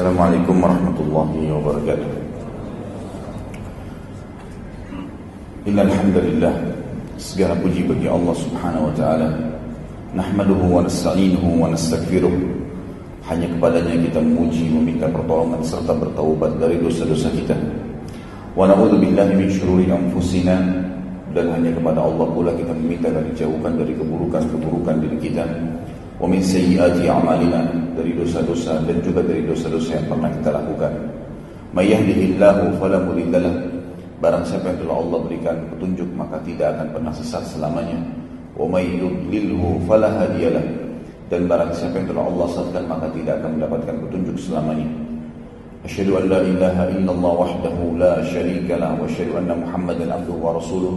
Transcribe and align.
Assalamualaikum 0.00 0.64
warahmatullahi 0.64 1.52
wabarakatuh. 1.60 2.08
Innal 5.68 5.92
hamdalillah 5.92 6.56
segala 7.20 7.52
puji 7.60 7.84
bagi 7.84 8.08
Allah 8.08 8.32
Subhanahu 8.32 8.88
wa 8.88 8.94
taala. 8.96 9.28
Nahmaduhu 10.16 10.72
wa 10.72 10.80
nasta'inuhu 10.88 11.52
wa 11.52 11.68
nastaghfiruh. 11.68 12.32
Hanya 13.28 13.44
kepadanya 13.52 14.00
kita 14.08 14.24
memuji 14.24 14.72
meminta 14.72 15.04
pertolongan 15.04 15.60
serta 15.68 15.92
bertaubat 15.92 16.56
dari 16.56 16.80
dosa-dosa 16.80 17.28
kita. 17.36 17.60
Wa 18.56 18.72
na'udzu 18.72 19.04
billahi 19.04 19.36
min 19.36 19.52
syururi 19.52 19.84
anfusina. 19.92 20.64
Dan 21.36 21.52
hanya 21.52 21.76
kepada 21.76 22.00
Allah 22.00 22.24
pula 22.24 22.56
kita 22.56 22.72
meminta 22.72 23.12
dari 23.12 23.36
jauhkan 23.36 23.76
dari 23.76 23.92
keburukan-keburukan 24.00 24.96
diri 24.96 25.28
kita. 25.28 25.44
Wa 26.16 26.24
min 26.24 26.40
sayyiati 26.40 27.04
a'malina 27.04 27.79
dari 27.96 28.12
dosa-dosa 28.14 28.82
dan 28.86 28.98
juga 29.00 29.24
dari 29.24 29.42
dosa-dosa 29.46 29.98
yang 29.98 30.06
pernah 30.10 30.30
kita 30.34 30.50
lakukan. 30.54 30.92
May 31.70 31.94
yahdihillahu 31.94 32.76
fala 32.82 32.98
mudhillalah. 33.02 33.54
Barang 34.20 34.44
siapa 34.44 34.74
yang 34.74 34.78
telah 34.84 34.96
Allah 35.00 35.18
berikan 35.24 35.56
petunjuk 35.72 36.08
maka 36.12 36.36
tidak 36.44 36.76
akan 36.76 36.86
pernah 36.92 37.12
sesat 37.14 37.44
selamanya. 37.46 37.98
Wa 38.58 38.66
may 38.68 38.84
yudlilhu 38.90 39.80
fala 39.86 40.10
hadiyalah. 40.12 40.66
Dan 41.30 41.46
barang 41.46 41.72
siapa 41.72 42.02
yang 42.02 42.08
telah 42.10 42.24
Allah 42.26 42.46
sesatkan 42.50 42.84
maka 42.90 43.06
tidak 43.14 43.34
akan 43.40 43.50
mendapatkan 43.56 43.94
petunjuk 44.06 44.36
selamanya. 44.36 44.88
Ilaha 45.80 46.84
illallah 46.92 47.34
wahdahu 47.40 47.96
la 47.96 48.20
syarika 48.28 48.76
lah 48.76 48.92
wa 49.00 49.08
asyhadu 49.08 49.40
anna 49.40 49.56
Muhammadan 49.56 50.12
abduhu 50.12 50.36
wa 50.36 50.60
rasuluh. 50.60 50.92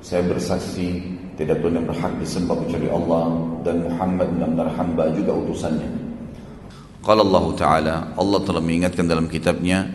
Saya 0.00 0.24
bersaksi 0.24 1.02
tidak 1.36 1.60
yang 1.60 1.84
berhak 1.84 2.10
disembah 2.16 2.56
kecuali 2.64 2.88
Allah 2.88 3.30
dan 3.62 3.84
Muhammad 3.84 4.30
hamba 4.74 5.04
juga 5.12 5.36
utusannya. 5.36 6.07
Qala 7.08 7.24
Allah 7.24 7.46
Ta'ala, 7.56 7.96
Allah 8.20 8.40
telah 8.44 8.60
mengingatkan 8.60 9.08
dalam 9.08 9.32
kitabnya, 9.32 9.88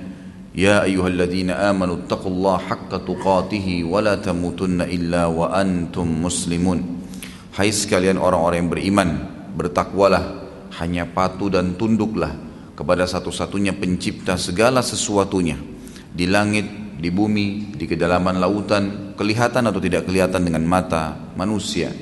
Ya 0.49 0.81
ayyuhalladzina 0.81 1.61
amanu 1.69 2.09
taqullaha 2.09 2.65
haqqa 2.65 3.05
tuqatihi 3.05 3.85
wa 3.85 4.01
la 4.01 4.17
tamutunna 4.17 4.89
illa 4.89 5.29
wa 5.29 5.53
antum 5.53 6.09
muslimun. 6.09 7.05
Hai 7.53 7.69
sekalian 7.69 8.17
orang-orang 8.17 8.65
yang 8.65 8.71
beriman, 8.73 9.09
bertakwalah, 9.53 10.41
hanya 10.81 11.05
patuh 11.05 11.53
dan 11.53 11.77
tunduklah 11.77 12.33
kepada 12.73 13.05
satu-satunya 13.05 13.77
pencipta 13.77 14.33
segala 14.33 14.81
sesuatunya 14.81 15.61
di 16.09 16.25
langit 16.25 16.97
di 16.97 17.13
bumi, 17.13 17.77
di 17.77 17.85
kedalaman 17.85 18.41
lautan, 18.41 19.13
kelihatan 19.13 19.69
atau 19.69 19.77
tidak 19.77 20.09
kelihatan 20.09 20.49
dengan 20.49 20.65
mata 20.65 21.13
manusia 21.37 21.93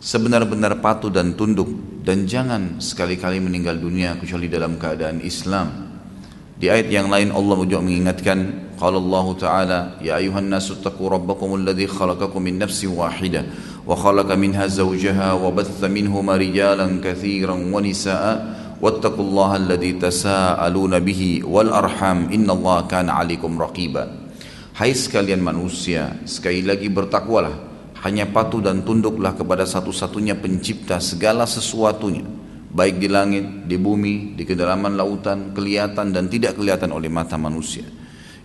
sebenar-benar 0.00 0.80
patuh 0.80 1.12
dan 1.12 1.36
tunduk 1.36 1.68
dan 2.00 2.24
jangan 2.24 2.80
sekali-kali 2.80 3.36
meninggal 3.36 3.76
dunia 3.76 4.16
kecuali 4.16 4.48
dalam 4.48 4.80
keadaan 4.80 5.20
Islam. 5.20 5.92
Di 6.56 6.72
ayat 6.72 6.88
yang 6.88 7.12
lain 7.12 7.32
Allah 7.32 7.56
juga 7.64 7.84
mengingatkan 7.84 8.68
qala 8.80 8.96
Allah 8.96 9.26
taala 9.36 9.78
ya 10.00 10.16
ayuhan 10.16 10.48
nasu 10.48 10.80
taqu 10.80 11.04
rabbakumul 11.08 11.60
ladzi 11.60 11.84
khalaqakum 11.84 12.40
min 12.40 12.56
nafsin 12.56 12.96
wahidah 12.96 13.44
wa 13.84 13.92
khalaqa 13.96 14.36
minha 14.40 14.64
zawjaha 14.68 15.36
wa 15.36 15.52
batha 15.52 15.88
minhuma 15.88 16.36
rijalan 16.36 17.00
katsiran 17.00 17.60
wa 17.68 17.80
nisaa 17.80 18.76
wattaqullaha 18.80 19.60
alladzi 19.60 20.00
tasaaluna 20.00 21.00
bihi 21.00 21.44
wal 21.44 21.72
arham 21.72 22.32
innallaha 22.32 22.88
kana 22.88 23.20
alaikum 23.20 23.56
raqiba. 23.56 24.08
Hai 24.80 24.96
sekalian 24.96 25.44
manusia, 25.44 26.16
sekali 26.24 26.64
lagi 26.64 26.88
bertakwalah 26.88 27.69
hanya 28.00 28.24
patuh 28.28 28.64
dan 28.64 28.80
tunduklah 28.80 29.36
kepada 29.36 29.68
satu-satunya 29.68 30.40
pencipta 30.40 30.96
segala 31.04 31.44
sesuatunya, 31.44 32.24
baik 32.72 32.96
di 32.96 33.08
langit, 33.12 33.44
di 33.68 33.76
bumi, 33.76 34.32
di 34.32 34.48
kedalaman 34.48 34.96
lautan, 34.96 35.52
kelihatan 35.52 36.14
dan 36.14 36.32
tidak 36.32 36.56
kelihatan 36.56 36.96
oleh 36.96 37.12
mata 37.12 37.36
manusia. 37.36 37.84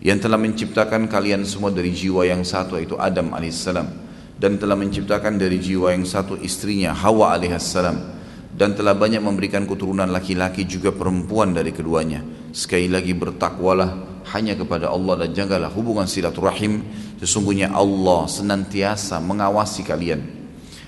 Yang 0.04 0.28
telah 0.28 0.38
menciptakan 0.38 1.08
kalian 1.08 1.48
semua 1.48 1.72
dari 1.72 1.90
jiwa 1.90 2.28
yang 2.28 2.44
satu 2.44 2.78
yaitu 2.78 3.00
Adam 3.00 3.32
alaihissalam 3.32 3.88
dan 4.36 4.60
telah 4.60 4.76
menciptakan 4.76 5.40
dari 5.40 5.58
jiwa 5.58 5.96
yang 5.96 6.04
satu 6.04 6.36
istrinya 6.44 6.92
Hawa 6.92 7.40
alaihissalam 7.40 7.98
dan 8.56 8.72
telah 8.76 8.96
banyak 8.96 9.20
memberikan 9.20 9.68
keturunan 9.68 10.08
laki-laki 10.08 10.64
juga 10.64 10.92
perempuan 10.96 11.52
dari 11.52 11.76
keduanya. 11.76 12.24
Sekali 12.56 12.88
lagi 12.88 13.12
bertakwalah 13.12 14.24
hanya 14.32 14.56
kepada 14.56 14.90
Allah 14.92 15.28
dan 15.28 15.36
jagalah 15.36 15.72
hubungan 15.76 16.08
silaturahim. 16.08 16.84
Sesungguhnya 17.26 17.74
Allah 17.74 18.30
senantiasa 18.30 19.18
mengawasi 19.18 19.82
kalian. 19.82 20.22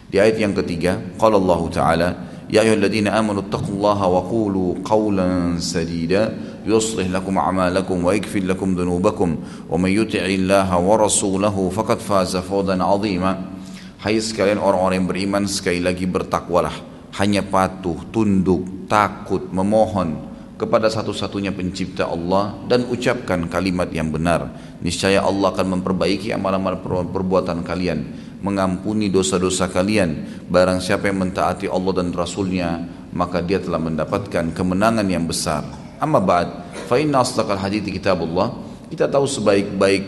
Di 0.05 0.21
ayat 0.21 0.37
yang 0.37 0.53
ketiga, 0.53 1.01
qala 1.17 1.41
Allah 1.41 1.61
Ta'ala, 1.73 2.09
ayyuhalladzina 2.45 3.09
amanu 3.17 3.41
taqullaha 3.49 4.05
wa 4.05 4.21
qulu 4.21 4.85
qawlan 4.85 5.57
sadida 5.57 6.29
yuslih 6.61 7.09
lakum 7.09 7.41
a'malakum 7.41 8.05
wa 8.05 8.13
yaghfir 8.13 8.45
lakum 8.45 8.77
dhunubakum 8.77 9.41
wa 9.65 9.81
may 9.81 9.97
yuti'illaha 9.97 10.77
wa 10.77 10.93
rasulahu 11.01 11.73
faqad 11.73 12.05
faza 12.05 12.45
fawzan 12.45 12.85
'azima. 12.85 13.57
Hai 13.97 14.21
sekalian 14.21 14.61
orang-orang 14.61 15.01
yang 15.01 15.09
beriman 15.09 15.43
sekali 15.49 15.81
lagi 15.81 16.05
bertakwalah 16.05 16.77
hanya 17.17 17.41
patuh, 17.41 17.97
tunduk, 18.13 18.85
takut, 18.85 19.49
memohon 19.49 20.37
kepada 20.57 20.89
satu-satunya 20.89 21.49
pencipta 21.53 22.05
Allah 22.05 22.61
dan 22.69 22.85
ucapkan 22.89 23.49
kalimat 23.49 23.89
yang 23.89 24.13
benar. 24.13 24.66
Niscaya 24.77 25.25
Allah 25.25 25.49
akan 25.53 25.79
memperbaiki 25.79 26.29
amal-amal 26.29 26.79
perbuatan 26.85 27.65
kalian, 27.65 27.99
mengampuni 28.45 29.09
dosa-dosa 29.09 29.73
kalian. 29.73 30.43
Barang 30.45 30.77
siapa 30.77 31.09
yang 31.09 31.25
mentaati 31.25 31.65
Allah 31.65 31.93
dan 31.97 32.13
Rasulnya, 32.13 32.85
maka 33.13 33.41
dia 33.41 33.57
telah 33.57 33.81
mendapatkan 33.81 34.53
kemenangan 34.53 35.07
yang 35.09 35.25
besar. 35.25 35.65
Amma 35.97 36.21
ba'd, 36.21 36.77
fa 36.85 37.01
inna 37.01 37.25
hadithi 37.57 37.89
kitabullah. 37.89 38.53
Kita 38.87 39.09
tahu 39.09 39.25
sebaik-baik 39.25 40.03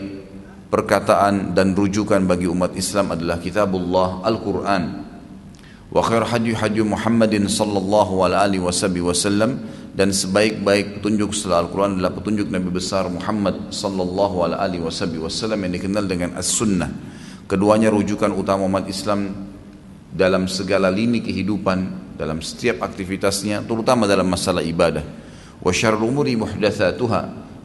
perkataan 0.70 1.50
dan 1.52 1.74
rujukan 1.74 2.22
bagi 2.22 2.46
umat 2.46 2.78
Islam 2.78 3.12
adalah 3.18 3.42
kitabullah 3.42 4.22
Al-Quran 4.22 5.10
wa 5.90 6.02
khair 6.06 6.22
hadi 6.22 6.82
Muhammadin 6.86 7.50
sallallahu 7.50 8.22
alaihi 8.22 8.62
wasallam 8.62 9.58
dan 10.00 10.16
sebaik-baik 10.16 10.96
petunjuk 10.96 11.36
setelah 11.36 11.68
Al-Quran 11.68 12.00
adalah 12.00 12.16
petunjuk 12.16 12.48
Nabi 12.48 12.72
besar 12.72 13.04
Muhammad 13.12 13.68
sallallahu 13.68 14.48
alaihi 14.48 14.80
wasallam 14.80 15.60
yang 15.68 15.76
dikenal 15.76 16.08
dengan 16.08 16.40
as-sunnah 16.40 16.88
keduanya 17.44 17.92
rujukan 17.92 18.32
utama 18.32 18.64
umat 18.64 18.88
Islam 18.88 19.28
dalam 20.08 20.48
segala 20.48 20.88
lini 20.88 21.20
kehidupan 21.20 22.16
dalam 22.16 22.40
setiap 22.40 22.80
aktivitasnya 22.80 23.68
terutama 23.68 24.08
dalam 24.08 24.24
masalah 24.24 24.64
ibadah 24.64 25.04
wa 25.60 25.68
syarrul 25.68 26.08
umuri 26.08 26.32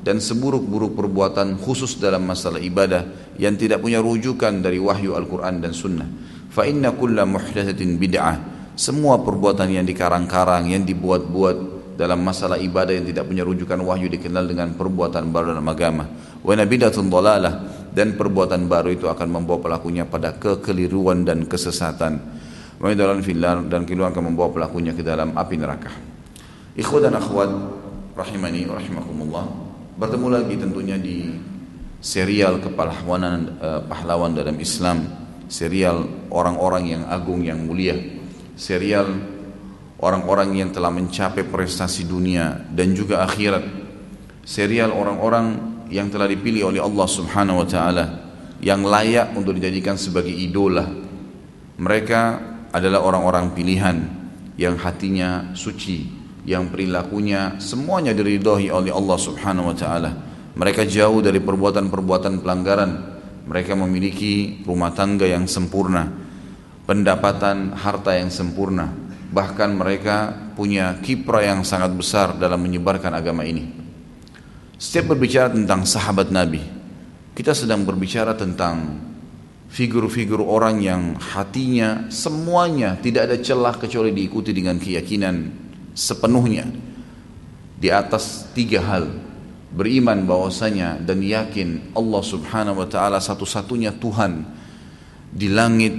dan 0.04 0.20
seburuk-buruk 0.20 0.92
perbuatan 0.92 1.56
khusus 1.64 1.96
dalam 1.96 2.28
masalah 2.28 2.60
ibadah 2.60 3.32
yang 3.40 3.56
tidak 3.56 3.80
punya 3.80 4.04
rujukan 4.04 4.60
dari 4.60 4.76
wahyu 4.76 5.16
Al-Quran 5.16 5.64
dan 5.64 5.72
Sunnah 5.72 6.10
Fa 6.56 6.64
inna 6.64 6.96
kulla 6.96 7.28
muhdatsatin 7.28 8.00
bid'ah. 8.00 8.40
Semua 8.80 9.20
perbuatan 9.20 9.68
yang 9.76 9.84
dikarang-karang, 9.84 10.72
yang 10.72 10.88
dibuat-buat 10.88 11.75
dalam 11.96 12.22
masalah 12.22 12.60
ibadah 12.60 12.92
yang 12.92 13.08
tidak 13.08 13.26
punya 13.28 13.44
rujukan 13.48 13.80
wahyu 13.82 14.12
dikenal 14.12 14.46
dengan 14.46 14.76
perbuatan 14.76 15.32
baru 15.32 15.56
dalam 15.56 15.68
agama. 15.68 16.06
Wa 16.44 16.54
dan 17.96 18.08
perbuatan 18.20 18.68
baru 18.68 18.92
itu 18.92 19.08
akan 19.08 19.28
membawa 19.32 19.60
pelakunya 19.64 20.04
pada 20.04 20.36
kekeliruan 20.36 21.24
dan 21.24 21.48
kesesatan. 21.48 22.20
Dan 22.76 23.82
keluar 23.88 24.12
akan 24.12 24.24
membawa 24.36 24.52
pelakunya 24.52 24.92
ke 24.92 25.00
dalam 25.00 25.32
api 25.32 25.56
neraka. 25.56 25.92
Ikhwan 26.76 27.08
dan 27.08 27.16
akhwat 27.16 27.50
rahimani 28.20 28.68
rahimakumullah. 28.68 29.48
Bertemu 29.96 30.28
lagi 30.28 30.56
tentunya 30.60 31.00
di 31.00 31.32
serial 32.04 32.60
kepahlawanan 32.60 33.56
uh, 33.64 33.82
pahlawan 33.88 34.36
dalam 34.36 34.60
Islam 34.60 35.26
serial 35.48 36.06
orang-orang 36.34 36.98
yang 36.98 37.04
agung 37.08 37.42
yang 37.46 37.62
mulia, 37.62 37.96
serial 38.58 39.08
orang-orang 40.02 40.60
yang 40.60 40.70
telah 40.72 40.92
mencapai 40.92 41.48
prestasi 41.48 42.08
dunia 42.08 42.66
dan 42.72 42.92
juga 42.96 43.24
akhirat, 43.24 43.64
serial 44.44 44.92
orang-orang 44.92 45.76
yang 45.92 46.10
telah 46.10 46.26
dipilih 46.26 46.74
oleh 46.74 46.82
Allah 46.82 47.08
Subhanahu 47.08 47.62
wa 47.62 47.68
taala 47.68 48.06
yang 48.60 48.82
layak 48.82 49.36
untuk 49.38 49.56
dijadikan 49.56 49.96
sebagai 49.96 50.34
idola. 50.34 50.88
Mereka 51.76 52.22
adalah 52.72 53.04
orang-orang 53.04 53.52
pilihan 53.52 53.98
yang 54.56 54.80
hatinya 54.80 55.52
suci, 55.52 56.08
yang 56.48 56.72
perilakunya 56.72 57.60
semuanya 57.60 58.16
diridhoi 58.16 58.72
oleh 58.72 58.92
Allah 58.92 59.18
Subhanahu 59.20 59.72
wa 59.72 59.76
taala. 59.76 60.12
Mereka 60.56 60.88
jauh 60.88 61.20
dari 61.20 61.44
perbuatan-perbuatan 61.44 62.40
pelanggaran 62.40 63.16
mereka 63.46 63.78
memiliki 63.78 64.66
rumah 64.66 64.90
tangga 64.90 65.30
yang 65.30 65.46
sempurna, 65.46 66.10
pendapatan 66.90 67.78
harta 67.78 68.18
yang 68.18 68.34
sempurna, 68.34 68.90
bahkan 69.36 69.76
mereka 69.76 70.32
punya 70.56 70.96
kiprah 71.04 71.44
yang 71.44 71.68
sangat 71.68 71.92
besar 71.92 72.40
dalam 72.40 72.64
menyebarkan 72.64 73.12
agama 73.12 73.44
ini. 73.44 73.68
Setiap 74.80 75.12
berbicara 75.12 75.52
tentang 75.52 75.84
sahabat 75.84 76.32
Nabi, 76.32 76.64
kita 77.36 77.52
sedang 77.52 77.84
berbicara 77.84 78.32
tentang 78.40 78.96
figur-figur 79.68 80.40
orang 80.40 80.80
yang 80.80 81.20
hatinya 81.20 82.08
semuanya 82.08 82.96
tidak 82.96 83.28
ada 83.28 83.38
celah 83.44 83.76
kecuali 83.76 84.16
diikuti 84.16 84.56
dengan 84.56 84.80
keyakinan 84.80 85.52
sepenuhnya. 85.92 86.96
di 87.76 87.92
atas 87.92 88.48
tiga 88.56 88.80
hal 88.88 89.12
beriman 89.76 90.24
bahwasanya 90.24 91.04
dan 91.04 91.20
yakin 91.20 91.92
Allah 91.92 92.24
subhanahu 92.24 92.80
wa 92.80 92.88
ta'ala 92.88 93.20
satu-satunya 93.20 94.00
Tuhan 94.00 94.48
di 95.28 95.52
langit 95.52 95.92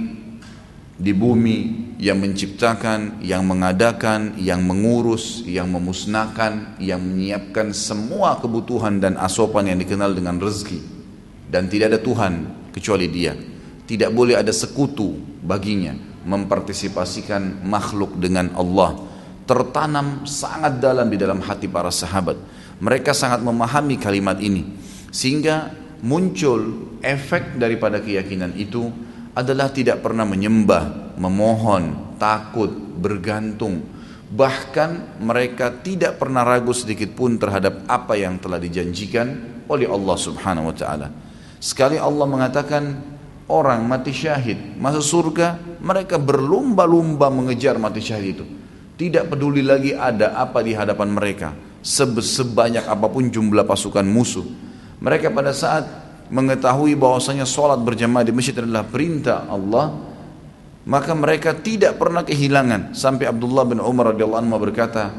di 0.97 1.13
bumi 1.13 1.86
yang 1.97 2.21
menciptakan, 2.21 3.25
yang 3.25 3.41
mengadakan, 3.41 4.37
yang 4.37 4.61
mengurus, 4.61 5.41
yang 5.49 5.65
memusnahkan, 5.73 6.77
yang 6.77 7.01
menyiapkan 7.01 7.73
semua 7.73 8.37
kebutuhan 8.37 9.01
dan 9.01 9.17
asopan 9.17 9.73
yang 9.73 9.81
dikenal 9.81 10.13
dengan 10.13 10.37
rezeki. 10.37 10.77
Dan 11.49 11.65
tidak 11.65 11.97
ada 11.97 11.99
Tuhan 12.01 12.33
kecuali 12.69 13.09
dia. 13.09 13.33
Tidak 13.87 14.13
boleh 14.13 14.37
ada 14.37 14.53
sekutu 14.53 15.17
baginya 15.41 15.95
mempartisipasikan 16.27 17.65
makhluk 17.65 18.19
dengan 18.21 18.53
Allah. 18.53 18.99
Tertanam 19.47 20.27
sangat 20.27 20.77
dalam 20.83 21.07
di 21.07 21.17
dalam 21.17 21.39
hati 21.39 21.71
para 21.71 21.89
sahabat. 21.89 22.35
Mereka 22.83 23.15
sangat 23.15 23.41
memahami 23.41 23.95
kalimat 23.97 24.37
ini. 24.43 24.75
Sehingga 25.09 25.71
muncul 26.03 26.93
efek 26.99 27.57
daripada 27.57 28.03
keyakinan 28.03 28.53
itu 28.59 28.91
adalah 29.33 29.71
tidak 29.71 30.03
pernah 30.03 30.27
menyembah, 30.27 31.06
memohon, 31.17 32.15
takut, 32.21 32.69
bergantung. 32.71 33.83
Bahkan 34.27 35.19
mereka 35.23 35.71
tidak 35.81 36.19
pernah 36.19 36.43
ragu 36.43 36.71
sedikit 36.71 37.15
pun 37.15 37.39
terhadap 37.39 37.87
apa 37.89 38.15
yang 38.19 38.37
telah 38.37 38.59
dijanjikan 38.61 39.27
oleh 39.67 39.87
Allah 39.87 40.17
Subhanahu 40.19 40.71
wa 40.71 40.75
taala. 40.75 41.07
Sekali 41.57 41.97
Allah 41.97 42.27
mengatakan 42.27 42.83
orang 43.49 43.87
mati 43.87 44.11
syahid 44.11 44.77
masuk 44.77 45.03
surga, 45.03 45.79
mereka 45.79 46.19
berlumba-lumba 46.19 47.31
mengejar 47.31 47.79
mati 47.79 48.03
syahid 48.03 48.39
itu. 48.39 48.45
Tidak 48.97 49.29
peduli 49.29 49.61
lagi 49.61 49.93
ada 49.93 50.33
apa 50.35 50.59
di 50.65 50.73
hadapan 50.73 51.13
mereka, 51.13 51.53
sebanyak 51.85 52.83
apa 52.83 53.07
pun 53.07 53.29
jumlah 53.29 53.63
pasukan 53.63 54.03
musuh. 54.03 54.43
Mereka 54.97 55.29
pada 55.29 55.53
saat 55.53 55.85
mengetahui 56.27 56.97
bahwasanya 56.97 57.45
sholat 57.45 57.79
berjamaah 57.79 58.25
di 58.25 58.33
masjid 58.33 58.57
adalah 58.57 58.83
perintah 58.83 59.45
Allah 59.47 60.06
maka 60.87 61.11
mereka 61.11 61.51
tidak 61.51 61.99
pernah 61.99 62.23
kehilangan. 62.23 62.95
Sampai 62.95 63.27
Abdullah 63.27 63.67
bin 63.67 63.83
Umar 63.83 64.15
radhiyallahu 64.15 64.41
anhu 64.47 64.71
berkata 64.71 65.11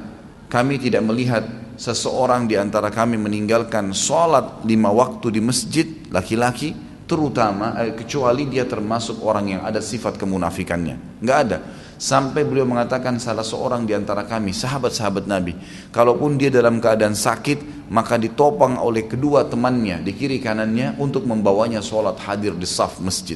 kami 0.48 0.80
tidak 0.80 1.04
melihat 1.04 1.44
seseorang 1.76 2.48
di 2.48 2.56
antara 2.56 2.88
kami 2.88 3.20
meninggalkan 3.20 3.92
sholat 3.92 4.64
lima 4.64 4.88
waktu 4.88 5.28
di 5.38 5.40
masjid 5.44 5.86
laki-laki 6.08 6.72
terutama 7.04 7.76
eh, 7.84 7.92
kecuali 7.92 8.48
dia 8.48 8.64
termasuk 8.64 9.20
orang 9.20 9.60
yang 9.60 9.62
ada 9.62 9.84
sifat 9.84 10.16
kemunafikannya. 10.16 11.20
Nggak 11.20 11.38
ada. 11.46 11.58
Sampai 11.98 12.46
beliau 12.46 12.64
mengatakan 12.64 13.18
salah 13.18 13.42
seorang 13.42 13.82
di 13.82 13.90
antara 13.90 14.22
kami 14.22 14.54
sahabat-sahabat 14.54 15.26
Nabi 15.26 15.52
kalaupun 15.90 16.38
dia 16.38 16.46
dalam 16.46 16.78
keadaan 16.78 17.18
sakit 17.18 17.90
maka 17.90 18.14
ditopang 18.14 18.78
oleh 18.78 19.10
kedua 19.10 19.42
temannya 19.50 20.06
di 20.06 20.14
kiri 20.14 20.38
kanannya 20.38 20.94
untuk 21.02 21.26
membawanya 21.26 21.82
sholat 21.82 22.14
hadir 22.22 22.54
di 22.54 22.70
saf 22.70 23.02
masjid 23.02 23.34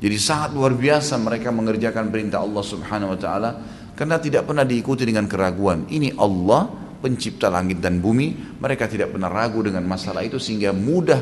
jadi 0.00 0.16
sangat 0.16 0.56
luar 0.56 0.72
biasa 0.72 1.20
mereka 1.20 1.52
mengerjakan 1.52 2.08
perintah 2.08 2.40
Allah 2.40 2.64
subhanahu 2.64 3.12
wa 3.12 3.18
ta'ala 3.20 3.50
karena 3.92 4.16
tidak 4.16 4.48
pernah 4.48 4.64
diikuti 4.64 5.04
dengan 5.04 5.28
keraguan. 5.28 5.84
Ini 5.92 6.16
Allah 6.16 6.72
pencipta 7.04 7.52
langit 7.52 7.84
dan 7.84 8.00
bumi. 8.00 8.56
Mereka 8.56 8.88
tidak 8.88 9.12
pernah 9.12 9.28
ragu 9.28 9.60
dengan 9.60 9.84
masalah 9.84 10.24
itu 10.24 10.40
sehingga 10.40 10.72
mudah 10.72 11.20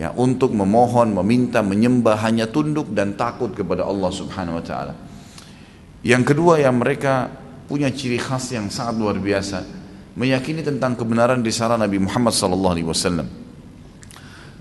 ya 0.00 0.08
untuk 0.16 0.56
memohon 0.56 1.12
meminta 1.20 1.60
menyembah 1.60 2.16
hanya 2.24 2.48
tunduk 2.48 2.96
dan 2.96 3.12
takut 3.12 3.52
kepada 3.52 3.84
Allah 3.84 4.08
subhanahu 4.08 4.56
wa 4.56 4.64
ta'ala. 4.64 4.94
Yang 6.00 6.32
kedua 6.32 6.64
yang 6.64 6.80
mereka 6.80 7.28
punya 7.68 7.92
ciri 7.92 8.16
khas 8.16 8.56
yang 8.56 8.72
sangat 8.72 9.04
luar 9.04 9.20
biasa, 9.20 9.68
meyakini 10.16 10.64
tentang 10.64 10.96
kebenaran 10.96 11.44
risalah 11.44 11.76
Nabi 11.76 12.00
Muhammad 12.00 12.32
sallallahu 12.32 12.72
alaihi 12.72 12.88
wasallam. 12.88 13.43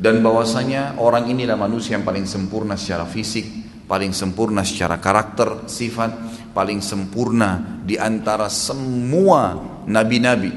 Dan 0.03 0.19
bahwasanya 0.19 0.99
orang 0.99 1.31
inilah 1.31 1.55
manusia 1.55 1.95
yang 1.95 2.03
paling 2.03 2.27
sempurna 2.27 2.75
secara 2.75 3.07
fisik, 3.07 3.47
paling 3.87 4.11
sempurna 4.11 4.59
secara 4.67 4.99
karakter, 4.99 5.63
sifat, 5.63 6.11
paling 6.51 6.83
sempurna 6.83 7.79
di 7.87 7.95
antara 7.95 8.51
semua 8.51 9.55
nabi-nabi. 9.87 10.51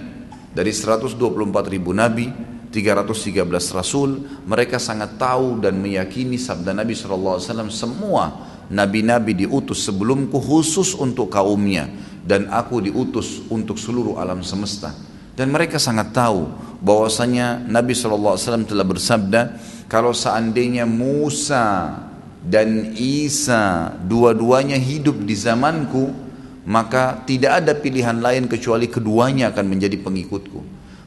Dari 0.50 0.72
124 0.74 1.22
ribu 1.70 1.94
nabi, 1.94 2.26
313 2.74 3.46
rasul, 3.70 4.18
mereka 4.50 4.82
sangat 4.82 5.14
tahu 5.14 5.62
dan 5.62 5.78
meyakini 5.78 6.42
sabda 6.42 6.74
Nabi 6.74 6.98
SAW 6.98 7.38
semua 7.70 8.50
nabi-nabi 8.66 9.46
diutus 9.46 9.86
sebelumku 9.86 10.42
khusus 10.42 10.98
untuk 10.98 11.30
kaumnya 11.30 11.86
dan 12.26 12.50
aku 12.50 12.82
diutus 12.82 13.46
untuk 13.46 13.78
seluruh 13.78 14.18
alam 14.18 14.42
semesta 14.42 14.90
dan 15.36 15.52
mereka 15.52 15.76
sangat 15.76 16.16
tahu 16.16 16.48
bahwasanya 16.80 17.60
Nabi 17.68 17.92
SAW 17.92 18.40
telah 18.64 18.86
bersabda 18.88 19.40
kalau 19.86 20.16
seandainya 20.16 20.88
Musa 20.88 21.92
dan 22.40 22.96
Isa 22.96 23.92
dua-duanya 24.00 24.80
hidup 24.80 25.20
di 25.22 25.36
zamanku 25.36 26.10
maka 26.66 27.22
tidak 27.28 27.62
ada 27.62 27.72
pilihan 27.78 28.18
lain 28.18 28.50
kecuali 28.50 28.90
keduanya 28.90 29.54
akan 29.54 29.66
menjadi 29.70 30.02
pengikutku. 30.02 30.60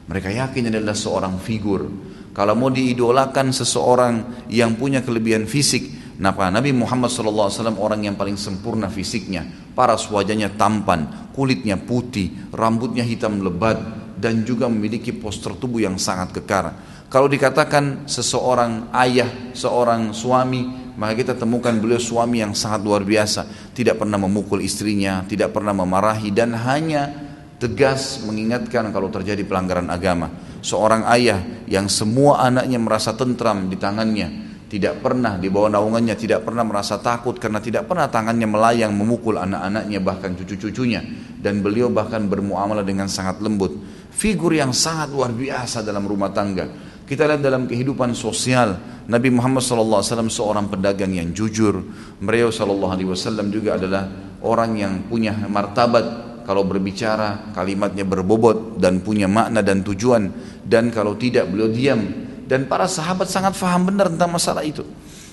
Mereka 0.08 0.32
yakin 0.32 0.72
adalah 0.72 0.96
seorang 0.96 1.36
figur. 1.36 1.84
Kalau 2.32 2.56
mau 2.56 2.72
diidolakan 2.72 3.52
seseorang 3.52 4.46
yang 4.48 4.78
punya 4.80 5.04
kelebihan 5.04 5.44
fisik 5.44 6.00
Napa 6.20 6.52
Nabi 6.52 6.76
Muhammad 6.76 7.08
SAW 7.08 7.48
orang 7.80 8.04
yang 8.04 8.12
paling 8.12 8.36
sempurna 8.36 8.92
fisiknya, 8.92 9.40
paras 9.72 10.04
wajahnya 10.12 10.52
tampan, 10.52 11.32
kulitnya 11.32 11.80
putih, 11.80 12.52
rambutnya 12.52 13.00
hitam 13.00 13.40
lebat, 13.40 13.80
dan 14.20 14.44
juga 14.44 14.68
memiliki 14.68 15.16
postur 15.16 15.56
tubuh 15.56 15.80
yang 15.80 15.96
sangat 15.96 16.36
kekar. 16.36 16.76
Kalau 17.08 17.26
dikatakan 17.26 18.06
seseorang 18.06 18.92
ayah, 18.94 19.26
seorang 19.56 20.12
suami, 20.12 20.94
maka 20.94 21.16
kita 21.16 21.34
temukan 21.34 21.72
beliau 21.80 21.98
suami 21.98 22.44
yang 22.44 22.52
sangat 22.52 22.84
luar 22.84 23.02
biasa, 23.02 23.72
tidak 23.72 23.98
pernah 23.98 24.20
memukul 24.20 24.60
istrinya, 24.60 25.24
tidak 25.24 25.56
pernah 25.56 25.72
memarahi, 25.72 26.30
dan 26.30 26.54
hanya 26.54 27.10
tegas 27.58 28.22
mengingatkan 28.22 28.92
kalau 28.92 29.08
terjadi 29.08 29.42
pelanggaran 29.42 29.88
agama. 29.90 30.30
Seorang 30.60 31.08
ayah 31.16 31.40
yang 31.66 31.88
semua 31.88 32.44
anaknya 32.44 32.78
merasa 32.78 33.16
tentram 33.16 33.66
di 33.66 33.74
tangannya, 33.80 34.50
tidak 34.70 35.02
pernah 35.02 35.34
di 35.34 35.50
bawah 35.50 35.66
naungannya 35.66 36.14
tidak 36.14 36.46
pernah 36.46 36.62
merasa 36.62 37.02
takut 37.02 37.34
karena 37.42 37.58
tidak 37.58 37.90
pernah 37.90 38.06
tangannya 38.06 38.46
melayang 38.46 38.94
memukul 38.94 39.34
anak-anaknya 39.34 39.98
bahkan 39.98 40.38
cucu-cucunya 40.38 41.02
dan 41.42 41.58
beliau 41.58 41.90
bahkan 41.90 42.30
bermuamalah 42.30 42.86
dengan 42.86 43.10
sangat 43.10 43.42
lembut 43.42 43.74
figur 44.10 44.52
yang 44.52 44.74
sangat 44.74 45.10
luar 45.14 45.32
biasa 45.32 45.80
dalam 45.86 46.04
rumah 46.04 46.34
tangga. 46.34 46.66
Kita 47.10 47.26
lihat 47.26 47.42
dalam 47.42 47.66
kehidupan 47.66 48.14
sosial 48.14 48.78
Nabi 49.10 49.34
Muhammad 49.34 49.66
SAW 49.66 50.30
seorang 50.30 50.70
pedagang 50.70 51.10
yang 51.10 51.34
jujur. 51.34 51.82
Beliau 52.22 52.54
SAW 52.54 53.50
juga 53.50 53.74
adalah 53.74 54.06
orang 54.46 54.78
yang 54.78 54.92
punya 55.10 55.34
martabat. 55.50 56.30
Kalau 56.46 56.62
berbicara 56.62 57.50
kalimatnya 57.50 58.06
berbobot 58.06 58.78
dan 58.78 59.02
punya 59.02 59.26
makna 59.26 59.58
dan 59.58 59.82
tujuan. 59.82 60.30
Dan 60.62 60.94
kalau 60.94 61.18
tidak 61.18 61.50
beliau 61.50 61.66
diam. 61.66 61.98
Dan 62.46 62.70
para 62.70 62.86
sahabat 62.86 63.26
sangat 63.26 63.58
faham 63.58 63.90
benar 63.90 64.06
tentang 64.06 64.30
masalah 64.30 64.62
itu. 64.62 64.86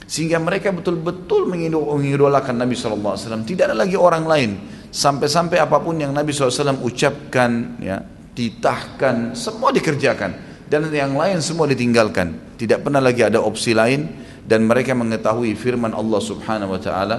Sehingga 0.10 0.42
mereka 0.42 0.74
betul-betul 0.74 1.46
mengidolakan 1.46 2.58
Nabi 2.58 2.74
SAW 2.74 3.46
tidak 3.46 3.70
ada 3.70 3.78
lagi 3.78 3.94
orang 3.94 4.26
lain. 4.26 4.52
Sampai-sampai 4.90 5.62
apa 5.62 5.78
pun 5.78 5.94
yang 6.02 6.10
Nabi 6.10 6.34
SAW 6.34 6.82
ucapkan 6.82 7.78
ya 7.78 8.17
ditahkan, 8.38 9.34
semua 9.34 9.74
dikerjakan 9.74 10.62
dan 10.70 10.86
yang 10.94 11.18
lain 11.18 11.42
semua 11.42 11.66
ditinggalkan. 11.66 12.38
Tidak 12.62 12.86
pernah 12.86 13.02
lagi 13.02 13.26
ada 13.26 13.42
opsi 13.42 13.74
lain 13.74 14.06
dan 14.46 14.70
mereka 14.70 14.94
mengetahui 14.94 15.58
firman 15.58 15.98
Allah 15.98 16.22
Subhanahu 16.22 16.78
wa 16.78 16.82
taala 16.82 17.18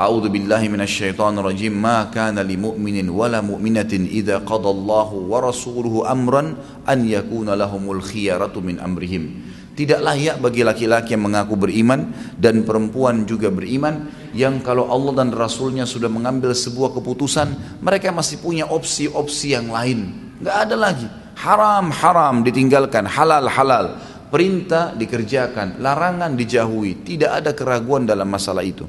A'udzu 0.00 0.32
billahi 0.32 0.72
minasyaitonir 0.72 1.44
rajim. 1.44 1.76
Ma 1.76 2.08
kana 2.08 2.40
limu'minin 2.40 3.12
wala 3.12 3.44
mu'minatin 3.44 4.08
idza 4.08 4.40
qadallahu 4.48 5.28
wa 5.28 5.44
rasuluhu 5.44 6.08
amran 6.08 6.56
an 6.88 7.04
yakuna 7.04 7.52
lahumul 7.52 8.00
khiyaratu 8.00 8.64
min 8.64 8.80
amrihim. 8.80 9.49
Tidak 9.80 9.96
layak 9.96 10.44
bagi 10.44 10.60
laki-laki 10.60 11.16
yang 11.16 11.24
mengaku 11.24 11.56
beriman 11.56 12.12
dan 12.36 12.68
perempuan 12.68 13.24
juga 13.24 13.48
beriman 13.48 14.12
yang 14.36 14.60
kalau 14.60 14.92
Allah 14.92 15.24
dan 15.24 15.32
Rasulnya 15.32 15.88
sudah 15.88 16.12
mengambil 16.12 16.52
sebuah 16.52 16.92
keputusan 17.00 17.80
mereka 17.80 18.12
masih 18.12 18.44
punya 18.44 18.68
opsi-opsi 18.68 19.56
yang 19.56 19.72
lain. 19.72 20.36
Nggak 20.44 20.56
ada 20.68 20.76
lagi. 20.76 21.08
Haram, 21.32 21.88
haram 21.96 22.44
ditinggalkan, 22.44 23.08
halal, 23.08 23.48
halal. 23.48 23.96
Perintah 24.28 24.92
dikerjakan, 24.92 25.80
larangan 25.80 26.36
dijauhi. 26.36 27.00
Tidak 27.00 27.40
ada 27.40 27.56
keraguan 27.56 28.04
dalam 28.04 28.28
masalah 28.28 28.60
itu. 28.60 28.84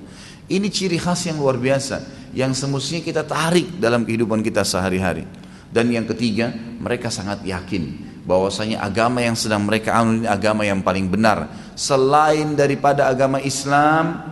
Ini 0.51 0.67
ciri 0.67 0.99
khas 0.99 1.23
yang 1.23 1.39
luar 1.39 1.55
biasa 1.55 2.03
yang 2.35 2.51
semestinya 2.51 2.99
kita 2.99 3.23
tarik 3.23 3.79
dalam 3.79 4.03
kehidupan 4.03 4.43
kita 4.43 4.67
sehari-hari. 4.67 5.23
Dan 5.71 5.87
yang 5.87 6.03
ketiga, 6.03 6.51
mereka 6.83 7.07
sangat 7.07 7.47
yakin 7.47 8.10
bahwasanya 8.31 8.79
agama 8.79 9.19
yang 9.19 9.35
sedang 9.35 9.67
mereka 9.67 9.91
anut 9.99 10.23
ini 10.23 10.27
agama 10.31 10.63
yang 10.63 10.79
paling 10.79 11.11
benar. 11.11 11.51
Selain 11.75 12.55
daripada 12.55 13.11
agama 13.11 13.43
Islam, 13.43 14.23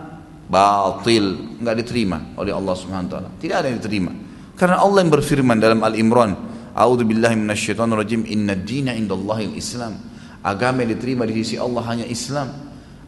batil, 0.48 1.60
nggak 1.60 1.76
diterima 1.84 2.32
oleh 2.40 2.56
Allah 2.56 2.74
Subhanahu 2.80 3.06
wa 3.06 3.12
taala. 3.12 3.30
Tidak 3.36 3.56
ada 3.60 3.68
yang 3.68 3.76
diterima. 3.76 4.12
Karena 4.56 4.80
Allah 4.80 5.04
yang 5.04 5.12
berfirman 5.12 5.56
dalam 5.60 5.80
Al-Imran, 5.84 6.32
A'udzu 6.72 7.04
billahi 7.04 7.36
minasyaitonir 7.36 7.98
rajim. 8.00 8.24
Inna 8.24 8.56
dina 8.56 8.96
indallahil 8.96 9.52
Islam. 9.58 10.00
Agama 10.40 10.80
yang 10.80 10.96
diterima 10.96 11.28
di 11.28 11.36
sisi 11.44 11.60
Allah 11.60 11.84
hanya 11.84 12.06
Islam. 12.08 12.48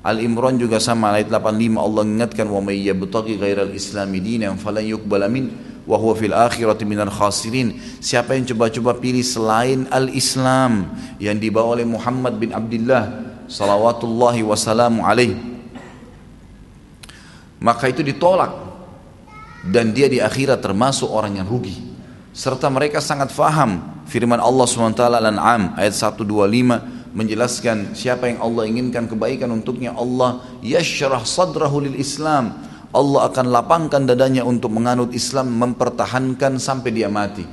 Al-Imran 0.02 0.58
juga 0.58 0.82
sama 0.82 1.14
ayat 1.14 1.30
85 1.30 1.78
Allah 1.78 2.02
ingatkan 2.02 2.46
wa 2.50 2.58
may 2.58 2.82
yabtaghi 2.82 3.38
ghairal 3.38 3.70
islami 3.70 4.18
dinan 4.18 4.58
falan 4.58 4.82
yuqbala 4.82 5.30
min 5.30 5.71
wa 5.86 5.96
huwa 5.98 6.14
fil 6.14 6.34
akhirati 6.34 6.86
minal 6.86 7.10
khasirin. 7.10 7.78
Siapa 7.98 8.34
yang 8.34 8.46
coba-coba 8.48 8.98
pilih 8.98 9.22
selain 9.22 9.86
al-Islam 9.90 10.90
yang 11.18 11.38
dibawa 11.38 11.78
oleh 11.78 11.86
Muhammad 11.86 12.38
bin 12.38 12.54
Abdullah 12.54 13.34
salawatullahi 13.50 14.46
wassalamu 14.46 15.02
alaih 15.04 15.52
maka 17.62 17.88
itu 17.88 18.02
ditolak. 18.02 18.74
Dan 19.62 19.94
dia 19.94 20.10
di 20.10 20.18
akhirat 20.18 20.58
termasuk 20.58 21.06
orang 21.06 21.38
yang 21.38 21.46
rugi. 21.46 21.78
Serta 22.34 22.66
mereka 22.66 22.98
sangat 22.98 23.30
faham 23.30 24.02
firman 24.10 24.42
Allah 24.42 24.66
SWT 24.66 24.98
Al-An'am 24.98 25.78
ayat 25.78 25.94
125 25.94 27.14
menjelaskan 27.14 27.94
siapa 27.94 28.26
yang 28.26 28.42
Allah 28.42 28.66
inginkan 28.66 29.06
kebaikan 29.06 29.46
untuknya 29.54 29.94
Allah 29.94 30.42
yashrah 30.64 31.22
sadrahu 31.22 31.86
lil 31.86 31.94
Islam 31.94 32.58
Allah 32.92 33.32
akan 33.32 33.46
lapangkan 33.49 34.04
dadanya 34.04 34.44
untuk 34.44 34.68
menganut 34.68 35.16
Islam 35.16 35.49
mempertahankan 35.56 36.61
sampai 36.61 36.92
dia 36.92 37.08
mati. 37.08 37.44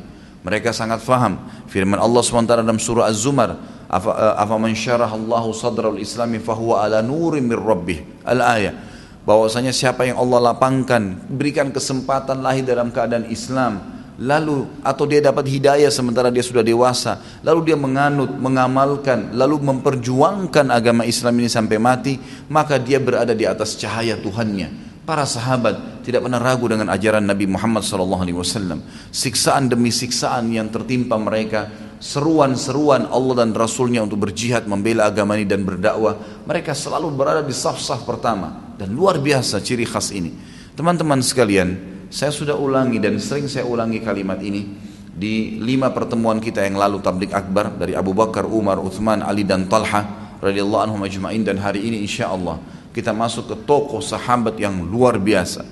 Mereka 0.43 0.75
sangat 0.75 0.99
faham. 0.99 1.39
Firman 1.71 1.99
Allah 1.99 2.19
SWT 2.19 2.47
dalam 2.47 2.79
surah 2.79 3.07
Az-Zumar 3.07 3.55
afa 3.89 4.55
man 4.61 4.75
syarah 4.77 5.09
Allahu 5.09 5.49
sadrahu 5.55 5.97
islami 5.97 6.37
fahuwa 6.37 6.85
ala 6.85 6.99
nurim 7.01 7.49
mir 7.49 7.59
rabbih. 7.59 8.03
Al-ayah 8.27 8.75
bahwasanya 9.23 9.71
siapa 9.71 10.05
yang 10.05 10.19
Allah 10.19 10.53
lapangkan 10.53 11.25
berikan 11.31 11.73
kesempatan 11.73 12.43
lahir 12.43 12.67
dalam 12.67 12.93
keadaan 12.93 13.27
Islam 13.31 13.99
lalu 14.19 14.67
atau 14.83 15.07
dia 15.07 15.23
dapat 15.23 15.47
hidayah 15.47 15.87
sementara 15.87 16.27
dia 16.27 16.43
sudah 16.43 16.59
dewasa, 16.59 17.23
lalu 17.39 17.71
dia 17.71 17.79
menganut, 17.79 18.35
mengamalkan, 18.35 19.31
lalu 19.31 19.63
memperjuangkan 19.63 20.75
agama 20.75 21.07
Islam 21.07 21.39
ini 21.39 21.47
sampai 21.47 21.79
mati, 21.79 22.19
maka 22.51 22.75
dia 22.75 22.99
berada 22.99 23.31
di 23.31 23.47
atas 23.47 23.79
cahaya 23.79 24.19
Tuhannya. 24.19 24.88
Para 25.09 25.25
sahabat 25.25 26.05
tidak 26.05 26.21
pernah 26.21 26.37
ragu 26.37 26.69
dengan 26.69 26.85
ajaran 26.93 27.25
Nabi 27.25 27.49
Muhammad 27.49 27.81
SAW. 27.81 28.77
Siksaan 29.09 29.65
demi 29.65 29.89
siksaan 29.89 30.53
yang 30.53 30.69
tertimpa 30.69 31.17
mereka, 31.17 31.65
seruan-seruan 31.97 33.09
Allah 33.09 33.41
dan 33.41 33.57
Rasulnya 33.57 34.05
untuk 34.05 34.21
berjihad 34.21 34.69
membela 34.69 35.09
agama 35.09 35.33
ini 35.33 35.49
dan 35.49 35.65
berdakwah, 35.65 36.45
mereka 36.45 36.77
selalu 36.77 37.09
berada 37.09 37.41
di 37.41 37.49
saf-saf 37.49 38.05
pertama 38.05 38.77
dan 38.77 38.93
luar 38.93 39.17
biasa 39.17 39.57
ciri 39.65 39.89
khas 39.89 40.13
ini. 40.13 40.29
Teman-teman 40.77 41.25
sekalian, 41.25 42.05
saya 42.13 42.29
sudah 42.29 42.53
ulangi 42.53 43.01
dan 43.01 43.17
sering 43.17 43.49
saya 43.49 43.65
ulangi 43.65 44.05
kalimat 44.05 44.37
ini 44.45 44.77
di 45.09 45.57
lima 45.57 45.89
pertemuan 45.89 46.37
kita 46.37 46.61
yang 46.61 46.77
lalu 46.77 47.01
tablik 47.01 47.33
akbar 47.33 47.73
dari 47.81 47.97
Abu 47.97 48.13
Bakar, 48.13 48.45
Umar, 48.45 48.77
Uthman, 48.77 49.25
Ali 49.25 49.41
dan 49.41 49.65
Talha 49.65 50.05
radhiyallahu 50.37 50.85
anhum 50.85 51.01
ajma'in 51.01 51.41
dan 51.41 51.57
hari 51.57 51.81
ini 51.81 52.05
insya 52.05 52.29
Allah 52.29 52.61
kita 52.99 53.15
masuk 53.15 53.47
ke 53.47 53.55
tokoh 53.63 54.03
sahabat 54.03 54.59
yang 54.59 54.83
luar 54.83 55.15
biasa. 55.15 55.63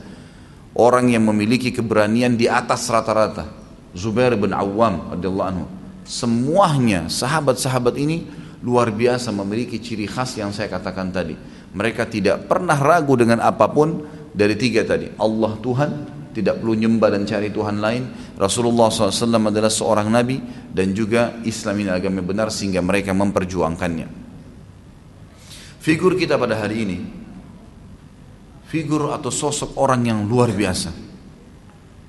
Orang 0.71 1.11
yang 1.11 1.27
memiliki 1.27 1.75
keberanian 1.75 2.39
di 2.39 2.47
atas 2.47 2.87
rata-rata. 2.87 3.51
Zubair 3.91 4.39
bin 4.39 4.55
Awam 4.55 5.11
radhiyallahu 5.11 5.49
anhu. 5.51 5.65
Semuanya 6.07 7.11
sahabat-sahabat 7.11 7.99
ini 7.99 8.23
luar 8.63 8.95
biasa 8.95 9.35
memiliki 9.35 9.75
ciri 9.83 10.07
khas 10.07 10.39
yang 10.39 10.55
saya 10.55 10.71
katakan 10.71 11.11
tadi. 11.11 11.35
Mereka 11.75 12.07
tidak 12.07 12.47
pernah 12.47 12.79
ragu 12.79 13.19
dengan 13.19 13.43
apa 13.43 13.67
pun 13.67 14.07
dari 14.31 14.55
tiga 14.55 14.87
tadi. 14.87 15.11
Allah 15.19 15.59
Tuhan, 15.59 15.89
tidak 16.31 16.61
perlu 16.61 16.77
nyembah 16.77 17.09
dan 17.11 17.25
cari 17.25 17.49
Tuhan 17.49 17.81
lain. 17.81 18.03
Rasulullah 18.37 18.93
SAW 18.93 19.49
adalah 19.49 19.73
seorang 19.73 20.07
nabi 20.07 20.37
dan 20.69 20.93
juga 20.93 21.41
Islam 21.41 21.81
ini 21.81 21.89
agama 21.89 22.21
benar 22.21 22.53
sehingga 22.53 22.79
mereka 22.85 23.11
memperjuangkannya. 23.17 24.26
Figur 25.87 26.19
kita 26.19 26.35
pada 26.35 26.59
hari 26.59 26.83
ini, 26.83 26.99
figur 28.67 29.07
atau 29.15 29.31
sosok 29.31 29.79
orang 29.79 30.03
yang 30.03 30.19
luar 30.27 30.51
biasa. 30.51 30.91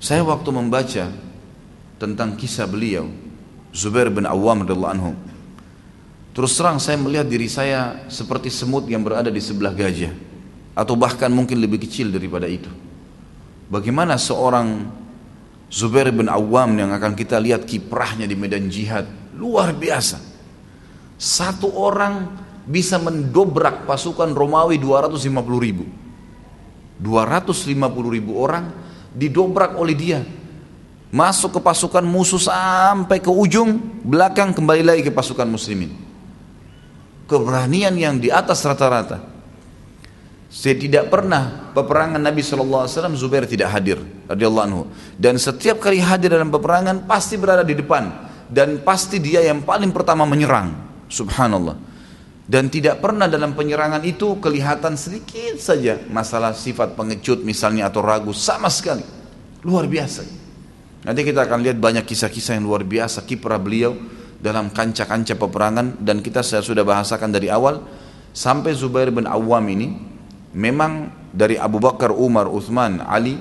Saya 0.03 0.19
waktu 0.27 0.51
membaca 0.51 1.07
tentang 1.95 2.35
kisah 2.35 2.67
beliau, 2.67 3.07
Zubair 3.71 4.11
bin 4.11 4.27
Awam 4.27 4.67
radhiyallahu 4.67 4.93
anhu. 4.99 5.15
Terus 6.35 6.59
terang 6.59 6.75
saya 6.83 6.99
melihat 6.99 7.23
diri 7.31 7.47
saya 7.47 8.03
seperti 8.11 8.51
semut 8.51 8.83
yang 8.91 8.99
berada 8.99 9.31
di 9.31 9.39
sebelah 9.39 9.71
gajah 9.71 10.11
atau 10.75 10.99
bahkan 10.99 11.31
mungkin 11.31 11.63
lebih 11.63 11.79
kecil 11.79 12.11
daripada 12.11 12.51
itu. 12.51 12.67
Bagaimana 13.71 14.19
seorang 14.19 14.91
Zubair 15.71 16.11
bin 16.11 16.27
Awam 16.27 16.75
yang 16.75 16.91
akan 16.91 17.15
kita 17.15 17.39
lihat 17.39 17.63
kiprahnya 17.63 18.27
di 18.27 18.35
medan 18.35 18.67
jihad 18.67 19.07
luar 19.39 19.71
biasa. 19.71 20.19
Satu 21.15 21.71
orang 21.79 22.48
bisa 22.69 23.01
mendobrak 23.01 23.89
pasukan 23.89 24.29
Romawi 24.37 24.77
250 24.77 25.25
ribu. 25.57 25.89
250 27.01 27.73
ribu 28.13 28.37
orang 28.37 28.69
didobrak 29.17 29.73
oleh 29.73 29.97
dia. 29.97 30.21
Masuk 31.09 31.57
ke 31.57 31.59
pasukan 31.65 32.05
musuh 32.05 32.37
sampai 32.37 33.17
ke 33.17 33.33
ujung, 33.33 33.81
belakang 34.05 34.53
kembali 34.53 34.85
lagi 34.85 35.01
ke 35.01 35.09
pasukan 35.09 35.49
muslimin. 35.49 35.89
Keberanian 37.25 37.97
yang 37.97 38.21
di 38.21 38.29
atas 38.29 38.61
rata-rata. 38.61 39.17
Saya 40.49 40.77
tidak 40.77 41.09
pernah 41.09 41.73
peperangan 41.73 42.21
Nabi 42.21 42.41
SAW 42.41 42.85
Zubair 43.17 43.49
tidak 43.49 43.73
hadir 43.73 44.01
radhiyallahu. 44.29 44.85
Dan 45.17 45.41
setiap 45.41 45.81
kali 45.81 45.97
hadir 45.97 46.29
dalam 46.33 46.53
peperangan 46.53 47.05
pasti 47.09 47.37
berada 47.37 47.65
di 47.65 47.73
depan 47.73 48.29
dan 48.49 48.81
pasti 48.81 49.17
dia 49.17 49.41
yang 49.45 49.65
paling 49.65 49.89
pertama 49.89 50.25
menyerang. 50.29 50.73
Subhanallah. 51.09 51.88
Dan 52.49 52.73
tidak 52.73 52.97
pernah 52.97 53.29
dalam 53.29 53.53
penyerangan 53.53 54.01
itu 54.01 54.41
kelihatan 54.41 54.97
sedikit 54.97 55.61
saja 55.61 56.01
masalah 56.09 56.57
sifat 56.57 56.97
pengecut 56.97 57.45
misalnya 57.45 57.93
atau 57.93 58.01
ragu 58.01 58.33
sama 58.33 58.73
sekali. 58.73 59.05
Luar 59.61 59.85
biasa. 59.85 60.25
Nanti 61.05 61.21
kita 61.21 61.45
akan 61.45 61.61
lihat 61.61 61.77
banyak 61.77 62.09
kisah-kisah 62.09 62.57
yang 62.57 62.65
luar 62.65 62.81
biasa 62.81 63.21
kiprah 63.29 63.61
beliau 63.61 63.93
dalam 64.41 64.73
kancah-kancah 64.73 65.37
peperangan 65.37 66.01
dan 66.01 66.25
kita 66.25 66.41
sudah 66.41 66.81
bahasakan 66.81 67.29
dari 67.29 67.53
awal 67.53 67.85
sampai 68.33 68.73
Zubair 68.73 69.13
bin 69.13 69.29
Awam 69.29 69.63
ini 69.69 69.87
memang 70.55 71.13
dari 71.29 71.53
Abu 71.53 71.77
Bakar, 71.77 72.09
Umar, 72.09 72.49
Uthman, 72.49 73.03
Ali, 73.05 73.37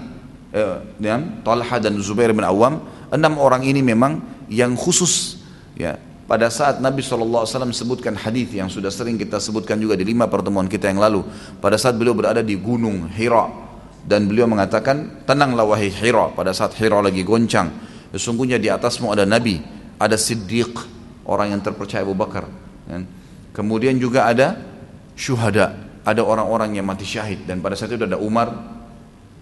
eh, 0.52 0.78
dan 1.00 1.40
Talha 1.40 1.80
dan 1.80 1.96
Zubair 2.04 2.36
bin 2.36 2.44
Awam, 2.44 2.84
enam 3.08 3.40
orang 3.40 3.64
ini 3.64 3.80
memang 3.80 4.20
yang 4.52 4.76
khusus 4.76 5.40
ya 5.72 5.96
pada 6.28 6.52
saat 6.52 6.84
Nabi 6.84 7.00
SAW 7.00 7.48
sebutkan 7.72 8.12
hadis 8.14 8.52
yang 8.52 8.68
sudah 8.68 8.92
sering 8.92 9.16
kita 9.16 9.40
sebutkan 9.40 9.80
juga 9.80 9.96
di 9.96 10.04
lima 10.04 10.28
pertemuan 10.28 10.68
kita 10.68 10.92
yang 10.92 11.00
lalu 11.00 11.24
pada 11.58 11.80
saat 11.80 11.96
beliau 11.96 12.12
berada 12.12 12.44
di 12.44 12.54
gunung 12.60 13.08
Hira 13.08 13.48
dan 14.04 14.28
beliau 14.28 14.44
mengatakan 14.44 15.24
tenanglah 15.24 15.64
wahai 15.64 15.88
Hira 15.88 16.30
pada 16.36 16.52
saat 16.52 16.76
Hira 16.76 17.00
lagi 17.00 17.24
goncang 17.24 17.72
sesungguhnya 18.12 18.60
di 18.60 18.68
atasmu 18.68 19.08
ada 19.08 19.24
Nabi 19.24 19.58
ada 19.96 20.20
Siddiq 20.20 20.76
orang 21.24 21.56
yang 21.56 21.60
terpercaya 21.64 22.04
Abu 22.04 22.12
Bakar 22.12 22.44
kemudian 23.56 23.96
juga 23.96 24.28
ada 24.28 24.60
syuhada 25.16 25.88
ada 26.08 26.24
orang-orang 26.24 26.80
yang 26.80 26.88
mati 26.88 27.04
syahid 27.04 27.44
dan 27.44 27.60
pada 27.60 27.76
saat 27.76 27.92
itu 27.92 28.08
ada 28.08 28.16
Umar, 28.16 28.48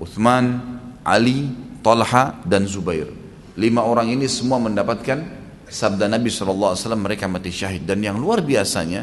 Uthman, 0.03 0.59
Ali, 1.07 1.47
Talha 1.79 2.43
dan 2.43 2.67
Zubair. 2.67 3.07
Lima 3.55 3.87
orang 3.87 4.11
ini 4.11 4.27
semua 4.27 4.59
mendapatkan 4.59 5.23
sabda 5.67 6.07
Nabi 6.07 6.31
SAW 6.31 6.79
mereka 6.99 7.27
mati 7.27 7.51
syahid 7.51 7.85
dan 7.85 8.03
yang 8.03 8.17
luar 8.17 8.43
biasanya 8.43 9.03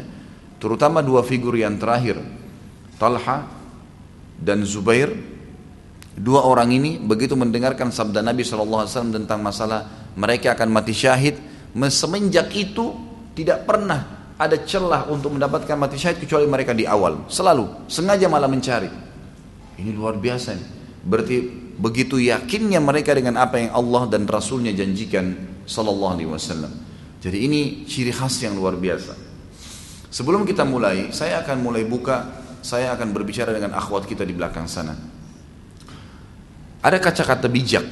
terutama 0.58 1.04
dua 1.04 1.20
figur 1.20 1.54
yang 1.56 1.76
terakhir 1.76 2.20
Talha 2.96 3.44
dan 4.40 4.64
Zubair 4.64 5.12
dua 6.14 6.46
orang 6.46 6.72
ini 6.72 6.96
begitu 7.00 7.36
mendengarkan 7.36 7.92
sabda 7.92 8.24
Nabi 8.24 8.42
SAW 8.42 8.88
tentang 9.12 9.40
masalah 9.44 10.12
mereka 10.16 10.56
akan 10.56 10.68
mati 10.72 10.94
syahid 10.96 11.36
semenjak 11.90 12.54
itu 12.54 12.94
tidak 13.34 13.66
pernah 13.66 14.14
ada 14.34 14.58
celah 14.66 15.06
untuk 15.10 15.38
mendapatkan 15.38 15.78
mati 15.78 15.98
syahid 15.98 16.18
kecuali 16.18 16.46
mereka 16.50 16.74
di 16.74 16.82
awal. 16.86 17.30
Selalu, 17.30 17.86
sengaja 17.86 18.26
malah 18.26 18.50
mencari. 18.50 18.90
Ini 19.78 19.90
luar 19.94 20.18
biasa 20.18 20.54
nih. 20.54 20.68
Berarti 21.06 21.36
begitu 21.78 22.22
yakinnya 22.22 22.78
mereka 22.78 23.14
dengan 23.14 23.40
apa 23.40 23.58
yang 23.58 23.74
Allah 23.74 24.10
dan 24.10 24.26
Rasulnya 24.28 24.70
janjikan 24.74 25.34
Sallallahu 25.64 26.12
Alaihi 26.14 26.30
Wasallam. 26.30 26.72
Jadi 27.18 27.38
ini 27.48 27.60
ciri 27.88 28.12
khas 28.12 28.42
yang 28.44 28.54
luar 28.54 28.76
biasa. 28.76 29.16
Sebelum 30.12 30.46
kita 30.46 30.62
mulai, 30.62 31.10
saya 31.10 31.42
akan 31.42 31.58
mulai 31.64 31.82
buka, 31.88 32.44
saya 32.60 32.94
akan 32.94 33.10
berbicara 33.10 33.50
dengan 33.50 33.74
akhwat 33.74 34.06
kita 34.06 34.22
di 34.22 34.36
belakang 34.36 34.68
sana. 34.68 34.94
Ada 36.84 37.00
kata-kata 37.00 37.48
bijak. 37.48 37.86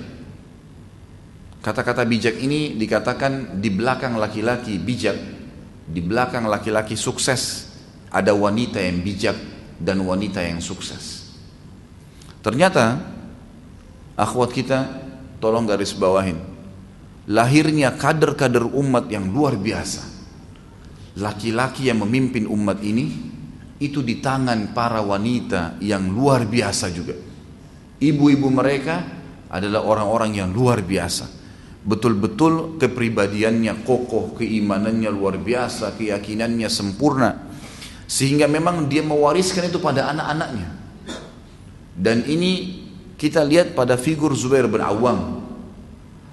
Kata-kata 1.64 2.04
bijak 2.04 2.36
ini 2.42 2.76
dikatakan 2.76 3.62
di 3.62 3.70
belakang 3.72 4.18
laki-laki 4.18 4.76
bijak 4.82 5.16
di 5.86 6.00
belakang 6.00 6.46
laki-laki 6.46 6.94
sukses 6.94 7.72
ada 8.12 8.32
wanita 8.36 8.78
yang 8.78 9.02
bijak 9.02 9.36
dan 9.80 10.00
wanita 10.04 10.40
yang 10.44 10.62
sukses. 10.62 11.32
Ternyata 12.42 12.98
akhwat 14.16 14.50
kita 14.52 14.78
tolong 15.40 15.66
garis 15.66 15.94
bawahin. 15.96 16.52
lahirnya 17.30 17.94
kader-kader 17.94 18.66
umat 18.66 19.06
yang 19.06 19.30
luar 19.30 19.54
biasa. 19.54 20.02
Laki-laki 21.22 21.92
yang 21.92 22.02
memimpin 22.02 22.48
umat 22.48 22.80
ini 22.82 23.12
itu 23.78 24.00
di 24.00 24.18
tangan 24.18 24.72
para 24.72 25.04
wanita 25.04 25.78
yang 25.78 26.08
luar 26.10 26.48
biasa 26.48 26.88
juga. 26.90 27.14
Ibu-ibu 28.02 28.48
mereka 28.50 29.06
adalah 29.52 29.84
orang-orang 29.84 30.40
yang 30.42 30.50
luar 30.50 30.82
biasa. 30.82 31.28
Betul-betul 31.82 32.78
kepribadiannya 32.78 33.82
kokoh, 33.82 34.38
keimanannya 34.38 35.10
luar 35.10 35.38
biasa, 35.38 35.94
keyakinannya 35.98 36.70
sempurna. 36.70 37.50
Sehingga 38.06 38.46
memang 38.50 38.86
dia 38.90 39.02
mewariskan 39.04 39.68
itu 39.70 39.78
pada 39.78 40.10
anak-anaknya. 40.10 40.68
Dan 41.92 42.24
ini 42.24 42.81
kita 43.22 43.46
lihat 43.46 43.78
pada 43.78 43.94
figur 43.94 44.34
Zubair 44.34 44.66
bin 44.66 44.82
Awam. 44.82 45.46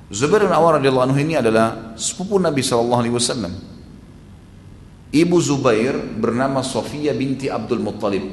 Zubair 0.10 0.50
bin 0.50 0.54
Awam 0.58 0.82
radhiyallahu 0.82 1.14
anhu 1.14 1.22
ini 1.22 1.38
adalah 1.38 1.94
sepupu 1.94 2.42
Nabi 2.42 2.66
sallallahu 2.66 3.02
alaihi 3.06 3.14
wasallam. 3.14 3.54
Ibu 5.14 5.38
Zubair 5.38 5.94
bernama 5.94 6.66
Sofia 6.66 7.14
binti 7.14 7.46
Abdul 7.46 7.86
Muttalib. 7.86 8.26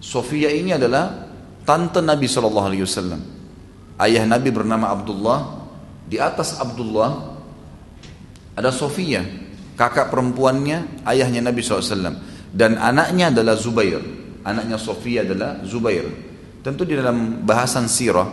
Sofia 0.00 0.48
ini 0.52 0.72
adalah 0.72 1.28
tante 1.64 2.04
Nabi 2.04 2.28
Shallallahu 2.28 2.68
Alaihi 2.68 2.84
Wasallam. 2.84 3.24
Ayah 3.96 4.28
Nabi 4.28 4.52
bernama 4.52 4.92
Abdullah. 4.92 5.64
Di 6.04 6.20
atas 6.20 6.60
Abdullah 6.60 7.32
ada 8.52 8.68
Sofia, 8.68 9.24
kakak 9.72 10.12
perempuannya 10.12 11.08
ayahnya 11.08 11.40
Nabi 11.48 11.64
SAW. 11.64 12.20
Dan 12.52 12.76
anaknya 12.76 13.32
adalah 13.32 13.56
Zubair. 13.56 14.04
Anaknya 14.44 14.76
Sofia 14.76 15.24
adalah 15.24 15.64
Zubair. 15.64 16.33
Tentu 16.64 16.88
di 16.88 16.96
dalam 16.96 17.44
bahasan 17.44 17.84
sirah, 17.92 18.24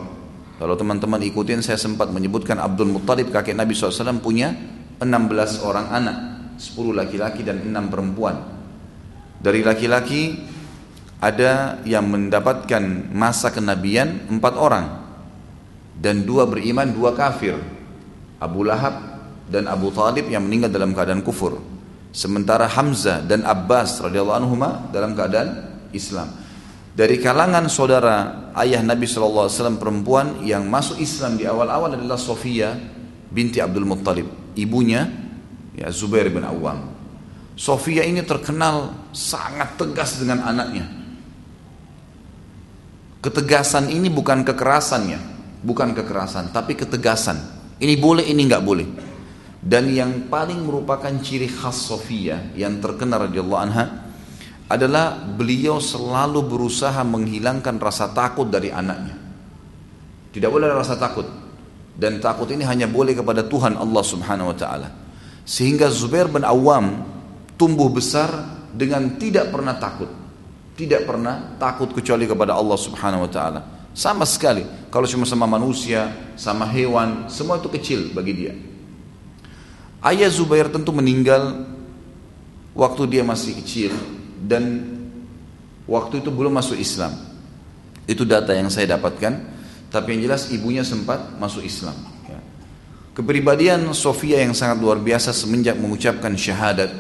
kalau 0.56 0.80
teman-teman 0.80 1.20
ikutin 1.20 1.60
saya 1.60 1.76
sempat 1.76 2.08
menyebutkan 2.16 2.56
Abdul 2.64 2.88
Muttalib 2.88 3.28
kakek 3.28 3.52
Nabi 3.52 3.76
SAW 3.76 4.24
punya 4.24 4.56
16 5.04 5.68
orang 5.68 5.92
anak. 5.92 6.18
10 6.56 6.96
laki-laki 6.96 7.44
dan 7.44 7.60
6 7.60 7.92
perempuan. 7.92 8.40
Dari 9.42 9.66
laki-laki 9.66 10.38
ada 11.20 11.84
yang 11.84 12.08
mendapatkan 12.08 13.12
masa 13.12 13.52
kenabian 13.52 14.30
empat 14.32 14.54
orang 14.56 14.86
dan 15.98 16.24
dua 16.26 16.50
beriman 16.50 16.90
dua 16.90 17.14
kafir 17.14 17.58
Abu 18.42 18.66
Lahab 18.66 19.22
dan 19.46 19.70
Abu 19.70 19.94
Talib 19.94 20.30
yang 20.30 20.46
meninggal 20.46 20.74
dalam 20.74 20.94
keadaan 20.98 21.22
kufur 21.22 21.62
sementara 22.10 22.66
Hamzah 22.70 23.22
dan 23.26 23.46
Abbas 23.46 24.02
radhiyallahu 24.02 24.38
anhu 24.42 24.56
dalam 24.90 25.14
keadaan 25.14 25.50
Islam 25.94 26.30
dari 26.92 27.24
kalangan 27.24 27.72
saudara 27.72 28.52
ayah 28.60 28.84
Nabi 28.84 29.08
SAW 29.08 29.48
perempuan 29.80 30.44
yang 30.44 30.68
masuk 30.68 31.00
Islam 31.00 31.40
di 31.40 31.48
awal-awal 31.48 31.96
adalah 31.96 32.20
Sofia 32.20 32.76
binti 33.32 33.64
Abdul 33.64 33.88
Muttalib 33.88 34.28
ibunya 34.60 35.08
ya 35.76 35.88
Zubair 35.92 36.28
bin 36.28 36.44
Awam. 36.44 36.92
Sofia 37.56 38.04
ini 38.04 38.26
terkenal 38.26 38.92
sangat 39.14 39.78
tegas 39.78 40.18
dengan 40.18 40.44
anaknya. 40.44 40.88
Ketegasan 43.22 43.94
ini 43.94 44.10
bukan 44.10 44.42
kekerasannya, 44.42 45.20
bukan 45.62 45.94
kekerasan, 45.94 46.50
tapi 46.50 46.74
ketegasan. 46.74 47.38
Ini 47.78 47.94
boleh, 48.02 48.26
ini 48.26 48.50
nggak 48.50 48.66
boleh. 48.66 48.88
Dan 49.62 49.94
yang 49.94 50.26
paling 50.26 50.66
merupakan 50.66 51.14
ciri 51.22 51.46
khas 51.46 51.86
Sofia 51.86 52.50
yang 52.58 52.82
terkenal 52.82 53.30
radhiyallahu 53.30 53.62
anha 53.62 54.11
adalah 54.72 55.20
beliau 55.20 55.84
selalu 55.84 56.48
berusaha 56.48 57.04
menghilangkan 57.04 57.76
rasa 57.76 58.16
takut 58.16 58.48
dari 58.48 58.72
anaknya. 58.72 59.20
Tidak 60.32 60.48
boleh 60.48 60.72
ada 60.72 60.80
rasa 60.80 60.96
takut. 60.96 61.28
Dan 61.92 62.24
takut 62.24 62.48
ini 62.56 62.64
hanya 62.64 62.88
boleh 62.88 63.12
kepada 63.12 63.44
Tuhan 63.44 63.76
Allah 63.76 64.00
Subhanahu 64.00 64.56
wa 64.56 64.58
taala. 64.58 64.88
Sehingga 65.44 65.92
Zubair 65.92 66.32
bin 66.32 66.48
Awam 66.48 67.04
tumbuh 67.60 67.92
besar 67.92 68.32
dengan 68.72 69.20
tidak 69.20 69.52
pernah 69.52 69.76
takut. 69.76 70.08
Tidak 70.80 71.04
pernah 71.04 71.60
takut 71.60 71.92
kecuali 71.92 72.24
kepada 72.24 72.56
Allah 72.56 72.80
Subhanahu 72.80 73.28
wa 73.28 73.32
taala. 73.32 73.60
Sama 73.92 74.24
sekali. 74.24 74.64
Kalau 74.88 75.04
cuma 75.04 75.28
sama 75.28 75.44
manusia, 75.52 76.32
sama 76.40 76.64
hewan, 76.72 77.28
semua 77.28 77.60
itu 77.60 77.68
kecil 77.68 78.16
bagi 78.16 78.34
dia. 78.34 78.56
Ayah 80.00 80.32
Zubair 80.32 80.72
tentu 80.72 80.96
meninggal 80.96 81.68
waktu 82.72 83.04
dia 83.20 83.24
masih 83.28 83.52
kecil 83.60 83.92
dan 84.52 84.84
waktu 85.88 86.20
itu 86.20 86.28
belum 86.28 86.52
masuk 86.52 86.76
Islam. 86.76 87.16
Itu 88.04 88.28
data 88.28 88.52
yang 88.52 88.68
saya 88.68 89.00
dapatkan. 89.00 89.64
Tapi 89.88 90.08
yang 90.16 90.28
jelas 90.28 90.52
ibunya 90.52 90.84
sempat 90.84 91.40
masuk 91.40 91.64
Islam. 91.64 91.96
Kepribadian 93.12 93.88
Sofia 93.92 94.40
yang 94.40 94.56
sangat 94.56 94.80
luar 94.80 95.00
biasa 95.00 95.36
semenjak 95.36 95.76
mengucapkan 95.76 96.32
syahadat. 96.36 96.92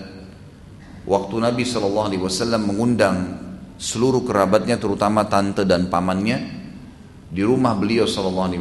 Waktu 1.08 1.36
Nabi 1.40 1.64
SAW 1.64 2.12
mengundang 2.60 3.40
seluruh 3.80 4.22
kerabatnya 4.28 4.78
terutama 4.78 5.26
tante 5.26 5.66
dan 5.66 5.90
pamannya 5.90 6.62
di 7.32 7.42
rumah 7.42 7.74
beliau 7.74 8.06
SAW 8.06 8.54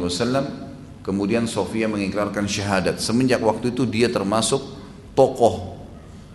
kemudian 1.05 1.45
Sofia 1.45 1.85
mengikrarkan 1.85 2.49
syahadat 2.49 2.97
semenjak 2.97 3.37
waktu 3.37 3.69
itu 3.69 3.85
dia 3.85 4.09
termasuk 4.09 4.57
tokoh 5.13 5.77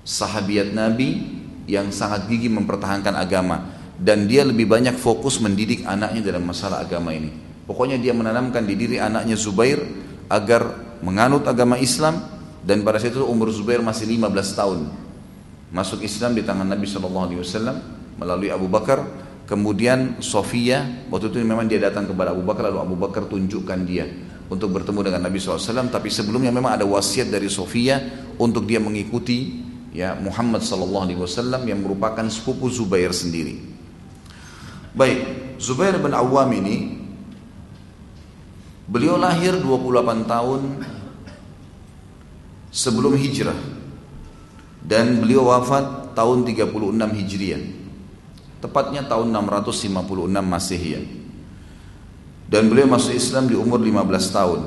sahabiat 0.06 0.70
Nabi 0.70 1.35
yang 1.66 1.90
sangat 1.90 2.30
gigih 2.30 2.50
mempertahankan 2.50 3.14
agama 3.14 3.74
dan 3.98 4.26
dia 4.30 4.46
lebih 4.46 4.70
banyak 4.70 4.94
fokus 4.96 5.42
mendidik 5.42 5.82
anaknya 5.86 6.32
dalam 6.32 6.46
masalah 6.46 6.82
agama 6.82 7.10
ini 7.12 7.30
pokoknya 7.66 7.98
dia 7.98 8.14
menanamkan 8.14 8.62
di 8.62 8.74
diri 8.78 8.96
anaknya 9.02 9.34
Zubair 9.34 9.82
agar 10.30 10.86
menganut 11.02 11.44
agama 11.46 11.76
Islam 11.78 12.36
dan 12.66 12.82
pada 12.82 12.98
saat 12.98 13.14
itu 13.14 13.22
umur 13.22 13.54
Zubair 13.54 13.78
masih 13.78 14.10
15 14.10 14.58
tahun. 14.58 14.90
Masuk 15.70 16.02
Islam 16.02 16.34
di 16.34 16.42
tangan 16.42 16.66
Nabi 16.66 16.86
SAW 16.90 17.46
melalui 18.18 18.50
Abu 18.50 18.66
Bakar. 18.66 19.06
Kemudian 19.46 20.18
Sofia, 20.18 21.06
waktu 21.06 21.30
itu 21.30 21.38
memang 21.46 21.70
dia 21.70 21.78
datang 21.78 22.10
kepada 22.10 22.34
Abu 22.34 22.42
Bakar 22.42 22.66
lalu 22.66 22.82
Abu 22.82 22.96
Bakar 22.98 23.30
tunjukkan 23.30 23.78
dia 23.86 24.10
untuk 24.50 24.74
bertemu 24.74 25.06
dengan 25.06 25.30
Nabi 25.30 25.38
SAW. 25.38 25.86
Tapi 25.86 26.10
sebelumnya 26.10 26.50
memang 26.50 26.74
ada 26.74 26.82
wasiat 26.82 27.30
dari 27.30 27.46
Sofia 27.46 28.02
untuk 28.42 28.66
dia 28.66 28.82
mengikuti 28.82 29.62
ya 29.96 30.12
Muhammad 30.20 30.60
SAW 30.60 31.08
yang 31.64 31.80
merupakan 31.80 32.28
sepupu 32.28 32.68
Zubair 32.68 33.16
sendiri. 33.16 33.56
Baik, 34.92 35.56
Zubair 35.56 35.96
bin 35.96 36.12
Awam 36.12 36.52
ini 36.52 36.76
Beliau 38.86 39.18
lahir 39.18 39.58
28 39.58 40.30
tahun 40.30 40.62
sebelum 42.70 43.18
hijrah 43.18 43.58
dan 44.86 45.18
beliau 45.18 45.50
wafat 45.50 46.14
tahun 46.14 46.46
36 46.46 46.70
Hijriah. 46.94 47.62
Tepatnya 48.62 49.02
tahun 49.02 49.34
656 49.34 49.90
Masehi. 50.38 51.02
Dan 52.46 52.70
beliau 52.70 52.86
masuk 52.86 53.10
Islam 53.10 53.50
di 53.50 53.58
umur 53.58 53.82
15 53.82 54.30
tahun. 54.30 54.60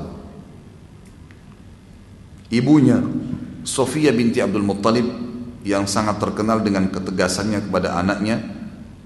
Ibunya 2.52 3.00
Sofia 3.62 4.10
binti 4.12 4.40
Abdul 4.40 4.64
Muttalib 4.64 5.06
yang 5.64 5.84
sangat 5.84 6.16
terkenal 6.16 6.64
dengan 6.64 6.88
ketegasannya 6.88 7.68
kepada 7.68 8.00
anaknya 8.00 8.40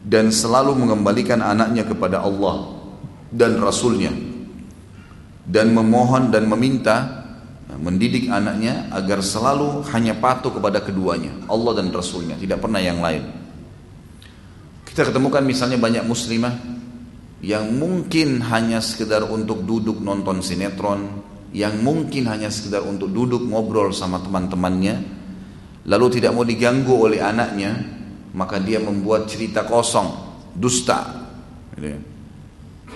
dan 0.05 0.31
selalu 0.31 0.79
mengembalikan 0.79 1.43
anaknya 1.43 1.83
kepada 1.83 2.23
Allah 2.23 2.79
dan 3.35 3.59
Rasulnya 3.59 4.15
dan 5.45 5.75
memohon 5.75 6.31
dan 6.31 6.47
meminta 6.47 7.27
mendidik 7.75 8.31
anaknya 8.31 8.87
agar 8.95 9.19
selalu 9.25 9.83
hanya 9.91 10.15
patuh 10.15 10.55
kepada 10.55 10.79
keduanya 10.79 11.35
Allah 11.51 11.83
dan 11.83 11.91
Rasulnya 11.91 12.39
tidak 12.39 12.63
pernah 12.63 12.79
yang 12.79 13.03
lain. 13.03 13.25
Kita 14.87 15.11
ketemukan 15.11 15.43
misalnya 15.43 15.81
banyak 15.81 16.07
muslimah 16.07 16.55
yang 17.43 17.75
mungkin 17.75 18.41
hanya 18.47 18.79
sekedar 18.79 19.27
untuk 19.27 19.67
duduk 19.67 19.99
nonton 19.99 20.39
sinetron 20.39 21.34
yang 21.55 21.79
mungkin 21.81 22.27
hanya 22.27 22.51
sekedar 22.51 22.83
untuk 22.83 23.15
duduk 23.15 23.47
ngobrol 23.47 23.95
sama 23.95 24.19
teman-temannya 24.19 25.07
lalu 25.87 26.07
tidak 26.19 26.35
mau 26.35 26.43
diganggu 26.43 26.93
oleh 26.93 27.23
anaknya 27.23 27.95
maka 28.35 28.59
dia 28.59 28.83
membuat 28.83 29.31
cerita 29.31 29.63
kosong 29.63 30.11
dusta. 30.55 31.31
Gitu 31.75 31.87
ya. 31.95 31.99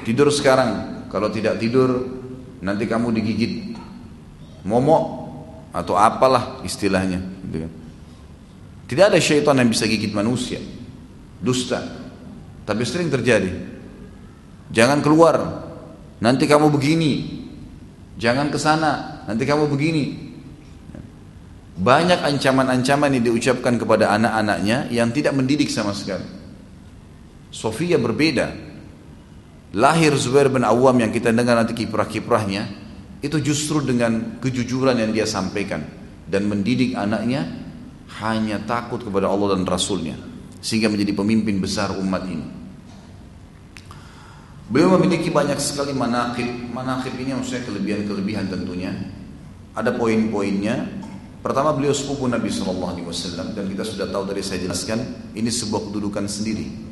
tidur 0.02 0.28
sekarang. 0.34 0.70
Kalau 1.08 1.30
tidak 1.32 1.56
tidur 1.62 2.04
nanti 2.60 2.84
kamu 2.84 3.14
digigit. 3.14 3.78
Momok 4.66 5.04
atau 5.70 5.94
apalah 5.94 6.60
istilahnya. 6.66 7.22
Gitu 7.46 7.58
kan. 7.64 7.72
tidak 8.90 9.04
ada 9.14 9.18
syaitan 9.22 9.56
yang 9.58 9.70
bisa 9.70 9.86
gigit 9.86 10.10
manusia. 10.10 10.58
Dusta. 11.38 11.78
Tapi 12.66 12.82
sering 12.82 13.08
terjadi. 13.08 13.54
Jangan 14.74 14.98
keluar. 15.00 15.66
Nanti 16.18 16.50
kamu 16.50 16.74
begini 16.74 17.37
jangan 18.18 18.50
ke 18.50 18.58
sana 18.58 19.24
nanti 19.24 19.46
kamu 19.46 19.70
begini. 19.70 20.28
Banyak 21.78 22.26
ancaman-ancaman 22.26 23.14
yang 23.14 23.24
diucapkan 23.30 23.78
kepada 23.78 24.10
anak-anaknya 24.18 24.90
yang 24.90 25.14
tidak 25.14 25.30
mendidik 25.38 25.70
sama 25.70 25.94
sekali. 25.94 26.26
Sofia 27.54 27.96
berbeda. 28.02 28.66
Lahir 29.78 30.16
Zubair 30.18 30.50
bin 30.50 30.66
Awam 30.66 30.98
yang 30.98 31.14
kita 31.14 31.30
dengar 31.30 31.54
nanti 31.54 31.76
kiprah-kiprahnya 31.78 32.66
itu 33.20 33.36
justru 33.38 33.84
dengan 33.84 34.40
kejujuran 34.40 34.96
yang 34.96 35.12
dia 35.12 35.28
sampaikan 35.28 35.84
dan 36.24 36.48
mendidik 36.48 36.96
anaknya 36.96 37.44
hanya 38.24 38.58
takut 38.64 39.04
kepada 39.04 39.28
Allah 39.28 39.54
dan 39.54 39.68
Rasulnya 39.68 40.16
sehingga 40.58 40.88
menjadi 40.88 41.12
pemimpin 41.14 41.60
besar 41.60 41.94
umat 41.94 42.24
ini. 42.26 42.46
Beliau 44.68 45.00
memiliki 45.00 45.32
banyak 45.32 45.56
sekali 45.56 45.96
manakib. 45.96 46.48
Manakib 46.72 47.16
ini 47.16 47.32
maksudnya 47.32 47.64
kelebihan-kelebihan 47.64 48.52
tentunya. 48.52 48.92
Ada 49.72 49.96
poin-poinnya. 49.96 50.84
Pertama 51.40 51.72
beliau 51.72 51.96
sepupu 51.96 52.28
Nabi 52.28 52.52
Shallallahu 52.52 52.92
Alaihi 52.98 53.06
Wasallam 53.08 53.56
dan 53.56 53.64
kita 53.72 53.86
sudah 53.86 54.10
tahu 54.12 54.28
dari 54.28 54.44
saya 54.44 54.60
jelaskan 54.60 55.32
ini 55.32 55.48
sebuah 55.48 55.88
kedudukan 55.88 56.26
sendiri 56.28 56.88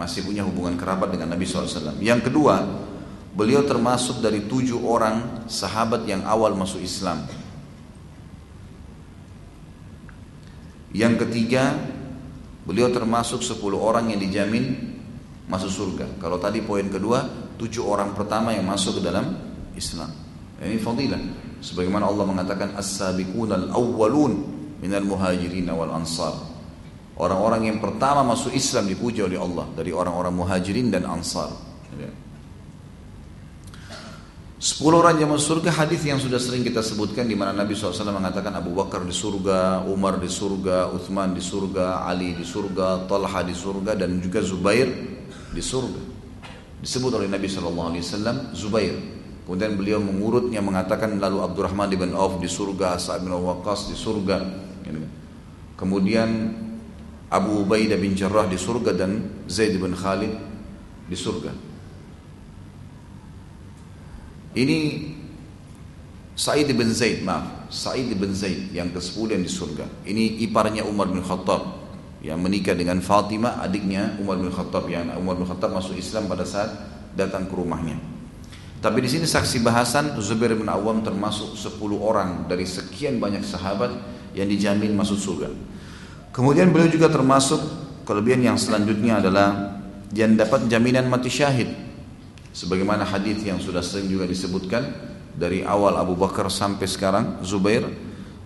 masih 0.00 0.24
punya 0.24 0.40
hubungan 0.48 0.80
kerabat 0.80 1.12
dengan 1.12 1.36
Nabi 1.36 1.44
SAW. 1.44 2.00
Yang 2.00 2.32
kedua, 2.32 2.64
beliau 3.36 3.60
termasuk 3.68 4.24
dari 4.24 4.48
tujuh 4.48 4.80
orang 4.80 5.44
sahabat 5.44 6.08
yang 6.08 6.24
awal 6.24 6.56
masuk 6.56 6.80
Islam. 6.80 7.28
Yang 10.96 11.28
ketiga, 11.28 11.76
beliau 12.64 12.88
termasuk 12.88 13.44
sepuluh 13.44 13.76
orang 13.76 14.08
yang 14.08 14.18
dijamin 14.24 14.89
masuk 15.50 15.70
surga. 15.70 16.06
Kalau 16.22 16.38
tadi 16.38 16.62
poin 16.62 16.86
kedua, 16.86 17.26
tujuh 17.58 17.82
orang 17.82 18.14
pertama 18.14 18.54
yang 18.54 18.64
masuk 18.64 19.02
ke 19.02 19.10
dalam 19.10 19.34
Islam. 19.74 20.14
Ini 20.62 20.78
fadilah. 20.78 21.20
Sebagaimana 21.60 22.06
Allah 22.06 22.24
mengatakan 22.24 22.78
as-sabiqun 22.78 23.50
al-awwalun 23.50 24.32
minal 24.78 25.04
muhajirin 25.04 25.68
wal 25.74 25.92
ansar. 25.92 26.32
Orang-orang 27.20 27.68
yang 27.68 27.78
pertama 27.82 28.24
masuk 28.24 28.56
Islam 28.56 28.88
dipuji 28.88 29.20
oleh 29.20 29.36
Allah 29.36 29.68
dari 29.76 29.92
orang-orang 29.92 30.32
muhajirin 30.32 30.88
dan 30.88 31.04
ansar. 31.04 31.52
Sepuluh 34.60 35.00
orang 35.00 35.16
yang 35.16 35.32
masuk 35.32 35.56
surga 35.56 35.72
hadis 35.72 36.04
yang 36.04 36.20
sudah 36.20 36.36
sering 36.36 36.60
kita 36.60 36.84
sebutkan 36.84 37.24
di 37.24 37.32
mana 37.32 37.56
Nabi 37.56 37.72
SAW 37.72 38.12
mengatakan 38.12 38.52
Abu 38.52 38.76
Bakar 38.76 39.08
di 39.08 39.12
surga, 39.12 39.88
Umar 39.88 40.20
di 40.20 40.28
surga, 40.28 40.92
Uthman 40.92 41.32
di 41.32 41.40
surga, 41.40 42.04
Ali 42.04 42.36
di 42.36 42.44
surga, 42.44 43.08
Talha 43.08 43.40
di 43.40 43.56
surga 43.56 43.96
dan 43.96 44.20
juga 44.20 44.44
Zubair 44.44 44.88
di 45.50 45.62
surga. 45.62 46.02
Disebut 46.80 47.12
oleh 47.12 47.28
Nabi 47.28 47.46
SAW 47.50 48.54
Zubair. 48.56 48.96
Kemudian 49.44 49.74
beliau 49.74 49.98
mengurutnya 49.98 50.62
mengatakan 50.62 51.18
lalu 51.18 51.42
Abdurrahman 51.42 51.90
bin 51.90 52.14
Auf 52.14 52.38
di 52.38 52.46
surga, 52.46 52.96
Sa'ad 52.96 53.26
bin 53.26 53.34
Waqqas 53.34 53.90
di 53.90 53.96
surga. 53.98 54.38
Kemudian 55.74 56.54
Abu 57.32 57.64
Ubaidah 57.64 57.96
bin 57.96 58.12
Jarrah 58.12 58.44
di 58.46 58.60
surga 58.60 58.92
dan 58.94 59.42
Zaid 59.48 59.80
bin 59.80 59.96
Khalid 59.96 60.34
di 61.08 61.16
surga. 61.16 61.50
Ini 64.54 64.78
Sa'id 66.36 66.68
bin 66.70 66.92
Zaid, 66.92 67.24
maaf, 67.24 67.72
Sa'id 67.72 68.12
bin 68.12 68.36
Zaid 68.36 68.70
yang 68.76 68.92
ke-10 68.92 69.40
yang 69.40 69.42
di 69.42 69.50
surga. 69.50 69.86
Ini 70.04 70.44
iparnya 70.46 70.84
Umar 70.84 71.08
bin 71.08 71.24
Khattab 71.24 71.79
yang 72.20 72.40
menikah 72.40 72.76
dengan 72.76 73.00
Fatimah, 73.00 73.64
adiknya 73.64 74.16
Umar 74.20 74.36
bin 74.36 74.52
Khattab 74.52 74.84
yang 74.92 75.08
Umar 75.16 75.40
bin 75.40 75.48
Khattab 75.48 75.72
masuk 75.72 75.96
Islam 75.96 76.28
pada 76.28 76.44
saat 76.44 76.68
datang 77.16 77.48
ke 77.48 77.54
rumahnya. 77.56 77.96
Tapi 78.80 79.04
di 79.04 79.08
sini 79.12 79.28
saksi 79.28 79.60
bahasan 79.60 80.16
Zubair 80.24 80.56
bin 80.56 80.68
Awam 80.68 81.04
termasuk 81.04 81.52
10 81.52 81.76
orang 82.00 82.48
dari 82.48 82.64
sekian 82.64 83.20
banyak 83.20 83.44
sahabat 83.44 83.92
yang 84.32 84.48
dijamin 84.48 84.96
masuk 84.96 85.20
surga. 85.20 85.48
Kemudian 86.32 86.72
beliau 86.72 86.88
juga 86.88 87.12
termasuk 87.12 87.60
kelebihan 88.08 88.40
yang 88.52 88.56
selanjutnya 88.56 89.20
adalah 89.20 89.76
yang 90.16 90.32
dapat 90.32 90.64
jaminan 90.72 91.12
mati 91.12 91.28
syahid. 91.28 91.68
Sebagaimana 92.56 93.04
hadis 93.04 93.44
yang 93.44 93.60
sudah 93.60 93.84
sering 93.84 94.08
juga 94.08 94.24
disebutkan 94.24 94.82
dari 95.36 95.60
awal 95.62 96.00
Abu 96.00 96.16
Bakar 96.16 96.48
sampai 96.48 96.88
sekarang 96.88 97.44
Zubair 97.44 97.84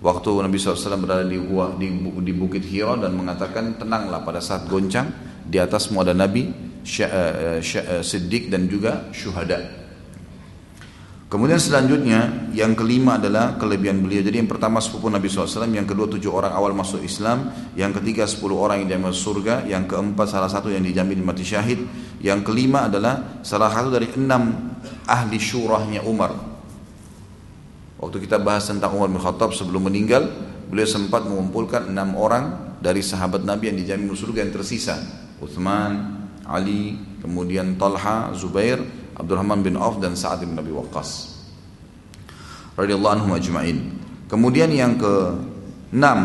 waktu 0.05 0.31
Nabi 0.45 0.61
SAW 0.61 1.01
berada 1.01 1.25
di, 1.25 1.41
di, 1.81 1.89
di 1.97 2.33
Bukit 2.37 2.61
Hira 2.69 3.01
dan 3.01 3.17
mengatakan 3.17 3.81
tenanglah 3.81 4.21
pada 4.21 4.45
saat 4.45 4.69
goncang 4.69 5.09
di 5.49 5.57
atasmu 5.57 6.05
ada 6.05 6.13
Nabi, 6.13 6.53
eh, 6.85 7.61
eh, 7.65 8.03
Siddiq 8.05 8.53
dan 8.53 8.69
juga 8.69 9.09
syuhada. 9.17 9.81
Kemudian 11.25 11.59
selanjutnya 11.59 12.53
yang 12.55 12.79
kelima 12.79 13.19
adalah 13.19 13.59
kelebihan 13.59 13.99
beliau. 13.99 14.23
Jadi 14.23 14.39
yang 14.39 14.47
pertama 14.47 14.79
sepupu 14.79 15.11
Nabi 15.11 15.27
SAW, 15.27 15.67
yang 15.67 15.89
kedua 15.89 16.07
tujuh 16.07 16.31
orang 16.31 16.55
awal 16.55 16.77
masuk 16.77 17.03
Islam, 17.03 17.51
yang 17.75 17.91
ketiga 17.91 18.23
sepuluh 18.29 18.61
orang 18.61 18.87
yang 18.87 19.03
masuk 19.03 19.43
surga, 19.43 19.67
yang 19.67 19.89
keempat 19.89 20.31
salah 20.31 20.47
satu 20.47 20.71
yang 20.71 20.85
dijamin 20.87 21.27
mati 21.27 21.43
syahid, 21.43 21.83
yang 22.23 22.47
kelima 22.47 22.87
adalah 22.87 23.43
salah 23.43 23.67
satu 23.67 23.91
dari 23.91 24.15
enam 24.15 24.79
ahli 25.11 25.41
syurahnya 25.41 26.07
Umar. 26.07 26.54
Waktu 28.05 28.21
kita 28.21 28.37
bahas 28.37 28.69
tentang 28.69 28.93
Umar 28.93 29.09
bin 29.09 29.17
Khattab 29.17 29.57
sebelum 29.57 29.89
meninggal, 29.89 30.29
beliau 30.69 30.85
sempat 30.85 31.25
mengumpulkan 31.25 31.89
enam 31.89 32.13
orang 32.21 32.77
dari 32.85 33.01
sahabat 33.01 33.49
Nabi 33.49 33.73
yang 33.73 33.81
dijamin 33.81 34.13
surga 34.13 34.45
yang 34.45 34.53
tersisa. 34.53 35.01
Uthman, 35.41 36.29
Ali, 36.45 37.01
kemudian 37.25 37.81
Talha, 37.81 38.37
Zubair, 38.37 38.77
Abdurrahman 39.17 39.65
bin 39.65 39.81
Auf 39.81 40.05
dan 40.05 40.13
Sa'ad 40.13 40.45
bin 40.45 40.53
Nabi 40.53 40.69
Waqqas 40.77 41.33
radhiyallahu 42.77 43.15
anhum 43.23 43.33
ajma'in. 43.35 43.79
Kemudian 44.27 44.71
yang 44.75 44.99
ke 44.99 45.15
enam 45.95 46.19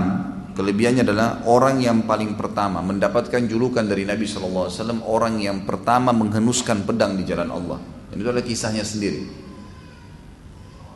kelebihannya 0.58 1.06
adalah 1.06 1.46
orang 1.46 1.80
yang 1.80 2.04
paling 2.04 2.34
pertama 2.36 2.82
mendapatkan 2.82 3.46
julukan 3.46 3.86
dari 3.86 4.04
Nabi 4.04 4.26
SAW 4.26 4.68
orang 5.06 5.40
yang 5.40 5.64
pertama 5.64 6.10
menghenuskan 6.12 6.84
pedang 6.84 7.16
di 7.16 7.24
jalan 7.24 7.54
Allah. 7.54 7.80
Ini 8.10 8.20
adalah 8.26 8.44
kisahnya 8.44 8.82
sendiri. 8.82 9.49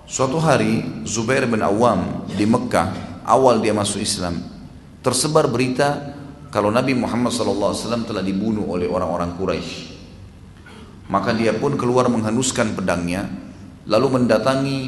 Suatu 0.03 0.35
hari 0.35 0.83
Zubair 1.07 1.47
bin 1.47 1.63
Awam 1.63 2.27
di 2.27 2.43
Mekah 2.43 3.23
awal 3.23 3.63
dia 3.63 3.71
masuk 3.71 4.03
Islam 4.03 4.35
tersebar 4.99 5.47
berita 5.47 6.15
kalau 6.51 6.67
Nabi 6.67 6.91
Muhammad 6.91 7.31
SAW 7.31 8.03
telah 8.03 8.19
dibunuh 8.19 8.67
oleh 8.67 8.87
orang-orang 8.91 9.31
Quraisy. 9.39 9.95
Maka 11.07 11.31
dia 11.31 11.55
pun 11.55 11.79
keluar 11.79 12.11
menghanuskan 12.11 12.75
pedangnya, 12.75 13.27
lalu 13.87 14.19
mendatangi 14.19 14.79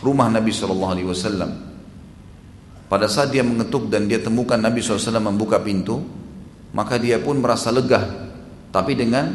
rumah 0.00 0.32
Nabi 0.32 0.52
Wasallam. 0.52 1.50
Pada 2.88 3.08
saat 3.08 3.32
dia 3.32 3.44
mengetuk 3.44 3.88
dan 3.88 4.08
dia 4.08 4.20
temukan 4.20 4.60
Nabi 4.60 4.84
SAW 4.84 5.20
membuka 5.24 5.60
pintu, 5.60 6.04
maka 6.76 7.00
dia 7.00 7.20
pun 7.20 7.40
merasa 7.40 7.72
lega, 7.72 8.04
tapi 8.72 8.96
dengan 8.96 9.28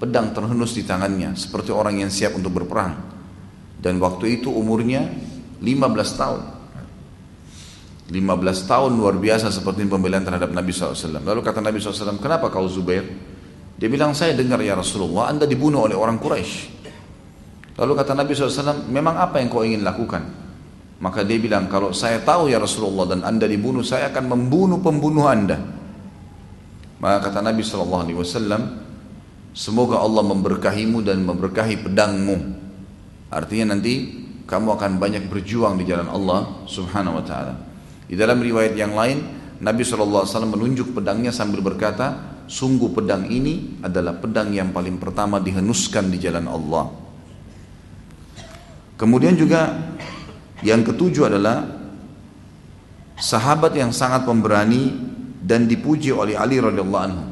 pedang 0.00 0.32
terhenus 0.32 0.72
di 0.72 0.84
tangannya, 0.84 1.36
seperti 1.36 1.72
orang 1.72 2.00
yang 2.00 2.08
siap 2.12 2.36
untuk 2.36 2.56
berperang. 2.56 3.15
Dan 3.76 4.00
waktu 4.00 4.40
itu 4.40 4.48
umurnya 4.48 5.08
15 5.60 6.20
tahun. 6.20 6.40
15 8.06 8.70
tahun 8.70 8.90
luar 8.94 9.18
biasa 9.18 9.50
seperti 9.50 9.82
pembelaan 9.90 10.22
terhadap 10.22 10.54
Nabi 10.54 10.70
SAW. 10.70 10.94
Lalu 11.26 11.40
kata 11.42 11.58
Nabi 11.58 11.82
SAW, 11.82 12.22
kenapa 12.22 12.46
kau 12.54 12.70
Zubair? 12.70 13.02
Dia 13.76 13.90
bilang, 13.90 14.14
saya 14.14 14.32
dengar 14.32 14.62
ya 14.62 14.78
Rasulullah, 14.78 15.28
anda 15.28 15.44
dibunuh 15.44 15.84
oleh 15.84 15.98
orang 15.98 16.16
Quraisy. 16.22 16.54
Lalu 17.76 17.92
kata 17.92 18.16
Nabi 18.16 18.32
SAW, 18.32 18.88
memang 18.88 19.20
apa 19.20 19.42
yang 19.42 19.50
kau 19.50 19.66
ingin 19.66 19.82
lakukan? 19.82 20.22
Maka 20.96 21.26
dia 21.26 21.36
bilang, 21.36 21.68
kalau 21.68 21.92
saya 21.92 22.24
tahu 22.24 22.48
ya 22.48 22.56
Rasulullah 22.56 23.04
dan 23.10 23.20
anda 23.20 23.44
dibunuh, 23.44 23.84
saya 23.84 24.08
akan 24.08 24.24
membunuh 24.32 24.80
pembunuh 24.80 25.28
anda. 25.28 25.60
Maka 27.02 27.28
kata 27.28 27.44
Nabi 27.44 27.60
SAW, 27.60 28.24
semoga 29.52 30.00
Allah 30.00 30.24
memberkahimu 30.24 31.04
dan 31.04 31.20
memberkahi 31.20 31.84
pedangmu. 31.84 32.65
Artinya 33.30 33.74
nanti 33.74 34.24
kamu 34.46 34.78
akan 34.78 35.02
banyak 35.02 35.26
berjuang 35.26 35.74
di 35.76 35.84
jalan 35.84 36.06
Allah 36.06 36.66
Subhanahu 36.70 37.18
Wa 37.18 37.24
Taala. 37.26 37.54
Di 38.06 38.14
dalam 38.14 38.38
riwayat 38.38 38.78
yang 38.78 38.94
lain, 38.94 39.18
Nabi 39.58 39.82
SAW 39.82 40.28
menunjuk 40.46 40.94
pedangnya 40.94 41.34
sambil 41.34 41.58
berkata, 41.58 42.38
sungguh 42.46 42.94
pedang 42.94 43.26
ini 43.26 43.82
adalah 43.82 44.14
pedang 44.14 44.54
yang 44.54 44.70
paling 44.70 45.02
pertama 45.02 45.42
dihenuskan 45.42 46.06
di 46.06 46.18
jalan 46.22 46.46
Allah. 46.46 46.86
Kemudian 48.94 49.34
juga 49.34 49.74
yang 50.62 50.86
ketujuh 50.86 51.26
adalah 51.26 51.66
sahabat 53.18 53.74
yang 53.74 53.90
sangat 53.90 54.24
pemberani 54.24 54.94
dan 55.42 55.66
dipuji 55.66 56.14
oleh 56.14 56.38
Ali 56.38 56.62
radhiyallahu 56.62 57.04
anhu. 57.10 57.24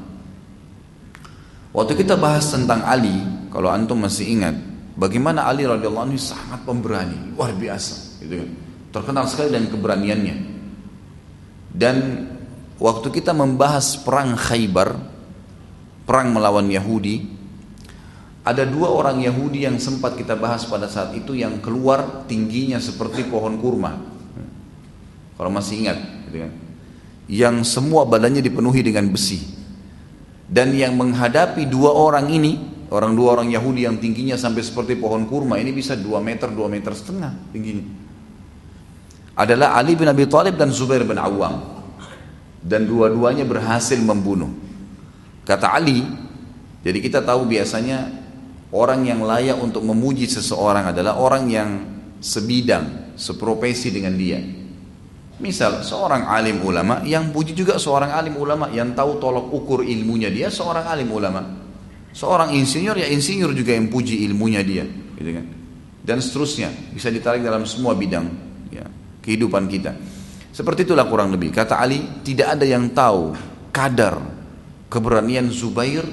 Waktu 1.75 1.93
kita 2.03 2.19
bahas 2.19 2.51
tentang 2.51 2.83
Ali, 2.83 3.15
kalau 3.51 3.71
antum 3.71 3.99
masih 3.99 4.27
ingat, 4.31 4.74
bagaimana 4.95 5.47
Ali 5.47 5.67
radhiyallahu 5.67 6.07
anhu 6.11 6.19
sangat 6.19 6.63
pemberani, 6.63 7.35
luar 7.35 7.55
biasa, 7.55 8.23
gitu 8.23 8.35
kan. 8.43 8.51
Terkenal 8.95 9.25
sekali 9.27 9.51
dengan 9.51 9.69
keberaniannya. 9.75 10.37
Dan 11.75 11.97
waktu 12.79 13.09
kita 13.11 13.35
membahas 13.35 13.99
perang 13.99 14.39
Khaybar, 14.39 14.95
perang 16.07 16.31
melawan 16.31 16.71
Yahudi, 16.71 17.27
ada 18.45 18.63
dua 18.69 18.93
orang 18.93 19.25
Yahudi 19.25 19.65
yang 19.65 19.81
sempat 19.81 20.15
kita 20.15 20.37
bahas 20.37 20.69
pada 20.69 20.87
saat 20.87 21.17
itu 21.17 21.33
yang 21.35 21.59
keluar 21.65 22.29
tingginya 22.29 22.77
seperti 22.79 23.27
pohon 23.27 23.57
kurma. 23.59 23.99
Kalau 25.35 25.51
masih 25.51 25.83
ingat, 25.83 25.99
gitu 26.31 26.45
kan? 26.45 26.53
Yang 27.27 27.57
semua 27.73 28.05
badannya 28.07 28.45
dipenuhi 28.45 28.85
dengan 28.85 29.09
besi. 29.11 29.43
Dan 30.45 30.77
yang 30.77 30.95
menghadapi 30.95 31.65
dua 31.67 31.91
orang 31.91 32.29
ini, 32.31 32.74
Orang 32.95 33.19
dua 33.19 33.35
orang 33.35 33.51
Yahudi 33.51 33.91
yang 33.91 33.99
tingginya 33.99 34.39
sampai 34.39 34.63
seperti 34.63 34.95
pohon 34.95 35.27
kurma 35.27 35.59
ini 35.59 35.75
bisa 35.75 35.99
dua 35.99 36.23
meter, 36.23 36.47
dua 36.55 36.71
meter 36.71 36.95
setengah 36.95 37.51
tingginya. 37.51 37.83
Adalah 39.35 39.75
Ali 39.75 39.99
bin 39.99 40.07
Abi 40.07 40.31
Thalib 40.31 40.55
dan 40.55 40.71
Zubair 40.71 41.03
bin 41.03 41.19
Awam. 41.19 41.75
Dan 42.63 42.87
dua-duanya 42.87 43.43
berhasil 43.43 43.99
membunuh. 43.99 44.55
Kata 45.43 45.75
Ali, 45.75 46.07
jadi 46.87 47.03
kita 47.03 47.19
tahu 47.27 47.51
biasanya 47.51 48.15
orang 48.71 49.03
yang 49.03 49.27
layak 49.27 49.59
untuk 49.59 49.83
memuji 49.83 50.31
seseorang 50.31 50.95
adalah 50.95 51.19
orang 51.19 51.51
yang 51.51 51.71
sebidang, 52.23 53.19
seprofesi 53.19 53.91
dengan 53.91 54.15
dia. 54.15 54.39
Misal 55.43 55.83
seorang 55.83 56.31
alim 56.31 56.63
ulama 56.63 57.03
yang 57.03 57.35
puji 57.35 57.59
juga 57.59 57.75
seorang 57.75 58.15
alim 58.15 58.39
ulama 58.39 58.71
yang 58.71 58.95
tahu 58.95 59.19
tolok 59.19 59.51
ukur 59.51 59.83
ilmunya 59.83 60.31
dia 60.31 60.47
seorang 60.47 60.87
alim 60.87 61.11
ulama. 61.11 61.64
Seorang 62.15 62.55
insinyur 62.55 62.95
ya 62.95 63.11
insinyur 63.11 63.51
juga 63.51 63.75
yang 63.75 63.91
puji 63.91 64.23
ilmunya 64.31 64.63
dia, 64.63 64.87
gitu 65.19 65.31
kan. 65.35 65.47
Dan 66.05 66.23
seterusnya 66.23 66.71
bisa 66.95 67.11
ditarik 67.11 67.43
dalam 67.43 67.67
semua 67.67 67.99
bidang 67.99 68.31
ya, 68.71 68.87
kehidupan 69.19 69.67
kita. 69.67 69.99
Seperti 70.55 70.87
itulah 70.87 71.11
kurang 71.11 71.35
lebih. 71.35 71.51
Kata 71.51 71.83
Ali, 71.83 72.23
tidak 72.23 72.55
ada 72.55 72.63
yang 72.63 72.95
tahu 72.95 73.35
kadar 73.75 74.15
keberanian 74.87 75.51
Zubair 75.51 76.07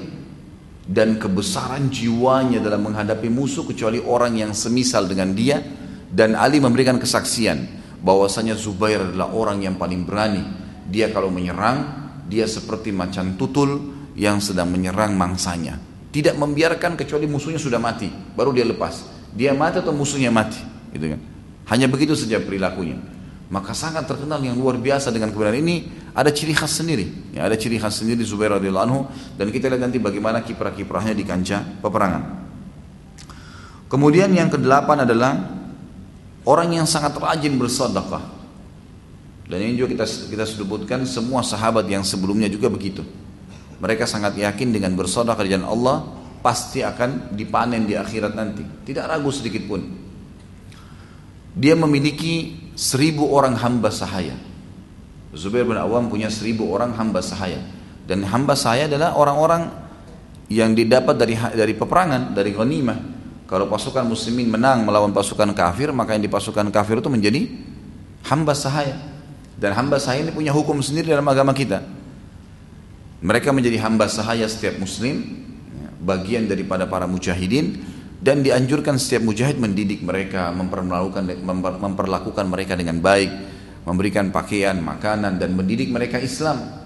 dan 0.82 1.22
kebesaran 1.22 1.86
jiwanya 1.86 2.58
dalam 2.58 2.90
menghadapi 2.90 3.30
musuh 3.30 3.62
kecuali 3.62 4.02
orang 4.02 4.42
yang 4.42 4.50
semisal 4.50 5.06
dengan 5.06 5.30
dia 5.30 5.62
dan 6.10 6.34
Ali 6.34 6.58
memberikan 6.58 6.98
kesaksian 6.98 7.78
bahwasanya 8.02 8.58
Zubair 8.58 8.98
adalah 9.06 9.30
orang 9.30 9.62
yang 9.62 9.78
paling 9.78 10.02
berani. 10.02 10.42
Dia 10.90 11.14
kalau 11.14 11.30
menyerang, 11.30 11.86
dia 12.26 12.50
seperti 12.50 12.90
macan 12.90 13.38
tutul 13.38 13.94
yang 14.18 14.42
sedang 14.42 14.74
menyerang 14.74 15.14
mangsanya. 15.14 15.91
Tidak 16.12 16.36
membiarkan 16.36 16.94
kecuali 16.94 17.24
musuhnya 17.24 17.56
sudah 17.56 17.80
mati, 17.80 18.12
baru 18.36 18.52
dia 18.52 18.68
lepas. 18.68 19.08
Dia 19.32 19.56
mati 19.56 19.80
atau 19.80 19.96
musuhnya 19.96 20.28
mati, 20.28 20.60
gitu 20.92 21.16
kan. 21.16 21.20
Hanya 21.72 21.88
begitu 21.88 22.12
saja 22.12 22.36
perilakunya. 22.36 23.00
Maka 23.52 23.76
sangat 23.76 24.08
terkenal 24.08 24.40
yang 24.40 24.56
luar 24.56 24.80
biasa 24.80 25.12
dengan 25.12 25.28
kebenaran 25.28 25.60
ini 25.60 25.88
ada 26.16 26.32
ciri 26.32 26.56
khas 26.56 26.72
sendiri. 26.72 27.36
Ya, 27.36 27.44
ada 27.44 27.56
ciri 27.56 27.76
khas 27.76 28.00
sendiri 28.00 28.24
Zubair 28.24 28.56
radhiyallahu 28.56 28.84
anhu 28.88 29.00
dan 29.36 29.48
kita 29.52 29.68
lihat 29.68 29.88
nanti 29.88 30.00
bagaimana 30.00 30.40
kiprah-kiprahnya 30.40 31.12
di 31.12 31.24
kancah 31.24 31.80
peperangan. 31.84 32.22
Kemudian 33.92 34.32
yang 34.32 34.48
kedelapan 34.48 35.04
adalah 35.04 35.36
orang 36.48 36.80
yang 36.80 36.88
sangat 36.88 37.12
rajin 37.16 37.60
bersedekah. 37.60 38.24
Dan 39.52 39.58
ini 39.68 39.76
juga 39.76 40.00
kita 40.00 40.08
kita 40.32 40.44
sebutkan 40.48 41.04
semua 41.04 41.44
sahabat 41.44 41.84
yang 41.92 42.00
sebelumnya 42.00 42.48
juga 42.48 42.72
begitu. 42.72 43.04
Mereka 43.82 44.06
sangat 44.06 44.38
yakin 44.38 44.70
dengan 44.70 44.94
bersedekah 44.94 45.42
di 45.42 45.58
jalan 45.58 45.66
Allah 45.66 45.96
pasti 46.38 46.86
akan 46.86 47.34
dipanen 47.34 47.82
di 47.82 47.98
akhirat 47.98 48.30
nanti. 48.30 48.62
Tidak 48.62 49.02
ragu 49.02 49.26
sedikit 49.34 49.66
pun. 49.66 49.82
Dia 51.58 51.74
memiliki 51.74 52.54
seribu 52.78 53.26
orang 53.34 53.58
hamba 53.58 53.90
sahaya. 53.90 54.38
Zubair 55.34 55.66
bin 55.66 55.74
Awam 55.74 56.06
punya 56.06 56.30
seribu 56.30 56.70
orang 56.70 56.94
hamba 56.94 57.26
sahaya. 57.26 57.58
Dan 58.06 58.22
hamba 58.22 58.54
sahaya 58.54 58.86
adalah 58.86 59.18
orang-orang 59.18 59.66
yang 60.46 60.78
didapat 60.78 61.18
dari 61.18 61.34
dari 61.34 61.74
peperangan, 61.74 62.38
dari 62.38 62.54
ghanimah. 62.54 62.98
Kalau 63.50 63.66
pasukan 63.66 64.06
muslimin 64.06 64.46
menang 64.46 64.86
melawan 64.86 65.10
pasukan 65.10 65.50
kafir, 65.58 65.90
maka 65.90 66.14
yang 66.14 66.22
di 66.22 66.30
pasukan 66.30 66.70
kafir 66.70 67.02
itu 67.02 67.10
menjadi 67.10 67.50
hamba 68.30 68.54
sahaya. 68.54 68.94
Dan 69.58 69.74
hamba 69.74 69.98
sahaya 69.98 70.22
ini 70.22 70.32
punya 70.32 70.54
hukum 70.54 70.78
sendiri 70.78 71.10
dalam 71.10 71.26
agama 71.26 71.50
kita. 71.50 72.01
Mereka 73.22 73.54
menjadi 73.54 73.78
hamba 73.86 74.10
sahaya 74.10 74.50
setiap 74.50 74.82
muslim, 74.82 75.22
ya, 75.70 75.88
bagian 76.02 76.50
daripada 76.50 76.90
para 76.90 77.06
mujahidin 77.06 77.78
dan 78.18 78.42
dianjurkan 78.42 78.98
setiap 78.98 79.22
mujahid 79.22 79.62
mendidik 79.62 80.02
mereka, 80.02 80.50
memperlakukan 80.50 81.26
memperlakukan 81.78 82.46
mereka 82.50 82.74
dengan 82.74 82.98
baik, 82.98 83.30
memberikan 83.86 84.34
pakaian, 84.34 84.74
makanan 84.82 85.38
dan 85.38 85.54
mendidik 85.54 85.94
mereka 85.94 86.18
Islam. 86.18 86.82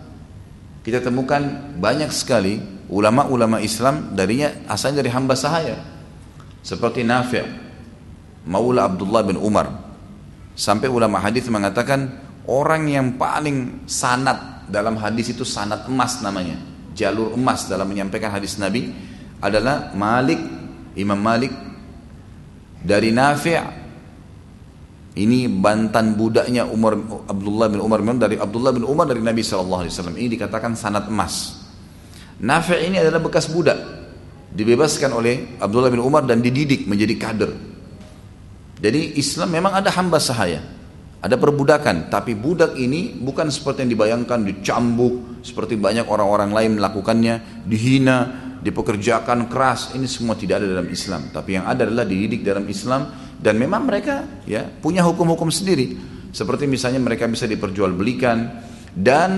Kita 0.85 1.01
temukan 1.01 1.73
banyak 1.77 2.13
sekali 2.13 2.61
ulama-ulama 2.93 3.59
Islam 3.59 4.13
darinya 4.13 4.53
asalnya 4.71 5.03
dari 5.03 5.11
hamba 5.11 5.35
sahaya. 5.35 5.77
Seperti 6.63 7.01
Nafi' 7.03 7.43
Maula 8.47 8.87
Abdullah 8.87 9.27
bin 9.27 9.37
Umar. 9.37 9.73
Sampai 10.57 10.89
ulama 10.89 11.21
hadis 11.21 11.51
mengatakan 11.53 12.17
orang 12.49 12.89
yang 12.89 13.19
paling 13.21 13.85
sanat 13.85 14.56
dalam 14.67 14.99
hadis 14.99 15.31
itu 15.33 15.47
sanat 15.47 15.87
emas 15.87 16.21
namanya. 16.21 16.59
Jalur 16.97 17.35
emas 17.37 17.69
dalam 17.69 17.87
menyampaikan 17.87 18.33
hadis 18.33 18.57
Nabi 18.57 18.91
adalah 19.39 19.93
Malik 19.93 20.41
Imam 20.97 21.21
Malik 21.21 21.53
dari 22.81 23.13
Nafi' 23.13 23.85
ini 25.17 25.49
bantan 25.49 26.13
budaknya 26.17 26.69
Umar 26.69 26.97
Abdullah 27.29 27.69
bin 27.73 27.81
Umar 27.81 28.01
dari 28.17 28.37
Abdullah 28.37 28.73
bin 28.73 28.85
Umar 28.85 29.09
dari 29.09 29.21
Nabi 29.25 29.41
SAW 29.41 29.89
ini 30.17 30.29
dikatakan 30.29 30.77
sanat 30.77 31.09
emas. 31.09 31.65
Nafi' 32.37 32.85
ini 32.85 33.01
adalah 33.01 33.21
bekas 33.25 33.49
budak 33.49 33.77
dibebaskan 34.53 35.13
oleh 35.13 35.57
Abdullah 35.61 35.89
bin 35.89 36.05
Umar 36.05 36.25
dan 36.25 36.45
dididik 36.45 36.85
menjadi 36.85 37.15
kader. 37.17 37.53
Jadi 38.77 39.17
Islam 39.17 39.57
memang 39.57 39.73
ada 39.73 39.89
hamba 39.89 40.21
sahaya 40.21 40.76
ada 41.27 41.43
perbudakan, 41.43 42.07
tapi 42.07 42.39
budak 42.39 42.79
ini 42.79 43.11
bukan 43.19 43.51
seperti 43.51 43.83
yang 43.83 43.99
dibayangkan 43.99 44.47
dicambuk, 44.47 45.43
seperti 45.43 45.75
banyak 45.75 46.07
orang-orang 46.07 46.55
lain 46.55 46.71
melakukannya, 46.79 47.67
dihina, 47.67 48.19
dipekerjakan 48.63 49.51
keras. 49.51 49.91
Ini 49.99 50.07
semua 50.07 50.39
tidak 50.39 50.63
ada 50.63 50.79
dalam 50.79 50.87
Islam. 50.87 51.35
Tapi 51.35 51.59
yang 51.59 51.67
ada 51.67 51.83
adalah 51.83 52.07
dididik 52.07 52.47
dalam 52.47 52.63
Islam 52.71 53.11
dan 53.43 53.59
memang 53.59 53.91
mereka 53.91 54.23
ya 54.47 54.71
punya 54.71 55.03
hukum-hukum 55.03 55.51
sendiri. 55.51 55.99
Seperti 56.31 56.71
misalnya 56.71 57.03
mereka 57.03 57.27
bisa 57.27 57.51
diperjualbelikan 57.51 58.63
dan 58.95 59.31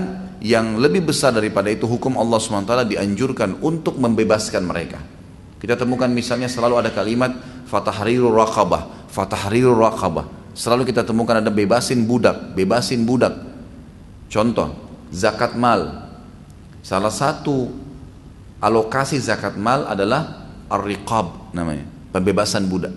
yang 0.45 0.77
lebih 0.77 1.09
besar 1.09 1.33
daripada 1.33 1.73
itu 1.73 1.89
hukum 1.89 2.21
Allah 2.21 2.37
SWT 2.37 2.85
dianjurkan 2.85 3.65
untuk 3.65 3.97
membebaskan 3.97 4.61
mereka. 4.61 5.01
Kita 5.57 5.73
temukan 5.73 6.13
misalnya 6.13 6.53
selalu 6.53 6.85
ada 6.85 6.93
kalimat 6.93 7.33
fatahriru 7.65 8.29
raqabah, 8.29 9.09
fatahriru 9.09 9.73
raqabah 9.73 10.38
Selalu 10.59 10.91
kita 10.91 11.07
temukan 11.07 11.39
ada 11.39 11.55
bebasin 11.55 12.03
budak, 12.03 12.51
bebasin 12.59 13.07
budak. 13.07 13.31
Contoh, 14.27 14.75
zakat 15.15 15.55
mal. 15.55 16.11
Salah 16.83 17.15
satu 17.15 17.71
alokasi 18.59 19.23
zakat 19.23 19.55
mal 19.55 19.87
adalah 19.87 20.51
ar-riqab 20.67 21.55
namanya, 21.55 21.87
pembebasan 22.11 22.67
budak. 22.67 22.91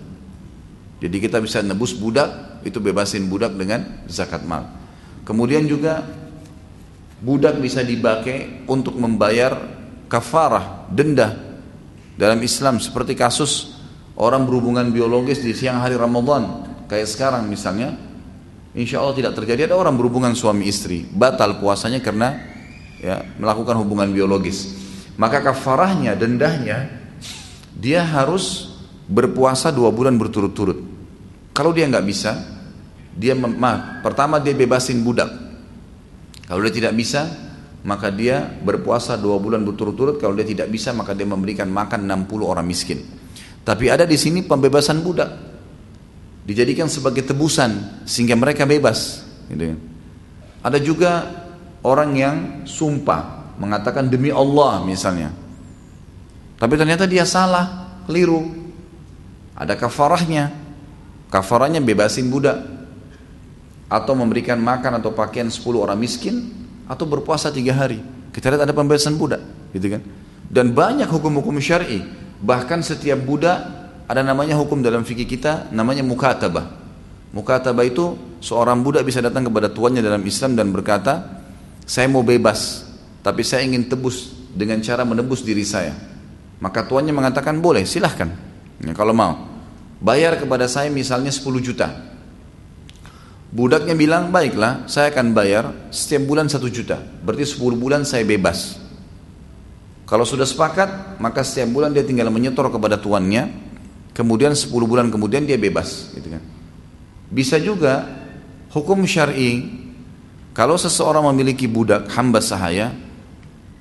Jadi 0.98 1.16
kita 1.22 1.38
bisa 1.38 1.62
nebus 1.62 1.94
budak, 1.94 2.58
itu 2.66 2.82
bebasin 2.82 3.30
budak 3.30 3.54
dengan 3.54 4.02
zakat 4.10 4.42
mal. 4.42 4.66
Kemudian 5.22 5.62
juga 5.70 6.02
budak 7.22 7.62
bisa 7.62 7.86
dipakai 7.86 8.66
untuk 8.66 8.98
membayar 8.98 9.54
kafarah, 10.10 10.90
denda 10.90 11.38
dalam 12.18 12.42
Islam 12.42 12.82
seperti 12.82 13.14
kasus 13.14 13.78
orang 14.18 14.50
berhubungan 14.50 14.90
biologis 14.90 15.38
di 15.46 15.54
siang 15.54 15.78
hari 15.78 15.94
Ramadan 15.94 16.71
Kayak 16.92 17.08
sekarang 17.08 17.48
misalnya, 17.48 17.96
insya 18.76 19.00
Allah 19.00 19.16
tidak 19.16 19.32
terjadi 19.32 19.64
ada 19.64 19.80
orang 19.80 19.96
berhubungan 19.96 20.36
suami 20.36 20.68
istri, 20.68 21.08
batal 21.08 21.56
puasanya 21.56 22.04
karena 22.04 22.36
ya, 23.00 23.24
melakukan 23.40 23.80
hubungan 23.80 24.12
biologis. 24.12 24.76
Maka 25.16 25.40
kafarahnya, 25.40 26.12
dendahnya, 26.12 26.92
dia 27.72 28.04
harus 28.04 28.76
berpuasa 29.08 29.72
dua 29.72 29.88
bulan 29.88 30.20
berturut-turut. 30.20 30.84
Kalau 31.56 31.72
dia 31.72 31.88
nggak 31.88 32.04
bisa, 32.04 32.36
dia 33.16 33.32
maaf, 33.40 34.04
pertama 34.04 34.36
dia 34.36 34.52
bebasin 34.52 35.00
budak. 35.00 35.32
Kalau 36.44 36.60
dia 36.60 36.76
tidak 36.76 36.92
bisa, 36.92 37.24
maka 37.88 38.12
dia 38.12 38.44
berpuasa 38.60 39.16
dua 39.16 39.40
bulan 39.40 39.64
berturut-turut. 39.64 40.20
Kalau 40.20 40.36
dia 40.36 40.44
tidak 40.44 40.68
bisa, 40.68 40.92
maka 40.92 41.16
dia 41.16 41.24
memberikan 41.24 41.72
makan 41.72 42.04
60 42.28 42.44
orang 42.44 42.68
miskin. 42.68 43.00
Tapi 43.64 43.88
ada 43.88 44.04
di 44.04 44.20
sini 44.20 44.44
pembebasan 44.44 45.00
budak 45.00 45.51
dijadikan 46.42 46.90
sebagai 46.90 47.22
tebusan 47.22 48.02
sehingga 48.06 48.34
mereka 48.34 48.66
bebas. 48.66 49.22
Gitu. 49.46 49.78
Ada 50.62 50.78
juga 50.78 51.26
orang 51.82 52.10
yang 52.14 52.36
sumpah 52.66 53.54
mengatakan 53.58 54.06
demi 54.06 54.30
Allah 54.30 54.82
misalnya, 54.82 55.34
tapi 56.62 56.78
ternyata 56.78 57.10
dia 57.10 57.26
salah, 57.26 57.98
keliru. 58.06 58.62
Ada 59.58 59.74
kafarahnya, 59.74 60.54
kafarahnya 61.26 61.82
bebasin 61.82 62.30
budak 62.30 62.62
atau 63.90 64.14
memberikan 64.14 64.62
makan 64.62 65.02
atau 65.02 65.10
pakaian 65.10 65.50
10 65.50 65.58
orang 65.76 65.98
miskin 65.98 66.54
atau 66.86 67.02
berpuasa 67.02 67.50
tiga 67.50 67.74
hari. 67.74 67.98
Kita 68.30 68.48
lihat 68.48 68.64
ada 68.64 68.72
pembebasan 68.72 69.18
budak, 69.18 69.42
gitu 69.74 69.98
kan? 69.98 70.02
Dan 70.46 70.70
banyak 70.70 71.10
hukum-hukum 71.10 71.58
syar'i. 71.58 72.00
Bahkan 72.40 72.80
setiap 72.86 73.18
budak 73.26 73.81
ada 74.12 74.20
namanya 74.20 74.60
hukum 74.60 74.84
dalam 74.84 75.08
fikih 75.08 75.24
kita 75.24 75.72
namanya 75.72 76.04
mukatabah. 76.04 76.68
Mukatabah 77.32 77.84
itu 77.88 78.36
seorang 78.44 78.84
budak 78.84 79.08
bisa 79.08 79.24
datang 79.24 79.48
kepada 79.48 79.72
tuannya 79.72 80.04
dalam 80.04 80.20
Islam 80.28 80.52
dan 80.52 80.68
berkata, 80.68 81.40
"Saya 81.88 82.12
mau 82.12 82.20
bebas, 82.20 82.84
tapi 83.24 83.40
saya 83.40 83.64
ingin 83.64 83.88
tebus 83.88 84.36
dengan 84.52 84.84
cara 84.84 85.08
menebus 85.08 85.40
diri 85.40 85.64
saya." 85.64 85.96
Maka 86.60 86.84
tuannya 86.84 87.16
mengatakan 87.16 87.56
boleh, 87.64 87.88
silahkan. 87.88 88.28
Ya, 88.84 88.92
kalau 88.92 89.16
mau. 89.16 89.48
Bayar 89.96 90.36
kepada 90.36 90.68
saya 90.68 90.92
misalnya 90.92 91.32
10 91.32 91.64
juta. 91.64 91.88
Budaknya 93.48 93.96
bilang, 93.96 94.28
baiklah 94.28 94.84
saya 94.92 95.08
akan 95.08 95.32
bayar 95.32 95.88
setiap 95.88 96.28
bulan 96.28 96.52
1 96.52 96.68
juta. 96.68 97.00
Berarti 97.00 97.48
10 97.48 97.80
bulan 97.80 98.04
saya 98.04 98.28
bebas. 98.28 98.76
Kalau 100.04 100.28
sudah 100.28 100.44
sepakat, 100.44 101.16
maka 101.16 101.40
setiap 101.40 101.72
bulan 101.72 101.96
dia 101.96 102.04
tinggal 102.04 102.28
menyetor 102.28 102.68
kepada 102.68 103.00
tuannya. 103.00 103.61
Kemudian 104.12 104.52
10 104.52 104.68
bulan 104.84 105.08
kemudian 105.08 105.48
dia 105.48 105.56
bebas. 105.56 106.12
Gitu 106.12 106.28
kan. 106.28 106.42
Bisa 107.32 107.56
juga 107.56 108.04
hukum 108.72 109.04
syari 109.08 109.68
kalau 110.52 110.76
seseorang 110.76 111.24
memiliki 111.32 111.64
budak 111.64 112.08
hamba 112.12 112.40
sahaya 112.44 112.92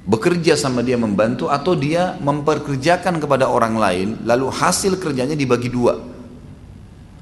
bekerja 0.07 0.57
sama 0.57 0.81
dia 0.81 0.97
membantu 0.97 1.47
atau 1.51 1.77
dia 1.77 2.17
memperkerjakan 2.19 3.21
kepada 3.21 3.47
orang 3.47 3.77
lain 3.77 4.07
lalu 4.25 4.49
hasil 4.49 4.97
kerjanya 4.97 5.37
dibagi 5.37 5.69
dua 5.69 5.99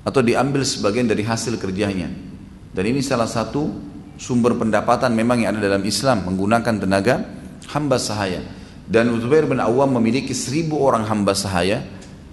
atau 0.01 0.21
diambil 0.23 0.63
sebagian 0.63 1.05
dari 1.05 1.21
hasil 1.27 1.59
kerjanya 1.59 2.07
dan 2.71 2.83
ini 2.87 3.03
salah 3.03 3.27
satu 3.27 3.67
sumber 4.15 4.55
pendapatan 4.55 5.11
memang 5.11 5.43
yang 5.43 5.57
ada 5.57 5.69
dalam 5.69 5.83
Islam 5.83 6.23
menggunakan 6.23 6.75
tenaga 6.79 7.27
hamba 7.69 7.99
sahaya 7.99 8.41
dan 8.87 9.11
Zubair 9.19 9.43
bin 9.43 9.59
Awam 9.59 9.99
memiliki 9.99 10.31
seribu 10.31 10.79
orang 10.79 11.03
hamba 11.05 11.35
sahaya 11.35 11.83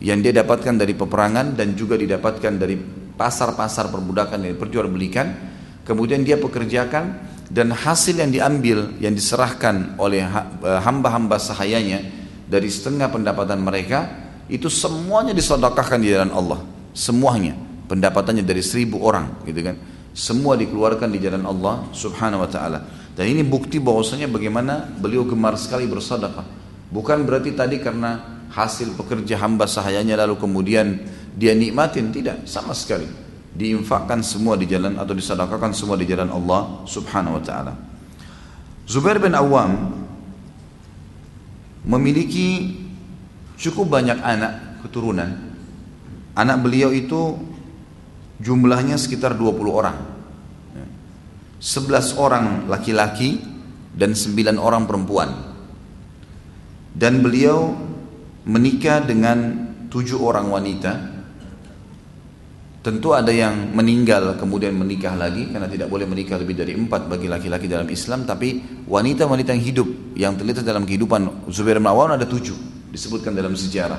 yang 0.01 0.21
dia 0.21 0.33
dapatkan 0.33 0.77
dari 0.77 0.93
peperangan 0.93 1.57
dan 1.57 1.73
juga 1.73 1.97
didapatkan 1.97 2.53
dari 2.57 2.77
pasar-pasar 3.17 3.89
perbudakan 3.89 4.45
yang 4.45 4.53
diperjualbelikan 4.57 5.27
kemudian 5.89 6.21
dia 6.27 6.37
pekerjakan 6.37 7.37
dan 7.47 7.71
hasil 7.71 8.19
yang 8.19 8.31
diambil 8.35 8.91
yang 8.99 9.15
diserahkan 9.15 9.97
oleh 9.97 10.27
eh, 10.27 10.81
hamba-hamba 10.83 11.39
sahayanya 11.39 12.03
dari 12.47 12.71
setengah 12.71 13.11
pendapatan 13.11 13.63
mereka 13.63 14.27
itu 14.47 14.71
semuanya 14.71 15.35
disedekahkan 15.35 15.99
di 15.99 16.15
jalan 16.15 16.31
Allah. 16.31 16.61
Semuanya. 16.95 17.55
Pendapatannya 17.87 18.43
dari 18.43 18.63
seribu 18.63 19.03
orang 19.03 19.47
gitu 19.47 19.63
kan. 19.63 19.79
Semua 20.11 20.59
dikeluarkan 20.59 21.07
di 21.07 21.23
jalan 21.23 21.47
Allah 21.47 21.87
subhanahu 21.95 22.43
wa 22.43 22.51
ta'ala. 22.51 22.79
Dan 23.15 23.31
ini 23.31 23.47
bukti 23.47 23.79
bahwasanya 23.79 24.27
bagaimana 24.27 24.91
beliau 24.99 25.23
gemar 25.23 25.55
sekali 25.55 25.87
bersedekah. 25.87 26.43
Bukan 26.91 27.23
berarti 27.27 27.55
tadi 27.55 27.79
karena 27.79 28.36
hasil 28.53 28.95
pekerja 28.95 29.41
hamba 29.41 29.67
sahayanya 29.67 30.27
lalu 30.27 30.39
kemudian 30.39 31.03
dia 31.37 31.53
nikmatin 31.53 32.11
tidak 32.15 32.47
sama 32.49 32.73
sekali 32.73 33.07
diinfakkan 33.57 34.21
semua 34.21 34.55
di 34.61 34.69
jalan 34.69 35.01
atau 35.01 35.17
disedekahkan 35.17 35.73
semua 35.73 35.97
di 35.97 36.05
jalan 36.05 36.29
Allah 36.29 36.85
Subhanahu 36.85 37.41
wa 37.41 37.43
taala. 37.43 37.73
Zubair 38.85 39.17
bin 39.19 39.33
Awam 39.33 39.97
memiliki 41.89 42.77
cukup 43.57 43.97
banyak 43.97 44.21
anak 44.21 44.85
keturunan. 44.85 45.57
Anak 46.37 46.61
beliau 46.61 46.93
itu 46.93 47.41
jumlahnya 48.45 49.01
sekitar 49.01 49.33
20 49.33 49.73
orang. 49.73 49.97
11 51.57 52.21
orang 52.21 52.69
laki-laki 52.69 53.41
dan 53.97 54.13
9 54.13 54.61
orang 54.61 54.85
perempuan. 54.85 55.33
Dan 56.93 57.25
beliau 57.25 57.73
menikah 58.47 59.03
dengan 59.03 59.69
tujuh 59.91 60.23
orang 60.23 60.49
wanita 60.49 61.17
Tentu 62.87 63.11
ada 63.11 63.35
yang 63.35 63.75
meninggal 63.75 64.39
kemudian 64.39 64.71
menikah 64.71 65.19
lagi 65.19 65.51
karena 65.51 65.67
tidak 65.67 65.91
boleh 65.91 66.07
menikah 66.07 66.39
lebih 66.39 66.55
dari 66.55 66.71
empat 66.79 67.11
bagi 67.11 67.27
laki-laki 67.27 67.67
dalam 67.67 67.91
Islam. 67.91 68.23
Tapi 68.23 68.63
wanita-wanita 68.87 69.51
yang 69.51 69.65
hidup 69.67 69.89
yang 70.15 70.33
terlihat 70.39 70.63
dalam 70.63 70.87
kehidupan 70.87 71.51
Zubair 71.51 71.83
bin 71.83 71.91
Awam 71.91 72.15
ada 72.15 72.23
tujuh 72.23 72.55
disebutkan 72.95 73.35
dalam 73.35 73.59
sejarah. 73.59 73.99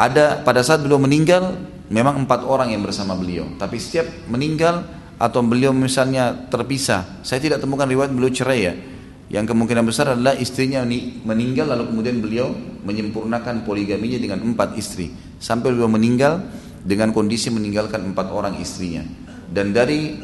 Ada 0.00 0.40
pada 0.40 0.64
saat 0.64 0.80
beliau 0.80 0.96
meninggal 0.96 1.52
memang 1.92 2.24
empat 2.24 2.48
orang 2.48 2.72
yang 2.72 2.80
bersama 2.80 3.12
beliau. 3.12 3.44
Tapi 3.60 3.76
setiap 3.76 4.08
meninggal 4.32 4.88
atau 5.20 5.44
beliau 5.44 5.76
misalnya 5.76 6.48
terpisah, 6.48 7.20
saya 7.20 7.44
tidak 7.44 7.60
temukan 7.60 7.84
riwayat 7.84 8.08
beliau 8.08 8.32
cerai 8.32 8.60
ya. 8.64 8.72
Yang 9.28 9.52
kemungkinan 9.52 9.84
besar 9.84 10.16
adalah 10.16 10.32
istrinya 10.40 10.80
meninggal 11.24 11.68
lalu 11.68 11.92
kemudian 11.92 12.16
beliau 12.24 12.48
menyempurnakan 12.84 13.68
poligaminya 13.68 14.16
dengan 14.16 14.40
empat 14.40 14.72
istri 14.80 15.12
sampai 15.36 15.76
beliau 15.76 15.92
meninggal 15.92 16.40
dengan 16.80 17.12
kondisi 17.12 17.52
meninggalkan 17.52 18.08
empat 18.12 18.32
orang 18.32 18.56
istrinya. 18.56 19.04
Dan 19.48 19.76
dari 19.76 20.16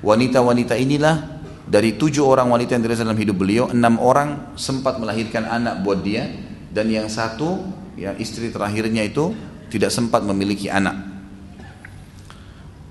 wanita-wanita 0.00 0.72
inilah 0.72 1.36
dari 1.66 2.00
tujuh 2.00 2.24
orang 2.24 2.48
wanita 2.48 2.78
yang 2.78 2.82
terlihat 2.88 3.02
dalam 3.04 3.18
hidup 3.18 3.36
beliau, 3.36 3.68
enam 3.68 4.00
orang 4.00 4.56
sempat 4.56 4.96
melahirkan 4.96 5.44
anak 5.44 5.84
buat 5.84 6.00
dia 6.00 6.30
dan 6.72 6.88
yang 6.88 7.12
satu 7.12 7.60
ya 7.98 8.16
istri 8.16 8.48
terakhirnya 8.48 9.04
itu 9.04 9.36
tidak 9.68 9.92
sempat 9.92 10.22
memiliki 10.22 10.72
anak. 10.72 11.15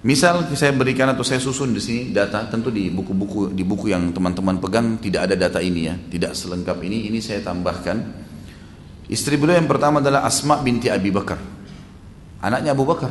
Misal 0.06 0.46
saya 0.54 0.70
berikan 0.70 1.10
atau 1.10 1.26
saya 1.26 1.42
susun 1.42 1.74
di 1.74 1.82
sini 1.82 2.14
data, 2.14 2.46
tentu 2.46 2.70
di 2.70 2.94
buku-buku 2.94 3.50
di 3.50 3.66
buku 3.66 3.90
yang 3.90 4.14
teman-teman 4.14 4.62
pegang 4.62 5.02
tidak 5.02 5.26
ada 5.26 5.34
data 5.34 5.58
ini 5.58 5.90
ya, 5.90 5.98
tidak 5.98 6.38
selengkap 6.38 6.78
ini. 6.86 7.10
Ini 7.10 7.18
saya 7.26 7.42
tambahkan. 7.42 8.22
Istri 9.10 9.42
beliau 9.42 9.58
yang 9.58 9.66
pertama 9.66 10.06
adalah 10.06 10.22
Asma 10.22 10.62
binti 10.62 10.94
Abi 10.94 11.10
Bakar. 11.10 11.42
Anaknya 12.38 12.78
Abu 12.78 12.86
Bakar 12.86 13.10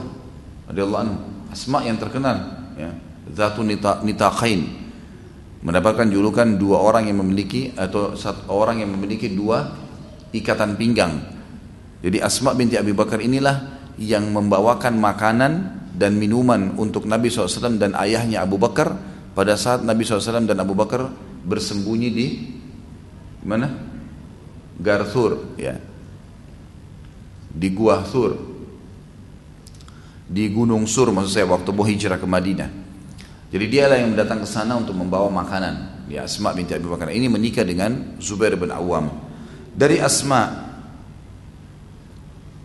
radhiyallahu 0.70 1.02
anhu. 1.02 1.18
Asma 1.50 1.82
yang 1.82 1.98
terkenal 1.98 2.70
ya. 2.78 2.94
Zatu 3.26 3.66
Nitaqain. 3.66 4.86
Mendapatkan 5.66 6.06
julukan 6.06 6.46
dua 6.46 6.78
orang 6.78 7.10
yang 7.10 7.18
memiliki 7.26 7.74
atau 7.74 8.14
satu 8.14 8.46
orang 8.54 8.86
yang 8.86 8.94
memiliki 8.94 9.34
dua 9.34 9.66
ikatan 10.30 10.78
pinggang. 10.78 11.26
Jadi 12.06 12.22
Asma 12.22 12.54
binti 12.54 12.78
Abi 12.78 12.94
Bakar 12.94 13.18
inilah 13.18 13.82
yang 13.98 14.30
membawakan 14.30 14.94
makanan 14.94 15.82
dan 15.94 16.18
minuman 16.18 16.74
untuk 16.74 17.06
Nabi 17.06 17.30
SAW 17.30 17.78
dan 17.78 17.94
ayahnya 17.94 18.42
Abu 18.42 18.58
Bakar 18.58 18.98
pada 19.32 19.54
saat 19.54 19.86
Nabi 19.86 20.02
SAW 20.02 20.44
dan 20.44 20.58
Abu 20.58 20.74
Bakar 20.74 21.06
bersembunyi 21.46 22.08
di 22.10 22.26
mana? 23.46 23.70
Garthur 24.74 25.54
ya 25.54 25.78
di 27.54 27.70
Gua 27.70 28.02
Thur 28.02 28.34
di 30.26 30.50
Gunung 30.50 30.88
Sur 30.90 31.14
maksud 31.14 31.30
saya 31.30 31.46
waktu 31.46 31.70
mau 31.70 31.86
hijrah 31.86 32.18
ke 32.18 32.26
Madinah. 32.26 32.70
Jadi 33.54 33.64
dialah 33.70 34.02
yang 34.02 34.18
datang 34.18 34.42
ke 34.42 34.48
sana 34.50 34.74
untuk 34.74 34.98
membawa 34.98 35.30
makanan. 35.30 36.08
Ya 36.10 36.26
Asma 36.26 36.50
binti 36.50 36.74
Abi 36.74 36.90
Bakar 36.90 37.14
ini 37.14 37.30
menikah 37.30 37.62
dengan 37.62 38.18
Zubair 38.18 38.58
bin 38.58 38.74
Awam. 38.74 39.14
Dari 39.70 40.02
Asma 40.02 40.64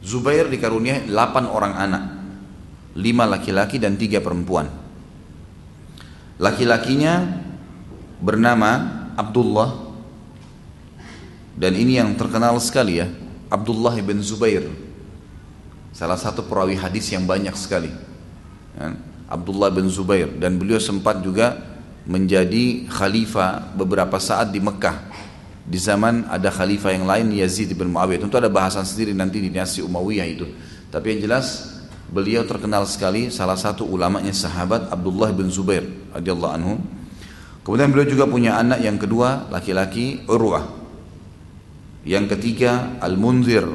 Zubair 0.01 0.49
dikaruniai 0.49 1.05
8 1.05 1.45
orang 1.45 1.73
anak. 1.77 2.03
5 2.99 3.33
laki-laki 3.39 3.79
dan 3.79 3.95
3 3.95 4.19
perempuan. 4.19 4.67
Laki-lakinya 6.39 7.39
bernama 8.19 8.71
Abdullah 9.15 9.95
dan 11.55 11.75
ini 11.75 11.99
yang 11.99 12.15
terkenal 12.15 12.55
sekali 12.59 12.99
ya 12.99 13.07
Abdullah 13.51 13.95
bin 13.99 14.23
Zubair 14.23 14.67
Salah 15.99 16.15
satu 16.15 16.47
perawi 16.47 16.79
hadis 16.79 17.11
yang 17.11 17.27
banyak 17.27 17.51
sekali. 17.59 17.91
Ya, 18.79 18.95
Abdullah 19.27 19.67
bin 19.67 19.91
Zubair 19.91 20.31
dan 20.31 20.55
beliau 20.55 20.79
sempat 20.79 21.19
juga 21.19 21.59
menjadi 22.07 22.87
khalifah 22.87 23.75
beberapa 23.75 24.15
saat 24.15 24.53
di 24.53 24.63
Mekah. 24.63 24.95
Di 25.67 25.75
zaman 25.75 26.25
ada 26.31 26.49
khalifah 26.49 26.95
yang 26.95 27.03
lain 27.03 27.35
Yazid 27.35 27.75
bin 27.75 27.91
Muawiyah. 27.91 28.23
Tentu 28.23 28.39
ada 28.39 28.47
bahasan 28.47 28.87
sendiri 28.87 29.11
nanti 29.11 29.43
di 29.43 29.51
dinasti 29.51 29.83
Umayyah 29.83 30.27
itu. 30.29 30.47
Tapi 30.87 31.05
yang 31.13 31.29
jelas 31.29 31.77
beliau 32.09 32.45
terkenal 32.45 32.85
sekali 32.89 33.29
salah 33.29 33.57
satu 33.57 33.85
ulamanya 33.85 34.33
sahabat 34.33 34.89
Abdullah 34.89 35.29
bin 35.33 35.53
Zubair 35.53 35.85
radhiyallahu 36.13 36.53
anhu. 36.53 36.73
Kemudian 37.63 37.93
beliau 37.93 38.09
juga 38.09 38.25
punya 38.25 38.57
anak 38.57 38.81
yang 38.81 38.97
kedua 38.97 39.45
laki-laki 39.53 40.25
Urwah. 40.25 40.65
Yang 42.07 42.37
ketiga 42.37 42.97
Al-Munzir 43.03 43.67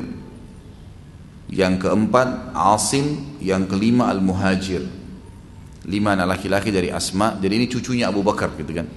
yang 1.54 1.78
keempat 1.78 2.56
Asim, 2.56 3.38
yang 3.38 3.70
kelima 3.70 4.11
Al-Muhajir. 4.11 4.82
Lima 5.84 6.16
anak 6.16 6.40
laki-laki 6.40 6.72
dari 6.72 6.88
Asma, 6.88 7.36
jadi 7.36 7.61
ini 7.61 7.66
cucunya 7.68 8.09
Abu 8.09 8.24
Bakar 8.24 8.56
gitu 8.56 8.72
kan. 8.72 8.88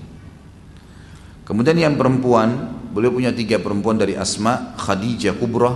Kemudian 1.44 1.76
yang 1.76 1.96
perempuan, 2.00 2.72
beliau 2.96 3.12
punya 3.12 3.36
tiga 3.36 3.60
perempuan 3.60 4.00
dari 4.00 4.16
Asma, 4.16 4.74
Khadijah 4.80 5.36
Kubra, 5.36 5.76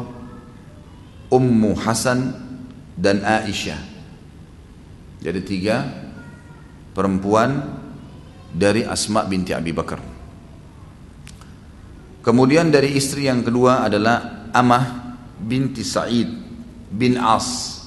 Ummu 1.32 1.72
Hasan, 1.84 2.20
dan 3.02 3.26
Aisyah. 3.26 3.82
Jadi 5.22 5.42
tiga 5.42 5.82
perempuan 6.94 7.82
dari 8.54 8.86
Asma 8.86 9.26
binti 9.26 9.58
Abi 9.58 9.74
Bakar. 9.74 9.98
Kemudian 12.22 12.70
dari 12.70 12.94
istri 12.94 13.26
yang 13.26 13.42
kedua 13.42 13.82
adalah 13.90 14.46
Amah 14.54 15.18
binti 15.42 15.82
Sa'id 15.82 16.30
bin 16.94 17.18
As 17.18 17.82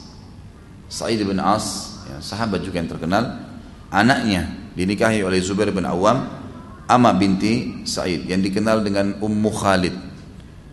Sa'id 0.91 1.23
bin 1.23 1.39
As 1.39 2.01
ya, 2.11 2.19
sahabat 2.19 2.67
juga 2.67 2.83
yang 2.83 2.91
terkenal 2.91 3.47
anaknya 3.95 4.51
dinikahi 4.75 5.23
oleh 5.23 5.39
Zubair 5.39 5.71
bin 5.71 5.87
Awam 5.87 6.43
Amma 6.91 7.15
binti 7.15 7.87
Sa'id 7.87 8.27
yang 8.27 8.43
dikenal 8.43 8.83
dengan 8.83 9.23
Ummu 9.23 9.51
Khalid 9.55 9.95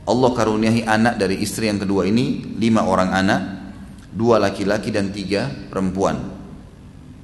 Allah 0.02 0.32
karuniai 0.34 0.82
anak 0.82 1.22
dari 1.22 1.38
istri 1.38 1.70
yang 1.70 1.78
kedua 1.78 2.10
ini 2.10 2.58
lima 2.58 2.82
orang 2.82 3.14
anak, 3.14 3.42
dua 4.12 4.38
laki-laki 4.38 4.92
dan 4.92 5.10
tiga 5.10 5.48
perempuan. 5.72 6.20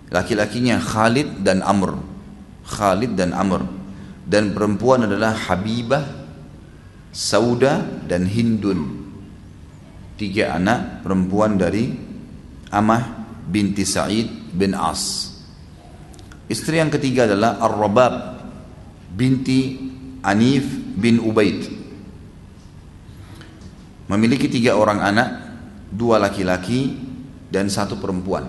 Laki-lakinya 0.07 0.79
Khalid 0.79 1.43
dan 1.43 1.59
Amr. 1.59 1.99
Khalid 2.63 3.19
dan 3.19 3.35
Amr. 3.35 3.63
Dan 4.27 4.51
perempuan 4.55 5.07
adalah 5.07 5.35
Habibah, 5.35 6.03
Sauda 7.11 7.83
dan 8.07 8.27
Hindun. 8.27 9.07
Tiga 10.19 10.55
anak 10.55 11.03
perempuan 11.03 11.55
dari 11.55 11.91
Amah 12.71 13.03
binti 13.47 13.87
Sa'id 13.87 14.27
bin 14.51 14.75
As. 14.75 15.31
Istri 16.47 16.79
yang 16.79 16.91
ketiga 16.91 17.27
adalah 17.27 17.59
Ar-Rabab 17.63 18.13
binti 19.15 19.79
Anif 20.23 20.67
bin 20.95 21.23
Ubaid. 21.23 21.67
Memiliki 24.07 24.47
tiga 24.47 24.75
orang 24.79 25.03
anak, 25.03 25.29
dua 25.91 26.19
laki-laki 26.19 26.95
dan 27.47 27.71
satu 27.71 27.99
perempuan. 27.99 28.47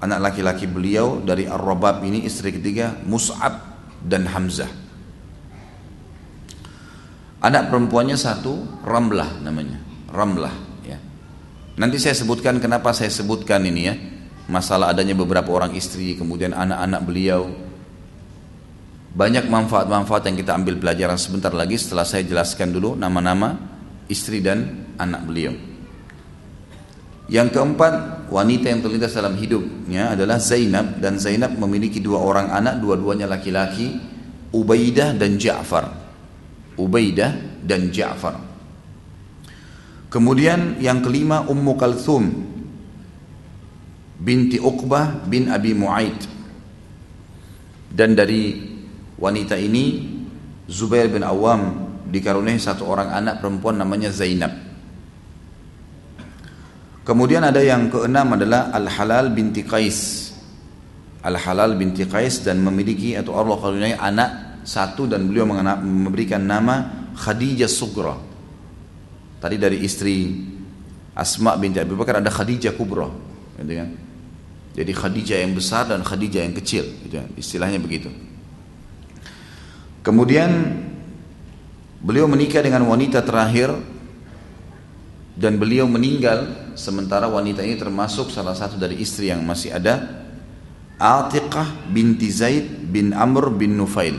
Anak 0.00 0.32
laki-laki 0.32 0.68
beliau 0.68 1.24
dari 1.24 1.48
Ar-Rabab 1.48 2.04
ini 2.04 2.24
istri 2.28 2.52
ketiga 2.52 2.96
Mus'ab 3.08 3.56
dan 4.04 4.28
Hamzah. 4.28 4.68
Anak 7.40 7.72
perempuannya 7.72 8.16
satu 8.16 8.84
Ramlah 8.84 9.40
namanya. 9.40 9.80
Ramlah 10.12 10.54
ya. 10.84 10.98
Nanti 11.80 11.96
saya 11.96 12.12
sebutkan 12.16 12.60
kenapa 12.60 12.92
saya 12.92 13.08
sebutkan 13.12 13.64
ini 13.64 13.82
ya 13.84 13.94
masalah 14.46 14.94
adanya 14.94 15.14
beberapa 15.18 15.50
orang 15.50 15.74
istri, 15.74 16.14
kemudian 16.14 16.54
anak-anak 16.54 17.00
beliau. 17.02 17.42
Banyak 19.16 19.48
manfaat-manfaat 19.48 20.28
yang 20.28 20.36
kita 20.36 20.52
ambil 20.52 20.76
pelajaran 20.76 21.16
sebentar 21.16 21.50
lagi 21.50 21.80
setelah 21.80 22.04
saya 22.04 22.22
jelaskan 22.22 22.68
dulu 22.68 22.94
nama-nama 22.94 23.56
istri 24.12 24.44
dan 24.44 24.92
anak 25.00 25.24
beliau. 25.24 25.75
Yang 27.26 27.58
keempat, 27.58 28.26
wanita 28.30 28.70
yang 28.70 28.80
terlintas 28.86 29.18
dalam 29.18 29.34
hidupnya 29.34 30.14
adalah 30.14 30.38
Zainab 30.38 31.02
dan 31.02 31.18
Zainab 31.18 31.58
memiliki 31.58 31.98
dua 31.98 32.22
orang 32.22 32.54
anak, 32.54 32.78
dua-duanya 32.78 33.26
laki-laki, 33.26 33.98
Ubaidah 34.54 35.18
dan 35.18 35.34
Ja'far. 35.34 35.90
Ubaidah 36.78 37.34
dan 37.66 37.90
Ja'far. 37.90 38.38
Kemudian 40.06 40.78
yang 40.78 41.02
kelima 41.02 41.42
Ummu 41.50 41.74
Kalthum 41.74 42.24
binti 44.22 44.62
Uqbah 44.62 45.26
bin 45.26 45.50
Abi 45.50 45.74
Mu'aid 45.74 46.16
dan 47.90 48.14
dari 48.14 48.54
wanita 49.18 49.58
ini 49.58 50.14
Zubair 50.70 51.10
bin 51.10 51.26
Awam 51.26 51.90
dikaruniai 52.06 52.56
satu 52.56 52.86
orang 52.86 53.12
anak 53.12 53.42
perempuan 53.42 53.76
namanya 53.82 54.14
Zainab 54.14 54.65
kemudian 57.06 57.46
ada 57.46 57.62
yang 57.62 57.86
keenam 57.86 58.34
adalah 58.34 58.74
Al-Halal 58.74 59.30
binti 59.30 59.62
Qais. 59.62 60.34
Al-Halal 61.22 61.78
binti 61.78 62.02
Qais 62.04 62.42
dan 62.42 62.58
memiliki 62.60 63.14
atau 63.14 63.38
Allah 63.38 63.56
karuniai 63.56 63.94
anak 63.94 64.60
satu 64.66 65.06
dan 65.06 65.30
beliau 65.30 65.46
memberikan 65.46 66.42
nama 66.42 67.06
Khadijah 67.14 67.70
Sugra. 67.70 68.18
Tadi 69.38 69.56
dari 69.56 69.86
istri 69.86 70.42
Asma 71.14 71.54
binti 71.56 71.78
Abi 71.78 71.94
Bakar 71.94 72.20
ada 72.20 72.28
Khadijah 72.28 72.74
Kubra 72.74 73.08
gitu 73.56 73.72
kan? 73.72 73.88
Jadi 74.76 74.92
Khadijah 74.92 75.38
yang 75.40 75.56
besar 75.56 75.88
dan 75.88 76.04
Khadijah 76.04 76.44
yang 76.44 76.52
kecil, 76.52 76.84
gitu, 77.08 77.16
istilahnya 77.40 77.80
begitu. 77.80 78.12
Kemudian 80.04 80.52
beliau 82.04 82.28
menikah 82.28 82.60
dengan 82.60 82.84
wanita 82.84 83.24
terakhir 83.24 83.72
dan 85.32 85.56
beliau 85.56 85.88
meninggal 85.88 86.65
sementara 86.76 87.26
wanita 87.26 87.64
ini 87.64 87.74
termasuk 87.74 88.30
salah 88.30 88.54
satu 88.54 88.76
dari 88.76 89.00
istri 89.00 89.32
yang 89.32 89.42
masih 89.42 89.74
ada 89.74 90.24
Atiqah 90.96 91.92
binti 91.92 92.32
Zaid 92.32 92.88
bin 92.88 93.12
Amr 93.12 93.52
bin 93.52 93.76
Nufail. 93.76 94.16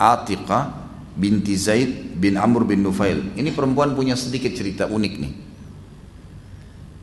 Atiqah 0.00 0.72
binti 1.12 1.60
Zaid 1.60 2.16
bin 2.16 2.40
Amr 2.40 2.64
bin 2.64 2.80
Nufail. 2.80 3.36
Ini 3.36 3.52
perempuan 3.52 3.92
punya 3.92 4.16
sedikit 4.16 4.56
cerita 4.56 4.88
unik 4.88 5.14
nih. 5.20 5.32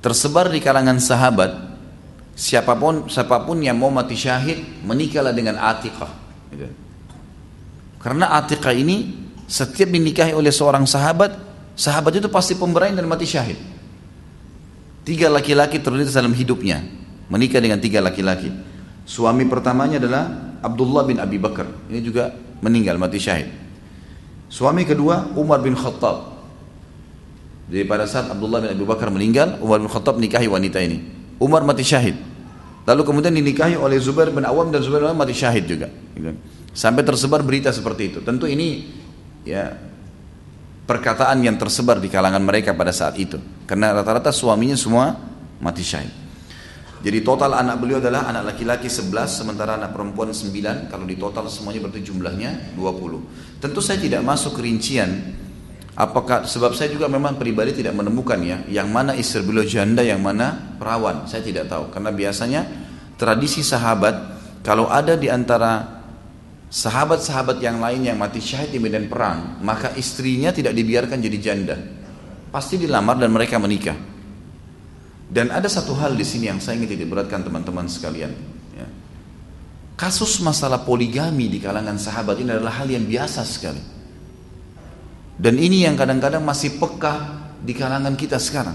Tersebar 0.02 0.50
di 0.50 0.58
kalangan 0.58 0.98
sahabat 0.98 1.78
siapa 2.38 2.78
pun 2.78 3.10
siapa 3.10 3.42
pun 3.42 3.58
yang 3.58 3.82
mau 3.82 3.90
mati 3.90 4.14
syahid 4.14 4.62
menikahlah 4.86 5.34
dengan 5.34 5.58
Atiqah 5.58 6.12
gitu. 6.54 6.70
karena 7.98 8.30
Atiqah 8.38 8.78
ini 8.78 9.26
setiap 9.50 9.90
dinikahi 9.90 10.38
oleh 10.38 10.54
seorang 10.54 10.86
sahabat 10.86 11.34
sahabat 11.74 12.22
itu 12.22 12.30
pasti 12.30 12.54
pemberani 12.54 12.94
dan 12.94 13.10
mati 13.10 13.26
syahid 13.26 13.58
tiga 15.08 15.32
laki-laki 15.32 15.80
terlihat 15.80 16.12
dalam 16.12 16.36
hidupnya 16.36 16.84
menikah 17.32 17.64
dengan 17.64 17.80
tiga 17.80 18.04
laki-laki 18.04 18.52
suami 19.08 19.48
pertamanya 19.48 20.04
adalah 20.04 20.24
Abdullah 20.60 21.08
bin 21.08 21.24
Abi 21.24 21.40
Bakar 21.40 21.72
ini 21.88 22.04
juga 22.04 22.36
meninggal 22.60 23.00
mati 23.00 23.24
syahid 23.24 23.48
suami 24.52 24.84
kedua 24.84 25.32
Umar 25.40 25.64
bin 25.64 25.80
Khattab 25.80 26.36
jadi 27.72 27.88
pada 27.88 28.04
saat 28.04 28.28
Abdullah 28.28 28.68
bin 28.68 28.76
Abi 28.76 28.84
Bakar 28.84 29.08
meninggal 29.08 29.64
Umar 29.64 29.80
bin 29.80 29.88
Khattab 29.88 30.20
nikahi 30.20 30.52
wanita 30.52 30.84
ini 30.84 31.18
Umar 31.38 31.62
mati 31.62 31.86
syahid. 31.86 32.18
Lalu 32.88 33.02
kemudian 33.04 33.34
dinikahi 33.36 33.76
oleh 33.76 34.00
Zubair 34.00 34.32
bin 34.32 34.48
Awam 34.48 34.72
dan 34.72 34.82
Zubair 34.82 35.06
bin 35.06 35.10
Awam 35.14 35.22
mati 35.22 35.36
syahid 35.38 35.70
juga. 35.70 35.92
Sampai 36.74 37.06
tersebar 37.06 37.44
berita 37.46 37.70
seperti 37.70 38.14
itu. 38.14 38.20
Tentu 38.26 38.50
ini 38.50 38.90
ya 39.46 39.76
perkataan 40.88 41.44
yang 41.44 41.60
tersebar 41.60 42.00
di 42.00 42.08
kalangan 42.08 42.40
mereka 42.40 42.72
pada 42.72 42.96
saat 42.96 43.20
itu. 43.20 43.38
Karena 43.68 43.92
rata-rata 43.92 44.32
suaminya 44.32 44.80
semua 44.80 45.14
mati 45.60 45.84
syahid. 45.84 46.26
Jadi 46.98 47.22
total 47.22 47.54
anak 47.54 47.78
beliau 47.78 48.02
adalah 48.02 48.26
anak 48.26 48.56
laki-laki 48.56 48.90
11 48.90 49.14
sementara 49.30 49.78
anak 49.78 49.94
perempuan 49.94 50.34
9 50.34 50.90
kalau 50.90 51.06
di 51.06 51.14
total 51.14 51.46
semuanya 51.46 51.86
berarti 51.86 52.02
jumlahnya 52.02 52.74
20. 52.74 53.62
Tentu 53.62 53.80
saya 53.86 54.02
tidak 54.02 54.26
masuk 54.26 54.58
rincian 54.58 55.38
Apakah 55.98 56.46
sebab 56.46 56.78
saya 56.78 56.94
juga 56.94 57.10
memang 57.10 57.42
pribadi 57.42 57.82
tidak 57.82 57.98
menemukan 57.98 58.38
ya 58.46 58.62
yang 58.70 58.86
mana 58.94 59.18
istri 59.18 59.42
beliau 59.42 59.66
janda 59.66 60.06
yang 60.06 60.22
mana 60.22 60.78
perawan 60.78 61.26
saya 61.26 61.42
tidak 61.42 61.66
tahu 61.74 61.90
karena 61.90 62.14
biasanya 62.14 62.62
tradisi 63.18 63.66
sahabat 63.66 64.14
kalau 64.62 64.86
ada 64.94 65.18
di 65.18 65.26
antara 65.26 65.97
sahabat-sahabat 66.68 67.64
yang 67.64 67.80
lain 67.80 68.08
yang 68.12 68.18
mati 68.20 68.44
syahid 68.44 68.76
di 68.76 68.80
medan 68.80 69.08
perang 69.08 69.60
maka 69.64 69.96
istrinya 69.96 70.52
tidak 70.52 70.76
dibiarkan 70.76 71.20
jadi 71.20 71.38
janda 71.40 71.76
pasti 72.52 72.76
dilamar 72.76 73.16
dan 73.20 73.32
mereka 73.32 73.56
menikah 73.56 73.96
dan 75.28 75.52
ada 75.52 75.68
satu 75.68 75.96
hal 75.96 76.16
di 76.16 76.24
sini 76.28 76.52
yang 76.52 76.60
saya 76.60 76.80
ingin 76.80 77.00
tidak 77.00 77.08
beratkan 77.12 77.44
teman-teman 77.44 77.88
sekalian 77.88 78.36
ya. 78.76 78.88
kasus 79.96 80.44
masalah 80.44 80.84
poligami 80.84 81.48
di 81.48 81.60
kalangan 81.64 81.96
sahabat 81.96 82.40
ini 82.44 82.52
adalah 82.52 82.84
hal 82.84 82.88
yang 82.92 83.08
biasa 83.08 83.48
sekali 83.48 83.98
dan 85.38 85.54
ini 85.62 85.86
yang 85.86 85.94
kadang-kadang 85.94 86.42
masih 86.42 86.82
peka 86.82 87.46
di 87.62 87.78
kalangan 87.78 88.18
kita 88.18 88.42
sekarang. 88.42 88.74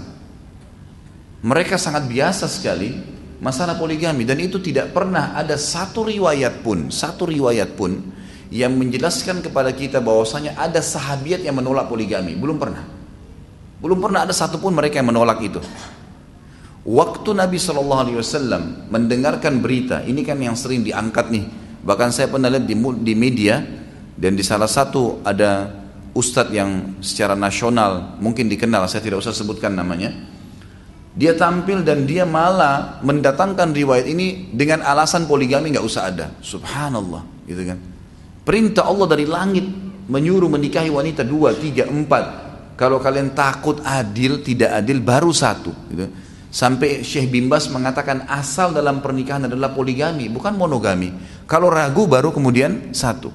Mereka 1.43 1.75
sangat 1.75 2.07
biasa 2.07 2.47
sekali 2.47 2.95
masalah 3.43 3.75
poligami 3.75 4.23
dan 4.23 4.39
itu 4.39 4.55
tidak 4.63 4.95
pernah 4.95 5.35
ada 5.35 5.59
satu 5.59 6.07
riwayat 6.07 6.63
pun, 6.63 6.87
satu 6.87 7.27
riwayat 7.27 7.75
pun 7.75 7.99
yang 8.47 8.71
menjelaskan 8.79 9.43
kepada 9.43 9.75
kita 9.75 9.99
bahwasanya 9.99 10.55
ada 10.55 10.79
sahabiat 10.79 11.43
yang 11.43 11.59
menolak 11.59 11.91
poligami. 11.91 12.39
Belum 12.39 12.55
pernah. 12.55 12.87
Belum 13.83 13.99
pernah 13.99 14.23
ada 14.23 14.31
satupun 14.31 14.71
mereka 14.71 15.03
yang 15.03 15.11
menolak 15.11 15.43
itu. 15.43 15.59
Waktu 16.87 17.29
Nabi 17.35 17.59
Shallallahu 17.59 18.01
Alaihi 18.07 18.17
Wasallam 18.19 18.87
mendengarkan 18.87 19.59
berita, 19.59 20.03
ini 20.07 20.23
kan 20.23 20.39
yang 20.39 20.55
sering 20.55 20.83
diangkat 20.83 21.31
nih. 21.31 21.43
Bahkan 21.83 22.15
saya 22.15 22.31
pernah 22.31 22.47
lihat 22.47 22.63
di, 22.63 22.75
di 22.79 23.13
media 23.15 23.59
dan 24.15 24.39
di 24.39 24.43
salah 24.43 24.71
satu 24.71 25.19
ada 25.27 25.83
ustadz 26.15 26.55
yang 26.55 26.99
secara 27.03 27.35
nasional 27.35 28.15
mungkin 28.23 28.47
dikenal, 28.47 28.87
saya 28.87 29.03
tidak 29.03 29.19
usah 29.19 29.35
sebutkan 29.35 29.75
namanya. 29.75 30.32
Dia 31.13 31.37
tampil 31.37 31.85
dan 31.85 32.09
dia 32.09 32.25
malah 32.25 32.97
mendatangkan 33.05 33.69
riwayat 33.69 34.09
ini 34.09 34.49
dengan 34.49 34.81
alasan 34.81 35.29
poligami 35.29 35.69
nggak 35.69 35.85
usah 35.85 36.09
ada. 36.09 36.33
Subhanallah, 36.41 37.21
gitu 37.45 37.61
kan. 37.69 37.77
Perintah 38.41 38.89
Allah 38.89 39.05
dari 39.05 39.29
langit 39.29 39.63
menyuruh 40.09 40.49
menikahi 40.49 40.89
wanita 40.89 41.21
dua, 41.21 41.53
tiga, 41.53 41.85
empat. 41.85 42.41
Kalau 42.73 42.97
kalian 42.97 43.37
takut 43.37 43.77
adil, 43.85 44.41
tidak 44.41 44.81
adil, 44.81 44.97
baru 45.05 45.29
satu. 45.29 45.69
Gitu. 45.93 46.09
Sampai 46.49 47.05
Syekh 47.05 47.29
Bimbas 47.29 47.69
mengatakan 47.69 48.25
asal 48.29 48.73
dalam 48.73 49.01
pernikahan 49.01 49.45
adalah 49.45 49.69
poligami, 49.73 50.29
bukan 50.29 50.57
monogami. 50.57 51.13
Kalau 51.45 51.69
ragu 51.69 52.09
baru 52.09 52.33
kemudian 52.33 52.93
satu. 52.93 53.29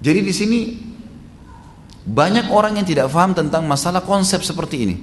Jadi 0.00 0.20
di 0.24 0.32
sini 0.32 0.60
banyak 2.04 2.48
orang 2.52 2.80
yang 2.80 2.86
tidak 2.88 3.12
paham 3.12 3.36
tentang 3.36 3.64
masalah 3.64 4.00
konsep 4.00 4.40
seperti 4.40 4.76
ini. 4.88 4.96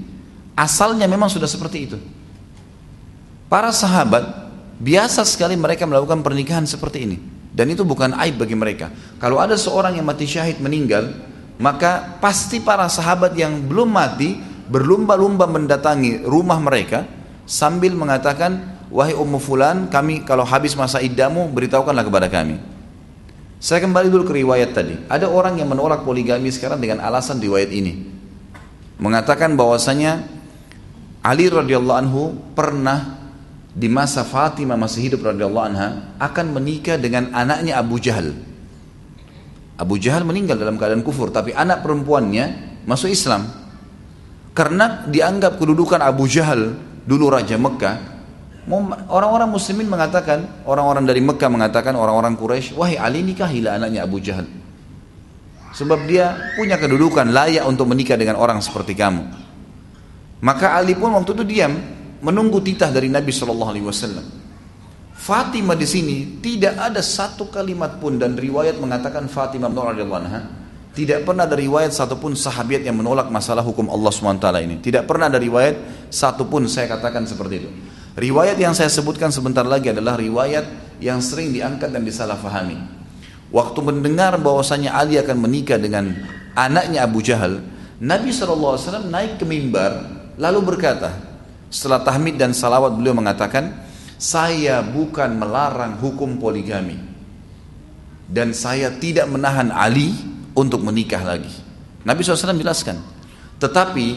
Asalnya 0.54 1.10
memang 1.10 1.30
sudah 1.30 1.50
seperti 1.50 1.78
itu. 1.90 1.98
Para 3.50 3.70
sahabat 3.74 4.50
biasa 4.82 5.26
sekali 5.26 5.54
mereka 5.58 5.86
melakukan 5.86 6.22
pernikahan 6.22 6.66
seperti 6.66 7.06
ini. 7.06 7.18
Dan 7.54 7.70
itu 7.70 7.86
bukan 7.86 8.18
aib 8.26 8.42
bagi 8.42 8.58
mereka. 8.58 8.90
Kalau 9.22 9.38
ada 9.38 9.54
seorang 9.54 9.94
yang 9.94 10.10
mati 10.10 10.26
syahid 10.26 10.58
meninggal, 10.58 11.14
maka 11.62 12.18
pasti 12.18 12.58
para 12.58 12.90
sahabat 12.90 13.38
yang 13.38 13.62
belum 13.62 13.94
mati 13.94 14.42
berlumba-lumba 14.70 15.46
mendatangi 15.46 16.26
rumah 16.26 16.58
mereka 16.58 17.06
sambil 17.46 17.94
mengatakan 17.94 18.80
wahai 18.90 19.14
ummu 19.14 19.38
fulan 19.38 19.92
kami 19.92 20.24
kalau 20.24 20.48
habis 20.48 20.74
masa 20.74 21.04
iddamu 21.04 21.46
beritahukanlah 21.52 22.06
kepada 22.08 22.28
kami 22.32 22.58
saya 23.60 23.84
kembali 23.84 24.08
dulu 24.08 24.24
ke 24.28 24.34
riwayat 24.40 24.72
tadi 24.72 24.96
ada 25.12 25.28
orang 25.28 25.60
yang 25.60 25.68
menolak 25.68 26.08
poligami 26.08 26.50
sekarang 26.50 26.80
dengan 26.80 27.04
alasan 27.04 27.44
riwayat 27.44 27.70
ini 27.70 28.08
mengatakan 28.98 29.54
bahwasanya 29.60 30.24
Ali 31.24 31.48
radhiyallahu 31.48 32.00
anhu 32.04 32.36
pernah 32.52 33.24
di 33.74 33.88
masa 33.88 34.28
Fatimah 34.28 34.76
masih 34.76 35.08
hidup 35.08 35.24
radhiyallahu 35.24 35.66
anha 35.66 36.14
akan 36.20 36.52
menikah 36.52 37.00
dengan 37.00 37.32
anaknya 37.32 37.80
Abu 37.80 37.98
Jahal 37.98 38.36
Abu 39.74 39.98
Jahal 39.98 40.22
meninggal 40.22 40.62
dalam 40.62 40.78
keadaan 40.78 41.02
kufur, 41.02 41.34
tapi 41.34 41.50
anak 41.52 41.82
perempuannya 41.82 42.78
masuk 42.86 43.10
Islam. 43.10 43.50
Karena 44.54 45.02
dianggap 45.10 45.58
kedudukan 45.58 45.98
Abu 45.98 46.30
Jahal 46.30 46.78
dulu 47.10 47.34
Raja 47.34 47.58
Mekah, 47.58 47.96
orang-orang 49.10 49.50
muslimin 49.50 49.90
mengatakan, 49.90 50.46
orang-orang 50.70 51.10
dari 51.10 51.26
Mekah 51.26 51.50
mengatakan, 51.50 51.98
orang-orang 51.98 52.38
Quraisy, 52.38 52.78
wahai 52.78 53.02
Ali 53.02 53.26
nikahilah 53.26 53.82
anaknya 53.82 54.06
Abu 54.06 54.22
Jahal. 54.22 54.46
Sebab 55.74 56.06
dia 56.06 56.54
punya 56.54 56.78
kedudukan 56.78 57.34
layak 57.34 57.66
untuk 57.66 57.90
menikah 57.90 58.14
dengan 58.14 58.38
orang 58.38 58.62
seperti 58.62 58.94
kamu. 58.94 59.26
Maka 60.44 60.76
Ali 60.76 60.92
pun 60.92 61.16
waktu 61.16 61.32
itu 61.40 61.44
diam, 61.48 61.72
menunggu 62.20 62.60
titah 62.60 62.92
dari 62.92 63.08
Nabi 63.08 63.32
Shallallahu 63.32 63.72
Alaihi 63.72 63.88
Wasallam. 63.88 64.26
Fatimah 65.16 65.80
di 65.80 65.88
sini 65.88 66.18
tidak 66.44 66.76
ada 66.76 67.00
satu 67.00 67.48
kalimat 67.48 67.96
pun 67.96 68.20
dan 68.20 68.36
riwayat 68.36 68.76
mengatakan 68.76 69.32
Fatimah 69.32 69.72
radhiyallahu 69.72 70.20
anha 70.20 70.42
tidak 70.94 71.26
pernah 71.26 71.50
ada 71.50 71.58
riwayat 71.58 71.90
satupun 71.90 72.38
sahabat 72.38 72.86
yang 72.86 72.94
menolak 72.94 73.26
masalah 73.34 73.66
hukum 73.66 73.90
Allah 73.90 74.14
SWT 74.14 74.46
ini. 74.62 74.78
Tidak 74.78 75.10
pernah 75.10 75.26
ada 75.26 75.42
riwayat 75.42 76.08
satupun 76.14 76.70
saya 76.70 76.86
katakan 76.86 77.26
seperti 77.26 77.56
itu. 77.66 77.70
Riwayat 78.14 78.62
yang 78.62 78.78
saya 78.78 78.94
sebutkan 78.94 79.34
sebentar 79.34 79.66
lagi 79.66 79.90
adalah 79.90 80.22
riwayat 80.22 80.98
yang 81.02 81.18
sering 81.18 81.50
diangkat 81.50 81.90
dan 81.90 82.06
disalahfahami. 82.06 82.78
Waktu 83.50 83.80
mendengar 83.82 84.38
bahwasanya 84.38 84.94
Ali 84.94 85.18
akan 85.18 85.42
menikah 85.42 85.82
dengan 85.82 86.14
anaknya 86.54 87.10
Abu 87.10 87.26
Jahal, 87.26 87.58
Nabi 87.98 88.30
SAW 88.30 89.10
naik 89.10 89.42
ke 89.42 89.50
mimbar 89.50 90.23
lalu 90.38 90.60
berkata, 90.74 91.14
setelah 91.74 92.02
tahmid 92.06 92.38
dan 92.38 92.54
salawat 92.54 92.94
beliau 92.94 93.18
mengatakan, 93.18 93.86
saya 94.18 94.80
bukan 94.86 95.36
melarang 95.36 96.00
hukum 96.00 96.40
poligami 96.40 96.96
dan 98.30 98.56
saya 98.56 98.94
tidak 98.96 99.28
menahan 99.28 99.70
Ali 99.74 100.16
untuk 100.56 100.80
menikah 100.82 101.22
lagi. 101.22 101.52
Nabi 102.04 102.24
SAW 102.24 102.56
jelaskan, 102.56 103.00
tetapi 103.60 104.08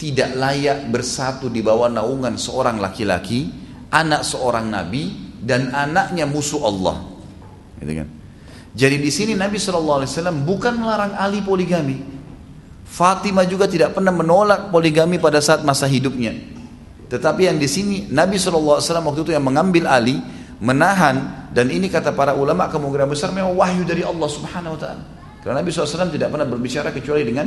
tidak 0.00 0.32
layak 0.32 0.88
bersatu 0.88 1.52
di 1.52 1.60
bawah 1.60 1.92
naungan 1.92 2.40
seorang 2.40 2.80
laki-laki, 2.80 3.52
anak 3.92 4.24
seorang 4.24 4.72
nabi 4.72 5.12
dan 5.44 5.72
anaknya 5.76 6.24
musuh 6.24 6.64
Allah. 6.64 7.04
Gitu 7.80 7.92
kan? 8.00 8.08
Jadi 8.70 8.96
di 9.02 9.10
sini 9.10 9.32
Nabi 9.34 9.58
SAW 9.58 10.06
bukan 10.46 10.78
melarang 10.78 11.12
Ali 11.18 11.42
poligami. 11.42 12.19
Fatimah 12.90 13.46
juga 13.46 13.70
tidak 13.70 13.94
pernah 13.94 14.10
menolak 14.10 14.74
poligami 14.74 15.22
pada 15.22 15.38
saat 15.38 15.62
masa 15.62 15.86
hidupnya. 15.86 16.34
Tetapi 17.06 17.46
yang 17.46 17.58
di 17.58 17.70
sini 17.70 18.10
Nabi 18.10 18.34
SAW 18.34 18.82
waktu 18.82 19.20
itu 19.22 19.30
yang 19.30 19.46
mengambil 19.46 19.86
Ali, 19.86 20.18
menahan 20.58 21.46
dan 21.54 21.70
ini 21.70 21.86
kata 21.86 22.10
para 22.18 22.34
ulama 22.34 22.66
kemungkinan 22.66 23.06
besar 23.06 23.30
memang 23.30 23.54
wahyu 23.54 23.86
dari 23.86 24.02
Allah 24.02 24.26
Subhanahu 24.26 24.74
Wa 24.74 24.80
Taala. 24.82 25.02
Karena 25.40 25.62
Nabi 25.62 25.70
SAW 25.70 26.10
tidak 26.10 26.34
pernah 26.34 26.44
berbicara 26.44 26.90
kecuali 26.90 27.22
dengan 27.22 27.46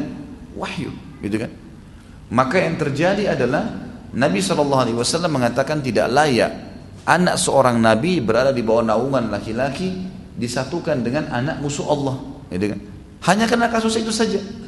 wahyu, 0.56 0.90
gitu 1.20 1.36
kan? 1.36 1.52
Maka 2.34 2.64
yang 2.64 2.80
terjadi 2.80 3.36
adalah 3.36 3.68
Nabi 4.16 4.40
SAW 4.40 5.28
mengatakan 5.28 5.84
tidak 5.84 6.08
layak 6.08 6.52
anak 7.04 7.36
seorang 7.36 7.84
Nabi 7.84 8.24
berada 8.24 8.56
di 8.56 8.64
bawah 8.64 8.96
naungan 8.96 9.28
laki-laki 9.28 10.08
disatukan 10.40 11.04
dengan 11.04 11.30
anak 11.30 11.60
musuh 11.60 11.86
Allah, 11.92 12.16
gitu 12.48 12.74
kan? 12.74 12.80
Hanya 13.28 13.46
karena 13.46 13.68
kasus 13.68 14.00
itu 14.00 14.10
saja. 14.10 14.63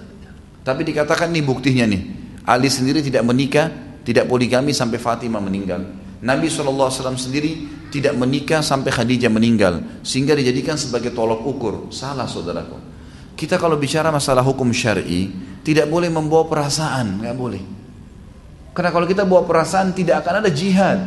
Tapi 0.66 0.82
dikatakan 0.82 1.30
nih 1.30 1.46
buktinya 1.46 1.86
nih, 1.86 2.02
Ali 2.50 2.74
sendiri 2.74 3.06
tidak 3.06 3.22
menikah 3.22 3.86
tidak 4.06 4.30
poligami 4.30 4.70
sampai 4.70 5.02
Fatimah 5.02 5.42
meninggal. 5.42 5.82
Nabi 6.22 6.46
SAW 6.46 6.94
sendiri 7.18 7.66
tidak 7.90 8.14
menikah 8.14 8.62
sampai 8.62 8.94
Khadijah 8.94 9.34
meninggal. 9.34 9.82
Sehingga 10.06 10.38
dijadikan 10.38 10.78
sebagai 10.78 11.10
tolok 11.10 11.42
ukur. 11.42 11.74
Salah 11.90 12.30
saudaraku. 12.30 12.78
Kita 13.34 13.58
kalau 13.58 13.76
bicara 13.76 14.14
masalah 14.14 14.46
hukum 14.46 14.70
syari, 14.72 15.34
tidak 15.66 15.90
boleh 15.90 16.08
membawa 16.14 16.46
perasaan. 16.46 17.20
nggak 17.20 17.36
boleh. 17.36 17.64
Karena 18.78 18.94
kalau 18.94 19.10
kita 19.10 19.26
bawa 19.26 19.44
perasaan 19.44 19.92
tidak 19.92 20.22
akan 20.22 20.46
ada 20.46 20.50
jihad. 20.54 21.00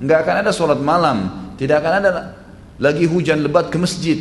nggak 0.00 0.18
akan 0.24 0.34
ada 0.44 0.50
sholat 0.50 0.80
malam. 0.80 1.52
Tidak 1.60 1.76
akan 1.76 1.92
ada 2.00 2.10
lagi 2.80 3.04
hujan 3.04 3.44
lebat 3.44 3.68
ke 3.68 3.76
masjid. 3.76 4.16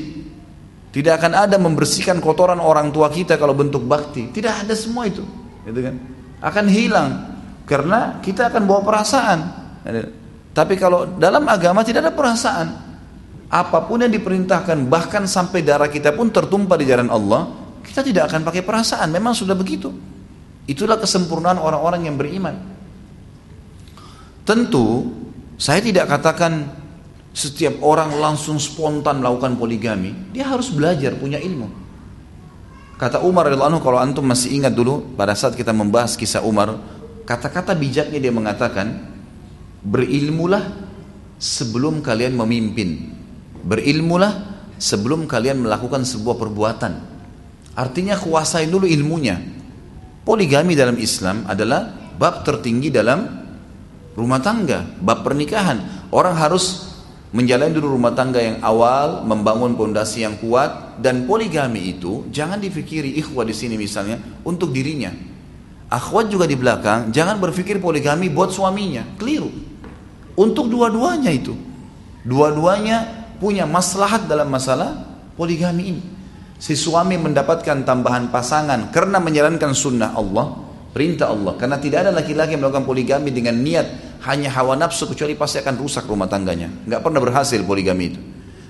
Tidak 0.95 1.11
akan 1.11 1.35
ada 1.35 1.59
membersihkan 1.59 2.23
kotoran 2.23 2.55
orang 2.63 2.87
tua 2.95 3.11
kita 3.11 3.35
kalau 3.35 3.51
bentuk 3.51 3.83
bakti. 3.83 4.31
Tidak 4.31 4.63
ada 4.63 4.71
semua 4.71 5.03
itu. 5.03 5.27
Gitu 5.67 5.79
kan? 5.83 5.95
Akan 6.39 6.71
hilang 6.71 7.35
karena 7.67 8.23
kita 8.23 8.47
akan 8.47 8.63
bawa 8.63 8.79
perasaan. 8.79 9.39
Tapi 10.55 10.79
kalau 10.79 11.03
dalam 11.19 11.43
agama 11.51 11.83
tidak 11.83 12.07
ada 12.07 12.13
perasaan. 12.15 12.67
Apa 13.51 13.83
pun 13.83 14.07
yang 14.07 14.13
diperintahkan 14.15 14.87
bahkan 14.87 15.27
sampai 15.27 15.67
darah 15.67 15.91
kita 15.91 16.15
pun 16.15 16.31
tertumpah 16.31 16.79
di 16.79 16.87
jalan 16.87 17.11
Allah, 17.11 17.51
kita 17.83 17.99
tidak 17.99 18.31
akan 18.31 18.47
pakai 18.47 18.63
perasaan. 18.63 19.11
Memang 19.11 19.35
sudah 19.35 19.53
begitu. 19.53 19.91
Itulah 20.63 20.95
kesempurnaan 20.95 21.59
orang-orang 21.59 22.07
yang 22.07 22.15
beriman. 22.15 22.55
Tentu 24.47 25.11
saya 25.59 25.83
tidak 25.83 26.07
katakan 26.07 26.84
setiap 27.35 27.83
orang 27.83 28.15
langsung 28.15 28.55
spontan 28.55 29.19
melakukan 29.19 29.59
poligami. 29.59 30.31
Dia 30.31 30.47
harus 30.47 30.71
belajar, 30.71 31.19
punya 31.19 31.37
ilmu. 31.37 31.83
Kata 32.95 33.19
Umar 33.27 33.51
radhiyallahu 33.51 33.83
kalau 33.83 33.99
antum 33.99 34.23
masih 34.23 34.55
ingat 34.55 34.71
dulu 34.71 35.03
pada 35.19 35.35
saat 35.35 35.51
kita 35.59 35.75
membahas 35.75 36.15
kisah 36.15 36.39
Umar 36.47 36.79
Kata-kata 37.25 37.73
bijaknya 37.73 38.21
dia 38.21 38.29
mengatakan, 38.29 39.01
berilmulah 39.81 40.61
sebelum 41.41 42.05
kalian 42.05 42.37
memimpin. 42.37 43.17
Berilmulah 43.65 44.61
sebelum 44.77 45.25
kalian 45.25 45.65
melakukan 45.65 46.05
sebuah 46.05 46.37
perbuatan. 46.37 46.93
Artinya 47.73 48.13
kuasai 48.21 48.69
dulu 48.69 48.85
ilmunya. 48.85 49.41
Poligami 50.21 50.77
dalam 50.77 51.01
Islam 51.01 51.49
adalah 51.49 52.13
bab 52.13 52.45
tertinggi 52.45 52.93
dalam 52.93 53.25
rumah 54.13 54.37
tangga, 54.45 54.85
bab 55.01 55.25
pernikahan. 55.25 56.07
Orang 56.13 56.37
harus 56.37 56.93
menjalani 57.35 57.75
dulu 57.75 57.99
rumah 57.99 58.15
tangga 58.15 58.39
yang 58.39 58.63
awal, 58.63 59.27
membangun 59.27 59.75
pondasi 59.75 60.23
yang 60.23 60.39
kuat 60.39 61.03
dan 61.03 61.27
poligami 61.27 61.91
itu 61.91 62.31
jangan 62.31 62.63
difikiri 62.63 63.19
ikhwah 63.19 63.43
di 63.43 63.51
sini 63.51 63.75
misalnya 63.75 64.15
untuk 64.47 64.71
dirinya 64.71 65.35
Akhwat 65.85 66.33
juga 66.33 66.49
di 66.49 66.57
belakang, 66.57 67.13
jangan 67.13 67.37
berpikir 67.37 67.77
poligami 67.77 68.33
buat 68.33 68.49
suaminya, 68.49 69.05
keliru. 69.21 69.53
Untuk 70.33 70.67
dua-duanya 70.67 71.29
itu. 71.29 71.53
Dua-duanya 72.25 73.29
punya 73.37 73.69
maslahat 73.69 74.25
dalam 74.25 74.49
masalah 74.49 75.05
poligami 75.37 75.83
ini. 75.93 76.03
Si 76.57 76.73
suami 76.73 77.21
mendapatkan 77.21 77.85
tambahan 77.85 78.33
pasangan 78.33 78.89
karena 78.89 79.21
menjalankan 79.21 79.77
sunnah 79.77 80.17
Allah, 80.17 80.57
perintah 80.89 81.29
Allah. 81.29 81.53
Karena 81.53 81.77
tidak 81.77 82.09
ada 82.09 82.11
laki-laki 82.11 82.57
melakukan 82.57 82.83
poligami 82.83 83.29
dengan 83.29 83.53
niat 83.61 84.14
hanya 84.25 84.49
hawa 84.53 84.73
nafsu 84.73 85.05
kecuali 85.09 85.37
pasti 85.37 85.61
akan 85.61 85.75
rusak 85.77 86.09
rumah 86.09 86.25
tangganya. 86.25 86.69
Nggak 86.85 87.01
pernah 87.01 87.19
berhasil 87.21 87.59
poligami 87.61 88.05
itu. 88.13 88.19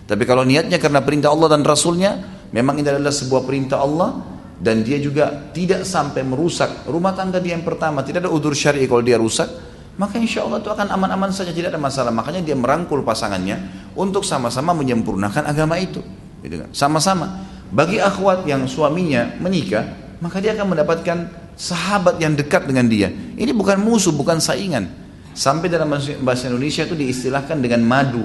Tapi 0.06 0.24
kalau 0.28 0.46
niatnya 0.46 0.78
karena 0.78 1.02
perintah 1.02 1.34
Allah 1.34 1.58
dan 1.58 1.66
Rasulnya, 1.66 2.12
memang 2.54 2.78
ini 2.78 2.86
adalah 2.86 3.10
sebuah 3.10 3.42
perintah 3.48 3.82
Allah, 3.82 4.36
dan 4.60 4.84
dia 4.88 4.96
juga 5.04 5.52
tidak 5.52 5.84
sampai 5.84 6.24
merusak 6.24 6.88
rumah 6.88 7.12
tangga 7.12 7.44
dia 7.44 7.60
yang 7.60 7.66
pertama 7.68 8.00
tidak 8.08 8.28
ada 8.28 8.32
udur 8.32 8.56
syari 8.56 8.88
kalau 8.88 9.04
dia 9.04 9.20
rusak 9.20 9.48
maka 9.96 10.16
insya 10.20 10.44
Allah 10.48 10.60
itu 10.64 10.72
akan 10.72 10.92
aman-aman 10.92 11.32
saja 11.32 11.52
tidak 11.52 11.76
ada 11.76 11.80
masalah 11.80 12.12
makanya 12.12 12.44
dia 12.44 12.56
merangkul 12.56 13.04
pasangannya 13.04 13.60
untuk 13.96 14.24
sama-sama 14.24 14.72
menyempurnakan 14.76 15.44
agama 15.48 15.76
itu 15.80 16.00
gitu 16.44 16.64
kan. 16.64 16.70
sama-sama 16.72 17.48
bagi 17.72 18.00
akhwat 18.00 18.48
yang 18.48 18.64
suaminya 18.68 19.36
menikah 19.44 19.84
maka 20.24 20.40
dia 20.40 20.56
akan 20.56 20.72
mendapatkan 20.72 21.18
sahabat 21.60 22.20
yang 22.24 22.36
dekat 22.36 22.64
dengan 22.64 22.88
dia 22.88 23.12
ini 23.12 23.52
bukan 23.52 23.80
musuh 23.84 24.16
bukan 24.16 24.40
saingan 24.40 24.88
sampai 25.36 25.68
dalam 25.68 25.92
bahasa 26.24 26.48
Indonesia 26.48 26.88
itu 26.88 26.96
diistilahkan 26.96 27.60
dengan 27.60 27.84
madu 27.84 28.24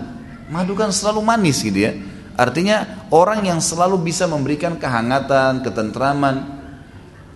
madu 0.49 0.73
kan 0.79 0.95
selalu 0.95 1.21
manis 1.27 1.61
gitu 1.61 1.91
ya 1.91 1.93
Artinya 2.41 3.05
orang 3.13 3.45
yang 3.45 3.61
selalu 3.61 4.01
bisa 4.01 4.25
memberikan 4.25 4.81
kehangatan, 4.81 5.61
ketentraman. 5.61 6.57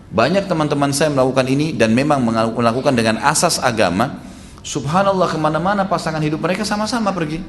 Banyak 0.08 0.48
teman-teman 0.48 0.96
saya 0.96 1.12
melakukan 1.12 1.44
ini 1.44 1.76
dan 1.76 1.92
memang 1.92 2.24
melakukan 2.56 2.96
dengan 2.96 3.20
asas 3.20 3.60
agama. 3.60 4.24
Subhanallah 4.64 5.28
ke 5.28 5.36
mana-mana 5.36 5.84
pasangan 5.84 6.24
hidup 6.24 6.40
mereka 6.40 6.64
sama-sama 6.64 7.12
pergi. 7.12 7.44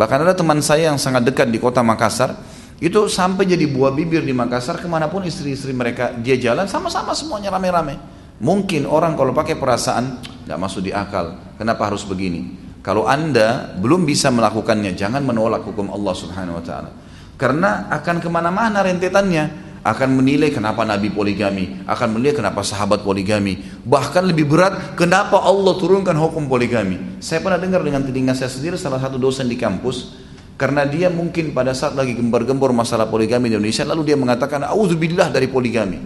Bahkan 0.00 0.18
ada 0.24 0.32
teman 0.32 0.64
saya 0.64 0.88
yang 0.88 0.96
sangat 0.96 1.28
dekat 1.28 1.52
di 1.52 1.60
kota 1.60 1.84
Makassar. 1.84 2.40
Itu 2.80 3.12
sampai 3.12 3.44
jadi 3.44 3.68
buah 3.68 3.92
bibir 3.92 4.24
di 4.24 4.32
Makassar 4.32 4.80
ke 4.80 4.88
mana 4.88 5.12
pun 5.12 5.20
istri-istri 5.28 5.76
mereka 5.76 6.16
dia 6.16 6.40
jalan 6.40 6.64
sama-sama 6.64 7.12
semuanya 7.12 7.52
rame-rame. 7.52 8.00
Mungkin 8.40 8.88
orang 8.88 9.14
kalau 9.20 9.36
pakai 9.36 9.60
perasaan 9.60 10.24
nggak 10.48 10.58
masuk 10.58 10.80
di 10.84 10.92
akal. 10.96 11.36
Kenapa 11.60 11.92
harus 11.92 12.08
begini? 12.08 12.56
Kalau 12.80 13.04
anda 13.04 13.76
belum 13.76 14.08
bisa 14.08 14.32
melakukannya, 14.32 14.96
jangan 14.96 15.20
menolak 15.20 15.60
hukum 15.68 15.92
Allah 15.92 16.14
Subhanahu 16.16 16.56
Wa 16.58 16.64
Taala. 16.64 16.90
Karena 17.36 17.92
akan 17.92 18.16
ke 18.20 18.28
mana-mana 18.32 18.80
rentetannya 18.80 19.70
akan 19.80 20.20
menilai 20.20 20.52
kenapa 20.52 20.84
Nabi 20.84 21.08
poligami, 21.08 21.84
akan 21.88 22.16
menilai 22.16 22.36
kenapa 22.36 22.60
sahabat 22.60 23.00
poligami, 23.00 23.64
bahkan 23.80 24.20
lebih 24.28 24.44
berat 24.44 24.92
kenapa 24.92 25.40
Allah 25.40 25.72
turunkan 25.80 26.12
hukum 26.20 26.44
poligami. 26.44 27.20
Saya 27.20 27.40
pernah 27.40 27.56
dengar 27.56 27.80
dengan 27.80 28.04
telinga 28.04 28.36
saya 28.36 28.52
sendiri 28.52 28.76
salah 28.76 29.00
satu 29.00 29.16
dosen 29.16 29.48
di 29.48 29.56
kampus, 29.56 30.20
karena 30.60 30.84
dia 30.84 31.08
mungkin 31.08 31.56
pada 31.56 31.72
saat 31.72 31.96
lagi 31.96 32.12
gembar-gembor 32.12 32.76
masalah 32.76 33.08
poligami 33.08 33.48
di 33.48 33.56
Indonesia, 33.56 33.88
lalu 33.88 34.12
dia 34.12 34.16
mengatakan, 34.20 34.60
Auzubillah 34.68 35.32
dari 35.32 35.48
poligami. 35.48 35.96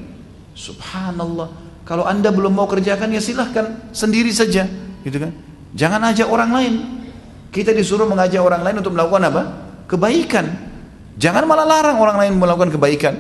Subhanallah, 0.55 1.51
kalau 1.85 2.09
anda 2.09 2.33
belum 2.33 2.57
mau 2.57 2.65
kerjakan 2.65 3.13
ya 3.13 3.21
silahkan 3.21 3.93
sendiri 3.93 4.33
saja, 4.33 4.65
gitu 5.05 5.21
kan? 5.21 5.33
Jangan 5.77 6.01
ajak 6.09 6.29
orang 6.33 6.51
lain. 6.51 6.75
Kita 7.53 7.71
disuruh 7.77 8.09
mengajak 8.09 8.41
orang 8.41 8.65
lain 8.65 8.81
untuk 8.81 8.97
melakukan 8.97 9.23
apa? 9.29 9.43
Kebaikan. 9.85 10.47
Jangan 11.21 11.45
malah 11.45 11.69
larang 11.69 12.01
orang 12.01 12.17
lain 12.25 12.33
melakukan 12.41 12.73
kebaikan. 12.73 13.15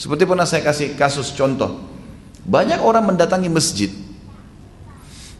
Seperti 0.00 0.24
pernah 0.24 0.48
saya 0.48 0.64
kasih 0.64 0.96
kasus 0.96 1.36
contoh. 1.36 1.84
Banyak 2.48 2.80
orang 2.80 3.12
mendatangi 3.12 3.52
masjid. 3.52 3.92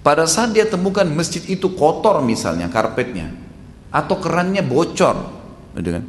Pada 0.05 0.29
saat 0.29 0.53
dia 0.53 0.69
temukan 0.69 1.09
masjid 1.09 1.41
itu 1.49 1.73
kotor 1.73 2.21
misalnya 2.21 2.69
karpetnya. 2.69 3.33
Atau 3.89 4.21
kerannya 4.21 4.61
bocor. 4.61 5.17
Gitu 5.75 5.91
kan? 5.97 6.05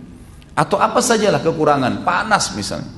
Atau 0.53 0.77
apa 0.77 0.99
sajalah 0.99 1.39
kekurangan. 1.39 2.03
Panas 2.03 2.51
misalnya. 2.53 2.91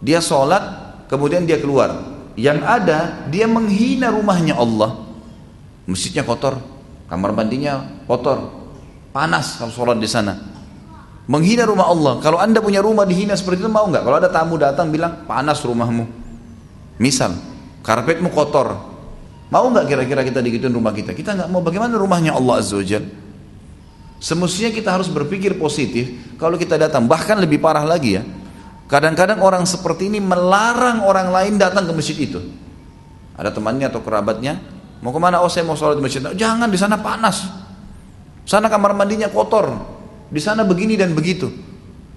Dia 0.00 0.24
sholat 0.24 0.87
kemudian 1.08 1.48
dia 1.48 1.58
keluar. 1.58 2.16
Yang 2.38 2.62
ada 2.62 3.26
dia 3.26 3.50
menghina 3.50 4.14
rumahnya 4.14 4.54
Allah. 4.54 5.08
Masjidnya 5.88 6.22
kotor. 6.22 6.60
Kamar 7.10 7.34
mandinya 7.34 7.82
kotor. 8.06 8.54
Panas 9.10 9.58
kalau 9.58 9.72
sholat 9.72 9.98
di 9.98 10.06
sana 10.06 10.58
menghina 11.28 11.68
rumah 11.68 11.86
Allah. 11.92 12.18
Kalau 12.18 12.40
anda 12.40 12.58
punya 12.58 12.80
rumah 12.80 13.04
dihina 13.04 13.36
seperti 13.36 13.62
itu 13.62 13.70
mau 13.70 13.86
nggak? 13.86 14.02
Kalau 14.02 14.16
ada 14.16 14.32
tamu 14.32 14.56
datang 14.56 14.88
bilang 14.88 15.28
panas 15.28 15.60
rumahmu, 15.62 16.08
misal 16.98 17.36
karpetmu 17.84 18.32
kotor, 18.32 18.74
mau 19.52 19.68
nggak 19.68 19.86
kira-kira 19.86 20.24
kita 20.24 20.40
digituin 20.40 20.72
rumah 20.72 20.96
kita? 20.96 21.12
Kita 21.12 21.36
nggak 21.36 21.48
mau. 21.52 21.60
Bagaimana 21.60 21.94
rumahnya 22.00 22.34
Allah 22.34 22.64
Azza? 22.64 22.80
Semestinya 24.18 24.74
kita 24.74 24.90
harus 24.90 25.06
berpikir 25.06 25.54
positif. 25.54 26.34
Kalau 26.40 26.58
kita 26.58 26.74
datang, 26.74 27.06
bahkan 27.06 27.38
lebih 27.38 27.62
parah 27.62 27.86
lagi 27.86 28.18
ya. 28.18 28.26
Kadang-kadang 28.88 29.44
orang 29.44 29.68
seperti 29.68 30.08
ini 30.08 30.16
melarang 30.18 31.04
orang 31.04 31.28
lain 31.28 31.60
datang 31.60 31.84
ke 31.84 31.92
masjid 31.92 32.16
itu. 32.16 32.40
Ada 33.36 33.52
temannya 33.52 33.92
atau 33.92 34.00
kerabatnya, 34.00 34.58
mau 35.04 35.12
ke 35.12 35.20
mana? 35.20 35.44
Oh 35.44 35.52
saya 35.52 35.68
mau 35.68 35.76
sholat 35.76 36.00
di 36.00 36.02
masjid. 36.02 36.24
Jangan 36.24 36.72
di 36.72 36.78
sana 36.80 36.96
panas. 36.96 37.44
Sana 38.48 38.72
kamar 38.72 38.96
mandinya 38.96 39.28
kotor 39.28 39.68
di 40.32 40.40
sana 40.40 40.64
begini 40.64 40.96
dan 40.96 41.12
begitu. 41.12 41.52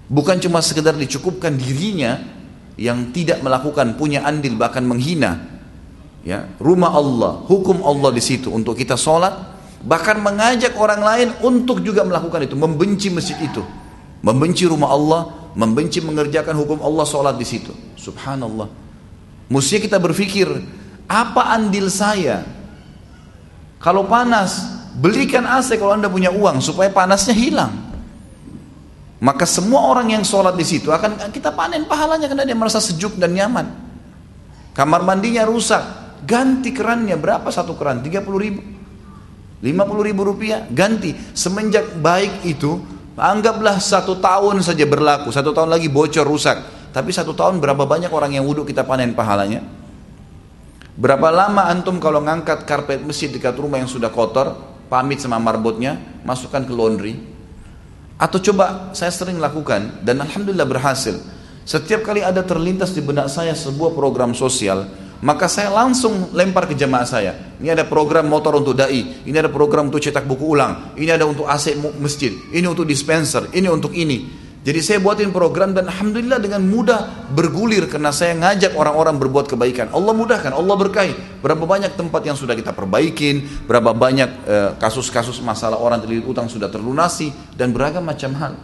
Bukan 0.08 0.40
cuma 0.40 0.64
sekedar 0.64 0.96
dicukupkan 0.96 1.52
dirinya 1.60 2.20
yang 2.80 3.12
tidak 3.12 3.44
melakukan 3.44 4.00
punya 4.00 4.24
andil 4.24 4.56
bahkan 4.56 4.80
menghina 4.80 5.52
ya 6.24 6.48
rumah 6.56 6.96
Allah, 6.96 7.44
hukum 7.44 7.84
Allah 7.84 8.10
di 8.16 8.22
situ 8.24 8.48
untuk 8.48 8.78
kita 8.78 8.96
sholat 8.96 9.52
bahkan 9.82 10.16
mengajak 10.22 10.78
orang 10.78 11.02
lain 11.02 11.28
untuk 11.42 11.82
juga 11.82 12.06
melakukan 12.06 12.46
itu, 12.46 12.54
membenci 12.54 13.10
masjid 13.10 13.34
itu, 13.42 13.60
membenci 14.22 14.64
rumah 14.64 14.94
Allah, 14.94 15.20
membenci 15.54 16.00
mengerjakan 16.00 16.56
hukum 16.56 16.78
Allah 16.80 17.04
sholat 17.04 17.34
di 17.36 17.46
situ. 17.46 17.72
Subhanallah. 17.96 18.68
Mestinya 19.52 19.80
kita 19.84 19.98
berpikir, 20.00 20.48
apa 21.08 21.52
andil 21.52 21.92
saya? 21.92 22.44
Kalau 23.82 24.06
panas, 24.08 24.62
belikan 24.96 25.44
AC 25.44 25.76
kalau 25.76 25.96
anda 25.96 26.08
punya 26.08 26.32
uang 26.32 26.62
supaya 26.62 26.88
panasnya 26.88 27.34
hilang 27.36 27.92
maka 29.22 29.46
semua 29.46 29.86
orang 29.86 30.18
yang 30.18 30.26
sholat 30.26 30.58
di 30.58 30.66
situ 30.66 30.90
akan 30.90 31.30
kita 31.30 31.54
panen 31.54 31.86
pahalanya 31.86 32.26
karena 32.26 32.42
dia 32.42 32.58
merasa 32.58 32.82
sejuk 32.82 33.14
dan 33.22 33.30
nyaman. 33.30 33.70
Kamar 34.74 35.06
mandinya 35.06 35.46
rusak, 35.46 35.78
ganti 36.26 36.74
kerannya 36.74 37.14
berapa 37.14 37.46
satu 37.46 37.78
keran? 37.78 38.02
30 38.02 38.18
ribu, 38.42 38.60
50 39.62 40.08
ribu 40.10 40.20
rupiah, 40.26 40.66
ganti. 40.66 41.14
Semenjak 41.38 42.02
baik 42.02 42.42
itu, 42.42 42.82
anggaplah 43.16 43.76
satu 43.80 44.16
tahun 44.20 44.64
saja 44.64 44.84
berlaku, 44.88 45.28
satu 45.32 45.52
tahun 45.52 45.72
lagi 45.72 45.88
bocor 45.92 46.24
rusak. 46.24 46.58
Tapi 46.92 47.08
satu 47.08 47.32
tahun 47.32 47.56
berapa 47.56 47.88
banyak 47.88 48.12
orang 48.12 48.36
yang 48.36 48.44
wudhu 48.44 48.68
kita 48.68 48.84
panen 48.84 49.16
pahalanya? 49.16 49.64
Berapa 50.92 51.32
lama 51.32 51.72
antum 51.72 51.96
kalau 51.96 52.20
ngangkat 52.20 52.68
karpet 52.68 53.00
masjid 53.00 53.32
dekat 53.32 53.56
rumah 53.56 53.80
yang 53.80 53.88
sudah 53.88 54.12
kotor, 54.12 54.52
pamit 54.92 55.24
sama 55.24 55.40
marbotnya, 55.40 55.96
masukkan 56.20 56.60
ke 56.60 56.72
laundry, 56.72 57.16
atau 58.20 58.36
coba 58.36 58.92
saya 58.92 59.08
sering 59.08 59.40
lakukan 59.40 60.04
dan 60.04 60.20
alhamdulillah 60.20 60.68
berhasil. 60.68 61.16
Setiap 61.64 62.04
kali 62.04 62.20
ada 62.20 62.44
terlintas 62.44 62.92
di 62.92 63.00
benak 63.00 63.32
saya 63.32 63.56
sebuah 63.56 63.96
program 63.96 64.36
sosial, 64.36 64.84
maka 65.22 65.46
saya 65.46 65.70
langsung 65.70 66.34
lempar 66.34 66.66
ke 66.66 66.74
jemaah 66.74 67.06
saya. 67.06 67.32
Ini 67.62 67.78
ada 67.78 67.86
program 67.86 68.26
motor 68.26 68.58
untuk 68.58 68.74
dai, 68.74 69.22
ini 69.22 69.36
ada 69.38 69.46
program 69.46 69.86
untuk 69.86 70.02
cetak 70.02 70.26
buku 70.26 70.58
ulang, 70.58 70.98
ini 70.98 71.14
ada 71.14 71.22
untuk 71.22 71.46
AC 71.46 71.78
masjid, 72.02 72.34
ini 72.50 72.66
untuk 72.66 72.82
dispenser, 72.82 73.46
ini 73.54 73.70
untuk 73.70 73.94
ini. 73.94 74.42
Jadi 74.62 74.78
saya 74.78 74.98
buatin 75.02 75.34
program 75.34 75.74
dan 75.74 75.90
Alhamdulillah 75.90 76.38
dengan 76.38 76.62
mudah 76.62 77.30
bergulir 77.34 77.90
karena 77.90 78.14
saya 78.14 78.38
ngajak 78.38 78.78
orang-orang 78.78 79.18
berbuat 79.18 79.50
kebaikan. 79.50 79.90
Allah 79.90 80.14
mudahkan, 80.14 80.54
Allah 80.54 80.74
berkahi. 80.78 81.42
Berapa 81.42 81.66
banyak 81.66 81.98
tempat 81.98 82.22
yang 82.22 82.38
sudah 82.38 82.54
kita 82.54 82.70
perbaikin, 82.70 83.42
berapa 83.66 83.90
banyak 83.90 84.30
eh, 84.46 84.70
kasus-kasus 84.78 85.42
masalah 85.42 85.82
orang 85.82 85.98
terlilit 85.98 86.22
utang 86.22 86.46
sudah 86.46 86.70
terlunasi 86.70 87.34
dan 87.58 87.74
beragam 87.74 88.06
macam 88.06 88.30
hal. 88.38 88.54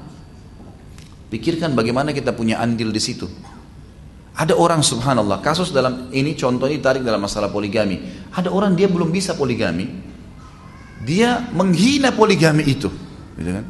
Pikirkan 1.35 1.75
bagaimana 1.75 2.15
kita 2.15 2.31
punya 2.31 2.63
andil 2.63 2.95
di 2.95 3.03
situ. 3.03 3.27
Ada 4.39 4.55
orang 4.55 4.87
subhanallah, 4.87 5.43
kasus 5.43 5.75
dalam 5.75 6.07
ini 6.15 6.39
contoh 6.39 6.71
ini 6.71 6.79
tarik 6.79 7.03
dalam 7.03 7.19
masalah 7.19 7.51
poligami. 7.51 7.99
Ada 8.31 8.55
orang 8.55 8.79
dia 8.79 8.87
belum 8.87 9.11
bisa 9.11 9.35
poligami, 9.35 9.91
dia 11.03 11.43
menghina 11.51 12.15
poligami 12.15 12.63
itu. 12.63 12.87
Gitu 13.35 13.51
kan? 13.51 13.67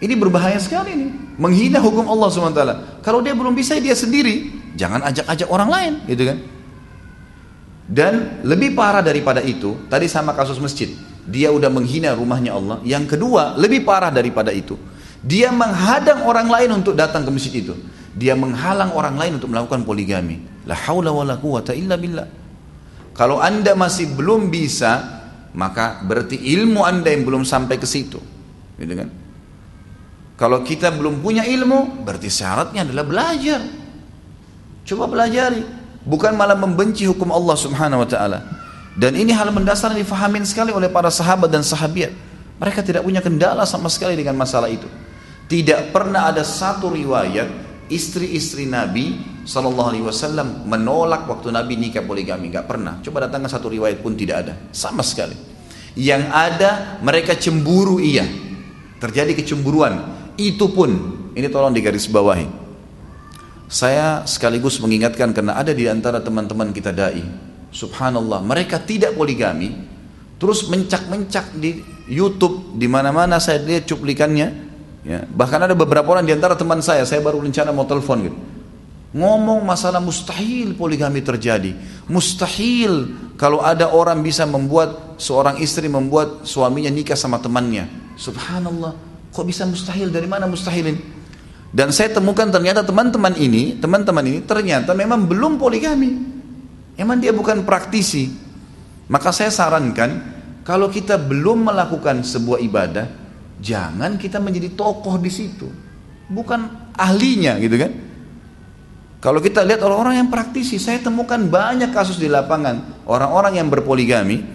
Ini 0.00 0.14
berbahaya 0.16 0.56
sekali 0.56 0.96
ini. 0.96 1.08
Menghina 1.36 1.76
hukum 1.76 2.08
Allah 2.08 2.32
SWT. 2.32 2.62
Kalau 3.04 3.20
dia 3.20 3.36
belum 3.36 3.52
bisa 3.52 3.76
dia 3.76 3.92
sendiri, 3.92 4.48
jangan 4.80 5.04
ajak-ajak 5.04 5.48
orang 5.52 5.68
lain, 5.68 5.92
gitu 6.08 6.22
kan? 6.24 6.38
Dan 7.88 8.44
lebih 8.48 8.72
parah 8.72 9.04
daripada 9.04 9.44
itu, 9.44 9.76
tadi 9.92 10.08
sama 10.08 10.32
kasus 10.32 10.56
masjid. 10.56 10.88
Dia 11.28 11.52
udah 11.52 11.68
menghina 11.68 12.16
rumahnya 12.16 12.56
Allah. 12.56 12.80
Yang 12.80 13.16
kedua, 13.16 13.60
lebih 13.60 13.84
parah 13.84 14.08
daripada 14.08 14.56
itu. 14.56 14.80
Dia 15.20 15.52
menghadang 15.52 16.24
orang 16.24 16.48
lain 16.48 16.80
untuk 16.80 16.96
datang 16.96 17.26
ke 17.26 17.30
masjid 17.32 17.60
itu. 17.60 17.76
Dia 18.18 18.34
menghalang 18.34 18.98
orang 18.98 19.14
lain 19.14 19.32
untuk 19.38 19.54
melakukan 19.54 19.86
poligami. 19.86 20.42
La 20.66 20.74
haula 20.74 21.14
wa 21.14 21.22
la 21.22 21.38
quwata 21.38 21.70
illa 21.70 21.94
billah. 21.94 22.26
Kalau 23.14 23.38
anda 23.38 23.78
masih 23.78 24.10
belum 24.18 24.50
bisa, 24.50 25.22
maka 25.54 26.02
berarti 26.02 26.34
ilmu 26.34 26.82
anda 26.82 27.14
yang 27.14 27.22
belum 27.22 27.46
sampai 27.46 27.78
ke 27.78 27.86
situ. 27.86 28.18
Gitu 28.74 28.94
kan? 28.94 29.08
Kalau 30.38 30.62
kita 30.62 30.90
belum 30.94 31.18
punya 31.22 31.42
ilmu, 31.46 32.06
berarti 32.06 32.30
syaratnya 32.30 32.86
adalah 32.86 33.02
belajar. 33.06 33.58
Coba 34.86 35.10
pelajari, 35.10 35.62
bukan 36.06 36.34
malah 36.38 36.54
membenci 36.54 37.06
hukum 37.06 37.30
Allah 37.34 37.56
Subhanahu 37.58 38.06
wa 38.06 38.08
taala. 38.08 38.38
Dan 38.98 39.14
ini 39.14 39.30
hal 39.34 39.50
mendasar 39.50 39.94
yang 39.94 40.02
difahamin 40.02 40.42
sekali 40.42 40.74
oleh 40.74 40.90
para 40.90 41.10
sahabat 41.10 41.50
dan 41.50 41.62
sahabiat. 41.62 42.10
Mereka 42.58 42.82
tidak 42.82 43.06
punya 43.06 43.22
kendala 43.22 43.62
sama 43.62 43.86
sekali 43.90 44.18
dengan 44.18 44.34
masalah 44.34 44.66
itu. 44.66 44.86
Tidak 45.46 45.94
pernah 45.94 46.30
ada 46.34 46.42
satu 46.42 46.90
riwayat 46.90 47.67
istri-istri 47.88 48.68
Nabi 48.68 49.16
Sallallahu 49.48 49.88
Alaihi 49.92 50.04
Wasallam 50.04 50.68
menolak 50.68 51.24
waktu 51.24 51.48
Nabi 51.48 51.80
nikah 51.80 52.04
poligami. 52.04 52.52
Gak 52.52 52.68
pernah. 52.68 53.00
Coba 53.00 53.26
datangkan 53.26 53.48
satu 53.48 53.72
riwayat 53.72 54.04
pun 54.04 54.14
tidak 54.14 54.36
ada. 54.46 54.54
Sama 54.72 55.00
sekali. 55.00 55.34
Yang 55.98 56.28
ada 56.30 57.00
mereka 57.00 57.34
cemburu 57.34 57.98
iya. 57.98 58.28
Terjadi 58.98 59.34
kecemburuan 59.34 60.18
itu 60.38 60.70
pun, 60.70 60.90
ini 61.34 61.46
tolong 61.50 61.74
digaris 61.74 62.06
bawahi. 62.06 62.46
Saya 63.68 64.24
sekaligus 64.24 64.78
mengingatkan 64.80 65.34
karena 65.34 65.58
ada 65.58 65.74
di 65.74 65.90
antara 65.90 66.22
teman-teman 66.22 66.70
kita 66.70 66.94
dai. 66.94 67.20
Subhanallah, 67.68 68.40
mereka 68.40 68.80
tidak 68.80 69.12
poligami, 69.12 69.76
terus 70.40 70.64
mencak-mencak 70.72 71.52
di 71.58 71.84
YouTube 72.08 72.78
di 72.78 72.88
mana-mana 72.88 73.36
saya 73.36 73.60
lihat 73.60 73.84
cuplikannya. 73.84 74.67
Ya, 75.08 75.24
bahkan 75.24 75.56
ada 75.64 75.72
beberapa 75.72 76.04
orang 76.12 76.28
di 76.28 76.36
antara 76.36 76.52
teman 76.52 76.84
saya, 76.84 77.08
saya 77.08 77.24
baru 77.24 77.40
rencana 77.40 77.72
mau 77.72 77.88
telepon 77.88 78.28
gitu. 78.28 78.36
Ngomong 79.16 79.64
masalah 79.64 80.04
mustahil 80.04 80.76
poligami 80.76 81.24
terjadi. 81.24 81.72
Mustahil 82.12 83.16
kalau 83.40 83.64
ada 83.64 83.88
orang 83.88 84.20
bisa 84.20 84.44
membuat 84.44 85.16
seorang 85.16 85.56
istri 85.64 85.88
membuat 85.88 86.44
suaminya 86.44 86.92
nikah 86.92 87.16
sama 87.16 87.40
temannya. 87.40 87.88
Subhanallah. 88.20 88.92
Kok 89.32 89.46
bisa 89.48 89.64
mustahil? 89.64 90.12
Dari 90.12 90.28
mana 90.28 90.44
mustahilin? 90.44 91.00
Dan 91.72 91.88
saya 91.88 92.12
temukan 92.12 92.48
ternyata 92.52 92.84
teman-teman 92.84 93.32
ini, 93.40 93.80
teman-teman 93.80 94.24
ini 94.28 94.40
ternyata 94.44 94.92
memang 94.92 95.24
belum 95.24 95.56
poligami. 95.56 96.10
Emang 97.00 97.16
dia 97.16 97.32
bukan 97.32 97.64
praktisi. 97.64 98.28
Maka 99.08 99.32
saya 99.32 99.48
sarankan, 99.48 100.20
kalau 100.68 100.92
kita 100.92 101.16
belum 101.16 101.72
melakukan 101.72 102.20
sebuah 102.20 102.60
ibadah, 102.60 103.08
jangan 103.58 104.18
kita 104.18 104.38
menjadi 104.42 104.74
tokoh 104.74 105.18
di 105.18 105.30
situ. 105.30 105.68
Bukan 106.28 106.92
ahlinya 106.94 107.56
gitu 107.62 107.76
kan. 107.78 107.92
Kalau 109.18 109.42
kita 109.42 109.66
lihat 109.66 109.82
orang-orang 109.82 110.22
yang 110.22 110.30
praktisi, 110.30 110.78
saya 110.78 111.02
temukan 111.02 111.42
banyak 111.42 111.90
kasus 111.90 112.22
di 112.22 112.30
lapangan. 112.30 113.02
Orang-orang 113.02 113.58
yang 113.58 113.66
berpoligami, 113.66 114.46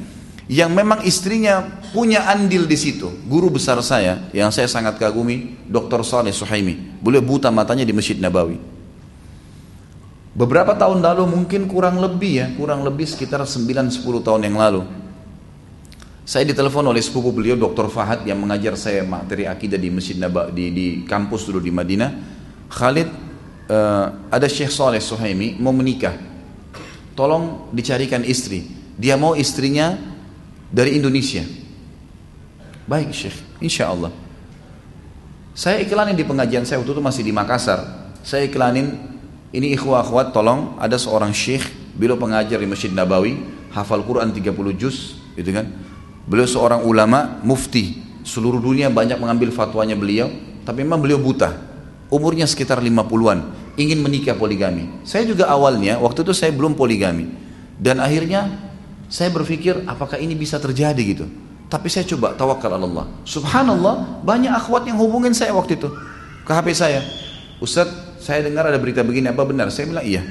yang 0.47 0.71
memang 0.71 1.03
istrinya 1.03 1.83
punya 1.91 2.23
andil 2.31 2.63
di 2.63 2.79
situ. 2.79 3.11
Guru 3.27 3.51
besar 3.51 3.79
saya 3.83 4.31
yang 4.31 4.55
saya 4.55 4.71
sangat 4.71 4.95
kagumi, 4.95 5.59
Dr. 5.67 5.99
Saleh 6.07 6.31
Suhaimi. 6.31 6.79
Beliau 7.03 7.19
buta 7.19 7.51
matanya 7.51 7.83
di 7.83 7.91
Masjid 7.91 8.15
Nabawi. 8.15 8.55
Beberapa 10.33 10.73
tahun 10.73 11.03
lalu 11.03 11.29
mungkin 11.29 11.67
kurang 11.67 11.99
lebih 11.99 12.33
ya, 12.33 12.47
kurang 12.55 12.81
lebih 12.81 13.05
sekitar 13.05 13.43
9-10 13.43 13.99
tahun 14.01 14.41
yang 14.47 14.57
lalu. 14.57 15.02
Saya 16.23 16.47
ditelepon 16.47 16.87
oleh 16.87 17.03
sepupu 17.03 17.35
beliau 17.35 17.59
Dr. 17.59 17.91
Fahad 17.91 18.23
yang 18.23 18.39
mengajar 18.39 18.79
saya 18.79 19.03
materi 19.03 19.43
akidah 19.43 19.75
di 19.75 19.91
Masjid 19.91 20.15
Nabawi 20.15 20.55
di, 20.55 20.65
di 20.71 20.87
kampus 21.03 21.43
dulu 21.51 21.59
di 21.59 21.67
Madinah. 21.67 22.11
Khalid 22.71 23.11
uh, 23.67 24.31
ada 24.31 24.47
Syekh 24.47 24.71
Saleh 24.71 25.03
Suhaimi 25.03 25.59
mau 25.59 25.75
menikah. 25.75 26.15
Tolong 27.11 27.67
dicarikan 27.75 28.23
istri. 28.23 28.63
Dia 28.95 29.19
mau 29.19 29.35
istrinya 29.35 29.99
dari 30.71 30.95
Indonesia. 30.95 31.43
Baik 32.87 33.11
Syekh, 33.11 33.37
insya 33.59 33.91
Allah. 33.91 34.15
Saya 35.51 35.83
iklanin 35.83 36.15
di 36.15 36.23
pengajian 36.23 36.63
saya 36.63 36.79
waktu 36.79 36.95
itu 36.95 37.03
masih 37.03 37.23
di 37.27 37.35
Makassar. 37.35 37.83
Saya 38.23 38.47
iklanin, 38.47 38.95
ini 39.51 39.75
ikhwah 39.75 40.01
akhwat 40.01 40.31
tolong 40.31 40.79
ada 40.79 40.95
seorang 40.95 41.35
syekh, 41.35 41.67
beliau 41.99 42.15
pengajar 42.15 42.57
di 42.57 42.65
Masjid 42.65 42.89
Nabawi, 42.95 43.37
hafal 43.75 44.01
Quran 44.07 44.31
30 44.31 44.49
juz, 44.79 45.19
gitu 45.35 45.51
kan. 45.51 45.67
Beliau 46.23 46.47
seorang 46.47 46.87
ulama, 46.87 47.39
mufti. 47.43 47.99
Seluruh 48.23 48.63
dunia 48.63 48.87
banyak 48.87 49.19
mengambil 49.19 49.51
fatwanya 49.51 49.99
beliau, 49.99 50.31
tapi 50.63 50.87
memang 50.87 51.03
beliau 51.03 51.19
buta. 51.19 51.51
Umurnya 52.07 52.47
sekitar 52.47 52.79
50-an, 52.79 53.39
ingin 53.75 53.99
menikah 53.99 54.37
poligami. 54.37 54.87
Saya 55.03 55.27
juga 55.27 55.51
awalnya, 55.51 55.99
waktu 55.99 56.23
itu 56.23 56.31
saya 56.31 56.55
belum 56.55 56.79
poligami. 56.79 57.27
Dan 57.75 57.99
akhirnya 57.99 58.47
saya 59.11 59.27
berpikir 59.33 59.83
apakah 59.83 60.15
ini 60.21 60.37
bisa 60.37 60.55
terjadi 60.61 61.01
gitu. 61.03 61.25
Tapi 61.67 61.89
saya 61.89 62.05
coba 62.05 62.37
tawakal 62.37 62.71
Allah. 62.77 63.09
Subhanallah, 63.25 64.23
banyak 64.23 64.53
akhwat 64.53 64.87
yang 64.87 65.01
hubungin 65.01 65.33
saya 65.35 65.51
waktu 65.51 65.75
itu 65.75 65.89
ke 66.43 66.51
HP 66.51 66.67
saya. 66.75 67.01
Ustaz, 67.59 67.89
saya 68.19 68.45
dengar 68.45 68.67
ada 68.67 68.79
berita 68.79 69.03
begini, 69.03 69.31
apa 69.31 69.43
benar? 69.43 69.71
Saya 69.71 69.89
bilang 69.89 70.05
iya, 70.05 70.21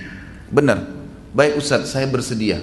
benar. 0.48 0.86
Baik 1.32 1.60
Ustaz, 1.60 1.92
saya 1.92 2.04
bersedia. 2.08 2.60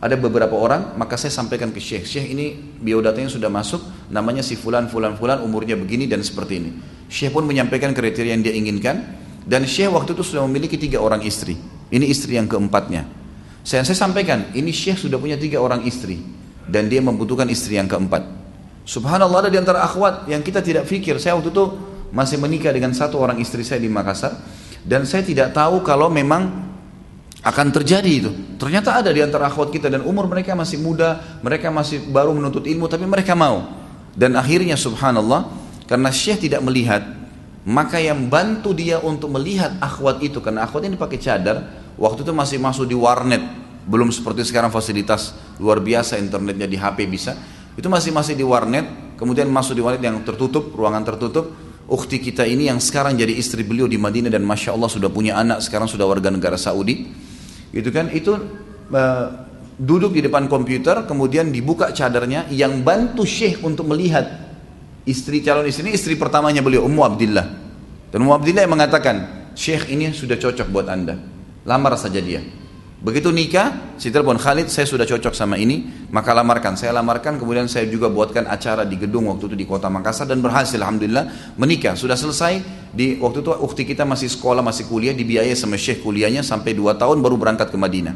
Ada 0.00 0.16
beberapa 0.16 0.56
orang, 0.56 0.96
maka 0.96 1.20
saya 1.20 1.28
sampaikan 1.28 1.68
ke 1.70 1.80
Syekh. 1.80 2.08
Syekh 2.08 2.32
ini 2.32 2.56
biodatanya 2.80 3.28
sudah 3.28 3.52
masuk, 3.52 3.84
namanya 4.08 4.40
si 4.40 4.56
Fulan, 4.56 4.88
Fulan, 4.88 5.20
Fulan, 5.20 5.44
umurnya 5.44 5.76
begini 5.76 6.08
dan 6.08 6.24
seperti 6.24 6.56
ini. 6.56 6.70
Syekh 7.12 7.36
pun 7.36 7.44
menyampaikan 7.44 7.92
kriteria 7.92 8.32
yang 8.32 8.40
dia 8.40 8.56
inginkan. 8.56 9.20
Dan 9.44 9.68
Syekh 9.68 9.92
waktu 9.92 10.16
itu 10.16 10.24
sudah 10.24 10.48
memiliki 10.48 10.80
tiga 10.80 11.04
orang 11.04 11.20
istri. 11.20 11.60
Ini 11.90 12.06
istri 12.06 12.38
yang 12.38 12.48
keempatnya. 12.48 13.20
Saya, 13.60 13.84
saya 13.84 13.98
sampaikan, 13.98 14.48
ini 14.56 14.72
syekh 14.72 15.04
sudah 15.04 15.20
punya 15.20 15.36
tiga 15.36 15.60
orang 15.60 15.84
istri. 15.84 16.22
Dan 16.70 16.86
dia 16.86 17.02
membutuhkan 17.02 17.50
istri 17.50 17.76
yang 17.76 17.90
keempat. 17.90 18.22
Subhanallah 18.86 19.46
ada 19.46 19.50
di 19.52 19.58
antara 19.58 19.84
akhwat 19.84 20.30
yang 20.30 20.40
kita 20.40 20.62
tidak 20.62 20.86
fikir. 20.86 21.18
Saya 21.18 21.36
waktu 21.36 21.50
itu 21.50 21.64
masih 22.14 22.38
menikah 22.40 22.70
dengan 22.70 22.94
satu 22.94 23.18
orang 23.18 23.36
istri 23.42 23.66
saya 23.66 23.82
di 23.82 23.90
Makassar. 23.90 24.38
Dan 24.86 25.04
saya 25.04 25.26
tidak 25.26 25.52
tahu 25.52 25.84
kalau 25.84 26.08
memang 26.08 26.69
akan 27.40 27.66
terjadi 27.72 28.10
itu. 28.10 28.30
Ternyata 28.60 29.00
ada 29.00 29.10
di 29.10 29.24
antara 29.24 29.48
akhwat 29.48 29.72
kita 29.72 29.88
dan 29.88 30.04
umur 30.04 30.28
mereka 30.28 30.52
masih 30.52 30.80
muda, 30.80 31.40
mereka 31.40 31.72
masih 31.72 32.04
baru 32.12 32.36
menuntut 32.36 32.68
ilmu, 32.68 32.88
tapi 32.88 33.08
mereka 33.08 33.32
mau. 33.32 33.64
Dan 34.12 34.36
akhirnya 34.36 34.76
subhanallah, 34.76 35.48
karena 35.88 36.10
syekh 36.12 36.50
tidak 36.50 36.60
melihat, 36.60 37.00
maka 37.64 37.96
yang 37.96 38.28
bantu 38.28 38.76
dia 38.76 39.00
untuk 39.00 39.32
melihat 39.32 39.76
akhwat 39.80 40.20
itu, 40.20 40.42
karena 40.44 40.68
akhwat 40.68 40.84
ini 40.84 41.00
pakai 41.00 41.18
cadar, 41.20 41.80
Waktu 42.00 42.24
itu 42.24 42.32
masih 42.32 42.56
masuk 42.56 42.88
di 42.88 42.96
warnet, 42.96 43.44
belum 43.84 44.08
seperti 44.08 44.48
sekarang 44.48 44.72
fasilitas 44.72 45.36
luar 45.60 45.84
biasa 45.84 46.16
internetnya 46.16 46.64
di 46.64 46.80
HP 46.80 47.04
bisa. 47.04 47.36
Itu 47.76 47.92
masih 47.92 48.08
masih 48.16 48.32
di 48.32 48.40
warnet, 48.40 49.16
kemudian 49.20 49.52
masuk 49.52 49.76
di 49.76 49.84
warnet 49.84 50.00
yang 50.00 50.16
tertutup, 50.24 50.72
ruangan 50.72 51.04
tertutup. 51.04 51.52
Ukti 51.90 52.16
kita 52.24 52.48
ini 52.48 52.72
yang 52.72 52.80
sekarang 52.80 53.20
jadi 53.20 53.36
istri 53.36 53.66
beliau 53.68 53.84
di 53.84 54.00
Madinah 54.00 54.32
dan 54.32 54.48
masya 54.48 54.72
Allah 54.72 54.88
sudah 54.88 55.12
punya 55.12 55.36
anak, 55.36 55.60
sekarang 55.60 55.92
sudah 55.92 56.08
warga 56.08 56.32
negara 56.32 56.56
Saudi. 56.56 57.28
Gitu 57.70 57.88
kan? 57.94 58.10
Itu 58.10 58.36
uh, 58.90 59.26
duduk 59.80 60.12
di 60.12 60.26
depan 60.26 60.50
komputer, 60.50 61.08
kemudian 61.08 61.48
dibuka 61.48 61.94
cadarnya 61.94 62.50
yang 62.52 62.84
bantu 62.84 63.24
Syekh 63.24 63.64
untuk 63.64 63.88
melihat 63.88 64.50
istri 65.08 65.40
calon 65.40 65.64
istri 65.64 65.88
ini 65.88 65.96
istri 65.96 66.14
pertamanya 66.14 66.60
beliau 66.60 66.84
Ummu 66.84 67.02
Abdillah. 67.02 67.46
Dan 68.10 68.26
Ummu 68.26 68.34
Abdillah 68.36 68.62
yang 68.68 68.74
mengatakan, 68.74 69.16
Syekh 69.56 69.88
ini 69.90 70.12
sudah 70.12 70.36
cocok 70.36 70.68
buat 70.68 70.86
anda 70.90 71.16
lamar 71.64 71.96
saja 71.96 72.20
dia. 72.20 72.42
Begitu 73.00 73.32
nikah, 73.32 73.96
si 73.96 74.12
telepon 74.12 74.36
Khalid, 74.36 74.68
saya 74.68 74.84
sudah 74.84 75.08
cocok 75.08 75.32
sama 75.32 75.56
ini, 75.56 75.88
maka 76.12 76.36
lamarkan. 76.36 76.76
Saya 76.76 76.92
lamarkan, 76.92 77.40
kemudian 77.40 77.64
saya 77.64 77.88
juga 77.88 78.12
buatkan 78.12 78.44
acara 78.44 78.84
di 78.84 79.00
gedung 79.00 79.24
waktu 79.32 79.48
itu 79.48 79.56
di 79.56 79.64
kota 79.64 79.88
Makassar 79.88 80.28
dan 80.28 80.44
berhasil, 80.44 80.76
alhamdulillah 80.76 81.56
menikah. 81.56 81.96
Sudah 81.96 82.12
selesai 82.12 82.60
di 82.92 83.16
waktu 83.16 83.40
itu 83.40 83.56
ukti 83.56 83.88
kita 83.88 84.04
masih 84.04 84.28
sekolah, 84.28 84.60
masih 84.60 84.84
kuliah, 84.84 85.16
dibiayai 85.16 85.56
sama 85.56 85.80
syekh 85.80 86.04
kuliahnya 86.04 86.44
sampai 86.44 86.76
2 86.76 86.92
tahun 87.00 87.24
baru 87.24 87.40
berangkat 87.40 87.72
ke 87.72 87.78
Madinah. 87.80 88.12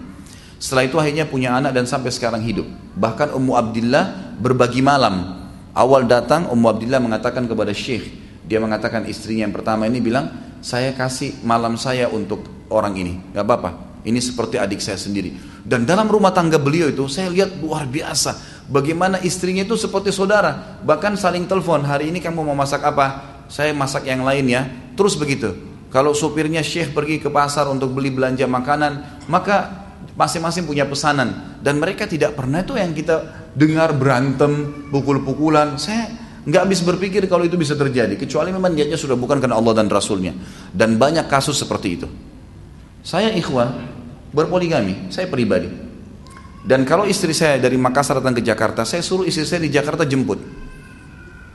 Setelah 0.61 0.85
itu 0.85 1.01
akhirnya 1.01 1.24
punya 1.24 1.57
anak 1.57 1.72
dan 1.72 1.89
sampai 1.89 2.12
sekarang 2.12 2.45
hidup. 2.45 2.68
Bahkan 3.01 3.32
Ummu 3.32 3.57
Abdillah 3.57 4.37
berbagi 4.37 4.85
malam. 4.85 5.49
Awal 5.72 6.05
datang 6.05 6.53
Ummu 6.53 6.66
Abdillah 6.68 7.01
mengatakan 7.01 7.49
kepada 7.49 7.72
syekh, 7.72 8.12
dia 8.45 8.61
mengatakan 8.61 9.09
istrinya 9.09 9.49
yang 9.49 9.55
pertama 9.57 9.89
ini 9.89 10.05
bilang, 10.05 10.28
saya 10.61 10.93
kasih 10.93 11.41
malam 11.41 11.80
saya 11.80 12.12
untuk 12.12 12.68
orang 12.68 13.01
ini, 13.01 13.32
nggak 13.32 13.45
apa-apa. 13.49 13.94
Ini 14.05 14.21
seperti 14.21 14.61
adik 14.61 14.85
saya 14.85 15.01
sendiri. 15.01 15.33
Dan 15.65 15.89
dalam 15.89 16.05
rumah 16.13 16.29
tangga 16.29 16.61
beliau 16.61 16.93
itu 16.93 17.09
saya 17.09 17.33
lihat 17.33 17.57
luar 17.57 17.89
biasa. 17.89 18.37
Bagaimana 18.69 19.17
istrinya 19.25 19.65
itu 19.65 19.81
seperti 19.81 20.13
saudara. 20.13 20.81
Bahkan 20.85 21.17
saling 21.17 21.49
telepon, 21.49 21.81
hari 21.89 22.13
ini 22.13 22.21
kamu 22.21 22.45
mau 22.45 22.53
masak 22.53 22.85
apa? 22.85 23.41
Saya 23.49 23.73
masak 23.73 24.05
yang 24.05 24.21
lain 24.21 24.45
ya. 24.45 24.69
Terus 24.93 25.17
begitu. 25.17 25.57
Kalau 25.89 26.13
supirnya 26.13 26.61
syekh 26.61 26.93
pergi 26.93 27.17
ke 27.17 27.33
pasar 27.33 27.65
untuk 27.73 27.97
beli 27.97 28.13
belanja 28.13 28.45
makanan, 28.45 29.25
maka 29.25 29.89
masing-masing 30.21 30.69
punya 30.69 30.85
pesanan. 30.85 31.57
Dan 31.65 31.81
mereka 31.81 32.05
tidak 32.05 32.37
pernah 32.37 32.61
itu 32.61 32.77
yang 32.77 32.93
kita 32.93 33.49
dengar 33.57 33.97
berantem, 33.97 34.85
pukul-pukulan. 34.93 35.81
Saya 35.81 36.13
nggak 36.45 36.61
habis 36.61 36.85
berpikir 36.85 37.25
kalau 37.25 37.49
itu 37.49 37.57
bisa 37.57 37.73
terjadi. 37.73 38.21
Kecuali 38.21 38.53
memang 38.53 38.77
niatnya 38.77 39.01
sudah 39.01 39.17
bukan 39.17 39.41
karena 39.41 39.57
Allah 39.57 39.81
dan 39.81 39.89
Rasulnya. 39.89 40.37
Dan 40.77 41.01
banyak 41.01 41.25
kasus 41.25 41.57
seperti 41.57 41.89
itu. 41.97 42.34
Saya 43.05 43.37
ikhwah 43.37 43.69
berpoligami, 44.33 45.13
saya 45.13 45.29
pribadi. 45.29 45.69
Dan 46.65 46.89
kalau 46.89 47.05
istri 47.05 47.37
saya 47.37 47.61
dari 47.61 47.77
Makassar 47.77 48.25
datang 48.25 48.33
ke 48.33 48.41
Jakarta, 48.41 48.89
saya 48.89 49.05
suruh 49.05 49.29
istri 49.29 49.45
saya 49.45 49.61
di 49.61 49.69
Jakarta 49.69 50.09
jemput. 50.09 50.41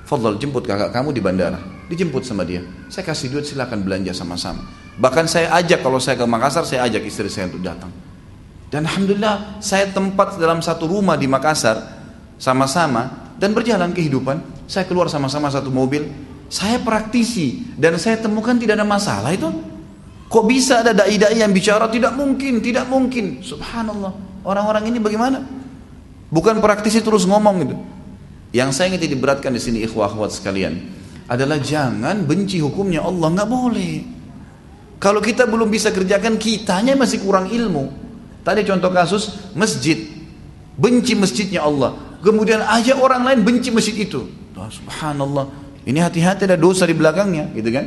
Fadl 0.06 0.38
jemput 0.38 0.70
kakak 0.70 0.94
kamu 0.94 1.10
di 1.10 1.22
bandara. 1.22 1.58
Dijemput 1.90 2.22
sama 2.22 2.46
dia. 2.46 2.62
Saya 2.94 3.02
kasih 3.02 3.34
duit 3.34 3.50
silakan 3.50 3.82
belanja 3.82 4.14
sama-sama. 4.14 4.62
Bahkan 5.02 5.26
saya 5.26 5.50
ajak 5.58 5.82
kalau 5.82 5.98
saya 5.98 6.22
ke 6.22 6.26
Makassar, 6.30 6.70
saya 6.70 6.86
ajak 6.86 7.02
istri 7.10 7.26
saya 7.34 7.50
untuk 7.50 7.66
datang. 7.66 7.90
Dan 8.70 8.86
Alhamdulillah 8.86 9.58
saya 9.58 9.90
tempat 9.90 10.38
dalam 10.38 10.62
satu 10.62 10.86
rumah 10.86 11.18
di 11.18 11.26
Makassar 11.26 11.82
sama-sama 12.38 13.34
dan 13.42 13.58
berjalan 13.58 13.90
kehidupan. 13.90 14.70
Saya 14.70 14.86
keluar 14.86 15.10
sama-sama 15.10 15.50
satu 15.50 15.74
mobil. 15.74 16.06
Saya 16.54 16.78
praktisi 16.78 17.74
dan 17.74 17.98
saya 17.98 18.22
temukan 18.22 18.54
tidak 18.54 18.78
ada 18.78 18.86
masalah 18.86 19.34
itu. 19.34 19.50
Kok 20.30 20.46
bisa 20.46 20.86
ada 20.86 20.94
dai-dai 20.94 21.42
yang 21.42 21.50
bicara 21.50 21.90
tidak 21.90 22.14
mungkin, 22.14 22.62
tidak 22.62 22.86
mungkin. 22.86 23.42
Subhanallah. 23.42 24.14
Orang-orang 24.46 24.94
ini 24.94 25.02
bagaimana? 25.02 25.42
Bukan 26.30 26.62
praktisi 26.62 27.02
terus 27.02 27.26
ngomong 27.26 27.56
gitu. 27.66 27.76
Yang 28.54 28.70
saya 28.78 28.94
ingin 28.94 29.10
diberatkan 29.10 29.50
di 29.50 29.62
sini 29.62 29.82
ikhwah 29.82 30.10
akhwat 30.10 30.30
sekalian 30.38 30.78
adalah 31.26 31.58
jangan 31.58 32.26
benci 32.30 32.62
hukumnya 32.62 33.02
Allah 33.02 33.30
nggak 33.34 33.50
boleh. 33.50 33.94
Kalau 35.02 35.18
kita 35.18 35.50
belum 35.50 35.70
bisa 35.74 35.90
kerjakan 35.90 36.38
kitanya 36.38 36.94
masih 36.94 37.26
kurang 37.26 37.50
ilmu. 37.50 37.90
Tadi 38.46 38.62
contoh 38.70 38.94
kasus 38.94 39.50
masjid. 39.58 39.98
Benci 40.78 41.18
masjidnya 41.18 41.66
Allah. 41.66 41.98
Kemudian 42.22 42.62
aja 42.62 42.98
orang 43.02 43.26
lain 43.26 43.40
benci 43.42 43.74
masjid 43.74 43.98
itu. 43.98 44.30
Subhanallah. 44.54 45.50
Ini 45.88 46.06
hati-hati 46.06 46.46
ada 46.46 46.60
dosa 46.60 46.86
di 46.86 46.94
belakangnya 46.94 47.50
gitu 47.58 47.70
kan. 47.74 47.86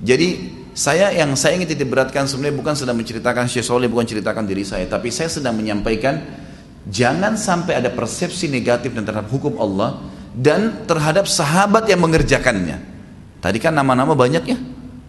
Jadi 0.00 0.59
saya 0.80 1.12
yang 1.12 1.36
saya 1.36 1.60
ingin 1.60 1.76
titik 1.76 1.92
beratkan 1.92 2.24
sebenarnya 2.24 2.56
bukan 2.56 2.72
sedang 2.72 2.96
menceritakan 2.96 3.44
Syekh 3.52 3.68
Soleh, 3.68 3.84
bukan 3.84 4.08
ceritakan 4.08 4.48
diri 4.48 4.64
saya, 4.64 4.88
tapi 4.88 5.12
saya 5.12 5.28
sedang 5.28 5.52
menyampaikan 5.52 6.24
jangan 6.88 7.36
sampai 7.36 7.84
ada 7.84 7.92
persepsi 7.92 8.48
negatif 8.48 8.96
terhadap 8.96 9.28
hukum 9.28 9.60
Allah 9.60 10.00
dan 10.32 10.88
terhadap 10.88 11.28
sahabat 11.28 11.84
yang 11.84 12.00
mengerjakannya. 12.00 12.80
Tadi 13.44 13.58
kan 13.60 13.76
nama-nama 13.76 14.16
banyak 14.16 14.40
ya. 14.48 14.56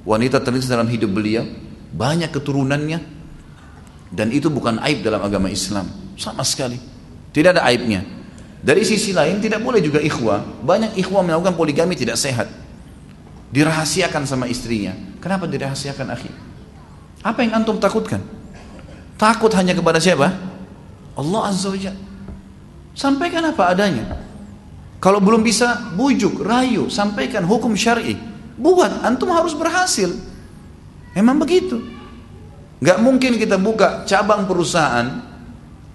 Wanita 0.03 0.43
terlihat 0.43 0.67
dalam 0.67 0.91
hidup 0.91 1.07
beliau, 1.07 1.47
banyak 1.95 2.35
keturunannya. 2.35 2.99
Dan 4.11 4.27
itu 4.35 4.51
bukan 4.51 4.75
aib 4.83 5.07
dalam 5.07 5.23
agama 5.23 5.47
Islam, 5.47 5.87
sama 6.19 6.43
sekali. 6.43 6.83
Tidak 7.31 7.55
ada 7.55 7.63
aibnya. 7.71 8.03
Dari 8.59 8.83
sisi 8.83 9.15
lain 9.15 9.39
tidak 9.39 9.63
boleh 9.63 9.79
juga 9.79 10.03
ikhwah. 10.03 10.67
Banyak 10.67 10.99
ikhwah 10.99 11.23
melakukan 11.23 11.55
poligami 11.55 11.95
tidak 11.95 12.19
sehat. 12.19 12.51
Dirahasiakan 13.55 14.27
sama 14.27 14.51
istrinya. 14.51 15.10
Kenapa 15.21 15.45
dirahasiakan 15.45 16.07
akhi? 16.11 16.33
Apa 17.21 17.45
yang 17.45 17.61
antum 17.61 17.77
takutkan? 17.77 18.19
Takut 19.21 19.53
hanya 19.53 19.77
kepada 19.77 20.01
siapa? 20.01 20.33
Allah 21.13 21.41
Azza 21.45 21.69
wa. 21.69 21.93
Sampaikan 22.97 23.45
apa 23.45 23.69
adanya. 23.69 24.17
Kalau 24.97 25.21
belum 25.21 25.45
bisa, 25.45 25.93
bujuk, 25.93 26.41
rayu, 26.41 26.89
sampaikan 26.89 27.45
hukum 27.45 27.73
syar'i. 27.77 28.17
Buat, 28.57 29.05
antum 29.05 29.29
harus 29.33 29.53
berhasil. 29.57 30.13
Memang 31.17 31.41
begitu. 31.41 31.81
Gak 32.81 32.97
mungkin 32.97 33.37
kita 33.37 33.61
buka 33.61 34.05
cabang 34.09 34.49
perusahaan, 34.49 35.21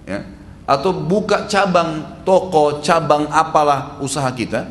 ya, 0.07 0.23
atau 0.67 0.91
buka 0.95 1.47
cabang 1.51 2.23
toko, 2.23 2.83
cabang 2.83 3.31
apalah 3.31 3.99
usaha 4.03 4.27
kita, 4.31 4.67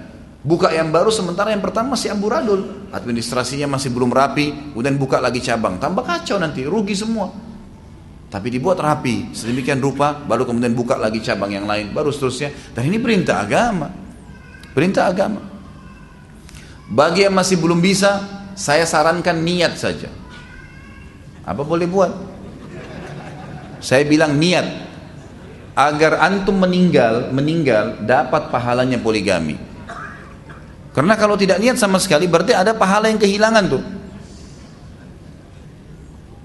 buka 0.45 0.69
yang 0.69 0.93
baru 0.93 1.09
sementara 1.09 1.49
yang 1.49 1.65
pertama 1.65 1.97
masih 1.97 2.13
amburadul, 2.13 2.87
administrasinya 2.93 3.65
masih 3.65 3.89
belum 3.89 4.13
rapi, 4.13 4.71
kemudian 4.77 4.95
buka 5.01 5.17
lagi 5.17 5.41
cabang, 5.41 5.81
tambah 5.81 6.05
kacau 6.05 6.37
nanti, 6.37 6.61
rugi 6.63 6.93
semua. 6.93 7.33
Tapi 8.29 8.53
dibuat 8.53 8.77
rapi, 8.77 9.33
sedemikian 9.33 9.81
rupa, 9.81 10.13
baru 10.13 10.45
kemudian 10.45 10.77
buka 10.77 11.01
lagi 11.01 11.17
cabang 11.25 11.49
yang 11.49 11.65
lain, 11.65 11.89
baru 11.89 12.13
seterusnya. 12.13 12.53
Dan 12.77 12.93
ini 12.93 13.01
perintah 13.01 13.41
agama. 13.41 13.89
Perintah 14.75 15.09
agama. 15.09 15.41
Bagi 16.85 17.25
yang 17.25 17.33
masih 17.33 17.57
belum 17.57 17.81
bisa, 17.81 18.21
saya 18.53 18.85
sarankan 18.85 19.39
niat 19.41 19.79
saja. 19.79 20.11
Apa 21.47 21.65
boleh 21.65 21.89
buat? 21.89 22.11
Saya 23.81 24.03
bilang 24.03 24.35
niat 24.37 24.65
agar 25.77 26.19
antum 26.23 26.57
meninggal, 26.57 27.29
meninggal 27.29 28.03
dapat 28.03 28.49
pahalanya 28.49 28.97
poligami. 28.97 29.74
Karena 30.95 31.19
kalau 31.19 31.35
tidak 31.35 31.59
niat 31.59 31.75
sama 31.75 31.99
sekali 31.99 32.23
berarti 32.23 32.55
ada 32.55 32.71
pahala 32.71 33.11
yang 33.11 33.19
kehilangan 33.19 33.65
tuh. 33.67 33.83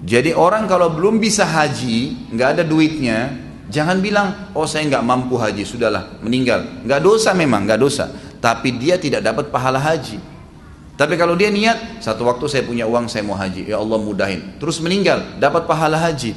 Jadi 0.03 0.35
orang 0.35 0.67
kalau 0.67 0.91
belum 0.91 1.23
bisa 1.23 1.47
haji, 1.47 2.27
nggak 2.35 2.59
ada 2.59 2.63
duitnya, 2.67 3.31
jangan 3.71 4.03
bilang, 4.03 4.51
oh 4.51 4.67
saya 4.67 4.83
nggak 4.91 5.05
mampu 5.07 5.39
haji, 5.39 5.63
sudahlah 5.63 6.19
meninggal. 6.19 6.83
Nggak 6.83 6.99
dosa 6.99 7.31
memang, 7.31 7.63
nggak 7.63 7.79
dosa. 7.79 8.11
Tapi 8.43 8.75
dia 8.75 8.99
tidak 8.99 9.23
dapat 9.23 9.47
pahala 9.53 9.79
haji. 9.79 10.19
Tapi 10.99 11.15
kalau 11.15 11.39
dia 11.39 11.47
niat, 11.47 12.03
satu 12.03 12.27
waktu 12.27 12.45
saya 12.51 12.63
punya 12.67 12.83
uang, 12.89 13.07
saya 13.07 13.23
mau 13.23 13.39
haji, 13.39 13.71
ya 13.71 13.79
Allah 13.79 13.97
mudahin. 14.03 14.59
Terus 14.59 14.83
meninggal, 14.83 15.39
dapat 15.39 15.63
pahala 15.63 15.95
haji. 15.95 16.35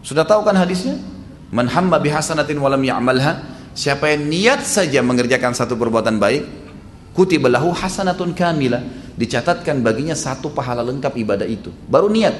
Sudah 0.00 0.24
tahu 0.24 0.46
kan 0.46 0.56
hadisnya? 0.56 0.96
Man 1.52 1.68
hamma 1.68 2.00
bihasanatin 2.00 2.56
walam 2.56 2.80
ya'malha. 2.80 3.44
Siapa 3.76 4.08
yang 4.08 4.30
niat 4.30 4.64
saja 4.64 5.04
mengerjakan 5.04 5.52
satu 5.52 5.76
perbuatan 5.76 6.16
baik, 6.16 6.61
kutibalahu 7.12 7.72
hasanatun 7.72 8.36
kamila. 8.36 8.82
Dicatatkan 9.12 9.84
baginya 9.84 10.16
satu 10.16 10.48
pahala 10.50 10.80
lengkap 10.80 11.12
ibadah 11.20 11.44
itu. 11.44 11.68
Baru 11.86 12.08
niat. 12.08 12.32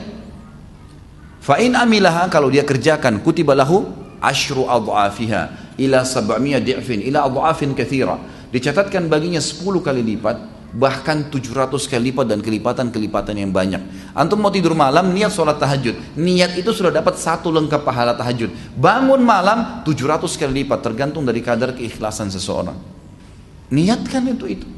Fa'in 1.42 1.76
amilaha 1.76 2.30
kalau 2.32 2.48
dia 2.48 2.64
kerjakan 2.64 3.20
kutibalahu 3.20 3.90
ashru 4.22 4.64
adha'afiha 4.64 5.74
ila 5.76 6.06
sab'amiyah 6.06 6.62
di'fin 6.62 7.02
ila 7.12 7.28
adha'afin 7.28 7.76
kathira. 7.76 8.16
Dicatatkan 8.52 9.08
baginya 9.08 9.40
10 9.40 9.64
kali 9.82 10.00
lipat 10.00 10.36
bahkan 10.72 11.28
700 11.28 11.76
kali 11.84 12.10
lipat 12.10 12.32
dan 12.32 12.40
kelipatan-kelipatan 12.40 13.36
yang 13.36 13.52
banyak. 13.52 14.12
Antum 14.16 14.40
mau 14.40 14.48
tidur 14.48 14.72
malam 14.72 15.12
niat 15.12 15.28
sholat 15.28 15.60
tahajud. 15.60 16.16
Niat 16.16 16.56
itu 16.56 16.72
sudah 16.72 16.88
dapat 16.88 17.20
satu 17.20 17.52
lengkap 17.52 17.84
pahala 17.84 18.16
tahajud. 18.16 18.48
Bangun 18.80 19.20
malam 19.20 19.84
700 19.84 20.24
kali 20.40 20.64
lipat 20.64 20.80
tergantung 20.80 21.28
dari 21.28 21.44
kadar 21.44 21.76
keikhlasan 21.76 22.32
seseorang. 22.32 23.01
Niatkan 23.72 24.28
itu 24.28 24.44
itu. 24.60 24.68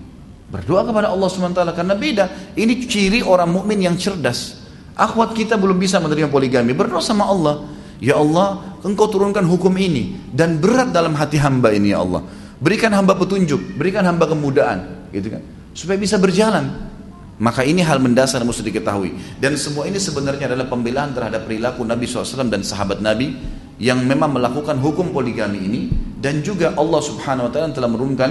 Berdoa 0.54 0.86
kepada 0.86 1.10
Allah 1.10 1.26
SWT 1.26 1.58
karena 1.74 1.94
beda. 1.98 2.54
Ini 2.54 2.86
ciri 2.86 3.26
orang 3.26 3.50
mukmin 3.50 3.82
yang 3.82 3.98
cerdas. 3.98 4.62
Akhwat 4.94 5.34
kita 5.34 5.58
belum 5.58 5.82
bisa 5.82 5.98
menerima 5.98 6.30
poligami. 6.30 6.70
Berdoa 6.70 7.02
sama 7.02 7.26
Allah. 7.26 7.66
Ya 7.98 8.14
Allah, 8.14 8.78
engkau 8.86 9.10
turunkan 9.10 9.42
hukum 9.42 9.74
ini. 9.74 10.14
Dan 10.30 10.62
berat 10.62 10.94
dalam 10.94 11.18
hati 11.18 11.42
hamba 11.42 11.74
ini 11.74 11.90
ya 11.90 12.06
Allah. 12.06 12.22
Berikan 12.62 12.94
hamba 12.94 13.18
petunjuk. 13.18 13.74
Berikan 13.74 14.06
hamba 14.06 14.30
kemudahan. 14.30 15.10
Gitu 15.10 15.26
kan. 15.34 15.42
Supaya 15.74 15.98
bisa 15.98 16.14
berjalan. 16.14 16.70
Maka 17.34 17.66
ini 17.66 17.82
hal 17.82 17.98
mendasar 17.98 18.46
yang 18.46 18.54
mesti 18.54 18.62
diketahui. 18.62 19.42
Dan 19.42 19.58
semua 19.58 19.90
ini 19.90 19.98
sebenarnya 19.98 20.54
adalah 20.54 20.70
pembelaan 20.70 21.10
terhadap 21.10 21.50
perilaku 21.50 21.82
Nabi 21.82 22.06
SAW 22.06 22.46
dan 22.46 22.62
sahabat 22.62 23.02
Nabi 23.02 23.34
yang 23.82 24.06
memang 24.06 24.38
melakukan 24.38 24.78
hukum 24.78 25.10
poligami 25.10 25.58
ini 25.66 25.80
dan 26.22 26.46
juga 26.46 26.78
Allah 26.78 27.02
Subhanahu 27.02 27.50
wa 27.50 27.52
taala 27.52 27.74
telah 27.74 27.90
menurunkan 27.90 28.30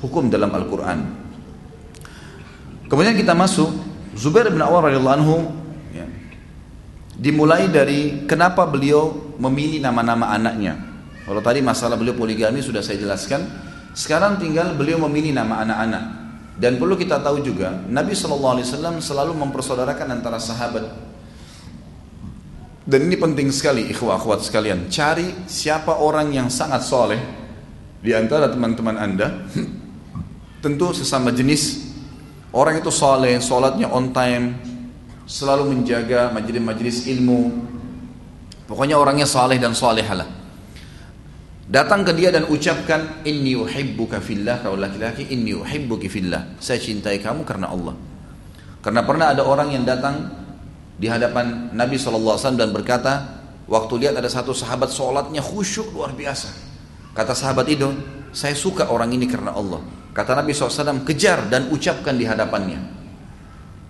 hukum 0.00 0.28
dalam 0.28 0.52
Al-Qur'an. 0.52 0.98
Kemudian 2.86 3.18
kita 3.18 3.34
masuk 3.34 3.72
Zubair 4.14 4.48
bin 4.48 4.62
Awar 4.62 4.88
radhiyallahu 4.90 5.16
anhu 5.18 5.36
Dimulai 7.16 7.72
dari 7.72 8.28
kenapa 8.28 8.68
beliau 8.68 9.32
memilih 9.40 9.80
nama-nama 9.80 10.36
anaknya. 10.36 10.76
Kalau 11.24 11.40
tadi 11.40 11.64
masalah 11.64 11.96
beliau 11.96 12.12
poligami 12.12 12.60
sudah 12.60 12.84
saya 12.84 13.00
jelaskan. 13.00 13.40
Sekarang 13.96 14.36
tinggal 14.36 14.76
beliau 14.76 15.00
memilih 15.08 15.32
nama 15.32 15.64
anak-anak. 15.64 16.04
Dan 16.60 16.76
perlu 16.76 16.92
kita 16.96 17.24
tahu 17.24 17.40
juga, 17.40 17.72
Nabi 17.88 18.12
SAW 18.12 19.00
selalu 19.00 19.32
mempersaudarakan 19.32 20.20
antara 20.20 20.36
sahabat. 20.36 20.84
Dan 22.84 23.08
ini 23.08 23.16
penting 23.16 23.48
sekali, 23.48 23.88
ikhwah 23.88 24.20
akhwat 24.20 24.44
sekalian. 24.44 24.92
Cari 24.92 25.48
siapa 25.48 25.96
orang 25.96 26.32
yang 26.36 26.48
sangat 26.52 26.84
soleh 26.84 27.20
di 28.04 28.12
antara 28.12 28.52
teman-teman 28.52 28.96
anda. 29.00 29.28
Tentu 30.66 30.90
sesama 30.90 31.30
jenis. 31.30 31.94
Orang 32.50 32.82
itu 32.82 32.90
soleh, 32.90 33.38
sholatnya 33.38 33.86
on 33.86 34.10
time, 34.10 34.58
selalu 35.22 35.70
menjaga 35.70 36.34
majelis-majelis 36.34 37.06
ilmu. 37.06 37.54
Pokoknya 38.66 38.98
orangnya 38.98 39.30
saleh 39.30 39.62
dan 39.62 39.78
salehalah. 39.78 40.26
Datang 41.70 42.02
ke 42.02 42.10
dia 42.18 42.34
dan 42.34 42.50
ucapkan 42.50 43.22
inni 43.22 43.54
uhibbuka 43.54 44.18
fillah 44.18 44.58
kalau 44.58 44.74
laki-laki 44.74 45.30
inni 45.30 45.54
uhibbuki 45.54 46.10
fillah. 46.10 46.58
Saya 46.58 46.82
cintai 46.82 47.22
kamu 47.22 47.46
karena 47.46 47.70
Allah. 47.70 47.94
Karena 48.82 49.06
pernah 49.06 49.38
ada 49.38 49.46
orang 49.46 49.70
yang 49.70 49.86
datang 49.86 50.34
di 50.98 51.06
hadapan 51.06 51.70
Nabi 51.78 51.94
SAW 51.94 52.58
dan 52.58 52.74
berkata, 52.74 53.38
waktu 53.70 54.02
lihat 54.02 54.18
ada 54.18 54.26
satu 54.26 54.50
sahabat 54.50 54.90
sholatnya 54.90 55.46
khusyuk 55.46 55.94
luar 55.94 56.10
biasa. 56.10 56.50
Kata 57.14 57.38
sahabat 57.38 57.70
itu, 57.70 57.86
saya 58.34 58.58
suka 58.58 58.90
orang 58.90 59.14
ini 59.14 59.30
karena 59.30 59.54
Allah. 59.54 60.05
Kata 60.16 60.32
Nabi 60.32 60.56
SAW, 60.56 61.04
kejar 61.04 61.52
dan 61.52 61.68
ucapkan 61.68 62.16
di 62.16 62.24
hadapannya. 62.24 62.80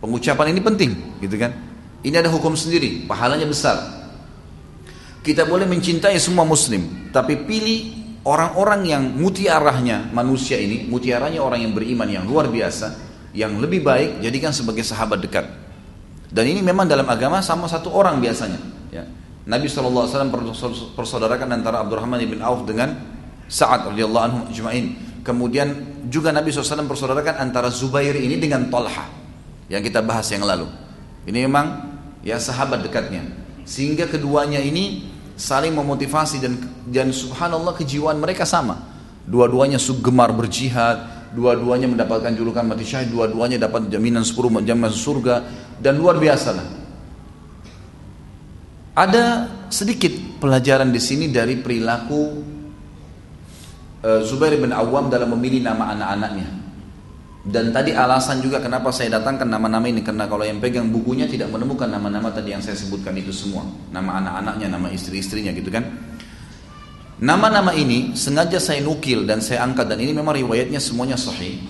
Pengucapan 0.03 0.51
ini 0.51 0.59
penting, 0.59 0.91
gitu 1.23 1.39
kan? 1.39 1.55
Ini 2.03 2.19
ada 2.19 2.27
hukum 2.35 2.59
sendiri, 2.59 3.07
pahalanya 3.07 3.47
besar. 3.47 3.79
Kita 5.23 5.47
boleh 5.47 5.71
mencintai 5.71 6.19
semua 6.19 6.43
muslim, 6.43 7.11
tapi 7.15 7.47
pilih 7.47 7.95
orang-orang 8.27 8.91
yang 8.91 9.03
mutiarahnya 9.15 10.11
manusia 10.11 10.59
ini, 10.59 10.83
mutiaranya 10.91 11.39
orang 11.39 11.63
yang 11.63 11.73
beriman 11.79 12.11
yang 12.11 12.27
luar 12.27 12.51
biasa, 12.51 12.99
yang 13.31 13.63
lebih 13.63 13.87
baik 13.87 14.19
jadikan 14.19 14.51
sebagai 14.51 14.83
sahabat 14.83 15.23
dekat. 15.23 15.47
Dan 16.27 16.43
ini 16.51 16.59
memang 16.59 16.91
dalam 16.91 17.07
agama 17.07 17.39
sama 17.39 17.71
satu 17.71 17.95
orang 17.95 18.19
biasanya. 18.19 18.59
Ya. 18.91 19.07
Nabi 19.47 19.71
SAW 19.71 20.11
persaudarakan 20.99 21.55
antara 21.55 21.87
Abdurrahman 21.87 22.19
bin 22.27 22.43
Auf 22.43 22.67
dengan 22.67 22.99
Sa'ad 23.47 23.95
radhiyallahu 23.95 24.25
anhu 24.27 24.39
ajma'in. 24.51 25.06
Kemudian 25.27 25.99
juga 26.07 26.31
Nabi 26.31 26.55
SAW 26.55 26.87
persaudarakan 26.87 27.43
antara 27.43 27.67
Zubair 27.67 28.15
ini 28.15 28.39
dengan 28.39 28.71
Talha 28.71 29.11
yang 29.67 29.83
kita 29.83 29.99
bahas 29.99 30.31
yang 30.31 30.47
lalu. 30.47 30.71
Ini 31.27 31.51
memang 31.51 31.67
ya 32.23 32.39
sahabat 32.39 32.87
dekatnya. 32.87 33.27
Sehingga 33.67 34.07
keduanya 34.07 34.63
ini 34.63 35.11
saling 35.35 35.75
memotivasi 35.75 36.39
dan 36.39 36.55
dan 36.87 37.11
subhanallah 37.11 37.75
kejiwaan 37.75 38.23
mereka 38.23 38.47
sama. 38.47 38.95
Dua-duanya 39.27 39.83
gemar 39.83 40.31
berjihad, 40.31 41.35
dua-duanya 41.35 41.91
mendapatkan 41.91 42.31
julukan 42.31 42.63
mati 42.63 42.87
syahid, 42.87 43.11
dua-duanya 43.11 43.59
dapat 43.67 43.91
jaminan 43.91 44.23
10 44.23 44.63
jam 44.63 44.79
masuk 44.79 45.01
surga 45.03 45.43
dan 45.83 45.99
luar 45.99 46.23
biasa 46.23 46.49
lah. 46.55 46.67
Ada 48.95 49.25
sedikit 49.67 50.39
pelajaran 50.39 50.95
di 50.95 51.03
sini 51.03 51.27
dari 51.35 51.59
perilaku 51.59 52.55
Zubair 54.23 54.55
bin 54.61 54.71
Awam 54.71 55.11
dalam 55.11 55.35
memilih 55.35 55.67
nama 55.67 55.91
anak-anaknya. 55.97 56.47
Dan 57.47 57.71
tadi 57.71 57.95
alasan 57.95 58.43
juga 58.43 58.59
kenapa 58.59 58.91
saya 58.91 59.23
datangkan 59.23 59.47
nama-nama 59.47 59.87
ini 59.87 60.03
karena 60.03 60.27
kalau 60.27 60.43
yang 60.43 60.59
pegang 60.59 60.91
bukunya 60.91 61.31
tidak 61.31 61.47
menemukan 61.55 61.87
nama-nama 61.87 62.27
tadi 62.35 62.51
yang 62.51 62.59
saya 62.59 62.75
sebutkan 62.75 63.15
itu 63.15 63.31
semua, 63.31 63.63
nama 63.95 64.19
anak-anaknya, 64.19 64.67
nama 64.67 64.91
istri-istrinya 64.91 65.55
gitu 65.55 65.71
kan. 65.71 65.87
Nama-nama 67.23 67.71
ini 67.71 68.19
sengaja 68.19 68.59
saya 68.59 68.83
nukil 68.83 69.25
dan 69.25 69.39
saya 69.39 69.63
angkat 69.63 69.89
dan 69.89 70.03
ini 70.03 70.11
memang 70.11 70.35
riwayatnya 70.37 70.83
semuanya 70.83 71.15
sahih 71.15 71.63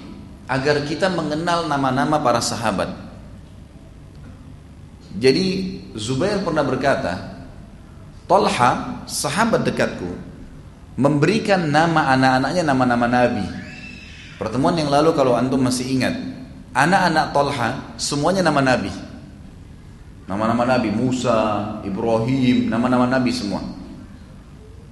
agar 0.49 0.81
kita 0.89 1.13
mengenal 1.13 1.69
nama-nama 1.69 2.19
para 2.25 2.41
sahabat. 2.41 2.91
Jadi 5.17 5.77
Zubair 5.93 6.41
pernah 6.41 6.65
berkata, 6.65 7.37
Talha, 8.25 9.05
sahabat 9.07 9.63
dekatku, 9.65 10.09
memberikan 10.97 11.69
nama 11.69 12.13
anak-anaknya 12.17 12.63
nama-nama 12.65 13.07
nabi. 13.07 13.45
Pertemuan 14.37 14.77
yang 14.77 14.89
lalu 14.93 15.13
kalau 15.17 15.37
antum 15.37 15.61
masih 15.61 15.85
ingat, 15.89 16.17
anak-anak 16.73 17.33
Talha 17.33 17.69
semuanya 17.97 18.45
nama 18.45 18.61
nabi. 18.61 18.93
Nama-nama 20.27 20.67
nabi 20.67 20.91
Musa, 20.91 21.39
Ibrahim, 21.87 22.67
nama-nama 22.67 23.07
nabi 23.07 23.31
semua. 23.31 23.63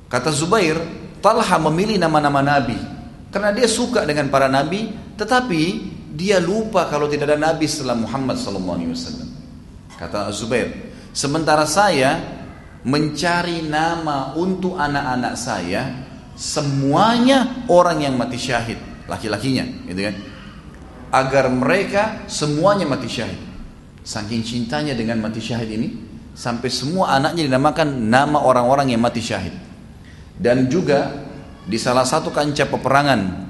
Kata 0.06 0.30
Zubair, 0.30 0.78
Talha 1.18 1.56
memilih 1.58 1.98
nama-nama 1.98 2.44
nabi 2.44 2.78
karena 3.34 3.50
dia 3.50 3.66
suka 3.66 4.06
dengan 4.06 4.30
para 4.30 4.46
nabi, 4.46 4.94
tetapi 5.18 5.62
dia 6.14 6.38
lupa 6.38 6.86
kalau 6.86 7.10
tidak 7.10 7.34
ada 7.34 7.50
nabi 7.50 7.66
setelah 7.66 7.98
Muhammad 7.98 8.38
SAW. 8.38 8.94
Kata 9.98 10.30
Zubair, 10.30 10.70
sementara 11.10 11.66
saya 11.66 12.22
mencari 12.84 13.64
nama 13.64 14.36
untuk 14.36 14.76
anak-anak 14.76 15.34
saya, 15.40 16.04
semuanya 16.36 17.64
orang 17.72 18.04
yang 18.04 18.14
mati 18.14 18.36
syahid, 18.36 18.76
laki-lakinya, 19.08 19.64
gitu 19.88 20.00
kan? 20.04 20.16
Agar 21.14 21.48
mereka 21.48 22.28
semuanya 22.28 22.84
mati 22.84 23.08
syahid. 23.08 23.40
Saking 24.04 24.44
cintanya 24.44 24.92
dengan 24.92 25.16
mati 25.24 25.40
syahid 25.40 25.70
ini, 25.72 25.88
sampai 26.36 26.68
semua 26.68 27.16
anaknya 27.16 27.48
dinamakan 27.48 27.88
nama 28.04 28.44
orang-orang 28.44 28.92
yang 28.92 29.00
mati 29.00 29.24
syahid. 29.24 29.56
Dan 30.36 30.68
juga 30.68 31.08
di 31.64 31.80
salah 31.80 32.04
satu 32.04 32.28
kancah 32.28 32.68
peperangan 32.68 33.44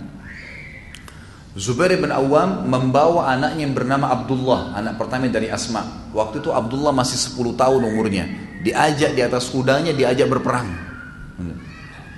Zubair 1.55 1.95
bin 1.95 2.11
Awam 2.11 2.67
membawa 2.67 3.31
anaknya 3.31 3.63
yang 3.63 3.75
bernama 3.79 4.11
Abdullah, 4.11 4.75
anak 4.75 4.99
pertama 4.99 5.31
dari 5.31 5.47
Asma. 5.47 6.11
Waktu 6.11 6.43
itu 6.43 6.51
Abdullah 6.51 6.91
masih 6.91 7.15
10 7.15 7.55
tahun 7.55 7.79
umurnya. 7.95 8.27
Diajak 8.65 9.13
di 9.13 9.21
atas 9.21 9.53
kudanya, 9.53 9.93
diajak 9.93 10.25
berperang. 10.33 10.73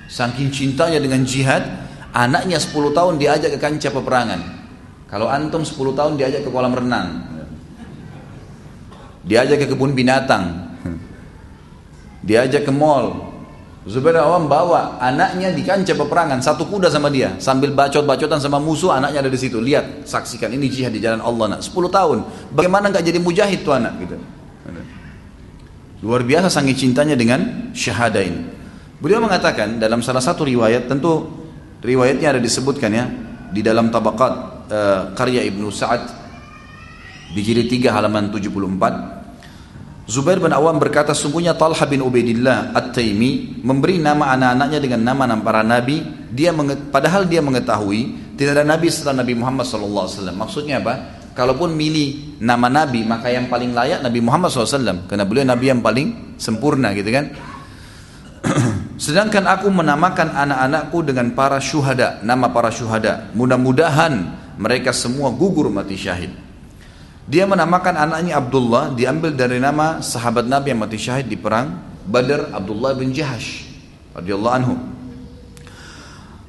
Saking 0.06 0.54
cintanya 0.54 1.02
dengan 1.02 1.26
jihad, 1.26 1.66
anaknya 2.14 2.62
10 2.62 2.94
tahun 2.94 3.18
diajak 3.18 3.50
ke 3.54 3.58
kancah 3.58 3.90
peperangan. 3.90 4.40
Kalau 5.10 5.26
antum 5.26 5.66
10 5.66 5.74
tahun 5.98 6.14
diajak 6.14 6.46
ke 6.46 6.50
kolam 6.54 6.70
renang. 6.70 7.26
Diajak 9.26 9.66
ke 9.66 9.66
kebun 9.74 9.98
binatang. 9.98 10.70
Diajak 12.22 12.62
ke 12.62 12.70
mall, 12.70 13.26
Zubair 13.86 14.18
Awam 14.18 14.50
bawa 14.50 14.98
anaknya 14.98 15.54
di 15.54 15.62
kancah 15.62 15.94
peperangan 15.94 16.42
satu 16.42 16.66
kuda 16.66 16.90
sama 16.90 17.06
dia 17.06 17.38
sambil 17.38 17.70
bacot-bacotan 17.70 18.42
sama 18.42 18.58
musuh 18.58 18.90
anaknya 18.90 19.22
ada 19.22 19.30
di 19.30 19.38
situ 19.38 19.62
lihat 19.62 20.02
saksikan 20.02 20.50
ini 20.50 20.66
jihad 20.66 20.90
di 20.90 20.98
jalan 20.98 21.22
Allah 21.22 21.54
nak 21.54 21.62
10 21.62 21.70
tahun 21.94 22.18
bagaimana 22.50 22.90
nggak 22.90 23.06
jadi 23.06 23.22
mujahid 23.22 23.62
tuh 23.62 23.78
anak 23.78 23.94
gitu 24.02 24.18
luar 26.04 26.24
biasa 26.24 26.52
sangat 26.52 26.76
cintanya 26.76 27.16
dengan 27.16 27.70
syahada 27.72 28.20
ini 28.20 28.42
beliau 29.00 29.20
mengatakan 29.20 29.80
dalam 29.80 30.00
salah 30.00 30.24
satu 30.24 30.44
riwayat 30.44 30.88
tentu 30.88 31.28
riwayatnya 31.80 32.36
ada 32.36 32.40
disebutkan 32.40 32.90
ya 32.92 33.04
di 33.52 33.60
dalam 33.62 33.88
tabakat 33.88 34.32
uh, 34.68 35.00
karya 35.14 35.44
Ibnu 35.46 35.70
Sa'ad 35.70 36.02
di 37.32 37.40
jilid 37.44 37.68
3 37.70 37.92
halaman 37.92 38.28
74 38.32 39.16
Zubair 40.06 40.38
bin 40.38 40.54
Awam 40.54 40.78
berkata, 40.78 41.10
sungguhnya 41.10 41.58
Talha 41.58 41.82
bin 41.90 41.98
Ubaidillah 41.98 42.70
At-Taimi 42.78 43.58
memberi 43.66 43.98
nama 43.98 44.30
anak-anaknya 44.38 44.78
dengan 44.78 45.02
nama-nama 45.02 45.42
para 45.42 45.66
nabi. 45.66 45.98
Dia 46.30 46.54
padahal 46.94 47.26
dia 47.26 47.42
mengetahui 47.42 48.14
tidak 48.38 48.62
ada 48.62 48.64
nabi 48.68 48.86
setelah 48.86 49.26
Nabi 49.26 49.34
Muhammad 49.34 49.66
SAW. 49.66 50.30
Maksudnya 50.30 50.78
apa? 50.78 51.25
Kalaupun 51.36 51.76
milih 51.76 52.40
nama 52.40 52.72
nabi, 52.72 53.04
maka 53.04 53.28
yang 53.28 53.52
paling 53.52 53.76
layak 53.76 54.00
Nabi 54.00 54.24
Muhammad 54.24 54.48
SAW. 54.48 55.04
Karena 55.04 55.28
beliau 55.28 55.44
nabi 55.44 55.68
yang 55.68 55.84
paling 55.84 56.40
sempurna 56.40 56.96
gitu 56.96 57.12
kan. 57.12 57.36
Sedangkan 59.04 59.44
aku 59.44 59.68
menamakan 59.68 60.32
anak-anakku 60.32 61.04
dengan 61.04 61.36
para 61.36 61.60
syuhada, 61.60 62.24
nama 62.24 62.48
para 62.48 62.72
syuhada. 62.72 63.28
Mudah-mudahan 63.36 64.32
mereka 64.56 64.96
semua 64.96 65.28
gugur 65.28 65.68
mati 65.68 66.00
syahid. 66.00 66.32
Dia 67.28 67.44
menamakan 67.44 68.00
anaknya 68.00 68.40
Abdullah 68.40 68.96
diambil 68.96 69.36
dari 69.36 69.60
nama 69.60 70.00
sahabat 70.00 70.48
Nabi 70.48 70.72
yang 70.72 70.80
mati 70.80 70.96
syahid 70.96 71.28
di 71.28 71.36
perang 71.36 71.74
Badar 72.06 72.54
Abdullah 72.54 72.94
bin 72.96 73.12
Jahash 73.12 73.66
radhiyallahu 74.16 74.54
anhu. 74.56 74.74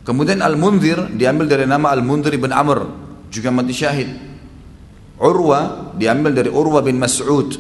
Kemudian 0.08 0.40
Al-Munzir 0.40 1.12
diambil 1.18 1.52
dari 1.52 1.68
nama 1.68 1.92
Al-Munzir 1.92 2.40
bin 2.40 2.56
Amr 2.56 2.88
juga 3.28 3.52
mati 3.52 3.76
syahid. 3.76 4.27
Urwa 5.18 5.94
diambil 5.98 6.32
dari 6.34 6.50
Urwa 6.54 6.82
bin 6.86 7.02
Mas'ud. 7.02 7.58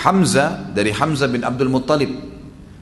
Hamzah 0.00 0.72
dari 0.72 0.92
Hamzah 0.92 1.28
bin 1.28 1.44
Abdul 1.44 1.72
Muttalib. 1.72 2.12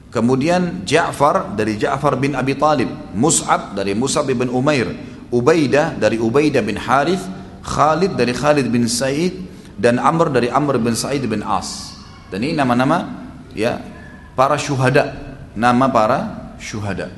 Kemudian 0.09 0.83
Ja'far 0.83 1.53
dari 1.55 1.79
Ja'far 1.79 2.19
bin 2.19 2.35
Abi 2.35 2.57
Talib. 2.59 2.89
Mus'ab 3.15 3.75
dari 3.75 3.95
Mus'ab 3.95 4.27
bin 4.27 4.51
Umair. 4.51 4.91
Ubaidah 5.29 5.95
dari 5.95 6.19
Ubaidah 6.19 6.63
bin 6.65 6.75
Harith. 6.75 7.21
Khalid 7.59 8.15
dari 8.15 8.31
Khalid 8.31 8.71
bin 8.71 8.87
Said 8.87 9.35
dan 9.79 9.99
Amr 9.99 10.31
dari 10.31 10.51
Amr 10.51 10.79
bin 10.79 10.95
Sa'id 10.95 11.23
bin 11.27 11.43
As. 11.43 11.95
Dan 12.31 12.43
ini 12.43 12.55
nama-nama 12.55 13.27
ya 13.55 13.79
para 14.35 14.55
syuhada, 14.59 15.15
nama 15.55 15.87
para 15.91 16.19
syuhada. 16.59 17.11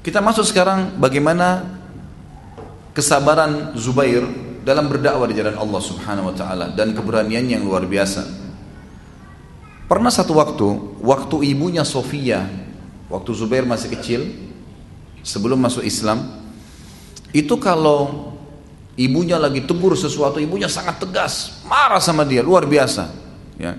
Kita 0.00 0.24
masuk 0.24 0.48
sekarang 0.48 0.96
bagaimana 0.96 1.64
kesabaran 2.96 3.76
Zubair 3.76 4.24
dalam 4.62 4.88
berdakwah 4.88 5.26
di 5.28 5.36
jalan 5.36 5.56
Allah 5.56 5.80
Subhanahu 5.80 6.30
wa 6.30 6.34
taala 6.36 6.66
dan 6.72 6.92
keberanian 6.92 7.44
yang 7.48 7.62
luar 7.64 7.84
biasa. 7.88 8.22
Pernah 9.90 10.12
satu 10.14 10.38
waktu, 10.38 10.68
waktu 11.02 11.36
ibunya 11.50 11.82
Sofia, 11.82 12.46
waktu 13.10 13.30
Zubair 13.34 13.66
masih 13.66 13.90
kecil, 13.90 14.20
sebelum 15.26 15.58
masuk 15.58 15.82
Islam, 15.82 16.46
itu 17.34 17.58
kalau 17.58 18.30
ibunya 18.94 19.34
lagi 19.34 19.66
tegur 19.66 19.98
sesuatu, 19.98 20.38
ibunya 20.38 20.70
sangat 20.70 21.02
tegas, 21.02 21.64
marah 21.66 21.98
sama 21.98 22.22
dia, 22.22 22.38
luar 22.38 22.70
biasa. 22.70 23.10
Ya. 23.58 23.76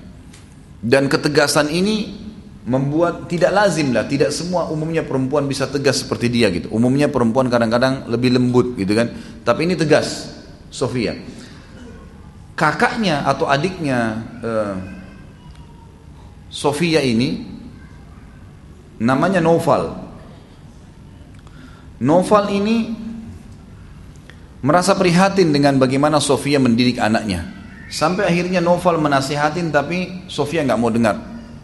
Dan 0.83 1.07
ketegasan 1.07 1.71
ini 1.71 2.17
membuat 2.61 3.25
tidak 3.25 3.51
lazim 3.53 3.89
lah, 3.89 4.05
tidak 4.05 4.29
semua 4.29 4.69
umumnya 4.69 5.01
perempuan 5.01 5.49
bisa 5.49 5.65
tegas 5.65 6.05
seperti 6.05 6.29
dia 6.29 6.51
gitu. 6.53 6.69
Umumnya 6.73 7.09
perempuan 7.09 7.49
kadang-kadang 7.49 8.05
lebih 8.09 8.37
lembut 8.37 8.77
gitu 8.77 8.93
kan. 8.93 9.09
Tapi 9.41 9.65
ini 9.69 9.73
tegas, 9.73 10.40
Sofia. 10.71 11.13
Kakaknya 12.55 13.27
atau 13.27 13.45
adiknya 13.45 14.23
uh, 14.39 14.75
Sofia 16.47 17.03
ini 17.03 17.43
namanya 18.97 19.43
Noval. 19.43 19.97
Noval 22.01 22.49
ini 22.49 22.95
merasa 24.61 24.97
prihatin 24.97 25.53
dengan 25.53 25.77
bagaimana 25.77 26.17
Sofia 26.17 26.57
mendidik 26.57 26.97
anaknya. 26.97 27.45
Sampai 27.91 28.31
akhirnya 28.31 28.63
Noval 28.63 28.97
menasihatin 28.97 29.69
tapi 29.69 30.25
Sofia 30.31 30.63
nggak 30.63 30.79
mau 30.79 30.87
dengar. 30.87 31.19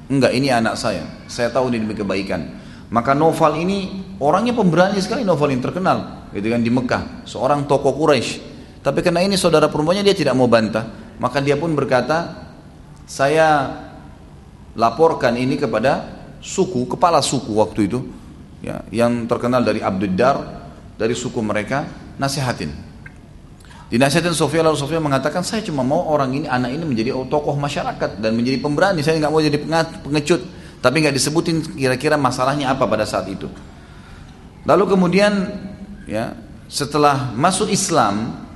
Enggak, 0.07 0.31
ini 0.35 0.47
anak 0.47 0.79
saya. 0.79 1.03
Saya 1.27 1.51
tahu 1.51 1.67
ini 1.67 1.83
demi 1.83 1.95
kebaikan. 1.95 2.47
Maka 2.87 3.11
Noval 3.11 3.59
ini 3.59 4.07
orangnya 4.23 4.55
pemberani 4.55 5.03
sekali 5.03 5.27
Noval 5.27 5.51
yang 5.51 5.59
terkenal, 5.59 6.31
gitu 6.31 6.47
kan 6.47 6.63
di 6.63 6.71
Mekah, 6.71 7.27
seorang 7.27 7.67
tokoh 7.67 7.91
Quraisy. 7.91 8.46
Tapi 8.87 9.03
karena 9.03 9.19
ini 9.19 9.35
saudara 9.35 9.67
perempuannya 9.67 9.99
dia 9.99 10.15
tidak 10.15 10.31
mau 10.39 10.47
bantah, 10.47 10.87
maka 11.19 11.43
dia 11.43 11.59
pun 11.59 11.75
berkata, 11.75 12.47
saya 13.03 13.67
laporkan 14.79 15.35
ini 15.35 15.59
kepada 15.59 16.07
suku, 16.39 16.87
kepala 16.87 17.19
suku 17.19 17.51
waktu 17.51 17.91
itu, 17.91 17.99
ya, 18.63 18.87
yang 18.95 19.27
terkenal 19.27 19.59
dari 19.59 19.83
Abdul 19.83 20.15
Dar, 20.15 20.39
dari 20.95 21.11
suku 21.19 21.43
mereka, 21.43 21.83
nasihatin. 22.15 22.71
Dinasihatin 23.91 24.31
Sofia 24.31 24.63
lalu 24.63 24.79
Sofia 24.79 25.03
mengatakan 25.03 25.43
saya 25.43 25.59
cuma 25.67 25.83
mau 25.83 26.07
orang 26.07 26.31
ini 26.31 26.47
anak 26.47 26.71
ini 26.71 26.87
menjadi 26.87 27.11
tokoh 27.27 27.59
masyarakat 27.59 28.23
dan 28.23 28.31
menjadi 28.39 28.63
pemberani. 28.63 29.03
Saya 29.03 29.19
nggak 29.19 29.31
mau 29.31 29.43
jadi 29.43 29.59
pengecut. 30.03 30.41
Tapi 30.79 30.95
nggak 31.03 31.15
disebutin 31.15 31.63
kira-kira 31.75 32.19
masalahnya 32.19 32.71
apa 32.71 32.83
pada 32.83 33.07
saat 33.07 33.31
itu. 33.31 33.47
Lalu 34.67 34.83
kemudian 34.91 35.31
ya 36.03 36.35
setelah 36.67 37.31
masuk 37.31 37.71
Islam 37.71 38.46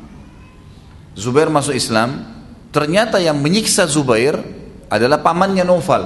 Zubair 1.17 1.51
masuk 1.51 1.75
Islam 1.75 2.23
ternyata 2.71 3.19
yang 3.19 3.35
menyiksa 3.39 3.83
Zubair 3.87 4.39
adalah 4.87 5.19
pamannya 5.19 5.67
Noval. 5.67 6.03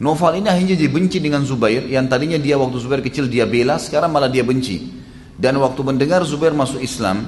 Noval 0.00 0.40
ini 0.40 0.48
akhirnya 0.48 0.76
dibenci 0.80 1.20
dengan 1.20 1.44
Zubair 1.44 1.84
yang 1.84 2.08
tadinya 2.08 2.40
dia 2.40 2.56
waktu 2.56 2.80
Zubair 2.80 3.04
kecil 3.04 3.28
dia 3.28 3.44
bela 3.44 3.76
sekarang 3.76 4.08
malah 4.08 4.32
dia 4.32 4.40
benci. 4.40 5.00
Dan 5.40 5.56
waktu 5.60 5.80
mendengar 5.84 6.20
Zubair 6.24 6.52
masuk 6.52 6.80
Islam, 6.80 7.24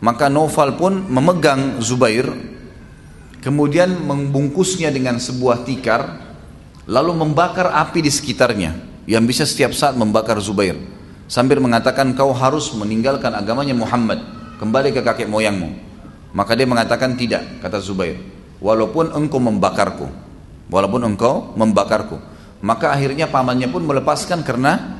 maka 0.00 0.28
Noval 0.28 0.76
pun 0.76 1.04
memegang 1.08 1.80
Zubair, 1.80 2.28
kemudian 3.40 3.96
membungkusnya 3.96 4.92
dengan 4.92 5.16
sebuah 5.16 5.64
tikar, 5.64 6.20
lalu 6.88 7.16
membakar 7.16 7.72
api 7.72 8.04
di 8.04 8.12
sekitarnya 8.12 8.76
yang 9.08 9.24
bisa 9.24 9.48
setiap 9.48 9.72
saat 9.72 9.96
membakar 9.96 10.36
Zubair 10.40 10.76
sambil 11.26 11.58
mengatakan 11.58 12.14
kau 12.14 12.30
harus 12.30 12.70
meninggalkan 12.74 13.34
agamanya 13.34 13.74
Muhammad 13.74 14.35
kembali 14.58 14.92
ke 14.92 15.00
kakek 15.00 15.28
moyangmu. 15.28 15.84
Maka 16.36 16.52
dia 16.52 16.68
mengatakan 16.68 17.16
tidak 17.16 17.64
kata 17.64 17.80
Zubair. 17.80 18.20
Walaupun 18.60 19.12
engkau 19.12 19.40
membakarku 19.40 20.08
walaupun 20.66 21.02
engkau 21.06 21.54
membakarku 21.54 22.18
maka 22.64 22.90
akhirnya 22.90 23.28
pamannya 23.30 23.68
pun 23.68 23.84
melepaskan 23.84 24.40
karena 24.42 24.96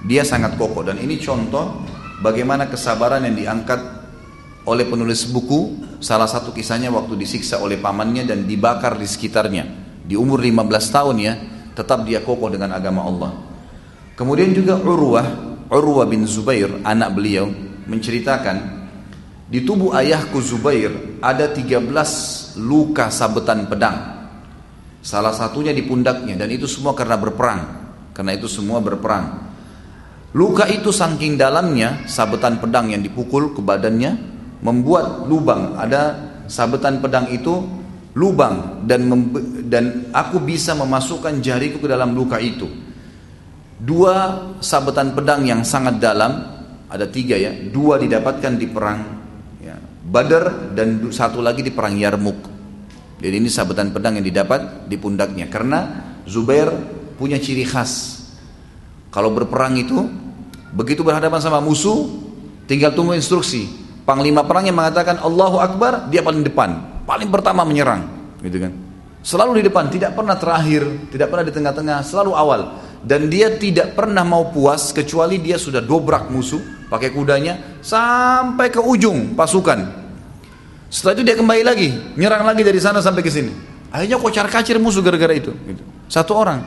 dia 0.00 0.22
sangat 0.22 0.56
kokoh. 0.56 0.86
Dan 0.86 1.02
ini 1.02 1.18
contoh 1.18 1.84
bagaimana 2.22 2.70
kesabaran 2.70 3.26
yang 3.26 3.36
diangkat 3.36 3.80
oleh 4.64 4.86
penulis 4.86 5.26
buku 5.26 5.80
salah 5.98 6.30
satu 6.30 6.54
kisahnya 6.54 6.92
waktu 6.92 7.18
disiksa 7.18 7.58
oleh 7.58 7.76
pamannya 7.76 8.24
dan 8.24 8.46
dibakar 8.46 8.96
di 8.96 9.04
sekitarnya. 9.04 9.64
Di 10.06 10.16
umur 10.16 10.40
15 10.40 10.64
tahun 10.96 11.16
ya 11.20 11.34
tetap 11.74 12.06
dia 12.06 12.22
kokoh 12.22 12.50
dengan 12.50 12.72
agama 12.72 13.04
Allah. 13.04 13.32
Kemudian 14.14 14.52
juga 14.54 14.78
Urwah 14.78 15.26
Urwah 15.70 16.06
bin 16.06 16.26
Zubair 16.26 16.82
anak 16.82 17.14
beliau 17.14 17.50
menceritakan 17.86 18.79
di 19.50 19.66
tubuh 19.66 19.92
ayahku 19.98 20.38
Zubair 20.38 21.18
ada 21.18 21.50
13 21.50 21.90
luka 22.62 23.10
sabetan 23.10 23.66
pedang 23.66 23.98
salah 25.02 25.34
satunya 25.34 25.74
di 25.74 25.82
pundaknya 25.82 26.38
dan 26.38 26.48
itu 26.48 26.70
semua 26.70 26.94
karena 26.94 27.18
berperang 27.18 27.60
karena 28.14 28.38
itu 28.38 28.46
semua 28.46 28.78
berperang 28.78 29.50
Luka 30.30 30.62
itu 30.70 30.94
saking 30.94 31.34
dalamnya, 31.34 32.06
sabetan 32.06 32.62
pedang 32.62 32.86
yang 32.94 33.02
dipukul 33.02 33.50
ke 33.50 33.58
badannya 33.58 34.14
membuat 34.62 35.26
lubang. 35.26 35.74
Ada 35.74 36.02
sabetan 36.46 37.02
pedang 37.02 37.26
itu 37.34 37.66
lubang 38.14 38.86
dan 38.86 39.10
dan 39.66 40.06
aku 40.14 40.38
bisa 40.38 40.78
memasukkan 40.78 41.42
jariku 41.42 41.82
ke 41.82 41.88
dalam 41.90 42.14
luka 42.14 42.38
itu. 42.38 42.70
Dua 43.80 44.46
sabetan 44.62 45.18
pedang 45.18 45.42
yang 45.42 45.66
sangat 45.66 45.98
dalam, 45.98 46.30
ada 46.86 47.10
tiga 47.10 47.34
ya, 47.34 47.50
dua 47.50 47.98
didapatkan 47.98 48.54
di 48.54 48.70
perang 48.70 49.19
Badar 50.10 50.74
dan 50.74 50.98
satu 51.14 51.38
lagi 51.38 51.62
di 51.62 51.70
perang 51.70 51.94
Yarmuk. 51.94 52.50
Jadi 53.22 53.34
ini 53.38 53.46
sabetan 53.46 53.94
pedang 53.94 54.18
yang 54.18 54.26
didapat 54.26 54.90
di 54.90 54.98
pundaknya 54.98 55.46
karena 55.46 56.10
Zubair 56.26 56.72
punya 57.14 57.38
ciri 57.38 57.62
khas 57.62 58.20
kalau 59.10 59.34
berperang 59.34 59.74
itu 59.74 60.06
begitu 60.70 61.02
berhadapan 61.02 61.42
sama 61.42 61.58
musuh, 61.58 62.06
tinggal 62.70 62.94
tunggu 62.94 63.18
instruksi. 63.18 63.66
Panglima 64.06 64.46
perang 64.46 64.66
yang 64.66 64.78
mengatakan 64.78 65.18
Allahu 65.18 65.58
Akbar, 65.58 66.06
dia 66.10 66.22
paling 66.22 66.46
depan, 66.46 67.02
paling 67.06 67.26
pertama 67.30 67.66
menyerang, 67.66 68.06
gitu 68.42 68.62
kan. 68.62 68.72
Selalu 69.20 69.60
di 69.60 69.62
depan, 69.68 69.92
tidak 69.92 70.16
pernah 70.16 70.38
terakhir, 70.38 71.10
tidak 71.12 71.28
pernah 71.28 71.44
di 71.44 71.52
tengah-tengah, 71.52 71.98
selalu 72.06 72.32
awal. 72.32 72.60
Dan 73.04 73.28
dia 73.28 73.52
tidak 73.56 73.92
pernah 73.98 74.24
mau 74.24 74.48
puas 74.48 74.92
kecuali 74.94 75.40
dia 75.40 75.56
sudah 75.60 75.80
dobrak 75.80 76.28
musuh 76.32 76.60
pakai 76.88 77.12
kudanya 77.12 77.80
sampai 77.84 78.68
ke 78.72 78.80
ujung 78.80 79.36
pasukan. 79.36 79.99
Setelah 80.90 81.14
itu 81.14 81.22
dia 81.22 81.36
kembali 81.38 81.62
lagi, 81.62 81.88
nyerang 82.18 82.42
lagi 82.42 82.66
dari 82.66 82.82
sana 82.82 82.98
sampai 82.98 83.22
ke 83.22 83.30
sini. 83.30 83.54
Akhirnya 83.94 84.18
kocar 84.18 84.50
kacir 84.50 84.74
musuh 84.82 85.02
gara-gara 85.06 85.30
itu. 85.30 85.54
Gitu. 85.54 85.82
Satu 86.10 86.34
orang. 86.34 86.66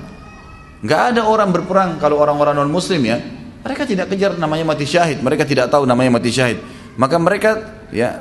Nggak 0.80 1.02
ada 1.16 1.22
orang 1.28 1.52
berperang 1.52 2.00
kalau 2.00 2.24
orang-orang 2.24 2.56
non 2.56 2.72
muslim 2.72 3.04
ya. 3.04 3.20
Mereka 3.64 3.84
tidak 3.84 4.12
kejar 4.12 4.40
namanya 4.40 4.76
mati 4.76 4.88
syahid. 4.88 5.20
Mereka 5.20 5.44
tidak 5.44 5.68
tahu 5.68 5.84
namanya 5.84 6.20
mati 6.20 6.32
syahid. 6.32 6.60
Maka 6.96 7.16
mereka 7.20 7.52
ya 7.92 8.20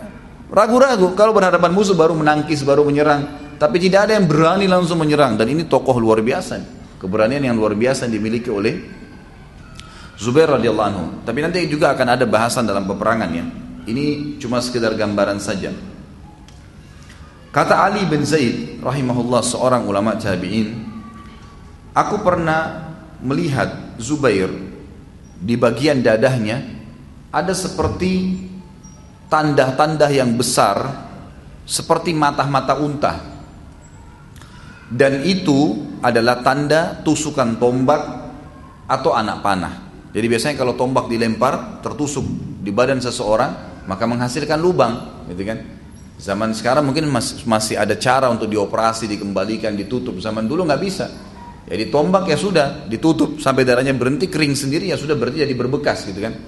ragu-ragu 0.50 1.14
kalau 1.14 1.34
berhadapan 1.34 1.70
musuh 1.70 1.94
baru 1.94 2.18
menangkis, 2.18 2.66
baru 2.66 2.82
menyerang. 2.82 3.54
Tapi 3.58 3.78
tidak 3.78 4.10
ada 4.10 4.18
yang 4.18 4.26
berani 4.26 4.66
langsung 4.66 4.98
menyerang. 4.98 5.38
Dan 5.38 5.50
ini 5.50 5.70
tokoh 5.70 5.98
luar 6.02 6.18
biasa. 6.18 6.58
Keberanian 6.98 7.42
yang 7.42 7.54
luar 7.58 7.74
biasa 7.78 8.06
yang 8.10 8.18
dimiliki 8.18 8.50
oleh 8.50 8.74
Zubair 10.18 10.50
radhiyallahu 10.50 10.86
anhu. 10.86 11.04
Tapi 11.26 11.38
nanti 11.42 11.66
juga 11.66 11.94
akan 11.94 12.14
ada 12.14 12.26
bahasan 12.26 12.62
dalam 12.62 12.86
peperangan 12.86 13.30
ya. 13.34 13.42
Ini 13.82 14.38
cuma 14.38 14.62
sekedar 14.62 14.94
gambaran 14.94 15.42
saja. 15.42 15.74
Kata 17.52 17.84
Ali 17.84 18.08
bin 18.08 18.24
Zaid 18.24 18.80
rahimahullah 18.80 19.44
seorang 19.44 19.84
ulama 19.84 20.16
tabi'in 20.16 20.72
Aku 21.92 22.24
pernah 22.24 22.88
melihat 23.20 24.00
Zubair 24.00 24.48
di 25.36 25.60
bagian 25.60 26.00
dadahnya 26.00 26.64
ada 27.28 27.52
seperti 27.52 28.40
tanda-tanda 29.28 30.08
yang 30.08 30.32
besar 30.32 30.80
seperti 31.68 32.16
mata-mata 32.16 32.80
unta. 32.80 33.14
Dan 34.88 35.20
itu 35.20 35.88
adalah 36.00 36.40
tanda 36.40 37.04
tusukan 37.04 37.60
tombak 37.60 38.02
atau 38.88 39.12
anak 39.12 39.44
panah. 39.44 39.74
Jadi 40.12 40.26
biasanya 40.28 40.56
kalau 40.56 40.72
tombak 40.76 41.08
dilempar 41.08 41.84
tertusuk 41.84 42.24
di 42.60 42.72
badan 42.72 43.00
seseorang 43.00 43.84
maka 43.84 44.04
menghasilkan 44.08 44.56
lubang, 44.60 45.24
gitu 45.32 45.44
kan? 45.48 45.81
Zaman 46.22 46.54
sekarang 46.54 46.86
mungkin 46.86 47.10
masih 47.50 47.74
ada 47.74 47.98
cara 47.98 48.30
untuk 48.30 48.46
dioperasi, 48.46 49.10
dikembalikan, 49.10 49.74
ditutup. 49.74 50.22
Zaman 50.22 50.46
dulu 50.46 50.62
nggak 50.62 50.78
bisa. 50.78 51.10
Jadi 51.66 51.90
tombak 51.90 52.30
ya 52.30 52.38
sudah 52.38 52.86
ditutup 52.86 53.42
sampai 53.42 53.66
darahnya 53.66 53.90
berhenti 53.90 54.30
kering 54.30 54.54
sendiri 54.54 54.86
ya 54.86 54.94
sudah 54.94 55.18
berarti 55.18 55.42
jadi 55.42 55.54
berbekas 55.58 56.06
gitu 56.06 56.22
kan. 56.22 56.38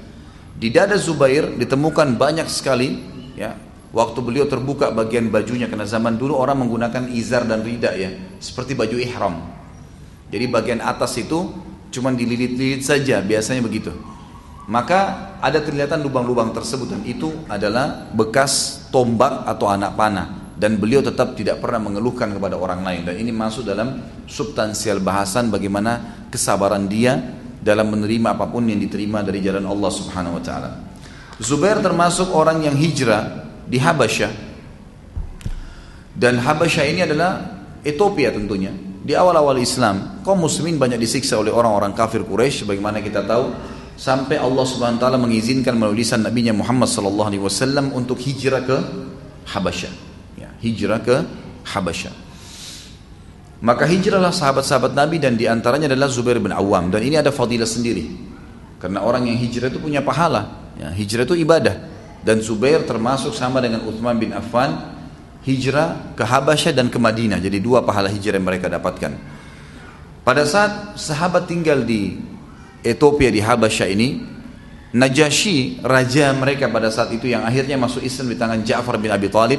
Di 0.54 0.70
dada 0.70 0.94
Zubair 0.94 1.58
ditemukan 1.58 2.14
banyak 2.14 2.46
sekali 2.46 3.02
ya 3.34 3.58
waktu 3.90 4.18
beliau 4.22 4.46
terbuka 4.46 4.94
bagian 4.94 5.34
bajunya 5.34 5.66
karena 5.66 5.90
zaman 5.90 6.22
dulu 6.22 6.38
orang 6.38 6.62
menggunakan 6.66 7.10
izar 7.10 7.42
dan 7.42 7.66
rida 7.66 7.98
ya 7.98 8.14
seperti 8.38 8.78
baju 8.78 8.94
ihram. 8.94 9.34
Jadi 10.30 10.44
bagian 10.50 10.86
atas 10.86 11.18
itu 11.18 11.50
cuma 11.90 12.14
dililit-lilit 12.14 12.86
saja 12.86 13.18
biasanya 13.22 13.62
begitu. 13.62 13.90
Maka 14.64 15.00
ada 15.44 15.60
kelihatan 15.60 16.00
lubang-lubang 16.00 16.56
tersebut 16.56 16.88
dan 16.88 17.02
itu 17.04 17.28
adalah 17.52 18.08
bekas 18.16 18.86
tombak 18.88 19.44
atau 19.44 19.68
anak 19.68 19.92
panah 19.92 20.56
dan 20.56 20.80
beliau 20.80 21.04
tetap 21.04 21.36
tidak 21.36 21.60
pernah 21.60 21.84
mengeluhkan 21.84 22.32
kepada 22.32 22.56
orang 22.56 22.80
lain 22.80 23.04
dan 23.04 23.20
ini 23.20 23.28
masuk 23.28 23.68
dalam 23.68 24.00
substansial 24.24 25.04
bahasan 25.04 25.52
bagaimana 25.52 26.24
kesabaran 26.32 26.88
dia 26.88 27.20
dalam 27.60 27.92
menerima 27.92 28.40
apa 28.40 28.48
pun 28.48 28.64
yang 28.64 28.80
diterima 28.80 29.20
dari 29.20 29.44
jalan 29.44 29.68
Allah 29.68 29.90
Subhanahu 29.92 30.40
wa 30.40 30.42
taala. 30.44 30.70
Zubair 31.40 31.84
termasuk 31.84 32.32
orang 32.32 32.64
yang 32.64 32.76
hijrah 32.76 33.44
di 33.68 33.76
Habasyah. 33.76 34.32
Dan 36.14 36.38
Habasyah 36.38 36.84
ini 36.88 37.00
adalah 37.02 37.60
Ethiopia 37.82 38.30
tentunya. 38.30 38.70
Di 39.04 39.12
awal-awal 39.12 39.60
Islam, 39.60 40.24
kaum 40.24 40.40
muslimin 40.40 40.80
banyak 40.80 40.96
disiksa 40.96 41.36
oleh 41.36 41.52
orang-orang 41.52 41.92
kafir 41.92 42.24
Quraisy 42.24 42.64
bagaimana 42.64 43.04
kita 43.04 43.20
tahu 43.28 43.52
sampai 43.94 44.40
Allah 44.40 44.64
Subhanahu 44.66 44.98
wa 44.98 45.02
taala 45.02 45.18
mengizinkan 45.18 45.78
melalui 45.78 46.02
lisan 46.02 46.26
Nabi 46.26 46.50
Muhammad 46.50 46.90
sallallahu 46.90 47.28
alaihi 47.30 47.42
wasallam 47.42 47.94
untuk 47.94 48.18
hijrah 48.18 48.62
ke 48.66 48.76
Habasyah 49.44 50.04
hijrah 50.64 51.00
ke 51.04 51.16
Habasyah. 51.68 52.14
Maka 53.64 53.84
hijrahlah 53.88 54.32
sahabat-sahabat 54.32 54.96
Nabi 54.96 55.20
dan 55.20 55.36
di 55.36 55.48
antaranya 55.48 55.88
adalah 55.88 56.08
Zubair 56.08 56.40
bin 56.40 56.52
Awam 56.52 56.88
dan 56.88 57.00
ini 57.04 57.20
ada 57.20 57.28
fadilah 57.28 57.68
sendiri. 57.68 58.08
Karena 58.80 59.00
orang 59.04 59.28
yang 59.28 59.36
hijrah 59.40 59.72
itu 59.72 59.80
punya 59.80 60.04
pahala. 60.04 60.72
Ya, 60.76 60.92
hijrah 60.92 61.24
itu 61.24 61.36
ibadah 61.38 61.76
dan 62.24 62.44
Zubair 62.44 62.84
termasuk 62.84 63.32
sama 63.32 63.64
dengan 63.64 63.84
Uthman 63.88 64.20
bin 64.20 64.36
Affan 64.36 64.96
hijrah 65.44 66.16
ke 66.16 66.24
Habasyah 66.24 66.76
dan 66.76 66.92
ke 66.92 66.98
Madinah. 67.00 67.40
Jadi 67.40 67.60
dua 67.60 67.80
pahala 67.80 68.12
hijrah 68.12 68.36
yang 68.36 68.48
mereka 68.48 68.68
dapatkan. 68.68 69.12
Pada 70.24 70.44
saat 70.44 70.96
sahabat 71.00 71.48
tinggal 71.48 71.84
di 71.84 72.16
Ethiopia 72.84 73.32
di 73.32 73.40
Habasyah 73.40 73.88
ini, 73.88 74.08
Najasyi 74.94 75.82
raja 75.82 76.30
mereka 76.38 76.70
pada 76.70 76.86
saat 76.86 77.10
itu 77.10 77.26
yang 77.26 77.42
akhirnya 77.42 77.74
masuk 77.74 77.98
Islam 78.06 78.30
di 78.30 78.38
tangan 78.38 78.62
Ja'far 78.62 78.94
bin 79.02 79.10
Abi 79.10 79.26
Thalib 79.26 79.58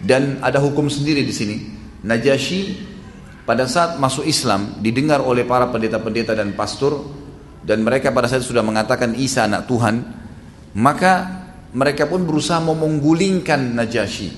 dan 0.00 0.40
ada 0.40 0.56
hukum 0.56 0.88
sendiri 0.88 1.20
di 1.20 1.36
sini. 1.36 1.56
Najasyi 2.00 2.80
pada 3.44 3.68
saat 3.68 4.00
masuk 4.00 4.24
Islam 4.24 4.80
didengar 4.80 5.20
oleh 5.20 5.44
para 5.44 5.68
pendeta-pendeta 5.68 6.32
dan 6.32 6.56
pastor 6.56 6.96
dan 7.60 7.84
mereka 7.84 8.08
pada 8.08 8.24
saat 8.24 8.40
itu 8.40 8.56
sudah 8.56 8.64
mengatakan 8.64 9.12
Isa 9.20 9.44
anak 9.44 9.68
Tuhan, 9.68 10.00
maka 10.80 11.44
mereka 11.76 12.08
pun 12.08 12.24
berusaha 12.24 12.56
mau 12.64 12.72
menggulingkan 12.72 13.76
Najasyi. 13.76 14.32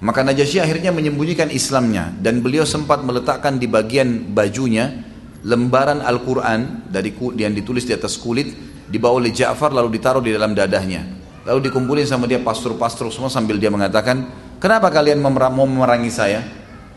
Maka 0.00 0.24
Najasyi 0.24 0.64
akhirnya 0.64 0.96
menyembunyikan 0.96 1.52
Islamnya 1.52 2.08
dan 2.24 2.40
beliau 2.40 2.64
sempat 2.64 3.04
meletakkan 3.04 3.60
di 3.60 3.68
bagian 3.68 4.32
bajunya 4.32 5.09
lembaran 5.46 6.04
Al-Quran 6.04 6.90
dari 6.90 7.16
yang 7.40 7.56
ditulis 7.56 7.88
di 7.88 7.96
atas 7.96 8.20
kulit 8.20 8.52
dibawa 8.90 9.22
oleh 9.22 9.32
Ja'far 9.32 9.72
lalu 9.72 9.96
ditaruh 9.96 10.20
di 10.20 10.34
dalam 10.34 10.52
dadahnya. 10.52 11.20
Lalu 11.48 11.72
dikumpulin 11.72 12.04
sama 12.04 12.28
dia 12.28 12.38
pastor-pastor 12.42 13.08
semua 13.08 13.32
sambil 13.32 13.56
dia 13.56 13.72
mengatakan 13.72 14.28
Kenapa 14.60 14.92
kalian 14.92 15.24
mau 15.24 15.32
memerangi 15.64 16.12
saya? 16.12 16.44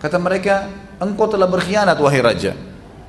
Kata 0.04 0.20
mereka, 0.20 0.68
engkau 1.00 1.32
telah 1.32 1.48
berkhianat 1.48 1.96
wahai 1.96 2.20
raja. 2.20 2.52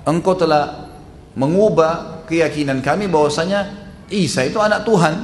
Engkau 0.06 0.38
telah 0.38 0.94
mengubah 1.34 2.22
keyakinan 2.30 2.78
kami 2.78 3.10
bahwasanya 3.10 3.90
Isa 4.14 4.46
itu 4.46 4.62
anak 4.62 4.86
Tuhan. 4.86 5.14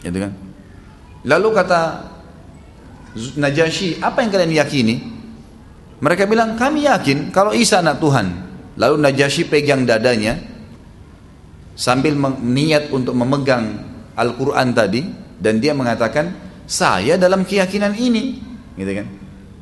Gitu 0.00 0.18
kan? 0.24 0.32
Lalu 1.28 1.48
kata 1.52 1.80
Najasyi, 3.12 4.00
apa 4.00 4.24
yang 4.24 4.30
kalian 4.32 4.56
yakini? 4.56 4.96
Mereka 6.00 6.24
bilang, 6.24 6.56
kami 6.56 6.88
yakin 6.88 7.28
kalau 7.28 7.52
Isa 7.52 7.84
anak 7.84 8.00
Tuhan. 8.00 8.47
Lalu 8.78 8.94
Najasyi 9.02 9.50
pegang 9.50 9.82
dadanya 9.82 10.38
sambil 11.74 12.14
niat 12.42 12.94
untuk 12.94 13.18
memegang 13.18 13.82
Al-Quran 14.14 14.70
tadi 14.70 15.02
dan 15.38 15.58
dia 15.58 15.74
mengatakan, 15.74 16.34
saya 16.66 17.18
dalam 17.18 17.42
keyakinan 17.42 17.98
ini, 17.98 18.38
gitu 18.78 18.92
kan? 19.02 19.06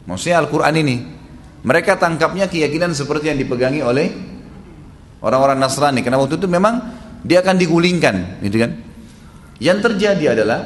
Maksudnya 0.04 0.40
Al-Quran 0.44 0.74
ini. 0.80 0.96
Mereka 1.66 1.98
tangkapnya 1.98 2.46
keyakinan 2.46 2.94
seperti 2.94 3.32
yang 3.32 3.38
dipegangi 3.40 3.82
oleh 3.82 4.12
orang-orang 5.18 5.58
Nasrani. 5.58 6.00
Karena 6.04 6.20
waktu 6.20 6.38
itu 6.38 6.46
memang 6.46 6.78
dia 7.26 7.42
akan 7.42 7.56
digulingkan, 7.58 8.44
gitu 8.44 8.62
kan? 8.62 8.70
Yang 9.58 9.78
terjadi 9.90 10.36
adalah 10.36 10.60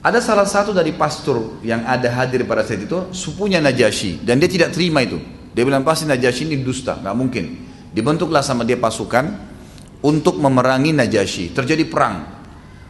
ada 0.00 0.18
salah 0.24 0.48
satu 0.48 0.72
dari 0.72 0.96
pastor 0.96 1.60
yang 1.60 1.84
ada 1.84 2.08
hadir 2.08 2.48
pada 2.48 2.64
saat 2.64 2.80
itu 2.80 3.12
supunya 3.12 3.60
Najasyi 3.60 4.24
dan 4.24 4.40
dia 4.40 4.48
tidak 4.48 4.72
terima 4.72 5.04
itu. 5.04 5.20
Dia 5.52 5.64
bilang 5.64 5.82
pasti 5.82 6.04
Najasyi 6.04 6.52
ini 6.52 6.56
dusta, 6.60 6.98
nggak 7.00 7.16
mungkin. 7.16 7.44
Dibentuklah 7.92 8.44
sama 8.44 8.62
dia 8.68 8.76
pasukan 8.76 9.26
untuk 10.04 10.38
memerangi 10.38 10.94
Najasyi. 10.94 11.56
Terjadi 11.56 11.84
perang. 11.88 12.16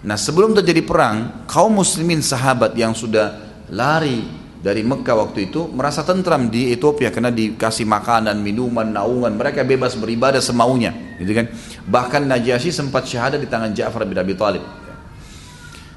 Nah 0.05 0.15
sebelum 0.15 0.55
terjadi 0.55 0.83
perang, 0.87 1.47
kaum 1.51 1.75
muslimin 1.75 2.23
sahabat 2.23 2.75
yang 2.79 2.95
sudah 2.95 3.35
lari 3.71 4.23
dari 4.59 4.83
Mekah 4.83 5.17
waktu 5.27 5.51
itu 5.51 5.71
merasa 5.71 6.03
tentram 6.03 6.51
di 6.51 6.75
Ethiopia 6.75 7.15
karena 7.15 7.31
dikasih 7.31 7.87
makanan, 7.87 8.39
minuman, 8.43 8.87
naungan, 8.87 9.35
mereka 9.39 9.63
bebas 9.63 9.95
beribadah 9.95 10.43
semaunya, 10.43 10.95
gitu 11.19 11.31
kan. 11.35 11.47
Bahkan 11.87 12.27
Najasyi 12.27 12.75
sempat 12.75 13.07
syahadat 13.07 13.39
di 13.39 13.49
tangan 13.51 13.71
Ja'far 13.75 14.03
bin 14.07 14.19
Abi 14.19 14.35
Thalib. 14.35 14.63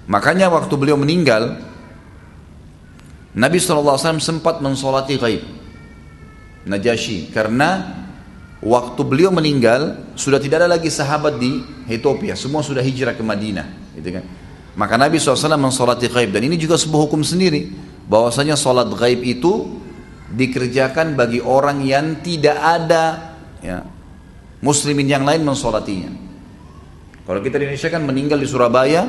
Makanya 0.10 0.50
waktu 0.50 0.74
beliau 0.78 0.98
meninggal, 0.98 1.62
Nabi 3.32 3.58
SAW 3.64 4.20
sempat 4.20 4.60
mensolati 4.60 5.16
ghaib 5.16 5.61
Najasyi 6.62 7.34
karena 7.34 8.02
waktu 8.62 9.02
beliau 9.02 9.34
meninggal 9.34 10.14
sudah 10.14 10.38
tidak 10.38 10.62
ada 10.62 10.78
lagi 10.78 10.94
sahabat 10.94 11.42
di 11.42 11.66
Ethiopia, 11.90 12.38
semua 12.38 12.62
sudah 12.62 12.86
hijrah 12.86 13.18
ke 13.18 13.24
Madinah, 13.26 13.98
gitu 13.98 14.22
kan. 14.22 14.24
Maka 14.78 14.96
Nabi 14.96 15.20
SAW 15.20 15.58
mensolati 15.60 16.08
ghaib 16.08 16.32
dan 16.32 16.48
ini 16.48 16.56
juga 16.56 16.80
sebuah 16.80 17.10
hukum 17.10 17.26
sendiri 17.26 17.68
bahwasanya 18.08 18.56
sholat 18.56 18.88
gaib 18.96 19.20
itu 19.26 19.82
dikerjakan 20.32 21.20
bagi 21.20 21.44
orang 21.44 21.84
yang 21.84 22.24
tidak 22.24 22.56
ada 22.56 23.36
ya, 23.60 23.84
muslimin 24.64 25.12
yang 25.12 25.28
lain 25.28 25.44
mensolatinya. 25.44 26.08
Kalau 27.28 27.44
kita 27.44 27.60
di 27.60 27.68
Indonesia 27.68 27.90
kan 27.92 28.02
meninggal 28.08 28.40
di 28.40 28.48
Surabaya, 28.48 29.04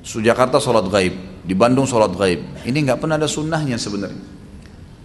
Jakarta 0.00 0.56
sholat 0.56 0.88
gaib, 0.88 1.44
di 1.44 1.54
Bandung 1.54 1.84
sholat 1.84 2.16
gaib. 2.16 2.64
Ini 2.64 2.78
nggak 2.88 2.98
pernah 2.98 3.20
ada 3.20 3.28
sunnahnya 3.28 3.76
sebenarnya. 3.76 4.31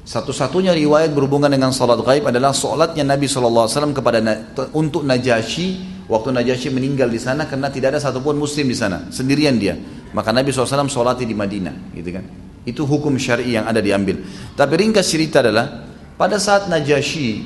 Satu-satunya 0.08 0.72
riwayat 0.72 1.12
berhubungan 1.12 1.52
dengan 1.52 1.76
sholat 1.76 2.00
gaib 2.00 2.32
adalah 2.32 2.56
sholatnya 2.56 3.04
Nabi 3.04 3.28
SAW 3.28 3.92
kepada 3.92 4.24
untuk 4.72 5.04
Najasyi 5.04 6.00
waktu 6.08 6.32
Najasyi 6.32 6.72
meninggal 6.72 7.12
di 7.12 7.20
sana 7.20 7.44
karena 7.44 7.68
tidak 7.68 7.92
ada 7.92 8.00
satupun 8.00 8.40
Muslim 8.40 8.72
di 8.72 8.78
sana, 8.80 9.12
sendirian 9.12 9.60
dia. 9.60 9.76
Maka 10.16 10.32
Nabi 10.32 10.56
SAW 10.56 10.88
sholati 10.88 11.28
di 11.28 11.36
Madinah, 11.36 11.92
gitu 11.92 12.10
kan? 12.16 12.24
Itu 12.64 12.88
hukum 12.88 13.20
syari 13.20 13.60
yang 13.60 13.68
ada 13.68 13.84
diambil. 13.84 14.24
Tapi 14.56 14.74
ringkas 14.80 15.12
cerita 15.12 15.44
adalah 15.44 15.84
pada 16.16 16.40
saat 16.40 16.72
Najasyi 16.72 17.44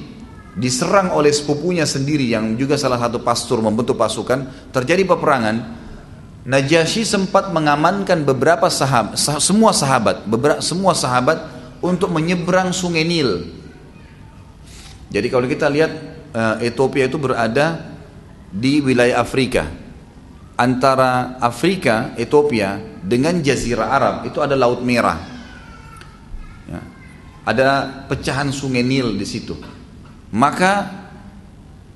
diserang 0.53 1.17
oleh 1.17 1.33
sepupunya 1.33 1.89
sendiri 1.89 2.29
yang 2.29 2.53
juga 2.61 2.77
salah 2.77 3.01
satu 3.01 3.25
pastor 3.25 3.57
membentuk 3.65 3.97
pasukan, 3.97 4.69
terjadi 4.69 5.09
peperangan. 5.09 5.81
Najasyi 6.45 7.09
sempat 7.09 7.49
mengamankan 7.49 8.21
beberapa 8.21 8.69
sahabat, 8.69 9.17
sah, 9.17 9.41
semua 9.41 9.73
sahabat, 9.73 10.29
beberapa 10.29 10.61
semua 10.61 10.93
sahabat 10.93 11.60
untuk 11.82 12.14
menyeberang 12.14 12.72
Sungai 12.72 13.03
Nil. 13.03 13.49
Jadi 15.12 15.28
kalau 15.28 15.49
kita 15.49 15.68
lihat 15.68 15.91
uh, 16.32 16.56
Ethiopia 16.64 17.12
itu 17.12 17.20
berada 17.20 17.91
di 18.53 18.80
wilayah 18.80 19.20
Afrika 19.20 19.82
antara 20.62 21.41
Afrika, 21.41 22.14
Ethiopia 22.14 22.78
dengan 23.02 23.41
Jazirah 23.41 23.90
Arab 23.90 24.16
itu 24.30 24.38
ada 24.38 24.53
Laut 24.53 24.86
Merah. 24.86 25.18
Ya. 26.70 26.82
Ada 27.41 27.68
pecahan 28.06 28.53
sungai 28.53 28.86
Nil 28.86 29.18
di 29.18 29.26
situ. 29.26 29.58
Maka 30.30 31.02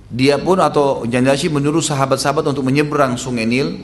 dia 0.10 0.42
pun 0.42 0.58
atau 0.58 1.06
Jandashi 1.06 1.54
menyuruh 1.54 1.86
sahabat-sahabat 1.86 2.50
untuk 2.50 2.66
menyeberang 2.66 3.14
sungai 3.22 3.46
Nil. 3.46 3.78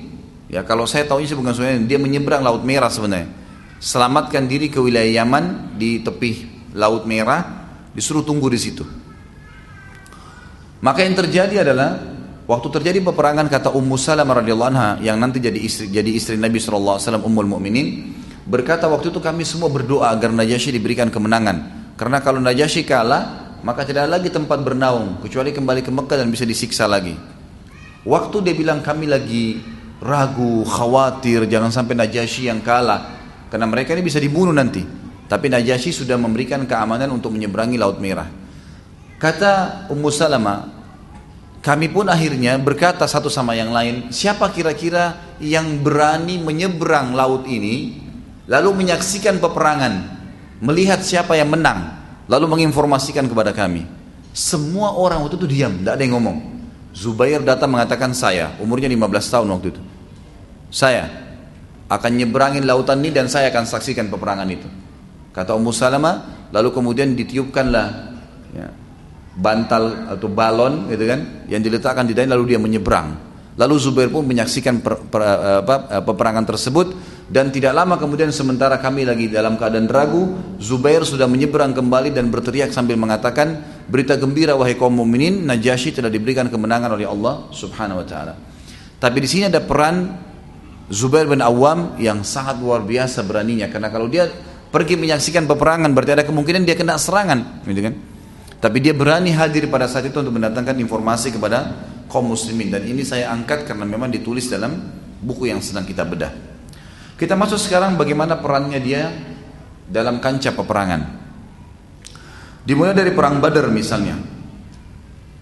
Ya 0.49 0.65
kalau 0.65 0.89
saya 0.89 1.05
tahu 1.05 1.21
ini 1.21 1.31
bukan 1.37 1.53
sungai 1.53 1.77
Nil, 1.77 1.85
dia 1.85 2.01
menyeberang 2.01 2.41
Laut 2.41 2.65
Merah 2.65 2.89
sebenarnya. 2.89 3.29
Selamatkan 3.81 4.45
diri 4.45 4.69
ke 4.69 4.77
wilayah 4.77 5.25
Yaman 5.25 5.73
di 5.73 6.05
tepi 6.05 6.45
Laut 6.77 7.09
Merah, 7.09 7.65
disuruh 7.97 8.21
tunggu 8.21 8.47
di 8.53 8.61
situ. 8.61 8.85
Maka 10.85 11.01
yang 11.01 11.17
terjadi 11.17 11.65
adalah 11.65 12.11
Waktu 12.51 12.67
terjadi 12.67 12.99
peperangan 12.99 13.47
kata 13.47 13.71
Ummu 13.71 13.95
Salamah 13.95 14.43
radhiyallahu 14.43 14.71
anha 14.75 14.99
yang 14.99 15.15
nanti 15.15 15.39
jadi 15.39 15.55
istri 15.55 15.87
jadi 15.87 16.11
istri 16.11 16.35
Nabi 16.35 16.59
sallallahu 16.59 16.99
alaihi 16.99 17.07
wasallam 17.07 17.23
Ummul 17.23 17.47
Mukminin 17.47 18.11
berkata 18.43 18.91
waktu 18.91 19.07
itu 19.07 19.23
kami 19.23 19.47
semua 19.47 19.71
berdoa 19.71 20.11
agar 20.11 20.35
Najasyi 20.35 20.75
diberikan 20.75 21.07
kemenangan. 21.07 21.79
Karena 21.95 22.19
kalau 22.19 22.43
Najasyi 22.43 22.83
kalah, 22.83 23.55
maka 23.63 23.85
tidak 23.85 24.09
ada 24.09 24.19
lagi 24.19 24.33
tempat 24.33 24.57
bernaung 24.67 25.23
kecuali 25.23 25.53
kembali 25.53 25.79
ke 25.79 25.95
Mekah 25.95 26.17
dan 26.25 26.27
bisa 26.27 26.43
disiksa 26.43 26.91
lagi. 26.91 27.13
Waktu 28.03 28.43
dia 28.43 28.51
bilang 28.57 28.83
kami 28.83 29.07
lagi 29.07 29.61
ragu, 30.03 30.65
khawatir 30.67 31.47
jangan 31.47 31.69
sampai 31.69 31.93
Najasyi 31.93 32.49
yang 32.51 32.59
kalah 32.59 33.20
karena 33.51 33.67
mereka 33.67 33.91
ini 33.91 34.07
bisa 34.07 34.17
dibunuh 34.17 34.55
nanti. 34.55 34.79
Tapi 35.27 35.51
Najasyi 35.51 35.91
sudah 35.91 36.15
memberikan 36.15 36.63
keamanan 36.63 37.11
untuk 37.11 37.35
menyeberangi 37.35 37.75
Laut 37.75 37.99
Merah. 37.99 38.27
Kata 39.19 39.85
Ummu 39.91 40.09
Salamah, 40.11 40.67
kami 41.61 41.91
pun 41.91 42.09
akhirnya 42.09 42.57
berkata 42.57 43.05
satu 43.05 43.29
sama 43.29 43.53
yang 43.53 43.69
lain, 43.69 44.09
siapa 44.09 44.49
kira-kira 44.49 45.35
yang 45.37 45.83
berani 45.83 46.41
menyeberang 46.41 47.13
laut 47.13 47.45
ini, 47.45 48.01
lalu 48.49 48.81
menyaksikan 48.81 49.37
peperangan, 49.37 49.93
melihat 50.63 50.99
siapa 51.05 51.37
yang 51.37 51.53
menang, 51.53 52.01
lalu 52.25 52.49
menginformasikan 52.49 53.29
kepada 53.29 53.53
kami. 53.53 53.85
Semua 54.33 54.95
orang 54.95 55.21
waktu 55.21 55.37
itu 55.37 55.47
diam, 55.47 55.79
tidak 55.79 55.99
ada 55.99 56.03
yang 56.03 56.17
ngomong. 56.17 56.37
Zubair 56.91 57.39
datang 57.45 57.71
mengatakan 57.71 58.11
saya, 58.11 58.57
umurnya 58.57 58.89
15 58.89 59.31
tahun 59.31 59.47
waktu 59.53 59.67
itu. 59.75 59.81
Saya 60.73 61.30
akan 61.91 62.11
nyeberangin 62.15 62.63
lautan 62.63 63.03
ini 63.03 63.11
dan 63.11 63.27
saya 63.27 63.51
akan 63.51 63.67
saksikan 63.67 64.07
peperangan 64.07 64.47
itu. 64.47 64.67
Kata 65.35 65.55
Ummu 65.59 65.75
Salamah, 65.75 66.47
lalu 66.55 66.71
kemudian 66.71 67.11
ditiupkanlah 67.11 67.87
ya, 68.55 68.67
bantal 69.35 70.11
atau 70.11 70.27
balon 70.27 70.91
gitu 70.91 71.07
kan 71.07 71.47
yang 71.47 71.63
diletakkan 71.63 72.03
di 72.03 72.11
dalam 72.11 72.35
lalu 72.35 72.55
dia 72.55 72.59
menyeberang 72.59 73.31
lalu 73.55 73.75
Zubair 73.79 74.07
pun 74.11 74.23
menyaksikan 74.23 74.79
per, 74.79 74.99
per, 75.07 75.21
apa, 75.63 76.03
peperangan 76.03 76.47
tersebut 76.47 76.95
dan 77.31 77.47
tidak 77.51 77.71
lama 77.75 77.95
kemudian 77.95 78.27
sementara 78.31 78.79
kami 78.79 79.07
lagi 79.07 79.31
dalam 79.31 79.55
keadaan 79.55 79.87
ragu 79.87 80.55
Zubair 80.59 81.07
sudah 81.07 81.27
menyeberang 81.31 81.71
kembali 81.71 82.11
dan 82.11 82.27
berteriak 82.27 82.75
sambil 82.75 82.99
mengatakan 82.99 83.83
berita 83.87 84.19
gembira 84.19 84.55
wahai 84.55 84.75
kaum 84.75 84.95
mukminin 84.95 85.47
Najasyi 85.47 85.95
telah 85.95 86.11
diberikan 86.11 86.51
kemenangan 86.51 86.95
oleh 86.95 87.07
Allah 87.07 87.51
Subhanahu 87.55 88.03
wa 88.03 88.07
taala 88.07 88.33
tapi 88.99 89.17
di 89.23 89.27
sini 89.27 89.47
ada 89.47 89.63
peran 89.63 90.30
Zubair 90.91 91.23
bin 91.23 91.39
Awam 91.39 91.95
yang 91.95 92.19
sangat 92.27 92.59
luar 92.59 92.83
biasa 92.83 93.23
beraninya 93.23 93.71
karena 93.71 93.87
kalau 93.87 94.11
dia 94.11 94.27
pergi 94.71 94.99
menyaksikan 94.99 95.47
peperangan 95.47 95.87
berarti 95.95 96.19
ada 96.19 96.25
kemungkinan 96.27 96.67
dia 96.67 96.75
kena 96.75 96.99
serangan 96.99 97.63
gitu 97.63 97.79
kan 97.79 97.95
tapi 98.61 98.77
dia 98.77 98.93
berani 98.93 99.33
hadir 99.33 99.65
pada 99.71 99.89
saat 99.89 100.05
itu 100.11 100.21
untuk 100.21 100.37
mendatangkan 100.37 100.77
informasi 100.77 101.33
kepada 101.33 101.73
kaum 102.11 102.29
muslimin 102.29 102.69
dan 102.69 102.85
ini 102.85 103.01
saya 103.01 103.33
angkat 103.33 103.65
karena 103.65 103.89
memang 103.89 104.13
ditulis 104.13 104.45
dalam 104.51 104.77
buku 105.17 105.49
yang 105.49 105.57
sedang 105.65 105.81
kita 105.81 106.05
bedah. 106.05 106.29
Kita 107.17 107.33
masuk 107.33 107.57
sekarang 107.57 107.97
bagaimana 107.97 108.37
perannya 108.37 108.77
dia 108.77 109.09
dalam 109.89 110.21
kancah 110.21 110.53
peperangan. 110.53 111.01
Dimulai 112.61 112.93
dari 112.93 113.09
perang 113.17 113.41
Badar 113.41 113.65
misalnya. 113.73 114.21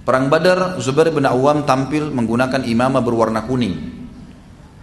Perang 0.07 0.31
Badar 0.31 0.79
Zubair 0.79 1.11
bin 1.11 1.27
Awam 1.27 1.67
tampil 1.67 2.07
menggunakan 2.15 2.63
imamah 2.63 3.03
berwarna 3.03 3.43
kuning 3.43 3.98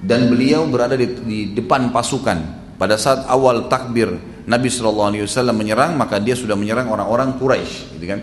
dan 0.01 0.29
beliau 0.29 0.69
berada 0.69 0.95
di, 0.95 1.07
di 1.25 1.39
depan 1.57 1.89
pasukan 1.93 2.39
pada 2.77 3.01
saat 3.01 3.25
awal 3.27 3.69
takbir 3.73 4.13
Nabi 4.47 4.69
Shallallahu 4.69 5.09
Alaihi 5.11 5.25
Wasallam 5.25 5.57
menyerang 5.57 5.97
maka 5.97 6.21
dia 6.21 6.37
sudah 6.37 6.55
menyerang 6.55 6.93
orang-orang 6.93 7.35
Quraisy, 7.41 7.99
gitu 7.99 8.07
kan? 8.07 8.21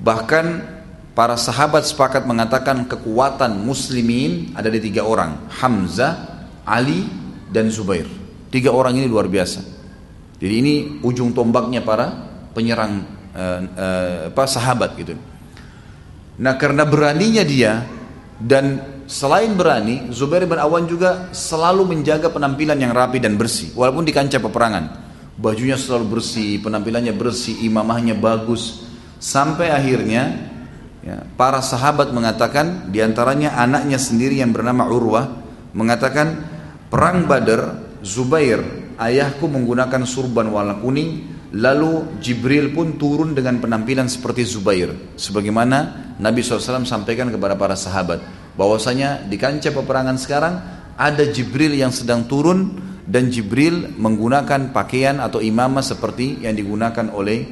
Bahkan 0.00 0.46
para 1.12 1.36
sahabat 1.36 1.84
sepakat 1.84 2.24
mengatakan 2.24 2.88
kekuatan 2.88 3.60
muslimin 3.60 4.56
ada 4.56 4.72
di 4.72 4.80
tiga 4.80 5.04
orang, 5.04 5.46
Hamzah, 5.60 6.48
Ali, 6.64 7.04
dan 7.52 7.68
Zubair. 7.68 8.08
Tiga 8.50 8.74
orang 8.74 8.96
ini 8.98 9.06
luar 9.06 9.30
biasa. 9.30 9.62
Jadi 10.40 10.54
ini 10.56 10.74
ujung 11.04 11.36
tombaknya 11.36 11.84
para 11.84 12.10
penyerang 12.56 13.04
uh, 13.36 13.60
uh, 13.76 14.18
apa 14.32 14.44
sahabat 14.48 14.96
gitu. 14.96 15.14
Nah 16.40 16.56
karena 16.56 16.88
beraninya 16.88 17.44
dia 17.44 17.84
dan 18.40 18.80
selain 19.10 19.50
berani, 19.58 20.14
Zubair 20.14 20.46
bin 20.46 20.62
Awan 20.62 20.86
juga 20.86 21.34
selalu 21.34 21.90
menjaga 21.90 22.30
penampilan 22.30 22.78
yang 22.78 22.94
rapi 22.94 23.18
dan 23.18 23.34
bersih 23.34 23.74
walaupun 23.74 24.06
di 24.06 24.14
kancah 24.14 24.38
peperangan. 24.38 25.10
bajunya 25.40 25.74
selalu 25.80 26.20
bersih, 26.20 26.60
penampilannya 26.60 27.16
bersih, 27.16 27.64
imamahnya 27.64 28.12
bagus. 28.12 28.84
Sampai 29.16 29.72
akhirnya 29.72 30.36
ya, 31.00 31.24
para 31.34 31.64
sahabat 31.64 32.12
mengatakan, 32.12 32.92
di 32.92 33.00
antaranya 33.00 33.56
anaknya 33.56 33.96
sendiri 33.96 34.36
yang 34.36 34.52
bernama 34.52 34.84
Urwah, 34.84 35.32
mengatakan, 35.72 36.44
perang 36.92 37.24
Badar, 37.24 37.80
Zubair, 38.04 38.60
ayahku 39.00 39.48
menggunakan 39.48 40.04
surban 40.04 40.52
warna 40.52 40.76
kuning, 40.76 41.24
lalu 41.56 42.20
Jibril 42.20 42.76
pun 42.76 43.00
turun 43.00 43.32
dengan 43.32 43.64
penampilan 43.64 44.12
seperti 44.12 44.44
Zubair. 44.44 44.92
Sebagaimana 45.16 46.12
Nabi 46.20 46.44
SAW 46.44 46.84
sampaikan 46.84 47.32
kepada 47.32 47.56
para 47.56 47.76
sahabat, 47.80 48.39
bahwasanya 48.60 49.24
di 49.24 49.40
kancah 49.40 49.72
peperangan 49.72 50.20
sekarang 50.20 50.54
ada 51.00 51.24
Jibril 51.32 51.72
yang 51.72 51.88
sedang 51.88 52.28
turun 52.28 52.76
dan 53.08 53.32
Jibril 53.32 53.96
menggunakan 53.96 54.76
pakaian 54.76 55.16
atau 55.16 55.40
imamah 55.40 55.80
seperti 55.80 56.44
yang 56.44 56.52
digunakan 56.52 57.08
oleh 57.08 57.48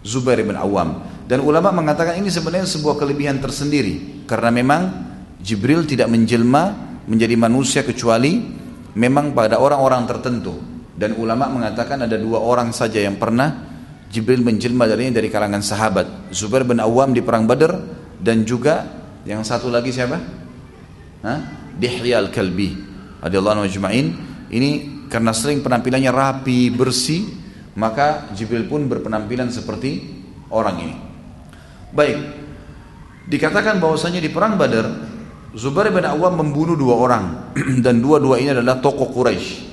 Zubair 0.00 0.40
bin 0.40 0.56
Awam. 0.56 1.20
Dan 1.28 1.44
ulama 1.44 1.68
mengatakan 1.76 2.16
ini 2.16 2.32
sebenarnya 2.32 2.64
sebuah 2.64 2.96
kelebihan 2.96 3.44
tersendiri 3.44 4.24
karena 4.24 4.48
memang 4.48 4.82
Jibril 5.44 5.84
tidak 5.84 6.08
menjelma 6.08 6.96
menjadi 7.04 7.36
manusia 7.36 7.84
kecuali 7.84 8.40
memang 8.96 9.36
pada 9.36 9.60
orang-orang 9.60 10.08
tertentu. 10.08 10.56
Dan 10.96 11.14
ulama 11.20 11.46
mengatakan 11.52 12.08
ada 12.08 12.16
dua 12.16 12.40
orang 12.40 12.72
saja 12.72 13.04
yang 13.04 13.20
pernah 13.20 13.68
Jibril 14.08 14.40
menjelma 14.40 14.88
darinya 14.88 15.20
dari 15.20 15.28
kalangan 15.28 15.60
sahabat. 15.60 16.32
Zubair 16.32 16.64
bin 16.64 16.80
Awam 16.80 17.12
di 17.12 17.20
perang 17.20 17.44
Badar 17.44 17.76
dan 18.16 18.48
juga 18.48 18.88
yang 19.28 19.44
satu 19.44 19.68
lagi 19.68 19.92
siapa? 19.92 20.37
Hah? 21.22 21.40
Dihya 21.78 22.22
al-Kalbi. 22.22 22.74
Radhiyallahu 23.18 23.66
anhu 23.66 23.70
Ini 24.48 24.70
karena 25.10 25.32
sering 25.34 25.64
penampilannya 25.64 26.12
rapi, 26.12 26.70
bersih, 26.70 27.26
maka 27.74 28.30
Jibril 28.36 28.68
pun 28.68 28.86
berpenampilan 28.86 29.48
seperti 29.50 30.04
orang 30.52 30.76
ini. 30.84 30.96
Baik, 31.88 32.18
dikatakan 33.26 33.80
bahwasanya 33.80 34.20
di 34.20 34.28
perang 34.28 34.60
Badar, 34.60 34.86
Zubair 35.56 35.88
bin 35.88 36.04
Awam 36.04 36.44
membunuh 36.44 36.76
dua 36.76 36.94
orang 37.00 37.24
dan 37.84 38.04
dua-dua 38.04 38.36
ini 38.36 38.52
adalah 38.52 38.78
tokoh 38.84 39.08
Quraisy. 39.08 39.68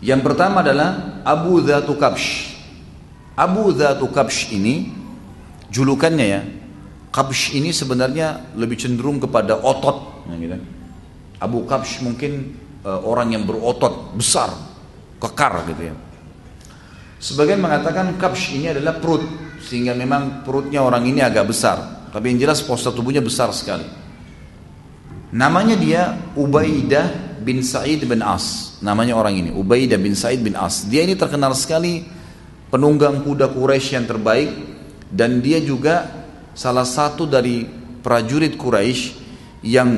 Yang 0.00 0.20
pertama 0.26 0.64
adalah 0.64 1.22
Abu 1.22 1.60
Dhatu 1.62 1.94
Kabsh. 1.94 2.56
Abu 3.36 3.70
Dhatu 3.70 4.08
Kabsh 4.10 4.50
ini 4.50 4.90
julukannya 5.70 6.26
ya. 6.26 6.40
Kabsh 7.10 7.58
ini 7.58 7.74
sebenarnya 7.74 8.54
lebih 8.54 8.78
cenderung 8.78 9.18
kepada 9.18 9.58
otot. 9.58 10.26
Ya, 10.30 10.34
gitu. 10.38 10.56
Abu 11.42 11.66
Kabsh 11.66 12.06
mungkin 12.06 12.54
uh, 12.86 13.02
orang 13.02 13.34
yang 13.34 13.44
berotot 13.44 14.14
besar, 14.14 14.50
kekar 15.18 15.66
gitu 15.68 15.90
ya. 15.90 15.94
Sebagian 17.20 17.60
mengatakan 17.60 18.16
kapsh 18.16 18.56
ini 18.56 18.72
adalah 18.72 18.96
perut 18.96 19.20
sehingga 19.60 19.92
memang 19.92 20.40
perutnya 20.40 20.80
orang 20.80 21.04
ini 21.04 21.20
agak 21.20 21.52
besar. 21.52 22.08
Tapi 22.08 22.32
yang 22.32 22.48
jelas 22.48 22.64
postur 22.64 22.96
tubuhnya 22.96 23.20
besar 23.20 23.52
sekali. 23.52 23.84
Namanya 25.30 25.76
dia 25.76 26.16
Ubaidah 26.32 27.38
bin 27.44 27.60
Sa'id 27.60 28.08
bin 28.08 28.24
As. 28.24 28.76
Namanya 28.80 29.20
orang 29.20 29.36
ini 29.36 29.50
Ubaidah 29.52 30.00
bin 30.00 30.16
Sa'id 30.16 30.40
bin 30.40 30.56
As. 30.56 30.88
Dia 30.88 31.04
ini 31.04 31.12
terkenal 31.12 31.52
sekali 31.52 32.08
penunggang 32.72 33.20
kuda 33.20 33.52
Quraisy 33.52 34.00
yang 34.00 34.08
terbaik 34.08 34.50
dan 35.12 35.44
dia 35.44 35.60
juga 35.60 36.19
salah 36.60 36.84
satu 36.84 37.24
dari 37.24 37.64
prajurit 38.04 38.52
Quraisy 38.60 39.16
yang 39.64 39.96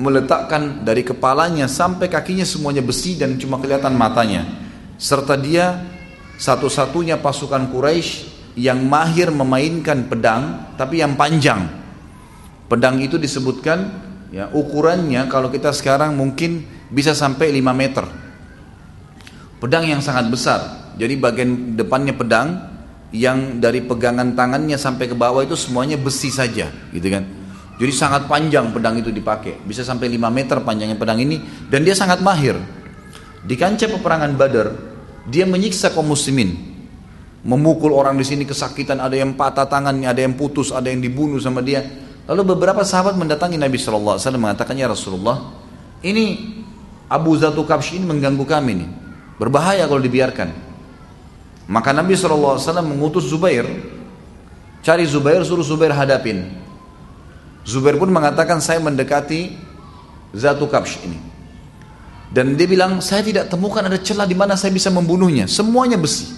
meletakkan 0.00 0.80
dari 0.80 1.04
kepalanya 1.04 1.68
sampai 1.68 2.08
kakinya 2.08 2.48
semuanya 2.48 2.80
besi 2.80 3.20
dan 3.20 3.36
cuma 3.36 3.60
kelihatan 3.60 3.92
matanya. 3.92 4.48
Serta 4.96 5.36
dia 5.36 5.84
satu-satunya 6.40 7.20
pasukan 7.20 7.68
Quraisy 7.68 8.32
yang 8.56 8.80
mahir 8.80 9.28
memainkan 9.28 10.08
pedang 10.08 10.72
tapi 10.80 11.04
yang 11.04 11.20
panjang. 11.20 11.68
Pedang 12.64 13.04
itu 13.04 13.20
disebutkan 13.20 13.92
ya 14.32 14.48
ukurannya 14.56 15.28
kalau 15.28 15.52
kita 15.52 15.68
sekarang 15.76 16.16
mungkin 16.16 16.64
bisa 16.88 17.12
sampai 17.12 17.52
5 17.52 17.60
meter. 17.76 18.08
Pedang 19.60 19.84
yang 19.84 20.00
sangat 20.00 20.32
besar. 20.32 20.60
Jadi 20.96 21.12
bagian 21.20 21.76
depannya 21.76 22.16
pedang 22.16 22.73
yang 23.14 23.62
dari 23.62 23.78
pegangan 23.86 24.34
tangannya 24.34 24.74
sampai 24.74 25.06
ke 25.06 25.14
bawah 25.14 25.46
itu 25.46 25.54
semuanya 25.54 25.94
besi 25.94 26.34
saja, 26.34 26.66
gitu 26.90 27.06
kan. 27.06 27.22
Jadi 27.78 27.92
sangat 27.94 28.26
panjang 28.26 28.74
pedang 28.74 28.98
itu 28.98 29.14
dipakai, 29.14 29.62
bisa 29.62 29.86
sampai 29.86 30.10
5 30.10 30.30
meter 30.34 30.58
panjangnya 30.66 30.98
pedang 30.98 31.22
ini 31.22 31.38
dan 31.70 31.86
dia 31.86 31.94
sangat 31.94 32.18
mahir. 32.18 32.58
Di 33.44 33.54
kancah 33.54 33.86
peperangan 33.86 34.34
Badar, 34.34 34.74
dia 35.30 35.46
menyiksa 35.46 35.94
kaum 35.94 36.10
muslimin. 36.10 36.74
Memukul 37.44 37.92
orang 37.92 38.16
di 38.16 38.24
sini 38.24 38.48
kesakitan, 38.48 39.04
ada 39.04 39.12
yang 39.12 39.36
patah 39.36 39.68
tangannya, 39.68 40.08
ada 40.08 40.24
yang 40.24 40.32
putus, 40.32 40.72
ada 40.72 40.88
yang 40.88 41.04
dibunuh 41.04 41.36
sama 41.36 41.60
dia. 41.60 41.84
Lalu 42.24 42.56
beberapa 42.56 42.80
sahabat 42.80 43.20
mendatangi 43.20 43.60
Nabi 43.60 43.76
SAW 43.76 44.16
mengatakan, 44.40 44.72
Ya 44.80 44.88
Rasulullah, 44.88 45.52
ini 46.00 46.56
Abu 47.04 47.36
Zatu 47.36 47.68
Kabsh 47.68 48.00
ini 48.00 48.08
mengganggu 48.08 48.48
kami 48.48 48.72
nih. 48.80 48.88
Berbahaya 49.36 49.84
kalau 49.84 50.00
dibiarkan. 50.00 50.63
Maka 51.64 51.96
Nabi 51.96 52.12
SAW 52.12 52.60
mengutus 52.84 53.24
Zubair, 53.24 53.64
cari 54.84 55.04
Zubair, 55.08 55.40
suruh 55.44 55.64
Zubair 55.64 55.96
hadapin. 55.96 56.52
Zubair 57.64 57.96
pun 57.96 58.12
mengatakan, 58.12 58.60
saya 58.60 58.76
mendekati 58.84 59.56
Zatu 60.36 60.68
Kabsh 60.68 61.00
ini. 61.08 61.16
Dan 62.28 62.58
dia 62.58 62.68
bilang, 62.68 63.00
saya 63.00 63.24
tidak 63.24 63.48
temukan 63.48 63.80
ada 63.80 63.96
celah 63.96 64.28
di 64.28 64.36
mana 64.36 64.58
saya 64.60 64.74
bisa 64.74 64.92
membunuhnya. 64.92 65.48
Semuanya 65.48 65.96
besi. 65.96 66.28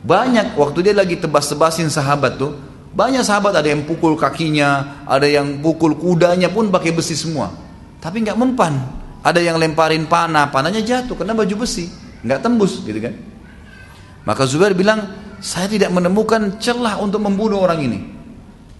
Banyak 0.00 0.56
waktu 0.56 0.88
dia 0.88 0.94
lagi 0.96 1.20
tebas-tebasin 1.20 1.92
sahabat 1.92 2.40
tuh, 2.40 2.56
banyak 2.96 3.20
sahabat 3.20 3.52
ada 3.52 3.68
yang 3.68 3.84
pukul 3.84 4.16
kakinya, 4.16 5.04
ada 5.04 5.28
yang 5.28 5.60
pukul 5.60 5.92
kudanya 5.92 6.48
pun 6.48 6.72
pakai 6.72 6.96
besi 6.96 7.12
semua. 7.12 7.52
Tapi 8.00 8.24
nggak 8.24 8.38
mempan. 8.40 8.80
Ada 9.20 9.44
yang 9.44 9.60
lemparin 9.60 10.08
panah, 10.08 10.48
panahnya 10.48 10.80
jatuh 10.80 11.12
karena 11.12 11.36
baju 11.36 11.54
besi, 11.60 11.92
nggak 12.24 12.40
tembus 12.40 12.80
gitu 12.80 12.96
kan. 12.96 13.12
Maka 14.24 14.44
Zubair 14.44 14.76
bilang, 14.76 15.08
saya 15.40 15.66
tidak 15.68 15.88
menemukan 15.92 16.60
celah 16.60 17.00
untuk 17.00 17.24
membunuh 17.24 17.60
orang 17.64 17.80
ini. 17.80 17.98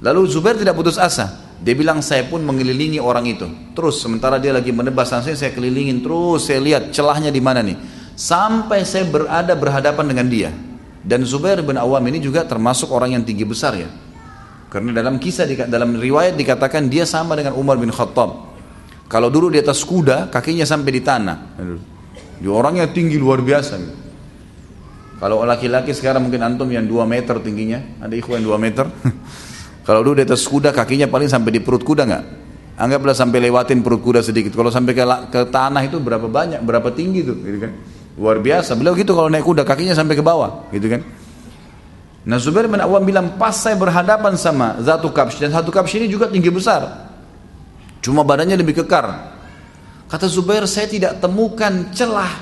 Lalu 0.01 0.29
Zubair 0.29 0.57
tidak 0.57 0.77
putus 0.77 1.01
asa. 1.01 1.49
Dia 1.61 1.77
bilang 1.77 2.01
saya 2.01 2.25
pun 2.25 2.41
mengelilingi 2.41 2.97
orang 2.97 3.29
itu. 3.29 3.45
Terus 3.77 4.01
sementara 4.01 4.41
dia 4.41 4.53
lagi 4.53 4.73
menebas 4.73 5.13
saya, 5.13 5.37
saya 5.37 5.53
kelilingin 5.53 6.01
terus 6.01 6.49
saya 6.49 6.61
lihat 6.61 6.89
celahnya 6.89 7.29
di 7.29 7.41
mana 7.41 7.61
nih. 7.61 7.77
Sampai 8.17 8.85
saya 8.89 9.05
berada 9.05 9.53
berhadapan 9.53 10.09
dengan 10.09 10.27
dia. 10.29 10.51
Dan 11.01 11.25
Zubair 11.25 11.61
bin 11.65 11.77
Awam 11.81 12.01
ini 12.09 12.21
juga 12.21 12.45
termasuk 12.45 12.93
orang 12.93 13.17
yang 13.17 13.25
tinggi 13.25 13.45
besar 13.45 13.77
ya. 13.77 13.89
Karena 14.73 14.93
dalam 14.97 15.21
kisah 15.21 15.49
dalam 15.69 15.97
riwayat 15.97 16.37
dikatakan 16.37 16.89
dia 16.89 17.05
sama 17.05 17.37
dengan 17.37 17.57
Umar 17.57 17.81
bin 17.81 17.93
Khattab. 17.93 18.53
Kalau 19.11 19.27
dulu 19.27 19.51
di 19.51 19.59
atas 19.59 19.83
kuda, 19.83 20.31
kakinya 20.31 20.63
sampai 20.63 20.91
di 20.95 21.03
tanah. 21.03 21.37
Dia 22.41 22.53
orangnya 22.53 22.87
tinggi 22.89 23.19
luar 23.19 23.43
biasa. 23.43 23.77
Kalau 25.21 25.45
laki-laki 25.45 25.93
sekarang 25.93 26.25
mungkin 26.25 26.41
antum 26.41 26.65
yang 26.73 26.89
2 26.89 27.05
meter 27.05 27.37
tingginya, 27.45 28.01
ada 28.01 28.17
ikhwan 28.17 28.41
2 28.41 28.57
meter. 28.57 28.89
Kalau 29.87 30.01
dulu 30.01 30.17
di 30.17 30.25
atas 30.25 30.49
kuda 30.49 30.73
kakinya 30.73 31.13
paling 31.13 31.29
sampai 31.29 31.51
di 31.53 31.61
perut 31.61 31.85
kuda 31.85 32.09
nggak? 32.09 32.25
Anggaplah 32.81 33.13
sampai 33.13 33.45
lewatin 33.45 33.85
perut 33.85 34.01
kuda 34.01 34.25
sedikit. 34.25 34.57
Kalau 34.57 34.73
sampai 34.73 34.97
ke, 34.97 35.05
ke 35.29 35.41
tanah 35.53 35.85
itu 35.85 36.01
berapa 36.01 36.25
banyak, 36.25 36.65
berapa 36.65 36.89
tinggi 36.97 37.21
tuh, 37.21 37.37
gitu 37.45 37.69
kan? 37.69 37.73
Luar 38.17 38.41
biasa. 38.41 38.73
Beliau 38.73 38.97
gitu 38.97 39.13
kalau 39.13 39.29
naik 39.29 39.45
kuda 39.45 39.69
kakinya 39.69 39.93
sampai 39.93 40.17
ke 40.17 40.25
bawah, 40.25 40.73
gitu 40.73 40.89
kan? 40.89 41.05
Nah 42.25 42.37
Zubair 42.37 42.69
bin 42.69 42.81
Awam 42.81 43.05
bilang 43.05 43.37
pas 43.41 43.57
saya 43.57 43.77
berhadapan 43.77 44.37
sama 44.37 44.77
Zatu 44.81 45.09
Kabsh 45.09 45.41
dan 45.41 45.53
Zatu 45.53 45.73
Kabsh 45.73 46.01
ini 46.01 46.09
juga 46.09 46.29
tinggi 46.29 46.49
besar. 46.53 47.13
Cuma 48.01 48.25
badannya 48.25 48.57
lebih 48.57 48.81
kekar. 48.85 49.37
Kata 50.09 50.27
Zubair 50.29 50.65
saya 50.69 50.89
tidak 50.89 51.21
temukan 51.21 51.93
celah 51.93 52.33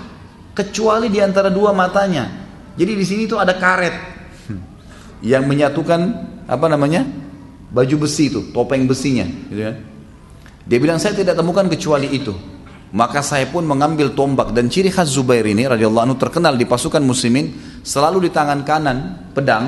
kecuali 0.54 1.10
di 1.10 1.18
antara 1.22 1.50
dua 1.50 1.70
matanya. 1.74 2.47
Jadi 2.78 2.92
di 2.94 3.02
sini 3.02 3.26
tuh 3.26 3.42
ada 3.42 3.58
karet 3.58 3.92
yang 5.18 5.50
menyatukan 5.50 6.00
apa 6.46 6.66
namanya 6.70 7.02
baju 7.74 8.06
besi 8.06 8.30
itu, 8.30 8.54
topeng 8.54 8.86
besinya, 8.86 9.26
gitu 9.50 9.66
kan. 9.66 9.76
Dia 10.62 10.78
bilang 10.78 11.02
saya 11.02 11.18
tidak 11.18 11.34
temukan 11.34 11.66
kecuali 11.66 12.06
itu. 12.14 12.32
Maka 12.88 13.20
saya 13.20 13.44
pun 13.50 13.68
mengambil 13.68 14.16
tombak 14.16 14.56
dan 14.56 14.72
ciri 14.72 14.88
khas 14.88 15.12
Zubair 15.12 15.44
ini 15.44 15.68
radhiyallahu 15.68 16.04
anhu 16.08 16.16
terkenal 16.16 16.56
di 16.56 16.64
pasukan 16.64 17.04
muslimin 17.04 17.52
selalu 17.84 18.28
di 18.28 18.30
tangan 18.32 18.64
kanan 18.64 19.28
pedang, 19.36 19.64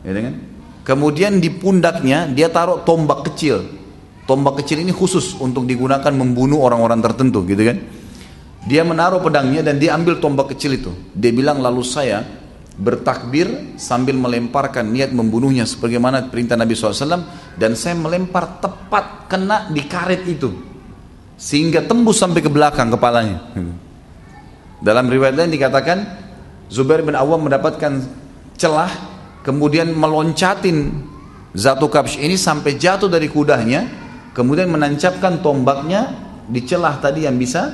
gitu 0.00 0.20
kan. 0.24 0.34
Kemudian 0.84 1.42
di 1.42 1.52
pundaknya 1.52 2.30
dia 2.30 2.48
taruh 2.48 2.80
tombak 2.86 3.28
kecil. 3.32 3.66
Tombak 4.24 4.64
kecil 4.64 4.80
ini 4.80 4.94
khusus 4.96 5.36
untuk 5.36 5.68
digunakan 5.68 6.08
membunuh 6.08 6.64
orang-orang 6.64 7.04
tertentu, 7.04 7.44
gitu 7.44 7.68
kan. 7.68 7.76
Dia 8.64 8.80
menaruh 8.80 9.20
pedangnya 9.20 9.60
dan 9.60 9.76
dia 9.76 9.92
ambil 9.92 10.16
tombak 10.16 10.56
kecil 10.56 10.72
itu. 10.72 10.92
Dia 11.12 11.36
bilang 11.36 11.60
lalu 11.60 11.84
saya 11.84 12.24
bertakbir 12.74 13.78
sambil 13.78 14.18
melemparkan 14.18 14.90
niat 14.90 15.14
membunuhnya 15.14 15.62
sebagaimana 15.62 16.26
perintah 16.26 16.58
Nabi 16.58 16.74
SAW 16.74 17.22
dan 17.54 17.78
saya 17.78 17.94
melempar 17.94 18.58
tepat 18.58 19.30
kena 19.30 19.70
di 19.70 19.86
karet 19.86 20.26
itu 20.26 20.50
sehingga 21.38 21.86
tembus 21.86 22.18
sampai 22.18 22.42
ke 22.42 22.50
belakang 22.50 22.90
kepalanya. 22.90 23.46
Dalam 24.82 25.06
riwayat 25.06 25.38
lain 25.38 25.54
dikatakan 25.54 25.98
Zubair 26.66 27.06
bin 27.06 27.14
Awam 27.14 27.46
mendapatkan 27.46 28.04
celah 28.58 28.90
kemudian 29.46 29.94
meloncatin 29.94 30.90
Zatu 31.54 31.86
Kabsh 31.86 32.18
ini 32.18 32.34
sampai 32.34 32.74
jatuh 32.74 33.06
dari 33.06 33.30
kudanya 33.30 33.86
kemudian 34.34 34.66
menancapkan 34.66 35.38
tombaknya 35.38 36.10
di 36.50 36.58
celah 36.66 36.98
tadi 36.98 37.24
yang 37.24 37.38
bisa 37.38 37.70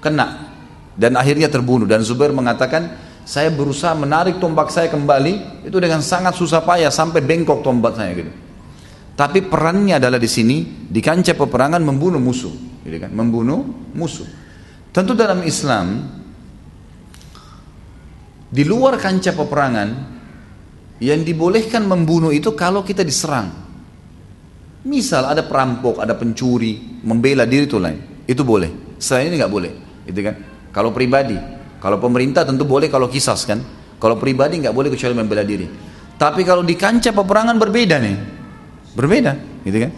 kena 0.00 0.48
dan 0.96 1.14
akhirnya 1.14 1.52
terbunuh. 1.52 1.84
Dan 1.84 2.00
Zubair 2.00 2.32
mengatakan 2.32 3.07
saya 3.28 3.52
berusaha 3.52 3.92
menarik 3.92 4.40
tombak 4.40 4.72
saya 4.72 4.88
kembali 4.88 5.68
itu 5.68 5.76
dengan 5.76 6.00
sangat 6.00 6.32
susah 6.32 6.64
payah 6.64 6.88
sampai 6.88 7.20
bengkok 7.20 7.60
tombak 7.60 7.92
saya 7.92 8.16
gitu. 8.16 8.32
Tapi 9.12 9.44
perannya 9.44 10.00
adalah 10.00 10.16
di 10.16 10.30
sini 10.30 10.88
di 10.88 11.04
kancah 11.04 11.36
peperangan 11.36 11.84
membunuh 11.84 12.16
musuh, 12.16 12.80
gitu 12.88 12.96
kan? 12.96 13.12
Membunuh 13.12 13.92
musuh. 13.92 14.24
Tentu 14.96 15.12
dalam 15.12 15.44
Islam 15.44 16.08
di 18.48 18.64
luar 18.64 18.96
kancah 18.96 19.36
peperangan 19.36 19.88
yang 21.04 21.20
dibolehkan 21.20 21.84
membunuh 21.84 22.32
itu 22.32 22.56
kalau 22.56 22.80
kita 22.80 23.04
diserang. 23.04 23.52
Misal 24.88 25.28
ada 25.28 25.44
perampok, 25.44 26.00
ada 26.00 26.16
pencuri, 26.16 27.04
membela 27.04 27.44
diri 27.44 27.68
itu 27.68 27.76
lain. 27.76 28.24
Itu 28.24 28.40
boleh. 28.40 28.96
Selain 28.96 29.28
ini 29.28 29.36
nggak 29.36 29.52
boleh, 29.52 29.72
gitu 30.08 30.20
kan? 30.24 30.34
Kalau 30.72 30.94
pribadi, 30.94 31.57
kalau 31.78 32.02
pemerintah 32.02 32.42
tentu 32.42 32.66
boleh 32.66 32.90
kalau 32.90 33.06
kisas 33.06 33.46
kan. 33.46 33.62
Kalau 33.98 34.14
pribadi 34.14 34.62
nggak 34.62 34.74
boleh 34.74 34.94
kecuali 34.94 35.14
membela 35.14 35.42
diri. 35.42 35.66
Tapi 36.18 36.42
kalau 36.42 36.62
di 36.62 36.74
kancah 36.74 37.14
peperangan 37.14 37.58
berbeda 37.58 37.96
nih. 37.98 38.16
Berbeda, 38.94 39.62
gitu 39.62 39.78
kan? 39.86 39.92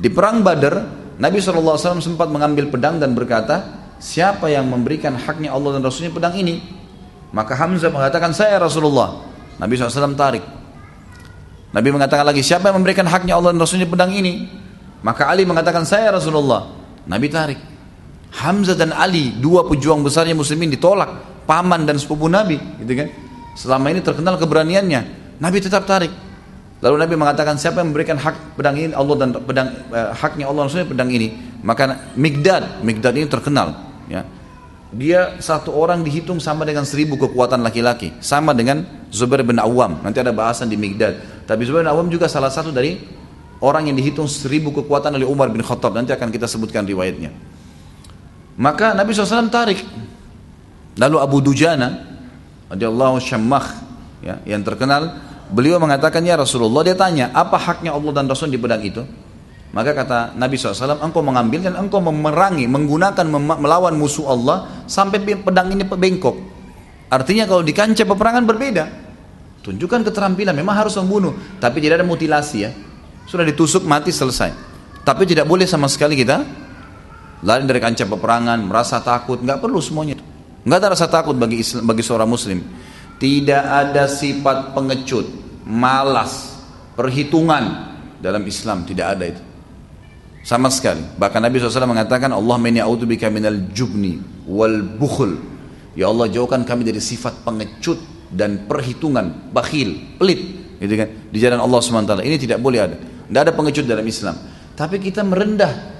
Di 0.00 0.08
perang 0.08 0.40
Badar, 0.40 0.80
Nabi 1.20 1.36
SAW 1.40 2.00
sempat 2.00 2.32
mengambil 2.32 2.72
pedang 2.72 2.96
dan 2.96 3.12
berkata, 3.12 3.60
siapa 4.00 4.48
yang 4.48 4.64
memberikan 4.64 5.12
haknya 5.12 5.52
Allah 5.52 5.76
dan 5.76 5.84
Rasulnya 5.84 6.08
pedang 6.08 6.32
ini? 6.32 6.64
Maka 7.36 7.52
Hamzah 7.52 7.92
mengatakan, 7.92 8.32
saya 8.32 8.56
Rasulullah. 8.56 9.28
Nabi 9.60 9.76
SAW 9.76 10.16
tarik. 10.16 10.44
Nabi 11.76 11.88
mengatakan 11.92 12.24
lagi, 12.24 12.40
siapa 12.40 12.72
yang 12.72 12.80
memberikan 12.80 13.04
haknya 13.04 13.36
Allah 13.36 13.52
dan 13.52 13.60
Rasulnya 13.60 13.84
pedang 13.84 14.08
ini? 14.16 14.48
Maka 15.04 15.28
Ali 15.28 15.44
mengatakan, 15.44 15.84
saya 15.84 16.08
Rasulullah. 16.16 16.72
Nabi 17.04 17.28
tarik. 17.28 17.69
Hamzah 18.30 18.78
dan 18.78 18.94
Ali, 18.94 19.34
dua 19.34 19.66
pejuang 19.66 20.06
besarnya 20.06 20.38
muslimin 20.38 20.70
ditolak, 20.70 21.42
paman 21.50 21.82
dan 21.82 21.98
sepupu 21.98 22.30
Nabi, 22.30 22.56
gitu 22.78 22.92
kan? 22.94 23.08
Selama 23.58 23.90
ini 23.90 24.00
terkenal 24.00 24.38
keberaniannya, 24.38 25.00
Nabi 25.42 25.58
tetap 25.58 25.82
tarik. 25.84 26.14
Lalu 26.80 26.96
Nabi 26.96 27.14
mengatakan 27.18 27.60
siapa 27.60 27.84
yang 27.84 27.92
memberikan 27.92 28.16
hak 28.16 28.56
pedang 28.56 28.72
ini 28.72 28.96
Allah 28.96 29.16
dan 29.20 29.36
pedang 29.36 29.68
eh, 29.92 30.10
haknya 30.16 30.48
Allah 30.48 30.64
maksudnya 30.64 30.88
pedang 30.88 31.12
ini? 31.12 31.36
Maka 31.60 32.16
Migdad 32.16 32.80
Migdad 32.80 33.12
ini 33.20 33.28
terkenal 33.28 33.76
ya. 34.08 34.24
Dia 34.90 35.36
satu 35.38 35.76
orang 35.76 36.00
dihitung 36.00 36.40
sama 36.40 36.64
dengan 36.64 36.88
seribu 36.88 37.20
kekuatan 37.20 37.60
laki-laki. 37.60 38.16
Sama 38.24 38.56
dengan 38.56 38.82
Zubair 39.12 39.44
bin 39.44 39.60
Awam. 39.60 40.00
Nanti 40.00 40.24
ada 40.24 40.32
bahasan 40.32 40.72
di 40.72 40.80
Migdad 40.80 41.44
tapi 41.44 41.68
Zubair 41.68 41.84
bin 41.84 41.92
Awam 41.92 42.08
juga 42.08 42.32
salah 42.32 42.48
satu 42.48 42.72
dari 42.72 42.96
orang 43.60 43.92
yang 43.92 44.00
dihitung 44.00 44.24
seribu 44.24 44.72
kekuatan 44.80 45.12
oleh 45.20 45.28
Umar 45.28 45.52
bin 45.52 45.60
Khattab. 45.60 45.92
Nanti 45.92 46.16
akan 46.16 46.32
kita 46.32 46.48
sebutkan 46.48 46.88
riwayatnya 46.88 47.28
maka 48.60 48.92
Nabi 48.92 49.16
SAW 49.16 49.48
tarik. 49.48 49.80
Lalu 51.00 51.16
Abu 51.16 51.40
Dujana, 51.40 51.96
radhiyallahu 52.68 53.16
syammah, 53.24 53.64
ya, 54.20 54.36
yang 54.44 54.60
terkenal, 54.60 55.16
beliau 55.48 55.80
mengatakan 55.80 56.20
ya 56.20 56.36
Rasulullah, 56.36 56.84
dia 56.84 56.92
tanya, 56.92 57.32
apa 57.32 57.56
haknya 57.56 57.96
Allah 57.96 58.12
dan 58.12 58.28
Rasul 58.28 58.52
di 58.52 58.60
pedang 58.60 58.84
itu? 58.84 59.00
Maka 59.72 59.96
kata 59.96 60.36
Nabi 60.36 60.60
SAW, 60.60 61.00
engkau 61.00 61.24
mengambil 61.24 61.72
dan 61.72 61.78
engkau 61.80 62.04
memerangi, 62.04 62.68
menggunakan, 62.68 63.24
melawan 63.56 63.96
musuh 63.96 64.28
Allah 64.28 64.84
sampai 64.84 65.24
pedang 65.40 65.72
ini 65.72 65.86
bengkok. 65.88 66.36
Artinya 67.08 67.48
kalau 67.48 67.64
di 67.64 67.72
kancah 67.72 68.04
peperangan 68.04 68.44
berbeda. 68.44 68.84
Tunjukkan 69.64 70.04
keterampilan, 70.04 70.52
memang 70.52 70.76
harus 70.76 71.00
membunuh. 71.00 71.32
Tapi 71.62 71.80
tidak 71.80 72.02
ada 72.02 72.06
mutilasi 72.06 72.56
ya. 72.66 72.70
Sudah 73.24 73.46
ditusuk 73.46 73.86
mati 73.88 74.12
selesai. 74.12 74.52
Tapi 75.00 75.22
tidak 75.24 75.48
boleh 75.48 75.64
sama 75.64 75.88
sekali 75.88 76.18
kita 76.18 76.59
lari 77.44 77.64
dari 77.64 77.80
kancah 77.80 78.06
peperangan, 78.06 78.58
merasa 78.64 79.00
takut, 79.00 79.40
nggak 79.40 79.60
perlu 79.60 79.80
semuanya. 79.80 80.20
Nggak 80.64 80.78
ada 80.78 80.88
rasa 80.92 81.06
takut 81.08 81.36
bagi 81.36 81.64
Islam, 81.64 81.88
bagi 81.88 82.02
seorang 82.04 82.28
Muslim. 82.28 82.60
Tidak 83.20 83.64
ada 83.64 84.08
sifat 84.08 84.72
pengecut, 84.76 85.28
malas, 85.64 86.56
perhitungan 86.96 87.96
dalam 88.20 88.44
Islam 88.44 88.84
tidak 88.84 89.06
ada 89.16 89.24
itu. 89.28 89.42
Sama 90.40 90.72
sekali. 90.72 91.04
Bahkan 91.20 91.40
Nabi 91.40 91.60
SAW 91.60 91.84
mengatakan 91.84 92.32
Allah 92.32 92.56
bika 93.04 93.28
minal 93.28 93.72
jubni 93.76 94.20
wal 94.48 94.80
bukhul. 94.84 95.36
Ya 95.92 96.08
Allah 96.08 96.32
jauhkan 96.32 96.64
kami 96.64 96.84
dari 96.84 97.00
sifat 97.00 97.44
pengecut 97.44 98.00
dan 98.32 98.64
perhitungan, 98.64 99.52
bakhil, 99.52 100.16
pelit. 100.16 100.40
Gitu 100.80 100.94
kan? 100.96 101.08
Di 101.28 101.38
jalan 101.44 101.60
Allah 101.60 101.80
SWT. 101.84 102.24
Ini 102.24 102.36
tidak 102.40 102.56
boleh 102.64 102.80
ada. 102.80 102.96
Tidak 102.96 103.40
ada 103.40 103.52
pengecut 103.52 103.84
dalam 103.84 104.06
Islam. 104.08 104.32
Tapi 104.72 104.96
kita 104.96 105.20
merendah 105.20 105.99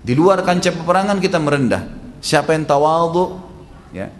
di 0.00 0.12
luar 0.16 0.40
kancah 0.44 0.72
peperangan 0.72 1.20
kita 1.20 1.36
merendah. 1.36 1.82
Siapa 2.20 2.52
yang 2.52 2.68
tawadhu 2.68 3.40
ya 3.96 4.12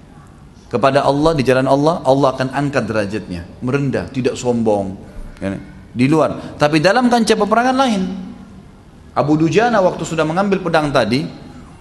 kepada 0.71 1.03
Allah 1.03 1.35
di 1.35 1.43
jalan 1.43 1.67
Allah, 1.67 2.01
Allah 2.07 2.29
akan 2.37 2.49
angkat 2.55 2.85
derajatnya, 2.87 3.43
merendah, 3.59 4.07
tidak 4.15 4.39
sombong. 4.39 4.95
Ya, 5.43 5.59
di 5.91 6.07
luar. 6.07 6.55
Tapi 6.55 6.79
dalam 6.79 7.11
kancah 7.11 7.35
peperangan 7.35 7.77
lain. 7.77 8.03
Abu 9.11 9.35
Dujana 9.35 9.83
waktu 9.83 10.07
sudah 10.07 10.23
mengambil 10.23 10.63
pedang 10.63 10.95
tadi, 10.95 11.27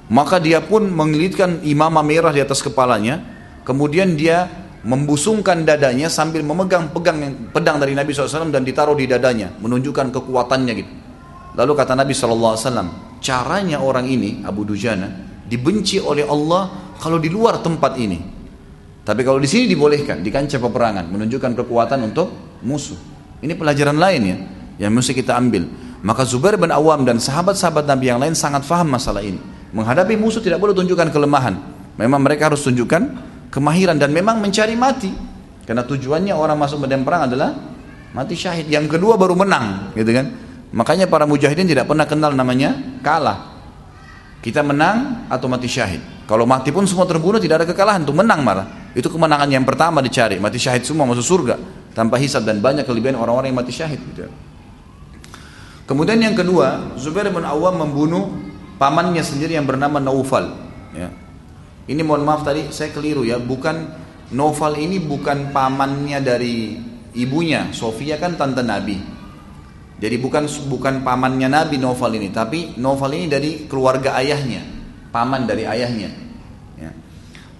maka 0.09 0.41
dia 0.41 0.57
pun 0.65 0.89
mengelitkan 0.89 1.61
imamah 1.61 2.01
merah 2.01 2.34
di 2.34 2.41
atas 2.41 2.65
kepalanya, 2.65 3.21
kemudian 3.61 4.17
dia 4.17 4.49
membusungkan 4.81 5.61
dadanya 5.61 6.09
sambil 6.09 6.41
memegang 6.41 6.89
pegang 6.89 7.19
pedang 7.53 7.77
dari 7.77 7.93
Nabi 7.93 8.15
SAW 8.15 8.49
dan 8.49 8.65
ditaruh 8.65 8.97
di 8.97 9.05
dadanya, 9.05 9.53
menunjukkan 9.61 10.09
kekuatannya 10.09 10.73
gitu. 10.73 10.91
Lalu 11.53 11.71
kata 11.77 11.93
Nabi 11.93 12.17
SAW, 12.17 12.57
caranya 13.20 13.80
orang 13.80 14.08
ini 14.08 14.44
Abu 14.44 14.66
Dujana 14.66 15.08
dibenci 15.48 15.98
oleh 16.00 16.28
Allah 16.28 16.94
kalau 17.00 17.18
di 17.18 17.32
luar 17.32 17.64
tempat 17.64 17.96
ini. 17.96 18.20
Tapi 19.04 19.22
kalau 19.26 19.41
di 19.41 19.50
sini 19.50 19.66
dibolehkan 19.66 20.22
di 20.22 20.30
kancah 20.30 20.62
peperangan 20.62 21.10
menunjukkan 21.10 21.58
kekuatan 21.64 22.14
untuk 22.14 22.30
musuh. 22.62 22.98
Ini 23.40 23.56
pelajaran 23.56 23.98
lain 23.98 24.22
ya 24.22 24.38
yang 24.86 24.91
mesti 24.94 25.16
kita 25.16 25.34
ambil. 25.34 25.66
Maka 26.00 26.24
Zubair 26.24 26.56
bin 26.56 26.72
Awam 26.72 27.04
dan 27.04 27.20
sahabat-sahabat 27.20 27.84
Nabi 27.84 28.06
yang 28.08 28.20
lain 28.22 28.36
sangat 28.36 28.64
faham 28.64 28.88
masalah 28.88 29.20
ini. 29.20 29.40
Menghadapi 29.76 30.16
musuh 30.16 30.40
tidak 30.40 30.62
boleh 30.62 30.72
tunjukkan 30.72 31.12
kelemahan. 31.12 31.56
Memang 32.00 32.24
mereka 32.24 32.48
harus 32.48 32.64
tunjukkan 32.64 33.02
kemahiran 33.52 34.00
dan 34.00 34.16
memang 34.16 34.40
mencari 34.40 34.78
mati. 34.80 35.12
Karena 35.68 35.84
tujuannya 35.84 36.34
orang 36.34 36.58
masuk 36.58 36.82
medan 36.82 37.04
perang 37.04 37.28
adalah 37.28 37.52
mati 38.16 38.34
syahid. 38.34 38.72
Yang 38.72 38.98
kedua 38.98 39.20
baru 39.20 39.36
menang, 39.36 39.94
gitu 39.94 40.10
kan? 40.16 40.48
Makanya 40.70 41.10
para 41.10 41.26
mujahidin 41.26 41.66
tidak 41.66 41.90
pernah 41.90 42.06
kenal 42.06 42.34
namanya 42.34 42.78
kalah. 43.02 43.58
Kita 44.40 44.62
menang 44.62 45.28
atau 45.28 45.50
mati 45.50 45.68
syahid. 45.68 46.00
Kalau 46.30 46.46
mati 46.46 46.70
pun 46.70 46.86
semua 46.86 47.10
terbunuh 47.10 47.41
tidak 47.41 47.66
ada 47.66 47.68
kekalahan, 47.68 48.06
itu 48.06 48.14
menang 48.14 48.46
malah. 48.46 48.94
Itu 48.94 49.10
kemenangan 49.10 49.50
yang 49.50 49.66
pertama 49.66 50.00
dicari, 50.00 50.38
mati 50.38 50.62
syahid 50.62 50.86
semua 50.86 51.10
masuk 51.10 51.26
surga 51.26 51.58
tanpa 51.98 52.22
hisab 52.22 52.46
dan 52.46 52.62
banyak 52.62 52.86
kelebihan 52.86 53.18
orang-orang 53.18 53.50
yang 53.50 53.60
mati 53.60 53.74
syahid 53.74 53.98
gitu. 54.14 54.30
Kemudian 55.90 56.22
yang 56.22 56.38
kedua, 56.38 56.94
Zubair 57.02 57.34
bin 57.34 57.41
Awam 57.41 57.82
membunuh 57.82 58.30
pamannya 58.78 59.26
sendiri 59.26 59.58
yang 59.58 59.66
bernama 59.66 59.98
Naufal. 59.98 60.54
Ya. 60.94 61.10
Ini 61.90 62.06
mohon 62.06 62.22
maaf 62.22 62.46
tadi 62.46 62.70
saya 62.70 62.94
keliru 62.94 63.26
ya, 63.26 63.41
bukan 63.41 63.90
Naufal 64.30 64.78
ini 64.78 65.02
bukan 65.02 65.50
pamannya 65.50 66.22
dari 66.22 66.78
ibunya, 67.18 67.74
Sofia 67.74 68.22
kan 68.22 68.38
tante 68.38 68.62
Nabi. 68.62 69.19
Jadi 69.99 70.15
bukan 70.15 70.47
bukan 70.71 71.03
pamannya 71.03 71.51
Nabi 71.51 71.76
Novel 71.76 72.15
ini, 72.15 72.31
tapi 72.31 72.80
Novel 72.80 73.19
ini 73.19 73.27
dari 73.27 73.51
keluarga 73.67 74.15
ayahnya, 74.15 74.63
paman 75.11 75.43
dari 75.43 75.67
ayahnya. 75.67 76.09
Ya. 76.80 76.91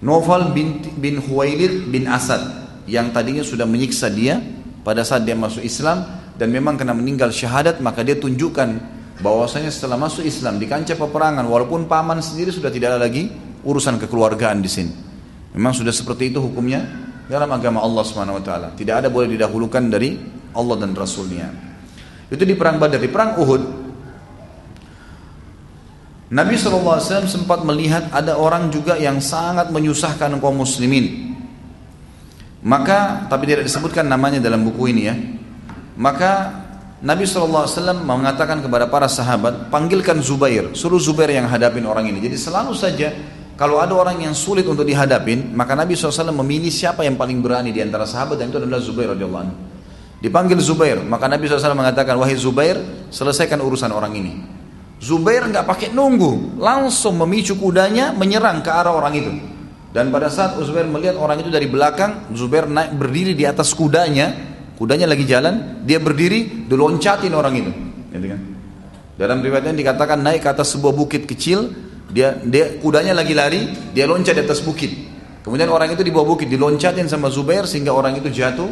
Novel 0.00 0.56
bin, 0.56 0.80
bin 0.96 1.20
Huwailid 1.20 1.92
bin 1.92 2.08
Asad 2.08 2.40
yang 2.88 3.12
tadinya 3.12 3.44
sudah 3.44 3.68
menyiksa 3.68 4.08
dia 4.08 4.40
pada 4.80 5.04
saat 5.04 5.28
dia 5.28 5.36
masuk 5.36 5.60
Islam 5.60 6.00
dan 6.40 6.48
memang 6.48 6.80
kena 6.80 6.96
meninggal 6.96 7.28
syahadat 7.28 7.84
maka 7.84 8.00
dia 8.00 8.16
tunjukkan 8.16 8.80
bahwasanya 9.20 9.68
setelah 9.68 10.00
masuk 10.00 10.24
Islam 10.24 10.56
di 10.56 10.64
kancah 10.64 10.96
peperangan 10.96 11.44
walaupun 11.44 11.84
paman 11.84 12.24
sendiri 12.24 12.48
sudah 12.48 12.72
tidak 12.72 12.96
ada 12.96 13.04
lagi 13.04 13.28
urusan 13.68 14.00
kekeluargaan 14.00 14.64
di 14.64 14.70
sini. 14.72 14.92
Memang 15.52 15.76
sudah 15.76 15.92
seperti 15.92 16.32
itu 16.32 16.40
hukumnya 16.40 16.88
dalam 17.28 17.52
agama 17.52 17.84
Allah 17.84 18.00
Subhanahu 18.00 18.40
wa 18.40 18.44
taala. 18.44 18.68
Tidak 18.72 19.04
ada 19.04 19.12
boleh 19.12 19.36
didahulukan 19.36 19.84
dari 19.92 20.16
Allah 20.56 20.76
dan 20.80 20.96
Rasulnya. 20.96 21.69
Itu 22.30 22.46
di 22.46 22.54
perang 22.54 22.78
Badar, 22.78 23.02
di 23.02 23.10
perang 23.10 23.36
Uhud. 23.36 23.62
Nabi 26.30 26.54
SAW 26.54 27.26
sempat 27.26 27.66
melihat 27.66 28.06
ada 28.14 28.38
orang 28.38 28.70
juga 28.70 28.94
yang 28.94 29.18
sangat 29.18 29.74
menyusahkan 29.74 30.38
kaum 30.38 30.62
muslimin. 30.62 31.34
Maka, 32.62 33.26
tapi 33.26 33.50
tidak 33.50 33.66
disebutkan 33.66 34.06
namanya 34.06 34.38
dalam 34.38 34.62
buku 34.62 34.94
ini 34.94 35.02
ya. 35.10 35.14
Maka 35.98 36.62
Nabi 37.02 37.26
SAW 37.26 37.66
mengatakan 38.06 38.62
kepada 38.62 38.86
para 38.86 39.10
sahabat, 39.10 39.72
panggilkan 39.74 40.22
Zubair, 40.22 40.70
suruh 40.78 41.02
Zubair 41.02 41.34
yang 41.34 41.50
hadapin 41.50 41.82
orang 41.82 42.06
ini. 42.06 42.22
Jadi 42.22 42.38
selalu 42.38 42.78
saja 42.78 43.10
kalau 43.58 43.82
ada 43.82 43.92
orang 43.92 44.22
yang 44.22 44.32
sulit 44.32 44.64
untuk 44.70 44.86
dihadapin, 44.86 45.50
maka 45.52 45.74
Nabi 45.74 45.98
SAW 45.98 46.30
memilih 46.30 46.70
siapa 46.70 47.02
yang 47.02 47.18
paling 47.18 47.42
berani 47.42 47.74
di 47.74 47.82
antara 47.82 48.06
sahabat 48.06 48.38
dan 48.38 48.54
itu 48.54 48.56
adalah 48.62 48.78
Zubair 48.78 49.12
radhiyallahu 49.18 49.42
anhu. 49.42 49.56
Dipanggil 50.20 50.60
Zubair, 50.60 51.00
maka 51.00 51.24
Nabi 51.32 51.48
SAW 51.48 51.72
mengatakan, 51.72 52.12
wahai 52.20 52.36
Zubair, 52.36 52.76
selesaikan 53.08 53.56
urusan 53.56 53.88
orang 53.88 54.12
ini. 54.12 54.32
Zubair 55.00 55.48
nggak 55.48 55.64
pakai 55.64 55.88
nunggu, 55.96 56.60
langsung 56.60 57.16
memicu 57.24 57.56
kudanya 57.56 58.12
menyerang 58.12 58.60
ke 58.60 58.68
arah 58.68 58.92
orang 58.92 59.16
itu. 59.16 59.32
Dan 59.96 60.12
pada 60.12 60.28
saat 60.28 60.60
Zubair 60.60 60.84
melihat 60.84 61.16
orang 61.16 61.40
itu 61.40 61.48
dari 61.48 61.64
belakang, 61.72 62.28
Zubair 62.36 62.68
naik 62.68 63.00
berdiri 63.00 63.32
di 63.32 63.48
atas 63.48 63.72
kudanya, 63.72 64.36
kudanya 64.76 65.08
lagi 65.08 65.24
jalan, 65.24 65.80
dia 65.88 65.96
berdiri, 65.96 66.68
diloncatin 66.68 67.32
orang 67.32 67.54
itu. 67.56 67.72
Gitu 68.12 68.26
kan? 68.28 68.40
Dalam 69.16 69.40
riwayatnya 69.40 69.72
dikatakan 69.72 70.20
naik 70.20 70.44
ke 70.44 70.52
atas 70.52 70.76
sebuah 70.76 70.92
bukit 70.92 71.24
kecil, 71.24 71.72
dia 72.12 72.36
dia 72.44 72.76
kudanya 72.76 73.16
lagi 73.16 73.32
lari, 73.32 73.72
dia 73.96 74.04
loncat 74.04 74.36
di 74.36 74.44
atas 74.44 74.60
bukit. 74.60 74.92
Kemudian 75.40 75.72
orang 75.72 75.96
itu 75.96 76.04
di 76.04 76.12
bawah 76.12 76.36
bukit 76.36 76.52
diloncatin 76.52 77.08
sama 77.08 77.32
Zubair 77.32 77.64
sehingga 77.64 77.96
orang 77.96 78.20
itu 78.20 78.28
jatuh 78.28 78.68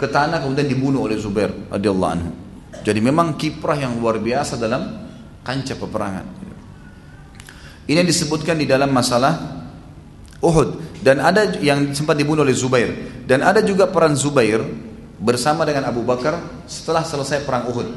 ke 0.00 0.08
tanah 0.08 0.40
kemudian 0.40 0.64
dibunuh 0.64 1.04
oleh 1.04 1.20
Zubair 1.20 1.52
radhiyallahu 1.68 2.12
anhu. 2.16 2.30
Jadi 2.80 3.00
memang 3.04 3.36
kiprah 3.36 3.76
yang 3.76 4.00
luar 4.00 4.16
biasa 4.16 4.56
dalam 4.56 4.80
kancah 5.44 5.76
peperangan. 5.76 6.26
Ini 7.84 8.00
disebutkan 8.00 8.56
di 8.56 8.64
dalam 8.64 8.88
masalah 8.88 9.60
Uhud 10.40 11.02
dan 11.04 11.20
ada 11.20 11.52
yang 11.60 11.92
sempat 11.92 12.16
dibunuh 12.16 12.40
oleh 12.40 12.56
Zubair 12.56 12.88
dan 13.28 13.44
ada 13.44 13.60
juga 13.60 13.92
peran 13.92 14.16
Zubair 14.16 14.64
bersama 15.20 15.68
dengan 15.68 15.84
Abu 15.84 16.00
Bakar 16.00 16.64
setelah 16.64 17.04
selesai 17.04 17.44
perang 17.44 17.68
Uhud. 17.68 17.88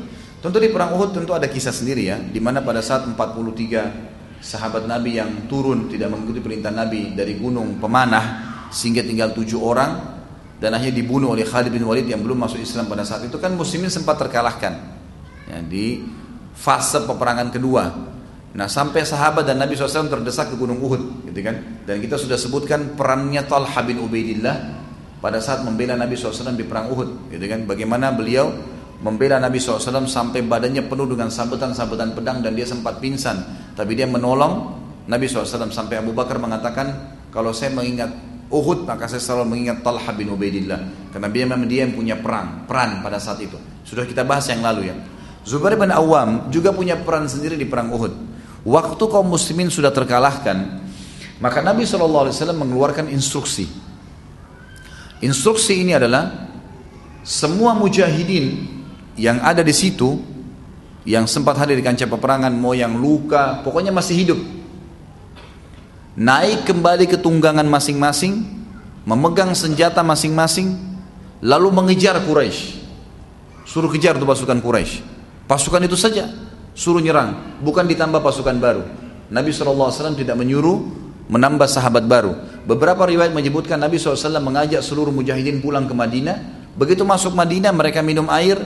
Tentu 0.44 0.60
di 0.60 0.68
perang 0.68 0.92
Uhud 0.92 1.16
tentu 1.16 1.32
ada 1.32 1.48
kisah 1.48 1.72
sendiri 1.72 2.04
ya, 2.04 2.20
di 2.20 2.44
mana 2.44 2.60
pada 2.60 2.84
saat 2.84 3.08
43 3.08 4.44
sahabat 4.44 4.84
Nabi 4.84 5.16
yang 5.16 5.48
turun 5.48 5.88
tidak 5.88 6.12
mengikuti 6.12 6.44
perintah 6.44 6.68
Nabi 6.68 7.16
dari 7.16 7.40
gunung 7.40 7.80
pemanah 7.80 8.52
sehingga 8.68 9.00
tinggal 9.08 9.32
tujuh 9.32 9.64
orang 9.64 9.92
dan 10.64 10.80
akhirnya 10.80 10.96
dibunuh 11.04 11.36
oleh 11.36 11.44
Khalid 11.44 11.76
bin 11.76 11.84
Walid 11.84 12.08
yang 12.08 12.24
belum 12.24 12.40
masuk 12.40 12.64
Islam 12.64 12.88
pada 12.88 13.04
saat 13.04 13.28
itu. 13.28 13.36
Kan 13.36 13.60
muslimin 13.60 13.92
sempat 13.92 14.16
terkalahkan. 14.16 14.72
Ya, 15.52 15.60
di 15.60 16.08
fase 16.56 17.04
peperangan 17.04 17.52
kedua. 17.52 17.92
Nah 18.56 18.72
sampai 18.72 19.04
sahabat 19.04 19.44
dan 19.44 19.60
Nabi 19.60 19.76
SAW 19.76 20.08
terdesak 20.08 20.54
ke 20.54 20.56
gunung 20.56 20.80
Uhud 20.80 21.28
gitu 21.28 21.40
kan? 21.44 21.84
Dan 21.84 22.00
kita 22.00 22.16
sudah 22.16 22.40
sebutkan 22.40 22.96
perannya 22.96 23.44
Talha 23.44 23.82
bin 23.84 24.00
Ubaidillah 24.00 24.56
pada 25.20 25.44
saat 25.44 25.68
membela 25.68 26.00
Nabi 26.00 26.16
SAW 26.16 26.56
di 26.56 26.64
perang 26.64 26.88
Uhud 26.96 27.28
gitu 27.28 27.44
kan? 27.44 27.68
Bagaimana 27.68 28.16
beliau 28.16 28.48
membela 29.04 29.44
Nabi 29.44 29.60
SAW 29.60 30.08
sampai 30.08 30.48
badannya 30.48 30.88
penuh 30.88 31.12
dengan 31.12 31.28
sabetan-sabetan 31.28 32.16
pedang 32.16 32.40
dan 32.40 32.56
dia 32.56 32.64
sempat 32.64 33.04
pingsan. 33.04 33.36
Tapi 33.76 34.00
dia 34.00 34.08
menolong 34.08 34.80
Nabi 35.12 35.28
SAW 35.28 35.68
sampai 35.76 36.00
Abu 36.00 36.16
Bakar 36.16 36.40
mengatakan 36.40 37.20
kalau 37.36 37.52
saya 37.52 37.76
mengingat 37.76 38.33
Uhud 38.52 38.86
maka 38.88 39.08
saya 39.08 39.24
selalu 39.24 39.56
mengingat 39.56 39.86
Talha 39.86 40.12
bin 40.16 40.32
Ubaidillah 40.32 41.12
karena 41.12 41.28
dia 41.32 41.44
memang 41.48 41.68
dia 41.68 41.88
yang 41.88 41.94
punya 41.96 42.16
perang 42.20 42.68
peran 42.68 43.00
pada 43.06 43.22
saat 43.22 43.40
itu. 43.40 43.56
Sudah 43.84 44.04
kita 44.08 44.24
bahas 44.24 44.48
yang 44.52 44.64
lalu 44.64 44.92
ya. 44.92 44.96
Zubair 45.44 45.76
bin 45.76 45.92
Awam 45.92 46.48
juga 46.52 46.72
punya 46.72 46.96
peran 46.96 47.28
sendiri 47.28 47.60
di 47.60 47.68
perang 47.68 47.92
Uhud. 47.92 48.14
Waktu 48.64 49.04
kaum 49.12 49.28
muslimin 49.28 49.68
sudah 49.68 49.92
terkalahkan, 49.92 50.80
maka 51.44 51.60
Nabi 51.60 51.84
SAW 51.84 52.32
mengeluarkan 52.56 53.12
instruksi. 53.12 53.68
Instruksi 55.20 55.84
ini 55.84 55.92
adalah 55.92 56.48
semua 57.28 57.76
mujahidin 57.76 58.72
yang 59.20 59.44
ada 59.44 59.60
di 59.64 59.76
situ 59.76 60.20
yang 61.04 61.28
sempat 61.28 61.60
hadir 61.60 61.76
di 61.76 61.84
kancah 61.84 62.08
peperangan 62.08 62.52
mau 62.56 62.72
yang 62.72 62.96
luka 62.96 63.60
pokoknya 63.64 63.92
masih 63.92 64.16
hidup 64.24 64.40
naik 66.14 66.70
kembali 66.70 67.10
ke 67.10 67.18
tunggangan 67.18 67.66
masing-masing 67.66 68.46
memegang 69.04 69.52
senjata 69.58 70.06
masing-masing 70.06 70.78
lalu 71.44 71.70
mengejar 71.74 72.22
Quraisy 72.24 72.86
suruh 73.66 73.90
kejar 73.90 74.16
tuh 74.16 74.28
pasukan 74.28 74.60
Quraisy 74.62 75.02
pasukan 75.50 75.82
itu 75.84 75.98
saja 75.98 76.30
suruh 76.74 77.00
nyerang 77.00 77.62
bukan 77.62 77.86
ditambah 77.86 78.20
pasukan 78.20 78.58
baru. 78.58 78.84
Nabi 79.34 79.50
SAW 79.50 80.14
tidak 80.14 80.36
menyuruh 80.38 80.84
menambah 81.32 81.66
sahabat 81.70 82.06
baru. 82.06 82.36
Beberapa 82.68 83.08
riwayat 83.08 83.32
menyebutkan 83.32 83.80
Nabi 83.80 83.98
SAW 83.98 84.42
mengajak 84.44 84.84
seluruh 84.84 85.14
mujahidin 85.14 85.64
pulang 85.64 85.88
ke 85.88 85.96
Madinah. 85.96 86.68
Begitu 86.78 87.06
masuk 87.06 87.34
Madinah 87.38 87.72
mereka 87.72 88.04
minum 88.04 88.28
air. 88.30 88.60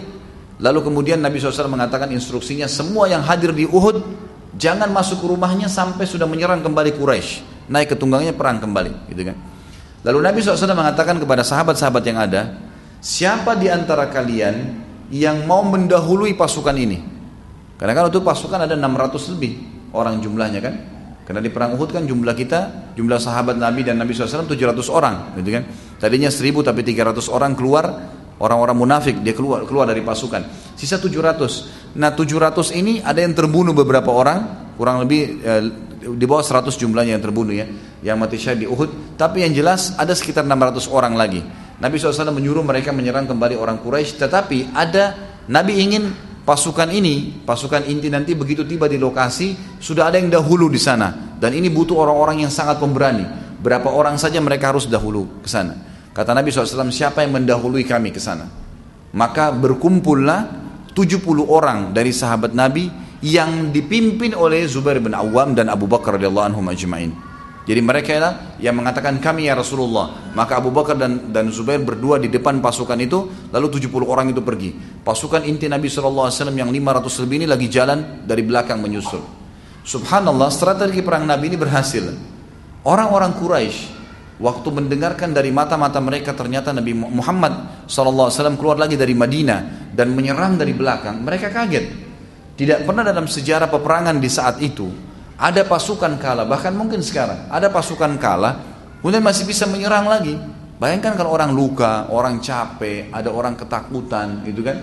Lalu 0.57 0.89
kemudian 0.89 1.21
Nabi 1.21 1.37
SAW 1.37 1.69
mengatakan 1.69 2.09
instruksinya 2.09 2.65
semua 2.65 3.05
yang 3.05 3.21
hadir 3.21 3.53
di 3.53 3.69
Uhud 3.69 4.01
jangan 4.57 4.89
masuk 4.89 5.21
ke 5.21 5.27
rumahnya 5.29 5.69
sampai 5.69 6.03
sudah 6.09 6.25
menyerang 6.25 6.65
kembali 6.65 6.97
Quraisy 6.97 7.57
naik 7.69 7.93
ke 7.93 7.95
tunggangnya 7.95 8.33
perang 8.33 8.57
kembali 8.57 9.11
gitu 9.13 9.21
kan. 9.27 9.37
Lalu 10.07 10.19
Nabi 10.23 10.37
SAW 10.39 10.71
mengatakan 10.71 11.19
kepada 11.19 11.43
sahabat-sahabat 11.43 12.03
yang 12.07 12.19
ada 12.19 12.41
siapa 13.03 13.59
di 13.59 13.67
antara 13.67 14.07
kalian 14.07 14.83
yang 15.11 15.43
mau 15.43 15.63
mendahului 15.67 16.33
pasukan 16.35 16.75
ini? 16.75 16.99
Karena 17.77 17.93
kan 17.93 18.09
itu 18.09 18.23
pasukan 18.23 18.65
ada 18.65 18.73
600 18.73 19.33
lebih 19.37 19.53
orang 19.93 20.17
jumlahnya 20.23 20.59
kan. 20.63 20.75
Karena 21.27 21.43
di 21.43 21.51
perang 21.51 21.75
Uhud 21.75 21.91
kan 21.91 22.07
jumlah 22.07 22.31
kita 22.39 22.93
jumlah 22.95 23.19
sahabat 23.19 23.59
Nabi 23.59 23.83
dan 23.83 23.99
Nabi 23.99 24.15
SAW 24.15 24.47
700 24.47 24.79
orang 24.87 25.35
gitu 25.35 25.59
kan. 25.59 25.63
Tadinya 25.99 26.31
1000 26.31 26.55
tapi 26.63 26.87
300 26.87 27.27
orang 27.27 27.51
keluar 27.51 27.85
Orang-orang 28.37 28.77
munafik 28.77 29.17
dia 29.25 29.33
keluar 29.33 29.65
keluar 29.65 29.89
dari 29.89 30.05
pasukan. 30.05 30.45
Sisa 30.77 31.01
700. 31.01 31.86
Nah 31.97 32.13
700 32.13 32.77
ini 32.77 33.01
ada 33.01 33.17
yang 33.17 33.33
terbunuh 33.33 33.73
beberapa 33.73 34.13
orang, 34.13 34.71
kurang 34.77 35.01
lebih 35.01 35.41
eh, 35.41 35.61
di 36.13 36.25
bawah 36.29 36.45
100 36.45 36.77
jumlahnya 36.77 37.17
yang 37.17 37.23
terbunuh 37.25 37.53
ya, 37.57 37.65
yang 38.05 38.21
mati 38.21 38.37
syahid 38.37 38.63
di 38.63 38.67
Uhud. 38.69 39.17
Tapi 39.17 39.41
yang 39.41 39.51
jelas 39.57 39.97
ada 39.97 40.13
sekitar 40.13 40.45
600 40.45 40.87
orang 40.93 41.17
lagi. 41.17 41.41
Nabi 41.77 41.97
SAW 41.97 42.33
menyuruh 42.33 42.61
mereka 42.61 42.93
menyerang 42.93 43.25
kembali 43.25 43.57
orang 43.57 43.81
Quraisy, 43.81 44.17
tetapi 44.17 44.73
ada 44.73 45.13
Nabi 45.49 45.77
ingin 45.81 46.09
pasukan 46.45 46.89
ini, 46.89 47.43
pasukan 47.45 47.85
inti 47.85 48.09
nanti 48.13 48.33
begitu 48.33 48.65
tiba 48.65 48.85
di 48.85 49.01
lokasi 49.01 49.77
sudah 49.81 50.09
ada 50.09 50.17
yang 50.21 50.29
dahulu 50.29 50.69
di 50.69 50.79
sana 50.81 51.37
dan 51.37 51.53
ini 51.53 51.69
butuh 51.69 51.97
orang-orang 51.97 52.45
yang 52.45 52.53
sangat 52.53 52.81
pemberani. 52.81 53.25
Berapa 53.57 53.89
orang 53.89 54.21
saja 54.21 54.37
mereka 54.37 54.69
harus 54.69 54.85
dahulu 54.85 55.41
ke 55.41 55.49
sana. 55.49 55.73
Kata 56.13 56.33
Nabi 56.33 56.49
SAW, 56.49 56.89
siapa 56.89 57.21
yang 57.25 57.37
mendahului 57.37 57.85
kami 57.85 58.09
ke 58.09 58.21
sana? 58.21 58.49
Maka 59.13 59.53
berkumpullah 59.53 60.66
70 60.97 61.21
orang 61.45 61.93
dari 61.93 62.09
sahabat 62.09 62.57
Nabi 62.57 62.89
yang 63.21 63.69
dipimpin 63.69 64.33
oleh 64.33 64.65
Zubair 64.65 64.97
bin 64.97 65.13
Awam 65.13 65.53
dan 65.53 65.69
Abu 65.69 65.85
Bakar 65.85 66.17
radhiyallahu 66.17 66.49
anhum 66.49 66.65
ajma'in. 66.65 67.13
Jadi 67.67 67.81
mereka 67.83 68.15
lah 68.17 68.33
yang 68.57 68.79
mengatakan 68.79 69.21
kami 69.21 69.45
ya 69.45 69.53
Rasulullah. 69.53 70.33
Maka 70.33 70.57
Abu 70.57 70.73
Bakar 70.73 70.97
dan, 70.97 71.29
dan 71.29 71.51
Zubair 71.53 71.83
berdua 71.83 72.17
di 72.17 72.31
depan 72.31 72.63
pasukan 72.63 72.97
itu, 72.97 73.29
lalu 73.53 73.67
70 73.77 74.07
orang 74.07 74.31
itu 74.31 74.41
pergi. 74.41 74.73
Pasukan 75.03 75.43
inti 75.45 75.69
Nabi 75.69 75.91
SAW 75.91 76.31
yang 76.55 76.71
500 76.71 77.21
lebih 77.27 77.35
ini 77.43 77.45
lagi 77.45 77.67
jalan 77.67 78.23
dari 78.23 78.41
belakang 78.41 78.79
menyusul. 78.79 79.19
Subhanallah, 79.83 80.47
strategi 80.49 81.03
perang 81.03 81.27
Nabi 81.27 81.51
ini 81.53 81.57
berhasil. 81.59 82.07
Orang-orang 82.87 83.35
Quraisy 83.35 83.96
Waktu 84.37 84.69
mendengarkan 84.69 85.33
dari 85.33 85.49
mata-mata 85.49 85.97
mereka 85.97 86.29
ternyata 86.37 86.69
Nabi 86.69 86.93
Muhammad 86.93 87.85
SAW 87.89 88.29
keluar 88.53 88.77
lagi 88.77 88.93
dari 88.93 89.17
Madinah 89.17 89.89
dan 89.97 90.13
menyerang 90.13 90.61
dari 90.61 90.77
belakang, 90.77 91.25
mereka 91.25 91.49
kaget. 91.49 92.05
Tidak 92.53 92.85
pernah 92.85 93.01
dalam 93.01 93.25
sejarah 93.25 93.65
peperangan 93.65 94.21
di 94.21 94.29
saat 94.29 94.61
itu 94.61 94.89
ada 95.37 95.61
pasukan 95.65 96.17
kalah, 96.17 96.45
bahkan 96.45 96.73
mungkin 96.73 97.01
sekarang 97.01 97.49
ada 97.49 97.69
pasukan 97.69 98.17
kalah, 98.17 98.61
kemudian 99.01 99.25
masih 99.25 99.45
bisa 99.45 99.69
menyerang 99.69 100.05
lagi. 100.05 100.37
Bayangkan 100.77 101.17
kalau 101.17 101.33
orang 101.33 101.57
luka, 101.57 102.05
orang 102.13 102.37
capek, 102.37 103.09
ada 103.09 103.33
orang 103.33 103.57
ketakutan, 103.57 104.45
gitu 104.45 104.61
kan? 104.61 104.77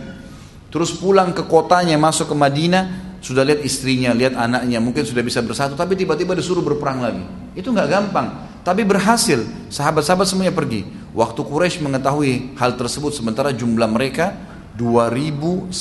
Terus 0.74 0.90
pulang 0.98 1.30
ke 1.30 1.46
kotanya, 1.46 1.94
masuk 1.94 2.34
ke 2.34 2.36
Madinah, 2.38 3.13
sudah 3.24 3.40
lihat 3.40 3.64
istrinya, 3.64 4.12
lihat 4.12 4.36
anaknya, 4.36 4.84
mungkin 4.84 5.00
sudah 5.00 5.24
bisa 5.24 5.40
bersatu, 5.40 5.72
tapi 5.72 5.96
tiba-tiba 5.96 6.36
disuruh 6.36 6.60
berperang 6.60 7.00
lagi. 7.00 7.24
Itu 7.56 7.72
nggak 7.72 7.88
gampang. 7.88 8.28
Tapi 8.60 8.84
berhasil, 8.84 9.40
sahabat-sahabat 9.72 10.28
semuanya 10.28 10.52
pergi. 10.52 10.84
Waktu 11.16 11.40
Quraisy 11.40 11.80
mengetahui 11.80 12.52
hal 12.60 12.76
tersebut 12.76 13.16
sementara 13.16 13.48
jumlah 13.56 13.88
mereka 13.88 14.36
2900 14.76 15.72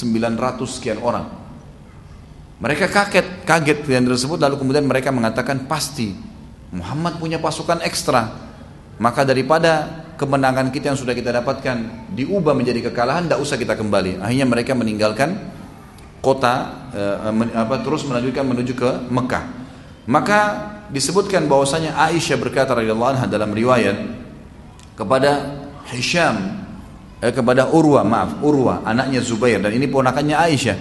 sekian 0.72 1.04
orang. 1.04 1.28
Mereka 2.64 2.88
kaget, 2.88 3.44
kaget 3.44 3.80
dengan 3.84 4.16
tersebut 4.16 4.40
lalu 4.40 4.56
kemudian 4.56 4.88
mereka 4.88 5.12
mengatakan 5.12 5.68
pasti 5.68 6.16
Muhammad 6.72 7.20
punya 7.20 7.44
pasukan 7.44 7.84
ekstra. 7.84 8.40
Maka 9.04 9.28
daripada 9.28 10.06
kemenangan 10.16 10.72
kita 10.72 10.94
yang 10.94 11.00
sudah 11.00 11.12
kita 11.12 11.34
dapatkan 11.34 12.08
diubah 12.16 12.56
menjadi 12.56 12.88
kekalahan, 12.88 13.28
tidak 13.28 13.42
usah 13.44 13.60
kita 13.60 13.76
kembali. 13.76 14.22
Akhirnya 14.24 14.48
mereka 14.48 14.72
meninggalkan 14.78 15.34
kota, 16.24 16.88
eh, 16.96 17.52
apa, 17.52 17.84
terus 17.84 18.08
melanjutkan 18.08 18.48
menuju 18.48 18.74
ke 18.80 18.90
Mekah. 19.12 19.44
Maka 20.08 20.40
disebutkan 20.88 21.52
bahwasanya 21.52 22.00
Aisyah 22.00 22.40
berkata 22.40 22.72
radhiyallahu 22.72 23.20
anha 23.20 23.28
dalam 23.28 23.52
riwayat 23.52 24.00
kepada 24.96 25.60
Hisham 25.92 26.64
eh, 27.20 27.36
kepada 27.36 27.68
Urwa 27.68 28.08
maaf 28.08 28.40
Urwa 28.40 28.88
anaknya 28.88 29.20
Zubair. 29.20 29.60
Dan 29.60 29.76
ini 29.76 29.92
ponakannya 29.92 30.40
Aisyah. 30.40 30.78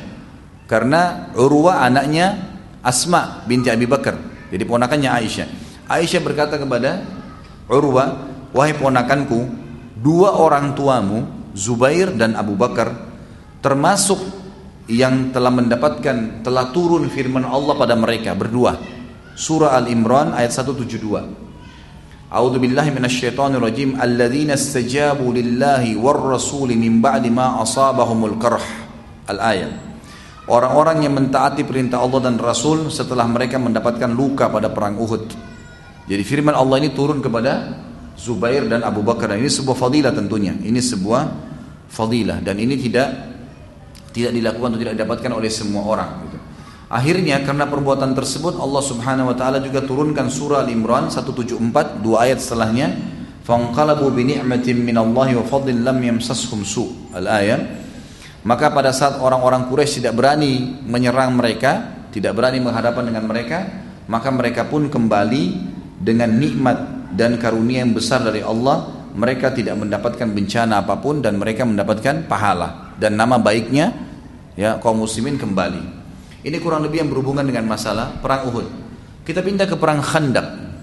Karena 0.71 1.35
Urwa 1.35 1.83
anaknya 1.83 2.39
Asma 2.87 3.43
binti 3.43 3.67
Abi 3.67 3.91
Bakar. 3.91 4.15
Jadi 4.55 4.63
ponakannya 4.63 5.11
Aisyah. 5.11 5.49
Aisyah 5.91 6.21
berkata 6.23 6.55
kepada 6.55 7.03
Urwa, 7.67 8.31
wahai 8.55 8.79
ponakanku, 8.79 9.49
dua 9.99 10.39
orang 10.39 10.75
tuamu, 10.75 11.25
Zubair 11.55 12.11
dan 12.15 12.35
Abu 12.35 12.59
Bakar, 12.59 12.91
termasuk 13.63 14.42
yang 14.93 15.33
telah 15.33 15.49
mendapatkan, 15.49 16.45
telah 16.45 16.69
turun 16.69 17.09
firman 17.09 17.49
Allah 17.49 17.73
pada 17.73 17.97
mereka 17.97 18.37
berdua. 18.37 18.77
Surah 19.33 19.73
Al-Imran 19.81 20.37
ayat 20.37 20.53
172. 20.53 22.29
A'udzu 22.29 22.59
billahi 22.61 22.93
minasyaitonir 22.93 23.61
rajim. 23.61 23.97
Alladzina 23.97 24.53
istajabu 24.53 25.33
lillahi 25.33 25.97
war 25.97 26.21
rasul 26.21 26.69
min 26.77 27.01
ba'di 27.01 27.33
ma 27.33 27.57
asabahumul 27.65 28.37
qarh. 28.37 28.65
Al-ayat. 29.33 29.73
Orang-orang 30.53 31.09
yang 31.09 31.17
mentaati 31.17 31.65
perintah 31.65 32.03
Allah 32.03 32.29
dan 32.29 32.35
Rasul 32.35 32.91
setelah 32.91 33.25
mereka 33.31 33.63
mendapatkan 33.63 34.11
luka 34.11 34.51
pada 34.51 34.75
perang 34.75 34.99
Uhud. 34.99 35.31
Jadi 36.11 36.23
firman 36.27 36.53
Allah 36.53 36.83
ini 36.83 36.91
turun 36.91 37.23
kepada 37.23 37.79
Zubair 38.19 38.67
dan 38.67 38.83
Abu 38.83 39.07
Bakar. 39.07 39.33
Dan 39.33 39.47
ini 39.47 39.49
sebuah 39.49 39.79
fadilah 39.79 40.11
tentunya. 40.11 40.51
Ini 40.51 40.83
sebuah 40.83 41.23
fadilah 41.87 42.43
dan 42.43 42.59
ini 42.59 42.75
tidak 42.75 43.32
tidak 44.13 44.33
dilakukan 44.37 44.77
atau 44.77 44.81
tidak 44.81 44.95
didapatkan 45.01 45.31
oleh 45.33 45.51
semua 45.51 45.83
orang. 45.89 46.11
Gitu. 46.29 46.39
Akhirnya 46.93 47.41
karena 47.41 47.65
perbuatan 47.65 48.13
tersebut 48.13 48.61
Allah 48.61 48.83
Subhanahu 48.85 49.33
Wa 49.33 49.37
Taala 49.37 49.59
juga 49.65 49.81
turunkan 49.81 50.29
surah 50.29 50.61
Al-Imran 50.61 51.09
174 51.09 52.05
dua 52.05 52.29
ayat 52.29 52.39
setelahnya. 52.45 52.93
Fanqalabu 53.43 54.13
bi 54.15 54.29
ni'matin 54.29 54.79
min 54.79 54.95
Allah 54.95 55.35
wa 55.35 55.45
fadlin 55.49 55.83
lam 55.83 55.99
yamsashum 55.99 56.63
su. 56.63 57.11
Al-ayat 57.17 57.83
maka 58.43 58.75
pada 58.75 58.91
saat 58.91 59.23
orang-orang 59.23 59.71
Quraisy 59.71 60.03
tidak 60.03 60.19
berani 60.19 60.83
menyerang 60.83 61.39
mereka, 61.39 62.03
tidak 62.11 62.35
berani 62.35 62.59
menghadapan 62.59 63.07
dengan 63.07 63.25
mereka, 63.31 63.59
maka 64.11 64.35
mereka 64.35 64.67
pun 64.67 64.91
kembali 64.91 65.45
dengan 66.03 66.35
nikmat 66.35 66.79
dan 67.15 67.39
karunia 67.39 67.87
yang 67.87 67.95
besar 67.95 68.19
dari 68.27 68.43
Allah, 68.43 69.07
mereka 69.15 69.55
tidak 69.55 69.79
mendapatkan 69.79 70.27
bencana 70.27 70.83
apa 70.83 70.99
pun 70.99 71.23
dan 71.23 71.39
mereka 71.39 71.63
mendapatkan 71.63 72.27
pahala 72.27 72.82
dan 72.99 73.17
nama 73.17 73.41
baiknya 73.41 73.93
ya 74.59 74.77
kaum 74.81 75.01
muslimin 75.05 75.37
kembali. 75.41 76.03
Ini 76.43 76.57
kurang 76.59 76.83
lebih 76.83 77.07
yang 77.07 77.11
berhubungan 77.13 77.47
dengan 77.47 77.71
masalah 77.71 78.19
perang 78.19 78.51
Uhud. 78.51 78.67
Kita 79.23 79.41
pindah 79.41 79.71
ke 79.71 79.79
perang 79.79 80.03
Khandaq. 80.03 80.75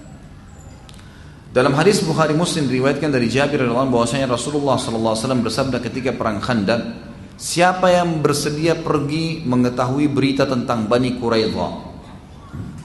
Dalam 1.50 1.74
hadis 1.74 2.00
Bukhari 2.00 2.32
Muslim 2.32 2.70
diriwayatkan 2.70 3.10
dari 3.10 3.26
Jabir 3.26 3.60
radhiyallahu 3.60 3.90
bahwasanya 3.90 4.30
Rasulullah 4.30 4.78
sallallahu 4.78 5.12
alaihi 5.12 5.22
wasallam 5.26 5.42
bersabda 5.42 5.78
ketika 5.82 6.14
perang 6.14 6.38
Khandaq, 6.38 7.10
Siapa 7.40 7.88
yang 7.88 8.20
bersedia 8.20 8.76
pergi 8.76 9.40
mengetahui 9.48 10.12
berita 10.12 10.44
tentang 10.44 10.84
Bani 10.84 11.16
Quraidah? 11.16 11.72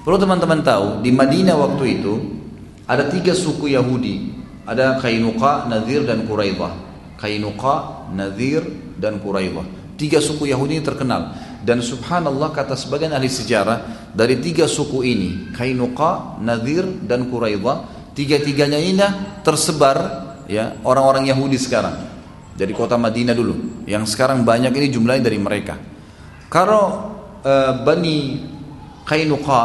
Perlu 0.07 0.15
teman-teman 0.15 0.63
tahu, 0.63 1.03
di 1.03 1.11
Madinah 1.11 1.59
waktu 1.59 1.99
itu 1.99 2.13
ada 2.87 3.11
tiga 3.11 3.35
suku 3.35 3.75
Yahudi. 3.75 4.31
Ada 4.63 5.03
Kainuqa, 5.03 5.67
Nadir, 5.67 6.07
dan 6.07 6.23
Quraidah. 6.23 6.71
Kainuqa, 7.19 8.07
Nadir, 8.15 8.63
dan 8.95 9.19
Quraidah. 9.21 9.95
Tiga 9.95 10.19
suku 10.19 10.51
Yahudi 10.51 10.79
ini 10.79 10.83
terkenal. 10.83 11.35
Dan 11.65 11.81
subhanallah 11.81 12.53
kata 12.53 12.77
sebagian 12.77 13.15
ahli 13.15 13.31
sejarah, 13.31 14.11
dari 14.13 14.37
tiga 14.37 14.69
suku 14.69 15.01
ini, 15.01 15.29
Kainuqa, 15.55 16.37
Nadir, 16.43 16.85
dan 17.07 17.31
Quraidah, 17.31 17.95
tiga-tiganya 18.15 18.79
ini 18.79 19.03
tersebar 19.43 20.25
ya 20.47 20.79
orang-orang 20.87 21.27
Yahudi 21.27 21.59
sekarang 21.59 21.93
dari 22.55 22.71
kota 22.71 22.95
Madinah 22.95 23.35
dulu 23.35 23.83
yang 23.83 24.07
sekarang 24.07 24.47
banyak 24.47 24.71
ini 24.71 24.87
jumlahnya 24.87 25.23
dari 25.27 25.37
mereka 25.37 25.75
kalau 26.47 27.11
e, 27.43 27.53
Bani 27.83 28.17
Kainuqa 29.03 29.63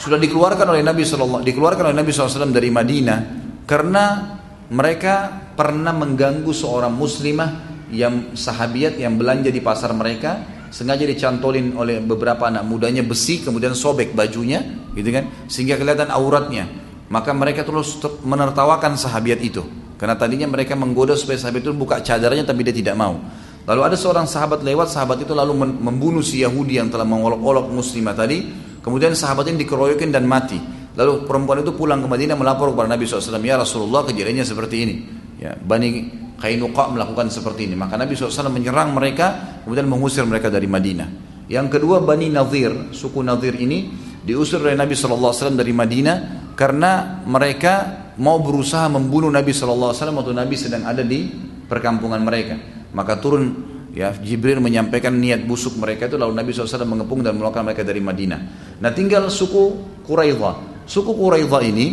sudah 0.00 0.16
dikeluarkan 0.16 0.72
oleh 0.72 0.80
Nabi 0.80 1.04
SAW 1.04 1.44
dikeluarkan 1.44 1.92
oleh 1.92 1.96
Nabi 2.00 2.10
SAW 2.10 2.48
dari 2.48 2.72
Madinah 2.72 3.18
karena 3.68 4.04
mereka 4.72 5.28
pernah 5.52 5.92
mengganggu 5.92 6.48
seorang 6.48 6.96
muslimah 6.96 7.69
yang 7.90 8.34
sahabiat 8.34 8.96
yang 8.98 9.18
belanja 9.20 9.50
di 9.50 9.60
pasar 9.62 9.94
mereka 9.94 10.62
sengaja 10.70 11.02
dicantolin 11.02 11.74
oleh 11.74 11.98
beberapa 11.98 12.46
anak 12.46 12.62
mudanya 12.62 13.02
besi 13.02 13.42
kemudian 13.42 13.74
sobek 13.74 14.14
bajunya 14.14 14.62
gitu 14.94 15.10
kan 15.10 15.46
sehingga 15.50 15.74
kelihatan 15.74 16.08
auratnya 16.14 16.66
maka 17.10 17.34
mereka 17.34 17.66
terus 17.66 17.98
menertawakan 18.22 18.94
sahabiat 18.94 19.42
itu 19.42 19.66
karena 20.00 20.16
tadinya 20.16 20.48
mereka 20.48 20.72
menggoda 20.72 21.12
supaya 21.12 21.36
sahabat 21.36 21.60
itu 21.60 21.76
buka 21.76 22.00
cadarnya 22.00 22.48
tapi 22.48 22.64
dia 22.64 22.72
tidak 22.72 22.96
mau. 22.96 23.20
Lalu 23.68 23.80
ada 23.84 23.96
seorang 24.00 24.24
sahabat 24.24 24.64
lewat, 24.64 24.88
sahabat 24.88 25.20
itu 25.20 25.36
lalu 25.36 25.52
membunuh 25.76 26.24
si 26.24 26.40
Yahudi 26.40 26.80
yang 26.80 26.88
telah 26.88 27.04
mengolok-olok 27.04 27.68
muslimah 27.68 28.16
tadi. 28.16 28.48
Kemudian 28.80 29.12
sahabat 29.12 29.52
ini 29.52 29.60
dikeroyokin 29.60 30.08
dan 30.08 30.24
mati. 30.24 30.56
Lalu 30.96 31.28
perempuan 31.28 31.60
itu 31.60 31.76
pulang 31.76 32.00
ke 32.00 32.08
Madinah 32.08 32.32
melapor 32.32 32.72
kepada 32.72 32.96
Nabi 32.96 33.04
SAW, 33.04 33.44
ya 33.44 33.60
Rasulullah 33.60 34.08
kejadiannya 34.08 34.44
seperti 34.48 34.76
ini. 34.80 34.94
Ya, 35.36 35.52
Bani 35.52 36.08
Kainuqa 36.40 36.88
melakukan 36.88 37.28
seperti 37.28 37.68
ini. 37.68 37.76
Maka 37.76 38.00
Nabi 38.00 38.16
SAW 38.16 38.48
menyerang 38.48 38.96
mereka, 38.96 39.60
kemudian 39.62 39.84
mengusir 39.84 40.24
mereka 40.24 40.48
dari 40.48 40.64
Madinah. 40.64 41.08
Yang 41.52 41.76
kedua 41.76 42.00
Bani 42.00 42.32
Nadir, 42.32 42.94
suku 42.96 43.20
Nadir 43.20 43.58
ini 43.60 43.92
diusir 44.24 44.62
oleh 44.62 44.78
Nabi 44.78 44.96
SAW 44.96 45.52
dari 45.52 45.74
Madinah 45.74 46.16
karena 46.54 47.20
mereka 47.26 48.00
mau 48.22 48.38
berusaha 48.38 48.86
membunuh 48.86 49.28
Nabi 49.28 49.50
SAW 49.50 49.92
waktu 49.92 50.32
Nabi 50.32 50.54
sedang 50.54 50.86
ada 50.86 51.02
di 51.02 51.26
perkampungan 51.66 52.22
mereka. 52.22 52.54
Maka 52.94 53.18
turun 53.18 53.50
ya 53.90 54.14
Jibril 54.14 54.62
menyampaikan 54.62 55.10
niat 55.18 55.42
busuk 55.42 55.74
mereka 55.76 56.06
itu 56.06 56.14
lalu 56.14 56.38
Nabi 56.38 56.54
SAW 56.54 56.86
mengepung 56.86 57.26
dan 57.26 57.34
mengeluarkan 57.34 57.66
mereka 57.66 57.82
dari 57.82 57.98
Madinah. 57.98 58.40
Nah 58.78 58.90
tinggal 58.94 59.26
suku 59.26 59.74
Quraidah. 60.06 60.86
Suku 60.86 61.12
Quraidah 61.14 61.62
ini 61.66 61.86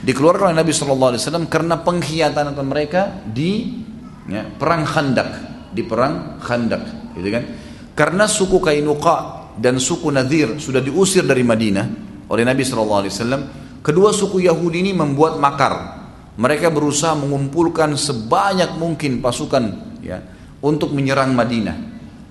dikeluarkan 0.00 0.52
oleh 0.52 0.58
Nabi 0.58 0.72
SAW 0.72 1.46
karena 1.52 1.80
pengkhianatan 1.84 2.56
mereka 2.64 3.22
di 3.28 3.84
ya, 4.28 4.46
perang 4.46 4.84
Khandak, 4.84 5.30
di 5.72 5.82
perang 5.86 6.38
Khandak, 6.42 7.14
gitu 7.16 7.28
kan? 7.32 7.44
Karena 7.92 8.24
suku 8.24 8.58
Kainuqa 8.60 9.50
dan 9.58 9.76
suku 9.76 10.08
Nadir 10.08 10.56
sudah 10.56 10.80
diusir 10.80 11.24
dari 11.24 11.44
Madinah 11.44 11.86
oleh 12.28 12.44
Nabi 12.46 12.64
SAW, 12.64 13.62
Kedua 13.82 14.14
suku 14.14 14.46
Yahudi 14.46 14.78
ini 14.78 14.92
membuat 14.94 15.42
makar. 15.42 16.06
Mereka 16.38 16.70
berusaha 16.70 17.18
mengumpulkan 17.18 17.98
sebanyak 17.98 18.78
mungkin 18.78 19.18
pasukan 19.18 19.98
ya 20.00 20.22
untuk 20.62 20.94
menyerang 20.94 21.34
Madinah. 21.34 21.76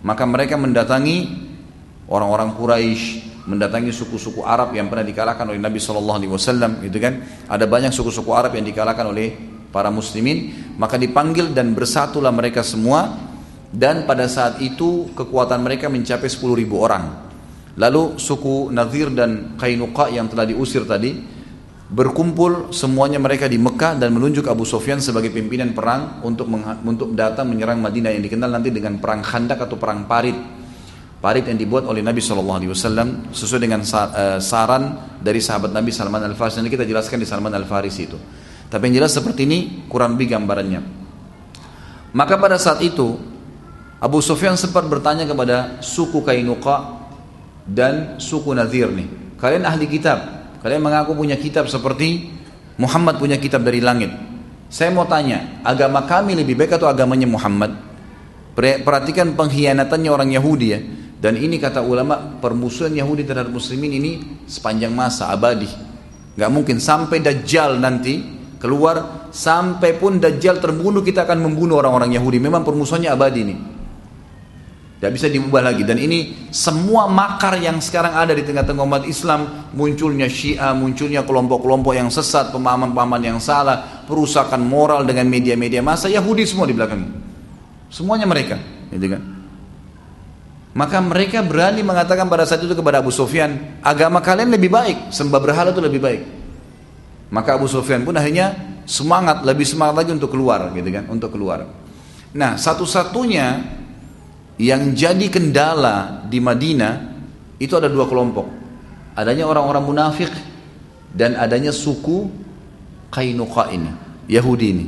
Maka 0.02 0.24
mereka 0.26 0.56
mendatangi 0.56 1.28
orang-orang 2.08 2.56
Quraisy, 2.56 3.04
mendatangi 3.52 3.92
suku-suku 3.92 4.42
Arab 4.48 4.74
yang 4.74 4.88
pernah 4.88 5.06
dikalahkan 5.06 5.44
oleh 5.44 5.60
Nabi 5.60 5.78
Shallallahu 5.78 6.18
Alaihi 6.24 6.32
Wasallam, 6.32 6.72
gitu 6.82 6.98
kan? 6.98 7.20
Ada 7.52 7.68
banyak 7.68 7.92
suku-suku 7.94 8.32
Arab 8.32 8.56
yang 8.56 8.66
dikalahkan 8.66 9.06
oleh 9.06 9.51
para 9.72 9.89
Muslimin, 9.89 10.76
maka 10.77 10.99
dipanggil 10.99 11.56
dan 11.56 11.72
bersatulah 11.73 12.30
mereka 12.30 12.61
semua. 12.61 13.31
Dan 13.72 14.03
pada 14.03 14.27
saat 14.27 14.60
itu 14.60 15.15
kekuatan 15.15 15.64
mereka 15.64 15.88
mencapai 15.88 16.27
10.000 16.27 16.68
orang. 16.76 17.31
Lalu 17.80 18.19
suku 18.19 18.68
Nadir 18.68 19.15
dan 19.15 19.56
Kainuqa 19.56 20.11
yang 20.11 20.27
telah 20.27 20.43
diusir 20.43 20.84
tadi, 20.84 21.15
berkumpul 21.91 22.76
semuanya 22.76 23.19
mereka 23.19 23.48
di 23.48 23.56
Mekah 23.56 23.99
dan 23.99 24.11
menunjuk 24.11 24.48
Abu 24.48 24.68
Sufyan 24.68 24.99
sebagai 24.99 25.31
pimpinan 25.31 25.76
perang 25.76 26.23
untuk 26.23 26.52
untuk 26.84 27.15
datang 27.15 27.48
menyerang 27.48 27.80
Madinah 27.80 28.11
yang 28.11 28.23
dikenal 28.23 28.52
nanti 28.52 28.76
dengan 28.76 28.99
perang 28.99 29.23
Khandak 29.23 29.64
atau 29.64 29.80
perang 29.80 30.03
Parit. 30.03 30.35
Parit 31.22 31.45
yang 31.45 31.60
dibuat 31.60 31.85
oleh 31.85 32.02
Nabi 32.02 32.18
Shallallahu 32.18 32.60
Alaihi 32.65 32.72
Wasallam 32.73 33.30
sesuai 33.30 33.61
dengan 33.61 33.85
eh, 33.85 34.39
saran 34.41 34.84
dari 35.22 35.38
sahabat 35.38 35.69
Nabi 35.69 35.93
Salman 35.93 36.26
Al 36.26 36.34
Farisi. 36.34 36.57
Nanti 36.60 36.73
kita 36.73 36.84
jelaskan 36.88 37.22
di 37.22 37.27
Salman 37.30 37.53
Al 37.53 37.68
Farisi 37.69 38.03
itu. 38.10 38.18
Tapi 38.72 38.88
yang 38.88 39.03
jelas 39.03 39.11
seperti 39.11 39.43
ini 39.43 39.60
kurang 39.91 40.15
lebih 40.15 40.31
gambarannya. 40.31 40.80
Maka 42.15 42.39
pada 42.39 42.56
saat 42.56 42.80
itu 42.80 43.19
Abu 43.99 44.23
Sufyan 44.23 44.56
sempat 44.56 44.88
bertanya 44.88 45.27
kepada 45.27 45.84
suku 45.84 46.23
Kainuqa 46.23 47.06
dan 47.68 48.15
suku 48.18 48.56
Nadir 48.56 48.88
nih. 48.89 49.35
Kalian 49.35 49.68
ahli 49.68 49.85
kitab, 49.91 50.41
Kalian 50.61 50.81
mengaku 50.85 51.18
punya 51.18 51.34
kitab 51.41 51.65
seperti 51.65 52.30
Muhammad 52.77 53.18
punya 53.18 53.41
kitab 53.41 53.65
dari 53.65 53.81
langit. 53.81 54.14
Saya 54.69 54.93
mau 54.93 55.10
tanya, 55.10 55.61
agama 55.65 56.06
kami 56.06 56.38
lebih 56.38 56.56
baik 56.56 56.77
atau 56.77 56.88
agamanya 56.88 57.26
Muhammad? 57.26 57.76
Perhatikan 58.56 59.34
pengkhianatannya 59.34 60.10
orang 60.14 60.30
Yahudi 60.31 60.68
ya. 60.69 60.80
Dan 61.22 61.38
ini 61.38 61.61
kata 61.61 61.81
ulama, 61.85 62.38
permusuhan 62.41 62.93
Yahudi 62.93 63.26
terhadap 63.26 63.53
muslimin 63.53 63.93
ini 63.93 64.11
sepanjang 64.45 64.93
masa, 64.93 65.30
abadi. 65.30 65.69
Gak 66.38 66.49
mungkin 66.49 66.81
sampai 66.81 67.22
Dajjal 67.22 67.77
nanti 67.77 68.41
keluar, 68.62 69.28
sampai 69.34 69.98
pun 69.98 70.22
Dajjal 70.22 70.62
terbunuh 70.62 71.02
kita 71.02 71.26
akan 71.26 71.50
membunuh 71.50 71.82
orang-orang 71.82 72.14
Yahudi. 72.14 72.38
Memang 72.38 72.62
permusuhannya 72.62 73.10
abadi 73.10 73.40
ini. 73.42 73.56
Tidak 75.02 75.10
bisa 75.10 75.26
diubah 75.34 75.66
lagi. 75.66 75.82
Dan 75.82 75.98
ini 75.98 76.46
semua 76.54 77.10
makar 77.10 77.58
yang 77.58 77.82
sekarang 77.82 78.14
ada 78.14 78.38
di 78.38 78.46
tengah-tengah 78.46 78.86
umat 78.86 79.04
Islam, 79.10 79.74
munculnya 79.74 80.30
Syiah, 80.30 80.78
munculnya 80.78 81.26
kelompok-kelompok 81.26 81.98
yang 81.98 82.14
sesat, 82.14 82.54
pemahaman-pemahaman 82.54 83.34
yang 83.34 83.42
salah, 83.42 84.06
perusakan 84.06 84.62
moral 84.62 85.02
dengan 85.10 85.26
media-media 85.26 85.82
masa, 85.82 86.06
Yahudi 86.06 86.46
semua 86.46 86.70
di 86.70 86.78
belakang. 86.78 87.02
Semuanya 87.90 88.30
mereka, 88.30 88.62
gitu 88.94 89.10
kan? 89.10 89.22
Maka 90.78 91.02
mereka 91.02 91.42
berani 91.44 91.82
mengatakan 91.82 92.30
pada 92.30 92.46
saat 92.46 92.62
itu 92.62 92.78
kepada 92.78 93.02
Abu 93.02 93.10
Sufyan, 93.10 93.82
agama 93.82 94.22
kalian 94.22 94.54
lebih 94.54 94.70
baik, 94.70 95.10
sembah 95.10 95.42
berhala 95.42 95.74
itu 95.74 95.82
lebih 95.82 95.98
baik. 95.98 96.22
Maka 97.32 97.56
Abu 97.56 97.66
Sufyan 97.72 98.03
pun 98.03 98.12
akhirnya 98.14 98.53
semangat, 98.84 99.48
lebih 99.48 99.64
semangat 99.64 100.03
lagi 100.03 100.12
untuk 100.12 100.36
keluar 100.36 100.68
gitu 100.76 100.90
kan, 100.91 101.08
untuk 101.08 101.32
keluar. 101.32 101.64
Nah, 102.36 102.60
satu-satunya 102.60 103.48
yang 104.60 104.91
jadi 104.91 105.32
kendala 105.32 106.28
di 106.28 106.44
Madinah 106.44 106.94
itu 107.58 107.72
ada 107.80 107.88
dua 107.88 108.06
kelompok. 108.06 108.48
Adanya 109.16 109.48
orang-orang 109.48 109.84
munafik 109.84 110.32
dan 111.12 111.40
adanya 111.40 111.72
suku 111.72 112.28
Kainuqa 113.12 113.72
ini, 113.72 113.91
Yahudi 114.32 114.68
ini. 114.72 114.86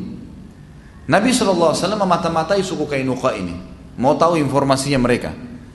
Nabi 1.04 1.36
SAW 1.36 1.76
memata-matai 1.76 2.64
suku 2.64 2.88
Kainuqa 2.88 3.36
ini, 3.36 3.56
mau 4.00 4.16
tahu 4.16 4.40
informasinya 4.40 5.00
mereka. 5.00 5.32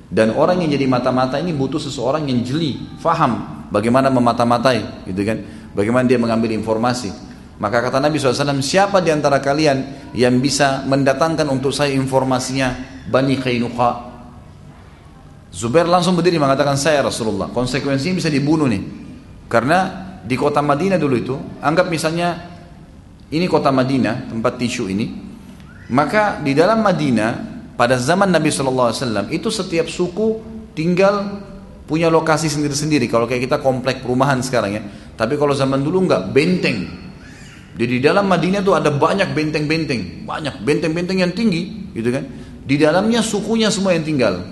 Dan 0.09 0.33
orang 0.33 0.65
yang 0.65 0.73
jadi 0.73 0.89
mata-mata 0.89 1.37
ini 1.37 1.53
butuh 1.53 1.77
seseorang 1.77 2.25
yang 2.33 2.41
jeli, 2.41 2.81
faham 2.97 3.69
bagaimana 3.69 4.09
memata-matai, 4.09 5.05
gitu 5.05 5.21
kan? 5.29 5.45
Bagaimana 5.77 6.09
dia 6.09 6.21
mengambil 6.21 6.53
informasi. 6.55 7.11
Maka 7.59 7.83
kata 7.83 7.99
Nabi 7.99 8.23
SAW, 8.23 8.63
siapa 8.63 9.03
di 9.03 9.11
antara 9.11 9.43
kalian 9.43 10.11
yang 10.15 10.39
bisa 10.39 10.87
mendatangkan 10.87 11.47
untuk 11.51 11.75
saya 11.75 11.91
informasinya 11.91 12.71
Bani 13.11 13.35
Kainuqa? 13.35 14.07
Zubair 15.51 15.91
langsung 15.91 16.15
berdiri 16.15 16.39
mengatakan 16.39 16.79
saya 16.79 17.03
Rasulullah. 17.03 17.51
Konsekuensinya 17.51 18.23
bisa 18.23 18.31
dibunuh 18.31 18.71
nih. 18.71 18.83
Karena 19.51 20.07
di 20.23 20.39
kota 20.39 20.63
Madinah 20.63 21.01
dulu 21.01 21.15
itu, 21.19 21.35
anggap 21.59 21.91
misalnya 21.91 22.37
ini 23.35 23.51
kota 23.51 23.75
Madinah, 23.75 24.31
tempat 24.31 24.55
tisu 24.61 24.87
ini. 24.87 25.07
Maka 25.89 26.39
di 26.45 26.53
dalam 26.53 26.85
Madinah 26.85 27.31
pada 27.75 27.97
zaman 27.97 28.29
Nabi 28.29 28.53
Wasallam 28.53 29.33
itu 29.33 29.49
setiap 29.49 29.89
suku 29.89 30.39
tinggal 30.77 31.43
punya 31.89 32.13
lokasi 32.13 32.53
sendiri-sendiri. 32.53 33.09
Kalau 33.09 33.25
kayak 33.25 33.49
kita 33.49 33.59
komplek 33.65 34.05
perumahan 34.05 34.45
sekarang 34.45 34.77
ya. 34.77 34.83
Tapi 35.17 35.41
kalau 35.41 35.57
zaman 35.57 35.81
dulu 35.81 36.05
nggak 36.05 36.31
benteng. 36.37 37.09
Jadi 37.79 37.99
di 37.99 38.03
dalam 38.05 38.29
Madinah 38.29 38.61
itu 38.61 38.75
ada 38.77 38.93
banyak 38.93 39.33
benteng-benteng, 39.33 40.29
banyak 40.29 40.61
benteng-benteng 40.67 41.23
yang 41.23 41.33
tinggi, 41.33 41.91
gitu 41.95 42.11
kan. 42.11 42.27
Di 42.67 42.75
dalamnya 42.75 43.25
sukunya 43.25 43.71
semua 43.73 43.95
yang 43.97 44.05
tinggal. 44.05 44.45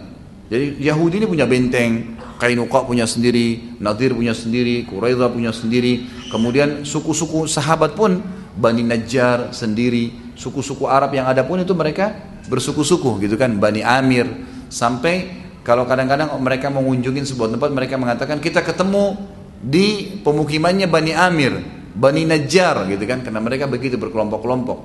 Jadi 0.47 0.79
Yahudi 0.79 1.21
ini 1.21 1.27
punya 1.27 1.43
benteng, 1.43 2.17
Kainuqa 2.39 2.87
punya 2.87 3.03
sendiri, 3.03 3.77
Nadir 3.83 4.15
punya 4.15 4.31
sendiri, 4.31 4.87
Quraidah 4.87 5.27
punya 5.27 5.51
sendiri. 5.51 6.07
Kemudian 6.31 6.87
suku-suku 6.87 7.51
sahabat 7.51 7.99
pun 7.99 8.23
Bani 8.55 8.87
Najjar 8.87 9.51
sendiri, 9.51 10.33
suku-suku 10.39 10.87
Arab 10.87 11.11
yang 11.13 11.27
ada 11.27 11.43
pun 11.43 11.59
itu 11.59 11.75
mereka 11.75 12.15
bersuku-suku 12.47 13.27
gitu 13.27 13.35
kan 13.35 13.59
Bani 13.59 13.83
Amir 13.83 14.31
sampai 14.71 15.46
kalau 15.67 15.83
kadang-kadang 15.83 16.31
mereka 16.39 16.71
mengunjungi 16.71 17.27
sebuah 17.27 17.59
tempat 17.59 17.75
mereka 17.75 17.99
mengatakan 17.99 18.39
kita 18.39 18.63
ketemu 18.63 19.19
di 19.59 20.23
pemukimannya 20.23 20.87
Bani 20.87 21.11
Amir 21.11 21.59
Bani 21.91 22.23
Najjar 22.23 22.87
gitu 22.87 23.03
kan. 23.03 23.27
Karena 23.27 23.43
mereka 23.43 23.67
begitu 23.67 23.99
berkelompok-kelompok. 23.99 24.79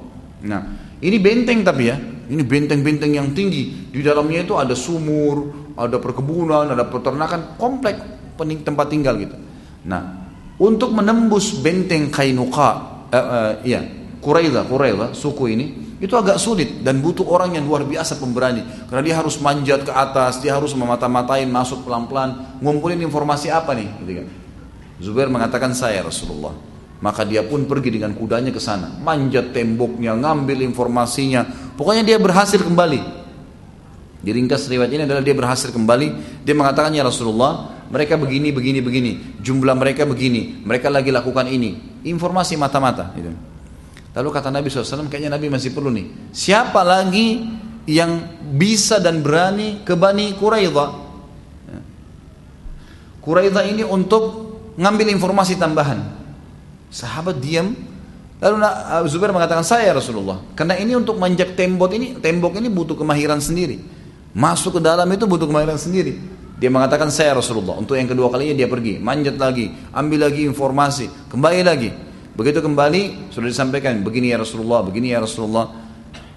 Nah 0.50 0.62
ini 0.98 1.22
benteng 1.22 1.62
tapi 1.62 1.94
ya. 1.94 2.02
Ini 2.32 2.42
benteng-benteng 2.42 3.14
yang 3.14 3.30
tinggi. 3.38 3.94
Di 3.94 4.02
dalamnya 4.02 4.42
itu 4.42 4.58
ada 4.58 4.74
sumur 4.74 5.70
ada 5.78 6.02
perkebunan 6.02 6.74
ada 6.74 6.90
peternakan 6.90 7.62
komplek 7.62 8.02
tempat 8.42 8.90
tinggal 8.90 9.22
gitu. 9.22 9.38
Nah 9.86 10.34
untuk 10.58 10.90
menembus 10.98 11.62
benteng 11.62 12.10
Kainuqa 12.10 12.70
uh, 13.14 13.14
uh, 13.14 13.52
ya 13.62 13.86
Quraidah 14.22 14.64
Quraidah 14.70 15.10
suku 15.18 15.58
ini 15.58 15.66
itu 16.02 16.14
agak 16.18 16.38
sulit 16.42 16.82
dan 16.82 17.02
butuh 17.02 17.26
orang 17.30 17.58
yang 17.58 17.66
luar 17.66 17.86
biasa 17.86 18.18
pemberani 18.18 18.62
karena 18.90 19.02
dia 19.06 19.16
harus 19.18 19.38
manjat 19.42 19.86
ke 19.86 19.92
atas 19.94 20.42
dia 20.42 20.54
harus 20.54 20.74
memata-matain 20.74 21.50
masuk 21.50 21.86
pelan-pelan 21.86 22.58
ngumpulin 22.62 23.02
informasi 23.02 23.50
apa 23.50 23.74
nih 23.74 23.90
gitu 24.02 24.12
kan 24.22 24.28
Zubair 25.02 25.30
mengatakan 25.30 25.74
saya 25.74 26.06
Rasulullah 26.06 26.54
maka 27.02 27.26
dia 27.26 27.42
pun 27.42 27.66
pergi 27.66 27.98
dengan 27.98 28.14
kudanya 28.14 28.54
ke 28.54 28.62
sana 28.62 28.94
manjat 29.02 29.54
temboknya 29.54 30.14
ngambil 30.14 30.62
informasinya 30.66 31.74
pokoknya 31.74 32.06
dia 32.06 32.18
berhasil 32.22 32.62
kembali 32.62 33.22
Diringkas 34.22 34.70
riwayat 34.70 34.94
ini 34.94 35.04
adalah 35.10 35.26
dia 35.26 35.34
berhasil 35.34 35.74
kembali. 35.74 36.08
Dia 36.46 36.54
mengatakan 36.54 36.94
ya 36.94 37.02
Rasulullah, 37.02 37.74
mereka 37.90 38.22
begini, 38.22 38.54
begini, 38.54 38.78
begini. 38.78 39.12
Jumlah 39.42 39.74
mereka 39.74 40.06
begini. 40.06 40.62
Mereka 40.62 40.94
lagi 40.94 41.10
lakukan 41.10 41.50
ini. 41.50 41.82
Informasi 42.06 42.54
mata-mata. 42.54 43.10
Gitu. 43.18 43.34
Lalu 44.12 44.28
kata 44.28 44.52
Nabi 44.52 44.68
SAW, 44.68 45.08
kayaknya 45.08 45.32
Nabi 45.32 45.48
masih 45.48 45.72
perlu 45.72 45.88
nih. 45.88 46.36
Siapa 46.36 46.84
lagi 46.84 47.48
yang 47.88 48.28
bisa 48.60 49.00
dan 49.00 49.24
berani 49.24 49.88
ke 49.88 49.96
Bani 49.96 50.36
Quraidah? 50.36 50.90
Ya. 51.72 51.80
Quraidah 53.24 53.64
ini 53.72 53.88
untuk 53.88 54.52
ngambil 54.76 55.16
informasi 55.16 55.56
tambahan. 55.56 56.04
Sahabat 56.92 57.40
diam. 57.40 57.72
Lalu 58.42 58.58
Zubair 59.08 59.32
mengatakan 59.32 59.64
saya 59.64 59.96
Rasulullah. 59.96 60.44
Karena 60.60 60.76
ini 60.76 60.92
untuk 60.92 61.16
manjak 61.16 61.56
tembok 61.56 61.96
ini, 61.96 62.20
tembok 62.20 62.60
ini 62.60 62.68
butuh 62.68 63.00
kemahiran 63.00 63.40
sendiri. 63.40 63.80
Masuk 64.36 64.76
ke 64.76 64.82
dalam 64.84 65.08
itu 65.08 65.24
butuh 65.24 65.48
kemahiran 65.48 65.80
sendiri. 65.80 66.20
Dia 66.60 66.68
mengatakan 66.68 67.08
saya 67.08 67.32
Rasulullah. 67.38 67.80
Untuk 67.80 67.96
yang 67.96 68.12
kedua 68.12 68.28
kalinya 68.28 68.60
dia 68.60 68.68
pergi, 68.68 69.00
manjat 69.00 69.40
lagi, 69.40 69.72
ambil 69.96 70.28
lagi 70.28 70.44
informasi, 70.44 71.32
kembali 71.32 71.62
lagi. 71.64 71.90
Begitu 72.32 72.64
kembali 72.64 73.32
sudah 73.32 73.48
disampaikan 73.52 74.00
begini 74.00 74.32
ya 74.32 74.40
Rasulullah, 74.40 74.80
begini 74.88 75.12
ya 75.12 75.20
Rasulullah. 75.20 75.68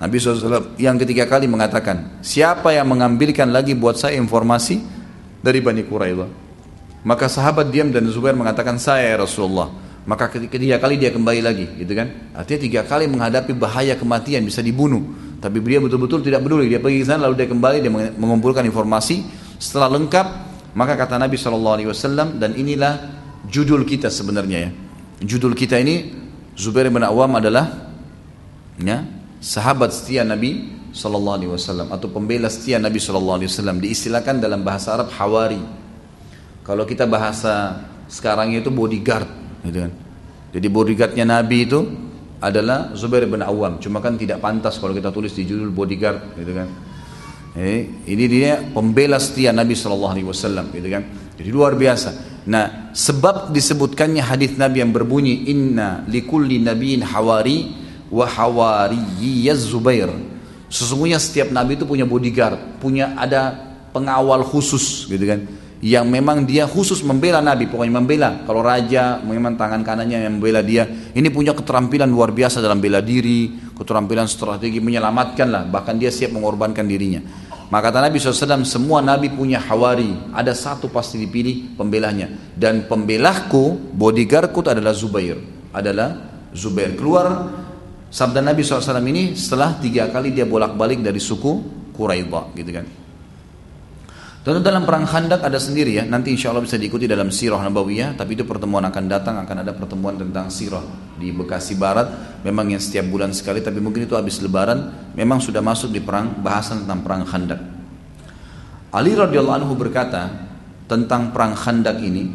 Nabi 0.03 0.19
SAW 0.19 0.75
yang 0.75 0.99
ketiga 0.99 1.25
kali 1.31 1.47
mengatakan, 1.47 2.19
siapa 2.19 2.75
yang 2.75 2.91
mengambilkan 2.91 3.47
lagi 3.55 3.79
buat 3.79 3.95
saya 3.95 4.19
informasi 4.19 4.83
dari 5.39 5.62
Bani 5.62 5.87
Quraidah? 5.87 6.29
Maka 7.07 7.31
sahabat 7.31 7.71
diam 7.71 7.95
dan 7.95 8.11
Zubair 8.11 8.35
mengatakan 8.35 8.77
saya 8.77 9.15
ya 9.15 9.16
Rasulullah. 9.23 9.71
Maka 10.05 10.29
ketiga 10.29 10.77
kali 10.77 11.01
dia 11.01 11.09
kembali 11.09 11.41
lagi, 11.41 11.65
gitu 11.81 11.97
kan? 11.97 12.37
Artinya 12.37 12.61
tiga 12.61 12.81
kali 12.85 13.09
menghadapi 13.09 13.57
bahaya 13.57 13.97
kematian 13.97 14.45
bisa 14.45 14.61
dibunuh. 14.61 15.01
Tapi 15.41 15.62
dia 15.65 15.81
betul-betul 15.81 16.21
tidak 16.21 16.45
peduli. 16.45 16.69
Dia 16.69 16.81
pergi 16.83 17.01
ke 17.01 17.07
sana 17.09 17.25
lalu 17.25 17.41
dia 17.41 17.49
kembali 17.49 17.79
dia 17.81 17.93
mengumpulkan 18.19 18.66
informasi. 18.69 19.25
Setelah 19.57 19.97
lengkap, 19.97 20.27
maka 20.77 20.99
kata 20.99 21.16
Nabi 21.16 21.41
SAW 21.41 22.37
dan 22.37 22.53
inilah 22.53 23.01
judul 23.49 23.89
kita 23.89 24.12
sebenarnya 24.12 24.59
ya 24.69 24.71
judul 25.25 25.57
kita 25.57 25.81
ini 25.81 26.13
Zubair 26.55 26.87
bin 26.93 27.03
Awam 27.03 27.41
adalah 27.41 27.91
ya, 28.79 29.03
sahabat 29.41 29.91
setia 29.91 30.23
Nabi 30.23 30.71
Sallallahu 30.95 31.37
Alaihi 31.43 31.51
Wasallam 31.51 31.91
atau 31.91 32.07
pembela 32.07 32.47
setia 32.47 32.79
Nabi 32.79 33.03
Sallallahu 33.03 33.43
Alaihi 33.43 33.51
Wasallam 33.51 33.83
diistilahkan 33.83 34.39
dalam 34.39 34.63
bahasa 34.63 34.95
Arab 34.95 35.11
hawari. 35.19 35.59
Kalau 36.63 36.87
kita 36.87 37.05
bahasa 37.05 37.83
sekarang 38.07 38.55
itu 38.55 38.71
bodyguard, 38.71 39.27
gitu 39.67 39.85
kan. 39.85 39.93
Jadi 40.55 40.67
bodyguardnya 40.71 41.27
Nabi 41.27 41.67
itu 41.67 41.81
adalah 42.39 42.95
Zubair 42.95 43.27
bin 43.27 43.43
Awam. 43.43 43.83
Cuma 43.83 43.99
kan 43.99 44.15
tidak 44.15 44.39
pantas 44.39 44.79
kalau 44.79 44.95
kita 44.95 45.11
tulis 45.11 45.35
di 45.35 45.45
judul 45.45 45.75
bodyguard, 45.75 46.39
gitu 46.39 46.53
kan. 46.55 46.69
Eh, 47.59 48.07
ini 48.09 48.25
dia 48.31 48.63
pembela 48.63 49.19
setia 49.19 49.51
Nabi 49.51 49.75
Sallallahu 49.75 50.15
Alaihi 50.15 50.29
Wasallam, 50.31 50.71
gitu 50.73 50.89
kan. 50.89 51.03
Jadi 51.37 51.49
luar 51.51 51.75
biasa. 51.75 52.34
Nah, 52.45 52.93
sebab 52.93 53.57
disebutkannya 53.57 54.21
hadis 54.21 54.61
Nabi 54.61 54.85
yang 54.85 54.93
berbunyi 54.93 55.49
inna 55.49 56.05
likulli 56.05 56.61
nabiyyin 56.61 57.01
hawari 57.01 57.73
wa 58.12 58.29
hawariyyi 58.29 59.49
Zubair. 59.57 60.12
Sesungguhnya 60.69 61.23
setiap 61.23 61.55
nabi 61.55 61.79
itu 61.79 61.87
punya 61.87 62.03
bodyguard, 62.03 62.83
punya 62.83 63.15
ada 63.15 63.55
pengawal 63.95 64.43
khusus 64.43 65.07
gitu 65.07 65.23
kan. 65.23 65.47
Yang 65.85 66.07
memang 66.09 66.49
dia 66.49 66.65
khusus 66.65 67.05
membela 67.05 67.45
nabi, 67.45 67.69
pokoknya 67.69 67.95
membela. 68.01 68.31
Kalau 68.49 68.65
raja 68.65 69.21
memang 69.21 69.55
tangan 69.55 69.85
kanannya 69.85 70.25
yang 70.25 70.41
membela 70.41 70.65
dia. 70.65 70.89
Ini 70.89 71.29
punya 71.29 71.53
keterampilan 71.53 72.09
luar 72.09 72.33
biasa 72.33 72.59
dalam 72.59 72.81
bela 72.81 73.05
diri, 73.05 73.53
keterampilan 73.77 74.25
strategi 74.25 74.81
menyelamatkan 74.81 75.47
lah, 75.47 75.62
bahkan 75.69 76.01
dia 76.01 76.09
siap 76.09 76.33
mengorbankan 76.33 76.89
dirinya. 76.89 77.21
Maka 77.73 77.91
kata 77.91 78.05
Nabi 78.05 78.16
SAW, 78.20 78.65
semua 78.65 79.01
Nabi 79.01 79.32
punya 79.32 79.61
hawari. 79.61 80.12
Ada 80.32 80.53
satu 80.53 80.93
pasti 80.93 81.20
dipilih 81.20 81.77
pembelahnya. 81.77 82.57
Dan 82.57 82.89
pembelahku, 82.89 83.95
bodyguardku 83.97 84.61
adalah 84.65 84.93
Zubair. 84.97 85.36
Adalah 85.73 86.16
Zubair. 86.55 86.97
Keluar 86.97 87.51
sabda 88.09 88.41
Nabi 88.41 88.65
SAW 88.65 89.01
ini 89.05 89.35
setelah 89.35 89.77
tiga 89.81 90.09
kali 90.09 90.32
dia 90.32 90.49
bolak-balik 90.49 91.05
dari 91.05 91.20
suku 91.20 91.61
Quraidah. 91.93 92.53
Gitu 92.57 92.70
kan. 92.73 93.04
Tentu 94.45 94.61
dalam 94.61 94.85
perang 94.85 95.09
Khandak 95.09 95.41
ada 95.41 95.57
sendiri 95.57 95.97
ya. 95.97 96.05
Nanti 96.05 96.29
insya 96.29 96.53
Allah 96.53 96.61
bisa 96.61 96.77
diikuti 96.77 97.09
dalam 97.09 97.33
Sirah 97.33 97.65
Nabawiyah. 97.65 98.12
Tapi 98.12 98.37
itu 98.37 98.45
pertemuan 98.45 98.85
akan 98.85 99.05
datang. 99.09 99.41
Akan 99.41 99.65
ada 99.65 99.73
pertemuan 99.73 100.21
tentang 100.21 100.53
Sirah 100.53 100.85
di 101.16 101.33
Bekasi 101.33 101.81
Barat. 101.81 102.39
Memang 102.45 102.69
yang 102.69 102.77
setiap 102.77 103.09
bulan 103.09 103.33
sekali. 103.33 103.65
Tapi 103.65 103.81
mungkin 103.81 104.05
itu 104.05 104.12
habis 104.12 104.45
Lebaran. 104.45 105.09
Memang 105.16 105.41
sudah 105.41 105.65
masuk 105.65 105.97
di 105.97 106.05
perang 106.05 106.45
bahasan 106.45 106.85
tentang 106.85 107.01
perang 107.01 107.25
Khandak. 107.25 107.57
Ali 108.93 109.16
radhiyallahu 109.16 109.65
anhu 109.65 109.73
berkata 109.81 110.29
tentang 110.93 111.33
perang 111.33 111.57
Khandak 111.57 112.05
ini. 112.05 112.29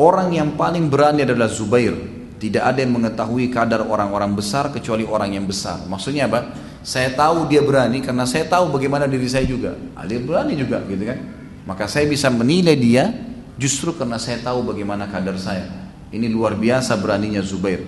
Orang 0.00 0.32
yang 0.32 0.56
paling 0.56 0.88
berani 0.88 1.28
adalah 1.28 1.52
Zubair. 1.52 1.92
Tidak 2.40 2.64
ada 2.64 2.80
yang 2.80 2.96
mengetahui 2.96 3.52
kadar 3.52 3.84
orang-orang 3.84 4.32
besar 4.32 4.72
kecuali 4.72 5.04
orang 5.04 5.36
yang 5.36 5.44
besar. 5.44 5.84
Maksudnya 5.84 6.32
apa? 6.32 6.65
Saya 6.86 7.10
tahu 7.18 7.50
dia 7.50 7.66
berani 7.66 7.98
karena 7.98 8.22
saya 8.30 8.46
tahu 8.46 8.70
bagaimana 8.70 9.10
diri 9.10 9.26
saya 9.26 9.42
juga. 9.42 9.74
Ah, 9.98 10.06
dia 10.06 10.22
berani 10.22 10.54
juga 10.54 10.86
gitu 10.86 11.02
kan. 11.02 11.18
Maka 11.66 11.90
saya 11.90 12.06
bisa 12.06 12.30
menilai 12.30 12.78
dia 12.78 13.10
justru 13.58 13.90
karena 13.98 14.22
saya 14.22 14.38
tahu 14.38 14.62
bagaimana 14.70 15.10
kadar 15.10 15.34
saya. 15.34 15.66
Ini 16.14 16.30
luar 16.30 16.54
biasa 16.54 16.94
beraninya 17.02 17.42
Zubair. 17.42 17.82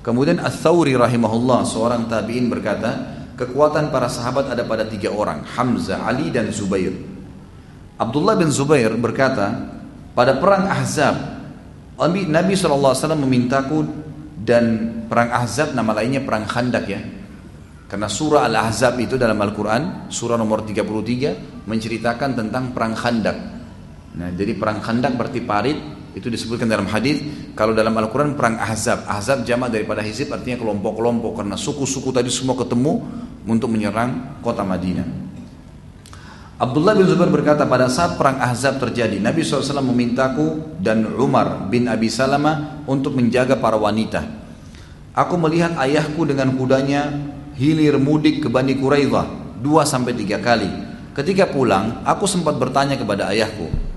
Kemudian 0.00 0.40
Ats-Tsauri 0.40 0.96
rahimahullah 0.96 1.68
seorang 1.68 2.08
tabi'in 2.08 2.48
berkata, 2.48 3.20
kekuatan 3.36 3.92
para 3.92 4.08
sahabat 4.08 4.48
ada 4.48 4.64
pada 4.64 4.88
tiga 4.88 5.12
orang, 5.12 5.44
Hamzah, 5.44 6.08
Ali 6.08 6.32
dan 6.32 6.48
Zubair. 6.48 6.96
Abdullah 8.00 8.40
bin 8.40 8.48
Zubair 8.48 8.96
berkata, 8.96 9.52
pada 10.16 10.40
perang 10.40 10.64
Ahzab, 10.64 11.44
Nabi 12.00 12.56
SAW 12.56 12.96
memintaku 13.20 13.84
dan 14.40 14.64
perang 15.12 15.28
Ahzab 15.28 15.76
nama 15.76 15.92
lainnya 15.92 16.24
perang 16.24 16.48
Khandak 16.48 16.88
ya. 16.88 17.19
Karena 17.90 18.06
surah 18.06 18.46
Al-Ahzab 18.46 19.02
itu 19.02 19.18
dalam 19.18 19.34
Al-Quran, 19.42 20.06
surah 20.06 20.38
nomor 20.38 20.62
33 20.62 21.66
menceritakan 21.66 22.38
tentang 22.38 22.70
perang 22.70 22.94
Khandak. 22.94 23.36
Nah, 24.14 24.30
jadi 24.30 24.54
perang 24.54 24.78
Khandak 24.78 25.18
berarti 25.18 25.42
parit, 25.42 25.78
itu 26.14 26.26
disebutkan 26.26 26.66
dalam 26.66 26.86
hadis. 26.90 27.22
Kalau 27.54 27.74
dalam 27.74 27.94
Al-Quran 27.94 28.34
perang 28.34 28.58
Ahzab. 28.58 29.06
Ahzab 29.06 29.46
jamak 29.46 29.74
daripada 29.74 30.02
hizib 30.02 30.30
artinya 30.30 30.58
kelompok-kelompok. 30.58 31.42
Karena 31.42 31.54
suku-suku 31.54 32.10
tadi 32.10 32.30
semua 32.30 32.58
ketemu 32.58 33.02
untuk 33.46 33.70
menyerang 33.70 34.42
kota 34.42 34.66
Madinah. 34.66 35.06
Abdullah 36.60 36.92
bin 36.92 37.08
Zubair 37.08 37.32
berkata 37.32 37.64
pada 37.64 37.88
saat 37.88 38.20
perang 38.20 38.36
Ahzab 38.36 38.76
terjadi 38.76 39.16
Nabi 39.16 39.40
SAW 39.40 39.80
memintaku 39.80 40.76
dan 40.76 41.08
Umar 41.16 41.72
bin 41.72 41.88
Abi 41.88 42.12
Salamah 42.12 42.84
untuk 42.84 43.16
menjaga 43.16 43.56
para 43.56 43.80
wanita. 43.80 44.20
Aku 45.16 45.40
melihat 45.40 45.72
ayahku 45.80 46.28
dengan 46.28 46.52
kudanya 46.60 47.08
hilir 47.60 48.00
mudik 48.00 48.40
ke 48.40 48.48
Bani 48.48 48.72
Quraidah 48.80 49.60
dua 49.60 49.84
sampai 49.84 50.16
tiga 50.16 50.40
kali 50.40 50.88
Ketika 51.12 51.52
pulang 51.52 52.00
aku 52.08 52.24
sempat 52.24 52.56
bertanya 52.56 52.96
kepada 52.96 53.28
ayahku 53.28 53.90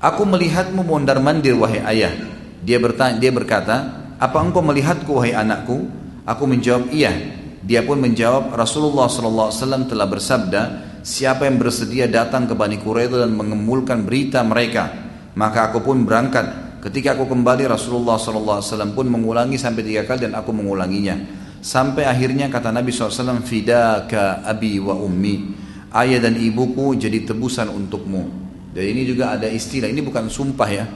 Aku 0.00 0.24
melihatmu 0.24 0.80
mondar 0.80 1.20
mandir 1.20 1.52
wahai 1.60 1.84
ayah. 1.84 2.16
Dia 2.64 2.80
bertanya, 2.80 3.20
dia 3.20 3.28
berkata, 3.28 3.76
apa 4.16 4.40
engkau 4.40 4.64
melihatku 4.64 5.12
wahai 5.12 5.36
anakku? 5.36 5.92
Aku 6.24 6.48
menjawab 6.48 6.88
iya. 6.88 7.12
Dia 7.60 7.84
pun 7.84 8.00
menjawab 8.00 8.56
Rasulullah 8.56 9.12
SAW 9.12 9.84
telah 9.84 10.08
bersabda, 10.08 10.60
siapa 11.04 11.44
yang 11.44 11.60
bersedia 11.60 12.08
datang 12.08 12.48
ke 12.48 12.56
Bani 12.56 12.80
Quraidah 12.80 13.28
dan 13.28 13.36
mengemulkan 13.36 14.08
berita 14.08 14.40
mereka, 14.40 14.88
maka 15.36 15.68
aku 15.68 15.84
pun 15.84 16.00
berangkat. 16.08 16.80
Ketika 16.80 17.12
aku 17.12 17.28
kembali 17.28 17.68
Rasulullah 17.68 18.16
SAW 18.16 18.96
pun 18.96 19.04
mengulangi 19.04 19.60
sampai 19.60 19.84
tiga 19.84 20.08
kali 20.08 20.24
dan 20.24 20.32
aku 20.32 20.48
mengulanginya. 20.48 21.39
Sampai 21.60 22.08
akhirnya 22.08 22.48
kata 22.48 22.72
Nabi 22.72 22.88
SAW, 22.88 23.44
Fidaka 23.44 24.40
abi 24.44 24.80
wa 24.80 24.96
ummi. 24.96 25.60
Ayah 25.92 26.24
dan 26.24 26.40
ibuku 26.40 26.96
jadi 26.96 27.28
tebusan 27.28 27.68
untukmu. 27.68 28.32
Jadi 28.72 28.86
ini 28.94 29.02
juga 29.04 29.36
ada 29.36 29.44
istilah, 29.50 29.90
ini 29.90 30.00
bukan 30.00 30.30
sumpah 30.32 30.70
ya. 30.70 30.86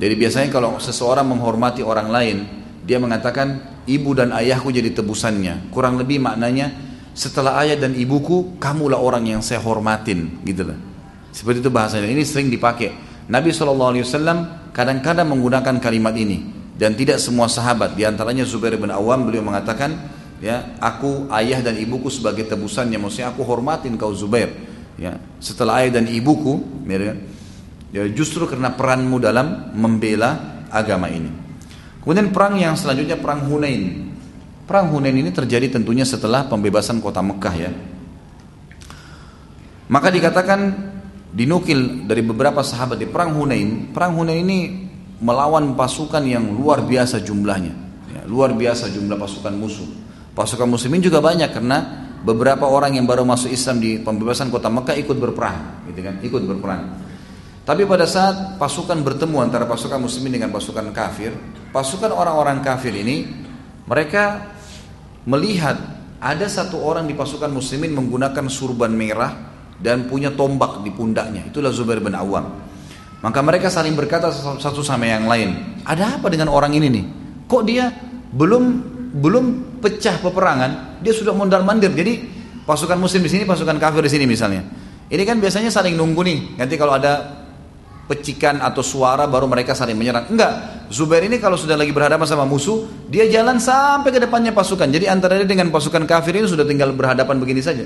Jadi 0.00 0.14
biasanya 0.16 0.48
kalau 0.48 0.80
seseorang 0.80 1.26
menghormati 1.28 1.84
orang 1.84 2.08
lain, 2.08 2.36
dia 2.86 2.96
mengatakan 2.96 3.82
ibu 3.84 4.16
dan 4.16 4.32
ayahku 4.32 4.72
jadi 4.72 4.94
tebusannya. 4.94 5.68
Kurang 5.74 6.00
lebih 6.00 6.22
maknanya 6.22 6.72
setelah 7.12 7.60
ayah 7.60 7.76
dan 7.76 7.92
ibuku, 7.98 8.56
kamulah 8.62 9.02
orang 9.02 9.26
yang 9.26 9.42
saya 9.44 9.60
hormatin, 9.60 10.40
gitu 10.46 10.64
lah. 10.64 10.78
Seperti 11.34 11.60
itu 11.60 11.68
bahasanya. 11.68 12.08
Ini 12.08 12.22
sering 12.24 12.48
dipakai. 12.48 12.94
Nabi 13.28 13.50
SAW 13.52 13.94
kadang-kadang 14.70 15.26
menggunakan 15.28 15.76
kalimat 15.82 16.14
ini 16.14 16.59
dan 16.80 16.96
tidak 16.96 17.20
semua 17.20 17.44
sahabat. 17.52 17.92
Di 17.92 18.08
antaranya 18.08 18.48
Zubair 18.48 18.80
bin 18.80 18.88
Awam 18.88 19.28
beliau 19.28 19.44
mengatakan, 19.44 19.92
ya 20.40 20.80
aku 20.80 21.28
ayah 21.36 21.60
dan 21.60 21.76
ibuku 21.76 22.08
sebagai 22.08 22.48
tebusannya. 22.48 22.96
Maksudnya 22.96 23.36
aku 23.36 23.44
hormatin 23.44 24.00
kau 24.00 24.16
Zubair 24.16 24.70
ya 25.00 25.16
setelah 25.40 25.80
ayah 25.80 25.96
dan 25.98 26.12
ibuku 26.12 26.84
ya, 26.84 27.16
ya, 27.88 28.04
justru 28.12 28.44
karena 28.44 28.76
peranmu 28.76 29.16
dalam 29.16 29.72
membela 29.72 30.60
agama 30.68 31.08
ini 31.08 31.32
kemudian 32.04 32.28
perang 32.28 32.60
yang 32.60 32.76
selanjutnya 32.76 33.16
perang 33.16 33.48
Hunain 33.48 34.12
perang 34.68 34.92
Hunain 34.92 35.16
ini 35.16 35.32
terjadi 35.32 35.80
tentunya 35.80 36.04
setelah 36.04 36.44
pembebasan 36.44 37.00
kota 37.00 37.24
Mekah 37.24 37.54
ya 37.56 37.72
maka 39.88 40.12
dikatakan 40.12 40.92
dinukil 41.32 42.04
dari 42.04 42.20
beberapa 42.20 42.60
sahabat 42.60 43.00
di 43.00 43.08
perang 43.08 43.40
Hunain 43.40 43.96
perang 43.96 44.20
Hunain 44.20 44.44
ini 44.44 44.89
melawan 45.20 45.76
pasukan 45.76 46.24
yang 46.24 46.52
luar 46.56 46.84
biasa 46.84 47.20
jumlahnya 47.20 47.72
ya, 48.12 48.22
luar 48.24 48.56
biasa 48.56 48.88
jumlah 48.88 49.16
pasukan 49.20 49.54
musuh 49.54 49.88
pasukan 50.32 50.66
muslimin 50.66 51.04
juga 51.04 51.20
banyak 51.20 51.50
karena 51.52 51.78
beberapa 52.20 52.68
orang 52.68 53.00
yang 53.00 53.08
baru 53.08 53.24
masuk 53.24 53.48
Islam 53.48 53.80
di 53.80 54.00
pembebasan 54.00 54.52
kota 54.52 54.68
Mekah 54.68 54.96
ikut 55.00 55.16
berperang, 55.16 55.88
gitu 55.88 56.00
kan? 56.04 56.14
Ikut 56.20 56.42
berperang. 56.44 56.82
Tapi 57.64 57.86
pada 57.86 58.04
saat 58.08 58.56
pasukan 58.56 58.98
bertemu 59.04 59.36
antara 59.46 59.64
pasukan 59.64 60.00
muslimin 60.00 60.40
dengan 60.40 60.50
pasukan 60.50 60.90
kafir, 60.90 61.32
pasukan 61.70 62.10
orang-orang 62.10 62.64
kafir 62.64 62.92
ini 62.92 63.30
mereka 63.86 64.52
melihat 65.28 65.76
ada 66.20 66.46
satu 66.48 66.80
orang 66.80 67.08
di 67.08 67.14
pasukan 67.14 67.48
muslimin 67.48 67.94
menggunakan 67.96 68.48
surban 68.48 68.92
merah 68.92 69.32
dan 69.80 70.08
punya 70.08 70.32
tombak 70.34 70.84
di 70.84 70.90
pundaknya. 70.92 71.48
Itulah 71.48 71.72
Zubair 71.72 72.02
bin 72.02 72.12
Awam. 72.12 72.69
Maka 73.20 73.44
mereka 73.44 73.68
saling 73.68 73.92
berkata 73.92 74.32
satu 74.32 74.80
sama 74.80 75.04
yang 75.04 75.28
lain, 75.28 75.80
ada 75.84 76.16
apa 76.16 76.32
dengan 76.32 76.48
orang 76.48 76.72
ini 76.72 76.88
nih? 76.88 77.04
Kok 77.44 77.62
dia 77.68 77.92
belum 78.32 78.64
belum 79.20 79.44
pecah 79.84 80.24
peperangan, 80.24 81.02
dia 81.04 81.12
sudah 81.12 81.36
mondar 81.36 81.60
mandir. 81.60 81.92
Jadi 81.92 82.24
pasukan 82.64 82.96
muslim 82.96 83.20
di 83.20 83.30
sini, 83.30 83.42
pasukan 83.44 83.76
kafir 83.76 84.00
di 84.00 84.12
sini 84.12 84.24
misalnya. 84.24 84.64
Ini 85.10 85.22
kan 85.28 85.36
biasanya 85.36 85.68
saling 85.68 86.00
nunggu 86.00 86.22
nih. 86.24 86.38
Nanti 86.56 86.80
kalau 86.80 86.96
ada 86.96 87.44
pecikan 88.08 88.58
atau 88.64 88.80
suara 88.80 89.28
baru 89.28 89.44
mereka 89.46 89.76
saling 89.76 89.94
menyerang. 89.94 90.32
Enggak. 90.32 90.86
Zubair 90.90 91.22
ini 91.22 91.38
kalau 91.38 91.54
sudah 91.54 91.76
lagi 91.76 91.94
berhadapan 91.94 92.26
sama 92.26 92.48
musuh, 92.48 92.88
dia 93.06 93.28
jalan 93.28 93.60
sampai 93.60 94.10
ke 94.10 94.18
depannya 94.18 94.50
pasukan. 94.56 94.88
Jadi 94.88 95.06
antara 95.06 95.36
dia 95.38 95.46
dengan 95.46 95.68
pasukan 95.68 96.08
kafir 96.08 96.40
ini 96.40 96.48
sudah 96.48 96.64
tinggal 96.64 96.90
berhadapan 96.96 97.36
begini 97.36 97.60
saja. 97.60 97.84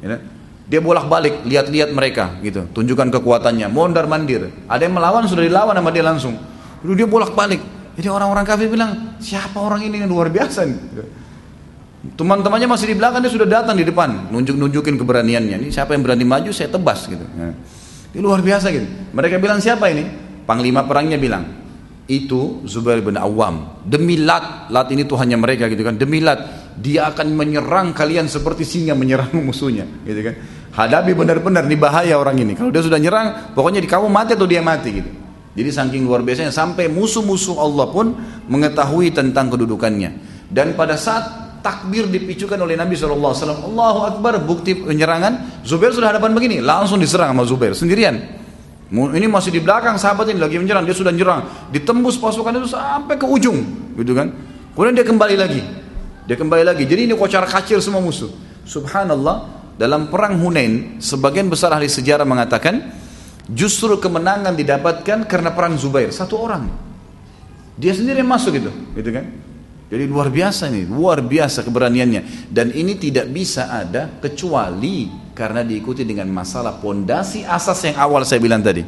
Ya. 0.00 0.39
Dia 0.70 0.78
bolak-balik, 0.78 1.42
lihat-lihat 1.50 1.90
mereka 1.90 2.38
gitu, 2.46 2.62
tunjukkan 2.70 3.10
kekuatannya, 3.18 3.66
mondar 3.66 4.06
mandir. 4.06 4.54
Ada 4.70 4.86
yang 4.86 4.94
melawan 4.94 5.26
sudah 5.26 5.42
dilawan 5.42 5.74
sama 5.74 5.90
dia 5.90 6.06
langsung. 6.06 6.38
Lalu 6.86 6.94
dia 6.94 7.08
bolak-balik, 7.10 7.58
jadi 7.98 8.06
orang-orang 8.06 8.46
kafir 8.46 8.70
bilang, 8.70 9.18
siapa 9.18 9.58
orang 9.58 9.82
ini 9.82 10.00
yang 10.00 10.08
luar 10.08 10.30
biasa 10.30 10.62
nih? 10.64 10.78
Teman-temannya 12.16 12.64
masih 12.70 12.86
di 12.88 12.96
belakang, 12.96 13.20
dia 13.20 13.28
sudah 13.28 13.44
datang 13.44 13.76
di 13.76 13.84
depan, 13.84 14.32
nunjuk-nunjukin 14.32 14.96
keberaniannya. 14.96 15.60
Ini 15.60 15.68
siapa 15.68 15.92
yang 15.92 16.06
berani 16.06 16.24
maju, 16.24 16.48
saya 16.48 16.72
tebas 16.72 17.04
gitu. 17.04 17.26
Nah, 17.36 17.52
ini 18.14 18.20
luar 18.22 18.40
biasa 18.40 18.72
gitu. 18.72 18.86
Mereka 19.12 19.36
bilang 19.36 19.60
siapa 19.60 19.90
ini? 19.92 20.06
Panglima 20.48 20.86
perangnya 20.88 21.20
bilang, 21.20 21.44
itu 22.08 22.64
Zubair 22.64 23.04
bin 23.04 23.20
Awam. 23.20 23.84
Demi 23.84 24.16
Lat, 24.16 24.72
Lat 24.72 24.88
ini 24.94 25.04
Tuhannya 25.04 25.36
mereka 25.36 25.68
gitu 25.68 25.84
kan. 25.84 26.00
Demi 26.00 26.24
Lat, 26.24 26.72
dia 26.80 27.10
akan 27.12 27.36
menyerang 27.36 27.92
kalian 27.92 28.32
seperti 28.32 28.64
singa 28.64 28.96
menyerang 28.96 29.36
musuhnya, 29.46 29.84
gitu 30.08 30.24
kan. 30.24 30.34
Hadapi 30.80 31.12
benar-benar 31.12 31.68
nih 31.68 31.76
bahaya 31.76 32.16
orang 32.16 32.40
ini. 32.40 32.56
Kalau 32.56 32.72
dia 32.72 32.80
sudah 32.80 32.96
nyerang, 32.96 33.52
pokoknya 33.52 33.84
di 33.84 33.88
kamu 33.90 34.08
mati 34.08 34.32
atau 34.32 34.48
dia 34.48 34.64
mati 34.64 35.04
gitu. 35.04 35.10
Jadi 35.52 35.68
saking 35.68 36.08
luar 36.08 36.24
biasanya 36.24 36.48
sampai 36.48 36.88
musuh-musuh 36.88 37.60
Allah 37.60 37.84
pun 37.92 38.16
mengetahui 38.48 39.12
tentang 39.12 39.52
kedudukannya. 39.52 40.16
Dan 40.48 40.72
pada 40.72 40.96
saat 40.96 41.60
takbir 41.60 42.08
dipicukan 42.08 42.56
oleh 42.56 42.80
Nabi 42.80 42.96
SAW, 42.96 43.12
Allahu 43.12 44.00
Akbar, 44.08 44.40
bukti 44.40 44.72
penyerangan, 44.80 45.60
Zubair 45.68 45.92
sudah 45.92 46.16
hadapan 46.16 46.32
begini, 46.32 46.64
langsung 46.64 46.96
diserang 46.96 47.36
sama 47.36 47.44
Zubair 47.44 47.76
sendirian. 47.76 48.16
Ini 48.88 49.26
masih 49.28 49.52
di 49.52 49.60
belakang 49.60 50.00
sahabat 50.00 50.32
ini 50.32 50.40
lagi 50.40 50.56
menyerang, 50.56 50.88
dia 50.88 50.96
sudah 50.96 51.12
menyerang, 51.12 51.68
ditembus 51.68 52.16
pasukan 52.16 52.56
itu 52.56 52.72
sampai 52.72 53.20
ke 53.20 53.28
ujung, 53.28 53.60
gitu 54.00 54.16
kan? 54.16 54.32
Kemudian 54.72 54.96
dia 54.96 55.04
kembali 55.04 55.36
lagi, 55.36 55.60
dia 56.24 56.34
kembali 56.40 56.64
lagi. 56.64 56.88
Jadi 56.88 57.10
ini 57.10 57.14
kocar 57.14 57.44
kacir 57.44 57.76
semua 57.84 58.00
musuh. 58.00 58.32
Subhanallah, 58.64 59.59
dalam 59.80 60.12
perang 60.12 60.36
Hunain, 60.36 61.00
sebagian 61.00 61.48
besar 61.48 61.72
ahli 61.72 61.88
sejarah 61.88 62.28
mengatakan 62.28 63.00
Justru 63.50 63.98
kemenangan 63.98 64.54
didapatkan 64.54 65.26
karena 65.26 65.50
perang 65.50 65.74
Zubair, 65.74 66.14
satu 66.14 66.38
orang. 66.38 66.70
Dia 67.74 67.90
sendiri 67.90 68.22
yang 68.22 68.30
masuk 68.30 68.54
itu, 68.54 68.70
gitu 68.94 69.10
kan? 69.10 69.26
Jadi 69.90 70.06
luar 70.06 70.30
biasa 70.30 70.70
nih, 70.70 70.86
luar 70.86 71.18
biasa 71.18 71.66
keberaniannya. 71.66 72.46
Dan 72.46 72.70
ini 72.70 72.94
tidak 72.94 73.26
bisa 73.34 73.74
ada 73.74 74.06
kecuali 74.22 75.10
karena 75.34 75.66
diikuti 75.66 76.06
dengan 76.06 76.30
masalah 76.30 76.78
pondasi 76.78 77.42
asas 77.42 77.90
yang 77.90 77.98
awal 77.98 78.22
saya 78.22 78.38
bilang 78.38 78.62
tadi. 78.62 78.86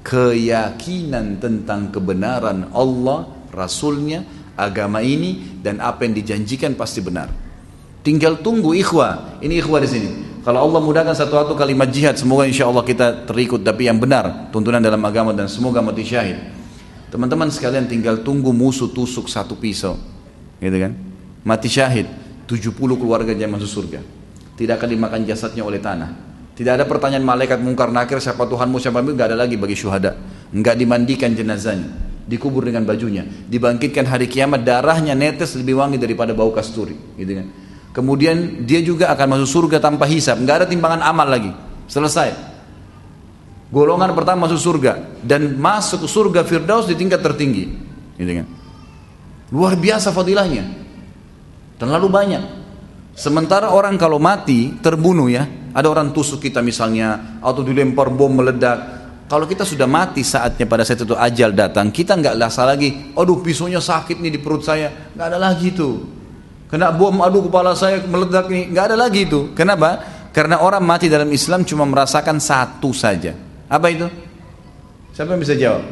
Keyakinan 0.00 1.36
tentang 1.36 1.92
kebenaran 1.92 2.72
Allah, 2.72 3.28
Rasulnya, 3.52 4.24
agama 4.56 5.04
ini, 5.04 5.60
dan 5.60 5.84
apa 5.84 6.08
yang 6.08 6.16
dijanjikan 6.16 6.72
pasti 6.80 7.04
benar. 7.04 7.28
Tinggal 8.02 8.42
tunggu 8.42 8.74
ikhwah. 8.74 9.38
Ini 9.38 9.62
ikhwah 9.62 9.78
di 9.78 9.88
sini. 9.88 10.08
Kalau 10.42 10.58
Allah 10.58 10.82
mudahkan 10.82 11.14
satu 11.14 11.38
satu 11.38 11.54
kalimat 11.54 11.86
jihad, 11.86 12.18
semoga 12.18 12.42
insya 12.50 12.66
Allah 12.66 12.82
kita 12.82 13.30
terikut 13.30 13.62
tapi 13.62 13.86
yang 13.86 14.02
benar, 14.02 14.50
tuntunan 14.50 14.82
dalam 14.82 14.98
agama 15.06 15.30
dan 15.30 15.46
semoga 15.46 15.78
mati 15.78 16.02
syahid. 16.02 16.34
Teman-teman 17.14 17.46
sekalian 17.46 17.86
tinggal 17.86 18.26
tunggu 18.26 18.50
musuh 18.50 18.90
tusuk 18.90 19.30
satu 19.30 19.54
pisau, 19.54 19.94
gitu 20.58 20.76
kan? 20.82 20.98
Mati 21.46 21.70
syahid, 21.70 22.10
70 22.50 22.74
keluarga 22.74 23.30
yang 23.30 23.54
masuk 23.54 23.70
surga. 23.70 24.02
Tidak 24.58 24.74
akan 24.74 24.88
dimakan 24.90 25.20
jasadnya 25.22 25.62
oleh 25.62 25.78
tanah. 25.78 26.10
Tidak 26.58 26.74
ada 26.74 26.90
pertanyaan 26.90 27.22
malaikat 27.22 27.62
mungkar 27.62 27.94
nakir 27.94 28.18
siapa 28.18 28.42
Tuhanmu 28.42 28.82
siapa 28.82 28.98
Tuhanmu, 28.98 29.14
nggak 29.14 29.28
ada 29.30 29.38
lagi 29.46 29.54
bagi 29.54 29.78
syuhada. 29.78 30.18
Nggak 30.50 30.74
dimandikan 30.74 31.30
jenazahnya. 31.38 32.10
dikubur 32.22 32.62
dengan 32.62 32.86
bajunya, 32.86 33.26
dibangkitkan 33.50 34.06
hari 34.06 34.30
kiamat 34.30 34.62
darahnya 34.62 35.14
netes 35.14 35.58
lebih 35.58 35.82
wangi 35.82 35.98
daripada 35.98 36.30
bau 36.30 36.54
kasturi, 36.54 36.94
gitu 37.18 37.32
kan. 37.34 37.46
Kemudian 37.92 38.64
dia 38.64 38.80
juga 38.80 39.12
akan 39.12 39.36
masuk 39.36 39.68
surga 39.68 39.76
tanpa 39.76 40.08
hisap, 40.08 40.40
nggak 40.40 40.64
ada 40.64 40.66
timbangan 40.66 41.04
amal 41.04 41.28
lagi. 41.28 41.52
Selesai. 41.84 42.32
Golongan 43.68 44.12
pertama 44.16 44.48
masuk 44.48 44.60
surga 44.60 45.20
dan 45.24 45.56
masuk 45.56 46.04
surga 46.08 46.44
Firdaus 46.44 46.88
di 46.88 46.96
tingkat 46.96 47.20
tertinggi, 47.20 47.68
gitu 48.16 48.32
kan. 48.40 48.46
Luar 49.52 49.76
biasa 49.76 50.12
fadilahnya. 50.12 50.64
Terlalu 51.76 52.08
banyak. 52.08 52.44
Sementara 53.12 53.72
orang 53.72 54.00
kalau 54.00 54.16
mati 54.16 54.72
terbunuh 54.80 55.28
ya, 55.28 55.44
ada 55.76 55.88
orang 55.88 56.16
tusuk 56.16 56.40
kita 56.40 56.64
misalnya 56.64 57.40
atau 57.44 57.60
dilempar 57.60 58.08
bom 58.08 58.32
meledak. 58.32 59.04
Kalau 59.28 59.48
kita 59.48 59.64
sudah 59.64 59.88
mati 59.88 60.20
saatnya 60.20 60.68
pada 60.68 60.84
saat 60.84 61.04
itu 61.04 61.16
ajal 61.16 61.52
datang, 61.56 61.88
kita 61.92 62.16
nggak 62.16 62.36
lasa 62.36 62.64
lagi. 62.68 63.12
Aduh 63.16 63.40
pisaunya 63.40 63.80
sakit 63.80 64.20
nih 64.20 64.36
di 64.36 64.40
perut 64.40 64.64
saya, 64.64 65.12
nggak 65.12 65.26
ada 65.32 65.38
lagi 65.40 65.72
itu. 65.72 66.20
Kena 66.72 66.88
bom, 66.88 67.20
aduh 67.20 67.52
kepala 67.52 67.76
saya 67.76 68.00
meledak 68.00 68.48
nih, 68.48 68.72
nggak 68.72 68.84
ada 68.88 68.96
lagi 68.96 69.28
itu. 69.28 69.52
Kenapa? 69.52 70.00
Karena 70.32 70.64
orang 70.64 70.80
mati 70.80 71.04
dalam 71.12 71.28
Islam 71.28 71.68
cuma 71.68 71.84
merasakan 71.84 72.40
satu 72.40 72.96
saja. 72.96 73.36
Apa 73.68 73.92
itu? 73.92 74.08
Siapa 75.12 75.36
yang 75.36 75.42
bisa 75.44 75.52
jawab? 75.52 75.84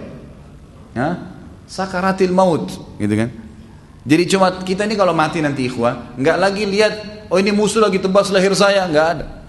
Hah? 0.96 1.36
Sakaratil 1.68 2.32
maut, 2.32 2.72
gitu 2.96 3.12
kan? 3.12 3.28
Jadi 4.08 4.22
cuma 4.32 4.48
kita 4.64 4.88
ini 4.88 4.96
kalau 4.96 5.12
mati 5.12 5.44
nanti 5.44 5.68
ikhwah, 5.68 6.16
nggak 6.16 6.36
lagi 6.40 6.64
lihat, 6.64 7.28
oh 7.28 7.36
ini 7.36 7.52
musuh 7.52 7.84
lagi 7.84 8.00
tebas 8.00 8.32
leher 8.32 8.56
saya, 8.56 8.88
nggak 8.88 9.06
ada. 9.12 9.44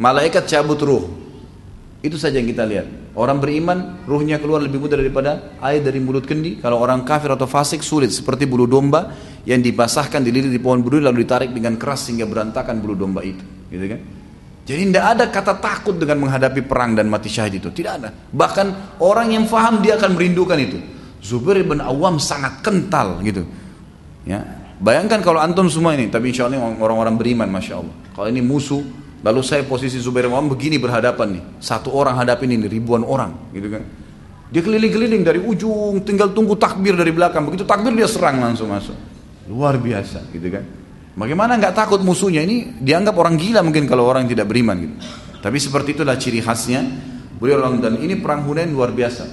Malaikat 0.00 0.48
cabut 0.48 0.80
ruh. 0.80 1.04
Itu 2.00 2.16
saja 2.16 2.40
yang 2.40 2.48
kita 2.48 2.64
lihat. 2.64 2.88
Orang 3.12 3.44
beriman, 3.44 4.08
ruhnya 4.08 4.40
keluar 4.40 4.64
lebih 4.64 4.80
mudah 4.80 4.96
daripada 4.96 5.60
air 5.60 5.84
dari 5.84 6.00
mulut 6.00 6.24
kendi. 6.24 6.56
Kalau 6.64 6.80
orang 6.80 7.04
kafir 7.04 7.28
atau 7.28 7.44
fasik 7.44 7.84
sulit, 7.84 8.08
seperti 8.08 8.48
bulu 8.48 8.64
domba 8.64 9.12
yang 9.44 9.60
dibasahkan 9.60 10.24
dililit 10.24 10.48
di 10.48 10.56
pohon 10.56 10.80
berduri 10.80 11.04
lalu 11.04 11.28
ditarik 11.28 11.52
dengan 11.52 11.76
keras 11.76 12.08
sehingga 12.08 12.24
berantakan 12.24 12.80
bulu 12.80 12.96
domba 12.96 13.20
itu. 13.20 13.44
Gitu 13.68 13.84
kan? 13.84 14.00
Jadi 14.62 14.80
tidak 14.88 15.04
ada 15.04 15.24
kata 15.28 15.54
takut 15.60 15.98
dengan 15.98 16.24
menghadapi 16.24 16.64
perang 16.64 16.96
dan 16.96 17.10
mati 17.12 17.28
syahid 17.28 17.60
itu. 17.60 17.68
Tidak 17.68 17.92
ada. 17.92 18.08
Bahkan 18.14 18.96
orang 19.04 19.34
yang 19.34 19.44
faham 19.44 19.84
dia 19.84 20.00
akan 20.00 20.16
merindukan 20.16 20.56
itu. 20.56 20.78
Zubair 21.20 21.60
bin 21.66 21.84
Awam 21.84 22.16
sangat 22.16 22.64
kental 22.64 23.20
gitu. 23.26 23.44
Ya, 24.24 24.40
bayangkan 24.80 25.20
kalau 25.20 25.42
antum 25.42 25.66
semua 25.68 25.98
ini, 25.98 26.08
tapi 26.08 26.30
insya 26.30 26.46
Allah 26.46 26.62
orang-orang 26.78 27.18
beriman, 27.18 27.50
masya 27.50 27.82
Allah. 27.82 27.94
Kalau 28.14 28.28
ini 28.30 28.40
musuh, 28.40 28.80
lalu 29.22 29.40
saya 29.46 29.62
posisi 29.62 30.02
Zubair 30.02 30.26
bin 30.26 30.50
begini 30.50 30.76
berhadapan 30.82 31.38
nih, 31.38 31.42
satu 31.62 31.94
orang 31.94 32.18
hadapin 32.18 32.50
ini 32.50 32.66
ribuan 32.66 33.06
orang, 33.06 33.54
gitu 33.54 33.70
kan? 33.70 33.82
Dia 34.52 34.60
keliling-keliling 34.60 35.22
dari 35.24 35.40
ujung, 35.40 36.04
tinggal 36.04 36.36
tunggu 36.36 36.60
takbir 36.60 36.92
dari 36.92 37.08
belakang. 37.08 37.48
Begitu 37.48 37.64
takbir 37.64 37.96
dia 37.96 38.04
serang 38.04 38.36
langsung 38.36 38.68
masuk. 38.68 38.92
Luar 39.48 39.80
biasa, 39.80 40.28
gitu 40.28 40.44
kan? 40.52 40.64
Bagaimana 41.16 41.56
nggak 41.56 41.72
takut 41.72 42.00
musuhnya 42.04 42.44
ini 42.44 42.76
dianggap 42.80 43.16
orang 43.16 43.40
gila 43.40 43.60
mungkin 43.64 43.84
kalau 43.88 44.08
orang 44.08 44.28
tidak 44.28 44.48
beriman 44.48 44.76
gitu. 44.76 44.94
Tapi 45.40 45.56
seperti 45.60 45.96
itulah 45.96 46.16
ciri 46.16 46.40
khasnya 46.40 46.84
beliau 47.36 47.58
dan 47.82 47.98
ini 47.98 48.16
perang 48.16 48.46
Hunain 48.46 48.70
luar 48.70 48.94
biasa. 48.94 49.24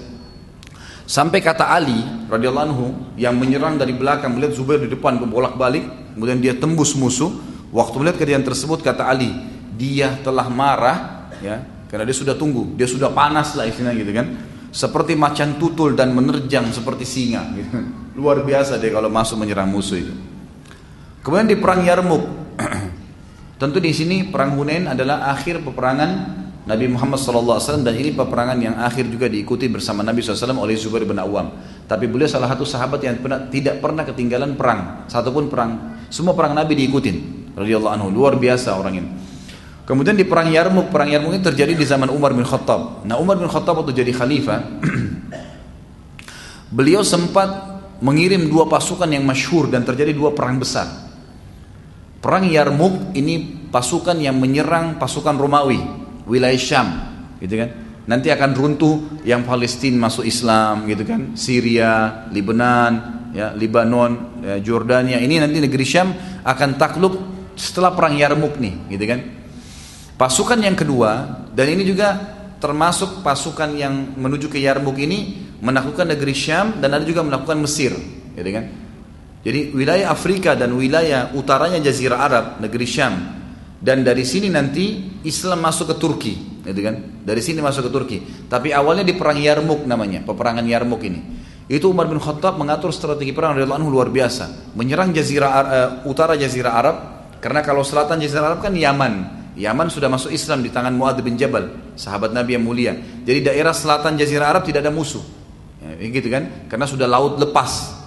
Sampai 1.09 1.41
kata 1.41 1.73
Ali 1.73 1.97
radhiyallahu 2.29 2.65
anhu 2.69 2.85
yang 3.17 3.33
menyerang 3.33 3.81
dari 3.81 3.97
belakang 3.97 4.37
melihat 4.37 4.53
Zubair 4.53 4.83
di 4.83 4.89
depan 4.91 5.17
berbolak-balik, 5.17 6.13
kemudian 6.13 6.37
dia 6.37 6.53
tembus 6.53 6.93
musuh. 6.93 7.33
Waktu 7.69 7.95
melihat 8.01 8.17
kejadian 8.17 8.41
tersebut 8.41 8.81
kata 8.81 9.05
Ali, 9.05 9.29
dia 9.79 10.19
telah 10.19 10.51
marah 10.51 11.31
ya, 11.39 11.63
karena 11.87 12.03
dia 12.03 12.11
sudah 12.11 12.35
tunggu, 12.35 12.75
dia 12.75 12.83
sudah 12.83 13.07
panas 13.15 13.55
lah 13.55 13.63
istilahnya 13.63 13.95
gitu 13.95 14.11
kan. 14.11 14.27
Seperti 14.69 15.17
macan 15.17 15.57
tutul 15.57 15.97
dan 15.97 16.13
menerjang 16.13 16.69
seperti 16.69 17.07
singa 17.07 17.41
gitu. 17.55 17.79
Luar 18.19 18.43
biasa 18.43 18.77
dia 18.77 18.91
kalau 18.91 19.07
masuk 19.07 19.39
menyerang 19.39 19.71
musuh 19.71 19.97
itu. 19.97 20.13
Kemudian 21.23 21.47
di 21.47 21.57
perang 21.57 21.81
Yarmuk. 21.81 22.23
Tentu 23.59 23.79
di 23.79 23.91
sini 23.91 24.27
perang 24.27 24.55
Hunain 24.55 24.87
adalah 24.87 25.31
akhir 25.31 25.63
peperangan 25.63 26.11
Nabi 26.69 26.85
Muhammad 26.85 27.17
SAW 27.17 27.81
dan 27.81 27.95
ini 27.97 28.13
peperangan 28.13 28.55
yang 28.61 28.77
akhir 28.77 29.09
juga 29.09 29.25
diikuti 29.25 29.65
bersama 29.65 30.05
Nabi 30.05 30.21
SAW 30.21 30.53
oleh 30.61 30.77
Zubair 30.77 31.03
bin 31.03 31.17
Awam. 31.17 31.49
Tapi 31.89 32.05
beliau 32.05 32.29
salah 32.29 32.45
satu 32.53 32.61
sahabat 32.61 33.01
yang 33.01 33.17
pernah, 33.17 33.49
tidak 33.49 33.81
pernah 33.81 34.05
ketinggalan 34.05 34.53
perang, 34.53 35.09
satupun 35.09 35.49
perang. 35.49 35.97
Semua 36.13 36.37
perang 36.37 36.53
Nabi 36.53 36.77
diikutin. 36.77 37.49
Radhiyallahu 37.57 37.93
anhu 37.97 38.07
luar 38.13 38.37
biasa 38.37 38.77
orang 38.77 38.93
ini. 39.01 39.09
Kemudian 39.89 40.13
di 40.13 40.21
perang 40.21 40.53
Yarmuk, 40.53 40.93
perang 40.93 41.09
Yarmuk 41.09 41.33
ini 41.33 41.41
terjadi 41.41 41.73
di 41.73 41.81
zaman 41.81 42.13
Umar 42.13 42.29
bin 42.37 42.45
Khattab. 42.45 43.01
Nah 43.09 43.17
Umar 43.17 43.41
bin 43.41 43.49
Khattab 43.49 43.81
waktu 43.81 43.97
jadi 43.97 44.13
khalifah, 44.13 44.61
beliau 46.77 47.01
sempat 47.01 47.49
mengirim 47.97 48.45
dua 48.53 48.69
pasukan 48.69 49.09
yang 49.09 49.25
masyhur 49.25 49.65
dan 49.65 49.81
terjadi 49.81 50.13
dua 50.13 50.37
perang 50.37 50.61
besar. 50.61 51.09
Perang 52.21 52.45
Yarmuk 52.45 53.17
ini 53.17 53.65
pasukan 53.73 54.13
yang 54.21 54.37
menyerang 54.37 55.01
pasukan 55.01 55.33
Romawi 55.33 55.81
wilayah 56.29 56.61
Syam, 56.61 56.87
gitu 57.41 57.57
kan? 57.57 57.69
Nanti 58.05 58.29
akan 58.29 58.53
runtuh 58.53 59.25
yang 59.25 59.41
Palestina 59.41 60.05
masuk 60.05 60.21
Islam, 60.21 60.85
gitu 60.85 61.01
kan? 61.01 61.33
Syria, 61.33 62.29
Lebanon, 62.29 62.93
ya, 63.33 63.57
Lebanon, 63.57 64.37
ya, 64.45 64.61
Jordania. 64.61 65.17
Ini 65.17 65.41
nanti 65.41 65.57
negeri 65.57 65.81
Syam 65.81 66.13
akan 66.45 66.77
takluk 66.77 67.17
setelah 67.57 67.89
perang 67.97 68.13
Yarmuk 68.13 68.61
nih, 68.61 68.93
gitu 68.93 69.05
kan? 69.09 69.38
Pasukan 70.19 70.59
yang 70.59 70.75
kedua 70.75 71.47
dan 71.55 71.65
ini 71.71 71.87
juga 71.87 72.11
termasuk 72.59 73.23
pasukan 73.23 73.71
yang 73.71 74.19
menuju 74.19 74.51
ke 74.51 74.59
Yarmuk 74.59 74.99
ini 74.99 75.47
menaklukkan 75.63 76.11
negeri 76.11 76.35
Syam 76.35 76.83
dan 76.83 76.91
ada 76.91 77.07
juga 77.07 77.23
melakukan 77.23 77.55
Mesir, 77.55 77.95
gitu 78.35 78.51
kan? 78.51 78.67
Jadi 79.39 79.71
wilayah 79.71 80.11
Afrika 80.11 80.59
dan 80.59 80.75
wilayah 80.75 81.31
utaranya 81.31 81.79
Jazirah 81.79 82.19
Arab, 82.19 82.45
negeri 82.59 82.83
Syam 82.83 83.15
dan 83.79 84.03
dari 84.03 84.27
sini 84.27 84.51
nanti 84.51 85.15
Islam 85.23 85.63
masuk 85.63 85.95
ke 85.95 85.95
Turki, 85.95 86.33
gitu 86.67 86.81
kan? 86.83 87.23
Dari 87.23 87.39
sini 87.39 87.63
masuk 87.63 87.87
ke 87.87 87.91
Turki. 87.95 88.17
Tapi 88.51 88.75
awalnya 88.75 89.07
di 89.07 89.15
perang 89.15 89.39
Yarmuk 89.39 89.87
namanya, 89.87 90.27
peperangan 90.27 90.67
Yarmuk 90.67 90.99
ini. 91.07 91.39
Itu 91.71 91.95
Umar 91.95 92.11
bin 92.11 92.19
Khattab 92.19 92.59
mengatur 92.59 92.91
strategi 92.91 93.31
perang 93.31 93.55
radhiyallahu 93.55 93.79
anhu 93.79 93.87
luar 93.87 94.11
biasa, 94.11 94.75
menyerang 94.75 95.15
jazirah 95.15 95.51
uh, 95.55 95.89
utara 96.11 96.35
jazirah 96.35 96.75
Arab 96.75 96.95
karena 97.39 97.63
kalau 97.63 97.87
selatan 97.87 98.19
jazirah 98.19 98.51
Arab 98.51 98.59
kan 98.67 98.75
Yaman. 98.75 99.38
Yaman 99.59 99.91
sudah 99.91 100.07
masuk 100.07 100.31
Islam 100.31 100.63
di 100.63 100.71
tangan 100.71 100.95
Muadz 100.95 101.19
bin 101.19 101.35
Jabal, 101.35 101.91
sahabat 101.99 102.31
Nabi 102.31 102.55
yang 102.55 102.63
mulia. 102.63 102.95
Jadi 103.27 103.43
daerah 103.43 103.75
selatan 103.75 104.15
jazirah 104.15 104.55
Arab 104.55 104.63
tidak 104.63 104.87
ada 104.87 104.93
musuh. 104.95 105.21
Ya, 105.83 106.07
gitu 106.07 106.31
kan? 106.31 106.71
Karena 106.71 106.87
sudah 106.87 107.07
laut 107.11 107.35
lepas. 107.35 107.99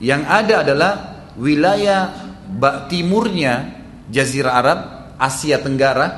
Yang 0.00 0.22
ada 0.28 0.54
adalah 0.60 0.92
wilayah 1.40 2.12
timurnya 2.92 3.80
Jazirah 4.12 4.52
Arab, 4.52 4.78
Asia 5.16 5.60
Tenggara, 5.64 6.08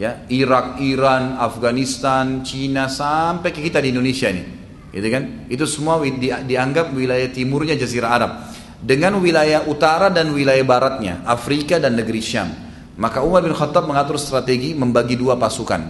ya, 0.00 0.24
Irak, 0.32 0.80
Iran, 0.80 1.36
Afghanistan, 1.36 2.40
Cina 2.46 2.88
sampai 2.88 3.52
ke 3.52 3.60
kita 3.60 3.80
di 3.84 3.92
Indonesia 3.92 4.32
ini. 4.32 4.44
Gitu 4.88 5.08
kan? 5.08 5.48
Itu 5.52 5.64
semua 5.68 6.00
di, 6.00 6.32
dianggap 6.32 6.92
wilayah 6.96 7.28
timurnya 7.28 7.76
Jazirah 7.76 8.10
Arab 8.12 8.32
dengan 8.80 9.20
wilayah 9.20 9.68
utara 9.68 10.08
dan 10.08 10.32
wilayah 10.32 10.64
baratnya, 10.64 11.24
Afrika 11.28 11.76
dan 11.76 11.96
negeri 11.96 12.20
Syam. 12.20 12.71
Maka 13.02 13.18
Umar 13.26 13.42
bin 13.42 13.50
Khattab 13.50 13.90
mengatur 13.90 14.14
strategi 14.14 14.78
membagi 14.78 15.18
dua 15.18 15.34
pasukan. 15.34 15.82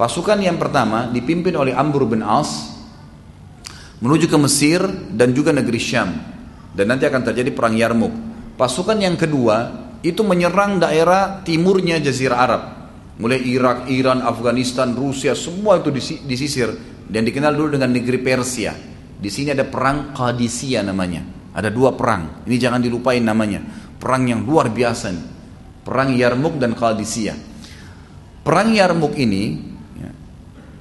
Pasukan 0.00 0.40
yang 0.40 0.56
pertama 0.56 1.12
dipimpin 1.12 1.52
oleh 1.52 1.76
Amr 1.76 2.08
bin 2.08 2.24
As 2.24 2.80
menuju 4.00 4.24
ke 4.24 4.40
Mesir 4.40 4.80
dan 5.12 5.36
juga 5.36 5.52
negeri 5.52 5.76
Syam. 5.76 6.08
Dan 6.72 6.88
nanti 6.88 7.04
akan 7.04 7.20
terjadi 7.28 7.52
perang 7.52 7.76
Yarmuk. 7.76 8.14
Pasukan 8.56 8.96
yang 8.96 9.20
kedua 9.20 9.68
itu 10.00 10.24
menyerang 10.24 10.80
daerah 10.80 11.44
timurnya 11.44 12.00
Jazirah 12.00 12.38
Arab. 12.40 12.62
Mulai 13.20 13.44
Irak, 13.44 13.92
Iran, 13.92 14.24
Afghanistan, 14.24 14.96
Rusia, 14.96 15.36
semua 15.36 15.76
itu 15.76 15.92
disisir 16.24 16.72
dan 17.04 17.20
dikenal 17.20 17.52
dulu 17.52 17.76
dengan 17.76 17.92
negeri 17.92 18.16
Persia. 18.16 18.72
Di 19.20 19.28
sini 19.28 19.52
ada 19.52 19.68
perang 19.68 20.16
Qadisiyah 20.16 20.88
namanya. 20.88 21.20
Ada 21.52 21.68
dua 21.68 21.92
perang. 21.92 22.48
Ini 22.48 22.56
jangan 22.56 22.80
dilupain 22.80 23.20
namanya. 23.20 23.60
Perang 24.00 24.24
yang 24.24 24.40
luar 24.48 24.72
biasa 24.72 25.12
nih. 25.12 25.39
Perang 25.90 26.14
Yarmuk 26.14 26.54
dan 26.62 26.78
Qadisiyah. 26.78 27.34
Perang 28.46 28.70
Yarmuk 28.70 29.18
ini 29.18 29.58
ya, 29.98 30.10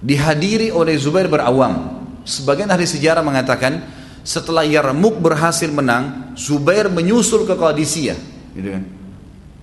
dihadiri 0.05 0.69
oleh 0.69 0.93
Zubair 1.01 1.25
berawam. 1.25 2.05
Sebagian 2.29 2.69
ahli 2.69 2.85
sejarah 2.85 3.25
mengatakan 3.25 3.89
setelah 4.21 4.61
Yarmuk 4.61 5.17
berhasil 5.17 5.65
menang, 5.73 6.37
Zubair 6.37 6.93
menyusul 6.93 7.49
ke 7.49 7.57
Qadisiyah. 7.57 8.19
Gitu 8.53 8.69
kan. 8.69 8.85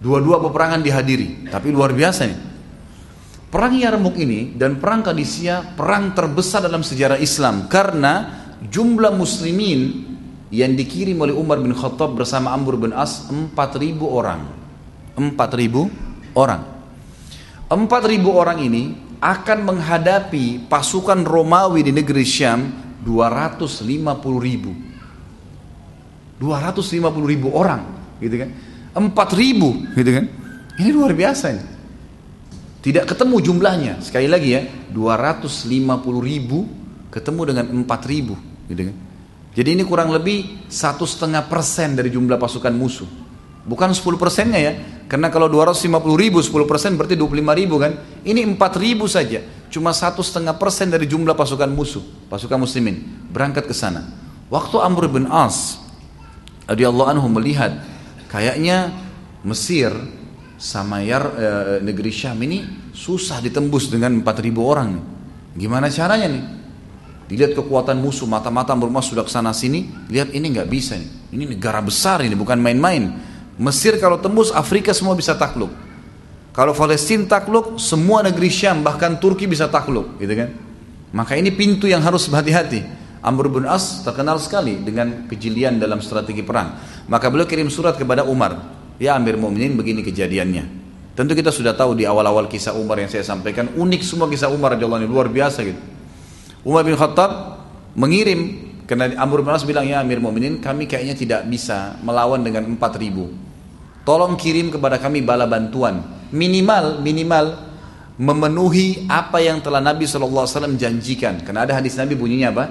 Dua-dua 0.02 0.42
peperangan 0.42 0.82
dihadiri, 0.82 1.46
tapi 1.46 1.70
luar 1.70 1.94
biasa 1.94 2.26
nih. 2.26 2.38
Perang 3.46 3.78
Yarmuk 3.78 4.18
ini 4.18 4.58
dan 4.58 4.82
perang 4.82 5.06
Kadisia 5.06 5.62
perang 5.62 6.10
terbesar 6.10 6.66
dalam 6.66 6.82
sejarah 6.82 7.22
Islam 7.22 7.70
karena 7.70 8.42
jumlah 8.66 9.14
muslimin 9.14 10.10
yang 10.50 10.74
dikirim 10.74 11.22
oleh 11.22 11.30
Umar 11.30 11.62
bin 11.62 11.70
Khattab 11.70 12.18
bersama 12.18 12.50
Amr 12.50 12.74
bin 12.74 12.90
As 12.90 13.30
4000 13.30 13.54
orang. 14.02 14.65
4000 15.16 16.36
orang. 16.36 16.62
4000 17.66 18.30
orang 18.30 18.58
ini 18.62 18.94
akan 19.18 19.58
menghadapi 19.64 20.68
pasukan 20.68 21.24
Romawi 21.24 21.88
di 21.88 21.92
negeri 21.96 22.22
Syam 22.22 22.68
250 23.02 23.96
ribu. 24.38 24.72
250 26.36 27.32
ribu 27.32 27.48
orang, 27.56 27.80
gitu 28.20 28.36
kan? 28.44 28.50
4 28.92 29.32
ribu, 29.40 29.88
gitu 29.96 30.10
kan? 30.12 30.24
Ini 30.76 30.88
luar 30.92 31.16
biasa 31.16 31.44
ini. 31.56 31.64
Tidak 32.84 33.08
ketemu 33.08 33.40
jumlahnya. 33.40 34.04
Sekali 34.04 34.28
lagi 34.28 34.52
ya, 34.52 34.62
250 34.92 36.20
ribu 36.20 36.68
ketemu 37.08 37.40
dengan 37.48 37.66
4 37.72 38.04
ribu, 38.04 38.36
gitu 38.68 38.82
kan? 38.92 38.96
Jadi 39.56 39.68
ini 39.72 39.82
kurang 39.88 40.12
lebih 40.12 40.68
satu 40.68 41.08
setengah 41.08 41.48
persen 41.48 41.96
dari 41.96 42.12
jumlah 42.12 42.36
pasukan 42.36 42.76
musuh. 42.76 43.25
Bukan 43.66 43.90
10 43.90 44.14
persennya 44.14 44.60
ya. 44.62 44.72
Karena 45.10 45.26
kalau 45.26 45.50
250 45.50 45.90
ribu 46.14 46.38
10 46.38 46.70
persen 46.70 46.94
berarti 46.94 47.18
25 47.18 47.58
ribu 47.58 47.82
kan. 47.82 47.98
Ini 48.22 48.46
4 48.46 48.78
ribu 48.78 49.10
saja. 49.10 49.42
Cuma 49.68 49.90
satu 49.90 50.22
setengah 50.22 50.54
persen 50.54 50.86
dari 50.86 51.10
jumlah 51.10 51.34
pasukan 51.34 51.66
musuh. 51.74 52.02
Pasukan 52.30 52.62
muslimin. 52.62 53.26
Berangkat 53.34 53.66
ke 53.66 53.74
sana. 53.74 54.06
Waktu 54.48 54.78
Amr 54.78 55.10
bin 55.10 55.26
As. 55.26 55.82
radhiyallahu 56.70 57.10
anhu 57.18 57.26
melihat. 57.30 57.78
Kayaknya 58.26 58.90
Mesir 59.46 59.94
sama 60.58 60.98
Yar, 61.04 61.24
e, 61.38 61.48
negeri 61.84 62.10
Syam 62.10 62.42
ini 62.42 62.90
susah 62.90 63.38
ditembus 63.38 63.86
dengan 63.86 64.18
4 64.18 64.42
ribu 64.42 64.66
orang. 64.66 64.98
Gimana 65.54 65.86
caranya 65.86 66.26
nih? 66.26 66.44
Dilihat 67.26 67.58
kekuatan 67.58 67.98
musuh, 67.98 68.26
mata-mata 68.26 68.74
bermas 68.78 69.10
sudah 69.10 69.26
ke 69.26 69.30
sana 69.30 69.50
sini, 69.50 69.90
lihat 70.10 70.30
ini 70.30 70.46
nggak 70.54 70.68
bisa 70.70 70.94
nih. 70.94 71.10
Ini 71.34 71.44
negara 71.58 71.82
besar 71.82 72.22
ini, 72.22 72.34
bukan 72.38 72.58
main-main. 72.58 73.14
Mesir 73.56 73.96
kalau 73.96 74.20
tembus 74.20 74.52
Afrika 74.52 74.92
semua 74.92 75.16
bisa 75.16 75.32
takluk. 75.32 75.72
Kalau 76.52 76.72
Palestina 76.72 77.28
takluk, 77.28 77.76
semua 77.76 78.24
negeri 78.24 78.48
Syam 78.48 78.80
bahkan 78.80 79.20
Turki 79.20 79.44
bisa 79.44 79.68
takluk, 79.68 80.16
gitu 80.16 80.32
kan? 80.32 80.48
Maka 81.12 81.36
ini 81.36 81.52
pintu 81.52 81.84
yang 81.84 82.00
harus 82.00 82.28
berhati-hati. 82.32 82.80
Amr 83.20 83.52
bin 83.52 83.68
As 83.68 84.00
terkenal 84.00 84.40
sekali 84.40 84.80
dengan 84.80 85.28
kejelian 85.28 85.76
dalam 85.76 86.00
strategi 86.00 86.40
perang. 86.40 86.76
Maka 87.08 87.28
beliau 87.28 87.44
kirim 87.44 87.68
surat 87.68 87.96
kepada 87.96 88.24
Umar, 88.24 88.56
ya 88.96 89.16
Amir 89.20 89.36
Mu'minin 89.36 89.76
begini 89.76 90.00
kejadiannya. 90.00 90.64
Tentu 91.16 91.32
kita 91.32 91.48
sudah 91.48 91.72
tahu 91.72 91.96
di 91.96 92.04
awal-awal 92.04 92.44
kisah 92.48 92.76
Umar 92.76 93.00
yang 93.00 93.08
saya 93.08 93.24
sampaikan, 93.24 93.72
unik 93.72 94.04
semua 94.04 94.28
kisah 94.28 94.52
Umar 94.52 94.76
anhu 94.76 95.08
luar 95.08 95.32
biasa 95.32 95.64
gitu. 95.64 95.80
Umar 96.64 96.84
bin 96.84 96.96
Khattab 96.96 97.60
mengirim 97.96 98.65
karena 98.86 99.18
Amr 99.18 99.42
bin 99.42 99.50
As 99.50 99.66
bilang 99.66 99.86
ya 99.86 100.00
Amir 100.00 100.22
Mu'minin 100.22 100.62
kami 100.62 100.86
kayaknya 100.86 101.18
tidak 101.18 101.40
bisa 101.50 101.98
melawan 102.06 102.40
dengan 102.46 102.64
4000 102.78 103.46
Tolong 104.06 104.38
kirim 104.38 104.70
kepada 104.70 105.02
kami 105.02 105.18
bala 105.26 105.50
bantuan. 105.50 105.98
Minimal, 106.30 107.02
minimal 107.02 107.58
memenuhi 108.22 109.10
apa 109.10 109.42
yang 109.42 109.58
telah 109.58 109.82
Nabi 109.82 110.06
SAW 110.06 110.46
janjikan. 110.78 111.42
Karena 111.42 111.66
ada 111.66 111.74
hadis 111.74 111.98
Nabi 111.98 112.14
bunyinya 112.14 112.54
apa? 112.54 112.64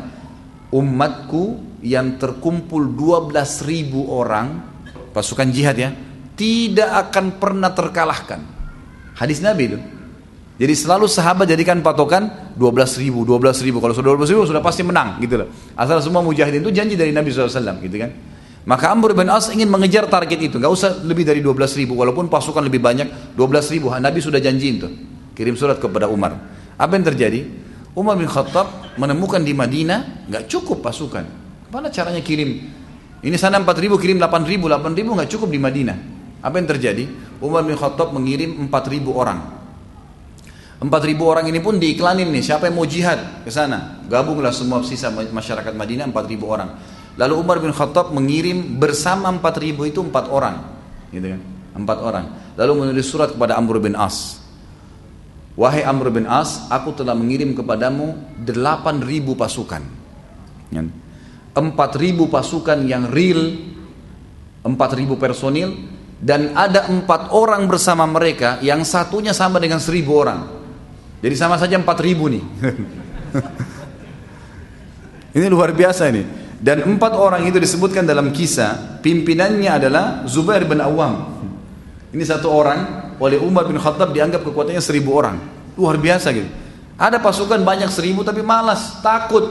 Umatku 0.71 1.59
yang 1.83 2.15
terkumpul 2.15 2.87
12 2.87 3.35
ribu 3.67 4.15
orang, 4.15 4.63
pasukan 5.11 5.51
jihad 5.51 5.75
ya, 5.75 5.91
tidak 6.39 7.11
akan 7.11 7.35
pernah 7.35 7.75
terkalahkan. 7.75 8.39
Hadis 9.19 9.43
Nabi 9.43 9.75
itu. 9.75 9.79
Jadi 10.55 10.71
selalu 10.71 11.11
sahabat 11.11 11.51
jadikan 11.51 11.83
patokan 11.83 12.55
12 12.55 13.03
ribu, 13.03 13.27
12 13.27 13.59
ribu. 13.59 13.83
Kalau 13.83 13.91
sudah 13.91 14.15
12 14.15 14.31
ribu 14.31 14.47
sudah 14.47 14.63
pasti 14.63 14.87
menang 14.87 15.19
gitu 15.19 15.43
loh. 15.43 15.51
Asal 15.75 15.99
semua 15.99 16.23
mujahidin 16.23 16.63
itu 16.63 16.71
janji 16.71 16.95
dari 16.95 17.11
Nabi 17.11 17.27
SAW 17.27 17.83
gitu 17.83 17.95
kan. 17.99 18.11
Maka 18.65 18.89
Amr 18.95 19.11
bin 19.11 19.27
As 19.27 19.51
ingin 19.51 19.67
mengejar 19.67 20.07
target 20.07 20.39
itu. 20.39 20.55
Gak 20.55 20.71
usah 20.71 21.03
lebih 21.03 21.27
dari 21.27 21.43
12 21.43 21.53
ribu. 21.75 21.99
Walaupun 21.99 22.31
pasukan 22.31 22.63
lebih 22.63 22.79
banyak, 22.79 23.35
12 23.35 23.67
ribu. 23.75 23.91
Nabi 23.93 24.23
sudah 24.23 24.39
janji 24.39 24.79
itu. 24.79 24.87
Kirim 25.35 25.59
surat 25.59 25.75
kepada 25.75 26.07
Umar. 26.07 26.39
Apa 26.79 26.95
yang 26.95 27.03
terjadi? 27.03 27.45
Umar 27.91 28.15
bin 28.15 28.25
Khattab 28.25 28.95
menemukan 28.95 29.43
di 29.43 29.51
Madinah 29.51 30.27
gak 30.31 30.47
cukup 30.47 30.81
pasukan. 30.81 31.27
Mana 31.67 31.91
caranya 31.91 32.23
kirim? 32.23 32.71
Ini 33.19 33.35
sana 33.35 33.59
4 33.59 33.67
ribu, 33.75 33.99
kirim 33.99 34.17
8 34.23 34.47
ribu. 34.47 34.71
8 34.71 34.95
ribu 34.95 35.19
gak 35.19 35.29
cukup 35.35 35.51
di 35.51 35.59
Madinah. 35.59 35.97
Apa 36.39 36.55
yang 36.57 36.67
terjadi? 36.71 37.05
Umar 37.43 37.67
bin 37.67 37.75
Khattab 37.75 38.15
mengirim 38.15 38.55
4 38.71 38.71
ribu 38.87 39.13
orang. 39.19 39.64
4 40.85 41.09
ribu 41.09 41.25
orang 41.25 41.49
ini 41.49 41.57
pun 41.57 41.81
diiklanin 41.81 42.29
nih. 42.29 42.45
Siapa 42.45 42.69
yang 42.69 42.77
mau 42.77 42.85
jihad 42.85 43.41
ke 43.41 43.49
sana? 43.49 44.05
Gabunglah 44.05 44.53
semua 44.53 44.85
sisa 44.85 45.09
masyarakat 45.09 45.73
Madinah 45.73 46.05
4 46.13 46.29
ribu 46.29 46.45
orang. 46.45 46.77
Lalu 47.17 47.33
Umar 47.33 47.57
bin 47.57 47.73
Khattab 47.73 48.13
mengirim 48.13 48.77
bersama 48.77 49.31
4000 49.33 49.87
itu 49.87 50.03
empat 50.03 50.29
orang, 50.29 50.61
gitu 51.09 51.31
kan? 51.31 51.41
Empat 51.73 51.97
orang. 52.03 52.25
Lalu 52.59 52.71
menulis 52.85 53.07
surat 53.07 53.31
kepada 53.31 53.55
Amr 53.55 53.79
bin 53.79 53.95
As. 53.95 54.43
Wahai 55.55 55.87
Amr 55.87 56.11
bin 56.11 56.27
As, 56.27 56.67
aku 56.67 56.91
telah 56.91 57.15
mengirim 57.15 57.55
kepadamu 57.55 58.35
8000 58.43 59.31
pasukan. 59.31 59.83
4000 60.75 60.83
pasukan 62.27 62.79
yang 62.83 63.07
real, 63.07 63.55
4000 64.67 65.15
personil 65.15 65.71
dan 66.19 66.51
ada 66.51 66.91
empat 66.91 67.31
orang 67.31 67.63
bersama 67.63 68.03
mereka 68.03 68.59
yang 68.59 68.83
satunya 68.83 69.31
sama 69.31 69.63
dengan 69.63 69.79
1000 69.79 70.03
orang. 70.11 70.54
Jadi 71.25 71.33
sama 71.33 71.57
saja 71.57 71.81
4000 71.81 72.37
nih. 72.37 72.43
ini 75.41 75.45
luar 75.49 75.73
biasa 75.73 76.13
ini. 76.13 76.21
Dan 76.61 76.85
empat 76.85 77.17
orang 77.17 77.49
itu 77.49 77.57
disebutkan 77.57 78.05
dalam 78.05 78.29
kisah, 78.29 79.01
pimpinannya 79.01 79.73
adalah 79.73 80.21
Zubair 80.29 80.69
bin 80.69 80.77
Awam. 80.77 81.33
Ini 82.13 82.21
satu 82.21 82.53
orang, 82.53 83.09
oleh 83.17 83.41
Umar 83.41 83.65
bin 83.65 83.81
Khattab 83.81 84.13
dianggap 84.13 84.45
kekuatannya 84.45 84.77
seribu 84.77 85.17
orang. 85.17 85.41
Luar 85.73 85.97
biasa 85.97 86.29
gitu. 86.29 86.45
Ada 86.93 87.17
pasukan 87.17 87.57
banyak 87.65 87.89
seribu 87.89 88.21
tapi 88.21 88.45
malas, 88.45 89.01
takut, 89.01 89.49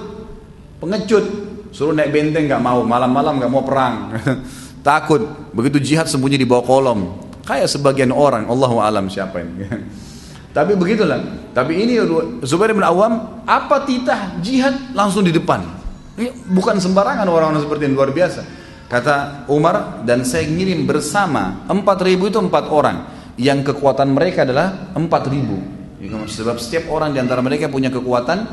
pengecut. 0.78 1.26
Suruh 1.74 1.90
naik 1.90 2.14
benteng 2.14 2.46
nggak 2.46 2.62
mau, 2.62 2.86
malam-malam 2.86 3.42
nggak 3.42 3.50
mau 3.50 3.66
perang. 3.66 4.14
takut. 4.86 5.26
Begitu 5.50 5.82
jihad 5.82 6.06
sembunyi 6.06 6.38
di 6.38 6.46
bawah 6.46 6.62
kolom. 6.62 7.18
Kayak 7.42 7.66
sebagian 7.66 8.14
orang, 8.14 8.46
Allahu 8.46 8.78
alam 8.78 9.10
siapa 9.10 9.42
ini. 9.42 9.66
Tapi 10.54 10.78
begitulah. 10.78 11.50
Tapi 11.50 11.82
ini 11.82 11.98
Zubair 12.46 12.70
bin 12.70 12.86
Awam, 12.86 13.42
apa 13.42 13.82
titah 13.82 14.38
jihad 14.38 14.94
langsung 14.94 15.26
di 15.26 15.34
depan. 15.34 15.66
Ini 16.14 16.30
bukan 16.54 16.78
sembarangan 16.78 17.26
orang-orang 17.26 17.58
seperti 17.66 17.90
ini 17.90 17.94
luar 17.98 18.14
biasa. 18.14 18.42
Kata 18.86 19.48
Umar 19.50 20.06
dan 20.06 20.22
saya 20.22 20.46
ngirim 20.46 20.86
bersama 20.86 21.66
4000 21.66 22.30
itu 22.30 22.38
empat 22.38 22.70
orang 22.70 22.96
yang 23.34 23.66
kekuatan 23.66 24.14
mereka 24.14 24.46
adalah 24.46 24.94
4000. 24.94 25.98
Sebab 26.30 26.56
setiap 26.62 26.86
orang 26.94 27.10
di 27.10 27.18
antara 27.18 27.42
mereka 27.42 27.66
punya 27.66 27.90
kekuatan 27.90 28.46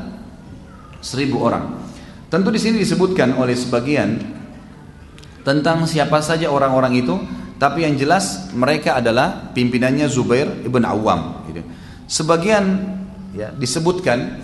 1000 0.98 1.38
orang. 1.38 1.64
Tentu 2.34 2.50
di 2.50 2.58
sini 2.58 2.82
disebutkan 2.82 3.38
oleh 3.38 3.54
sebagian 3.54 4.18
tentang 5.46 5.86
siapa 5.86 6.24
saja 6.24 6.50
orang-orang 6.50 6.98
itu, 6.98 7.14
tapi 7.62 7.86
yang 7.86 7.94
jelas 8.00 8.50
mereka 8.58 8.98
adalah 8.98 9.54
pimpinannya 9.54 10.10
Zubair 10.10 10.50
ibn 10.66 10.82
Awam. 10.82 11.41
Sebagian 12.12 12.64
ya, 13.32 13.56
disebutkan 13.56 14.44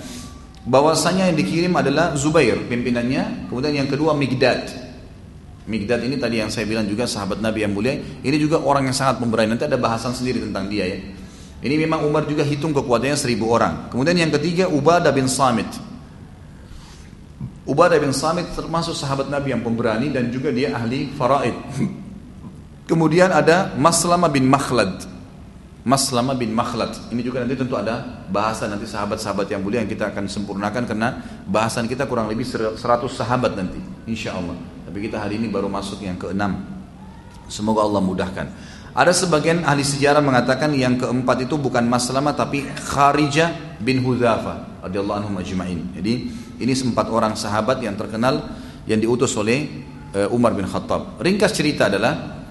bahwasanya 0.64 1.28
yang 1.28 1.36
dikirim 1.36 1.76
adalah 1.76 2.16
Zubair 2.16 2.64
pimpinannya, 2.64 3.52
kemudian 3.52 3.84
yang 3.84 3.92
kedua 3.92 4.16
Migdad. 4.16 4.72
Migdad 5.68 6.00
ini 6.00 6.16
tadi 6.16 6.40
yang 6.40 6.48
saya 6.48 6.64
bilang 6.64 6.88
juga 6.88 7.04
sahabat 7.04 7.44
Nabi 7.44 7.68
yang 7.68 7.76
mulia, 7.76 8.00
ini 8.00 8.38
juga 8.40 8.64
orang 8.64 8.88
yang 8.88 8.96
sangat 8.96 9.20
pemberani. 9.20 9.52
Nanti 9.52 9.68
ada 9.68 9.76
bahasan 9.76 10.16
sendiri 10.16 10.40
tentang 10.40 10.72
dia 10.72 10.88
ya. 10.88 11.00
Ini 11.60 11.76
memang 11.76 12.08
Umar 12.08 12.24
juga 12.24 12.48
hitung 12.48 12.72
kekuatannya 12.72 13.20
seribu 13.20 13.52
orang. 13.52 13.92
Kemudian 13.92 14.16
yang 14.16 14.32
ketiga 14.32 14.72
Ubadah 14.72 15.12
bin 15.12 15.28
Samit. 15.28 15.68
Ubadah 17.68 18.00
bin 18.00 18.16
Samit 18.16 18.48
termasuk 18.56 18.96
sahabat 18.96 19.28
Nabi 19.28 19.52
yang 19.52 19.60
pemberani 19.60 20.08
dan 20.08 20.32
juga 20.32 20.56
dia 20.56 20.72
ahli 20.72 21.12
faraid. 21.12 21.58
Kemudian 22.90 23.36
ada 23.36 23.76
Maslama 23.76 24.32
bin 24.32 24.48
Makhlad. 24.48 25.17
Maslama 25.88 26.36
bin 26.36 26.52
Makhlad. 26.52 26.92
Ini 27.16 27.24
juga 27.24 27.40
nanti 27.40 27.56
tentu 27.56 27.80
ada 27.80 28.04
bahasan 28.28 28.76
nanti 28.76 28.84
sahabat-sahabat 28.84 29.48
yang 29.48 29.64
mulia 29.64 29.80
yang 29.80 29.88
kita 29.88 30.12
akan 30.12 30.28
sempurnakan 30.28 30.84
karena 30.84 31.24
bahasan 31.48 31.88
kita 31.88 32.04
kurang 32.12 32.28
lebih 32.28 32.44
100 32.44 32.76
sahabat 33.08 33.56
nanti, 33.56 33.80
insya 34.04 34.36
Allah. 34.36 34.60
Tapi 34.84 35.08
kita 35.08 35.24
hari 35.24 35.40
ini 35.40 35.48
baru 35.48 35.72
masuk 35.72 36.04
yang 36.04 36.20
keenam. 36.20 36.60
Semoga 37.48 37.88
Allah 37.88 38.04
mudahkan. 38.04 38.52
Ada 38.92 39.16
sebagian 39.16 39.64
ahli 39.64 39.88
sejarah 39.88 40.20
mengatakan 40.20 40.76
yang 40.76 41.00
keempat 41.00 41.48
itu 41.48 41.56
bukan 41.56 41.88
Maslama 41.88 42.36
tapi 42.36 42.68
Kharijah 42.68 43.80
bin 43.80 44.04
Hudzafa 44.04 44.84
radhiyallahu 44.84 45.24
anhu 45.24 45.32
majma'in. 45.40 45.96
Jadi 45.96 46.14
ini 46.60 46.74
sempat 46.76 47.08
orang 47.08 47.40
sahabat 47.40 47.80
yang 47.80 47.96
terkenal 47.96 48.44
yang 48.92 49.00
diutus 49.00 49.32
oleh 49.40 49.88
eh, 50.12 50.28
Umar 50.36 50.52
bin 50.52 50.68
Khattab. 50.68 51.16
Ringkas 51.24 51.56
cerita 51.56 51.88
adalah 51.88 52.44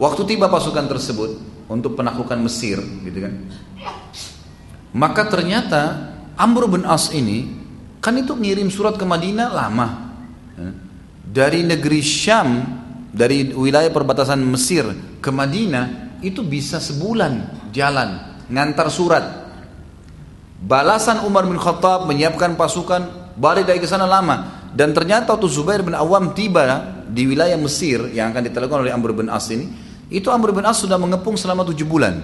waktu 0.00 0.24
tiba 0.24 0.48
pasukan 0.48 0.88
tersebut 0.88 1.59
untuk 1.70 1.94
penaklukan 1.94 2.36
Mesir 2.42 2.82
gitu 3.06 3.18
kan. 3.22 3.34
Maka 4.90 5.22
ternyata 5.30 6.10
Amr 6.34 6.66
bin 6.66 6.82
As 6.82 7.14
ini 7.14 7.46
kan 8.02 8.18
itu 8.18 8.34
ngirim 8.34 8.66
surat 8.68 8.98
ke 8.98 9.06
Madinah 9.06 9.48
lama. 9.54 9.88
Ya. 10.58 10.70
dari 11.30 11.62
negeri 11.62 12.02
Syam 12.02 12.66
dari 13.14 13.54
wilayah 13.54 13.88
perbatasan 13.88 14.42
Mesir 14.42 14.82
ke 15.22 15.30
Madinah 15.30 16.18
itu 16.26 16.42
bisa 16.42 16.82
sebulan 16.82 17.70
jalan 17.70 18.42
ngantar 18.50 18.90
surat. 18.90 19.24
Balasan 20.60 21.24
Umar 21.24 21.48
bin 21.48 21.56
Khattab 21.56 22.04
menyiapkan 22.04 22.58
pasukan 22.58 23.32
balik 23.38 23.64
dari 23.64 23.80
ke 23.80 23.88
sana 23.88 24.04
lama. 24.04 24.60
Dan 24.70 24.94
ternyata 24.94 25.34
waktu 25.34 25.48
Zubair 25.50 25.82
bin 25.82 25.96
Awam 25.96 26.36
tiba 26.36 27.02
di 27.10 27.26
wilayah 27.26 27.56
Mesir 27.58 28.06
yang 28.12 28.30
akan 28.30 28.42
ditelepon 28.46 28.86
oleh 28.86 28.92
Amr 28.92 29.16
bin 29.16 29.26
As 29.32 29.48
ini, 29.50 29.66
itu 30.10 30.28
Amr 30.28 30.50
bin 30.50 30.66
As 30.66 30.82
sudah 30.82 30.98
mengepung 30.98 31.38
selama 31.38 31.62
tujuh 31.70 31.86
bulan. 31.86 32.18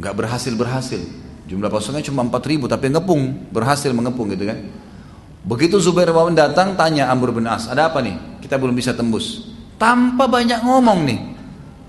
Nggak 0.00 0.14
berhasil-berhasil. 0.16 1.04
Jumlah 1.46 1.68
pasukannya 1.68 2.02
cuma 2.08 2.24
4 2.24 2.50
ribu 2.50 2.64
tapi 2.64 2.88
ngepung, 2.88 3.52
berhasil 3.52 3.92
mengepung 3.92 4.32
gitu 4.32 4.48
kan. 4.48 4.58
Begitu 5.42 5.76
Zubair 5.82 6.08
bin 6.08 6.38
datang 6.38 6.78
tanya 6.78 7.12
Amr 7.12 7.34
bin 7.34 7.44
As, 7.44 7.68
ada 7.68 7.92
apa 7.92 8.00
nih? 8.00 8.40
Kita 8.40 8.56
belum 8.56 8.72
bisa 8.72 8.96
tembus. 8.96 9.52
Tanpa 9.76 10.30
banyak 10.30 10.64
ngomong 10.64 11.04
nih. 11.04 11.20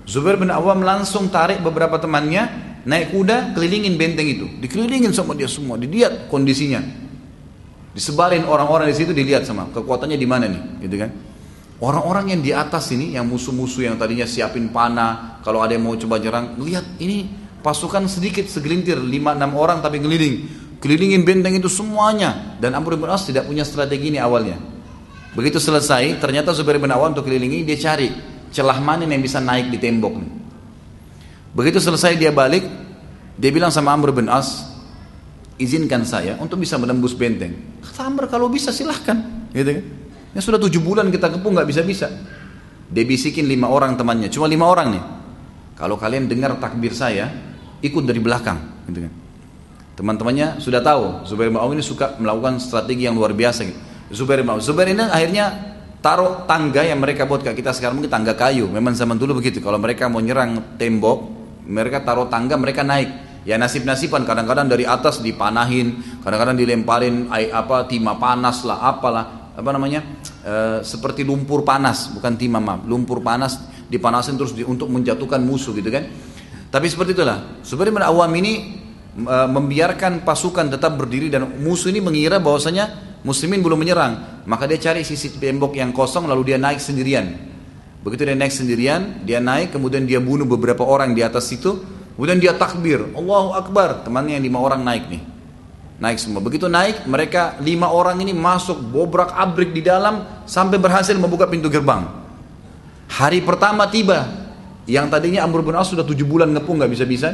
Zubair 0.04 0.36
bin 0.36 0.52
Awam 0.52 0.84
langsung 0.84 1.32
tarik 1.32 1.64
beberapa 1.64 1.96
temannya 1.96 2.50
naik 2.84 3.16
kuda 3.16 3.56
kelilingin 3.56 3.96
benteng 3.96 4.28
itu. 4.28 4.46
Dikelilingin 4.60 5.16
sama 5.16 5.32
dia 5.32 5.48
semua, 5.48 5.80
dilihat 5.80 6.28
kondisinya. 6.28 6.84
Disebarin 7.94 8.44
orang-orang 8.44 8.90
di 8.90 8.96
situ 8.98 9.14
dilihat 9.14 9.46
sama 9.46 9.70
kekuatannya 9.70 10.18
di 10.18 10.26
mana 10.26 10.50
nih, 10.50 10.62
gitu 10.84 10.98
kan? 10.98 11.10
Orang-orang 11.82 12.30
yang 12.30 12.40
di 12.40 12.54
atas 12.54 12.94
ini, 12.94 13.18
yang 13.18 13.26
musuh-musuh 13.26 13.90
yang 13.90 13.98
tadinya 13.98 14.24
siapin 14.24 14.70
panah, 14.70 15.42
kalau 15.42 15.58
ada 15.58 15.74
yang 15.74 15.82
mau 15.82 15.98
coba 15.98 16.22
nyerang, 16.22 16.54
lihat 16.62 16.86
ini 17.02 17.26
pasukan 17.60 18.06
sedikit 18.06 18.46
segelintir, 18.46 19.00
5-6 19.00 19.10
orang 19.58 19.78
tapi 19.82 19.98
keliling, 19.98 20.34
kelilingin 20.78 21.26
benteng 21.26 21.58
itu 21.58 21.66
semuanya. 21.66 22.54
Dan 22.62 22.78
Amr 22.78 22.94
bin 22.94 23.10
As 23.10 23.26
tidak 23.26 23.50
punya 23.50 23.66
strategi 23.66 24.14
ini 24.14 24.22
awalnya. 24.22 24.54
Begitu 25.34 25.58
selesai, 25.58 26.22
ternyata 26.22 26.54
Zubair 26.54 26.78
bin 26.78 26.94
Awam 26.94 27.10
untuk 27.10 27.26
kelilingi, 27.26 27.66
dia 27.66 27.74
cari 27.74 28.06
celah 28.54 28.78
mana 28.78 29.02
yang 29.02 29.18
bisa 29.18 29.42
naik 29.42 29.66
di 29.74 29.82
tembok. 29.82 30.14
Begitu 31.58 31.82
selesai 31.82 32.14
dia 32.14 32.30
balik, 32.30 32.62
dia 33.34 33.50
bilang 33.50 33.74
sama 33.74 33.90
Amr 33.90 34.14
bin 34.14 34.30
As, 34.30 34.62
izinkan 35.58 36.06
saya 36.06 36.38
untuk 36.38 36.62
bisa 36.62 36.78
menembus 36.78 37.18
benteng. 37.18 37.82
Kata 37.82 38.06
Amr 38.06 38.30
kalau 38.30 38.46
bisa 38.46 38.70
silahkan. 38.70 39.50
Gitu 39.50 39.70
kan. 39.74 40.03
Ya 40.34 40.42
sudah 40.42 40.58
tujuh 40.58 40.82
bulan 40.82 41.14
kita 41.14 41.30
kepung 41.30 41.54
nggak 41.54 41.70
bisa-bisa. 41.70 42.10
Dia 42.90 43.04
bisikin 43.06 43.46
lima 43.46 43.70
orang 43.70 43.94
temannya, 43.94 44.28
cuma 44.28 44.50
lima 44.50 44.66
orang 44.66 44.98
nih. 44.98 45.04
Kalau 45.74 45.98
kalian 45.98 46.26
dengar 46.26 46.58
takbir 46.58 46.94
saya, 46.94 47.30
ikut 47.82 48.02
dari 48.02 48.18
belakang. 48.18 48.86
Gitu 48.90 49.06
kan. 49.06 49.12
Teman-temannya 49.94 50.58
sudah 50.58 50.82
tahu, 50.82 51.22
Zubair 51.22 51.54
bin 51.54 51.62
ini 51.78 51.82
suka 51.82 52.18
melakukan 52.18 52.58
strategi 52.58 53.06
yang 53.06 53.14
luar 53.14 53.30
biasa. 53.30 53.62
Gitu. 53.62 53.78
Zubair 54.10 54.42
bin 54.42 54.58
Zubair 54.58 54.90
ini 54.90 55.06
akhirnya 55.06 55.54
taruh 56.02 56.46
tangga 56.50 56.82
yang 56.82 56.98
mereka 56.98 57.30
buat 57.30 57.46
kayak 57.46 57.54
kita 57.54 57.70
sekarang 57.70 58.02
mungkin 58.02 58.10
tangga 58.10 58.34
kayu. 58.34 58.66
Memang 58.66 58.94
zaman 58.94 59.14
dulu 59.14 59.38
begitu. 59.38 59.62
Kalau 59.62 59.78
mereka 59.78 60.10
mau 60.10 60.18
nyerang 60.18 60.78
tembok, 60.78 61.18
mereka 61.66 62.02
taruh 62.02 62.26
tangga, 62.26 62.58
mereka 62.58 62.82
naik. 62.82 63.10
Ya 63.44 63.60
nasib-nasiban 63.60 64.24
kadang-kadang 64.24 64.66
dari 64.72 64.88
atas 64.88 65.20
dipanahin, 65.20 66.00
kadang-kadang 66.24 66.56
dilemparin 66.56 67.28
apa 67.30 67.84
timah 67.84 68.16
panas 68.16 68.64
lah, 68.64 68.80
apalah 68.82 69.43
apa 69.54 69.70
namanya 69.70 70.02
e, 70.42 70.54
seperti 70.82 71.22
lumpur 71.22 71.62
panas, 71.62 72.10
bukan 72.10 72.34
timah 72.34 72.62
maaf, 72.62 72.80
lumpur 72.84 73.22
panas 73.22 73.70
dipanasin 73.86 74.34
terus 74.34 74.52
di, 74.52 74.66
untuk 74.66 74.90
menjatuhkan 74.90 75.40
musuh 75.40 75.72
gitu 75.74 75.88
kan. 75.88 76.04
Tapi 76.68 76.86
seperti 76.90 77.14
itulah. 77.14 77.62
Sebenarnya 77.62 78.10
awam 78.10 78.30
ini 78.34 78.52
e, 79.16 79.36
membiarkan 79.46 80.26
pasukan 80.26 80.74
tetap 80.74 80.98
berdiri 80.98 81.30
dan 81.30 81.46
musuh 81.62 81.88
ini 81.94 82.02
mengira 82.02 82.42
bahwasanya 82.42 83.16
muslimin 83.22 83.62
belum 83.62 83.80
menyerang, 83.80 84.44
maka 84.44 84.68
dia 84.68 84.76
cari 84.76 85.06
sisi 85.06 85.38
tembok 85.38 85.78
yang 85.78 85.94
kosong 85.94 86.26
lalu 86.26 86.54
dia 86.54 86.58
naik 86.58 86.82
sendirian. 86.82 87.54
Begitu 88.04 88.28
dia 88.28 88.36
naik 88.36 88.52
sendirian, 88.52 89.24
dia 89.24 89.40
naik 89.40 89.72
kemudian 89.72 90.04
dia 90.04 90.20
bunuh 90.20 90.44
beberapa 90.44 90.84
orang 90.84 91.16
di 91.16 91.24
atas 91.24 91.48
situ 91.48 91.94
Kemudian 92.14 92.38
dia 92.38 92.54
takbir, 92.54 93.02
Allahu 93.10 93.58
Akbar. 93.58 94.06
Temannya 94.06 94.38
yang 94.38 94.46
lima 94.46 94.62
orang 94.62 94.86
naik 94.86 95.10
nih. 95.10 95.22
Naik 95.94 96.18
semua. 96.18 96.42
Begitu 96.42 96.66
naik, 96.66 97.06
mereka 97.06 97.54
lima 97.62 97.86
orang 97.86 98.18
ini 98.18 98.34
masuk 98.34 98.82
bobrak 98.90 99.30
abrik 99.30 99.70
di 99.70 99.78
dalam 99.78 100.42
sampai 100.42 100.82
berhasil 100.82 101.14
membuka 101.14 101.46
pintu 101.46 101.70
gerbang. 101.70 102.02
Hari 103.06 103.46
pertama 103.46 103.86
tiba, 103.86 104.26
yang 104.90 105.06
tadinya 105.06 105.46
Amr 105.46 105.62
bin 105.62 105.78
As 105.78 105.86
sudah 105.86 106.02
tujuh 106.02 106.26
bulan 106.26 106.50
ngepung 106.50 106.82
nggak 106.82 106.90
bisa-bisa. 106.90 107.30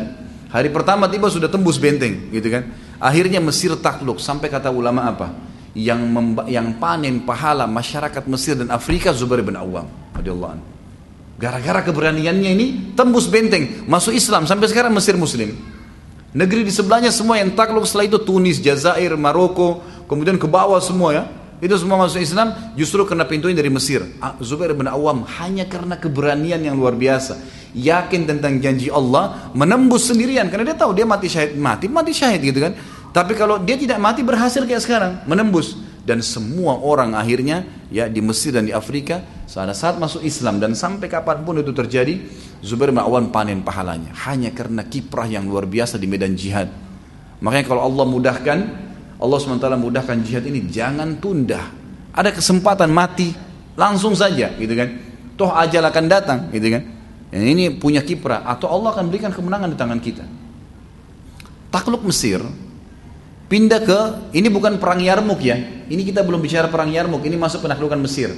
Hari 0.52 0.68
pertama 0.68 1.08
tiba 1.08 1.30
sudah 1.32 1.48
tembus 1.48 1.80
benteng, 1.80 2.28
gitu 2.34 2.52
kan? 2.52 2.68
Akhirnya 3.00 3.40
Mesir 3.40 3.72
takluk 3.80 4.20
sampai 4.20 4.52
kata 4.52 4.68
ulama 4.68 5.08
apa? 5.08 5.32
Yang 5.72 6.00
yang 6.50 6.76
panen 6.76 7.22
pahala 7.22 7.64
masyarakat 7.64 8.26
Mesir 8.28 8.58
dan 8.58 8.68
Afrika 8.74 9.14
Zubair 9.14 9.40
bin 9.40 9.56
Awam 9.56 9.86
radhiyallahu. 10.12 10.58
Gara-gara 11.40 11.80
keberaniannya 11.80 12.50
ini 12.52 12.66
tembus 12.92 13.24
benteng, 13.24 13.88
masuk 13.88 14.12
Islam 14.12 14.44
sampai 14.44 14.68
sekarang 14.68 14.92
Mesir 14.92 15.16
Muslim. 15.16 15.79
Negeri 16.30 16.62
di 16.62 16.70
sebelahnya 16.70 17.10
semua 17.10 17.42
yang 17.42 17.50
takluk 17.58 17.82
setelah 17.82 18.06
itu 18.06 18.18
Tunis, 18.22 18.62
Jazair, 18.62 19.18
Maroko, 19.18 19.82
kemudian 20.06 20.38
ke 20.38 20.46
bawah 20.46 20.78
semua 20.78 21.10
ya. 21.10 21.24
Itu 21.60 21.76
semua 21.76 22.00
masuk 22.00 22.22
Islam 22.22 22.72
justru 22.72 23.04
karena 23.04 23.28
pintunya 23.28 23.52
dari 23.52 23.68
Mesir. 23.68 24.06
Zubair 24.40 24.72
bin 24.72 24.88
Awam 24.88 25.28
hanya 25.42 25.68
karena 25.68 25.98
keberanian 25.98 26.62
yang 26.62 26.78
luar 26.78 26.96
biasa. 26.96 27.36
Yakin 27.76 28.24
tentang 28.24 28.56
janji 28.62 28.88
Allah, 28.88 29.52
menembus 29.52 30.08
sendirian 30.08 30.48
karena 30.48 30.72
dia 30.72 30.78
tahu 30.78 30.96
dia 30.96 31.04
mati 31.04 31.28
syahid, 31.28 31.58
mati 31.58 31.86
mati 31.90 32.16
syahid 32.16 32.40
gitu 32.40 32.64
kan. 32.64 32.72
Tapi 33.10 33.34
kalau 33.34 33.58
dia 33.60 33.76
tidak 33.76 33.98
mati 33.98 34.22
berhasil 34.22 34.62
kayak 34.64 34.80
sekarang, 34.80 35.12
menembus 35.26 35.89
dan 36.10 36.26
semua 36.26 36.74
orang 36.82 37.14
akhirnya 37.14 37.62
ya 37.86 38.10
di 38.10 38.18
Mesir 38.18 38.50
dan 38.50 38.66
di 38.66 38.74
Afrika 38.74 39.22
pada 39.46 39.70
saat 39.70 39.94
masuk 39.98 40.26
Islam 40.26 40.58
dan 40.58 40.74
sampai 40.74 41.06
kapan 41.06 41.46
pun 41.46 41.58
itu 41.58 41.70
terjadi, 41.70 42.18
Zubair 42.62 42.90
bin 42.90 42.98
Awan 42.98 43.30
panen 43.30 43.62
pahalanya. 43.62 44.10
Hanya 44.26 44.50
karena 44.50 44.82
kiprah 44.86 45.30
yang 45.30 45.46
luar 45.46 45.70
biasa 45.70 45.98
di 45.98 46.10
medan 46.10 46.34
jihad. 46.34 46.70
Makanya 47.38 47.66
kalau 47.66 47.82
Allah 47.86 48.04
mudahkan, 48.06 48.58
Allah 49.18 49.38
SWT 49.38 49.66
mudahkan 49.78 50.22
jihad 50.22 50.46
ini, 50.46 50.70
jangan 50.70 51.18
tunda. 51.18 51.66
Ada 52.14 52.34
kesempatan 52.34 52.90
mati, 52.94 53.34
langsung 53.74 54.14
saja 54.14 54.54
gitu 54.54 54.74
kan. 54.74 54.88
Toh 55.34 55.50
ajal 55.50 55.82
akan 55.82 56.04
datang 56.06 56.38
gitu 56.54 56.70
kan. 56.70 56.82
Yang 57.34 57.44
ini 57.50 57.64
punya 57.74 58.02
kiprah 58.02 58.46
atau 58.46 58.70
Allah 58.70 58.94
akan 58.94 59.10
berikan 59.10 59.30
kemenangan 59.34 59.70
di 59.70 59.78
tangan 59.78 59.98
kita. 59.98 60.24
Takluk 61.70 62.02
Mesir 62.06 62.42
pindah 63.50 63.82
ke 63.82 64.00
ini 64.38 64.46
bukan 64.46 64.78
perang 64.78 65.02
Yarmuk 65.02 65.42
ya. 65.42 65.58
Ini 65.90 66.06
kita 66.06 66.22
belum 66.22 66.38
bicara 66.38 66.70
perang 66.70 66.94
Yarmuk, 66.94 67.26
ini 67.26 67.34
masuk 67.34 67.66
penaklukan 67.66 67.98
Mesir. 67.98 68.30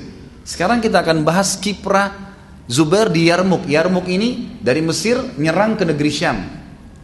Sekarang 0.42 0.80
kita 0.80 1.04
akan 1.04 1.20
bahas 1.20 1.60
kiprah 1.60 2.32
Zubair 2.64 3.12
di 3.12 3.28
Yarmuk. 3.28 3.68
Yarmuk 3.68 4.08
ini 4.08 4.56
dari 4.64 4.80
Mesir 4.80 5.20
nyerang 5.36 5.76
ke 5.76 5.84
negeri 5.84 6.08
Syam. 6.08 6.38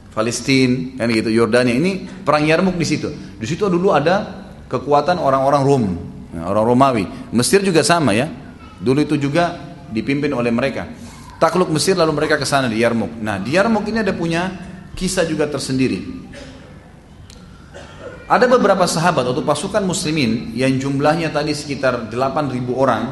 Palestina, 0.09 0.99
kan 0.99 1.15
gitu, 1.15 1.31
Yordania. 1.31 1.77
Ini 1.77 2.25
perang 2.27 2.43
Yarmuk 2.43 2.75
di 2.75 2.87
situ. 2.89 3.13
Di 3.13 3.47
situ 3.47 3.71
dulu 3.71 3.95
ada 3.95 4.49
kekuatan 4.67 5.15
orang-orang 5.21 5.63
Rom, 5.63 5.85
orang 6.43 6.65
Romawi. 6.65 7.05
Mesir 7.31 7.63
juga 7.63 7.87
sama 7.87 8.17
ya. 8.17 8.27
Dulu 8.83 9.05
itu 9.05 9.15
juga 9.15 9.55
dipimpin 9.95 10.35
oleh 10.35 10.51
mereka. 10.51 10.91
Takluk 11.39 11.71
Mesir 11.71 11.95
lalu 11.95 12.19
mereka 12.19 12.35
ke 12.35 12.43
sana 12.43 12.67
di 12.67 12.83
Yarmuk. 12.83 13.15
Nah, 13.23 13.39
di 13.39 13.55
Yarmuk 13.55 13.87
ini 13.87 14.03
ada 14.03 14.11
punya 14.11 14.51
kisah 14.99 15.23
juga 15.23 15.47
tersendiri. 15.47 16.03
Ada 18.29 18.45
beberapa 18.45 18.85
sahabat 18.85 19.25
atau 19.25 19.41
pasukan 19.41 19.81
muslimin 19.89 20.53
yang 20.53 20.77
jumlahnya 20.77 21.33
tadi 21.33 21.57
sekitar 21.57 22.13
8.000 22.13 22.61
orang 22.77 23.03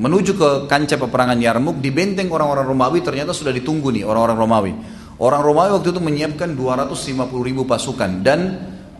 menuju 0.00 0.32
ke 0.40 0.48
kancah 0.72 0.96
peperangan 0.96 1.36
Yarmuk 1.36 1.84
di 1.84 1.92
benteng 1.92 2.32
orang-orang 2.32 2.64
Romawi 2.64 3.04
ternyata 3.04 3.36
sudah 3.36 3.52
ditunggu 3.52 3.92
nih 3.92 4.08
orang-orang 4.08 4.38
Romawi. 4.40 4.72
Orang 5.20 5.44
Romawi 5.44 5.76
waktu 5.76 5.92
itu 5.92 6.00
menyiapkan 6.00 6.56
250 6.56 7.28
ribu 7.44 7.68
pasukan 7.68 8.24
dan 8.24 8.40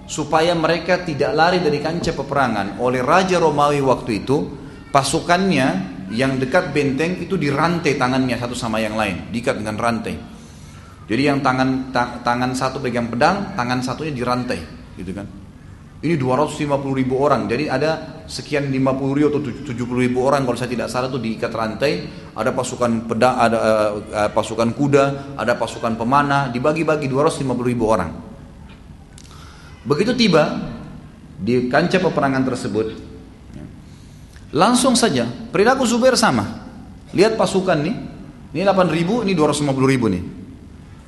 supaya 0.04 0.52
mereka 0.52 1.00
tidak 1.00 1.32
lari 1.32 1.64
dari 1.64 1.80
kancah 1.80 2.12
peperangan 2.12 2.76
oleh 2.76 3.00
Raja 3.00 3.40
Romawi 3.40 3.80
waktu 3.80 4.20
itu 4.20 4.36
pasukannya 4.92 5.96
yang 6.12 6.36
dekat 6.36 6.76
benteng 6.76 7.24
itu 7.24 7.40
dirantai 7.40 7.96
tangannya 7.96 8.36
satu 8.36 8.52
sama 8.52 8.84
yang 8.84 9.00
lain 9.00 9.32
diikat 9.32 9.64
dengan 9.64 9.80
rantai. 9.80 10.16
Jadi 11.08 11.22
yang 11.24 11.40
tangan 11.40 11.88
tangan 12.20 12.52
satu 12.52 12.84
pegang 12.84 13.08
pedang, 13.08 13.56
tangan 13.56 13.78
satunya 13.78 14.12
dirantai, 14.12 14.58
gitu 14.96 15.12
kan? 15.12 15.28
Ini 15.96 16.20
250 16.20 16.68
ribu 16.92 17.24
orang, 17.24 17.48
jadi 17.48 17.72
ada 17.72 18.20
sekian 18.28 18.68
50 18.68 19.16
ribu 19.16 19.26
atau 19.32 19.40
70 19.40 20.04
ribu 20.04 20.28
orang 20.28 20.44
kalau 20.44 20.52
saya 20.52 20.68
tidak 20.68 20.92
salah 20.92 21.08
itu 21.08 21.16
diikat 21.16 21.48
rantai. 21.48 22.04
Ada 22.36 22.52
pasukan 22.52 23.08
pedang, 23.08 23.32
ada 23.32 23.58
uh, 23.96 24.28
pasukan 24.28 24.76
kuda, 24.76 25.34
ada 25.40 25.56
pasukan 25.56 25.96
pemanah, 25.96 26.52
dibagi-bagi 26.52 27.08
250 27.08 27.48
ribu 27.64 27.88
orang. 27.88 28.12
Begitu 29.88 30.12
tiba 30.12 30.68
di 31.40 31.72
kancah 31.72 31.98
peperangan 32.04 32.44
tersebut, 32.44 32.86
ya, 33.56 33.64
langsung 34.52 35.00
saja 35.00 35.24
perilaku 35.48 35.88
Zubair 35.88 36.12
sama. 36.20 36.44
Lihat 37.16 37.40
pasukan 37.40 37.80
nih, 37.80 37.96
ini 38.52 38.62
8 38.68 38.92
ribu, 38.92 39.24
ini 39.24 39.32
250 39.32 39.64
ribu 39.88 40.12
nih. 40.12 40.22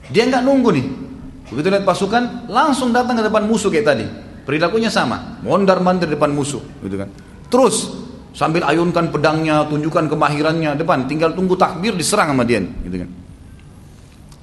Dia 0.08 0.24
nggak 0.32 0.42
nunggu 0.48 0.70
nih. 0.72 0.86
Begitu 1.48 1.68
lihat 1.72 1.84
pasukan, 1.88 2.48
langsung 2.52 2.92
datang 2.92 3.16
ke 3.16 3.24
depan 3.24 3.48
musuh 3.48 3.72
kayak 3.72 3.86
tadi. 3.86 4.06
Perilakunya 4.44 4.88
sama, 4.88 5.40
mondar 5.44 5.80
mandir 5.84 6.08
depan 6.08 6.32
musuh, 6.32 6.60
gitu 6.80 6.96
kan. 6.96 7.08
Terus 7.52 7.92
sambil 8.32 8.64
ayunkan 8.64 9.12
pedangnya, 9.12 9.64
tunjukkan 9.68 10.08
kemahirannya 10.08 10.76
depan, 10.76 11.04
tinggal 11.04 11.36
tunggu 11.36 11.56
takbir 11.56 11.92
diserang 11.92 12.32
sama 12.32 12.48
dia, 12.48 12.64
gitu 12.64 13.04
kan. 13.04 13.10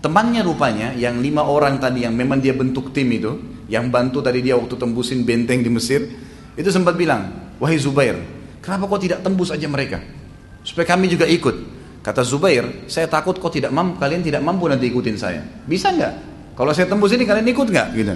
Temannya 0.06 0.46
rupanya 0.46 0.94
yang 0.94 1.18
lima 1.18 1.42
orang 1.42 1.82
tadi 1.82 2.06
yang 2.06 2.14
memang 2.14 2.38
dia 2.38 2.54
bentuk 2.54 2.94
tim 2.94 3.10
itu, 3.10 3.34
yang 3.66 3.90
bantu 3.90 4.22
tadi 4.22 4.46
dia 4.46 4.54
waktu 4.54 4.78
tembusin 4.78 5.26
benteng 5.26 5.66
di 5.66 5.74
Mesir, 5.74 6.06
itu 6.54 6.70
sempat 6.70 6.94
bilang, 6.94 7.54
wahai 7.58 7.82
Zubair, 7.82 8.22
kenapa 8.62 8.86
kau 8.86 9.02
tidak 9.02 9.26
tembus 9.26 9.50
aja 9.50 9.66
mereka? 9.66 10.06
Supaya 10.62 10.86
kami 10.86 11.10
juga 11.10 11.26
ikut. 11.26 11.74
Kata 12.06 12.22
Zubair, 12.22 12.86
saya 12.86 13.10
takut 13.10 13.42
kau 13.42 13.50
tidak 13.50 13.74
mampu, 13.74 13.98
kalian 13.98 14.22
tidak 14.22 14.46
mampu 14.46 14.70
nanti 14.70 14.86
ikutin 14.86 15.18
saya. 15.18 15.42
Bisa 15.66 15.90
nggak? 15.90 16.35
Kalau 16.56 16.72
saya 16.72 16.88
tembus 16.88 17.12
ini 17.12 17.28
kalian 17.28 17.46
ikut 17.52 17.68
nggak? 17.68 17.88
Gitu. 17.92 18.16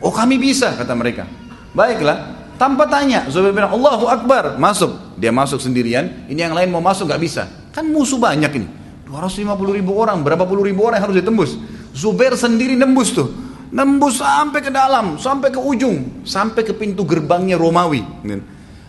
Oh 0.00 0.14
kami 0.14 0.38
bisa, 0.38 0.72
kata 0.78 0.94
mereka. 0.94 1.26
Baiklah, 1.74 2.50
tanpa 2.54 2.86
tanya, 2.86 3.26
Zubair 3.28 3.50
bilang, 3.50 3.74
Allahu 3.74 4.06
Akbar, 4.06 4.56
masuk. 4.56 5.18
Dia 5.18 5.34
masuk 5.34 5.58
sendirian, 5.58 6.26
ini 6.30 6.40
yang 6.40 6.54
lain 6.54 6.70
mau 6.70 6.80
masuk 6.80 7.10
nggak 7.10 7.20
bisa. 7.20 7.42
Kan 7.74 7.90
musuh 7.90 8.16
banyak 8.16 8.50
ini. 8.56 8.68
250 9.10 9.74
ribu 9.74 9.98
orang, 9.98 10.22
berapa 10.22 10.46
puluh 10.46 10.62
ribu 10.62 10.86
orang 10.86 11.02
yang 11.02 11.06
harus 11.10 11.18
ditembus. 11.18 11.58
Zubair 11.90 12.38
sendiri 12.38 12.78
nembus 12.78 13.10
tuh. 13.10 13.28
Nembus 13.70 14.22
sampai 14.22 14.62
ke 14.62 14.70
dalam, 14.70 15.18
sampai 15.18 15.50
ke 15.50 15.58
ujung, 15.58 16.22
sampai 16.26 16.62
ke 16.62 16.74
pintu 16.74 17.02
gerbangnya 17.06 17.58
Romawi. 17.58 18.02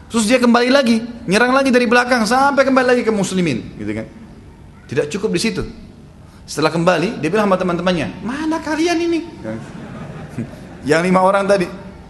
Terus 0.09 0.25
dia 0.29 0.37
kembali 0.41 0.69
lagi, 0.69 1.01
nyerang 1.25 1.53
lagi 1.53 1.69
dari 1.73 1.85
belakang 1.89 2.25
sampai 2.25 2.65
kembali 2.65 2.87
lagi 2.97 3.03
ke 3.05 3.13
muslimin, 3.13 3.77
gitu 3.77 3.91
kan. 3.93 4.05
Tidak 4.89 5.05
cukup 5.09 5.29
di 5.37 5.41
situ. 5.41 5.63
Setelah 6.51 6.67
kembali, 6.67 7.23
dia 7.23 7.31
bilang 7.31 7.47
sama 7.47 7.55
teman-temannya, 7.55 8.27
"Mana 8.27 8.59
kalian 8.59 8.99
ini?" 8.99 9.23
Yang 10.89 11.01
lima 11.07 11.23
orang 11.23 11.47
tadi, 11.47 11.63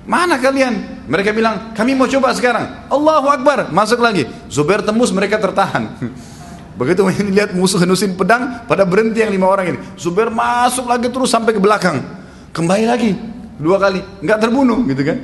"Mana 0.09 0.41
kalian?" 0.41 1.05
Mereka 1.05 1.29
bilang, 1.29 1.77
"Kami 1.77 1.93
mau 1.93 2.09
coba 2.09 2.33
sekarang." 2.33 2.89
Allahu 2.89 3.29
Akbar, 3.29 3.69
masuk 3.69 4.01
lagi. 4.01 4.25
Zubair 4.49 4.81
tembus, 4.81 5.13
mereka 5.13 5.37
tertahan. 5.37 5.93
Begitu 6.81 7.05
lihat 7.37 7.53
musuh 7.53 7.85
henusin 7.85 8.17
pedang, 8.17 8.65
pada 8.65 8.81
berhenti 8.81 9.21
yang 9.21 9.29
lima 9.29 9.45
orang 9.45 9.77
ini. 9.77 9.79
Zubair 9.93 10.33
masuk 10.33 10.89
lagi 10.89 11.13
terus 11.13 11.29
sampai 11.29 11.53
ke 11.53 11.61
belakang. 11.61 12.01
Kembali 12.49 12.89
lagi, 12.89 13.13
dua 13.61 13.77
kali. 13.77 14.01
Nggak 14.25 14.41
terbunuh 14.41 14.89
gitu 14.89 15.05
kan. 15.05 15.21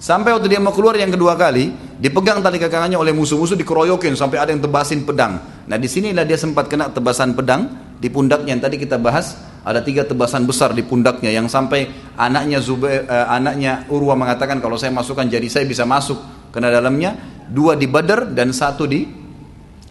Sampai 0.00 0.32
waktu 0.32 0.48
dia 0.48 0.60
mau 0.64 0.72
keluar 0.72 0.96
yang 0.96 1.12
kedua 1.12 1.36
kali, 1.36 1.68
dipegang 2.00 2.40
tali 2.40 2.56
kakangannya 2.56 2.96
oleh 2.96 3.12
musuh-musuh 3.12 3.60
dikeroyokin 3.60 4.16
sampai 4.16 4.40
ada 4.40 4.56
yang 4.56 4.64
tebasin 4.64 5.04
pedang. 5.04 5.36
Nah 5.68 5.76
di 5.76 5.84
sinilah 5.84 6.24
dia 6.24 6.40
sempat 6.40 6.64
kena 6.72 6.88
tebasan 6.88 7.36
pedang 7.36 7.83
di 8.04 8.12
pundaknya 8.12 8.52
yang 8.52 8.60
tadi 8.60 8.76
kita 8.76 9.00
bahas 9.00 9.40
ada 9.64 9.80
tiga 9.80 10.04
tebasan 10.04 10.44
besar 10.44 10.76
di 10.76 10.84
pundaknya. 10.84 11.32
Yang 11.32 11.56
sampai 11.56 11.88
anaknya 12.20 12.60
Zubair, 12.60 13.08
eh, 13.08 13.26
anaknya 13.32 13.88
Urwa 13.88 14.12
mengatakan 14.12 14.60
kalau 14.60 14.76
saya 14.76 14.92
masukkan 14.92 15.24
jadi 15.24 15.48
saya 15.48 15.64
bisa 15.64 15.88
masuk. 15.88 16.20
Kena 16.52 16.68
dalamnya 16.68 17.16
dua 17.48 17.74
di 17.74 17.88
Badar 17.88 18.28
dan 18.28 18.52
satu 18.52 18.84
di 18.84 19.08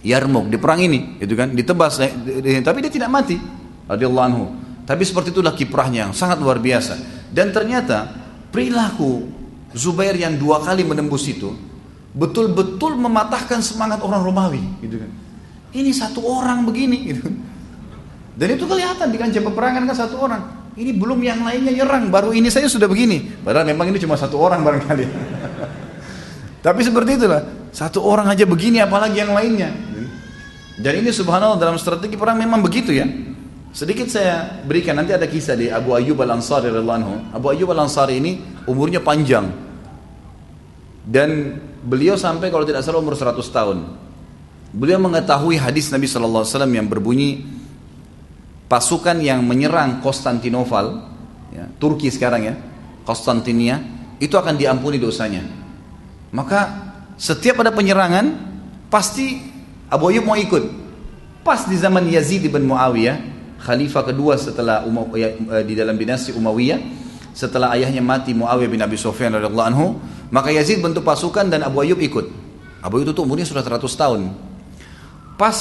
Yarmuk 0.06 0.48
di 0.54 0.62
perang 0.62 0.78
ini 0.78 1.18
itu 1.18 1.34
kan? 1.34 1.58
Ditebas 1.58 2.00
eh, 2.06 2.62
tapi 2.62 2.86
dia 2.86 2.94
tidak 2.94 3.10
mati 3.10 3.42
radhiyallahu 3.90 4.26
anhu. 4.30 4.46
Tapi 4.86 5.02
seperti 5.02 5.34
itulah 5.34 5.58
kiprahnya 5.58 6.08
yang 6.08 6.14
sangat 6.14 6.38
luar 6.38 6.62
biasa. 6.62 7.26
Dan 7.34 7.50
ternyata 7.50 8.14
perilaku 8.54 9.26
Zubair 9.74 10.14
yang 10.14 10.38
dua 10.38 10.62
kali 10.62 10.86
menembus 10.86 11.26
itu 11.26 11.50
betul-betul 12.14 12.94
mematahkan 12.94 13.58
semangat 13.66 14.06
orang 14.06 14.22
Romawi 14.22 14.62
gitu 14.86 15.02
kan? 15.02 15.10
Ini 15.74 15.90
satu 15.90 16.22
orang 16.22 16.62
begini 16.70 17.10
gitu 17.10 17.26
dan 18.34 18.48
itu 18.50 18.66
kelihatan 18.66 19.14
di 19.14 19.18
kancah 19.22 19.42
peperangan 19.46 19.82
kan 19.86 19.96
satu 19.96 20.18
orang. 20.18 20.42
Ini 20.74 20.90
belum 20.98 21.22
yang 21.22 21.46
lainnya 21.46 21.70
nyerang 21.70 22.10
baru 22.10 22.34
ini 22.34 22.50
saya 22.50 22.66
sudah 22.66 22.90
begini. 22.90 23.46
Padahal 23.46 23.70
memang 23.70 23.94
ini 23.94 24.02
cuma 24.02 24.18
satu 24.18 24.42
orang 24.42 24.66
barangkali. 24.66 25.06
Tapi 26.66 26.82
seperti 26.82 27.22
itulah 27.22 27.70
satu 27.70 28.02
orang 28.02 28.34
aja 28.34 28.50
begini 28.50 28.82
apalagi 28.82 29.22
yang 29.22 29.38
lainnya. 29.38 29.70
Dan 30.74 31.06
ini 31.06 31.14
subhanallah 31.14 31.62
dalam 31.62 31.78
strategi 31.78 32.18
perang 32.18 32.42
memang 32.42 32.66
begitu 32.66 32.90
ya. 32.90 33.06
Sedikit 33.70 34.10
saya 34.10 34.66
berikan 34.66 34.98
nanti 34.98 35.14
ada 35.14 35.30
kisah 35.30 35.54
di 35.54 35.70
Abu 35.70 35.94
Ayyub 35.94 36.18
Al 36.26 36.38
Ansari 36.38 36.70
radhiyallahu 36.74 37.34
Abu 37.34 37.46
Ayyub 37.54 37.70
Al 37.74 37.86
Ansari 37.86 38.18
ini 38.18 38.42
umurnya 38.66 38.98
panjang. 39.02 39.54
Dan 41.06 41.62
beliau 41.86 42.18
sampai 42.18 42.50
kalau 42.50 42.66
tidak 42.66 42.82
salah 42.82 42.98
umur 42.98 43.14
100 43.14 43.38
tahun. 43.46 43.78
Beliau 44.74 44.98
mengetahui 44.98 45.62
hadis 45.62 45.94
Nabi 45.94 46.10
Shallallahu 46.10 46.42
Alaihi 46.42 46.54
Wasallam 46.58 46.74
yang 46.74 46.88
berbunyi 46.90 47.46
pasukan 48.68 49.20
yang 49.20 49.44
menyerang 49.44 50.00
Konstantinopel, 50.00 51.02
ya, 51.54 51.66
Turki 51.78 52.10
sekarang 52.10 52.42
ya, 52.44 52.56
Konstantinia, 53.04 53.80
itu 54.20 54.34
akan 54.34 54.56
diampuni 54.56 54.98
dosanya. 54.98 55.44
Maka 56.34 56.60
setiap 57.20 57.62
ada 57.62 57.70
penyerangan 57.70 58.26
pasti 58.90 59.38
Abu 59.92 60.10
Ayyub 60.10 60.26
mau 60.26 60.38
ikut. 60.40 60.82
Pas 61.44 61.68
di 61.68 61.76
zaman 61.76 62.08
Yazid 62.08 62.48
bin 62.48 62.66
Muawiyah, 62.66 63.20
khalifah 63.62 64.04
kedua 64.10 64.40
setelah 64.40 64.88
ya, 65.14 65.36
eh, 65.36 65.64
di 65.68 65.76
dalam 65.76 66.00
dinasti 66.00 66.32
Umayyah, 66.34 66.80
setelah 67.36 67.76
ayahnya 67.76 68.00
mati 68.00 68.32
Muawiyah 68.32 68.72
bin 68.72 68.82
Abi 68.82 68.96
Sufyan 68.96 69.36
radhiyallahu 69.36 69.70
anhu, 69.70 69.88
maka 70.32 70.50
Yazid 70.50 70.80
bentuk 70.80 71.04
pasukan 71.04 71.52
dan 71.52 71.62
Abu 71.68 71.84
Ayyub 71.84 72.00
ikut. 72.00 72.26
Abu 72.80 73.00
Ayyub 73.00 73.12
itu 73.12 73.22
umurnya 73.22 73.46
sudah 73.46 73.62
100 73.62 73.86
tahun. 73.94 74.22
Pas 75.38 75.58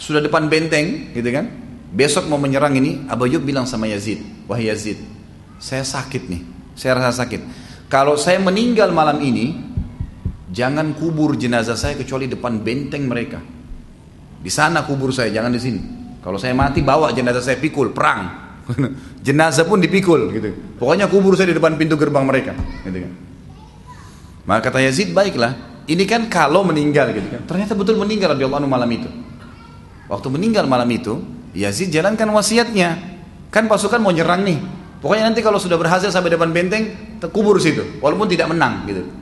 sudah 0.00 0.24
depan 0.24 0.48
benteng, 0.48 1.12
gitu 1.12 1.28
kan? 1.28 1.50
Besok 1.90 2.30
mau 2.30 2.38
menyerang 2.38 2.74
ini, 2.78 3.06
Abu 3.10 3.26
Ayyub 3.26 3.42
bilang 3.42 3.66
sama 3.66 3.90
Yazid, 3.90 4.22
"Wahai 4.46 4.70
Yazid, 4.70 5.02
saya 5.58 5.82
sakit 5.82 6.22
nih. 6.30 6.42
Saya 6.78 6.96
rasa 7.02 7.26
sakit. 7.26 7.42
Kalau 7.90 8.14
saya 8.14 8.38
meninggal 8.38 8.94
malam 8.94 9.18
ini, 9.18 9.70
Jangan 10.50 10.98
kubur 10.98 11.38
jenazah 11.38 11.78
saya 11.78 11.94
kecuali 11.94 12.26
depan 12.26 12.58
benteng 12.58 13.06
mereka. 13.06 13.38
Di 14.42 14.50
sana 14.50 14.82
kubur 14.82 15.14
saya, 15.14 15.30
jangan 15.30 15.54
di 15.54 15.62
sini. 15.62 15.80
Kalau 16.18 16.42
saya 16.42 16.58
mati 16.58 16.82
bawa 16.82 17.14
jenazah 17.14 17.38
saya 17.38 17.56
pikul, 17.62 17.94
perang. 17.94 18.50
jenazah 19.26 19.62
pun 19.62 19.78
dipikul 19.78 20.34
gitu. 20.34 20.50
Pokoknya 20.74 21.06
kubur 21.06 21.38
saya 21.38 21.54
di 21.54 21.56
depan 21.56 21.78
pintu 21.78 21.94
gerbang 21.94 22.26
mereka, 22.26 22.52
gitu 22.82 22.98
kan. 23.06 23.12
Maka 24.50 24.60
kata 24.70 24.82
Yazid, 24.82 25.14
baiklah. 25.14 25.54
Ini 25.86 26.02
kan 26.06 26.26
kalau 26.26 26.66
meninggal 26.66 27.14
gitu 27.14 27.30
kan. 27.30 27.42
Ternyata 27.46 27.78
betul 27.78 27.94
meninggal 28.02 28.34
anhu 28.34 28.66
malam 28.66 28.90
itu. 28.90 29.06
Waktu 30.10 30.26
meninggal 30.34 30.66
malam 30.66 30.90
itu, 30.90 31.22
Yazid 31.54 31.90
jalankan 31.90 32.30
wasiatnya. 32.30 33.18
Kan 33.50 33.66
pasukan 33.66 33.98
mau 33.98 34.14
nyerang 34.14 34.46
nih. 34.46 34.58
Pokoknya 35.02 35.32
nanti 35.32 35.40
kalau 35.40 35.56
sudah 35.56 35.80
berhasil 35.80 36.12
sampai 36.12 36.30
depan 36.34 36.52
benteng, 36.52 37.16
kubur 37.32 37.56
situ, 37.56 37.98
walaupun 38.04 38.28
tidak 38.28 38.52
menang 38.52 38.84
gitu 38.84 39.20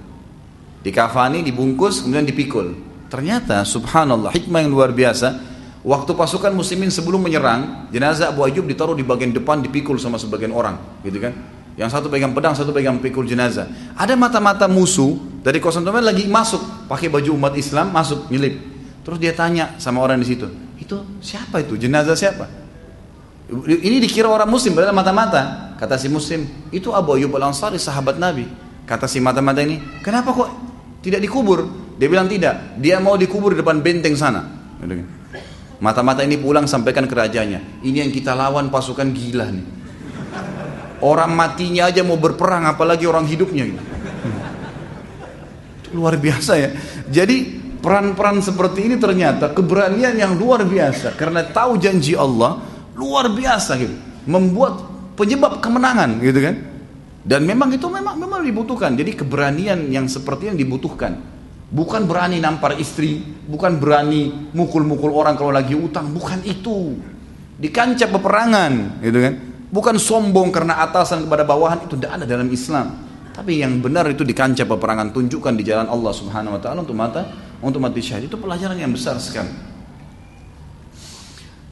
dikafani, 0.83 1.43
dibungkus, 1.43 2.03
kemudian 2.05 2.27
dipikul. 2.27 2.75
Ternyata 3.09 3.65
subhanallah 3.65 4.31
hikmah 4.33 4.61
yang 4.65 4.73
luar 4.73 4.91
biasa. 4.93 5.49
Waktu 5.79 6.13
pasukan 6.13 6.53
muslimin 6.53 6.91
sebelum 6.91 7.23
menyerang, 7.23 7.89
jenazah 7.95 8.35
Abu 8.35 8.45
Ayyub 8.45 8.67
ditaruh 8.67 8.99
di 8.99 9.07
bagian 9.07 9.31
depan 9.31 9.63
dipikul 9.63 9.97
sama 9.97 10.19
sebagian 10.19 10.53
orang, 10.53 11.01
gitu 11.07 11.23
kan? 11.23 11.33
Yang 11.79 11.95
satu 11.95 12.07
pegang 12.11 12.35
pedang, 12.35 12.53
satu 12.59 12.75
pegang 12.75 12.99
pikul 12.99 13.23
jenazah. 13.25 13.71
Ada 13.95 14.19
mata-mata 14.19 14.67
musuh 14.67 15.15
dari 15.41 15.63
Konstantinopel 15.63 16.03
lagi 16.03 16.27
masuk, 16.27 16.91
pakai 16.91 17.07
baju 17.07 17.31
umat 17.39 17.55
Islam 17.55 17.95
masuk 17.95 18.27
nyelip. 18.29 18.59
Terus 19.07 19.19
dia 19.23 19.33
tanya 19.33 19.79
sama 19.79 20.03
orang 20.03 20.19
di 20.19 20.27
situ, 20.27 20.51
itu 20.89 20.97
siapa 21.21 21.61
itu? 21.61 21.77
Jenazah 21.77 22.17
siapa? 22.17 22.49
Ini 23.69 24.01
dikira 24.01 24.33
orang 24.33 24.49
muslim, 24.49 24.73
padahal 24.73 24.97
mata-mata. 24.97 25.77
Kata 25.77 26.01
si 26.01 26.09
muslim, 26.09 26.49
itu 26.73 26.97
Abu 26.97 27.21
Ayyub 27.21 27.37
al-Ansari, 27.37 27.77
sahabat 27.77 28.17
Nabi. 28.17 28.49
Kata 28.89 29.05
si 29.05 29.21
mata-mata 29.21 29.61
ini, 29.61 30.01
kenapa 30.01 30.33
kok 30.33 30.49
tidak 31.05 31.21
dikubur. 31.21 31.69
Dia 32.01 32.09
bilang 32.09 32.25
tidak. 32.25 32.81
Dia 32.81 32.97
mau 33.05 33.21
dikubur 33.21 33.53
di 33.53 33.61
depan 33.61 33.85
benteng 33.85 34.17
sana. 34.17 34.49
Mata-mata 35.79 36.25
ini 36.25 36.41
pulang 36.41 36.65
sampaikan 36.65 37.05
ke 37.05 37.13
rajanya. 37.13 37.61
Ini 37.85 38.09
yang 38.09 38.13
kita 38.13 38.33
lawan 38.33 38.73
pasukan 38.73 39.13
gila 39.13 39.47
nih. 39.53 39.67
Orang 41.05 41.37
matinya 41.37 41.87
aja 41.87 42.03
mau 42.03 42.19
berperang 42.19 42.67
apalagi 42.67 43.07
orang 43.07 43.29
hidupnya. 43.29 43.71
Itu 45.85 45.89
luar 45.95 46.19
biasa 46.19 46.53
ya. 46.59 46.71
Jadi 47.07 47.68
peran-peran 47.79 48.43
seperti 48.43 48.91
ini 48.91 48.97
ternyata 48.99 49.51
keberanian 49.55 50.15
yang 50.15 50.35
luar 50.35 50.67
biasa. 50.67 51.15
Karena 51.15 51.47
tahu 51.47 51.79
janji 51.79 52.19
Allah 52.19 52.63
luar 52.99 53.31
biasa 53.31 53.79
gitu. 53.79 53.97
Membuat 54.29 54.85
penyebab 55.17 55.63
kemenangan 55.63 56.21
gitu 56.21 56.41
kan. 56.43 56.57
Dan 57.29 57.45
memang 57.45 57.69
itu 57.75 57.87
memang 57.91 58.17
memang 58.17 58.41
dibutuhkan. 58.41 58.97
Jadi 58.97 59.13
keberanian 59.19 59.91
yang 59.93 60.07
seperti 60.09 60.49
yang 60.53 60.57
dibutuhkan. 60.57 61.39
Bukan 61.69 62.09
berani 62.09 62.41
nampar 62.41 62.81
istri, 62.81 63.21
bukan 63.45 63.77
berani 63.77 64.49
mukul-mukul 64.57 65.13
orang 65.13 65.37
kalau 65.37 65.53
lagi 65.53 65.77
utang, 65.77 66.09
bukan 66.09 66.41
itu. 66.49 66.97
Di 67.61 67.69
kancah 67.69 68.09
peperangan, 68.09 69.05
gitu 69.05 69.19
kan? 69.21 69.35
Bukan 69.69 70.01
sombong 70.01 70.49
karena 70.49 70.81
atasan 70.81 71.29
kepada 71.29 71.45
bawahan 71.45 71.85
itu 71.85 72.01
tidak 72.01 72.17
ada 72.17 72.25
dalam 72.25 72.49
Islam. 72.49 73.05
Tapi 73.37 73.61
yang 73.61 73.79
benar 73.85 74.09
itu 74.09 74.25
di 74.25 74.33
kancah 74.33 74.65
peperangan 74.65 75.13
tunjukkan 75.13 75.55
di 75.61 75.63
jalan 75.69 75.93
Allah 75.93 76.11
Subhanahu 76.17 76.57
wa 76.57 76.61
taala 76.65 76.83
untuk 76.83 76.97
mata 76.97 77.23
untuk 77.63 77.83
mati 77.83 78.03
syahid 78.03 78.31
itu 78.31 78.39
pelajaran 78.39 78.79
yang 78.79 78.93
besar 78.93 79.19
sekali. 79.19 79.51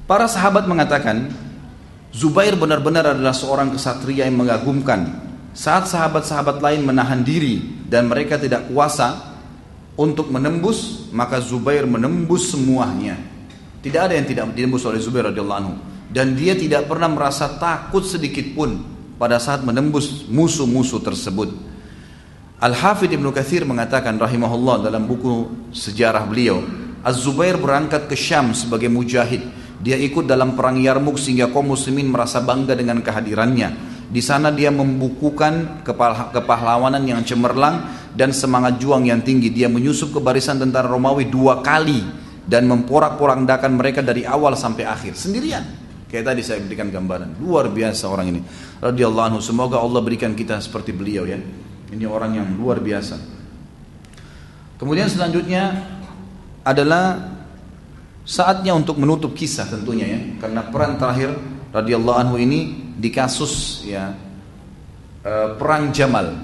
Para 0.06 0.30
sahabat 0.30 0.70
mengatakan 0.70 1.34
Zubair 2.14 2.56
benar-benar 2.56 3.12
adalah 3.12 3.34
seorang 3.36 3.74
kesatria 3.74 4.24
yang 4.24 4.40
mengagumkan 4.40 5.20
saat 5.52 5.90
sahabat-sahabat 5.90 6.64
lain 6.64 6.86
menahan 6.86 7.20
diri 7.20 7.60
dan 7.90 8.08
mereka 8.08 8.40
tidak 8.40 8.70
kuasa 8.72 9.36
untuk 9.96 10.28
menembus, 10.32 11.10
maka 11.12 11.42
Zubair 11.42 11.84
menembus 11.84 12.52
semuanya. 12.52 13.16
Tidak 13.80 14.00
ada 14.00 14.14
yang 14.16 14.24
tidak 14.24 14.52
ditembus 14.54 14.84
oleh 14.88 15.00
Zubair 15.00 15.28
radhiyallahu 15.28 15.60
anhu 15.60 15.74
dan 16.10 16.38
dia 16.38 16.54
tidak 16.54 16.86
pernah 16.86 17.10
merasa 17.10 17.50
takut 17.58 18.06
sedikit 18.06 18.46
pun 18.54 18.78
pada 19.18 19.40
saat 19.42 19.66
menembus 19.66 20.28
musuh-musuh 20.30 21.02
tersebut. 21.02 21.65
Al-Hafidh 22.56 23.20
Ibnu 23.20 23.36
Kathir 23.36 23.68
mengatakan 23.68 24.16
rahimahullah 24.16 24.88
dalam 24.88 25.04
buku 25.04 25.68
sejarah 25.76 26.24
beliau, 26.24 26.64
Az-Zubair 27.04 27.60
berangkat 27.60 28.08
ke 28.08 28.16
Syam 28.16 28.56
sebagai 28.56 28.88
mujahid. 28.88 29.44
Dia 29.84 30.00
ikut 30.00 30.24
dalam 30.24 30.56
perang 30.56 30.80
Yarmuk 30.80 31.20
sehingga 31.20 31.52
kaum 31.52 31.76
muslimin 31.76 32.08
merasa 32.08 32.40
bangga 32.40 32.72
dengan 32.72 33.04
kehadirannya. 33.04 33.94
Di 34.08 34.24
sana 34.24 34.48
dia 34.48 34.72
membukukan 34.72 35.84
kepahlawanan 36.32 37.04
yang 37.04 37.20
cemerlang 37.28 38.08
dan 38.16 38.32
semangat 38.32 38.80
juang 38.80 39.04
yang 39.04 39.20
tinggi. 39.20 39.52
Dia 39.52 39.68
menyusup 39.68 40.16
ke 40.16 40.20
barisan 40.24 40.56
tentara 40.56 40.88
Romawi 40.88 41.28
dua 41.28 41.60
kali 41.60 42.00
dan 42.48 42.64
memporak-porandakan 42.72 43.76
mereka 43.76 44.00
dari 44.00 44.24
awal 44.24 44.56
sampai 44.56 44.88
akhir 44.88 45.12
sendirian. 45.12 45.62
Kayak 46.08 46.32
tadi 46.32 46.40
saya 46.40 46.64
berikan 46.64 46.88
gambaran. 46.88 47.36
Luar 47.44 47.68
biasa 47.68 48.08
orang 48.08 48.32
ini. 48.32 48.40
Radhiyallahu 48.80 49.26
anhu. 49.36 49.40
Semoga 49.44 49.76
Allah 49.76 50.00
berikan 50.00 50.32
kita 50.32 50.56
seperti 50.64 50.96
beliau 50.96 51.28
ya. 51.28 51.36
Ini 51.90 52.04
orang 52.06 52.34
yang 52.34 52.48
luar 52.58 52.82
biasa. 52.82 53.16
Kemudian 54.76 55.08
selanjutnya 55.08 55.72
adalah 56.66 57.36
saatnya 58.26 58.74
untuk 58.74 58.98
menutup 58.98 59.32
kisah 59.32 59.70
tentunya 59.70 60.06
ya. 60.06 60.20
Karena 60.42 60.66
peran 60.66 60.98
terakhir 60.98 61.30
radhiyallahu 61.70 62.18
anhu 62.18 62.36
ini 62.42 62.90
di 62.98 63.08
kasus 63.14 63.86
ya 63.86 64.12
eh, 65.22 65.48
perang 65.54 65.94
Jamal. 65.94 66.34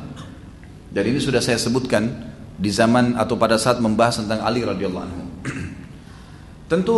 Dan 0.93 1.03
ini 1.09 1.19
sudah 1.19 1.41
saya 1.41 1.59
sebutkan 1.59 2.33
di 2.57 2.71
zaman 2.71 3.19
atau 3.19 3.35
pada 3.35 3.57
saat 3.57 3.81
membahas 3.83 4.23
tentang 4.23 4.45
Ali 4.45 4.63
radhiyallahu 4.63 5.05
anhu. 5.05 5.23
Tentu 6.71 6.97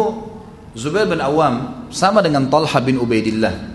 Zubair 0.74 1.06
bin 1.06 1.22
Awam 1.22 1.86
sama 1.94 2.18
dengan 2.18 2.50
Talha 2.50 2.82
bin 2.82 2.98
Ubaidillah 2.98 3.72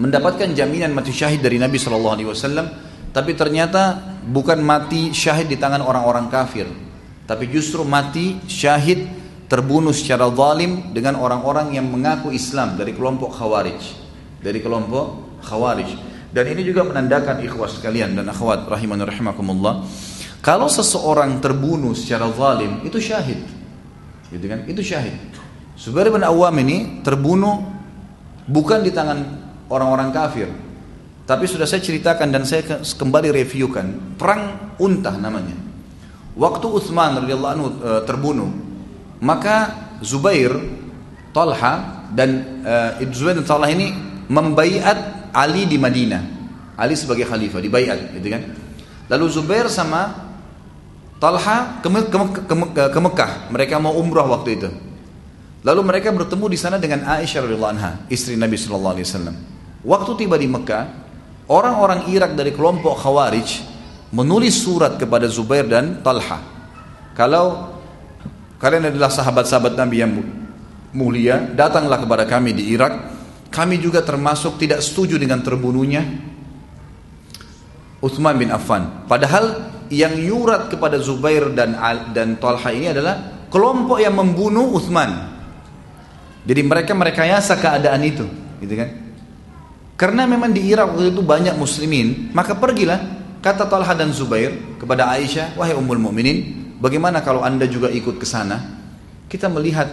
mendapatkan 0.00 0.48
jaminan 0.56 0.96
mati 0.96 1.12
syahid 1.12 1.44
dari 1.44 1.60
Nabi 1.60 1.76
Shallallahu 1.76 2.14
Alaihi 2.16 2.28
Wasallam 2.32 2.66
tapi 3.10 3.34
ternyata 3.34 3.98
bukan 4.22 4.62
mati 4.62 5.10
syahid 5.10 5.50
di 5.50 5.58
tangan 5.58 5.82
orang-orang 5.82 6.30
kafir, 6.30 6.70
tapi 7.26 7.46
justru 7.50 7.86
mati 7.86 8.42
syahid 8.50 9.06
terbunuh 9.50 9.90
secara 9.90 10.30
zalim 10.30 10.94
dengan 10.94 11.18
orang-orang 11.18 11.74
yang 11.74 11.90
mengaku 11.90 12.30
Islam 12.30 12.78
dari 12.78 12.94
kelompok 12.94 13.34
Khawarij. 13.34 13.82
Dari 14.38 14.62
kelompok 14.62 15.38
Khawarij. 15.42 15.90
Dan 16.30 16.46
ini 16.54 16.62
juga 16.62 16.86
menandakan 16.86 17.42
ikhwas 17.42 17.82
sekalian 17.82 18.14
dan 18.14 18.30
akhwat 18.30 18.70
rahimani 18.70 19.02
rahimakumullah. 19.02 19.82
Kalau 20.38 20.70
seseorang 20.70 21.42
terbunuh 21.42 21.98
secara 21.98 22.30
zalim 22.30 22.86
itu 22.86 23.02
syahid. 23.02 23.42
Gitu 24.30 24.46
kan? 24.46 24.62
Itu 24.70 24.86
syahid. 24.86 25.18
Zubair 25.74 26.14
bin 26.14 26.22
Awam 26.22 26.54
ini 26.62 27.02
terbunuh 27.02 27.66
bukan 28.46 28.86
di 28.86 28.94
tangan 28.94 29.18
orang-orang 29.66 30.14
kafir, 30.14 30.46
tapi 31.30 31.46
sudah 31.46 31.62
saya 31.62 31.78
ceritakan 31.78 32.34
dan 32.34 32.42
saya 32.42 32.82
kembali 32.82 33.30
reviewkan 33.30 34.18
perang 34.18 34.74
Untah 34.82 35.14
namanya. 35.14 35.54
Waktu 36.34 36.66
Utsman 36.66 37.22
radhiyallahu 37.22 37.52
anhu 37.54 37.68
e, 37.70 37.90
terbunuh, 38.02 38.50
maka 39.22 39.86
Zubair, 40.02 40.50
Talha 41.30 42.08
dan 42.10 42.58
uh, 42.66 42.98
Zubair 43.14 43.38
dan 43.38 43.46
Talha 43.46 43.70
ini 43.70 43.94
membaiat 44.26 45.30
Ali 45.30 45.70
di 45.70 45.78
Madinah. 45.78 46.22
Ali 46.74 46.98
sebagai 46.98 47.28
khalifah 47.28 47.60
dibaiat, 47.62 48.16
gitu 48.16 48.26
kan? 48.32 48.42
Lalu 49.06 49.26
Zubair 49.30 49.68
sama 49.70 50.32
Talha 51.20 51.78
ke, 51.84 51.88
ke 52.90 53.00
Mekah. 53.04 53.52
Mereka 53.52 53.76
mau 53.78 53.94
umrah 53.94 54.24
waktu 54.24 54.56
itu. 54.56 54.68
Lalu 55.60 55.80
mereka 55.84 56.08
bertemu 56.10 56.46
di 56.48 56.58
sana 56.58 56.80
dengan 56.80 57.04
Aisyah 57.04 57.44
radhiyallahu 57.44 57.72
anha, 57.76 58.00
istri 58.08 58.34
Nabi 58.34 58.56
sallallahu 58.56 58.96
alaihi 58.96 59.06
wasallam. 59.06 59.36
Waktu 59.84 60.10
tiba 60.24 60.40
di 60.40 60.48
Mekah, 60.48 61.09
orang-orang 61.50 62.06
Irak 62.14 62.38
dari 62.38 62.54
kelompok 62.54 63.02
Khawarij 63.02 63.66
menulis 64.14 64.62
surat 64.62 64.94
kepada 64.94 65.26
Zubair 65.26 65.66
dan 65.66 65.98
Talha. 66.06 66.38
Kalau 67.18 67.74
kalian 68.62 68.94
adalah 68.94 69.10
sahabat-sahabat 69.10 69.74
Nabi 69.74 69.96
yang 69.98 70.12
mulia, 70.94 71.42
datanglah 71.42 71.98
kepada 71.98 72.24
kami 72.24 72.54
di 72.54 72.70
Irak. 72.70 73.18
Kami 73.50 73.82
juga 73.82 74.06
termasuk 74.06 74.62
tidak 74.62 74.78
setuju 74.78 75.18
dengan 75.18 75.42
terbunuhnya 75.42 76.06
Uthman 77.98 78.38
bin 78.38 78.54
Affan. 78.54 79.10
Padahal 79.10 79.74
yang 79.90 80.14
yurat 80.14 80.70
kepada 80.70 81.02
Zubair 81.02 81.50
dan 81.50 81.74
dan 82.14 82.38
Talha 82.38 82.70
ini 82.70 82.94
adalah 82.94 83.42
kelompok 83.50 83.98
yang 83.98 84.14
membunuh 84.14 84.70
Uthman. 84.70 85.34
Jadi 86.46 86.62
mereka 86.62 86.94
merekayasa 86.94 87.58
keadaan 87.58 88.00
itu, 88.06 88.24
gitu 88.62 88.74
kan? 88.78 89.09
Karena 90.00 90.24
memang 90.24 90.48
di 90.48 90.64
Irak 90.64 90.96
waktu 90.96 91.12
itu 91.12 91.20
banyak 91.20 91.60
muslimin, 91.60 92.32
maka 92.32 92.56
pergilah 92.56 92.96
kata 93.44 93.68
Talha 93.68 93.92
dan 93.92 94.08
Zubair 94.16 94.80
kepada 94.80 95.12
Aisyah, 95.12 95.60
wahai 95.60 95.76
ummul 95.76 96.00
mukminin, 96.00 96.72
bagaimana 96.80 97.20
kalau 97.20 97.44
anda 97.44 97.68
juga 97.68 97.92
ikut 97.92 98.16
ke 98.16 98.24
sana? 98.24 98.80
Kita 99.28 99.52
melihat 99.52 99.92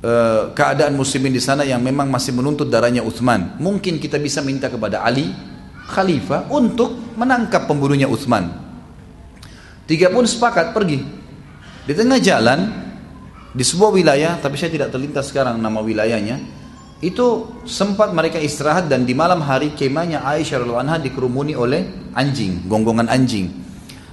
uh, 0.00 0.48
keadaan 0.56 0.96
muslimin 0.96 1.28
di 1.28 1.44
sana 1.44 1.68
yang 1.68 1.84
memang 1.84 2.08
masih 2.08 2.32
menuntut 2.32 2.72
darahnya 2.72 3.04
Uthman. 3.04 3.60
Mungkin 3.60 4.00
kita 4.00 4.16
bisa 4.16 4.40
minta 4.40 4.72
kepada 4.72 5.04
Ali, 5.04 5.28
khalifah, 5.92 6.48
untuk 6.48 6.96
menangkap 7.20 7.68
pembunuhnya 7.68 8.08
Uthman. 8.08 8.48
Tiga 9.84 10.08
pun 10.08 10.24
sepakat 10.24 10.72
pergi. 10.72 11.04
Di 11.84 11.92
tengah 11.92 12.16
jalan, 12.16 12.64
di 13.52 13.60
sebuah 13.60 13.92
wilayah, 13.92 14.40
tapi 14.40 14.56
saya 14.56 14.72
tidak 14.72 14.88
terlintas 14.88 15.28
sekarang 15.28 15.60
nama 15.60 15.84
wilayahnya, 15.84 16.64
itu 17.04 17.60
sempat 17.68 18.16
mereka 18.16 18.40
istirahat 18.40 18.88
dan 18.88 19.04
di 19.04 19.12
malam 19.12 19.44
hari 19.44 19.76
kemahnya 19.76 20.24
Aisyah 20.24 20.64
radhiallahu 20.64 20.80
anha 20.80 20.96
dikerumuni 20.96 21.52
oleh 21.52 22.12
anjing, 22.16 22.64
gonggongan 22.64 23.12
anjing. 23.12 23.52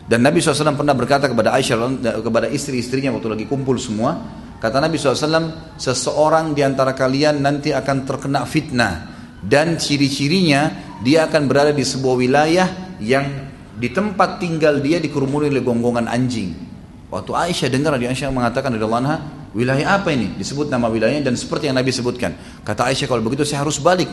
Dan 0.03 0.19
Nabi 0.19 0.43
SAW 0.43 0.75
pernah 0.75 0.91
berkata 0.91 1.31
kepada 1.31 1.55
Aisyah 1.55 1.79
kepada 2.19 2.51
istri-istrinya 2.51 3.15
waktu 3.15 3.39
lagi 3.39 3.45
kumpul 3.47 3.79
semua, 3.79 4.19
kata 4.59 4.83
Nabi 4.83 4.99
SAW, 4.99 5.79
seseorang 5.79 6.51
di 6.51 6.59
antara 6.59 6.91
kalian 6.91 7.39
nanti 7.39 7.71
akan 7.71 8.03
terkena 8.03 8.43
fitnah 8.43 9.07
dan 9.39 9.79
ciri-cirinya 9.79 10.71
dia 10.99 11.27
akan 11.27 11.47
berada 11.47 11.71
di 11.71 11.87
sebuah 11.87 12.15
wilayah 12.19 12.67
yang 12.99 13.51
di 13.79 13.91
tempat 13.91 14.43
tinggal 14.43 14.83
dia 14.83 14.99
dikerumuni 14.99 15.47
oleh 15.47 15.63
gonggongan 15.63 16.11
anjing. 16.11 16.51
Waktu 17.07 17.31
Aisyah 17.31 17.69
dengar 17.71 17.95
Aisyah 17.95 18.27
mengatakan 18.27 18.75
radhiyallahu 18.75 19.03
anha, 19.07 19.42
Wilayah 19.53 20.01
apa 20.01 20.09
ini? 20.09 20.33
Disebut 20.33 20.65
nama 20.67 20.89
wilayahnya 20.89 21.29
dan 21.29 21.37
seperti 21.37 21.69
yang 21.69 21.77
Nabi 21.77 21.93
sebutkan. 21.93 22.33
Kata 22.65 22.89
Aisyah 22.89 23.05
kalau 23.05 23.21
begitu 23.21 23.45
saya 23.45 23.61
harus 23.61 23.77
balik. 23.77 24.09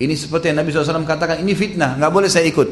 Ini 0.00 0.14
seperti 0.16 0.48
yang 0.48 0.62
Nabi 0.62 0.72
SAW 0.72 1.04
katakan, 1.04 1.42
ini 1.44 1.52
fitnah, 1.52 1.98
nggak 1.98 2.08
boleh 2.08 2.30
saya 2.30 2.48
ikut. 2.48 2.68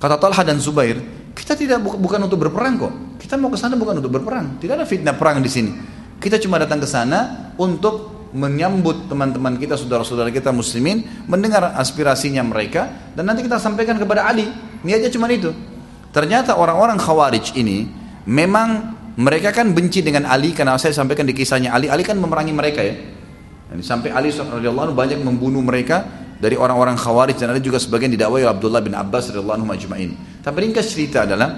Kata 0.00 0.18
Talha 0.18 0.42
dan 0.42 0.58
Zubair, 0.58 0.98
kita 1.36 1.54
tidak 1.54 1.78
bukan 1.84 2.18
untuk 2.26 2.42
berperang 2.42 2.74
kok. 2.80 2.92
Kita 3.20 3.38
mau 3.38 3.52
ke 3.52 3.60
sana 3.60 3.78
bukan 3.78 4.02
untuk 4.02 4.10
berperang. 4.10 4.58
Tidak 4.58 4.74
ada 4.74 4.82
fitnah 4.88 5.14
perang 5.14 5.38
di 5.38 5.46
sini. 5.46 5.70
Kita 6.18 6.34
cuma 6.42 6.58
datang 6.58 6.82
ke 6.82 6.88
sana 6.88 7.54
untuk 7.54 8.26
menyambut 8.34 9.06
teman-teman 9.06 9.54
kita, 9.54 9.78
saudara-saudara 9.78 10.34
kita 10.34 10.50
muslimin, 10.50 11.06
mendengar 11.30 11.78
aspirasinya 11.78 12.42
mereka, 12.42 13.12
dan 13.14 13.30
nanti 13.30 13.46
kita 13.46 13.62
sampaikan 13.62 13.94
kepada 14.00 14.26
Ali. 14.26 14.50
Aja 14.82 15.08
cuma 15.14 15.30
itu. 15.30 15.54
Ternyata 16.10 16.58
orang-orang 16.58 16.98
khawarij 16.98 17.54
ini 17.54 17.86
memang 18.26 18.97
mereka 19.18 19.50
kan 19.50 19.74
benci 19.74 19.98
dengan 19.98 20.30
Ali 20.30 20.54
karena 20.54 20.78
saya 20.78 20.94
sampaikan 20.94 21.26
di 21.26 21.34
kisahnya 21.34 21.74
Ali. 21.74 21.90
Ali 21.90 22.06
kan 22.06 22.14
memerangi 22.14 22.54
mereka 22.54 22.86
ya. 22.86 22.94
Sampai 23.82 24.14
Ali 24.14 24.30
radhiyallahu 24.30 24.94
banyak 24.94 25.18
membunuh 25.26 25.58
mereka 25.58 26.06
dari 26.38 26.54
orang-orang 26.54 26.94
Khawarij 26.94 27.34
dan 27.34 27.50
ada 27.50 27.58
juga 27.58 27.82
sebagian 27.82 28.14
didakwai 28.14 28.46
Abdullah 28.46 28.78
bin 28.78 28.94
Abbas 28.94 29.34
radhiyallahu 29.34 29.58
anhu 29.58 29.68
majma'in. 29.74 30.10
Tapi 30.38 30.56
ringkas 30.62 30.94
cerita 30.94 31.26
adalah 31.26 31.50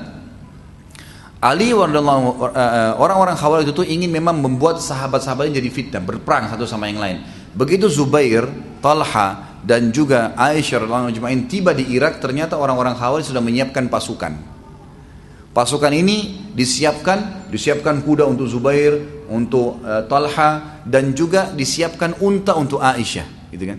Ali 1.41 1.69
eh, 1.69 1.77
eh, 1.77 2.93
orang-orang 2.97 3.37
Khawarij 3.37 3.69
itu 3.69 3.85
ingin 3.85 4.09
memang 4.09 4.41
membuat 4.41 4.81
sahabat-sahabatnya 4.81 5.61
jadi 5.61 5.69
fitnah, 5.69 6.01
berperang 6.01 6.49
satu 6.49 6.65
sama 6.65 6.89
yang 6.89 6.97
lain. 6.97 7.21
Begitu 7.53 7.93
Zubair, 7.93 8.49
Talha 8.81 9.61
dan 9.61 9.93
juga 9.93 10.33
Aisyah 10.33 10.89
radhiyallahu 10.89 11.13
anhu 11.13 11.45
tiba 11.45 11.77
di 11.77 11.93
Irak, 11.93 12.25
ternyata 12.25 12.57
orang-orang 12.57 12.97
Khawarij 12.97 13.29
sudah 13.29 13.45
menyiapkan 13.45 13.93
pasukan. 13.93 14.50
Pasukan 15.51 15.91
ini 15.91 16.47
disiapkan, 16.55 17.51
disiapkan 17.51 18.07
kuda 18.07 18.23
untuk 18.23 18.47
Zubair, 18.47 19.27
untuk 19.27 19.83
uh, 19.83 20.07
Talha 20.07 20.83
dan 20.87 21.11
juga 21.11 21.51
disiapkan 21.51 22.15
unta 22.23 22.55
untuk 22.55 22.79
Aisyah, 22.79 23.51
gitu 23.51 23.75
kan. 23.75 23.79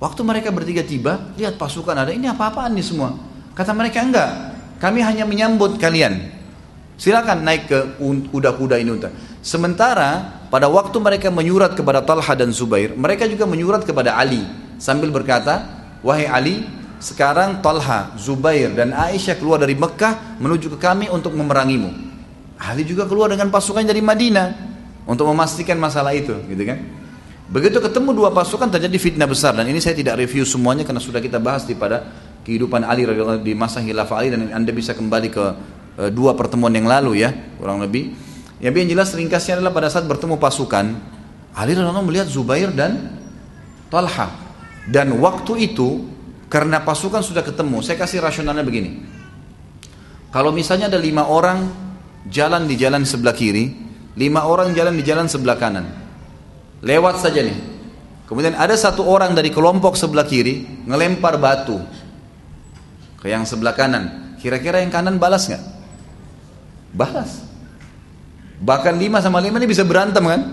Waktu 0.00 0.20
mereka 0.24 0.48
bertiga 0.48 0.80
tiba, 0.80 1.36
lihat 1.36 1.60
pasukan 1.60 1.92
ada, 1.92 2.16
ini 2.16 2.26
apa-apaan 2.32 2.72
nih 2.72 2.82
semua? 2.82 3.12
Kata 3.52 3.76
mereka 3.76 4.00
enggak, 4.00 4.30
kami 4.80 5.04
hanya 5.04 5.28
menyambut 5.28 5.76
kalian. 5.76 6.32
Silakan 6.96 7.44
naik 7.44 7.68
ke 7.68 7.78
kuda-kuda 8.32 8.80
ini 8.80 8.90
unta. 8.96 9.12
Sementara 9.44 10.42
pada 10.48 10.72
waktu 10.72 10.96
mereka 10.96 11.28
menyurat 11.28 11.76
kepada 11.76 12.00
Talha 12.00 12.32
dan 12.32 12.56
Zubair, 12.56 12.96
mereka 12.96 13.28
juga 13.28 13.44
menyurat 13.44 13.84
kepada 13.84 14.16
Ali 14.16 14.40
sambil 14.80 15.12
berkata, 15.12 15.60
"Wahai 16.00 16.24
Ali, 16.24 16.64
sekarang 17.02 17.58
Talha, 17.58 18.14
Zubair 18.14 18.70
dan 18.70 18.94
Aisyah 18.94 19.34
keluar 19.34 19.58
dari 19.58 19.74
Mekah 19.74 20.38
menuju 20.38 20.70
ke 20.70 20.78
kami 20.78 21.10
untuk 21.10 21.34
memerangimu. 21.34 21.90
Ali 22.62 22.86
juga 22.86 23.10
keluar 23.10 23.26
dengan 23.26 23.50
pasukan 23.50 23.82
dari 23.82 23.98
Madinah 23.98 24.54
untuk 25.10 25.26
memastikan 25.26 25.74
masalah 25.82 26.14
itu, 26.14 26.30
gitu 26.46 26.62
kan? 26.62 26.78
Begitu 27.50 27.82
ketemu 27.82 28.14
dua 28.14 28.30
pasukan 28.30 28.70
terjadi 28.70 28.96
fitnah 29.02 29.26
besar 29.26 29.58
dan 29.58 29.66
ini 29.66 29.82
saya 29.82 29.98
tidak 29.98 30.22
review 30.22 30.46
semuanya 30.46 30.86
karena 30.86 31.02
sudah 31.02 31.18
kita 31.18 31.42
bahas 31.42 31.66
di 31.66 31.74
pada 31.74 32.06
kehidupan 32.46 32.86
Ali 32.86 33.02
di 33.42 33.52
masa 33.58 33.82
khilafah 33.82 34.22
Ali 34.22 34.30
dan 34.30 34.54
Anda 34.54 34.70
bisa 34.70 34.94
kembali 34.94 35.28
ke 35.28 35.44
uh, 35.98 36.10
dua 36.14 36.38
pertemuan 36.38 36.70
yang 36.70 36.86
lalu 36.86 37.26
ya, 37.26 37.34
kurang 37.58 37.82
lebih. 37.82 38.14
Yang 38.62 38.74
yang 38.78 38.88
jelas 38.94 39.10
ringkasnya 39.10 39.58
adalah 39.58 39.74
pada 39.74 39.90
saat 39.90 40.06
bertemu 40.06 40.38
pasukan, 40.38 40.86
Ali 41.58 41.74
melihat 41.74 42.30
Zubair 42.30 42.70
dan 42.70 43.18
Talha. 43.90 44.38
Dan 44.86 45.18
waktu 45.18 45.66
itu 45.66 46.11
karena 46.52 46.84
pasukan 46.84 47.24
sudah 47.24 47.40
ketemu, 47.40 47.80
saya 47.80 47.96
kasih 47.96 48.20
rasionalnya 48.20 48.60
begini. 48.60 49.00
Kalau 50.28 50.52
misalnya 50.52 50.92
ada 50.92 51.00
lima 51.00 51.24
orang 51.24 51.64
jalan 52.28 52.68
di 52.68 52.76
jalan 52.76 53.08
sebelah 53.08 53.32
kiri, 53.32 53.72
lima 54.20 54.44
orang 54.44 54.76
jalan 54.76 54.92
di 54.92 55.00
jalan 55.00 55.32
sebelah 55.32 55.56
kanan. 55.56 55.88
Lewat 56.84 57.24
saja 57.24 57.40
nih. 57.40 57.56
Kemudian 58.28 58.52
ada 58.52 58.76
satu 58.76 59.00
orang 59.00 59.32
dari 59.32 59.48
kelompok 59.48 59.96
sebelah 59.96 60.28
kiri 60.28 60.84
ngelempar 60.84 61.40
batu 61.40 61.80
ke 63.16 63.32
yang 63.32 63.48
sebelah 63.48 63.72
kanan. 63.72 64.36
Kira-kira 64.36 64.84
yang 64.84 64.92
kanan 64.92 65.16
balas 65.16 65.48
nggak? 65.48 65.64
Balas. 66.92 67.48
Bahkan 68.60 69.00
lima 69.00 69.24
sama 69.24 69.40
lima 69.40 69.56
ini 69.56 69.72
bisa 69.72 69.88
berantem 69.88 70.20
kan? 70.20 70.52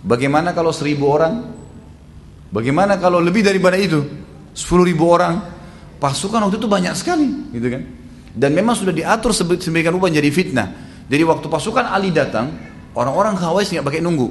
Bagaimana 0.00 0.56
kalau 0.56 0.72
seribu 0.72 1.04
orang? 1.12 1.52
Bagaimana 2.48 2.96
kalau 2.96 3.20
lebih 3.20 3.44
daripada 3.44 3.76
itu? 3.76 4.27
Sepuluh 4.54 4.88
ribu 4.88 5.08
orang? 5.08 5.40
Pasukan 5.98 6.46
waktu 6.46 6.62
itu 6.62 6.70
banyak 6.70 6.94
sekali, 6.94 7.26
gitu 7.50 7.68
kan? 7.74 7.82
Dan 8.38 8.54
memang 8.54 8.78
sudah 8.78 8.94
diatur 8.94 9.34
sebagian 9.34 9.90
rupa 9.90 10.06
jadi 10.06 10.30
fitnah. 10.30 10.68
Jadi 11.10 11.22
waktu 11.26 11.46
pasukan 11.50 11.90
Ali 11.90 12.14
datang, 12.14 12.54
orang-orang 12.94 13.34
Khawarij 13.34 13.74
nggak 13.74 13.86
pakai 13.86 13.98
nunggu. 13.98 14.28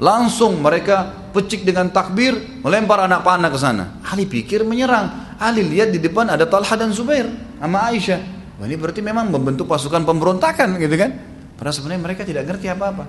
Langsung 0.00 0.58
mereka 0.58 1.28
pecik 1.30 1.62
dengan 1.62 1.92
takbir, 1.92 2.34
melempar 2.64 3.04
anak 3.06 3.20
panah 3.22 3.52
ke 3.52 3.58
sana. 3.60 4.00
Ali 4.02 4.26
pikir 4.26 4.64
menyerang. 4.66 5.36
Ali 5.38 5.62
lihat 5.62 5.92
di 5.92 6.00
depan 6.00 6.26
ada 6.32 6.48
Talha 6.48 6.74
dan 6.74 6.90
Zubair 6.90 7.28
sama 7.60 7.86
Aisyah. 7.92 8.20
Wah, 8.58 8.66
ini 8.66 8.76
berarti 8.80 9.00
memang 9.04 9.28
membentuk 9.28 9.68
pasukan 9.68 10.02
pemberontakan 10.02 10.80
gitu 10.80 10.96
kan. 10.96 11.10
Padahal 11.54 11.74
sebenarnya 11.76 12.02
mereka 12.02 12.22
tidak 12.24 12.48
ngerti 12.48 12.66
apa-apa. 12.72 13.04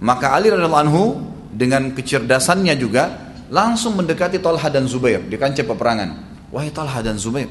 Maka 0.00 0.32
Ali 0.32 0.48
radhiallahu 0.54 0.82
anhu 0.86 1.02
dengan 1.50 1.90
kecerdasannya 1.92 2.74
juga 2.78 3.29
langsung 3.50 3.98
mendekati 3.98 4.38
Talha 4.38 4.70
dan 4.70 4.86
Zubair 4.86 5.20
di 5.26 5.36
kancah 5.36 5.66
peperangan. 5.66 6.10
Wahai 6.54 6.70
Talha 6.70 6.98
dan 7.02 7.18
Zubair, 7.18 7.50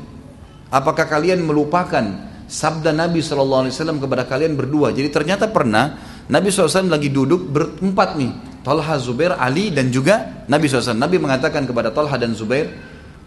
apakah 0.71 1.07
kalian 1.07 1.43
melupakan 1.43 2.03
sabda 2.47 2.91
Nabi 2.91 3.23
SAW 3.23 3.71
kepada 3.99 4.27
kalian 4.27 4.55
berdua? 4.59 4.91
Jadi 4.91 5.07
ternyata 5.11 5.47
pernah 5.47 5.99
Nabi 6.27 6.51
SAW 6.51 6.87
lagi 6.87 7.11
duduk 7.11 7.47
berempat 7.47 8.15
nih. 8.19 8.31
Talha, 8.59 8.99
Zubair, 8.99 9.39
Ali 9.39 9.71
dan 9.71 9.87
juga 9.87 10.43
Nabi 10.51 10.67
SAW. 10.67 10.91
Nabi 10.99 11.15
mengatakan 11.15 11.63
kepada 11.63 11.95
Talha 11.95 12.19
dan 12.19 12.35
Zubair, 12.35 12.67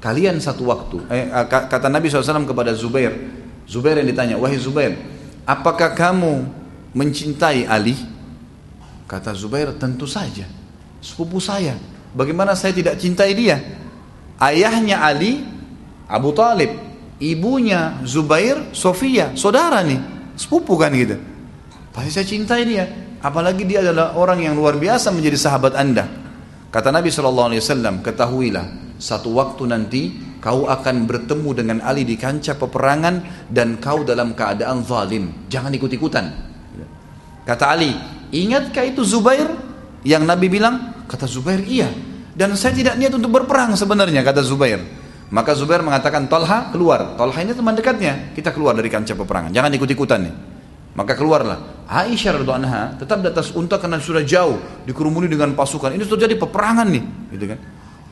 kalian 0.03 0.43
satu 0.43 0.67
waktu 0.67 0.99
eh, 1.15 1.31
kata 1.47 1.87
Nabi 1.87 2.11
SAW 2.11 2.43
kepada 2.43 2.75
Zubair 2.75 3.15
Zubair 3.71 4.03
yang 4.03 4.11
ditanya 4.11 4.35
wahai 4.35 4.59
Zubair 4.59 4.99
apakah 5.47 5.95
kamu 5.95 6.43
mencintai 6.91 7.71
Ali 7.71 7.95
kata 9.07 9.31
Zubair 9.39 9.71
tentu 9.79 10.11
saja 10.11 10.43
sepupu 10.99 11.39
saya 11.39 11.79
bagaimana 12.17 12.57
saya 12.57 12.77
tidak 12.77 13.01
cintai 13.01 13.33
dia 13.37 13.61
ayahnya 14.41 15.03
Ali 15.03 15.45
Abu 16.09 16.33
Talib 16.37 16.73
ibunya 17.19 18.01
Zubair 18.05 18.73
Sofia 18.77 19.33
saudara 19.37 19.81
nih 19.85 20.01
sepupu 20.37 20.77
kan 20.77 20.93
gitu 20.93 21.17
pasti 21.93 22.11
saya 22.13 22.27
cintai 22.27 22.63
dia 22.65 22.85
apalagi 23.21 23.69
dia 23.69 23.85
adalah 23.85 24.17
orang 24.17 24.45
yang 24.45 24.55
luar 24.57 24.77
biasa 24.81 25.13
menjadi 25.13 25.37
sahabat 25.37 25.77
anda 25.77 26.09
kata 26.73 26.89
Nabi 26.89 27.13
SAW 27.13 27.53
ketahuilah 28.01 28.97
satu 29.03 29.35
waktu 29.35 29.63
nanti 29.67 30.03
kau 30.43 30.67
akan 30.67 31.07
bertemu 31.07 31.51
dengan 31.55 31.79
Ali 31.83 32.03
di 32.03 32.19
kancah 32.19 32.59
peperangan 32.59 33.47
dan 33.47 33.79
kau 33.79 34.03
dalam 34.03 34.35
keadaan 34.35 34.83
zalim. 34.83 35.47
Jangan 35.47 35.71
ikut-ikutan. 35.75 36.27
Kata 37.47 37.65
Ali, 37.71 37.95
ingatkah 38.35 38.87
itu 38.87 39.07
Zubair 39.07 39.47
yang 40.03 40.27
Nabi 40.27 40.51
bilang? 40.51 41.02
Kata 41.13 41.29
Zubair, 41.29 41.61
iya. 41.69 41.93
Dan 42.33 42.57
saya 42.57 42.73
tidak 42.73 42.97
niat 42.97 43.13
untuk 43.13 43.29
berperang 43.29 43.77
sebenarnya, 43.77 44.25
kata 44.25 44.41
Zubair. 44.41 44.81
Maka 45.29 45.53
Zubair 45.53 45.85
mengatakan, 45.85 46.25
Talha 46.25 46.73
keluar. 46.73 47.21
Talha 47.21 47.37
ini 47.45 47.53
teman 47.53 47.77
dekatnya. 47.77 48.33
Kita 48.33 48.49
keluar 48.49 48.73
dari 48.73 48.89
kancah 48.89 49.13
peperangan. 49.13 49.53
Jangan 49.53 49.69
ikut-ikutan 49.77 50.21
nih. 50.25 50.35
Maka 50.97 51.13
keluarlah. 51.13 51.85
Aisyah 51.89 52.41
radhiallahu 52.41 52.61
anha 52.65 52.83
tetap 52.97 53.21
di 53.21 53.29
atas 53.29 53.53
unta 53.53 53.77
karena 53.77 54.01
sudah 54.01 54.25
jauh 54.25 54.57
dikerumuni 54.89 55.29
dengan 55.29 55.53
pasukan. 55.53 55.93
Ini 55.93 56.05
terjadi 56.09 56.41
peperangan 56.41 56.89
nih, 56.89 57.05
gitu 57.37 57.45
kan? 57.53 57.61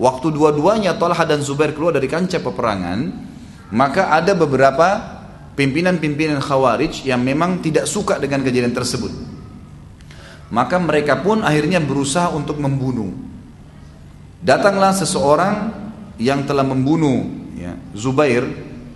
Waktu 0.01 0.27
dua-duanya 0.32 0.97
Talha 0.97 1.24
dan 1.24 1.40
Zubair 1.40 1.72
keluar 1.72 1.97
dari 1.97 2.09
kancah 2.09 2.40
peperangan, 2.40 2.98
maka 3.72 4.12
ada 4.12 4.32
beberapa 4.32 5.01
pimpinan-pimpinan 5.56 6.40
Khawarij 6.40 7.05
yang 7.05 7.20
memang 7.20 7.60
tidak 7.60 7.85
suka 7.85 8.16
dengan 8.16 8.40
kejadian 8.44 8.72
tersebut. 8.72 9.12
Maka 10.51 10.82
mereka 10.82 11.22
pun 11.22 11.47
akhirnya 11.47 11.78
berusaha 11.78 12.35
untuk 12.35 12.59
membunuh. 12.59 13.14
Datanglah 14.43 14.90
seseorang 14.90 15.70
yang 16.18 16.43
telah 16.43 16.66
membunuh 16.66 17.22
ya, 17.55 17.78
Zubair, 17.94 18.43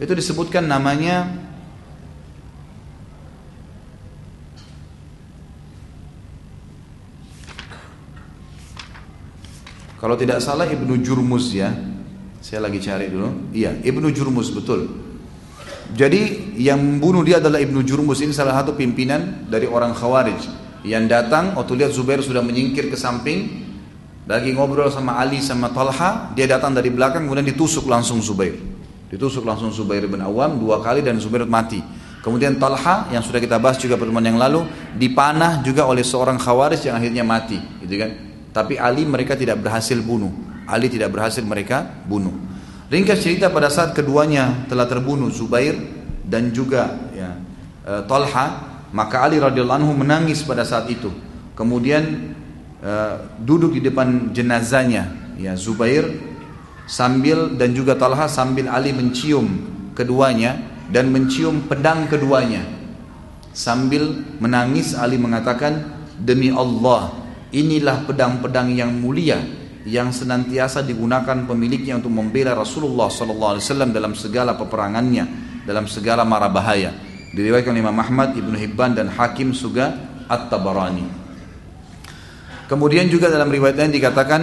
itu 0.03 0.13
disebutkan 0.13 0.67
namanya 0.67 1.45
Kalau 10.05 10.21
tidak 10.21 10.45
salah 10.45 10.69
Ibnu 10.69 11.01
Jurmuz 11.01 11.57
ya. 11.57 11.73
Saya 12.45 12.61
lagi 12.61 12.77
cari 12.77 13.09
dulu. 13.09 13.57
Iya, 13.57 13.73
Ibnu 13.81 14.13
Jurmuz 14.13 14.53
betul. 14.53 14.85
Jadi 15.97 16.53
yang 16.61 16.77
membunuh 16.77 17.25
dia 17.25 17.41
adalah 17.41 17.57
Ibnu 17.57 17.81
Jurmuz 17.81 18.21
ini 18.21 18.37
salah 18.37 18.53
satu 18.61 18.77
pimpinan 18.77 19.49
dari 19.49 19.65
orang 19.65 19.97
Khawarij 19.97 20.64
yang 20.85 21.09
datang 21.09 21.57
waktu 21.57 21.81
lihat 21.81 21.91
Zubair 21.97 22.21
sudah 22.21 22.45
menyingkir 22.45 22.93
ke 22.93 22.97
samping 22.97 23.65
lagi 24.25 24.53
ngobrol 24.53 24.89
sama 24.93 25.17
Ali 25.17 25.41
sama 25.41 25.73
Talha 25.73 26.33
dia 26.37 26.45
datang 26.45 26.77
dari 26.77 26.93
belakang 26.93 27.25
kemudian 27.25 27.45
ditusuk 27.45 27.89
langsung 27.89 28.21
Zubair 28.21 28.55
ditusuk 29.09 29.43
langsung 29.43 29.73
Zubair 29.73 30.05
bin 30.05 30.21
Awam 30.21 30.61
dua 30.61 30.85
kali 30.85 31.01
dan 31.01 31.17
Zubair 31.17 31.49
mati 31.49 31.81
kemudian 32.21 32.61
Talha 32.61 33.09
yang 33.09 33.25
sudah 33.25 33.41
kita 33.41 33.57
bahas 33.57 33.81
juga 33.81 33.97
pertemuan 33.97 34.25
yang 34.25 34.37
lalu 34.37 34.69
dipanah 34.97 35.65
juga 35.65 35.89
oleh 35.89 36.05
seorang 36.05 36.37
Khawarij 36.37 36.85
yang 36.85 37.01
akhirnya 37.01 37.25
mati 37.25 37.57
gitu 37.81 37.97
kan 37.97 38.35
tapi 38.55 38.79
Ali 38.79 39.03
mereka 39.03 39.35
tidak 39.35 39.59
berhasil 39.59 39.99
bunuh. 39.99 40.31
Ali 40.71 40.87
tidak 40.87 41.11
berhasil 41.11 41.43
mereka 41.43 41.83
bunuh. 42.07 42.33
Ringkas 42.87 43.27
cerita 43.27 43.51
pada 43.51 43.67
saat 43.67 43.91
keduanya 43.91 44.71
telah 44.71 44.87
terbunuh 44.87 45.27
Zubair 45.35 45.75
dan 46.23 46.55
juga 46.55 46.95
ya, 47.11 47.35
e, 47.83 47.93
Talha, 48.07 48.74
maka 48.95 49.27
Ali 49.27 49.43
radhiyallahu 49.43 49.83
anhu 49.83 49.93
menangis 49.99 50.47
pada 50.47 50.63
saat 50.63 50.87
itu. 50.87 51.11
Kemudian 51.59 52.35
e, 52.79 52.93
duduk 53.43 53.75
di 53.75 53.83
depan 53.83 54.31
jenazahnya 54.31 55.35
ya 55.35 55.59
Zubair 55.59 56.07
sambil 56.87 57.59
dan 57.59 57.75
juga 57.75 57.99
Talha 57.99 58.31
sambil 58.31 58.71
Ali 58.71 58.95
mencium 58.95 59.51
keduanya 59.99 60.63
dan 60.95 61.11
mencium 61.11 61.67
pedang 61.67 62.07
keduanya. 62.07 62.63
Sambil 63.51 64.23
menangis 64.39 64.95
Ali 64.95 65.19
mengatakan 65.19 66.07
demi 66.19 66.51
Allah 66.51 67.25
Inilah 67.55 68.03
pedang-pedang 68.03 68.75
yang 68.75 68.91
mulia 68.99 69.39
yang 69.87 70.11
senantiasa 70.11 70.83
digunakan 70.83 71.47
pemiliknya 71.47 72.03
untuk 72.03 72.11
membela 72.11 72.51
Rasulullah 72.51 73.07
wasallam 73.07 73.95
dalam 73.95 74.19
segala 74.19 74.59
peperangannya, 74.59 75.23
dalam 75.63 75.87
segala 75.87 76.27
mara 76.27 76.51
bahaya. 76.51 77.14
Diriwayatkan 77.35 77.75
Imam 77.75 77.99
Ahmad, 77.99 78.39
Ibnu 78.39 78.55
Hibban 78.55 78.95
dan 78.95 79.11
Hakim 79.11 79.51
juga 79.51 79.91
At-Tabarani. 80.31 81.27
Kemudian 82.71 83.11
juga 83.11 83.29
dalam 83.29 83.51
riwayat 83.51 83.77
lain 83.77 83.93
dikatakan 83.93 84.43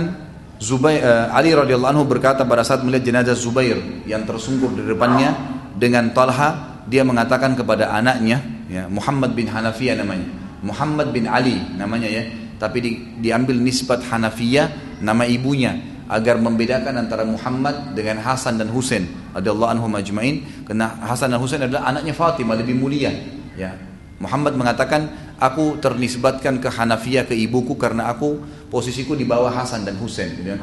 Zubair, 0.62 1.02
uh, 1.02 1.34
Ali 1.34 1.56
radhiyallahu 1.56 1.90
anhu 1.90 2.06
berkata 2.06 2.46
pada 2.46 2.62
saat 2.62 2.86
melihat 2.86 3.08
jenazah 3.08 3.34
Zubair 3.34 3.82
yang 4.06 4.28
tersungkur 4.30 4.78
di 4.78 4.86
depannya 4.86 5.34
dengan 5.74 6.14
Talha, 6.14 6.84
dia 6.86 7.02
mengatakan 7.02 7.58
kepada 7.58 7.90
anaknya, 7.90 8.44
ya, 8.70 8.86
Muhammad 8.86 9.34
bin 9.34 9.50
Hanafiyah 9.50 9.98
namanya, 9.98 10.28
Muhammad 10.62 11.10
bin 11.10 11.26
Ali 11.26 11.58
namanya 11.74 12.06
ya, 12.06 12.30
tapi 12.62 12.78
di, 12.78 12.92
diambil 13.18 13.58
nisbat 13.58 14.06
Hanafiyah 14.06 15.00
nama 15.02 15.26
ibunya 15.26 15.91
agar 16.12 16.36
membedakan 16.36 17.08
antara 17.08 17.24
Muhammad 17.24 17.96
dengan 17.96 18.20
Hasan 18.20 18.60
dan 18.60 18.68
Husain 18.68 19.08
radhiyallahu 19.32 19.72
anhum 19.72 19.92
ajmain. 19.96 20.44
Karena 20.68 20.92
Hasan 21.08 21.32
dan 21.32 21.40
Husain 21.40 21.64
adalah 21.64 21.88
anaknya 21.88 22.12
Fatimah 22.12 22.60
lebih 22.60 22.76
mulia. 22.76 23.16
Ya. 23.56 23.80
Muhammad 24.20 24.60
mengatakan 24.60 25.08
aku 25.40 25.80
ternisbatkan 25.80 26.60
ke 26.60 26.68
Hanafiyah 26.68 27.24
ke 27.24 27.34
ibuku 27.34 27.80
karena 27.80 28.12
aku 28.12 28.44
posisiku 28.68 29.16
di 29.16 29.24
bawah 29.24 29.50
Hasan 29.50 29.88
dan 29.88 29.96
Husain. 29.98 30.36
Gitu. 30.36 30.60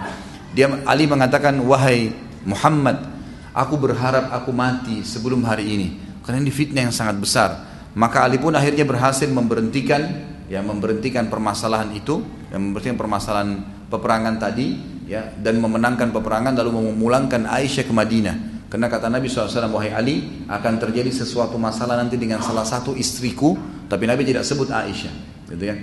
dia 0.52 0.64
Ali 0.88 1.04
mengatakan 1.04 1.60
wahai 1.64 2.12
Muhammad 2.44 3.04
aku 3.52 3.76
berharap 3.76 4.32
aku 4.32 4.48
mati 4.52 5.04
sebelum 5.04 5.44
hari 5.44 5.64
ini 5.64 5.88
karena 6.24 6.44
ini 6.44 6.52
fitnah 6.52 6.84
yang 6.84 6.92
sangat 6.92 7.16
besar. 7.16 7.50
Maka 7.96 8.28
Ali 8.28 8.36
pun 8.36 8.52
akhirnya 8.52 8.84
berhasil 8.84 9.26
memberhentikan 9.32 10.28
yang 10.52 10.64
memberhentikan 10.68 11.28
permasalahan 11.32 11.88
itu, 11.96 12.20
yang 12.52 12.68
memberhentikan 12.68 13.00
permasalahan 13.00 13.64
peperangan 13.88 14.36
tadi, 14.36 14.76
ya, 15.08 15.32
dan 15.40 15.58
memenangkan 15.58 16.12
peperangan 16.12 16.52
lalu 16.52 16.92
memulangkan 16.92 17.48
Aisyah 17.48 17.88
ke 17.88 17.92
Madinah. 17.96 18.36
Karena 18.68 18.92
kata 18.92 19.08
Nabi 19.08 19.32
SAW, 19.32 19.72
wahai 19.72 19.96
Ali, 19.96 20.44
akan 20.44 20.76
terjadi 20.76 21.08
sesuatu 21.08 21.56
masalah 21.56 21.96
nanti 21.96 22.20
dengan 22.20 22.44
salah 22.44 22.68
satu 22.68 22.92
istriku, 22.92 23.56
tapi 23.88 24.04
Nabi 24.04 24.28
tidak 24.28 24.44
sebut 24.44 24.68
Aisyah. 24.68 25.14
Gitu 25.48 25.64
kan? 25.64 25.78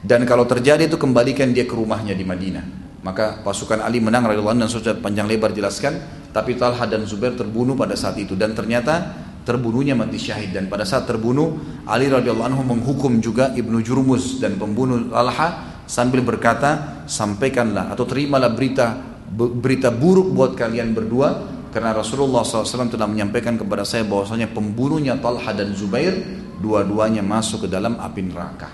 Dan 0.00 0.24
kalau 0.24 0.48
terjadi 0.48 0.88
itu 0.88 0.96
kembalikan 0.96 1.52
dia 1.52 1.68
ke 1.68 1.76
rumahnya 1.76 2.16
di 2.16 2.24
Madinah. 2.24 2.64
Maka 3.04 3.44
pasukan 3.44 3.84
Ali 3.84 4.00
menang 4.00 4.24
radhiyallahu 4.24 4.64
dan 4.64 4.72
sudah 4.72 4.96
panjang 4.96 5.28
lebar 5.28 5.52
jelaskan, 5.52 6.00
tapi 6.32 6.56
Talha 6.56 6.88
dan 6.88 7.04
Zubair 7.04 7.36
terbunuh 7.36 7.76
pada 7.76 7.92
saat 7.92 8.16
itu 8.16 8.32
dan 8.32 8.56
ternyata 8.56 9.12
terbunuhnya 9.44 9.92
mati 9.92 10.16
syahid 10.16 10.56
dan 10.56 10.72
pada 10.72 10.88
saat 10.88 11.04
terbunuh 11.04 11.60
Ali 11.84 12.08
radhiyallahu 12.08 12.48
anhu 12.48 12.64
menghukum 12.64 13.20
juga 13.20 13.52
Ibnu 13.52 13.84
Jurmuz 13.84 14.40
dan 14.40 14.56
pembunuh 14.56 15.12
Talha 15.12 15.73
sambil 15.84 16.24
berkata 16.24 17.04
sampaikanlah 17.04 17.92
atau 17.92 18.04
terimalah 18.08 18.52
berita 18.52 18.96
berita 19.34 19.90
buruk 19.90 20.32
buat 20.32 20.52
kalian 20.54 20.94
berdua 20.94 21.54
karena 21.74 21.90
Rasulullah 21.90 22.46
SAW 22.46 22.86
telah 22.86 23.10
menyampaikan 23.10 23.58
kepada 23.58 23.82
saya 23.82 24.06
bahwasanya 24.06 24.54
pembunuhnya 24.54 25.18
Talha 25.18 25.50
dan 25.50 25.74
Zubair 25.74 26.14
dua-duanya 26.62 27.18
masuk 27.18 27.66
ke 27.66 27.68
dalam 27.68 27.98
api 27.98 28.20
neraka. 28.30 28.70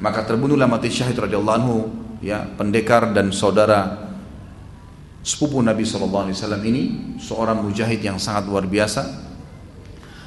Maka 0.00 0.24
terbunuhlah 0.24 0.64
mati 0.64 0.88
syahid 0.88 1.14
radhiyallahu 1.20 1.56
anhu 1.60 1.76
ya 2.24 2.48
pendekar 2.56 3.12
dan 3.12 3.30
saudara 3.36 4.08
sepupu 5.20 5.60
Nabi 5.60 5.84
SAW 5.84 6.32
ini 6.64 7.14
seorang 7.20 7.60
mujahid 7.60 8.00
yang 8.00 8.16
sangat 8.16 8.48
luar 8.48 8.64
biasa 8.66 9.30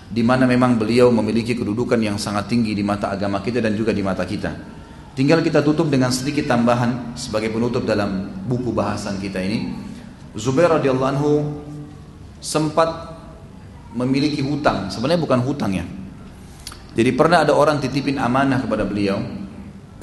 di 0.06 0.22
mana 0.22 0.46
memang 0.46 0.78
beliau 0.78 1.10
memiliki 1.10 1.58
kedudukan 1.58 1.98
yang 1.98 2.16
sangat 2.22 2.48
tinggi 2.54 2.78
di 2.78 2.86
mata 2.86 3.12
agama 3.12 3.42
kita 3.42 3.60
dan 3.60 3.74
juga 3.74 3.92
di 3.92 4.06
mata 4.06 4.24
kita. 4.24 4.74
Tinggal 5.16 5.40
kita 5.40 5.64
tutup 5.64 5.88
dengan 5.88 6.12
sedikit 6.12 6.44
tambahan 6.44 7.16
sebagai 7.16 7.48
penutup 7.48 7.88
dalam 7.88 8.28
buku 8.44 8.76
bahasan 8.76 9.16
kita 9.16 9.40
ini. 9.40 9.72
Zubair 10.36 10.68
radhiyallahu 10.76 11.08
anhu 11.08 11.32
sempat 12.44 13.16
memiliki 13.96 14.44
hutang. 14.44 14.92
Sebenarnya 14.92 15.24
bukan 15.24 15.40
hutang 15.40 15.72
ya. 15.72 15.88
Jadi 17.00 17.16
pernah 17.16 17.48
ada 17.48 17.56
orang 17.56 17.80
titipin 17.80 18.20
amanah 18.20 18.60
kepada 18.60 18.84
beliau. 18.84 19.24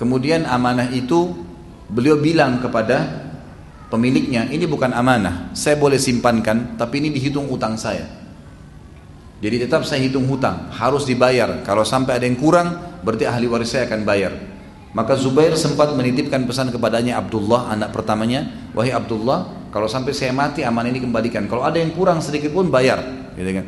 Kemudian 0.01 0.49
amanah 0.49 0.89
itu 0.89 1.29
beliau 1.93 2.17
bilang 2.17 2.57
kepada 2.65 3.29
pemiliknya, 3.93 4.49
ini 4.49 4.65
bukan 4.65 4.97
amanah. 4.97 5.53
Saya 5.53 5.77
boleh 5.77 6.01
simpankan, 6.01 6.81
tapi 6.81 7.05
ini 7.05 7.13
dihitung 7.13 7.53
utang 7.53 7.77
saya. 7.77 8.09
Jadi 9.45 9.69
tetap 9.69 9.85
saya 9.85 10.01
hitung 10.01 10.25
hutang, 10.25 10.73
harus 10.73 11.05
dibayar. 11.05 11.61
Kalau 11.61 11.85
sampai 11.85 12.17
ada 12.17 12.25
yang 12.25 12.41
kurang, 12.41 13.01
berarti 13.05 13.29
ahli 13.29 13.45
waris 13.45 13.77
saya 13.77 13.85
akan 13.85 14.01
bayar. 14.09 14.52
Maka 14.93 15.17
Zubair 15.17 15.57
sempat 15.57 15.97
menitipkan 15.97 16.45
pesan 16.45 16.69
kepadanya 16.69 17.17
Abdullah, 17.17 17.73
anak 17.73 17.97
pertamanya, 17.97 18.45
wahai 18.77 18.93
Abdullah, 18.93 19.73
kalau 19.73 19.89
sampai 19.89 20.13
saya 20.13 20.37
mati 20.37 20.61
aman 20.69 20.85
ini 20.93 21.01
kembalikan. 21.01 21.49
Kalau 21.49 21.65
ada 21.65 21.81
yang 21.81 21.97
kurang 21.97 22.21
sedikit 22.21 22.53
pun 22.53 22.69
bayar, 22.69 23.01
gitu 23.33 23.51
kan. 23.57 23.67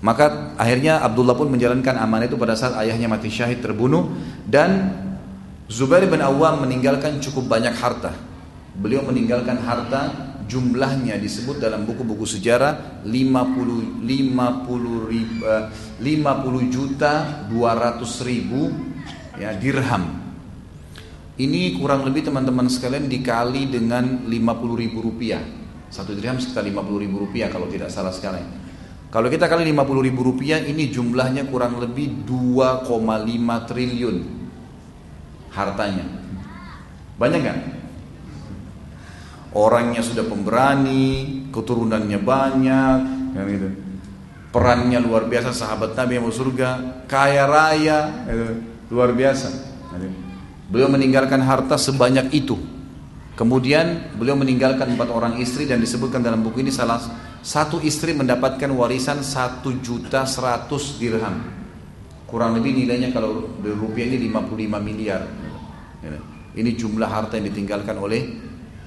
Maka 0.00 0.56
akhirnya 0.56 1.04
Abdullah 1.04 1.36
pun 1.36 1.52
menjalankan 1.52 1.92
amanah 2.00 2.24
itu 2.24 2.40
pada 2.40 2.56
saat 2.56 2.72
ayahnya 2.80 3.04
mati 3.04 3.28
syahid 3.28 3.60
terbunuh 3.60 4.16
dan 4.48 4.96
Zubair 5.68 6.08
bin 6.08 6.24
Awam 6.24 6.64
meninggalkan 6.64 7.20
cukup 7.20 7.44
banyak 7.44 7.76
harta. 7.76 8.16
Beliau 8.80 9.04
meninggalkan 9.04 9.60
harta 9.60 10.32
jumlahnya 10.48 11.20
disebut 11.20 11.60
dalam 11.62 11.84
buku-buku 11.84 12.24
sejarah 12.24 13.04
50 13.04 14.02
50 14.02 15.12
ribu, 15.12 15.36
50 16.00 16.74
juta 16.74 17.44
200 17.46 18.26
ribu 18.26 18.72
ya 19.38 19.54
dirham 19.54 20.19
ini 21.40 21.80
kurang 21.80 22.04
lebih 22.04 22.28
teman-teman 22.28 22.68
sekalian 22.68 23.08
dikali 23.08 23.72
dengan 23.72 24.28
50 24.28 24.76
ribu 24.76 25.00
rupiah. 25.00 25.40
Satu 25.88 26.12
dirham 26.12 26.36
sekitar 26.36 26.68
50 26.68 27.00
ribu 27.00 27.24
rupiah 27.24 27.48
kalau 27.48 27.64
tidak 27.64 27.88
salah 27.88 28.12
sekali. 28.12 28.44
Kalau 29.08 29.26
kita 29.26 29.48
kali 29.48 29.64
50 29.72 30.06
ribu 30.06 30.20
rupiah 30.22 30.60
ini 30.60 30.92
jumlahnya 30.92 31.48
kurang 31.48 31.80
lebih 31.80 32.28
2,5 32.28 33.66
triliun 33.66 34.16
hartanya. 35.50 36.06
Banyak 37.16 37.40
kan? 37.42 37.58
Orangnya 39.50 40.04
sudah 40.04 40.22
pemberani, 40.28 41.42
keturunannya 41.50 42.20
banyak, 42.22 42.98
kan 43.34 43.44
gitu. 43.50 43.68
Perannya 44.54 44.98
luar 45.02 45.26
biasa, 45.26 45.50
sahabat 45.50 45.98
Nabi 45.98 46.18
yang 46.18 46.26
mau 46.26 46.34
surga, 46.34 47.02
kaya 47.10 47.50
raya, 47.50 47.98
gitu. 48.30 48.46
luar 48.94 49.10
biasa. 49.10 49.69
Beliau 50.70 50.86
meninggalkan 50.86 51.42
harta 51.42 51.74
sebanyak 51.74 52.30
itu. 52.30 52.54
Kemudian 53.34 54.14
beliau 54.14 54.38
meninggalkan 54.38 54.94
empat 54.94 55.10
orang 55.10 55.42
istri 55.42 55.66
dan 55.66 55.82
disebutkan 55.82 56.22
dalam 56.22 56.46
buku 56.46 56.62
ini 56.62 56.70
salah 56.70 57.00
satu 57.40 57.80
istri 57.82 58.12
mendapatkan 58.14 58.68
warisan 58.70 59.24
satu 59.24 59.80
juta 59.82 60.22
seratus 60.28 61.00
dirham. 61.00 61.40
Kurang 62.28 62.54
lebih 62.54 62.76
nilainya 62.76 63.10
kalau 63.10 63.58
rupiah 63.58 64.06
ini 64.06 64.30
55 64.30 64.78
miliar. 64.78 65.26
Ini 66.54 66.70
jumlah 66.78 67.10
harta 67.10 67.34
yang 67.40 67.50
ditinggalkan 67.50 67.98
oleh 67.98 68.22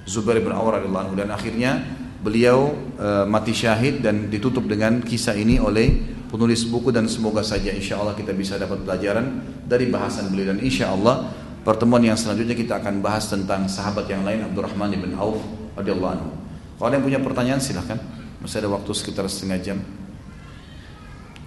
Zubair 0.07 0.39
bin 0.39 0.51
radhiyallahu 0.51 1.15
dan 1.15 1.31
akhirnya 1.31 1.79
beliau 2.23 2.75
e, 2.95 3.23
mati 3.27 3.55
syahid 3.55 4.03
dan 4.03 4.27
ditutup 4.27 4.67
dengan 4.67 4.99
kisah 4.99 5.35
ini 5.35 5.59
oleh 5.59 5.95
penulis 6.27 6.67
buku 6.67 6.91
dan 6.91 7.07
semoga 7.07 7.39
saja 7.39 7.71
insya 7.71 7.99
Allah 7.99 8.15
kita 8.15 8.35
bisa 8.35 8.59
dapat 8.59 8.83
pelajaran 8.83 9.43
dari 9.63 9.87
bahasan 9.87 10.27
beliau 10.27 10.55
dan 10.55 10.59
insya 10.59 10.91
Allah 10.91 11.42
Pertemuan 11.63 12.03
yang 12.03 12.19
selanjutnya 12.19 12.59
kita 12.59 12.83
akan 12.83 12.99
bahas 12.99 13.31
tentang 13.31 13.71
sahabat 13.71 14.03
yang 14.11 14.27
lain 14.27 14.43
Abdurrahman 14.43 14.91
bin 14.99 15.15
Auf 15.15 15.39
radhiyallahu 15.79 16.11
anhu. 16.11 16.29
Kalau 16.75 16.87
ada 16.91 16.95
yang 16.99 17.05
punya 17.07 17.19
pertanyaan 17.23 17.63
silahkan. 17.63 17.95
Masih 18.43 18.59
ada 18.59 18.75
waktu 18.75 18.91
sekitar 18.91 19.23
setengah 19.31 19.59
jam. 19.63 19.79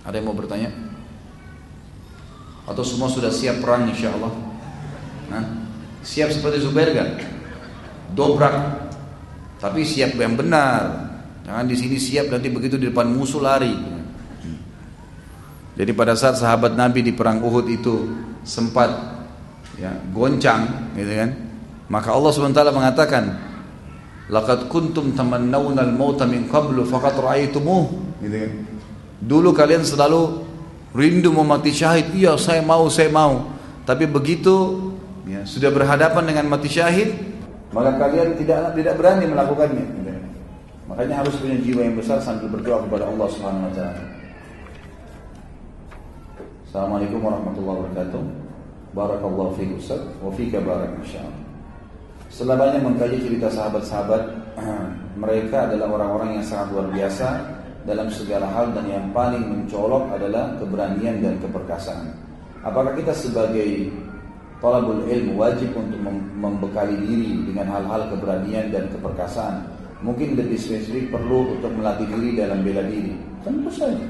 Ada 0.00 0.16
yang 0.16 0.32
mau 0.32 0.36
bertanya? 0.38 0.72
Atau 2.64 2.80
semua 2.80 3.12
sudah 3.12 3.28
siap 3.28 3.60
perang 3.60 3.84
insya 3.92 4.16
Allah? 4.16 4.32
Nah, 5.28 5.44
siap 6.00 6.32
seperti 6.32 6.64
Zubair 6.64 6.96
kan? 6.96 7.20
Dobrak. 8.16 8.88
Tapi 9.60 9.84
siap 9.84 10.16
yang 10.16 10.40
benar. 10.40 11.12
Jangan 11.44 11.68
di 11.68 11.76
sini 11.76 12.00
siap 12.00 12.32
nanti 12.32 12.48
begitu 12.48 12.80
di 12.80 12.88
depan 12.88 13.12
musuh 13.12 13.44
lari. 13.44 13.76
Jadi 15.76 15.92
pada 15.92 16.16
saat 16.16 16.40
sahabat 16.40 16.72
Nabi 16.72 17.04
di 17.04 17.12
perang 17.12 17.44
Uhud 17.44 17.68
itu 17.68 18.08
sempat 18.40 19.15
ya, 19.74 19.90
goncang 20.14 20.94
gitu 20.94 21.10
kan. 21.10 21.30
Maka 21.86 22.14
Allah 22.14 22.30
SWT 22.30 22.62
mengatakan 22.70 23.24
laqad 24.30 24.70
kuntum 24.70 25.14
tamannawna 25.14 25.86
al-mauta 25.86 26.26
min 26.26 26.46
qablu 26.46 26.86
faqad 26.86 27.18
ra'aytumuh 27.18 27.84
gitu 28.22 28.36
kan. 28.46 28.52
Dulu 29.22 29.50
kalian 29.50 29.82
selalu 29.82 30.46
rindu 30.94 31.34
mau 31.34 31.42
mati 31.42 31.74
syahid. 31.74 32.14
Iya 32.14 32.38
saya 32.38 32.62
mau 32.62 32.86
saya 32.86 33.10
mau. 33.10 33.54
Tapi 33.86 34.06
begitu 34.10 34.90
ya, 35.26 35.46
sudah 35.46 35.70
berhadapan 35.70 36.22
dengan 36.26 36.46
mati 36.50 36.70
syahid 36.70 37.36
maka 37.74 37.98
kalian 37.98 38.38
tidak 38.38 38.72
tidak 38.78 38.94
berani 38.96 39.26
melakukannya 39.26 39.84
gitu 39.84 40.08
kan. 40.08 40.22
makanya 40.88 41.14
harus 41.20 41.34
punya 41.36 41.58
jiwa 41.60 41.80
yang 41.82 41.96
besar 41.98 42.22
sambil 42.22 42.48
berdoa 42.48 42.80
kepada 42.86 43.04
Allah 43.10 43.28
Subhanahu 43.28 43.66
wa 43.68 43.72
taala. 43.74 44.02
Assalamualaikum 46.66 47.20
warahmatullahi 47.20 47.78
wabarakatuh 47.84 48.45
Barakallahu 48.96 49.52
fiik 49.60 49.76
Ustaz 49.76 50.00
wa 50.24 50.32
fika 50.32 50.56
barak 50.64 50.88
insyaallah. 51.04 51.44
Setelah 52.32 52.56
banyak 52.56 52.80
mengkaji 52.80 53.20
cerita 53.20 53.52
sahabat-sahabat, 53.52 54.22
mereka 55.22 55.68
adalah 55.68 56.00
orang-orang 56.00 56.40
yang 56.40 56.44
sangat 56.48 56.72
luar 56.72 56.88
biasa 56.88 57.28
dalam 57.84 58.08
segala 58.08 58.48
hal 58.48 58.72
dan 58.72 58.88
yang 58.88 59.04
paling 59.12 59.44
mencolok 59.44 60.16
adalah 60.16 60.56
keberanian 60.56 61.20
dan 61.20 61.36
keperkasaan. 61.44 62.08
Apakah 62.64 62.96
kita 62.96 63.12
sebagai 63.12 63.92
talabul 64.64 65.04
ilmu 65.04 65.44
wajib 65.44 65.76
untuk 65.76 66.00
membekali 66.32 66.96
diri 67.04 67.36
dengan 67.52 67.68
hal-hal 67.68 68.08
keberanian 68.16 68.72
dan 68.72 68.88
keperkasaan? 68.96 69.60
Mungkin 70.00 70.40
lebih 70.40 70.56
spesifik 70.56 71.12
perlu 71.12 71.52
untuk 71.52 71.68
melatih 71.76 72.08
diri 72.16 72.32
dalam 72.40 72.64
bela 72.64 72.80
diri. 72.88 73.12
Tentu 73.44 73.68
saja. 73.68 74.08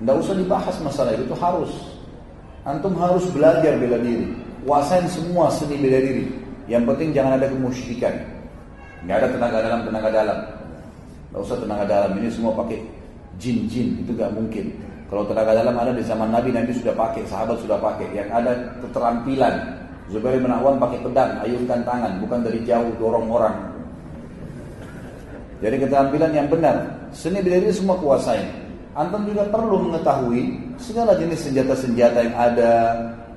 Tidak 0.00 0.16
usah 0.16 0.32
dibahas 0.32 0.76
masalah 0.80 1.12
itu, 1.12 1.28
itu 1.28 1.36
harus 1.36 1.99
Antum 2.68 2.92
harus 3.00 3.24
belajar 3.32 3.72
bela 3.80 3.96
diri. 3.96 4.36
Kuasain 4.68 5.08
semua 5.08 5.48
seni 5.48 5.80
bela 5.80 5.96
diri. 5.96 6.28
Yang 6.68 6.92
penting 6.92 7.08
jangan 7.16 7.40
ada 7.40 7.48
kemusyrikan. 7.48 8.14
Nggak 9.08 9.16
ada 9.16 9.28
tenaga 9.32 9.58
dalam, 9.64 9.80
tenaga 9.88 10.08
dalam. 10.12 10.38
Nggak 11.32 11.40
usah 11.40 11.56
tenaga 11.56 11.84
dalam. 11.88 12.10
Ini 12.20 12.28
semua 12.28 12.52
pakai 12.52 12.78
jin-jin. 13.40 14.04
Itu 14.04 14.12
nggak 14.12 14.36
mungkin. 14.36 14.76
Kalau 15.08 15.24
tenaga 15.26 15.56
dalam 15.56 15.74
ada 15.74 15.90
di 15.96 16.04
zaman 16.04 16.28
Nabi, 16.28 16.52
Nabi 16.52 16.70
sudah 16.76 16.94
pakai, 16.94 17.24
sahabat 17.26 17.56
sudah 17.64 17.80
pakai. 17.80 18.06
Yang 18.12 18.28
ada 18.28 18.52
keterampilan. 18.84 19.54
Zubair 20.10 20.42
bin 20.42 20.50
Awam 20.50 20.76
pakai 20.82 20.98
pedang, 21.06 21.38
ayunkan 21.38 21.86
tangan, 21.86 22.18
bukan 22.18 22.42
dari 22.42 22.60
jauh 22.66 22.90
dorong 22.98 23.30
orang. 23.30 23.56
Jadi 25.62 25.76
keterampilan 25.86 26.32
yang 26.34 26.48
benar. 26.50 26.76
Seni 27.14 27.40
bela 27.40 27.56
diri 27.62 27.72
semua 27.72 27.96
kuasain. 27.96 28.69
Antum 28.90 29.22
juga 29.22 29.46
perlu 29.46 29.86
mengetahui 29.86 30.58
segala 30.74 31.14
jenis 31.14 31.46
senjata-senjata 31.46 32.26
yang 32.26 32.36
ada, 32.36 32.72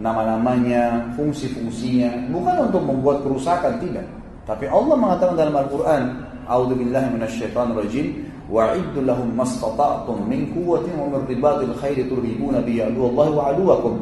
nama-namanya, 0.01 1.13
fungsi-fungsinya, 1.13 2.33
bukan 2.33 2.73
untuk 2.73 2.81
membuat 2.81 3.21
kerusakan 3.21 3.77
tidak. 3.77 4.05
Tapi 4.49 4.65
Allah 4.65 4.97
mengatakan 4.97 5.37
dalam 5.37 5.53
Al-Qur'an, 5.53 6.03
"A'udzubillahi 6.49 7.07
minasyaitonirrajim, 7.13 8.05
wa'iddu 8.49 9.05
lahum 9.05 9.29
mastata'tum 9.33 10.27
min 10.27 10.51
quwwatin 10.51 10.93
wa 10.99 11.21
min 11.21 11.71
khairi 11.79 12.09
turhibuna 12.09 12.59
bi 12.59 12.81
aduwallahi 12.81 13.31
wa 13.31 13.43
aduwakum. 13.53 13.95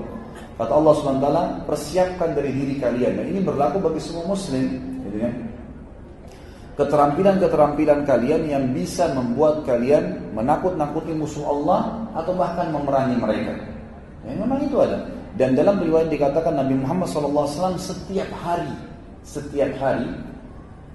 Kata 0.57 0.77
Allah 0.77 0.93
SWT, 0.93 1.27
persiapkan 1.65 2.37
dari 2.37 2.53
diri 2.53 2.77
kalian. 2.77 3.17
Dan 3.17 3.25
ini 3.33 3.39
berlaku 3.41 3.81
bagi 3.81 3.97
semua 3.97 4.29
muslim. 4.29 4.77
Gitu 5.09 5.17
kan? 5.17 5.33
Keterampilan-keterampilan 6.79 8.07
kalian 8.07 8.47
yang 8.47 8.63
bisa 8.71 9.11
membuat 9.11 9.67
kalian 9.67 10.31
menakut-nakuti 10.31 11.11
musuh 11.11 11.43
Allah 11.43 12.07
atau 12.15 12.31
bahkan 12.31 12.71
memerangi 12.71 13.19
mereka. 13.19 13.53
Ya, 14.23 14.33
memang 14.39 14.63
itu 14.63 14.79
ada. 14.79 15.03
Dan 15.35 15.55
dalam 15.55 15.83
riwayat 15.83 16.07
dikatakan 16.07 16.55
Nabi 16.55 16.79
Muhammad 16.79 17.07
SAW 17.11 17.75
setiap 17.75 18.27
hari, 18.39 18.71
setiap 19.23 19.71
hari, 19.79 20.07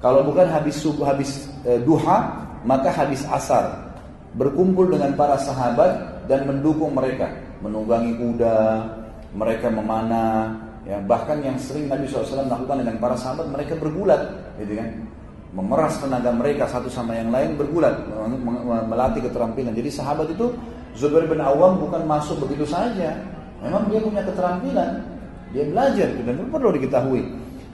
kalau 0.01 0.25
bukan 0.25 0.49
habis 0.49 0.77
subuh, 0.77 1.09
habis 1.09 1.49
e, 1.65 1.81
duha, 1.85 2.37
maka 2.65 2.93
habis 2.93 3.25
asar, 3.33 3.97
berkumpul 4.37 4.93
dengan 4.93 5.17
para 5.17 5.41
sahabat 5.41 6.25
dan 6.29 6.45
mendukung 6.45 6.93
mereka, 6.93 7.33
menunggangi 7.65 8.13
kuda, 8.21 8.85
mereka 9.33 9.73
memanah, 9.73 10.53
ya 10.85 11.01
bahkan 11.05 11.41
yang 11.41 11.57
sering 11.57 11.89
Nabi 11.89 12.05
SAW 12.05 12.45
lakukan 12.45 12.85
dengan 12.85 12.97
para 13.01 13.17
sahabat 13.17 13.49
mereka 13.49 13.73
bergulat, 13.81 14.21
gitu 14.61 14.77
kan? 14.77 14.89
Memeras 15.55 15.97
tenaga 16.03 16.35
mereka 16.35 16.67
satu 16.69 16.91
sama 16.91 17.17
yang 17.17 17.31
lain 17.31 17.55
bergulat, 17.55 17.97
melatih 18.91 19.25
keterampilan. 19.25 19.73
Jadi 19.73 19.89
sahabat 19.89 20.29
itu 20.31 20.53
Zubair 20.97 21.29
bin 21.29 21.41
Awam 21.41 21.81
bukan 21.81 22.03
masuk 22.09 22.45
begitu 22.45 22.65
saja, 22.67 23.15
memang 23.61 23.89
dia 23.89 24.01
punya 24.01 24.23
keterampilan, 24.25 25.05
dia 25.53 25.65
belajar 25.69 26.09
dan 26.13 26.35
itu 26.37 26.49
perlu 26.49 26.71
diketahui. 26.77 27.23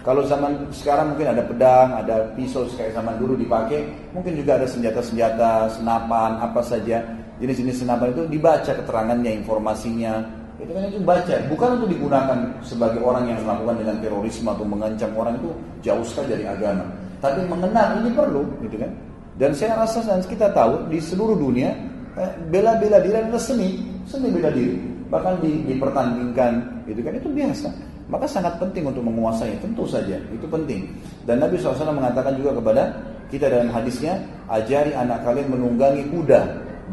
Kalau 0.03 0.27
zaman 0.27 0.67
sekarang 0.75 1.15
mungkin 1.15 1.31
ada 1.31 1.43
pedang, 1.47 1.95
ada 1.95 2.35
pisau 2.35 2.67
kayak 2.75 2.99
zaman 2.99 3.23
dulu 3.23 3.39
dipakai, 3.39 3.87
mungkin 4.11 4.35
juga 4.35 4.59
ada 4.59 4.67
senjata-senjata, 4.67 5.79
senapan, 5.79 6.43
apa 6.43 6.59
saja. 6.59 7.07
Jenis-jenis 7.39 7.87
senapan 7.87 8.11
itu 8.11 8.23
dibaca 8.27 8.71
keterangannya, 8.75 9.43
informasinya, 9.43 10.23
itu 10.63 10.71
kan 10.71 10.83
itu 10.87 10.99
baca, 11.03 11.35
bukan 11.51 11.69
untuk 11.79 11.89
digunakan 11.91 12.39
sebagai 12.63 13.03
orang 13.03 13.35
yang 13.35 13.39
melakukan 13.43 13.83
dengan 13.83 13.97
terorisme 13.99 14.47
atau 14.47 14.63
mengancam 14.63 15.11
orang 15.19 15.35
itu 15.43 15.51
jauh 15.83 16.07
sekali 16.07 16.39
dari 16.39 16.45
agama. 16.47 16.87
Tapi 17.23 17.41
mengenal 17.47 18.03
ini 18.03 18.11
perlu, 18.11 18.43
gitu 18.67 18.83
kan? 18.83 18.91
Dan 19.39 19.55
saya 19.55 19.79
rasa 19.79 20.03
dan 20.03 20.21
kita 20.27 20.51
tahu 20.51 20.91
di 20.91 20.99
seluruh 20.99 21.39
dunia 21.39 21.71
eh, 22.19 22.33
bela-bela 22.51 22.99
diri 22.99 23.23
adalah 23.23 23.39
seni, 23.39 23.79
seni 24.05 24.29
bela 24.35 24.51
diri. 24.51 24.77
Bahkan 25.07 25.39
di, 25.39 25.63
dipertandingkan, 25.71 26.83
gitu 26.91 27.01
kan? 27.07 27.13
Itu 27.15 27.31
biasa. 27.31 27.69
Maka 28.11 28.27
sangat 28.27 28.59
penting 28.59 28.91
untuk 28.91 29.07
menguasai, 29.07 29.55
tentu 29.63 29.87
saja 29.87 30.19
itu 30.35 30.45
penting. 30.51 30.91
Dan 31.25 31.39
Nabi 31.39 31.57
SAW 31.57 31.95
mengatakan 31.95 32.35
juga 32.35 32.59
kepada 32.59 32.83
kita 33.31 33.49
dalam 33.49 33.71
hadisnya, 33.71 34.19
ajari 34.51 34.93
anak 34.93 35.23
kalian 35.23 35.49
menunggangi 35.49 36.05
kuda 36.11 36.43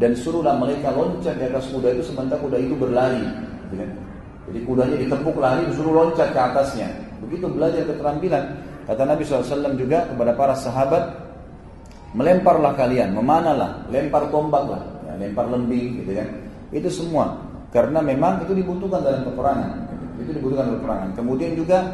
dan 0.00 0.16
suruhlah 0.16 0.56
mereka 0.56 0.94
loncat 0.94 1.36
di 1.36 1.44
atas 1.44 1.68
kuda 1.68 1.92
itu 1.92 2.06
sementara 2.06 2.40
kuda 2.40 2.56
itu 2.56 2.72
berlari 2.72 3.20
Gitu 3.70 3.74
kan? 3.78 3.90
Jadi 4.50 4.58
kudanya 4.66 4.96
ditepuk 4.98 5.36
lari 5.38 5.62
disuruh 5.70 5.94
loncat 5.94 6.34
ke 6.34 6.40
atasnya. 6.42 6.90
Begitu 7.22 7.46
belajar 7.46 7.86
keterampilan. 7.86 8.44
Kata 8.90 9.06
Nabi 9.06 9.22
SAW 9.22 9.78
juga 9.78 10.02
kepada 10.10 10.34
para 10.34 10.50
sahabat, 10.58 11.14
melemparlah 12.10 12.74
kalian, 12.74 13.14
memanalah, 13.14 13.86
lempar 13.86 14.26
tombaklah, 14.34 14.82
ya, 15.06 15.14
lempar 15.14 15.46
lembing, 15.46 16.02
gitu 16.02 16.18
kan. 16.18 16.28
Itu 16.74 16.90
semua. 16.90 17.38
Karena 17.70 18.02
memang 18.02 18.42
itu 18.42 18.50
dibutuhkan 18.50 18.98
dalam 18.98 19.22
peperangan. 19.22 19.70
Itu 20.18 20.34
dibutuhkan 20.34 20.74
dalam 20.74 20.78
peperangan. 20.82 21.08
Kemudian 21.14 21.54
juga 21.54 21.86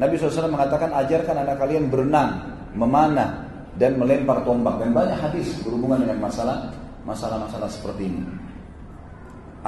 Nabi 0.00 0.16
SAW 0.16 0.48
mengatakan 0.48 0.88
ajarkan 1.04 1.36
anak 1.36 1.60
kalian 1.60 1.92
berenang, 1.92 2.40
memanah, 2.72 3.44
dan 3.76 4.00
melempar 4.00 4.40
tombak. 4.48 4.80
Dan 4.80 4.96
banyak 4.96 5.20
hadis 5.20 5.52
berhubungan 5.60 6.00
dengan 6.00 6.32
masalah 6.32 6.72
masalah-masalah 7.04 7.68
seperti 7.68 8.08
ini. 8.08 8.24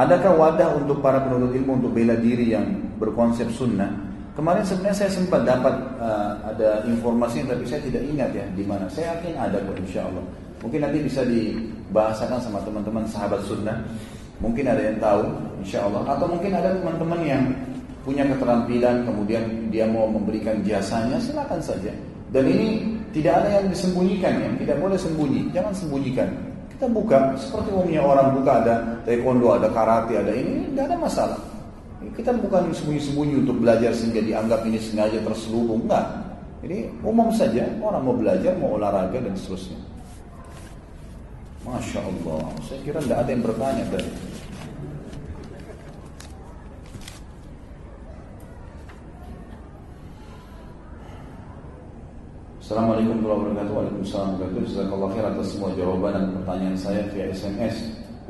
Adakah 0.00 0.32
wadah 0.32 0.80
untuk 0.80 1.04
para 1.04 1.20
penuntut 1.28 1.52
ilmu 1.52 1.76
untuk 1.76 1.92
bela 1.92 2.16
diri 2.16 2.56
yang 2.56 2.64
berkonsep 2.96 3.52
sunnah? 3.52 4.09
Kemarin 4.38 4.62
sebenarnya 4.62 4.96
saya 5.04 5.10
sempat 5.10 5.42
dapat 5.42 5.74
uh, 5.98 6.38
ada 6.46 6.86
informasi 6.86 7.42
tapi 7.44 7.66
saya 7.66 7.82
tidak 7.82 8.02
ingat 8.06 8.30
ya 8.30 8.46
di 8.54 8.62
mana. 8.62 8.86
Saya 8.86 9.18
yakin 9.18 9.34
ada 9.34 9.58
kok 9.58 9.76
insya 9.82 10.06
Allah. 10.06 10.24
Mungkin 10.60 10.80
nanti 10.86 10.98
bisa 11.02 11.24
dibahasakan 11.26 12.38
sama 12.38 12.58
teman-teman 12.62 13.04
sahabat 13.10 13.42
sunnah. 13.42 13.80
Mungkin 14.38 14.64
ada 14.70 14.80
yang 14.80 14.96
tahu 15.02 15.24
insya 15.60 15.82
Allah. 15.84 16.06
Atau 16.06 16.30
mungkin 16.30 16.52
ada 16.54 16.72
teman-teman 16.72 17.20
yang 17.26 17.42
punya 18.00 18.24
keterampilan 18.24 19.04
kemudian 19.04 19.44
dia 19.68 19.84
mau 19.84 20.08
memberikan 20.08 20.62
jasanya 20.64 21.20
silakan 21.20 21.60
saja. 21.60 21.92
Dan 22.30 22.46
ini 22.46 22.86
tidak 23.10 23.42
ada 23.42 23.48
yang 23.58 23.66
disembunyikan 23.66 24.32
ya, 24.38 24.48
tidak 24.62 24.76
boleh 24.78 24.94
sembunyi, 24.94 25.50
jangan 25.50 25.74
sembunyikan. 25.74 26.28
Kita 26.70 26.86
buka 26.86 27.34
seperti 27.34 27.68
umumnya 27.74 28.00
orang 28.06 28.38
buka 28.38 28.52
ada 28.62 28.74
taekwondo, 29.02 29.52
ada 29.58 29.68
karate, 29.74 30.14
ada 30.14 30.32
ini, 30.32 30.70
tidak 30.72 30.94
ada 30.94 30.96
masalah. 30.96 31.38
Kita 32.16 32.36
bukan 32.36 32.74
sembunyi-sembunyi 32.74 33.34
untuk 33.46 33.62
belajar 33.62 33.94
sehingga 33.94 34.20
dianggap 34.20 34.66
ini 34.66 34.78
sengaja 34.82 35.18
terselubung, 35.22 35.86
enggak. 35.86 36.06
Jadi 36.60 36.92
umum 37.00 37.32
saja 37.32 37.64
orang 37.80 38.02
mau 38.04 38.16
belajar, 38.16 38.52
mau 38.60 38.76
olahraga 38.76 39.16
dan 39.16 39.32
seterusnya. 39.32 39.78
Masya 41.64 42.00
Allah, 42.00 42.44
saya 42.64 42.80
kira 42.84 42.98
tidak 43.00 43.18
ada 43.24 43.30
yang 43.30 43.44
bertanya 43.44 43.84
tadi. 43.92 44.12
Assalamualaikum 52.70 53.18
warahmatullahi 53.26 53.50
wabarakatuh. 53.50 53.74
Waalaikumsalam 53.74 54.28
warahmatullahi 54.38 54.94
wabarakatuh. 54.94 55.30
Atas 55.34 55.48
semua 55.50 55.70
jawaban 55.74 56.12
dan 56.14 56.26
pertanyaan 56.38 56.76
saya 56.78 57.02
via 57.10 57.26
SMS, 57.34 57.76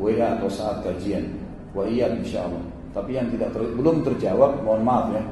WA 0.01 0.27
atau 0.39 0.49
saat 0.49 0.81
kajian. 0.81 1.29
Wa 1.77 1.85
iya 1.85 2.09
insyaallah. 2.09 2.80
Tapi 2.91 3.11
yang 3.15 3.31
tidak 3.31 3.55
ter, 3.55 3.63
belum 3.63 4.03
terjawab, 4.03 4.67
mohon 4.67 4.83
maaf 4.83 5.07
ya. 5.15 5.23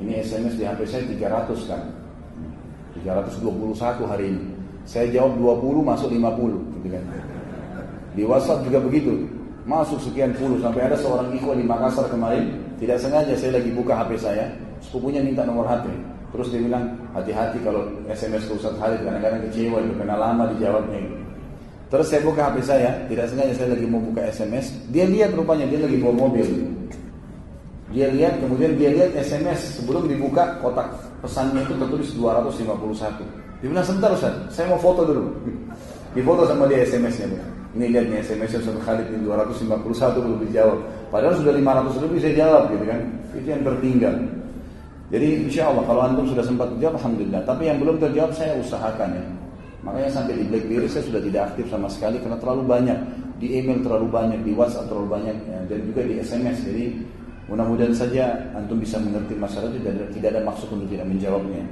Ini 0.00 0.24
SMS 0.24 0.56
di 0.56 0.64
HP 0.64 0.80
saya 0.88 1.04
300 1.04 1.68
kan. 1.68 1.82
321 2.96 4.10
hari 4.10 4.32
ini. 4.32 4.42
Saya 4.88 5.06
jawab 5.12 5.36
20 5.60 5.84
masuk 5.84 6.08
50 6.08 6.80
gitu 6.80 6.88
kan. 6.88 7.04
Di 8.16 8.22
WhatsApp 8.26 8.64
juga 8.66 8.78
begitu. 8.82 9.28
Masuk 9.68 10.00
sekian 10.00 10.32
puluh 10.34 10.56
sampai 10.58 10.88
ada 10.88 10.96
seorang 10.96 11.30
ikhwan 11.36 11.60
di 11.60 11.68
Makassar 11.68 12.08
kemarin 12.08 12.48
tidak 12.80 12.96
sengaja 12.96 13.36
saya 13.36 13.60
lagi 13.60 13.70
buka 13.76 13.92
HP 13.92 14.16
saya, 14.16 14.48
sepupunya 14.80 15.20
minta 15.20 15.44
nomor 15.44 15.68
HP. 15.68 15.92
Terus 16.32 16.48
dia 16.48 16.64
bilang, 16.64 16.96
hati-hati 17.12 17.60
kalau 17.60 17.84
SMS 18.08 18.48
ke 18.48 18.56
Ustaz 18.56 18.72
Halid, 18.80 19.04
kadang-kadang 19.04 19.44
kecewa, 19.50 19.84
karena 20.00 20.16
lama 20.16 20.48
dijawabnya. 20.56 21.00
Terus 21.90 22.06
saya 22.06 22.22
buka 22.22 22.46
HP 22.46 22.56
saya, 22.62 22.90
tidak 23.10 23.26
sengaja 23.26 23.52
saya 23.58 23.68
lagi 23.74 23.82
mau 23.82 23.98
buka 23.98 24.22
SMS, 24.30 24.70
dia 24.94 25.10
lihat 25.10 25.34
rupanya 25.34 25.66
dia 25.66 25.82
lagi 25.82 25.98
bawa 25.98 26.30
mobil. 26.30 26.46
Dia 27.90 28.06
lihat, 28.14 28.38
kemudian 28.38 28.78
dia 28.78 28.94
lihat 28.94 29.10
SMS 29.18 29.82
sebelum 29.82 30.06
dibuka 30.06 30.54
kotak 30.62 30.86
pesannya 31.18 31.66
itu 31.66 31.74
tertulis 31.74 32.14
251. 32.14 33.26
Dia 33.58 33.66
bilang, 33.66 33.82
sebentar 33.82 34.14
Ustaz, 34.14 34.34
saya 34.54 34.70
mau 34.70 34.78
foto 34.78 35.02
dulu. 35.02 35.34
Di 36.14 36.22
foto 36.22 36.46
sama 36.46 36.70
dia 36.70 36.86
SMS-nya. 36.86 37.42
Ini 37.74 37.86
lihat 37.90 38.06
nih 38.06 38.18
SMS-nya 38.22 38.62
Ustaz 38.62 38.78
Khalid 38.86 39.06
ini 39.10 39.26
251 39.26 40.22
belum 40.22 40.38
dijawab. 40.46 40.78
Padahal 41.10 41.34
sudah 41.38 41.54
500 41.58 42.02
lebih 42.06 42.18
saya 42.22 42.34
jawab 42.38 42.62
gitu 42.70 42.84
kan. 42.86 43.00
Itu 43.34 43.46
yang 43.50 43.62
tertinggal. 43.66 44.14
Jadi 45.10 45.26
insya 45.50 45.66
Allah 45.66 45.82
kalau 45.86 46.02
antum 46.06 46.26
sudah 46.30 46.46
sempat 46.46 46.70
terjawab, 46.74 47.02
alhamdulillah. 47.02 47.42
Tapi 47.42 47.62
yang 47.66 47.78
belum 47.82 47.98
terjawab 47.98 48.30
saya 48.34 48.54
usahakan 48.58 49.10
ya. 49.18 49.24
Makanya 49.80 50.10
sampai 50.12 50.36
di 50.36 50.44
BlackBerry 50.44 50.88
saya 50.92 51.04
sudah 51.08 51.22
tidak 51.24 51.42
aktif 51.52 51.66
sama 51.72 51.88
sekali 51.88 52.20
karena 52.20 52.36
terlalu 52.36 52.64
banyak 52.68 52.98
di 53.40 53.56
email 53.56 53.80
terlalu 53.80 54.12
banyak, 54.12 54.40
di 54.44 54.52
WhatsApp 54.52 54.92
terlalu 54.92 55.08
banyak 55.16 55.36
ya, 55.48 55.58
dan 55.64 55.78
juga 55.88 56.00
di 56.04 56.14
SMS. 56.20 56.60
Jadi 56.60 56.84
mudah-mudahan 57.48 57.96
saja 57.96 58.36
antum 58.52 58.76
bisa 58.76 59.00
mengerti 59.00 59.34
masalah 59.34 59.72
itu 59.72 59.80
dan 59.80 59.96
tidak 60.12 60.28
ada 60.36 60.40
maksud 60.44 60.68
untuk 60.68 60.88
tidak 60.92 61.08
menjawabnya. 61.08 61.64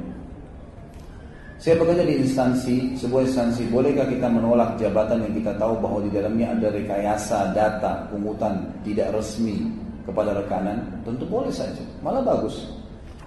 Saya 1.59 1.75
bekerja 1.75 2.07
di 2.07 2.23
instansi, 2.23 2.95
sebuah 2.95 3.27
instansi, 3.27 3.67
bolehkah 3.69 4.07
kita 4.07 4.31
menolak 4.31 4.79
jabatan 4.79 5.27
yang 5.27 5.35
kita 5.43 5.53
tahu 5.59 5.75
bahwa 5.83 5.99
di 6.07 6.11
dalamnya 6.15 6.55
ada 6.55 6.71
rekayasa 6.71 7.51
data, 7.51 8.07
pungutan 8.15 8.63
tidak 8.87 9.11
resmi 9.11 9.67
kepada 10.07 10.39
rekanan? 10.39 10.87
Tentu 11.03 11.27
boleh 11.27 11.51
saja, 11.51 11.83
malah 11.99 12.23
bagus. 12.23 12.63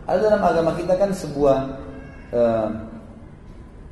Ada 0.08 0.32
dalam 0.32 0.42
agama 0.48 0.72
kita 0.80 0.95
kan 0.95 1.11
sebuah 1.11 1.58
uh, 2.32 2.68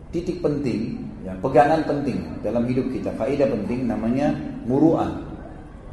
titik 0.09 0.41
penting, 0.41 0.97
ya, 1.21 1.33
pegangan 1.39 1.85
penting 1.85 2.25
dalam 2.41 2.65
hidup 2.65 2.89
kita, 2.89 3.13
faedah 3.15 3.47
penting 3.49 3.85
namanya 3.85 4.33
muruah. 4.65 5.09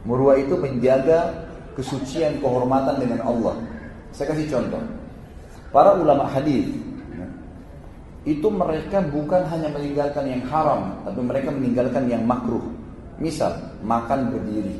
Muruah 0.06 0.38
itu 0.38 0.54
menjaga 0.56 1.34
kesucian 1.74 2.38
kehormatan 2.40 2.96
dengan 3.02 3.20
Allah. 3.26 3.54
Saya 4.14 4.32
kasih 4.32 4.48
contoh. 4.48 4.80
Para 5.74 5.98
ulama 5.98 6.24
hadis 6.30 6.70
ya, 7.12 7.26
itu 8.24 8.48
mereka 8.48 9.02
bukan 9.02 9.44
hanya 9.50 9.68
meninggalkan 9.74 10.24
yang 10.24 10.42
haram, 10.48 10.94
tapi 11.04 11.20
mereka 11.20 11.48
meninggalkan 11.52 12.04
yang 12.08 12.22
makruh. 12.24 12.62
Misal, 13.20 13.56
makan 13.82 14.32
berdiri. 14.32 14.76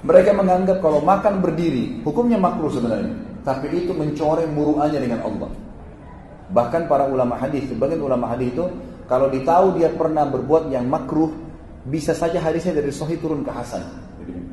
Mereka 0.00 0.32
menganggap 0.32 0.80
kalau 0.80 1.00
makan 1.04 1.44
berdiri, 1.44 2.00
hukumnya 2.04 2.40
makruh 2.40 2.72
sebenarnya 2.72 3.30
tapi 3.44 3.72
itu 3.72 3.92
mencoreng 3.96 4.52
muruannya 4.52 5.00
dengan 5.00 5.20
Allah. 5.24 5.50
Bahkan 6.50 6.90
para 6.90 7.06
ulama 7.06 7.38
hadis, 7.38 7.70
sebagian 7.70 8.02
ulama 8.02 8.34
hadis 8.34 8.50
itu 8.50 8.66
kalau 9.06 9.30
ditahu 9.30 9.78
dia 9.78 9.90
pernah 9.90 10.26
berbuat 10.26 10.70
yang 10.70 10.86
makruh, 10.86 11.30
bisa 11.86 12.14
saja 12.14 12.38
hadisnya 12.42 12.78
dari 12.78 12.90
sahih 12.90 13.18
turun 13.18 13.42
ke 13.46 13.50
hasan. 13.50 13.82
Gitu 14.22 14.30
kan. 14.34 14.44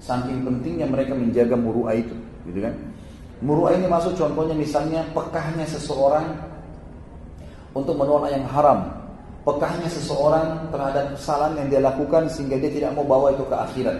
Saking 0.00 0.44
pentingnya 0.44 0.86
mereka 0.88 1.16
menjaga 1.16 1.56
muru'a 1.56 1.96
itu, 1.96 2.12
gitu 2.48 2.60
kan? 2.60 2.74
Muru'a 3.40 3.76
ini 3.76 3.88
masuk 3.88 4.16
contohnya 4.16 4.56
misalnya 4.56 5.04
pekahnya 5.12 5.64
seseorang 5.68 6.36
untuk 7.76 7.96
menolak 7.96 8.32
yang 8.32 8.44
haram, 8.48 8.88
pekahnya 9.44 9.88
seseorang 9.92 10.72
terhadap 10.72 11.12
kesalahan 11.16 11.52
yang 11.60 11.66
dia 11.68 11.80
lakukan 11.84 12.28
sehingga 12.32 12.56
dia 12.56 12.72
tidak 12.72 12.96
mau 12.96 13.04
bawa 13.04 13.36
itu 13.36 13.44
ke 13.44 13.56
akhirat. 13.56 13.96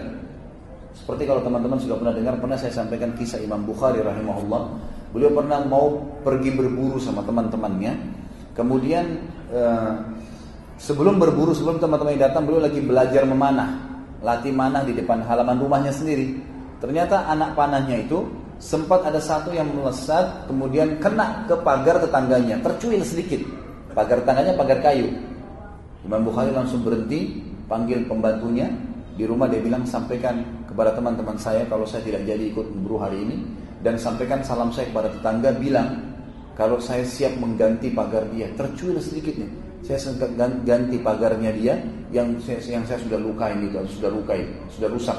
Seperti 0.97 1.29
kalau 1.29 1.45
teman-teman 1.45 1.77
sudah 1.77 1.97
pernah 2.01 2.13
dengar, 2.17 2.33
pernah 2.41 2.57
saya 2.57 2.73
sampaikan 2.73 3.13
kisah 3.13 3.37
Imam 3.37 3.61
Bukhari 3.61 4.01
rahimahullah. 4.01 4.96
Beliau 5.15 5.31
pernah 5.31 5.63
mau 5.63 6.03
pergi 6.23 6.51
berburu 6.51 6.99
sama 6.99 7.23
teman-temannya. 7.23 7.93
Kemudian 8.51 9.05
eh, 9.53 9.93
sebelum 10.81 11.21
berburu, 11.21 11.55
sebelum 11.55 11.79
teman-teman 11.79 12.19
datang, 12.19 12.43
beliau 12.43 12.65
lagi 12.67 12.81
belajar 12.83 13.23
memanah, 13.23 13.77
latih 14.19 14.51
manah 14.51 14.83
di 14.83 14.97
depan 14.97 15.23
halaman 15.23 15.57
rumahnya 15.61 15.93
sendiri. 15.93 16.35
Ternyata 16.77 17.29
anak 17.31 17.57
panahnya 17.57 18.03
itu 18.03 18.27
sempat 18.57 19.05
ada 19.05 19.21
satu 19.21 19.53
yang 19.53 19.69
melesat, 19.69 20.49
kemudian 20.49 20.97
kena 20.97 21.45
ke 21.45 21.55
pagar 21.61 22.01
tetangganya, 22.01 22.59
tercuil 22.61 23.01
sedikit. 23.05 23.41
Pagar 23.93 24.21
tetangganya 24.21 24.53
pagar 24.53 24.81
kayu. 24.81 25.09
Imam 26.05 26.21
Bukhari 26.21 26.53
langsung 26.53 26.85
berhenti, 26.85 27.41
panggil 27.65 28.05
pembantunya 28.05 28.69
di 29.17 29.25
rumah 29.25 29.49
dia 29.49 29.57
bilang 29.57 29.81
sampaikan 29.89 30.45
kepada 30.69 30.93
teman-teman 30.93 31.35
saya 31.41 31.65
kalau 31.65 31.89
saya 31.89 32.05
tidak 32.05 32.21
jadi 32.29 32.53
ikut 32.53 32.69
berburu 32.69 33.01
hari 33.01 33.25
ini 33.25 33.37
dan 33.85 33.95
sampaikan 33.97 34.41
salam 34.41 34.73
saya 34.73 34.89
kepada 34.89 35.13
tetangga 35.13 35.53
bilang 35.57 36.07
kalau 36.57 36.81
saya 36.81 37.05
siap 37.05 37.37
mengganti 37.37 37.93
pagar 37.93 38.25
dia. 38.33 38.49
Tercuil 38.57 38.97
sedikit 38.97 39.37
nih. 39.37 39.51
Saya 39.85 40.01
ganti 40.65 40.97
pagarnya 40.97 41.53
dia 41.53 41.77
yang 42.09 42.33
saya, 42.41 42.57
yang 42.65 42.83
saya 42.83 42.97
sudah 42.97 43.21
lukain 43.21 43.61
itu 43.61 43.77
sudah 44.01 44.09
lukai 44.09 44.41
sudah 44.73 44.89
rusak. 44.89 45.15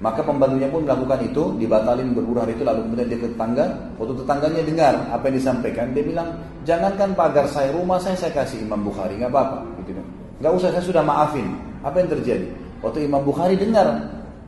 Maka 0.00 0.24
pembantunya 0.24 0.68
pun 0.68 0.84
melakukan 0.84 1.20
itu 1.24 1.56
dibatalin 1.60 2.12
hari 2.16 2.56
itu 2.56 2.64
lalu 2.64 2.80
kemudian 2.88 3.08
dia 3.08 3.20
ke 3.20 3.28
tetangga 3.36 3.64
waktu 4.00 4.14
tetangganya 4.24 4.62
dengar 4.64 4.94
apa 5.12 5.28
yang 5.28 5.36
disampaikan 5.36 5.86
dia 5.92 6.04
bilang 6.04 6.28
jangankan 6.64 7.12
pagar 7.12 7.44
saya 7.44 7.68
rumah 7.68 8.00
saya 8.00 8.16
saya 8.16 8.32
kasih 8.32 8.64
Imam 8.64 8.80
Bukhari 8.80 9.20
nggak 9.20 9.28
apa-apa 9.28 9.60
gitu 9.84 9.96
kan. 9.96 10.06
Nggak 10.40 10.52
usah 10.56 10.68
saya 10.72 10.84
sudah 10.84 11.02
maafin. 11.04 11.48
Apa 11.80 11.96
yang 12.04 12.08
terjadi? 12.12 12.48
Waktu 12.80 13.08
Imam 13.08 13.24
Bukhari 13.24 13.56
dengar 13.60 13.92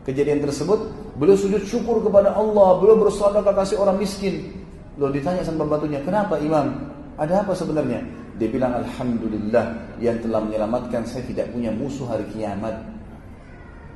kejadian 0.08 0.40
tersebut 0.44 0.88
beliau 1.16 1.36
sujud 1.36 1.62
syukur 1.68 2.00
kepada 2.04 2.32
Allah 2.32 2.80
beliau 2.80 2.96
bersedekah 3.00 3.52
kasih 3.52 3.76
orang 3.80 4.00
miskin 4.00 4.62
Lalu 5.00 5.20
ditanya 5.20 5.40
sama 5.40 5.64
pembantunya, 5.64 6.00
kenapa 6.04 6.36
imam? 6.36 6.68
Ada 7.16 7.40
apa 7.44 7.56
sebenarnya? 7.56 8.04
Dia 8.36 8.48
bilang, 8.48 8.76
Alhamdulillah 8.76 9.96
yang 10.00 10.20
telah 10.20 10.40
menyelamatkan 10.44 11.04
saya 11.08 11.24
tidak 11.24 11.48
punya 11.52 11.72
musuh 11.72 12.04
hari 12.08 12.28
kiamat. 12.32 12.76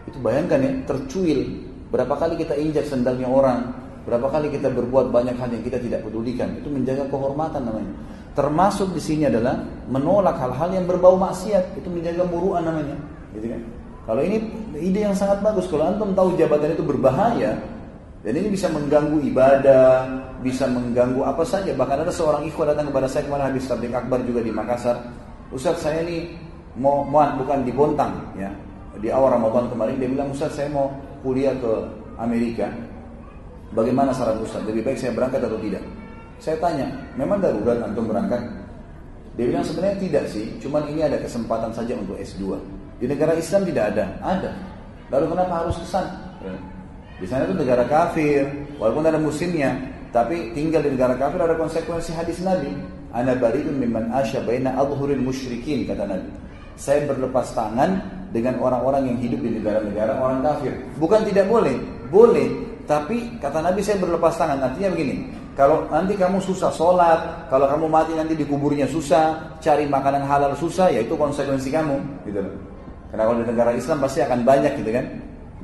Itu 0.09 0.17
bayangkan 0.25 0.61
ya, 0.65 0.73
tercuil. 0.89 1.69
Berapa 1.93 2.17
kali 2.17 2.41
kita 2.41 2.57
injak 2.57 2.89
sendalnya 2.89 3.28
orang, 3.28 3.70
berapa 4.09 4.25
kali 4.33 4.49
kita 4.49 4.73
berbuat 4.73 5.12
banyak 5.12 5.36
hal 5.36 5.51
yang 5.53 5.65
kita 5.65 5.78
tidak 5.85 6.01
pedulikan. 6.05 6.57
Itu 6.57 6.73
menjaga 6.73 7.05
kehormatan 7.12 7.61
namanya. 7.61 7.93
Termasuk 8.33 8.93
di 8.93 9.01
sini 9.01 9.25
adalah 9.28 9.57
menolak 9.89 10.36
hal-hal 10.41 10.69
yang 10.73 10.85
berbau 10.89 11.17
maksiat. 11.20 11.77
Itu 11.77 11.89
menjaga 11.93 12.25
muruan 12.25 12.65
namanya. 12.65 12.97
Gitu 13.36 13.53
kan? 13.53 13.61
Kalau 14.07 14.23
ini 14.23 14.39
ide 14.78 15.02
yang 15.02 15.17
sangat 15.18 15.43
bagus. 15.43 15.67
Kalau 15.67 15.91
antum 15.91 16.15
tahu 16.15 16.39
jabatan 16.39 16.78
itu 16.78 16.86
berbahaya, 16.86 17.59
dan 18.23 18.33
ini 18.35 18.55
bisa 18.55 18.70
mengganggu 18.70 19.18
ibadah, 19.35 20.07
bisa 20.47 20.70
mengganggu 20.70 21.26
apa 21.26 21.43
saja. 21.43 21.75
Bahkan 21.75 22.07
ada 22.07 22.12
seorang 22.15 22.47
ikhwan 22.47 22.70
datang 22.70 22.91
kepada 22.91 23.10
saya 23.10 23.26
kemarin 23.26 23.51
habis 23.51 23.67
tablik 23.67 23.94
akbar 23.94 24.23
juga 24.23 24.47
di 24.47 24.55
Makassar. 24.55 24.99
Ustaz 25.51 25.83
saya 25.83 26.07
ini 26.07 26.39
mau, 26.78 27.02
mau 27.02 27.23
bukan 27.39 27.67
di 27.67 27.75
Bontang 27.75 28.15
ya. 28.39 28.51
Di 28.97 29.10
awal 29.10 29.36
Ramadan 29.36 29.68
kemarin 29.70 29.94
dia 29.99 30.09
bilang 30.10 30.31
Ustaz 30.31 30.55
saya 30.55 30.70
mau 30.70 30.91
kuliah 31.23 31.55
ke 31.59 31.73
Amerika. 32.18 32.70
Bagaimana 33.75 34.15
saran 34.15 34.39
Ustaz? 34.39 34.62
Lebih 34.62 34.86
baik 34.86 34.99
saya 34.99 35.15
berangkat 35.15 35.43
atau 35.43 35.59
tidak? 35.59 35.83
Saya 36.39 36.57
tanya, 36.62 36.86
memang 37.18 37.43
darurat 37.43 37.83
antum 37.83 38.07
berangkat? 38.07 38.43
Dia 39.36 39.52
bilang 39.52 39.65
sebenarnya 39.67 39.99
tidak 40.01 40.25
sih, 40.33 40.51
cuman 40.62 40.89
ini 40.89 41.05
ada 41.05 41.20
kesempatan 41.20 41.70
saja 41.75 41.93
untuk 41.93 42.17
S2. 42.17 42.57
Di 42.97 43.05
negara 43.05 43.36
Islam 43.36 43.68
tidak 43.68 43.84
ada, 43.92 44.05
ada. 44.25 44.50
Lalu 45.12 45.36
kenapa 45.36 45.52
harus 45.65 45.76
ke 45.76 45.86
sana? 45.86 46.12
Di 47.20 47.26
sana 47.28 47.44
itu 47.49 47.55
negara 47.57 47.84
kafir, 47.84 48.44
walaupun 48.81 49.05
ada 49.05 49.20
musimnya, 49.20 49.76
tapi 50.12 50.52
tinggal 50.57 50.81
di 50.81 50.97
negara 50.97 51.16
kafir 51.16 51.41
ada 51.44 51.57
konsekuensi 51.57 52.12
hadis 52.16 52.41
Nabi. 52.41 52.73
Ana 53.12 53.33
bariun 53.36 53.81
mimman 53.81 54.12
asya 54.12 54.44
baina 54.44 54.76
adhuril 54.76 55.20
musyrikin 55.20 55.89
kata 55.89 56.05
Nabi. 56.08 56.28
Saya 56.76 57.08
berlepas 57.08 57.57
tangan 57.57 58.00
dengan 58.33 58.60
orang-orang 58.60 59.08
yang 59.12 59.18
hidup 59.20 59.41
di 59.41 59.60
negara-negara 59.60 60.20
orang 60.20 60.44
kafir. 60.44 60.73
Bukan 61.00 61.25
tidak 61.25 61.49
boleh, 61.49 61.76
boleh. 62.12 62.49
Tapi 62.84 63.41
kata 63.41 63.65
Nabi 63.65 63.81
saya 63.81 63.97
berlepas 64.00 64.36
tangan. 64.36 64.60
Artinya 64.60 64.92
begini, 64.92 65.33
kalau 65.57 65.89
nanti 65.89 66.16
kamu 66.20 66.36
susah 66.44 66.68
sholat, 66.68 67.49
kalau 67.49 67.65
kamu 67.65 67.89
mati 67.89 68.12
nanti 68.12 68.36
di 68.36 68.44
kuburnya 68.44 68.84
susah, 68.84 69.57
cari 69.65 69.89
makanan 69.89 70.28
halal 70.28 70.52
susah, 70.52 70.92
ya 70.92 71.00
itu 71.00 71.16
konsekuensi 71.16 71.73
kamu, 71.73 71.97
gitu 72.28 72.44
Karena 73.17 73.33
kalau 73.33 73.41
di 73.41 73.49
negara 73.49 73.73
Islam 73.73 73.97
pasti 74.05 74.20
akan 74.20 74.45
banyak, 74.45 74.73
gitu 74.77 74.93
kan? 74.93 75.09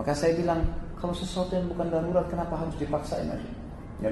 Maka 0.00 0.16
saya 0.16 0.32
bilang, 0.32 0.64
kalau 0.96 1.12
sesuatu 1.12 1.52
yang 1.52 1.68
bukan 1.68 1.92
darurat, 1.92 2.24
kenapa 2.32 2.56
harus 2.56 2.72
dipaksain 2.80 3.28
aja? 3.28 3.50
Ya, 4.00 4.08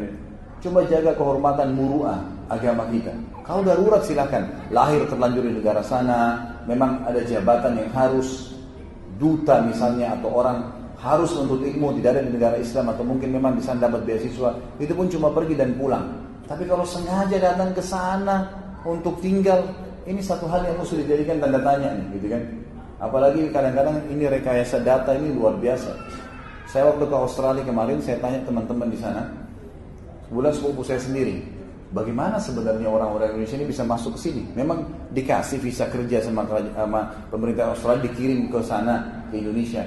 Coba 0.61 0.85
jaga 0.85 1.17
kehormatan 1.17 1.73
muruah 1.73 2.21
agama 2.53 2.85
kita. 2.93 3.17
Kalau 3.49 3.65
darurat 3.65 4.05
silakan. 4.05 4.45
Lahir 4.69 5.09
terlanjur 5.09 5.41
di 5.49 5.57
negara 5.57 5.81
sana, 5.81 6.37
memang 6.69 7.01
ada 7.09 7.25
jabatan 7.25 7.81
yang 7.81 7.89
harus 7.97 8.53
duta 9.17 9.65
misalnya 9.65 10.21
atau 10.21 10.29
orang 10.37 10.69
harus 11.01 11.33
untuk 11.33 11.65
ilmu 11.65 11.97
tidak 11.97 12.21
ada 12.21 12.23
di 12.29 12.37
negara 12.37 12.57
Islam 12.61 12.93
atau 12.93 13.09
mungkin 13.09 13.33
memang 13.33 13.57
di 13.57 13.65
sana 13.65 13.89
dapat 13.89 14.05
beasiswa, 14.05 14.53
itu 14.77 14.93
pun 14.93 15.09
cuma 15.09 15.33
pergi 15.33 15.57
dan 15.57 15.81
pulang. 15.81 16.13
Tapi 16.45 16.69
kalau 16.69 16.85
sengaja 16.85 17.41
datang 17.41 17.73
ke 17.73 17.81
sana 17.81 18.53
untuk 18.85 19.17
tinggal, 19.25 19.65
ini 20.05 20.21
satu 20.21 20.45
hal 20.45 20.61
yang 20.61 20.77
harus 20.77 20.93
dijadikan 20.93 21.41
tanda 21.41 21.57
tanya 21.65 21.97
nih, 21.97 22.21
gitu 22.21 22.27
kan? 22.37 22.43
Apalagi 23.01 23.49
kadang-kadang 23.49 24.05
ini 24.13 24.29
rekayasa 24.29 24.85
data 24.85 25.17
ini 25.17 25.33
luar 25.33 25.57
biasa. 25.57 25.97
Saya 26.69 26.93
waktu 26.93 27.09
ke 27.09 27.17
Australia 27.17 27.65
kemarin, 27.65 27.99
saya 28.05 28.21
tanya 28.21 28.45
teman-teman 28.45 28.93
di 28.93 29.01
sana, 29.01 29.25
bulan 30.29 30.53
sepupu 30.53 30.85
saya 30.85 31.01
sendiri, 31.01 31.41
bagaimana 31.97 32.37
sebenarnya 32.37 32.87
orang-orang 32.87 33.35
Indonesia 33.35 33.57
ini 33.57 33.67
bisa 33.73 33.83
masuk 33.89 34.21
ke 34.21 34.29
sini? 34.29 34.45
Memang 34.53 34.85
dikasih 35.17 35.59
visa 35.59 35.89
kerja 35.89 36.21
sama, 36.21 36.45
sama 36.47 37.01
pemerintah 37.33 37.73
Australia 37.73 38.05
dikirim 38.05 38.53
ke 38.53 38.61
sana 38.61 39.25
ke 39.33 39.41
Indonesia. 39.41 39.83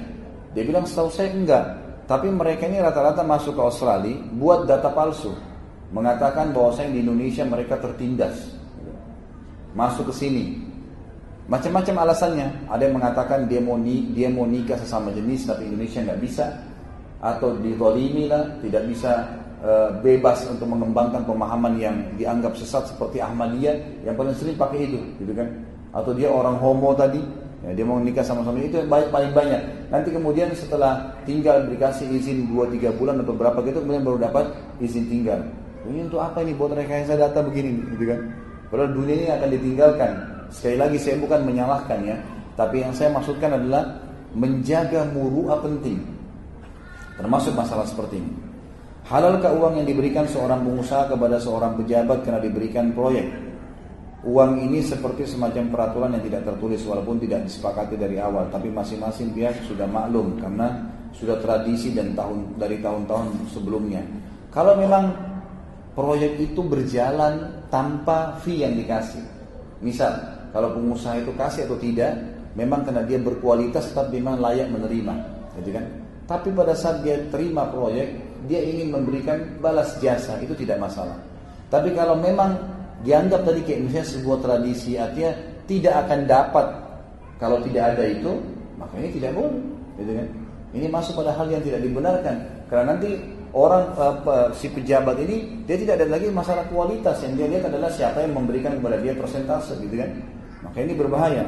Dia 0.52 0.62
bilang 0.66 0.84
setahu 0.84 1.08
saya 1.08 1.30
enggak, 1.30 1.64
tapi 2.10 2.28
mereka 2.28 2.66
ini 2.66 2.82
rata-rata 2.82 3.22
masuk 3.22 3.56
ke 3.56 3.62
Australia 3.62 4.18
buat 4.36 4.66
data 4.66 4.90
palsu, 4.90 5.32
mengatakan 5.94 6.50
bahwa 6.50 6.74
saya 6.74 6.90
di 6.90 7.00
Indonesia 7.00 7.46
mereka 7.46 7.78
tertindas, 7.78 8.58
masuk 9.72 10.10
ke 10.10 10.14
sini. 10.18 10.63
Macam-macam 11.44 12.08
alasannya. 12.08 12.48
Ada 12.72 12.82
yang 12.88 12.96
mengatakan 12.96 13.44
dia 13.44 13.60
mau, 13.60 13.76
dia 13.84 14.28
mau 14.32 14.48
nikah 14.48 14.80
sesama 14.80 15.12
jenis 15.12 15.44
tapi 15.44 15.68
Indonesia 15.68 16.00
nggak 16.00 16.20
bisa 16.24 16.44
atau 17.24 17.56
dizalimi 17.60 18.28
lah, 18.28 18.60
tidak 18.60 18.84
bisa 18.84 19.24
e, 19.64 19.72
bebas 20.04 20.44
untuk 20.44 20.68
mengembangkan 20.68 21.24
pemahaman 21.24 21.80
yang 21.80 21.96
dianggap 22.20 22.52
sesat 22.52 22.84
seperti 22.92 23.20
Ahmadiyah 23.24 24.04
yang 24.04 24.12
paling 24.12 24.36
sering 24.36 24.60
pakai 24.60 24.88
itu, 24.88 25.00
gitu 25.16 25.32
kan? 25.32 25.48
Atau 25.96 26.12
dia 26.12 26.28
orang 26.28 26.60
homo 26.60 26.92
tadi, 26.92 27.24
ya, 27.64 27.72
dia 27.72 27.84
mau 27.88 27.96
nikah 27.96 28.20
sama 28.20 28.44
suami 28.44 28.68
itu 28.68 28.76
yang 28.76 28.92
baik 28.92 29.08
paling 29.08 29.32
banyak. 29.32 29.88
Nanti 29.88 30.12
kemudian 30.12 30.52
setelah 30.52 31.16
tinggal 31.24 31.64
dikasih 31.64 32.12
izin 32.12 32.44
2-3 32.52 32.92
bulan 33.00 33.16
atau 33.24 33.32
berapa 33.32 33.56
gitu 33.64 33.80
kemudian 33.80 34.04
baru 34.04 34.18
dapat 34.20 34.44
izin 34.84 35.08
tinggal. 35.08 35.40
Ini 35.88 36.08
untuk 36.08 36.20
apa 36.20 36.44
ini 36.44 36.52
buat 36.52 36.76
rekayasa 36.76 37.16
data 37.16 37.40
begini, 37.40 37.88
gitu 37.96 38.04
kan? 38.04 38.20
Padahal 38.68 38.92
dunia 38.92 39.16
ini 39.16 39.28
akan 39.32 39.48
ditinggalkan. 39.48 40.33
Sekali 40.50 40.76
lagi 40.76 40.98
saya 41.00 41.16
bukan 41.20 41.44
menyalahkan 41.46 41.98
ya, 42.04 42.16
tapi 42.58 42.82
yang 42.82 42.92
saya 42.92 43.12
maksudkan 43.14 43.54
adalah 43.56 44.00
menjaga 44.34 45.06
muruah 45.14 45.62
penting. 45.62 46.02
Termasuk 47.14 47.54
masalah 47.54 47.86
seperti 47.86 48.18
ini. 48.18 48.32
Halalkah 49.04 49.52
uang 49.52 49.78
yang 49.78 49.86
diberikan 49.86 50.24
seorang 50.24 50.64
pengusaha 50.64 51.12
kepada 51.12 51.36
seorang 51.36 51.76
pejabat 51.76 52.24
karena 52.24 52.40
diberikan 52.40 52.90
proyek? 52.96 53.28
Uang 54.24 54.56
ini 54.56 54.80
seperti 54.80 55.28
semacam 55.28 55.68
peraturan 55.68 56.16
yang 56.16 56.24
tidak 56.24 56.48
tertulis 56.48 56.80
walaupun 56.88 57.20
tidak 57.20 57.44
disepakati 57.44 58.00
dari 58.00 58.16
awal, 58.16 58.48
tapi 58.48 58.72
masing-masing 58.72 59.36
pihak 59.36 59.60
sudah 59.68 59.84
maklum 59.84 60.40
karena 60.40 60.88
sudah 61.12 61.36
tradisi 61.44 61.92
dan 61.92 62.16
tahun 62.16 62.56
dari 62.56 62.80
tahun-tahun 62.80 63.52
sebelumnya. 63.52 64.00
Kalau 64.48 64.80
memang 64.80 65.12
proyek 65.92 66.40
itu 66.40 66.64
berjalan 66.64 67.68
tanpa 67.68 68.40
fee 68.40 68.64
yang 68.64 68.72
dikasih, 68.72 69.20
misal 69.84 70.16
kalau 70.56 70.72
pengusaha 70.72 71.20
itu 71.20 71.30
kasih 71.36 71.68
atau 71.68 71.76
tidak, 71.76 72.16
memang 72.56 72.88
karena 72.88 73.04
dia 73.04 73.20
berkualitas 73.20 73.92
tapi 73.92 74.18
memang 74.18 74.40
layak 74.40 74.72
menerima, 74.72 75.14
gitu 75.60 75.70
kan? 75.76 75.84
Tapi 76.24 76.48
pada 76.56 76.72
saat 76.72 77.04
dia 77.04 77.20
terima 77.28 77.68
proyek, 77.68 78.16
dia 78.48 78.64
ingin 78.64 78.96
memberikan 78.96 79.60
balas 79.60 80.00
jasa, 80.00 80.40
itu 80.40 80.56
tidak 80.56 80.80
masalah. 80.80 81.20
Tapi 81.68 81.92
kalau 81.92 82.16
memang 82.16 82.56
dianggap 83.04 83.44
tadi 83.44 83.60
kayak 83.60 83.80
misalnya 83.84 84.08
sebuah 84.08 84.38
tradisi, 84.40 84.96
artinya 84.96 85.32
tidak 85.68 85.94
akan 86.08 86.20
dapat 86.24 86.66
kalau 87.36 87.60
tidak 87.60 87.92
ada 87.92 88.04
itu, 88.08 88.32
maka 88.80 88.94
ini 88.96 89.08
tidak 89.12 89.36
boleh, 89.36 89.60
gitu 90.00 90.12
kan? 90.16 90.28
Ini 90.74 90.86
masuk 90.90 91.22
pada 91.22 91.36
hal 91.36 91.46
yang 91.52 91.62
tidak 91.62 91.80
dibenarkan 91.86 92.36
karena 92.66 92.84
nanti 92.96 93.10
orang 93.54 93.94
uh, 93.94 94.50
si 94.50 94.66
pejabat 94.68 95.14
ini 95.22 95.62
dia 95.64 95.78
tidak 95.78 96.02
ada 96.02 96.18
lagi 96.18 96.28
masalah 96.28 96.66
kualitas. 96.66 97.22
Yang 97.22 97.32
dia 97.38 97.46
lihat 97.56 97.64
adalah 97.70 97.90
siapa 97.94 98.18
yang 98.26 98.34
memberikan 98.34 98.74
kepada 98.76 98.98
dia 98.98 99.14
persentase 99.14 99.78
gitu 99.78 99.94
kan? 99.94 100.10
Maka 100.66 100.78
ini 100.82 100.92
berbahaya. 100.98 101.46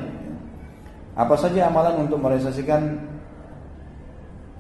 Apa 1.19 1.35
saja 1.35 1.67
amalan 1.67 2.07
untuk 2.07 2.23
merealisasikan 2.23 3.03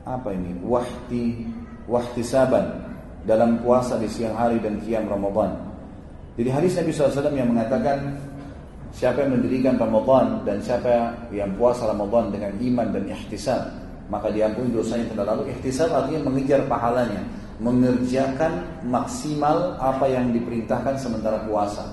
apa 0.07 0.28
ini 0.34 0.58
wahti 0.62 1.47
wahtisaban 1.86 2.83
dalam 3.26 3.58
puasa 3.62 3.99
di 3.99 4.10
siang 4.10 4.34
hari 4.34 4.58
dan 4.58 4.83
qiyam 4.83 5.07
Ramadan. 5.07 5.55
Jadi 6.36 6.50
hadis 6.52 6.73
Nabi 6.78 6.91
SAW 6.92 7.33
yang 7.33 7.50
mengatakan 7.50 8.15
siapa 8.94 9.25
yang 9.25 9.39
mendirikan 9.41 9.75
Ramadan 9.76 10.47
dan 10.47 10.62
siapa 10.62 11.15
yang 11.34 11.52
puasa 11.58 11.91
Ramadan 11.91 12.31
dengan 12.33 12.52
iman 12.55 12.89
dan 12.92 13.05
ihtisab 13.08 13.85
maka 14.06 14.30
diampuni 14.30 14.70
dosanya 14.70 15.10
telah 15.12 15.34
lalu. 15.34 15.50
Ihtisab 15.56 15.90
artinya 15.90 16.30
mengejar 16.30 16.64
pahalanya, 16.70 17.22
mengerjakan 17.58 18.62
maksimal 18.86 19.74
apa 19.80 20.06
yang 20.06 20.30
diperintahkan 20.30 20.94
sementara 20.98 21.42
puasa. 21.46 21.84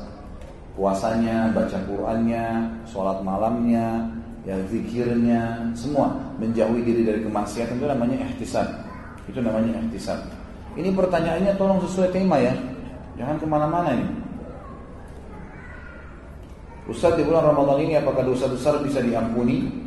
Puasanya, 0.74 1.53
baca 1.53 1.77
Qur'annya, 1.85 2.66
sholat 2.90 3.22
malamnya, 3.22 4.09
ya 4.42 4.58
zikirnya, 4.74 5.69
semua 5.77 6.17
menjauhi 6.42 6.82
diri 6.82 7.01
dari 7.06 7.22
kemaksiatan 7.22 7.77
itu 7.77 7.85
namanya 7.85 8.17
ihtisab. 8.30 8.67
Itu 9.30 9.40
namanya 9.40 9.77
ihtisab. 9.85 10.17
Ini 10.74 10.90
pertanyaannya 10.98 11.53
tolong 11.61 11.77
sesuai 11.85 12.09
tema 12.09 12.42
ya, 12.42 12.58
jangan 13.22 13.38
ke 13.38 13.45
mana-mana 13.45 13.93
ini. 13.93 14.09
Ustaz 16.83 17.16
di 17.16 17.24
bulan 17.24 17.48
Ramadan 17.53 17.80
ini 17.80 17.95
apakah 17.95 18.27
dosa 18.27 18.50
besar 18.50 18.82
bisa 18.83 19.00
diampuni? 19.00 19.83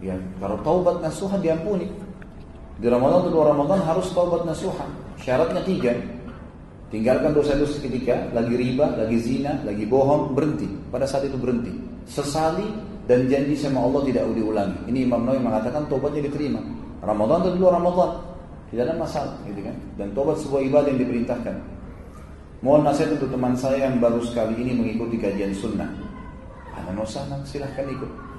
Ya, 0.00 0.16
kalau 0.40 0.56
taubat 0.64 1.04
nasuha 1.04 1.36
diampuni. 1.36 1.88
Di 2.80 2.88
Ramadan 2.88 3.28
atau 3.28 3.44
Ramadan 3.44 3.80
harus 3.84 4.08
taubat 4.16 4.48
nasuha. 4.48 4.88
Syaratnya 5.20 5.60
tiga. 5.60 5.92
Tinggalkan 6.88 7.36
dosa-dosa 7.36 7.78
ketika 7.84 8.32
lagi 8.32 8.56
riba, 8.56 8.96
lagi 8.96 9.20
zina, 9.20 9.60
lagi 9.62 9.84
bohong, 9.84 10.32
berhenti. 10.32 10.66
Pada 10.88 11.04
saat 11.04 11.28
itu 11.28 11.36
berhenti. 11.36 11.70
Sesali 12.08 12.66
dan 13.04 13.28
janji 13.28 13.54
sama 13.54 13.84
Allah 13.84 14.02
tidak 14.08 14.24
diulangi. 14.32 14.80
Ini 14.88 15.06
Imam 15.06 15.28
Nawawi 15.28 15.44
mengatakan 15.44 15.86
tobatnya 15.86 16.26
diterima. 16.26 16.58
Ramadan 17.04 17.46
atau 17.46 17.52
luar 17.54 17.78
Ramadan. 17.78 18.10
Tidak 18.72 18.82
ada 18.86 18.94
masalah, 18.96 19.34
gitu 19.50 19.60
kan? 19.66 19.76
Dan 19.98 20.14
tobat 20.14 20.38
sebuah 20.40 20.62
ibadah 20.62 20.88
yang 20.94 21.02
diperintahkan. 21.02 21.54
Mohon 22.62 22.82
nasihat 22.86 23.10
untuk 23.18 23.28
teman 23.34 23.54
saya 23.58 23.88
yang 23.90 23.98
baru 23.98 24.22
sekali 24.22 24.54
ini 24.62 24.72
mengikuti 24.78 25.18
kajian 25.18 25.52
sunnah. 25.52 25.90
Sana, 27.06 27.40
silahkan 27.48 27.86
ikut. 27.88 28.29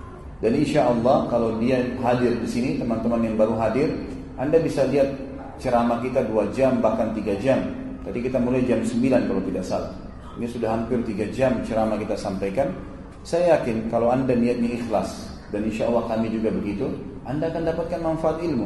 Dan 0.42 0.58
insya 0.58 0.90
Allah 0.90 1.30
kalau 1.30 1.62
dia 1.62 1.78
hadir 2.02 2.34
di 2.42 2.50
sini, 2.50 2.70
teman-teman 2.82 3.22
yang 3.22 3.38
baru 3.38 3.54
hadir, 3.62 3.94
Anda 4.42 4.58
bisa 4.58 4.90
lihat 4.90 5.14
ceramah 5.62 6.02
kita 6.02 6.26
dua 6.26 6.50
jam 6.50 6.82
bahkan 6.82 7.14
tiga 7.14 7.38
jam. 7.38 7.62
Tadi 8.02 8.18
kita 8.26 8.42
mulai 8.42 8.66
jam 8.66 8.82
9 8.82 9.30
kalau 9.30 9.42
tidak 9.46 9.62
salah. 9.62 9.94
Ini 10.42 10.50
sudah 10.50 10.74
hampir 10.74 10.98
tiga 11.06 11.30
jam 11.30 11.62
ceramah 11.62 12.02
kita 12.02 12.18
sampaikan. 12.18 12.74
Saya 13.22 13.62
yakin 13.62 13.94
kalau 13.94 14.10
Anda 14.10 14.34
niatnya 14.34 14.82
ikhlas 14.82 15.30
dan 15.54 15.70
insya 15.70 15.86
Allah 15.86 16.10
kami 16.10 16.34
juga 16.34 16.50
begitu, 16.50 16.90
Anda 17.30 17.54
akan 17.54 17.62
dapatkan 17.70 18.00
manfaat 18.02 18.42
ilmu. 18.42 18.66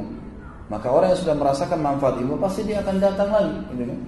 Maka 0.71 0.87
orang 0.87 1.11
yang 1.11 1.19
sudah 1.19 1.35
merasakan 1.35 1.79
manfaat 1.83 2.15
ilmu 2.23 2.39
pasti 2.39 2.63
dia 2.63 2.79
akan 2.79 2.95
datang 2.97 3.29
lagi, 3.29 3.53
gitu 3.75 3.83
kan? 3.85 3.99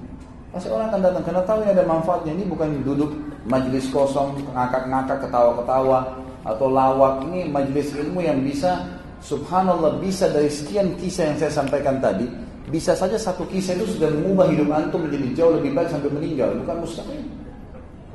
Pasti 0.55 0.67
orang 0.71 0.87
akan 0.89 1.01
datang 1.03 1.23
karena 1.27 1.41
tahu 1.43 1.57
ini 1.61 1.69
ada 1.75 1.85
manfaatnya. 1.85 2.31
Ini 2.33 2.43
bukan 2.47 2.69
duduk 2.87 3.11
majelis 3.45 3.85
kosong, 3.91 4.39
ngakak-ngakak, 4.55 5.17
ketawa-ketawa, 5.27 5.99
atau 6.47 6.71
lawak 6.71 7.27
ini 7.27 7.51
majelis 7.51 7.91
ilmu 7.91 8.23
yang 8.23 8.39
bisa 8.39 8.87
subhanallah 9.19 9.99
bisa 9.99 10.31
dari 10.31 10.47
sekian 10.47 10.95
kisah 10.95 11.35
yang 11.35 11.37
saya 11.37 11.51
sampaikan 11.51 11.99
tadi 11.99 12.47
bisa 12.67 12.91
saja 12.91 13.15
satu 13.15 13.47
kisah 13.47 13.79
itu 13.79 13.95
sudah 13.95 14.11
mengubah 14.11 14.51
hidup 14.51 14.67
antum 14.75 15.07
menjadi 15.07 15.27
jauh 15.39 15.53
lebih 15.55 15.71
baik 15.71 15.87
sampai 15.87 16.11
meninggal. 16.11 16.51
Bukan 16.63 16.75
mustahil. 16.83 17.23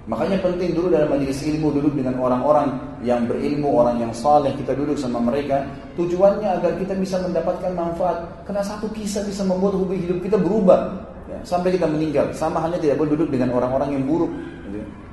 Makanya 0.03 0.45
penting 0.45 0.77
dulu 0.77 0.93
dalam 0.93 1.09
majelis 1.09 1.41
ilmu 1.41 1.73
duduk 1.73 1.95
dengan 1.97 2.21
orang-orang 2.21 2.75
yang 3.07 3.25
berilmu 3.25 3.71
orang 3.71 4.03
yang 4.03 4.13
saleh 4.13 4.53
kita 4.61 4.77
duduk 4.77 5.01
sama 5.01 5.25
mereka. 5.25 5.65
Tujuannya 5.97 6.61
agar 6.61 6.77
kita 6.77 6.93
bisa 7.01 7.17
mendapatkan 7.25 7.73
manfaat. 7.73 8.29
Karena 8.45 8.61
satu 8.61 8.93
kisah 8.93 9.25
bisa 9.25 9.41
membuat 9.41 9.73
hidup 9.89 10.21
kita 10.21 10.37
berubah. 10.37 11.01
Ya, 11.33 11.41
sampai 11.49 11.73
kita 11.73 11.89
meninggal. 11.89 12.29
Sama 12.37 12.61
halnya 12.61 12.77
tidak 12.77 13.01
boleh 13.01 13.17
duduk 13.17 13.33
dengan 13.33 13.57
orang-orang 13.57 13.97
yang 13.97 14.05
buruk 14.05 14.29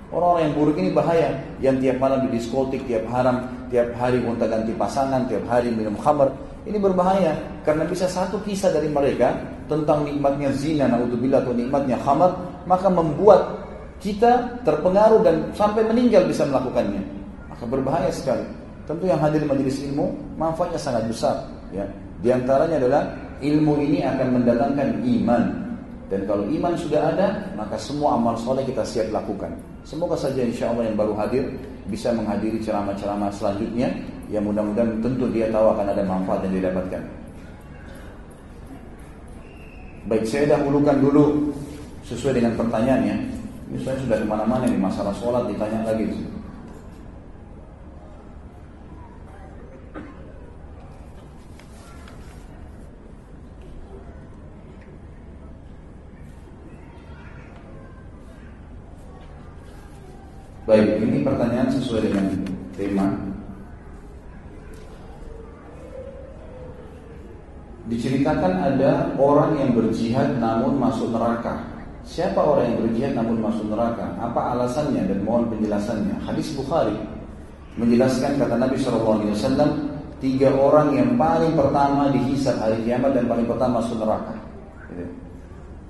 Orang-orang 0.10 0.50
yang 0.50 0.54
buruk 0.58 0.76
ini 0.82 0.90
bahaya, 0.90 1.30
yang 1.62 1.78
tiap 1.78 2.02
malam 2.02 2.26
di 2.26 2.34
diskotik, 2.34 2.82
tiap 2.90 3.06
haram, 3.14 3.46
tiap 3.70 3.94
hari 3.94 4.18
gonta-ganti 4.26 4.74
pasangan, 4.74 5.30
tiap 5.30 5.46
hari 5.46 5.70
minum 5.70 5.94
khamar. 6.02 6.34
Ini 6.66 6.82
berbahaya 6.82 7.38
karena 7.62 7.86
bisa 7.86 8.10
satu 8.10 8.42
kisah 8.42 8.74
dari 8.74 8.90
mereka 8.90 9.38
tentang 9.70 10.10
nikmatnya 10.10 10.50
zina, 10.58 10.90
naudzubillah 10.90 11.46
atau 11.46 11.54
nikmatnya 11.54 12.02
khamar, 12.02 12.34
maka 12.66 12.90
membuat 12.90 13.62
kita 14.02 14.58
terpengaruh 14.66 15.22
dan 15.22 15.36
sampai 15.54 15.86
meninggal 15.86 16.26
bisa 16.26 16.42
melakukannya. 16.50 17.06
Maka 17.54 17.64
berbahaya 17.70 18.10
sekali. 18.10 18.46
Tentu 18.90 19.06
yang 19.06 19.22
hadir 19.22 19.46
di 19.46 19.50
majelis 19.50 19.78
ilmu 19.86 20.18
manfaatnya 20.42 20.82
sangat 20.82 21.06
besar. 21.06 21.46
Ya. 21.70 21.86
Di 22.26 22.34
antaranya 22.34 22.82
adalah 22.82 23.14
ilmu 23.46 23.78
ini 23.78 24.02
akan 24.02 24.42
mendatangkan 24.42 25.06
iman, 25.06 25.44
dan 26.10 26.26
kalau 26.26 26.50
iman 26.50 26.74
sudah 26.74 27.14
ada, 27.14 27.28
maka 27.54 27.78
semua 27.78 28.18
amal 28.18 28.34
soleh 28.34 28.66
kita 28.66 28.82
siap 28.82 29.14
lakukan. 29.14 29.54
Semoga 29.88 30.16
saja 30.16 30.42
insya 30.44 30.70
Allah 30.72 30.90
yang 30.92 30.98
baru 30.98 31.14
hadir 31.18 31.46
bisa 31.90 32.14
menghadiri 32.14 32.62
ceramah-ceramah 32.62 33.32
selanjutnya. 33.34 33.90
Yang 34.30 34.54
mudah-mudahan 34.54 35.02
tentu 35.02 35.26
dia 35.34 35.50
tahu 35.50 35.74
akan 35.74 35.86
ada 35.90 36.04
manfaat 36.06 36.46
yang 36.46 36.62
didapatkan. 36.62 37.02
Baik, 40.06 40.26
saya 40.26 40.58
dahulukan 40.58 40.98
dulu 41.02 41.54
sesuai 42.06 42.38
dengan 42.38 42.54
pertanyaannya. 42.58 43.18
Ini 43.70 43.78
saya 43.86 43.98
sudah 44.02 44.18
ke 44.22 44.26
mana-mana 44.26 44.66
nih 44.66 44.78
masalah 44.82 45.14
sholat 45.18 45.46
ditanya 45.50 45.86
lagi. 45.86 46.10
Baik, 60.70 61.02
ini 61.02 61.26
pertanyaan 61.26 61.66
sesuai 61.74 62.14
dengan 62.14 62.30
tema. 62.78 63.10
Diceritakan 67.90 68.54
ada 68.54 69.10
orang 69.18 69.58
yang 69.58 69.74
berjihad 69.74 70.38
namun 70.38 70.78
masuk 70.78 71.10
neraka. 71.10 71.58
Siapa 72.06 72.38
orang 72.38 72.70
yang 72.70 72.78
berjihad 72.86 73.14
namun 73.18 73.42
masuk 73.42 73.66
neraka? 73.66 74.14
Apa 74.22 74.54
alasannya 74.54 75.10
dan 75.10 75.26
mohon 75.26 75.50
penjelasannya? 75.50 76.22
Hadis 76.22 76.54
Bukhari 76.54 76.94
menjelaskan 77.74 78.38
kata 78.38 78.62
Nabi 78.62 78.78
SAW 78.78 79.26
tiga 80.22 80.54
orang 80.54 80.94
yang 80.94 81.18
paling 81.18 81.58
pertama 81.58 82.14
dihisab 82.14 82.62
hari 82.62 82.78
kiamat 82.86 83.18
dan 83.18 83.26
paling 83.26 83.50
pertama 83.50 83.82
masuk 83.82 84.06
neraka. 84.06 84.38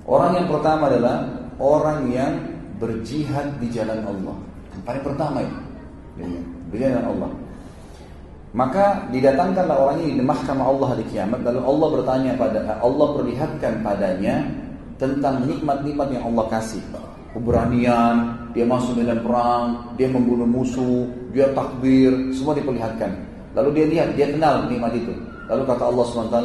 Orang 0.08 0.40
yang 0.40 0.48
pertama 0.48 0.88
adalah 0.88 1.28
orang 1.60 2.08
yang 2.08 2.32
berjihad 2.80 3.60
di 3.60 3.68
jalan 3.68 4.00
Allah. 4.08 4.49
Yang 4.74 4.82
paling 4.86 5.04
pertama 5.04 5.38
itu. 5.42 5.58
Dengan 6.70 7.04
Allah. 7.10 7.30
Maka 8.50 9.06
didatangkanlah 9.14 9.76
orang 9.78 9.96
ini 10.02 10.18
di 10.18 10.24
mahkamah 10.26 10.66
Allah 10.66 10.90
di 10.98 11.06
kiamat 11.06 11.38
lalu 11.46 11.62
Allah 11.62 11.88
bertanya 11.94 12.32
pada 12.34 12.60
Allah 12.82 13.08
perlihatkan 13.14 13.78
padanya 13.78 14.42
tentang 14.98 15.46
nikmat-nikmat 15.46 16.10
yang 16.10 16.34
Allah 16.34 16.50
kasih. 16.50 16.82
Keberanian, 17.30 18.50
dia 18.50 18.66
masuk 18.66 18.98
medan 18.98 19.22
perang, 19.22 19.94
dia 19.94 20.10
membunuh 20.10 20.50
musuh, 20.50 21.06
dia 21.30 21.46
takbir, 21.54 22.10
semua 22.34 22.58
diperlihatkan. 22.58 23.14
Lalu 23.54 23.68
dia 23.78 23.86
lihat, 23.86 24.08
dia 24.18 24.26
kenal 24.34 24.66
nikmat 24.66 24.98
itu. 24.98 25.14
Lalu 25.46 25.62
kata 25.62 25.82
Allah 25.86 26.04
SWT, 26.10 26.38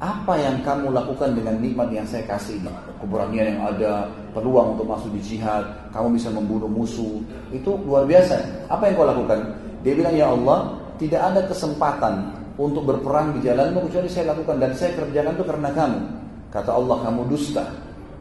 apa 0.00 0.32
yang 0.40 0.64
kamu 0.64 0.96
lakukan 0.96 1.36
dengan 1.36 1.60
nikmat 1.60 1.92
yang 1.92 2.08
saya 2.08 2.24
kasih 2.24 2.56
ini? 2.56 2.72
Keberanian 3.04 3.52
yang 3.52 3.60
ada, 3.68 4.08
peluang 4.32 4.72
untuk 4.72 4.88
masuk 4.88 5.12
di 5.12 5.20
jihad, 5.20 5.60
kamu 5.92 6.16
bisa 6.16 6.32
membunuh 6.32 6.72
musuh, 6.72 7.20
itu 7.52 7.76
luar 7.84 8.08
biasa. 8.08 8.40
Apa 8.72 8.88
yang 8.88 8.96
kau 8.96 9.04
lakukan? 9.04 9.40
Dia 9.84 9.92
bilang, 9.92 10.16
ya 10.16 10.32
Allah, 10.32 10.72
tidak 10.96 11.20
ada 11.20 11.40
kesempatan 11.44 12.32
untuk 12.56 12.88
berperang 12.88 13.36
di 13.36 13.44
jalanmu 13.44 13.88
kecuali 13.88 14.08
saya 14.08 14.32
lakukan 14.32 14.56
dan 14.56 14.72
saya 14.72 14.96
kerjakan 14.96 15.36
itu 15.36 15.44
karena 15.44 15.68
kamu. 15.76 16.00
Kata 16.48 16.70
Allah, 16.72 16.96
kamu 17.04 17.20
dusta. 17.28 17.64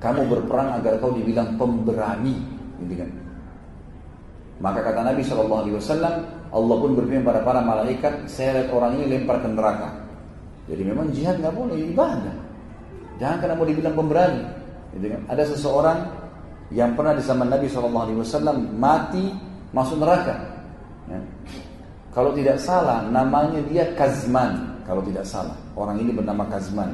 Kamu 0.04 0.22
berperang 0.28 0.80
agar 0.80 1.00
kau 1.00 1.16
dibilang 1.16 1.56
pemberani. 1.56 2.36
Gitu 2.84 2.96
kan? 3.00 3.10
Maka 4.60 4.80
kata 4.84 5.00
Nabi 5.08 5.24
SAW, 5.24 5.64
Allah 6.52 6.76
pun 6.76 6.92
berfirman 6.92 7.24
pada 7.24 7.40
para 7.44 7.64
malaikat, 7.64 8.28
saya 8.28 8.64
lihat 8.64 8.68
orang 8.76 9.00
ini 9.00 9.16
lempar 9.16 9.40
ke 9.40 9.48
neraka. 9.48 9.99
Jadi 10.70 10.82
memang 10.86 11.10
jihad 11.10 11.42
nggak 11.42 11.56
boleh 11.58 11.78
ibadah. 11.90 12.36
Jangan 13.18 13.38
karena 13.42 13.56
mau 13.58 13.68
dibilang 13.68 13.96
pemberani. 13.98 14.42
Gitu 14.96 15.06
kan? 15.12 15.22
Ada 15.28 15.44
seseorang 15.54 15.98
yang 16.70 16.94
pernah 16.94 17.18
di 17.18 17.24
zaman 17.26 17.50
Nabi 17.50 17.66
SAW 17.66 18.62
mati 18.78 19.34
masuk 19.74 19.98
neraka. 19.98 20.38
Ya. 21.10 21.20
Kalau 22.14 22.34
tidak 22.34 22.58
salah, 22.62 23.06
namanya 23.10 23.62
dia 23.70 23.90
Kazman. 23.98 24.82
Kalau 24.86 25.06
tidak 25.06 25.26
salah, 25.26 25.54
orang 25.78 26.02
ini 26.02 26.14
bernama 26.14 26.46
Kazman. 26.50 26.90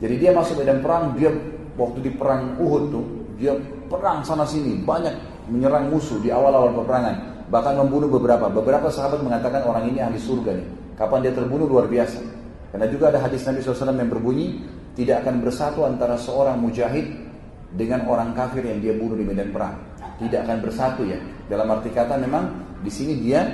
Jadi 0.00 0.14
dia 0.16 0.30
masuk 0.32 0.64
medan 0.64 0.80
perang, 0.80 1.12
dia 1.16 1.28
waktu 1.76 2.00
di 2.00 2.10
perang 2.16 2.56
Uhud 2.56 2.84
tuh, 2.88 3.04
dia 3.36 3.52
perang 3.90 4.24
sana 4.24 4.48
sini, 4.48 4.80
banyak 4.80 5.12
menyerang 5.52 5.92
musuh 5.92 6.16
di 6.20 6.32
awal-awal 6.32 6.72
peperangan. 6.72 7.44
Bahkan 7.48 7.74
membunuh 7.80 8.08
beberapa. 8.12 8.52
Beberapa 8.52 8.92
sahabat 8.92 9.24
mengatakan 9.24 9.64
orang 9.64 9.88
ini 9.88 10.04
ahli 10.04 10.20
surga 10.20 10.52
nih. 10.52 10.68
Kapan 10.96 11.24
dia 11.24 11.32
terbunuh 11.32 11.64
luar 11.64 11.88
biasa. 11.88 12.20
Karena 12.68 12.86
juga 12.92 13.08
ada 13.08 13.18
hadis 13.24 13.44
Nabi 13.48 13.64
SAW 13.64 13.96
yang 13.96 14.12
berbunyi, 14.12 14.60
tidak 14.92 15.24
akan 15.24 15.40
bersatu 15.40 15.88
antara 15.88 16.20
seorang 16.20 16.60
mujahid 16.60 17.08
dengan 17.72 18.04
orang 18.08 18.32
kafir 18.36 18.64
yang 18.64 18.80
dia 18.80 18.96
bunuh 18.96 19.16
di 19.16 19.24
medan 19.24 19.52
perang. 19.52 19.76
Tidak 20.18 20.40
akan 20.44 20.56
bersatu 20.60 21.06
ya. 21.06 21.16
Dalam 21.48 21.68
arti 21.70 21.88
kata 21.88 22.18
memang 22.20 22.50
di 22.84 22.90
sini 22.92 23.16
dia 23.22 23.46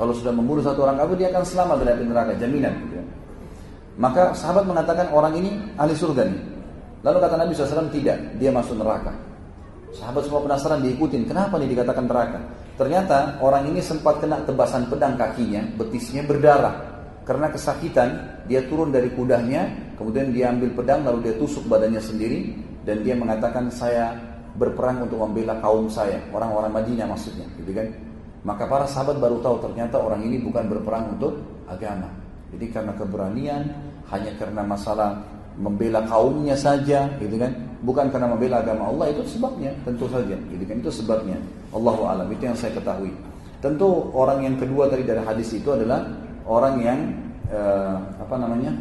kalau 0.00 0.16
sudah 0.16 0.32
membunuh 0.32 0.64
satu 0.64 0.86
orang 0.86 0.96
kafir 1.00 1.26
dia 1.26 1.28
akan 1.34 1.44
selamat 1.44 1.76
dari 1.84 2.04
neraka, 2.06 2.32
jaminan. 2.38 2.72
Gitu 2.86 2.94
ya. 2.96 3.04
Maka 4.00 4.32
sahabat 4.32 4.64
mengatakan 4.64 5.12
orang 5.12 5.36
ini 5.36 5.50
ahli 5.76 5.92
surga 5.92 6.24
nih. 6.24 6.40
Lalu 7.00 7.16
kata 7.20 7.34
Nabi 7.36 7.52
SAW 7.56 7.92
tidak, 7.92 8.18
dia 8.36 8.48
masuk 8.52 8.76
neraka. 8.76 9.12
Sahabat 9.92 10.22
semua 10.24 10.44
penasaran 10.44 10.80
diikutin, 10.84 11.26
kenapa 11.26 11.58
nih 11.58 11.72
dikatakan 11.72 12.04
neraka? 12.06 12.38
Ternyata 12.80 13.40
orang 13.44 13.68
ini 13.68 13.84
sempat 13.84 14.24
kena 14.24 14.40
tebasan 14.48 14.88
pedang 14.88 15.20
kakinya, 15.20 15.64
betisnya 15.76 16.24
berdarah. 16.24 16.89
Karena 17.30 17.46
kesakitan, 17.46 18.42
dia 18.50 18.66
turun 18.66 18.90
dari 18.90 19.06
kudanya, 19.14 19.70
kemudian 19.94 20.34
dia 20.34 20.50
ambil 20.50 20.74
pedang 20.74 21.06
lalu 21.06 21.30
dia 21.30 21.38
tusuk 21.38 21.62
badannya 21.70 22.02
sendiri 22.02 22.58
dan 22.82 23.06
dia 23.06 23.14
mengatakan 23.14 23.70
saya 23.70 24.18
berperang 24.58 25.06
untuk 25.06 25.22
membela 25.22 25.54
kaum 25.62 25.86
saya, 25.86 26.18
orang-orang 26.34 26.74
Madinah 26.74 27.06
maksudnya, 27.06 27.46
gitu 27.54 27.70
kan? 27.70 27.86
Maka 28.42 28.66
para 28.66 28.82
sahabat 28.82 29.22
baru 29.22 29.38
tahu 29.46 29.62
ternyata 29.62 30.02
orang 30.02 30.26
ini 30.26 30.42
bukan 30.42 30.74
berperang 30.74 31.14
untuk 31.14 31.38
agama. 31.70 32.10
Jadi 32.50 32.66
karena 32.66 32.98
keberanian, 32.98 33.62
hanya 34.10 34.34
karena 34.34 34.66
masalah 34.66 35.22
membela 35.54 36.02
kaumnya 36.10 36.58
saja, 36.58 37.06
gitu 37.22 37.38
kan? 37.38 37.54
Bukan 37.86 38.10
karena 38.10 38.26
membela 38.26 38.58
agama 38.58 38.90
Allah 38.90 39.06
itu 39.14 39.22
sebabnya, 39.38 39.70
tentu 39.86 40.10
saja, 40.10 40.34
gitu 40.50 40.66
kan? 40.66 40.82
Itu 40.82 40.90
sebabnya. 40.90 41.38
Allahu 41.70 42.10
alam 42.10 42.26
itu 42.26 42.42
yang 42.42 42.58
saya 42.58 42.74
ketahui. 42.74 43.14
Tentu 43.62 44.10
orang 44.18 44.42
yang 44.42 44.58
kedua 44.58 44.90
tadi 44.90 45.06
dari 45.06 45.22
hadis 45.22 45.54
itu 45.54 45.70
adalah 45.70 46.02
orang 46.44 46.74
yang 46.80 46.98
eh, 47.50 47.96
apa 48.20 48.34
namanya 48.36 48.72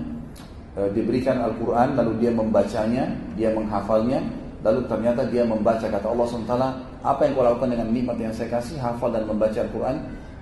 eh, 0.79 0.89
diberikan 0.95 1.41
Al-Quran 1.43 1.95
lalu 1.99 2.11
dia 2.23 2.31
membacanya, 2.31 3.03
dia 3.35 3.49
menghafalnya, 3.51 4.23
lalu 4.63 4.85
ternyata 4.87 5.27
dia 5.27 5.43
membaca 5.43 5.85
kata 5.85 6.07
Allah 6.07 6.25
SWT 6.27 6.55
apa 6.99 7.21
yang 7.23 7.31
kau 7.35 7.45
lakukan 7.47 7.69
dengan 7.71 7.87
nikmat 7.91 8.17
yang 8.19 8.33
saya 8.35 8.59
kasih 8.59 8.75
hafal 8.79 9.11
dan 9.11 9.23
membaca 9.23 9.59
Al-Quran? 9.59 9.97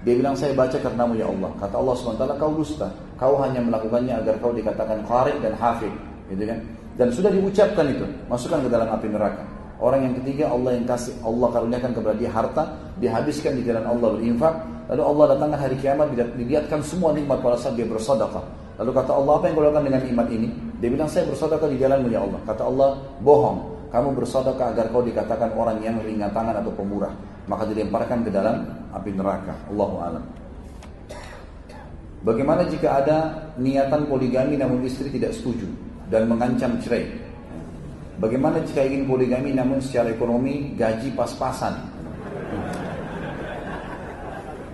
Dia 0.05 0.13
bilang 0.13 0.37
saya 0.37 0.55
baca 0.55 0.77
karenamu 0.77 1.19
ya 1.19 1.27
Allah. 1.27 1.51
Kata 1.57 1.75
Allah 1.83 1.95
SWT 1.97 2.23
kau 2.39 2.53
dusta. 2.55 2.87
Kau 3.17 3.35
hanya 3.43 3.59
melakukannya 3.59 4.13
agar 4.13 4.39
kau 4.39 4.55
dikatakan 4.55 5.03
qari 5.03 5.35
dan 5.41 5.51
hafid. 5.57 5.91
Gitu 6.31 6.47
kan? 6.47 6.59
Dan 6.95 7.07
sudah 7.11 7.29
diucapkan 7.33 7.85
itu 7.91 8.05
masukkan 8.31 8.61
ke 8.63 8.69
dalam 8.71 8.87
api 8.87 9.09
neraka 9.09 9.56
orang 9.77 10.09
yang 10.09 10.15
ketiga 10.21 10.49
Allah 10.49 10.77
yang 10.77 10.85
kasih 10.85 11.13
Allah 11.21 11.47
karuniakan 11.53 11.91
kepada 11.93 12.15
dia 12.17 12.31
harta 12.33 12.63
dihabiskan 12.97 13.57
di 13.57 13.63
jalan 13.65 13.85
Allah 13.85 14.09
berinfak. 14.17 14.53
Lalu 14.87 15.03
Allah 15.03 15.25
datangkan 15.35 15.59
hari 15.59 15.75
kiamat 15.83 16.07
dilihatkan 16.15 16.79
semua 16.79 17.11
nikmat 17.11 17.43
pada 17.43 17.59
saat 17.59 17.75
dia 17.75 17.83
bersedekah. 17.83 18.45
Lalu 18.77 18.91
kata 18.93 19.11
Allah 19.11 19.33
apa 19.35 19.45
yang 19.49 19.55
kau 19.57 19.63
lakukan 19.65 19.83
dengan 19.89 20.01
nikmat 20.05 20.27
ini? 20.31 20.47
Dia 20.79 20.89
bilang 20.93 21.09
saya 21.09 21.25
bersedekah 21.27 21.67
di 21.67 21.77
jalanmu 21.81 22.07
ya 22.07 22.23
Allah. 22.23 22.39
Kata 22.47 22.63
Allah 22.63 22.89
bohong. 23.19 23.59
Kamu 23.91 24.07
bersedekah 24.15 24.65
agar 24.71 24.85
kau 24.93 25.03
dikatakan 25.03 25.49
orang 25.59 25.83
yang 25.83 25.99
ringan 25.99 26.31
tangan 26.31 26.55
atau 26.61 26.71
pemurah. 26.71 27.11
Maka 27.51 27.67
dilemparkan 27.67 28.23
ke 28.23 28.29
dalam 28.31 28.63
api 28.95 29.11
neraka. 29.11 29.53
Allahu 29.67 29.95
alam. 29.99 30.23
Bagaimana 32.23 32.65
jika 32.65 33.03
ada 33.03 33.17
niatan 33.59 34.09
poligami 34.09 34.57
namun 34.57 34.83
istri 34.83 35.11
tidak 35.11 35.35
setuju 35.35 35.67
dan 36.07 36.25
mengancam 36.31 36.79
cerai? 36.81 37.26
Bagaimana 38.17 38.65
jika 38.65 38.81
ingin 38.81 39.05
poligami 39.05 39.53
namun 39.53 39.77
secara 39.77 40.09
ekonomi 40.09 40.73
gaji 40.73 41.13
pas-pasan? 41.13 41.77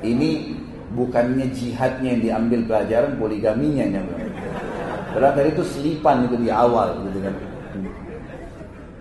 Ini 0.04 0.56
bukannya 0.96 1.52
jihadnya 1.52 2.16
yang 2.16 2.22
diambil 2.24 2.60
pelajaran 2.68 3.20
poligaminya 3.20 3.84
yang 3.88 4.08
Padahal 5.14 5.46
itu 5.46 5.62
selipan 5.62 6.26
itu 6.26 6.36
di 6.42 6.50
awal 6.50 6.98
gitu 7.06 7.20
kan. 7.22 7.36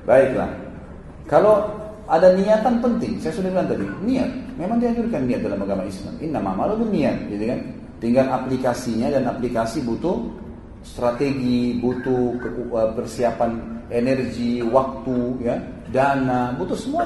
Baiklah. 0.05 0.51
Kalau 1.25 1.65
ada 2.05 2.37
niatan 2.37 2.85
penting, 2.85 3.17
saya 3.17 3.33
sudah 3.33 3.49
bilang 3.49 3.71
tadi, 3.71 3.87
niat. 4.05 4.29
Memang 4.61 4.77
dianjurkan 4.77 5.25
niat 5.25 5.41
dalam 5.41 5.65
agama 5.65 5.89
Islam. 5.89 6.13
Inna 6.21 6.43
ma'amalu 6.45 6.85
niat, 6.93 7.17
gitu 7.33 7.45
kan? 7.49 7.61
Tinggal 8.03 8.27
aplikasinya 8.29 9.09
dan 9.09 9.25
aplikasi 9.25 9.81
butuh 9.87 10.21
strategi, 10.85 11.81
butuh 11.81 12.37
eh, 12.53 12.91
persiapan 12.93 13.51
energi, 13.93 14.65
waktu, 14.65 15.45
ya, 15.45 15.61
dana, 15.93 16.57
butuh 16.57 16.75
semua. 16.77 17.05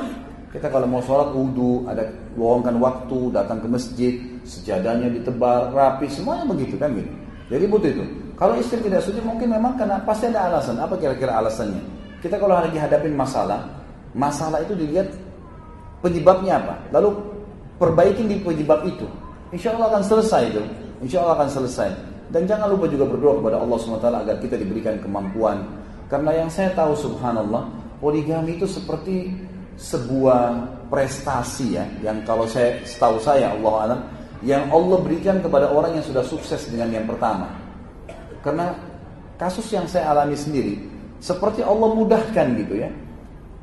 Kita 0.54 0.70
kalau 0.70 0.86
mau 0.88 1.02
sholat 1.02 1.34
wudhu, 1.34 1.84
ada 1.90 2.06
luangkan 2.38 2.78
waktu, 2.80 3.34
datang 3.34 3.60
ke 3.60 3.68
masjid, 3.68 4.12
sejadahnya 4.46 5.10
ditebar, 5.10 5.74
rapi, 5.74 6.06
semuanya 6.08 6.46
begitu 6.48 6.78
kan 6.78 6.94
gitu. 6.94 7.10
Jadi 7.50 7.64
butuh 7.66 7.90
itu. 7.90 8.04
Kalau 8.38 8.54
istri 8.56 8.78
tidak 8.80 9.02
setuju 9.04 9.26
mungkin 9.26 9.52
memang 9.52 9.76
karena 9.76 10.00
pasti 10.06 10.30
ada 10.30 10.48
alasan. 10.48 10.78
Apa 10.80 10.96
kira-kira 10.96 11.36
alasannya? 11.36 11.82
Kita 12.20 12.40
kalau 12.40 12.56
lagi 12.56 12.78
hadapin 12.80 13.14
masalah, 13.14 13.64
masalah 14.16 14.64
itu 14.64 14.72
dilihat 14.72 15.12
penyebabnya 16.00 16.58
apa. 16.58 16.74
Lalu 16.90 17.16
perbaikin 17.80 18.26
di 18.26 18.40
penyebab 18.40 18.84
itu. 18.88 19.06
Insya 19.54 19.76
Allah 19.76 19.94
akan 19.94 20.02
selesai 20.04 20.42
itu. 20.52 20.62
Insya 21.04 21.22
Allah 21.22 21.34
akan 21.42 21.48
selesai. 21.52 21.88
Dan 22.34 22.44
jangan 22.50 22.66
lupa 22.74 22.90
juga 22.90 23.06
berdoa 23.06 23.38
kepada 23.38 23.56
Allah 23.62 23.76
SWT 23.78 24.08
agar 24.10 24.36
kita 24.42 24.58
diberikan 24.58 24.98
kemampuan. 24.98 25.62
Karena 26.06 26.30
yang 26.38 26.50
saya 26.50 26.70
tahu 26.70 26.94
subhanallah, 26.94 27.66
poligami 27.98 28.54
itu 28.54 28.66
seperti 28.66 29.34
sebuah 29.74 30.42
prestasi 30.86 31.66
ya. 31.74 31.84
Yang 32.02 32.16
kalau 32.22 32.46
saya 32.46 32.78
setahu 32.86 33.18
saya 33.18 33.52
Allah 33.52 33.74
alam, 33.82 34.00
yang 34.46 34.70
Allah 34.70 34.98
berikan 35.02 35.42
kepada 35.42 35.66
orang 35.72 35.98
yang 35.98 36.04
sudah 36.06 36.22
sukses 36.22 36.70
dengan 36.70 36.94
yang 36.94 37.06
pertama. 37.10 37.50
Karena 38.44 38.70
kasus 39.34 39.66
yang 39.74 39.90
saya 39.90 40.14
alami 40.14 40.38
sendiri, 40.38 40.78
seperti 41.18 41.66
Allah 41.66 41.90
mudahkan 41.90 42.46
gitu 42.54 42.74
ya. 42.78 42.90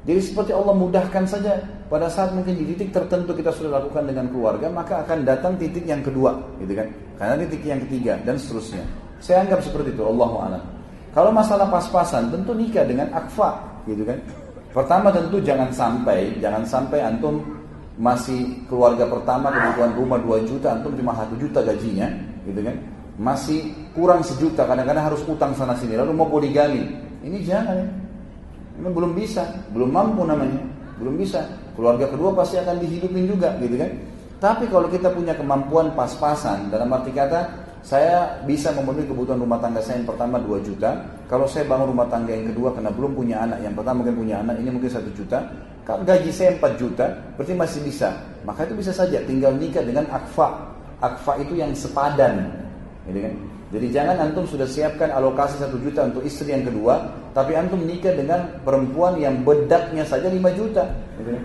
Jadi 0.03 0.19
seperti 0.19 0.51
Allah 0.51 0.75
mudahkan 0.75 1.23
saja 1.23 1.63
pada 1.87 2.11
saat 2.11 2.35
mungkin 2.35 2.59
di 2.59 2.75
titik 2.75 2.91
tertentu 2.91 3.31
kita 3.31 3.55
sudah 3.55 3.79
lakukan 3.79 4.03
dengan 4.03 4.27
keluarga, 4.27 4.67
maka 4.67 4.99
akan 5.07 5.23
datang 5.23 5.55
titik 5.55 5.87
yang 5.87 6.03
kedua, 6.03 6.35
gitu 6.59 6.75
kan? 6.75 6.91
Karena 7.15 7.39
titik 7.47 7.63
yang 7.63 7.79
ketiga 7.87 8.19
dan 8.27 8.35
seterusnya. 8.35 8.83
Saya 9.23 9.47
anggap 9.47 9.63
seperti 9.63 9.95
itu, 9.95 10.03
Allahu 10.03 10.35
a'lam. 10.43 10.82
Kalau 11.13 11.29
masalah 11.29 11.69
pas-pasan, 11.69 12.33
tentu 12.33 12.57
nikah 12.57 12.81
dengan 12.89 13.05
akfa, 13.13 13.61
gitu 13.85 14.01
kan? 14.01 14.17
Pertama 14.73 15.13
tentu 15.13 15.37
jangan 15.37 15.69
sampai, 15.69 16.41
jangan 16.41 16.65
sampai 16.65 17.05
antum 17.05 17.37
masih 18.01 18.65
keluarga 18.65 19.05
pertama 19.05 19.53
kebutuhan 19.53 19.93
rumah 19.93 20.17
2 20.17 20.49
juta, 20.49 20.73
antum 20.73 20.89
cuma 20.97 21.13
1 21.13 21.37
juta 21.37 21.61
gajinya, 21.61 22.09
gitu 22.49 22.65
kan? 22.65 22.75
Masih 23.21 23.69
kurang 23.93 24.25
sejuta, 24.25 24.65
kadang-kadang 24.65 25.13
harus 25.13 25.21
utang 25.29 25.53
sana 25.53 25.77
sini, 25.77 25.93
lalu 25.93 26.17
mau 26.17 26.25
poligami, 26.25 26.81
ini 27.21 27.45
jangan 27.45 27.77
ya. 27.77 27.87
Ini 28.81 28.89
belum 28.89 29.13
bisa, 29.13 29.45
belum 29.69 29.93
mampu 29.93 30.25
namanya, 30.25 30.65
belum 30.97 31.13
bisa. 31.13 31.45
Keluarga 31.77 32.09
kedua 32.09 32.33
pasti 32.33 32.57
akan 32.57 32.81
dihidupin 32.81 33.29
juga, 33.29 33.53
gitu 33.61 33.77
kan? 33.77 33.91
Tapi 34.41 34.65
kalau 34.65 34.89
kita 34.89 35.13
punya 35.13 35.37
kemampuan 35.37 35.93
pas-pasan, 35.93 36.73
dalam 36.73 36.89
arti 36.89 37.13
kata, 37.13 37.62
saya 37.83 38.39
bisa 38.47 38.71
memenuhi 38.71 39.03
kebutuhan 39.11 39.43
rumah 39.43 39.59
tangga 39.59 39.83
saya 39.83 39.99
yang 39.99 40.07
pertama 40.07 40.39
2 40.39 40.63
juta. 40.63 41.03
Kalau 41.27 41.43
saya 41.43 41.67
bangun 41.67 41.91
rumah 41.91 42.07
tangga 42.07 42.31
yang 42.31 42.47
kedua 42.55 42.71
karena 42.71 42.87
belum 42.95 43.11
punya 43.11 43.43
anak, 43.43 43.59
yang 43.59 43.75
pertama 43.75 43.99
mungkin 43.99 44.15
punya 44.23 44.35
anak, 44.39 44.55
ini 44.63 44.69
mungkin 44.71 44.87
1 44.87 45.11
juta. 45.11 45.37
Kalau 45.83 45.99
gaji 46.07 46.31
saya 46.31 46.55
4 46.55 46.79
juta, 46.79 47.11
berarti 47.35 47.51
masih 47.51 47.83
bisa. 47.83 48.15
Maka 48.47 48.63
itu 48.63 48.79
bisa 48.79 48.95
saja, 48.95 49.19
tinggal 49.27 49.51
nikah 49.59 49.83
dengan 49.83 50.07
akfa. 50.15 50.71
Akfa 51.03 51.35
itu 51.43 51.59
yang 51.59 51.75
sepadan, 51.75 52.47
gitu 53.03 53.19
kan? 53.19 53.33
Jadi 53.75 53.87
jangan 53.91 54.15
antum 54.31 54.47
sudah 54.47 54.63
siapkan 54.63 55.11
alokasi 55.11 55.59
satu 55.59 55.75
juta 55.83 56.07
untuk 56.07 56.23
istri 56.23 56.55
yang 56.55 56.63
kedua, 56.63 57.03
tapi 57.35 57.51
antum 57.51 57.83
nikah 57.83 58.15
dengan 58.15 58.47
perempuan 58.63 59.19
yang 59.19 59.43
bedaknya 59.43 60.07
saja 60.07 60.31
5 60.31 60.39
juta. 60.55 60.87
Gitu 61.19 61.35
kan? 61.35 61.43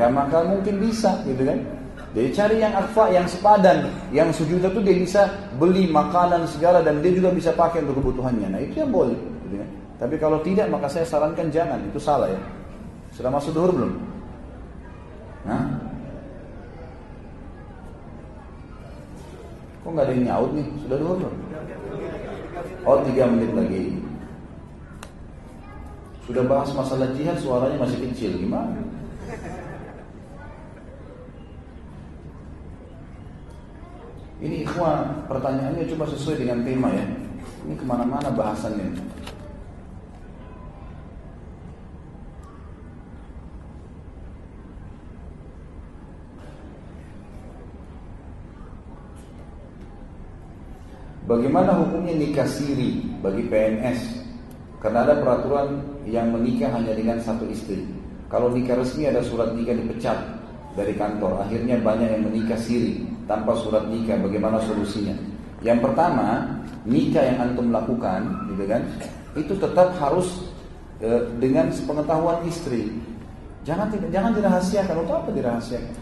Gak 0.00 0.10
maka 0.16 0.48
mungkin 0.48 0.80
bisa, 0.80 1.20
gitu 1.28 1.44
kan? 1.44 1.60
Jadi 2.16 2.28
cari 2.32 2.56
yang 2.64 2.72
akfa, 2.72 3.12
yang 3.12 3.28
sepadan, 3.28 3.92
yang 4.08 4.32
sejuta 4.32 4.72
itu 4.72 4.80
dia 4.80 4.96
bisa 4.96 5.22
beli 5.60 5.84
makanan 5.84 6.48
segala 6.48 6.80
dan 6.80 7.04
dia 7.04 7.12
juga 7.12 7.28
bisa 7.28 7.52
pakai 7.52 7.84
untuk 7.84 8.00
kebutuhannya. 8.00 8.56
Nah 8.56 8.60
itu 8.64 8.80
yang 8.80 8.88
boleh. 8.88 9.20
Gitu 9.44 9.60
kan? 9.60 9.68
Tapi 10.00 10.14
kalau 10.16 10.40
tidak 10.40 10.72
maka 10.72 10.88
saya 10.88 11.04
sarankan 11.04 11.52
jangan, 11.52 11.76
itu 11.84 12.00
salah 12.00 12.32
ya. 12.32 12.40
Sudah 13.12 13.28
masuk 13.28 13.52
duhur 13.52 13.68
belum? 13.68 13.92
Nah, 15.44 15.62
Kok 19.86 19.94
nggak 19.94 20.06
ada 20.10 20.14
yang 20.18 20.26
nyaut 20.26 20.50
nih? 20.50 20.66
Sudah 20.82 20.96
dua 20.98 21.12
belum? 21.14 21.34
Oh 22.82 22.98
tiga 23.06 23.24
menit 23.30 23.54
lagi. 23.54 23.82
Sudah 26.26 26.42
bahas 26.42 26.74
masalah 26.74 27.14
jihad 27.14 27.38
suaranya 27.38 27.78
masih 27.78 28.02
kecil 28.10 28.34
gimana? 28.34 28.82
Ini 34.36 34.68
ikhwan 34.68 35.24
pertanyaannya 35.32 35.88
coba 35.96 36.04
sesuai 36.12 36.44
dengan 36.44 36.60
tema 36.60 36.92
ya. 36.92 37.06
Ini 37.64 37.72
ke 37.72 37.84
mana-mana 37.88 38.28
bahasannya. 38.28 38.92
Bagaimana 51.24 51.72
hukumnya 51.80 52.14
nikah 52.14 52.46
siri 52.46 53.02
bagi 53.24 53.48
PNS? 53.48 54.20
Karena 54.84 55.02
ada 55.08 55.16
peraturan 55.18 55.80
yang 56.04 56.28
menikah 56.30 56.70
hanya 56.76 56.92
dengan 56.92 57.18
satu 57.24 57.48
istri. 57.48 57.82
Kalau 58.28 58.52
nikah 58.52 58.76
resmi 58.76 59.08
ada 59.08 59.24
surat 59.24 59.56
nikah 59.56 59.74
dipecat 59.74 60.20
dari 60.76 60.92
kantor. 60.92 61.40
Akhirnya 61.40 61.80
banyak 61.80 62.20
yang 62.20 62.22
menikah 62.28 62.60
siri 62.60 63.15
tanpa 63.26 63.52
surat 63.60 63.86
nikah. 63.90 64.18
Bagaimana 64.22 64.62
solusinya? 64.64 65.14
Yang 65.60 65.90
pertama, 65.90 66.46
nikah 66.86 67.22
yang 67.26 67.38
antum 67.42 67.68
lakukan, 67.74 68.22
gitu 68.54 68.64
kan? 68.70 68.82
Itu 69.36 69.52
tetap 69.58 69.92
harus 69.98 70.46
e, 71.02 71.26
dengan 71.42 71.68
sepengetahuan 71.74 72.46
istri. 72.46 72.94
Jangan 73.66 73.90
jangan 74.08 74.32
dirahasiakan. 74.32 74.94
Untuk 75.02 75.16
apa 75.18 75.30
dirahasiakan? 75.34 75.94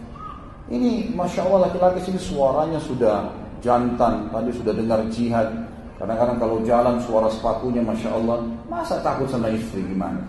Ini 0.65 1.13
masya 1.13 1.45
Allah 1.45 1.69
laki-laki 1.69 2.01
sini 2.01 2.17
suaranya 2.17 2.81
sudah 2.81 3.29
jantan, 3.61 4.29
tadi 4.33 4.49
sudah 4.53 4.73
dengar 4.73 5.01
jihad. 5.13 5.49
Kadang-kadang 5.95 6.37
kalau 6.41 6.57
jalan 6.67 6.95
suara 7.07 7.31
sepatunya 7.31 7.79
Masya 7.79 8.11
Allah, 8.11 8.43
masa 8.67 8.99
takut 8.99 9.31
sama 9.31 9.47
istri 9.47 9.79
gimana? 9.79 10.19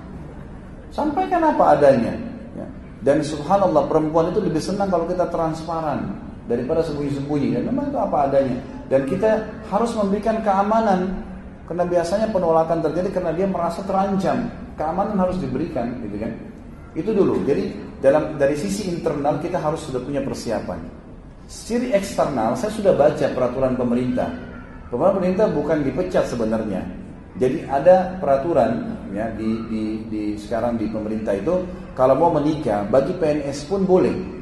Sampaikan 0.95 1.43
apa 1.43 1.75
adanya. 1.75 2.15
Ya. 2.55 2.67
Dan 3.03 3.27
subhanallah 3.27 3.91
perempuan 3.91 4.31
itu 4.31 4.39
lebih 4.47 4.63
senang 4.63 4.87
kalau 4.87 5.11
kita 5.11 5.27
transparan 5.27 6.07
daripada 6.47 6.83
sembunyi-sembunyi. 6.83 7.59
Dan 7.59 7.63
memang 7.71 7.91
itu 7.91 7.99
apa 7.99 8.17
adanya. 8.31 8.59
Dan 8.87 9.07
kita 9.07 9.47
harus 9.71 9.91
memberikan 9.95 10.43
keamanan. 10.43 11.15
Karena 11.67 11.83
biasanya 11.83 12.31
penolakan 12.31 12.79
terjadi 12.83 13.09
karena 13.11 13.33
dia 13.35 13.47
merasa 13.51 13.83
terancam. 13.83 14.47
Keamanan 14.79 15.19
harus 15.19 15.37
diberikan, 15.43 15.99
gitu 16.07 16.17
kan? 16.23 16.33
Itu 16.95 17.11
dulu. 17.11 17.43
Jadi 17.43 17.75
dalam 17.99 18.39
dari 18.39 18.55
sisi 18.55 18.87
internal 18.89 19.43
kita 19.43 19.59
harus 19.59 19.83
sudah 19.83 19.99
punya 20.01 20.23
persiapan. 20.23 20.79
Ciri 21.47 21.95
eksternal, 21.95 22.59
saya 22.59 22.71
sudah 22.75 22.95
baca 22.95 23.27
peraturan 23.31 23.75
pemerintah. 23.75 24.31
Peraturan 24.91 25.15
pemerintah 25.19 25.47
bukan 25.51 25.79
dipecat 25.83 26.25
sebenarnya. 26.31 26.83
Jadi 27.37 27.69
ada 27.69 28.17
peraturan 28.17 28.97
ya 29.13 29.29
di, 29.37 29.51
di, 29.69 29.83
di 30.09 30.23
sekarang 30.41 30.81
di 30.81 30.89
pemerintah 30.89 31.37
itu 31.37 31.69
kalau 31.93 32.17
mau 32.17 32.31
menikah 32.33 32.89
bagi 32.89 33.13
PNS 33.17 33.69
pun 33.69 33.85
boleh. 33.85 34.36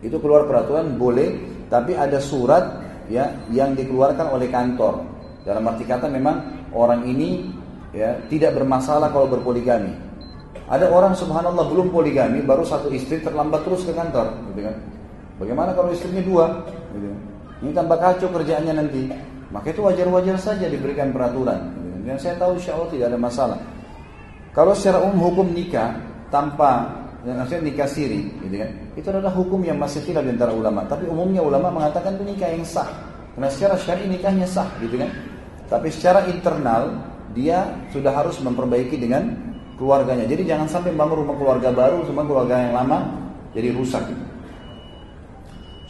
Itu 0.00 0.16
keluar 0.18 0.48
peraturan 0.48 0.96
boleh, 0.96 1.28
tapi 1.68 1.92
ada 1.92 2.16
surat 2.18 2.80
ya 3.12 3.36
yang 3.52 3.76
dikeluarkan 3.76 4.32
oleh 4.32 4.48
kantor. 4.48 5.04
Dalam 5.44 5.64
arti 5.68 5.84
kata 5.84 6.08
memang 6.08 6.68
orang 6.72 7.04
ini 7.04 7.52
ya 7.92 8.16
tidak 8.28 8.56
bermasalah 8.56 9.12
kalau 9.12 9.28
berpoligami. 9.28 9.92
Ada 10.70 10.86
orang 10.86 11.18
subhanallah 11.18 11.66
belum 11.66 11.90
poligami, 11.90 12.46
baru 12.46 12.62
satu 12.62 12.94
istri 12.94 13.18
terlambat 13.18 13.66
terus 13.66 13.82
ke 13.82 13.90
kantor, 13.90 14.30
gitu 14.54 14.70
kan? 14.70 14.76
Bagaimana 15.42 15.74
kalau 15.74 15.90
istrinya 15.90 16.22
dua? 16.22 16.46
Gitu. 16.94 17.10
Ini 17.64 17.70
tambah 17.74 17.96
kacau 17.98 18.28
kerjaannya 18.30 18.74
nanti. 18.76 19.02
Maka 19.50 19.74
itu 19.74 19.82
wajar-wajar 19.82 20.36
saja 20.38 20.70
diberikan 20.70 21.10
peraturan. 21.10 21.74
Gitu. 21.74 21.96
Dan 22.06 22.16
saya 22.20 22.34
tahu 22.38 22.60
insya 22.60 22.78
Allah 22.78 22.88
tidak 22.92 23.06
ada 23.10 23.18
masalah. 23.18 23.58
Kalau 24.54 24.76
secara 24.76 25.02
umum 25.02 25.32
hukum 25.32 25.50
nikah 25.50 25.96
tanpa 26.30 26.99
maksudnya 27.24 27.62
nikah 27.68 27.88
siri, 27.88 28.32
gitu 28.40 28.56
kan? 28.56 28.70
Itu 28.96 29.06
adalah 29.12 29.32
hukum 29.36 29.60
yang 29.60 29.76
masih 29.76 30.00
khilaf 30.04 30.24
di 30.24 30.32
antara 30.32 30.56
ulama. 30.56 30.88
Tapi 30.88 31.04
umumnya 31.04 31.44
ulama 31.44 31.68
mengatakan 31.68 32.16
itu 32.16 32.24
nikah 32.24 32.48
yang 32.48 32.64
sah. 32.64 32.88
Karena 33.36 33.48
secara 33.52 33.74
syar'i 33.76 34.06
nikahnya 34.08 34.48
sah, 34.48 34.68
gitu 34.80 34.96
kan? 34.96 35.10
Tapi 35.68 35.88
secara 35.92 36.26
internal 36.26 36.96
dia 37.36 37.68
sudah 37.94 38.10
harus 38.10 38.40
memperbaiki 38.40 38.96
dengan 38.98 39.36
keluarganya. 39.78 40.26
Jadi 40.26 40.48
jangan 40.48 40.66
sampai 40.66 40.92
bangun 40.96 41.24
rumah 41.24 41.36
keluarga 41.36 41.70
baru, 41.72 42.04
cuma 42.08 42.26
keluarga 42.26 42.56
yang 42.58 42.74
lama 42.74 42.98
jadi 43.56 43.72
rusak. 43.72 44.02
Gitu. 44.04 44.24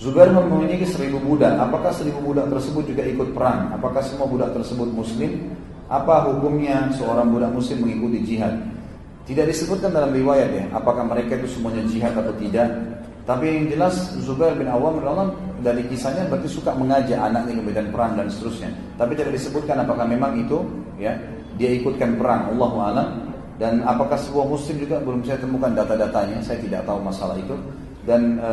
Zubair 0.00 0.32
memiliki 0.32 0.88
seribu 0.88 1.20
budak. 1.20 1.60
Apakah 1.60 1.92
seribu 1.92 2.24
budak 2.24 2.48
tersebut 2.48 2.88
juga 2.88 3.04
ikut 3.04 3.36
perang? 3.36 3.76
Apakah 3.76 4.00
semua 4.00 4.24
budak 4.24 4.56
tersebut 4.56 4.88
muslim? 4.88 5.52
Apa 5.92 6.24
hukumnya 6.30 6.88
seorang 6.96 7.28
budak 7.28 7.52
muslim 7.52 7.84
mengikuti 7.84 8.24
jihad? 8.24 8.56
Tidak 9.28 9.46
disebutkan 9.46 9.94
dalam 9.94 10.10
riwayat 10.10 10.48
ya, 10.50 10.64
apakah 10.74 11.06
mereka 11.06 11.38
itu 11.38 11.58
semuanya 11.58 11.84
jihad 11.86 12.16
atau 12.16 12.34
tidak. 12.40 12.66
Tapi 13.28 13.46
yang 13.46 13.66
jelas 13.70 13.94
Zubair 14.26 14.58
bin 14.58 14.66
Awam 14.66 14.98
dari 15.60 15.86
kisahnya 15.86 16.26
berarti 16.26 16.48
suka 16.50 16.74
mengajak 16.74 17.20
anaknya 17.20 17.62
kemudian 17.62 17.86
perang 17.92 18.18
dan 18.18 18.26
seterusnya. 18.26 18.72
Tapi 18.96 19.12
tidak 19.14 19.36
disebutkan 19.36 19.86
apakah 19.86 20.08
memang 20.08 20.34
itu 20.40 20.64
ya 20.98 21.14
dia 21.60 21.70
ikutkan 21.76 22.16
perang. 22.16 22.50
Allah 22.56 22.72
alam. 22.90 23.08
Dan 23.60 23.84
apakah 23.84 24.16
sebuah 24.16 24.48
muslim 24.48 24.80
juga 24.80 24.96
belum 25.04 25.20
saya 25.20 25.36
temukan 25.36 25.68
data-datanya. 25.76 26.40
Saya 26.40 26.58
tidak 26.64 26.88
tahu 26.88 26.98
masalah 27.04 27.36
itu. 27.36 27.52
Dan 28.08 28.40
e, 28.40 28.52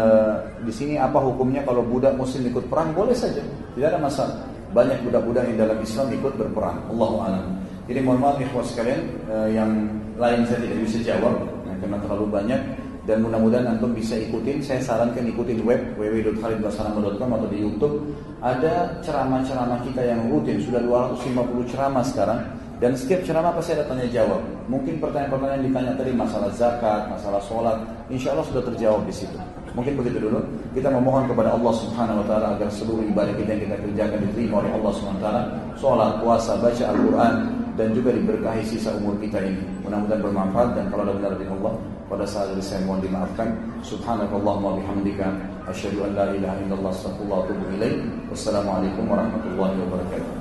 di 0.67 0.73
sini 0.75 0.99
apa 0.99 1.15
hukumnya 1.23 1.63
kalau 1.63 1.79
budak 1.79 2.19
muslim 2.19 2.51
ikut 2.51 2.67
perang? 2.67 2.91
Boleh 2.91 3.15
saja, 3.15 3.39
tidak 3.73 3.95
ada 3.95 3.99
masalah. 4.03 4.35
Banyak 4.75 4.99
budak-budak 5.07 5.47
yang 5.47 5.57
dalam 5.63 5.79
Islam 5.79 6.11
ikut 6.11 6.33
berperang. 6.35 6.77
Allah 6.91 7.11
a'lam. 7.23 7.45
Jadi 7.87 7.99
mohon 8.03 8.19
maaf 8.19 8.35
ikhwah 8.35 8.67
sekalian 8.67 9.01
e, 9.31 9.35
yang 9.55 9.71
lain 10.17 10.43
saya 10.49 10.59
tidak 10.65 10.79
bisa 10.83 10.97
jawab 11.05 11.35
ya, 11.65 11.73
karena 11.81 11.97
terlalu 12.01 12.25
banyak 12.29 12.61
dan 13.07 13.23
mudah-mudahan 13.23 13.65
antum 13.71 13.95
bisa 13.95 14.19
ikutin. 14.19 14.59
Saya 14.59 14.83
sarankan 14.83 15.23
ikutin 15.31 15.63
web 15.63 15.79
www.khalidbasalam.com 15.95 17.29
atau 17.39 17.47
di 17.47 17.63
YouTube. 17.63 17.95
Ada 18.43 18.99
ceramah-ceramah 19.01 19.79
kita 19.87 20.03
yang 20.03 20.27
rutin, 20.27 20.59
sudah 20.59 20.83
250 20.83 21.71
ceramah 21.71 22.03
sekarang 22.03 22.39
dan 22.77 22.93
setiap 22.93 23.25
ceramah 23.25 23.57
pasti 23.57 23.73
ada 23.73 23.89
tanya 23.89 24.05
jawab. 24.05 24.37
Mungkin 24.69 25.01
pertanyaan-pertanyaan 25.01 25.65
ditanya 25.65 25.93
tadi 25.97 26.11
masalah 26.13 26.53
zakat, 26.53 27.09
masalah 27.09 27.41
sholat, 27.41 27.81
insya 28.13 28.37
Allah 28.37 28.45
sudah 28.45 28.61
terjawab 28.69 29.01
di 29.09 29.13
situ. 29.15 29.33
Mungkin 29.73 29.97
begitu 29.97 30.21
dulu. 30.21 30.45
Kita 30.77 30.93
memohon 30.93 31.25
kepada 31.25 31.57
Allah 31.57 31.73
Subhanahu 31.73 32.21
Wa 32.21 32.25
Taala 32.29 32.47
agar 32.53 32.69
seluruh 32.69 33.01
ibadah 33.09 33.33
kita 33.33 33.49
yang 33.57 33.61
kita 33.65 33.75
kerjakan 33.81 34.19
diterima 34.29 34.55
oleh 34.61 34.71
Allah 34.77 34.91
Subhanahu 34.93 35.17
Wa 35.17 35.25
Taala. 35.25 35.41
Sholat, 35.81 36.11
puasa, 36.21 36.51
baca 36.61 36.83
Al-Quran 36.93 37.33
dan 37.77 37.93
juga 37.93 38.09
diberkahi 38.11 38.65
sisa 38.65 38.91
umur 38.97 39.15
kita 39.21 39.37
ini. 39.39 39.61
Mudah-mudahan 39.85 40.19
bermanfaat 40.25 40.69
dan 40.73 40.85
kalau 40.89 41.05
ada 41.05 41.13
benar 41.13 41.31
dari 41.37 41.47
Allah 41.47 41.73
pada 42.09 42.25
saat 42.25 42.51
ini 42.57 42.63
saya 42.65 42.81
mohon 42.83 42.99
dimaafkan. 43.05 43.53
Subhanakallahumma 43.85 44.81
bihamdika 44.81 45.29
asyhadu 45.69 46.09
an 46.09 46.11
la 46.17 46.25
ilaha 46.33 46.57
illallah 46.65 46.91
astaghfirullah 46.91 47.37
wa 47.37 47.45
atubu 47.45 47.65
ilaik. 47.77 47.97
Wassalamualaikum 48.33 49.05
warahmatullahi 49.05 49.77
wabarakatuh. 49.85 50.36